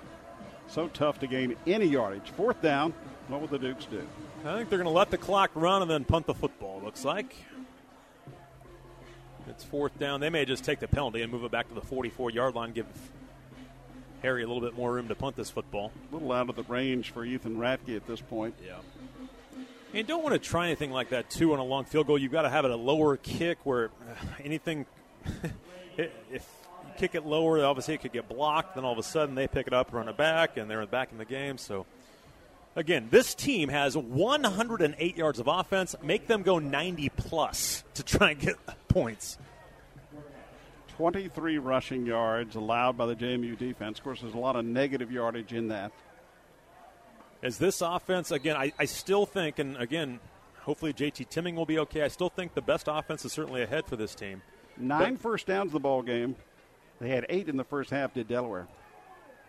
So 0.68 0.88
tough 0.88 1.20
to 1.20 1.28
gain 1.28 1.56
any 1.68 1.86
yardage. 1.86 2.32
Fourth 2.32 2.62
down. 2.62 2.94
What 3.28 3.42
will 3.42 3.48
the 3.48 3.60
Dukes 3.60 3.86
do? 3.86 4.06
I 4.46 4.58
think 4.58 4.70
they're 4.70 4.78
going 4.78 4.92
to 4.92 4.98
let 4.98 5.10
the 5.10 5.18
clock 5.18 5.52
run 5.56 5.82
and 5.82 5.90
then 5.90 6.06
punt 6.06 6.28
the 6.28 6.34
football. 6.34 6.82
Looks 6.84 7.04
like. 7.04 7.36
It's 9.48 9.64
fourth 9.64 9.98
down. 10.00 10.20
They 10.20 10.30
may 10.30 10.46
just 10.46 10.64
take 10.64 10.80
the 10.80 10.88
penalty 10.88 11.22
and 11.22 11.32
move 11.32 11.44
it 11.44 11.52
back 11.52 11.68
to 11.70 11.76
the 11.76 11.82
44 11.82 12.32
yard 12.32 12.56
line, 12.56 12.72
give 12.72 12.88
Harry 14.26 14.42
a 14.42 14.48
little 14.48 14.62
bit 14.62 14.76
more 14.76 14.94
room 14.94 15.08
to 15.08 15.14
punt 15.14 15.36
this 15.36 15.52
football. 15.52 15.92
A 16.10 16.16
little 16.16 16.32
out 16.32 16.50
of 16.50 16.56
the 16.56 16.64
range 16.64 17.12
for 17.12 17.24
Ethan 17.24 17.58
Ratke 17.58 17.96
at 17.96 18.08
this 18.08 18.22
point. 18.22 18.56
Yeah. 18.66 18.78
And 19.94 20.08
don't 20.08 20.24
want 20.24 20.34
to 20.34 20.40
try 20.40 20.66
anything 20.66 20.90
like 20.90 21.10
that, 21.10 21.30
too, 21.30 21.54
on 21.54 21.60
a 21.60 21.64
long 21.64 21.86
field 21.86 22.08
goal. 22.08 22.18
You've 22.18 22.32
got 22.32 22.42
to 22.42 22.50
have 22.50 22.66
it 22.66 22.72
a 22.72 22.76
lower 22.76 23.18
kick 23.18 23.60
where 23.64 23.86
uh, 23.86 24.26
anything, 24.44 24.88
if 25.98 26.10
you 26.32 26.92
kick 26.98 27.14
it 27.14 27.24
lower, 27.24 27.64
obviously 27.64 27.94
it 27.94 28.02
could 28.02 28.14
get 28.14 28.28
blocked. 28.28 28.76
Then 28.76 28.84
all 28.84 28.94
of 28.94 28.98
a 28.98 29.04
sudden 29.04 29.36
they 29.36 29.48
pick 29.48 29.68
it 29.68 29.74
up, 29.74 29.94
run 29.94 30.10
it 30.10 30.18
back, 30.18 30.58
and 30.58 30.70
they're 30.70 30.86
back 30.88 31.12
in 31.12 31.20
the 31.20 31.26
game. 31.26 31.60
So, 31.60 31.86
again, 32.76 33.10
this 33.12 33.36
team 33.36 33.70
has 33.70 33.96
108 33.96 35.16
yards 35.16 35.38
of 35.38 35.48
offense. 35.48 35.96
Make 36.02 36.26
them 36.26 36.42
go 36.42 36.58
90 36.58 37.10
plus 37.10 37.84
to 37.94 38.02
try 38.02 38.32
and 38.32 38.40
get 38.40 38.56
points. 38.88 39.38
23 40.98 41.58
rushing 41.58 42.06
yards 42.06 42.56
allowed 42.56 42.98
by 42.98 43.06
the 43.06 43.16
JMU 43.16 43.58
defense. 43.58 43.98
Of 43.98 44.04
course, 44.04 44.22
there's 44.22 44.34
a 44.34 44.38
lot 44.38 44.56
of 44.56 44.64
negative 44.64 45.12
yardage 45.12 45.52
in 45.52 45.68
that. 45.68 45.92
As 47.44 47.58
this 47.58 47.82
offense, 47.82 48.32
again, 48.32 48.56
I, 48.56 48.72
I 48.80 48.86
still 48.86 49.26
think, 49.26 49.60
and 49.60 49.76
again, 49.76 50.22
hopefully 50.62 50.94
JT 50.94 51.30
Timming 51.30 51.56
will 51.56 51.66
be 51.66 51.80
okay. 51.80 52.02
I 52.02 52.08
still 52.08 52.30
think 52.30 52.54
the 52.54 52.62
best 52.62 52.88
offense 52.88 53.26
is 53.26 53.34
certainly 53.34 53.62
ahead 53.62 53.86
for 53.88 53.98
this 53.98 54.16
team. 54.16 54.42
Nine 54.78 55.16
but, 55.16 55.22
first 55.22 55.48
downs 55.48 55.74
the 55.74 55.82
ball 55.82 56.02
game. 56.02 56.38
They 57.02 57.10
had 57.10 57.26
eight 57.28 57.50
in 57.50 57.58
the 57.58 57.66
first 57.66 57.90
half, 57.90 58.14
did 58.14 58.30
Delaware. 58.30 58.68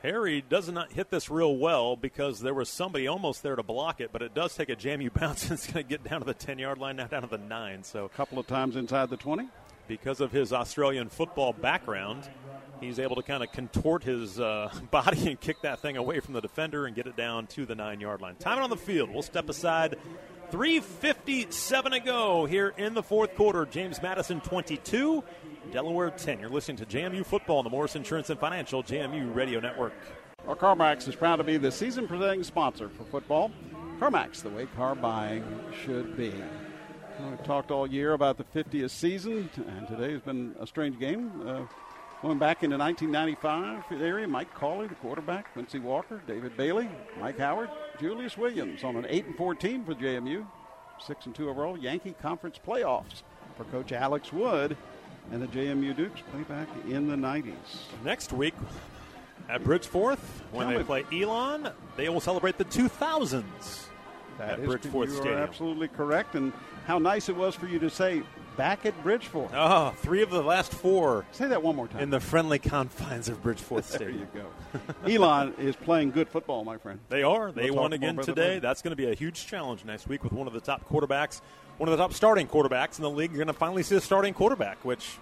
Harry 0.02 0.42
does 0.48 0.68
not 0.68 0.92
hit 0.92 1.10
this 1.10 1.30
real 1.30 1.56
well 1.56 1.94
because 1.94 2.40
there 2.40 2.54
was 2.54 2.68
somebody 2.68 3.06
almost 3.06 3.44
there 3.44 3.54
to 3.54 3.62
block 3.62 4.00
it, 4.00 4.10
but 4.12 4.20
it 4.20 4.34
does 4.34 4.54
take 4.56 4.68
a 4.68 4.76
JMU 4.76 5.12
bounce 5.20 5.44
and 5.44 5.52
it's 5.52 5.70
going 5.70 5.84
to 5.84 5.88
get 5.88 6.02
down 6.02 6.20
to 6.20 6.26
the 6.26 6.34
10 6.34 6.58
yard 6.58 6.78
line, 6.78 6.96
now 6.96 7.06
down 7.06 7.22
to 7.22 7.28
the 7.28 7.38
9. 7.38 7.84
So 7.84 8.04
a 8.04 8.08
couple 8.08 8.40
of 8.40 8.48
times 8.48 8.74
inside 8.74 9.10
the 9.10 9.16
20 9.16 9.48
because 9.86 10.20
of 10.20 10.32
his 10.32 10.52
Australian 10.52 11.08
football 11.08 11.52
background, 11.52 12.28
he's 12.80 12.98
able 12.98 13.16
to 13.16 13.22
kind 13.22 13.42
of 13.42 13.52
contort 13.52 14.04
his 14.04 14.40
uh, 14.40 14.70
body 14.90 15.28
and 15.28 15.40
kick 15.40 15.62
that 15.62 15.80
thing 15.80 15.96
away 15.96 16.20
from 16.20 16.34
the 16.34 16.40
defender 16.40 16.86
and 16.86 16.94
get 16.94 17.06
it 17.06 17.16
down 17.16 17.46
to 17.48 17.66
the 17.66 17.74
nine 17.74 18.00
yard 18.00 18.20
line. 18.20 18.36
Time 18.36 18.62
on 18.62 18.70
the 18.70 18.76
field. 18.76 19.10
We'll 19.10 19.22
step 19.22 19.48
aside. 19.48 19.96
357 20.50 21.92
to 21.92 22.00
go 22.00 22.46
here 22.46 22.72
in 22.76 22.94
the 22.94 23.02
fourth 23.02 23.34
quarter. 23.34 23.66
James 23.66 24.00
Madison 24.00 24.40
22, 24.40 25.24
Delaware 25.72 26.10
10. 26.10 26.38
You're 26.38 26.48
listening 26.48 26.76
to 26.76 26.86
JMU 26.86 27.26
football 27.26 27.58
on 27.58 27.64
the 27.64 27.70
Morris 27.70 27.96
Insurance 27.96 28.30
and 28.30 28.38
Financial 28.38 28.82
JMU 28.82 29.34
Radio 29.34 29.58
Network. 29.58 29.92
Well, 30.46 30.54
CarMax 30.54 31.08
is 31.08 31.16
proud 31.16 31.36
to 31.36 31.44
be 31.44 31.56
the 31.56 31.72
season 31.72 32.06
presenting 32.06 32.44
sponsor 32.44 32.88
for 32.88 33.02
football. 33.04 33.50
CarMax, 33.98 34.42
the 34.42 34.50
way 34.50 34.66
car 34.76 34.94
buying 34.94 35.44
should 35.84 36.16
be. 36.16 36.32
We've 37.18 37.42
talked 37.44 37.70
all 37.70 37.86
year 37.86 38.12
about 38.12 38.36
the 38.36 38.44
50th 38.44 38.90
season, 38.90 39.48
and 39.56 39.88
today 39.88 40.12
has 40.12 40.20
been 40.20 40.54
a 40.60 40.66
strange 40.66 40.98
game. 40.98 41.30
Uh, 41.40 41.62
going 42.20 42.38
back 42.38 42.62
into 42.62 42.76
1995 42.76 44.02
area, 44.02 44.28
Mike 44.28 44.52
Cawley, 44.54 44.86
the 44.86 44.94
quarterback, 44.96 45.52
Quincy 45.54 45.78
Walker, 45.78 46.20
David 46.26 46.56
Bailey, 46.56 46.88
Mike 47.18 47.38
Howard, 47.38 47.70
Julius 47.98 48.36
Williams 48.36 48.84
on 48.84 48.96
an 48.96 49.06
8 49.08 49.26
and 49.26 49.36
14 49.36 49.84
for 49.84 49.94
JMU, 49.94 50.46
6 51.06 51.26
and 51.26 51.34
2 51.34 51.48
overall 51.48 51.78
Yankee 51.78 52.14
Conference 52.20 52.60
playoffs 52.64 53.22
for 53.56 53.64
Coach 53.64 53.92
Alex 53.92 54.32
Wood, 54.32 54.76
and 55.32 55.40
the 55.40 55.46
JMU 55.46 55.96
Dukes 55.96 56.20
play 56.30 56.42
back 56.42 56.68
in 56.86 57.08
the 57.08 57.16
90s. 57.16 57.54
Next 58.04 58.32
week 58.32 58.54
at 59.48 59.64
Bridgeforth, 59.64 60.18
when 60.52 60.68
Tell 60.68 60.78
they 60.78 60.84
play 60.84 61.04
Elon, 61.12 61.70
they 61.96 62.10
will 62.10 62.20
celebrate 62.20 62.58
the 62.58 62.64
2000s. 62.66 63.44
That 64.38 64.50
at 64.50 64.60
is, 64.60 64.68
Bridgeforth 64.68 65.08
you 65.08 65.14
Stadium. 65.14 65.38
are 65.38 65.42
absolutely 65.42 65.88
correct, 65.88 66.34
and 66.34 66.52
how 66.86 66.98
nice 66.98 67.28
it 67.28 67.36
was 67.36 67.54
for 67.54 67.66
you 67.66 67.78
to 67.78 67.90
say 67.90 68.22
back 68.56 68.86
at 68.86 68.94
Bridgeforth. 69.04 69.50
Oh, 69.54 69.90
three 69.96 70.22
of 70.22 70.30
the 70.30 70.42
last 70.42 70.72
four. 70.72 71.24
Say 71.32 71.48
that 71.48 71.62
one 71.62 71.76
more 71.76 71.88
time. 71.88 72.02
In 72.02 72.10
the 72.10 72.20
friendly 72.20 72.58
confines 72.58 73.28
of 73.28 73.42
Bridgeforth 73.42 73.84
Stadium. 73.94 74.28
there 74.32 74.42
you 74.42 75.16
go. 75.16 75.24
Elon 75.24 75.54
is 75.58 75.76
playing 75.76 76.10
good 76.10 76.28
football, 76.28 76.64
my 76.64 76.78
friend. 76.78 76.98
They 77.08 77.22
are. 77.22 77.52
They 77.52 77.70
we'll 77.70 77.82
won 77.82 77.92
again 77.92 78.16
today. 78.16 78.58
That's 78.58 78.82
going 78.82 78.92
to 78.92 78.96
be 78.96 79.10
a 79.10 79.14
huge 79.14 79.46
challenge 79.46 79.84
next 79.84 80.08
week 80.08 80.24
with 80.24 80.32
one 80.32 80.46
of 80.46 80.52
the 80.52 80.60
top 80.60 80.88
quarterbacks, 80.88 81.40
one 81.78 81.88
of 81.88 81.96
the 81.96 82.02
top 82.02 82.12
starting 82.12 82.46
quarterbacks 82.46 82.98
in 82.98 83.02
the 83.02 83.10
league. 83.10 83.30
You're 83.30 83.38
going 83.38 83.46
to 83.48 83.52
finally 83.52 83.82
see 83.82 83.96
a 83.96 84.00
starting 84.00 84.34
quarterback, 84.34 84.84
which. 84.84 85.18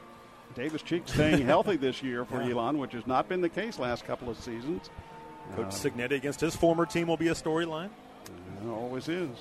Davis 0.55 0.83
Cheek 0.83 1.03
staying 1.07 1.45
healthy 1.45 1.77
this 1.77 2.01
year 2.01 2.25
for 2.25 2.41
yeah. 2.43 2.53
Elon, 2.53 2.79
which 2.79 2.93
has 2.93 3.09
not 3.09 3.29
been 3.29 3.41
the 3.41 3.49
case 3.49 3.77
last 3.77 4.05
couple 4.05 4.31
of 4.31 4.39
seasons. 4.39 4.89
Coach 5.57 5.67
uh, 5.67 5.71
Cignetti 5.71 6.13
against 6.13 6.41
his 6.41 6.55
former 6.55 6.87
team 6.87 7.09
will 7.09 7.17
be 7.17 7.27
a 7.29 7.35
storyline. 7.35 7.91
It 8.65 8.71
always 8.71 9.09
is. 9.09 9.37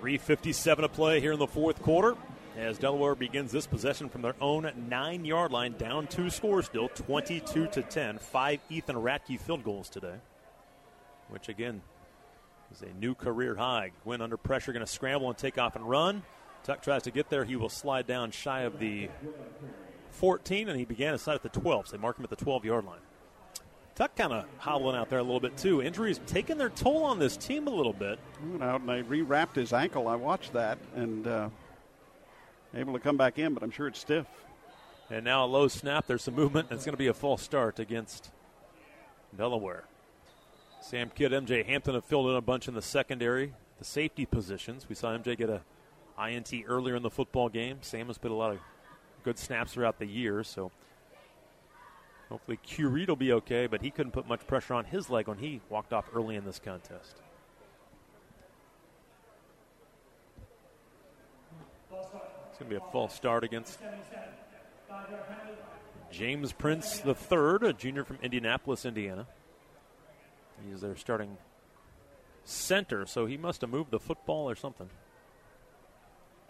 3.57 0.00 0.76
to 0.80 0.88
play 0.88 1.20
here 1.20 1.32
in 1.32 1.38
the 1.38 1.46
fourth 1.46 1.80
quarter 1.80 2.16
as 2.56 2.78
Delaware 2.78 3.14
begins 3.14 3.52
this 3.52 3.66
possession 3.66 4.08
from 4.08 4.22
their 4.22 4.34
own 4.40 4.70
nine 4.88 5.24
yard 5.24 5.52
line, 5.52 5.74
down 5.78 6.06
two 6.06 6.30
scores 6.30 6.66
still, 6.66 6.88
22 6.88 7.68
to 7.68 7.82
10. 7.82 8.18
Five 8.18 8.60
Ethan 8.70 8.96
Ratke 8.96 9.40
field 9.40 9.64
goals 9.64 9.88
today, 9.88 10.16
which 11.28 11.48
again 11.48 11.80
is 12.72 12.82
a 12.82 12.92
new 12.98 13.14
career 13.14 13.54
high. 13.54 13.92
Gwynn 14.02 14.20
under 14.20 14.36
pressure, 14.36 14.72
going 14.72 14.84
to 14.84 14.90
scramble 14.90 15.28
and 15.28 15.38
take 15.38 15.58
off 15.58 15.76
and 15.76 15.88
run. 15.88 16.22
Tuck 16.64 16.82
tries 16.82 17.02
to 17.04 17.10
get 17.10 17.28
there. 17.28 17.44
He 17.44 17.56
will 17.56 17.68
slide 17.68 18.06
down 18.06 18.30
shy 18.30 18.62
of 18.62 18.78
the 18.78 19.10
14, 20.10 20.68
and 20.68 20.78
he 20.78 20.84
began 20.84 21.12
his 21.12 21.22
side 21.22 21.36
at 21.36 21.42
the 21.42 21.48
12. 21.48 21.88
So 21.88 21.96
they 21.96 22.00
mark 22.00 22.18
him 22.18 22.24
at 22.24 22.30
the 22.30 22.36
12 22.36 22.64
yard 22.64 22.84
line. 22.84 23.00
Tuck 23.94 24.16
kind 24.16 24.32
of 24.32 24.46
hobbling 24.58 24.96
out 24.96 25.08
there 25.08 25.20
a 25.20 25.22
little 25.22 25.40
bit 25.40 25.56
too. 25.56 25.80
Injuries 25.80 26.20
taking 26.26 26.58
their 26.58 26.68
toll 26.68 27.04
on 27.04 27.20
this 27.20 27.36
team 27.36 27.68
a 27.68 27.70
little 27.70 27.92
bit. 27.92 28.18
Went 28.50 28.62
out 28.62 28.80
and 28.80 28.88
they 28.88 29.02
rewrapped 29.02 29.54
his 29.54 29.72
ankle. 29.72 30.08
I 30.08 30.16
watched 30.16 30.52
that 30.54 30.78
and 30.96 31.26
uh, 31.26 31.48
able 32.74 32.92
to 32.94 32.98
come 32.98 33.16
back 33.16 33.38
in, 33.38 33.54
but 33.54 33.62
I'm 33.62 33.70
sure 33.70 33.86
it's 33.86 34.00
stiff. 34.00 34.26
And 35.10 35.24
now 35.24 35.44
a 35.44 35.46
low 35.46 35.68
snap. 35.68 36.06
There's 36.08 36.22
some 36.22 36.34
movement, 36.34 36.70
and 36.70 36.76
it's 36.76 36.84
going 36.84 36.94
to 36.94 36.98
be 36.98 37.06
a 37.06 37.14
false 37.14 37.42
start 37.42 37.78
against 37.78 38.30
Delaware. 39.36 39.84
Sam 40.80 41.10
Kidd, 41.14 41.30
MJ 41.30 41.64
Hampton 41.64 41.94
have 41.94 42.04
filled 42.04 42.30
in 42.30 42.36
a 42.36 42.40
bunch 42.40 42.68
in 42.68 42.74
the 42.74 42.82
secondary, 42.82 43.54
the 43.78 43.84
safety 43.84 44.26
positions. 44.26 44.88
We 44.88 44.94
saw 44.94 45.16
MJ 45.16 45.36
get 45.36 45.50
a 45.50 45.60
INT 46.20 46.52
earlier 46.66 46.96
in 46.96 47.02
the 47.02 47.10
football 47.10 47.48
game. 47.48 47.78
Sam 47.82 48.08
has 48.08 48.18
put 48.18 48.30
a 48.30 48.34
lot 48.34 48.52
of 48.52 48.58
good 49.22 49.38
snaps 49.38 49.72
throughout 49.72 49.98
the 49.98 50.06
year, 50.06 50.42
so 50.42 50.72
hopefully 52.34 52.58
Q 52.64 52.88
Reed 52.88 53.08
will 53.08 53.14
be 53.14 53.32
okay, 53.32 53.68
but 53.68 53.80
he 53.80 53.92
couldn't 53.92 54.10
put 54.10 54.26
much 54.26 54.44
pressure 54.48 54.74
on 54.74 54.86
his 54.86 55.08
leg 55.08 55.28
when 55.28 55.38
he 55.38 55.60
walked 55.68 55.92
off 55.92 56.06
early 56.12 56.34
in 56.34 56.44
this 56.44 56.58
contest. 56.58 57.14
It's 61.92 62.58
going 62.58 62.70
to 62.70 62.70
be 62.70 62.74
a 62.74 62.90
false 62.90 63.14
start 63.14 63.44
against 63.44 63.78
James 66.10 66.52
Prince 66.52 67.00
III, 67.06 67.68
a 67.68 67.72
junior 67.72 68.02
from 68.02 68.18
Indianapolis, 68.20 68.84
Indiana. 68.84 69.28
He's 70.68 70.80
their 70.80 70.96
starting 70.96 71.36
center, 72.44 73.06
so 73.06 73.26
he 73.26 73.36
must 73.36 73.60
have 73.60 73.70
moved 73.70 73.92
the 73.92 74.00
football 74.00 74.50
or 74.50 74.56
something. 74.56 74.90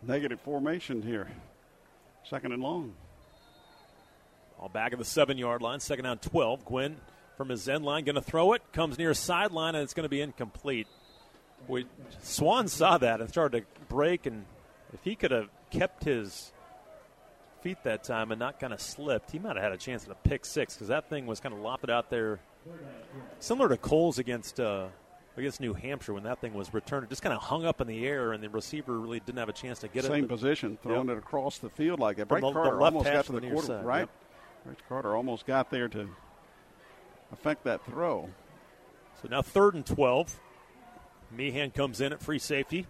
Negative 0.03 0.41
formation 0.41 1.03
here. 1.03 1.29
Second 2.23 2.53
and 2.53 2.63
long. 2.63 2.95
All 4.65 4.71
back 4.71 4.95
of 4.95 4.99
the 4.99 5.05
seven 5.05 5.37
yard 5.37 5.61
line, 5.61 5.79
second 5.79 6.07
down 6.07 6.17
12. 6.17 6.65
Gwynn 6.65 6.97
from 7.37 7.51
his 7.51 7.69
end 7.69 7.85
line 7.85 8.05
going 8.05 8.15
to 8.15 8.23
throw 8.23 8.55
it, 8.55 8.63
comes 8.73 8.97
near 8.97 9.13
sideline, 9.13 9.75
and 9.75 9.85
it's 9.85 9.93
going 9.93 10.05
to 10.05 10.09
be 10.09 10.23
incomplete. 10.23 10.87
We, 11.69 11.85
Swann 12.23 12.69
saw 12.69 12.97
that 12.97 13.21
and 13.21 13.29
started 13.29 13.67
to 13.67 13.81
break, 13.91 14.25
and 14.25 14.47
if 14.95 15.01
he 15.05 15.17
could 15.17 15.33
have 15.33 15.51
kept 15.69 16.05
his 16.05 16.51
feet 17.61 17.77
that 17.85 18.05
time 18.05 18.33
and 18.33 18.39
not 18.39 18.59
kind 18.59 18.73
of 18.73 18.81
slipped, 18.81 19.33
he 19.33 19.39
might 19.39 19.57
have 19.57 19.63
had 19.63 19.73
a 19.73 19.77
chance 19.77 20.07
at 20.07 20.11
a 20.11 20.15
pick 20.27 20.47
six 20.47 20.73
because 20.73 20.89
that 20.89 21.11
thing 21.11 21.27
was 21.27 21.41
kind 21.41 21.55
of 21.55 21.61
lopped 21.61 21.91
out 21.91 22.09
there, 22.09 22.41
similar 23.41 23.69
to 23.69 23.77
Coles 23.77 24.19
against 24.19 24.59
uh, 24.61 24.87
against 25.37 25.61
New 25.61 25.75
Hampshire 25.75 26.15
when 26.15 26.23
that 26.23 26.41
thing 26.41 26.55
was 26.55 26.73
returned. 26.73 27.05
It 27.05 27.11
just 27.11 27.21
kind 27.21 27.35
of 27.35 27.43
hung 27.43 27.67
up 27.67 27.83
in 27.83 27.87
the 27.87 28.07
air, 28.07 28.33
and 28.33 28.43
the 28.43 28.49
receiver 28.49 28.99
really 28.99 29.21
didn't 29.21 29.41
have 29.41 29.51
a 29.51 29.53
chance 29.53 29.81
to 29.81 29.89
get 29.89 30.05
Same 30.05 30.13
it. 30.13 30.17
Same 30.21 30.29
position, 30.29 30.79
throwing 30.83 31.09
yep. 31.09 31.19
it 31.19 31.19
across 31.19 31.59
the 31.59 31.69
field 31.69 32.01
like 32.01 32.17
that. 32.17 32.31
From 32.31 32.41
Bryce 32.41 32.55
the- 32.55 32.63
the 32.63 32.77
left 32.77 32.95
almost 32.95 33.13
got 33.13 33.25
to 33.27 33.33
the 33.33 33.41
the 33.41 33.47
near 33.47 33.55
quarter, 33.57 33.83
right? 33.83 34.01
yep. 34.01 34.11
Bryce 34.65 34.77
Carter 34.89 35.15
almost 35.15 35.47
got 35.47 35.71
there 35.71 35.89
to 35.89 36.09
affect 37.33 37.65
that 37.65 37.85
throw. 37.85 38.31
So 39.21 39.29
now 39.29 39.43
third 39.43 39.75
and 39.75 39.85
12. 39.85 40.41
Meehan 41.31 41.71
comes 41.71 42.01
in 42.01 42.13
at 42.13 42.23
free 42.23 42.39
safety. 42.39 42.87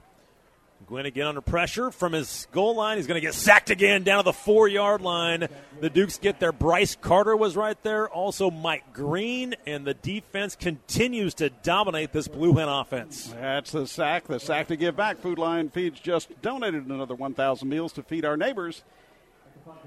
Gwynn 0.86 1.06
again 1.06 1.26
under 1.26 1.40
pressure 1.40 1.90
from 1.90 2.12
his 2.12 2.46
goal 2.52 2.76
line. 2.76 2.98
He's 2.98 3.06
going 3.06 3.20
to 3.20 3.26
get 3.26 3.32
sacked 3.32 3.70
again 3.70 4.02
down 4.02 4.18
to 4.18 4.24
the 4.24 4.32
four 4.34 4.68
yard 4.68 5.00
line. 5.00 5.48
The 5.80 5.88
Dukes 5.88 6.18
get 6.18 6.40
there. 6.40 6.52
Bryce 6.52 6.94
Carter 6.94 7.34
was 7.34 7.56
right 7.56 7.80
there. 7.82 8.08
Also, 8.08 8.50
Mike 8.50 8.92
Green. 8.92 9.54
And 9.66 9.86
the 9.86 9.94
defense 9.94 10.56
continues 10.56 11.34
to 11.34 11.48
dominate 11.48 12.12
this 12.12 12.28
Blue 12.28 12.52
Hen 12.54 12.68
offense. 12.68 13.34
That's 13.40 13.72
the 13.72 13.86
sack. 13.86 14.26
The 14.26 14.38
sack 14.38 14.68
to 14.68 14.76
give 14.76 14.94
back. 14.94 15.18
Food 15.18 15.38
Lion 15.38 15.70
Feeds 15.70 16.00
just 16.00 16.28
donated 16.42 16.86
another 16.86 17.14
1,000 17.14 17.66
meals 17.66 17.92
to 17.94 18.02
feed 18.02 18.24
our 18.26 18.36
neighbors 18.36 18.84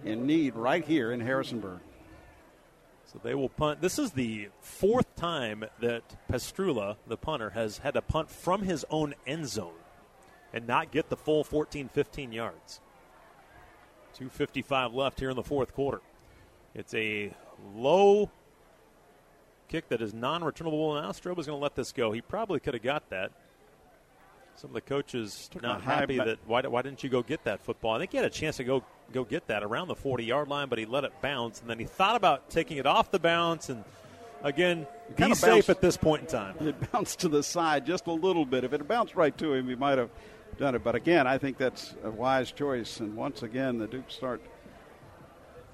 in 0.03 0.25
need 0.25 0.55
right 0.55 0.85
here 0.85 1.11
in 1.11 1.19
Harrisonburg. 1.19 1.79
So 3.05 3.19
they 3.23 3.35
will 3.35 3.49
punt. 3.49 3.81
This 3.81 3.97
is 3.97 4.11
the 4.11 4.49
fourth 4.59 5.15
time 5.15 5.63
that 5.79 6.03
Pastrula, 6.29 6.97
the 7.07 7.17
punter, 7.17 7.51
has 7.51 7.77
had 7.77 7.93
to 7.93 8.01
punt 8.01 8.29
from 8.29 8.63
his 8.63 8.85
own 8.89 9.15
end 9.25 9.47
zone 9.47 9.79
and 10.53 10.67
not 10.67 10.91
get 10.91 11.09
the 11.09 11.15
full 11.15 11.43
14, 11.43 11.89
15 11.89 12.31
yards. 12.31 12.81
2.55 14.19 14.93
left 14.93 15.19
here 15.19 15.29
in 15.29 15.35
the 15.35 15.43
fourth 15.43 15.73
quarter. 15.73 16.01
It's 16.73 16.93
a 16.93 17.33
low 17.75 18.29
kick 19.67 19.89
that 19.89 20.01
is 20.01 20.13
non 20.13 20.43
returnable. 20.43 20.95
Now 20.95 21.11
Strobe 21.11 21.39
is 21.39 21.45
going 21.45 21.59
to 21.59 21.63
let 21.63 21.75
this 21.75 21.91
go. 21.91 22.11
He 22.11 22.21
probably 22.21 22.59
could 22.59 22.73
have 22.73 22.83
got 22.83 23.09
that. 23.09 23.31
Some 24.57 24.71
of 24.71 24.73
the 24.73 24.81
coaches 24.81 25.51
not 25.61 25.83
happy 25.83 26.17
that 26.17 26.39
why, 26.47 26.61
why 26.63 26.81
didn't 26.81 27.03
you 27.03 27.09
go 27.09 27.21
get 27.21 27.43
that 27.43 27.61
football? 27.61 27.95
I 27.95 27.99
think 27.99 28.11
he 28.11 28.17
had 28.17 28.25
a 28.25 28.29
chance 28.29 28.57
to 28.57 28.63
go 28.63 28.83
go 29.11 29.23
get 29.23 29.47
that 29.47 29.63
around 29.63 29.87
the 29.87 29.95
40 29.95 30.25
yard 30.25 30.47
line, 30.47 30.67
but 30.67 30.79
he 30.79 30.85
let 30.85 31.03
it 31.03 31.13
bounce, 31.21 31.61
and 31.61 31.69
then 31.69 31.77
he 31.77 31.85
thought 31.85 32.15
about 32.15 32.49
taking 32.49 32.77
it 32.77 32.87
off 32.87 33.11
the 33.11 33.19
bounce. 33.19 33.69
And 33.69 33.83
again, 34.41 34.87
be 35.09 35.15
kinda 35.15 35.35
safe 35.35 35.69
at 35.69 35.79
this 35.79 35.95
point 35.95 36.23
in 36.23 36.27
time. 36.27 36.55
It 36.61 36.91
bounced 36.91 37.19
to 37.19 37.29
the 37.29 37.43
side 37.43 37.85
just 37.85 38.07
a 38.07 38.11
little 38.11 38.45
bit. 38.45 38.63
If 38.63 38.73
it 38.73 38.79
had 38.79 38.87
bounced 38.87 39.15
right 39.15 39.37
to 39.37 39.53
him, 39.53 39.69
he 39.69 39.75
might 39.75 39.99
have 39.99 40.09
done 40.57 40.73
it. 40.73 40.83
But 40.83 40.95
again, 40.95 41.27
I 41.27 41.37
think 41.37 41.57
that's 41.57 41.93
a 42.03 42.09
wise 42.09 42.51
choice. 42.51 42.99
And 42.99 43.15
once 43.15 43.43
again, 43.43 43.77
the 43.77 43.85
Dukes 43.87 44.15
start 44.15 44.41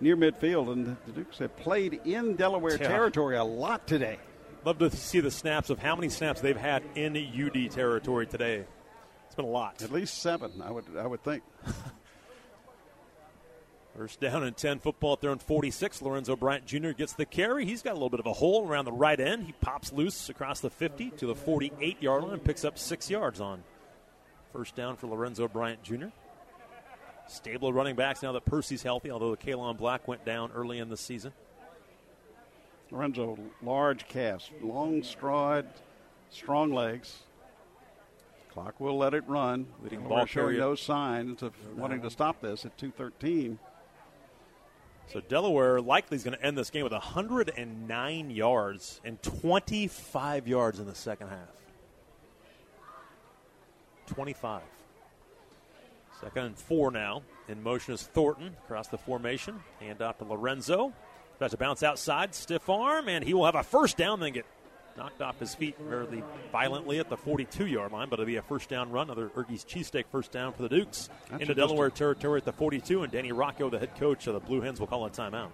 near 0.02 0.18
midfield, 0.18 0.74
and 0.74 0.98
the 1.06 1.12
Dukes 1.14 1.38
have 1.38 1.56
played 1.56 2.02
in 2.04 2.36
Delaware 2.36 2.74
Yeah. 2.80 2.88
territory 2.90 3.38
a 3.38 3.44
lot 3.46 3.88
today. 3.88 4.20
Love 4.66 4.78
to 4.80 4.90
see 4.92 5.20
the 5.20 5.32
snaps 5.32 5.70
of 5.70 5.80
how 5.80 5.96
many 5.96 6.10
snaps 6.10 6.42
they've 6.42 6.56
had 6.56 6.84
in 6.96 7.18
UD 7.18 7.72
territory 7.72 8.26
today. 8.26 8.66
It's 9.26 9.36
been 9.36 9.46
a 9.46 9.50
lot. 9.50 9.82
At 9.82 9.92
least 9.92 10.22
seven, 10.22 10.62
I 10.64 10.72
would, 10.72 10.86
I 10.98 11.06
would 11.06 11.24
think. 11.24 11.44
First 13.98 14.20
down 14.20 14.44
and 14.44 14.58
10 14.58 14.80
football 14.80 15.14
at 15.14 15.22
their 15.22 15.30
own 15.30 15.38
46. 15.38 16.02
Lorenzo 16.02 16.36
Bryant 16.36 16.66
Jr. 16.66 16.92
gets 16.92 17.14
the 17.14 17.26
carry. 17.26 17.66
He's 17.66 17.84
got 17.84 17.92
a 17.92 17.94
little 17.94 18.10
bit 18.10 18.20
of 18.20 18.26
a 18.26 18.34
hole 18.34 18.68
around 18.68 18.86
the 18.86 18.92
right 18.92 19.20
end. 19.20 19.46
He 19.46 19.52
pops 19.52 19.94
loose 19.94 20.30
across 20.30 20.62
the 20.62 20.70
50 20.72 21.12
to 21.12 21.28
the 21.28 21.36
48 21.36 22.02
yard 22.02 22.24
line 22.24 22.34
and 22.34 22.44
picks 22.44 22.66
up 22.66 22.80
six 22.80 23.10
yards 23.10 23.40
on 23.40 23.64
first 24.54 24.76
down 24.76 24.96
for 24.96 25.08
Lorenzo 25.08 25.48
Bryant 25.48 25.82
Jr. 25.84 26.08
Stable 27.28 27.74
running 27.74 27.96
backs 27.96 28.22
now 28.22 28.32
that 28.34 28.46
Percy's 28.46 28.84
healthy, 28.84 29.10
although 29.10 29.32
the 29.32 29.38
Kaelon 29.38 29.78
Black 29.78 30.08
went 30.08 30.24
down 30.24 30.52
early 30.54 30.78
in 30.78 30.90
the 30.90 30.98
season. 30.98 31.34
Lorenzo, 32.94 33.38
large 33.64 34.08
cast, 34.08 34.52
long 34.62 35.02
stride, 35.02 35.66
strong 36.30 36.72
legs. 36.72 37.24
Clock 38.52 38.80
will 38.80 38.98
let 39.00 39.16
it 39.16 39.24
run. 39.28 39.66
Leading 39.82 40.04
We're 40.04 40.10
ball 40.10 40.26
showing 40.28 40.46
carrier. 40.46 40.60
no 40.60 40.76
signs 40.76 41.42
of 41.42 41.54
wanting 41.76 42.04
to 42.04 42.12
stop 42.12 42.40
this 42.40 42.66
at 42.66 42.78
213. 42.78 43.58
So 45.08 45.22
Delaware 45.22 45.82
likely 45.82 46.18
is 46.18 46.24
going 46.24 46.38
to 46.38 46.46
end 46.46 46.56
this 46.56 46.70
game 46.70 46.84
with 46.84 46.94
109 46.94 48.30
yards 48.30 49.02
and 49.04 49.22
25 49.24 50.48
yards 50.48 50.80
in 50.80 50.86
the 50.86 50.96
second 50.96 51.30
half. 51.30 51.50
25. 54.06 54.62
Second 56.22 56.46
and 56.46 56.58
four 56.58 56.92
now. 56.92 57.24
In 57.48 57.62
motion 57.64 57.96
is 57.96 58.04
Thornton 58.04 58.56
across 58.66 58.88
the 58.88 59.00
formation. 59.00 59.60
Hand 59.80 60.02
off 60.04 60.20
to 60.20 60.26
Lorenzo. 60.26 60.94
Tries 61.38 61.52
to 61.52 61.58
bounce 61.58 61.84
outside, 61.84 62.36
stiff 62.36 62.70
arm, 62.70 63.10
and 63.10 63.24
he 63.24 63.34
will 63.34 63.46
have 63.46 63.56
a 63.56 63.64
first 63.64 63.98
down, 63.98 64.20
then 64.20 64.34
get 64.34 64.46
knocked 64.98 65.22
off 65.22 65.40
his 65.40 65.56
feet 65.56 65.76
fairly 65.90 66.24
violently 66.52 67.00
at 67.00 67.10
the 67.10 67.18
42 67.18 67.66
yard 67.66 67.92
line, 67.92 68.10
but 68.10 68.20
it'll 68.20 68.28
be 68.28 68.36
a 68.36 68.42
first 68.42 68.70
down 68.70 68.92
run. 68.92 69.10
Another 69.10 69.30
Ergie's 69.36 69.66
cheesesteak 69.66 70.06
first 70.12 70.32
down 70.32 70.54
for 70.54 70.62
the 70.62 70.70
Dukes 70.70 71.10
That's 71.30 71.42
into 71.42 71.56
Delaware 71.56 71.90
territory 71.90 72.38
at 72.38 72.46
the 72.46 72.54
42, 72.54 73.04
and 73.04 73.12
Danny 73.12 73.32
Rocco, 73.32 73.70
the 73.70 73.80
head 73.80 73.96
coach 73.96 74.28
of 74.28 74.34
the 74.36 74.40
Blue 74.40 74.62
Hens, 74.62 74.80
will 74.80 74.88
call 74.88 75.06
a 75.06 75.10
timeout. 75.10 75.50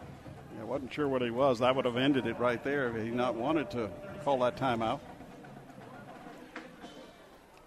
I 0.59 0.63
wasn't 0.65 0.91
sure 0.91 1.07
what 1.07 1.21
he 1.21 1.31
was. 1.31 1.59
That 1.59 1.75
would 1.75 1.85
have 1.85 1.95
ended 1.95 2.27
it 2.27 2.37
right 2.37 2.61
there 2.63 2.89
if 2.89 3.01
he 3.01 3.09
not 3.11 3.35
wanted 3.35 3.71
to 3.71 3.89
call 4.25 4.39
that 4.39 4.57
timeout. 4.57 4.99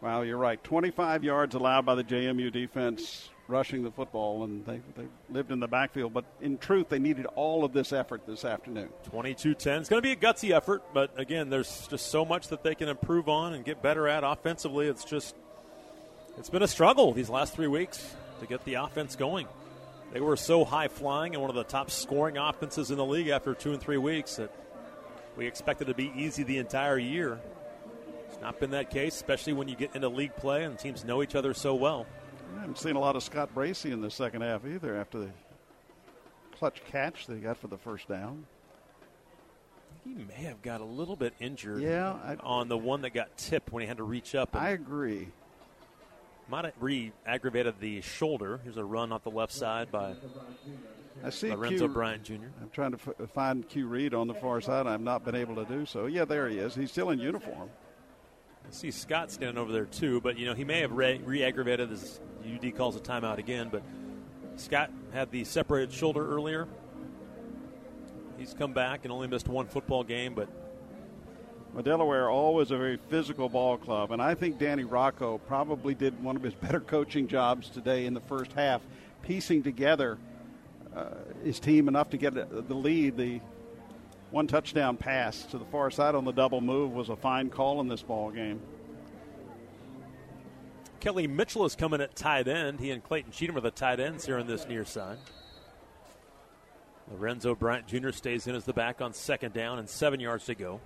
Wow, 0.02 0.22
you're 0.22 0.36
right. 0.36 0.62
25 0.62 1.24
yards 1.24 1.54
allowed 1.54 1.86
by 1.86 1.94
the 1.94 2.04
JMU 2.04 2.52
defense 2.52 3.30
rushing 3.52 3.84
the 3.84 3.90
football, 3.90 4.42
and 4.44 4.64
they, 4.66 4.80
they 4.96 5.06
lived 5.30 5.52
in 5.52 5.60
the 5.60 5.68
backfield. 5.68 6.12
But 6.12 6.24
in 6.40 6.58
truth, 6.58 6.88
they 6.88 6.98
needed 6.98 7.26
all 7.36 7.64
of 7.64 7.72
this 7.72 7.92
effort 7.92 8.26
this 8.26 8.44
afternoon. 8.44 8.88
22 9.10 9.54
10. 9.54 9.80
It's 9.80 9.88
going 9.88 10.02
to 10.02 10.06
be 10.06 10.12
a 10.12 10.16
gutsy 10.16 10.50
effort, 10.50 10.82
but 10.92 11.12
again, 11.18 11.50
there's 11.50 11.86
just 11.88 12.06
so 12.08 12.24
much 12.24 12.48
that 12.48 12.62
they 12.64 12.74
can 12.74 12.88
improve 12.88 13.28
on 13.28 13.52
and 13.52 13.64
get 13.64 13.82
better 13.82 14.08
at 14.08 14.24
offensively. 14.24 14.88
It's 14.88 15.04
just, 15.04 15.36
it's 16.38 16.50
been 16.50 16.62
a 16.62 16.68
struggle 16.68 17.12
these 17.12 17.28
last 17.28 17.54
three 17.54 17.68
weeks 17.68 18.14
to 18.40 18.46
get 18.46 18.64
the 18.64 18.74
offense 18.74 19.14
going. 19.14 19.46
They 20.12 20.20
were 20.20 20.36
so 20.36 20.64
high 20.64 20.88
flying 20.88 21.34
and 21.34 21.40
one 21.40 21.50
of 21.50 21.56
the 21.56 21.64
top 21.64 21.90
scoring 21.90 22.36
offenses 22.36 22.90
in 22.90 22.96
the 22.96 23.04
league 23.04 23.28
after 23.28 23.54
two 23.54 23.72
and 23.72 23.80
three 23.80 23.96
weeks 23.96 24.36
that 24.36 24.52
we 25.36 25.46
expected 25.46 25.86
to 25.86 25.94
be 25.94 26.12
easy 26.16 26.42
the 26.42 26.58
entire 26.58 26.98
year. 26.98 27.38
It's 28.28 28.40
Not 28.40 28.60
been 28.60 28.70
that 28.70 28.90
case, 28.90 29.14
especially 29.14 29.52
when 29.54 29.68
you 29.68 29.76
get 29.76 29.94
into 29.94 30.08
league 30.08 30.36
play 30.36 30.64
and 30.64 30.78
teams 30.78 31.04
know 31.04 31.22
each 31.22 31.34
other 31.34 31.54
so 31.54 31.74
well. 31.74 32.06
I 32.56 32.60
haven't 32.60 32.78
seen 32.78 32.96
a 32.96 33.00
lot 33.00 33.16
of 33.16 33.22
Scott 33.22 33.54
Bracey 33.54 33.92
in 33.92 34.00
the 34.00 34.10
second 34.10 34.42
half 34.42 34.64
either 34.66 34.94
after 34.94 35.18
the 35.18 35.30
clutch 36.58 36.82
catch 36.84 37.26
that 37.26 37.34
he 37.34 37.40
got 37.40 37.56
for 37.56 37.68
the 37.68 37.78
first 37.78 38.08
down. 38.08 38.46
He 40.04 40.14
may 40.14 40.44
have 40.44 40.62
got 40.62 40.80
a 40.80 40.84
little 40.84 41.16
bit 41.16 41.34
injured 41.38 41.80
yeah, 41.80 42.12
I, 42.12 42.36
on 42.36 42.68
the 42.68 42.78
one 42.78 43.02
that 43.02 43.10
got 43.10 43.36
tipped 43.36 43.72
when 43.72 43.82
he 43.82 43.86
had 43.86 43.98
to 43.98 44.02
reach 44.02 44.34
up. 44.34 44.56
I 44.56 44.70
agree. 44.70 45.28
Might 46.48 46.64
have 46.64 46.74
re-aggravated 46.80 47.76
the 47.80 48.00
shoulder. 48.00 48.60
Here's 48.64 48.76
a 48.76 48.84
run 48.84 49.12
off 49.12 49.22
the 49.22 49.30
left 49.30 49.52
side 49.52 49.92
by 49.92 50.14
I 51.24 51.30
see 51.30 51.50
Lorenzo 51.50 51.86
Q, 51.86 51.88
Bryant 51.88 52.24
Jr. 52.24 52.34
I'm 52.60 52.70
trying 52.72 52.92
to 52.92 52.98
f- 53.20 53.30
find 53.30 53.68
Q 53.68 53.86
Reed 53.86 54.12
on 54.12 54.26
the 54.26 54.34
far 54.34 54.60
side. 54.60 54.86
I've 54.86 55.00
not 55.00 55.24
been 55.24 55.36
able 55.36 55.54
to 55.56 55.64
do 55.64 55.86
so. 55.86 56.06
Yeah, 56.06 56.24
there 56.24 56.48
he 56.48 56.58
is. 56.58 56.74
He's 56.74 56.90
still 56.90 57.10
in 57.10 57.20
uniform. 57.20 57.70
I 58.66 58.70
see 58.70 58.90
Scott 58.90 59.30
standing 59.30 59.58
over 59.58 59.72
there 59.72 59.86
too, 59.86 60.20
but 60.20 60.38
you 60.38 60.46
know 60.46 60.54
he 60.54 60.64
may 60.64 60.80
have 60.80 60.92
re 60.92 61.42
aggravated 61.42 61.90
as 61.90 62.20
UD 62.44 62.74
calls 62.76 62.96
a 62.96 63.00
timeout 63.00 63.38
again. 63.38 63.68
But 63.70 63.82
Scott 64.56 64.90
had 65.12 65.30
the 65.30 65.44
separated 65.44 65.92
shoulder 65.92 66.26
earlier. 66.34 66.68
He's 68.38 68.54
come 68.54 68.72
back 68.72 69.04
and 69.04 69.12
only 69.12 69.28
missed 69.28 69.48
one 69.48 69.66
football 69.66 70.04
game, 70.04 70.34
but 70.34 70.48
well, 71.72 71.82
Delaware 71.82 72.28
always 72.28 72.70
a 72.70 72.76
very 72.76 72.98
physical 73.08 73.48
ball 73.48 73.78
club, 73.78 74.10
and 74.10 74.20
I 74.20 74.34
think 74.34 74.58
Danny 74.58 74.84
Rocco 74.84 75.38
probably 75.38 75.94
did 75.94 76.22
one 76.22 76.36
of 76.36 76.42
his 76.42 76.54
better 76.66 76.80
coaching 76.80 77.28
jobs 77.28 77.70
today 77.70 78.06
in 78.06 78.14
the 78.14 78.20
first 78.20 78.52
half, 78.52 78.82
piecing 79.22 79.62
together 79.62 80.18
uh, 80.94 81.10
his 81.42 81.58
team 81.58 81.88
enough 81.88 82.10
to 82.10 82.18
get 82.18 82.34
the 82.34 82.74
lead. 82.74 83.16
The 83.16 83.40
one 84.32 84.46
touchdown 84.46 84.96
pass 84.96 85.44
to 85.44 85.58
the 85.58 85.64
far 85.66 85.90
side 85.90 86.14
on 86.14 86.24
the 86.24 86.32
double 86.32 86.60
move 86.60 86.92
was 86.92 87.10
a 87.10 87.16
fine 87.16 87.50
call 87.50 87.80
in 87.80 87.88
this 87.88 88.02
ball 88.02 88.30
game. 88.30 88.60
Kelly 91.00 91.26
Mitchell 91.26 91.66
is 91.66 91.76
coming 91.76 92.00
at 92.00 92.16
tight 92.16 92.48
end. 92.48 92.80
He 92.80 92.90
and 92.90 93.02
Clayton 93.02 93.32
Cheatham 93.32 93.56
are 93.56 93.60
the 93.60 93.70
tight 93.70 94.00
ends 94.00 94.24
here 94.24 94.38
on 94.38 94.46
this 94.46 94.66
near 94.66 94.84
side. 94.84 95.18
Lorenzo 97.10 97.54
Bryant 97.54 97.86
Jr. 97.86 98.10
stays 98.10 98.46
in 98.46 98.54
as 98.54 98.64
the 98.64 98.72
back 98.72 99.02
on 99.02 99.12
second 99.12 99.52
down 99.52 99.78
and 99.78 99.88
seven 99.88 100.18
yards 100.18 100.46
to 100.46 100.54
go. 100.54 100.80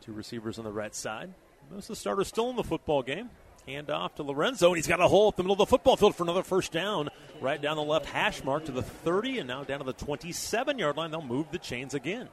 Two 0.00 0.12
receivers 0.12 0.58
on 0.58 0.64
the 0.64 0.72
right 0.72 0.94
side. 0.94 1.34
Most 1.70 1.84
of 1.84 1.88
the 1.88 1.96
starters 1.96 2.28
still 2.28 2.48
in 2.48 2.56
the 2.56 2.64
football 2.64 3.02
game. 3.02 3.28
Hand 3.66 3.90
off 3.90 4.14
to 4.16 4.22
Lorenzo, 4.22 4.68
and 4.68 4.76
he's 4.76 4.86
got 4.86 5.00
a 5.00 5.08
hole 5.08 5.28
up 5.28 5.36
the 5.36 5.42
middle 5.42 5.54
of 5.54 5.58
the 5.58 5.66
football 5.66 5.96
field 5.96 6.14
for 6.14 6.22
another 6.22 6.42
first 6.42 6.70
down, 6.70 7.08
right 7.40 7.60
down 7.60 7.76
the 7.76 7.82
left 7.82 8.06
hash 8.06 8.42
mark 8.44 8.66
to 8.66 8.72
the 8.72 8.82
30, 8.82 9.40
and 9.40 9.48
now 9.48 9.64
down 9.64 9.78
to 9.78 9.84
the 9.84 9.92
27 9.92 10.78
yard 10.78 10.96
line. 10.96 11.10
They'll 11.10 11.22
move 11.22 11.50
the 11.50 11.58
chains 11.58 11.94
again. 11.94 12.28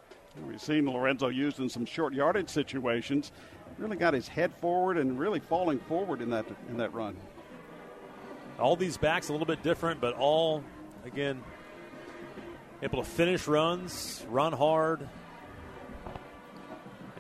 We've 0.48 0.62
seen 0.62 0.90
Lorenzo 0.90 1.28
used 1.28 1.60
in 1.60 1.70
some 1.70 1.86
short 1.86 2.14
yardage 2.14 2.50
situations. 2.50 3.32
Really 3.78 3.98
got 3.98 4.14
his 4.14 4.28
head 4.28 4.54
forward 4.56 4.98
and 4.98 5.20
really 5.20 5.40
falling 5.40 5.80
forward 5.80 6.22
in 6.22 6.30
that 6.30 6.46
in 6.70 6.78
that 6.78 6.94
run. 6.94 7.16
All 8.60 8.76
these 8.76 8.98
backs 8.98 9.30
a 9.30 9.32
little 9.32 9.48
bit 9.48 9.64
different, 9.64 10.00
but 10.00 10.14
all 10.16 10.64
again 11.06 11.44
able 12.82 13.04
to 13.04 13.10
finish 13.10 13.48
runs, 13.48 14.26
run 14.30 14.54
hard. 14.54 15.08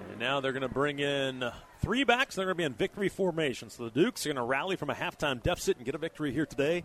And 0.09 0.19
now 0.19 0.39
they're 0.39 0.53
going 0.53 0.61
to 0.61 0.69
bring 0.69 0.99
in 0.99 1.43
three 1.81 2.03
backs. 2.03 2.35
They're 2.35 2.45
going 2.45 2.55
to 2.55 2.57
be 2.57 2.63
in 2.63 2.73
victory 2.73 3.09
formation. 3.09 3.69
So 3.69 3.85
the 3.85 3.91
Dukes 3.91 4.25
are 4.25 4.29
going 4.29 4.37
to 4.37 4.43
rally 4.43 4.75
from 4.75 4.89
a 4.89 4.95
halftime 4.95 5.41
deficit 5.41 5.77
and 5.77 5.85
get 5.85 5.95
a 5.95 5.99
victory 5.99 6.31
here 6.31 6.45
today 6.45 6.83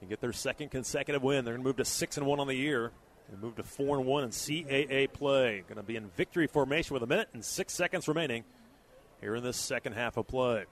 and 0.00 0.10
get 0.10 0.20
their 0.20 0.32
second 0.32 0.70
consecutive 0.70 1.22
win. 1.22 1.44
They're 1.44 1.54
going 1.54 1.62
to 1.62 1.68
move 1.68 1.76
to 1.76 1.84
six 1.84 2.16
and 2.16 2.26
one 2.26 2.40
on 2.40 2.46
the 2.46 2.54
year 2.54 2.92
They 3.30 3.36
move 3.36 3.56
to 3.56 3.62
four 3.62 3.98
and 3.98 4.06
one 4.06 4.24
in 4.24 4.30
CAA 4.30 5.12
play. 5.12 5.64
Going 5.66 5.76
to 5.76 5.82
be 5.82 5.96
in 5.96 6.08
victory 6.16 6.46
formation 6.46 6.94
with 6.94 7.02
a 7.02 7.06
minute 7.06 7.28
and 7.32 7.44
six 7.44 7.72
seconds 7.74 8.08
remaining 8.08 8.44
here 9.20 9.34
in 9.34 9.42
this 9.42 9.56
second 9.56 9.94
half 9.94 10.16
of 10.16 10.26
play. 10.26 10.64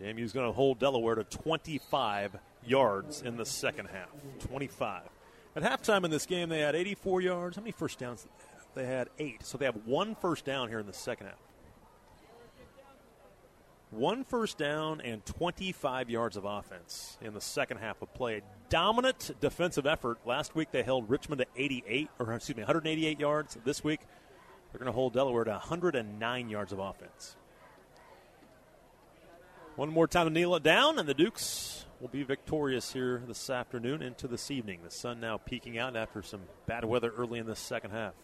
JMU's 0.00 0.32
going 0.32 0.46
to 0.46 0.52
hold 0.52 0.78
Delaware 0.78 1.14
to 1.14 1.24
25 1.24 2.36
yards 2.66 3.22
in 3.22 3.36
the 3.36 3.46
second 3.46 3.86
half. 3.86 4.10
25. 4.48 5.02
At 5.56 5.62
halftime 5.62 6.04
in 6.04 6.10
this 6.10 6.26
game, 6.26 6.50
they 6.50 6.60
had 6.60 6.74
84 6.74 7.22
yards. 7.22 7.56
How 7.56 7.62
many 7.62 7.72
first 7.72 7.98
downs? 7.98 8.26
They 8.74 8.84
had 8.84 9.08
eight. 9.18 9.42
So 9.44 9.56
they 9.56 9.64
have 9.64 9.86
one 9.86 10.14
first 10.14 10.44
down 10.44 10.68
here 10.68 10.78
in 10.78 10.86
the 10.86 10.92
second 10.92 11.28
half. 11.28 11.38
One 13.90 14.24
first 14.24 14.58
down 14.58 15.00
and 15.00 15.24
25 15.24 16.10
yards 16.10 16.36
of 16.36 16.44
offense 16.44 17.16
in 17.22 17.34
the 17.34 17.40
second 17.40 17.78
half 17.78 18.02
of 18.02 18.12
play. 18.14 18.42
Dominant 18.68 19.30
defensive 19.40 19.86
effort. 19.86 20.18
Last 20.26 20.56
week 20.56 20.72
they 20.72 20.82
held 20.82 21.08
Richmond 21.08 21.40
to 21.40 21.46
88, 21.56 22.10
or 22.18 22.32
excuse 22.32 22.56
me, 22.56 22.62
188 22.62 23.20
yards. 23.20 23.56
This 23.64 23.84
week 23.84 24.00
they're 24.70 24.80
going 24.80 24.90
to 24.90 24.92
hold 24.92 25.12
Delaware 25.12 25.44
to 25.44 25.52
109 25.52 26.48
yards 26.48 26.72
of 26.72 26.80
offense. 26.80 27.36
One 29.76 29.90
more 29.90 30.08
time 30.08 30.26
to 30.26 30.32
kneel 30.32 30.56
it 30.56 30.62
down, 30.62 30.98
and 30.98 31.08
the 31.08 31.14
Dukes 31.14 31.84
will 32.00 32.08
be 32.08 32.24
victorious 32.24 32.92
here 32.92 33.22
this 33.26 33.48
afternoon 33.50 34.02
into 34.02 34.26
this 34.26 34.50
evening. 34.50 34.80
The 34.82 34.90
sun 34.90 35.20
now 35.20 35.36
peeking 35.36 35.78
out 35.78 35.96
after 35.96 36.22
some 36.22 36.42
bad 36.66 36.84
weather 36.84 37.12
early 37.16 37.38
in 37.38 37.46
the 37.46 37.54
second 37.54 37.92
half. 37.92 38.14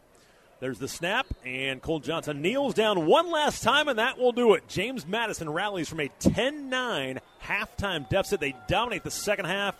There's 0.62 0.78
the 0.78 0.86
snap, 0.86 1.26
and 1.44 1.82
Cole 1.82 1.98
Johnson 1.98 2.40
kneels 2.40 2.74
down 2.74 3.05
one 3.05 3.32
last 3.32 3.64
time, 3.64 3.89
and 3.89 3.98
that 3.98 4.16
will 4.16 4.30
do 4.30 4.55
it. 4.55 4.68
James 4.68 5.05
Madison 5.05 5.51
rallies 5.51 5.89
from 5.89 5.98
a 5.98 6.06
10 6.20 6.70
9 6.70 7.18
halftime 7.43 8.09
deficit. 8.09 8.39
They 8.39 8.55
dominate 8.68 9.02
the 9.02 9.10
second 9.10 9.47
half, 9.47 9.74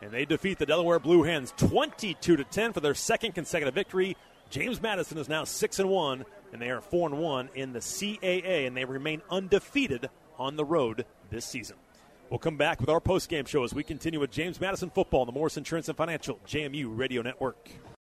and 0.00 0.10
they 0.10 0.24
defeat 0.24 0.58
the 0.58 0.64
Delaware 0.64 0.98
Blue 0.98 1.24
Hens 1.24 1.52
22 1.58 2.38
10 2.38 2.72
for 2.72 2.80
their 2.80 2.94
second 2.94 3.34
consecutive 3.34 3.74
victory. 3.74 4.16
James 4.48 4.80
Madison 4.80 5.18
is 5.18 5.28
now 5.28 5.44
6 5.44 5.78
and 5.78 5.90
1, 5.90 6.24
and 6.54 6.62
they 6.62 6.70
are 6.70 6.80
4 6.80 7.10
and 7.10 7.18
1 7.18 7.50
in 7.54 7.74
the 7.74 7.80
CAA, 7.80 8.66
and 8.66 8.74
they 8.74 8.86
remain 8.86 9.20
undefeated 9.28 10.08
on 10.38 10.56
the 10.56 10.64
road 10.64 11.04
this 11.28 11.44
season. 11.44 11.76
We'll 12.30 12.38
come 12.38 12.56
back 12.56 12.80
with 12.80 12.88
our 12.88 12.98
post-game 12.98 13.44
show 13.44 13.62
as 13.62 13.74
we 13.74 13.84
continue 13.84 14.20
with 14.20 14.30
James 14.30 14.58
Madison 14.58 14.88
football 14.88 15.20
on 15.20 15.26
the 15.26 15.34
Morris 15.34 15.58
Insurance 15.58 15.88
and 15.88 15.98
Financial 15.98 16.40
JMU 16.48 16.96
Radio 16.96 17.20
Network. 17.20 17.68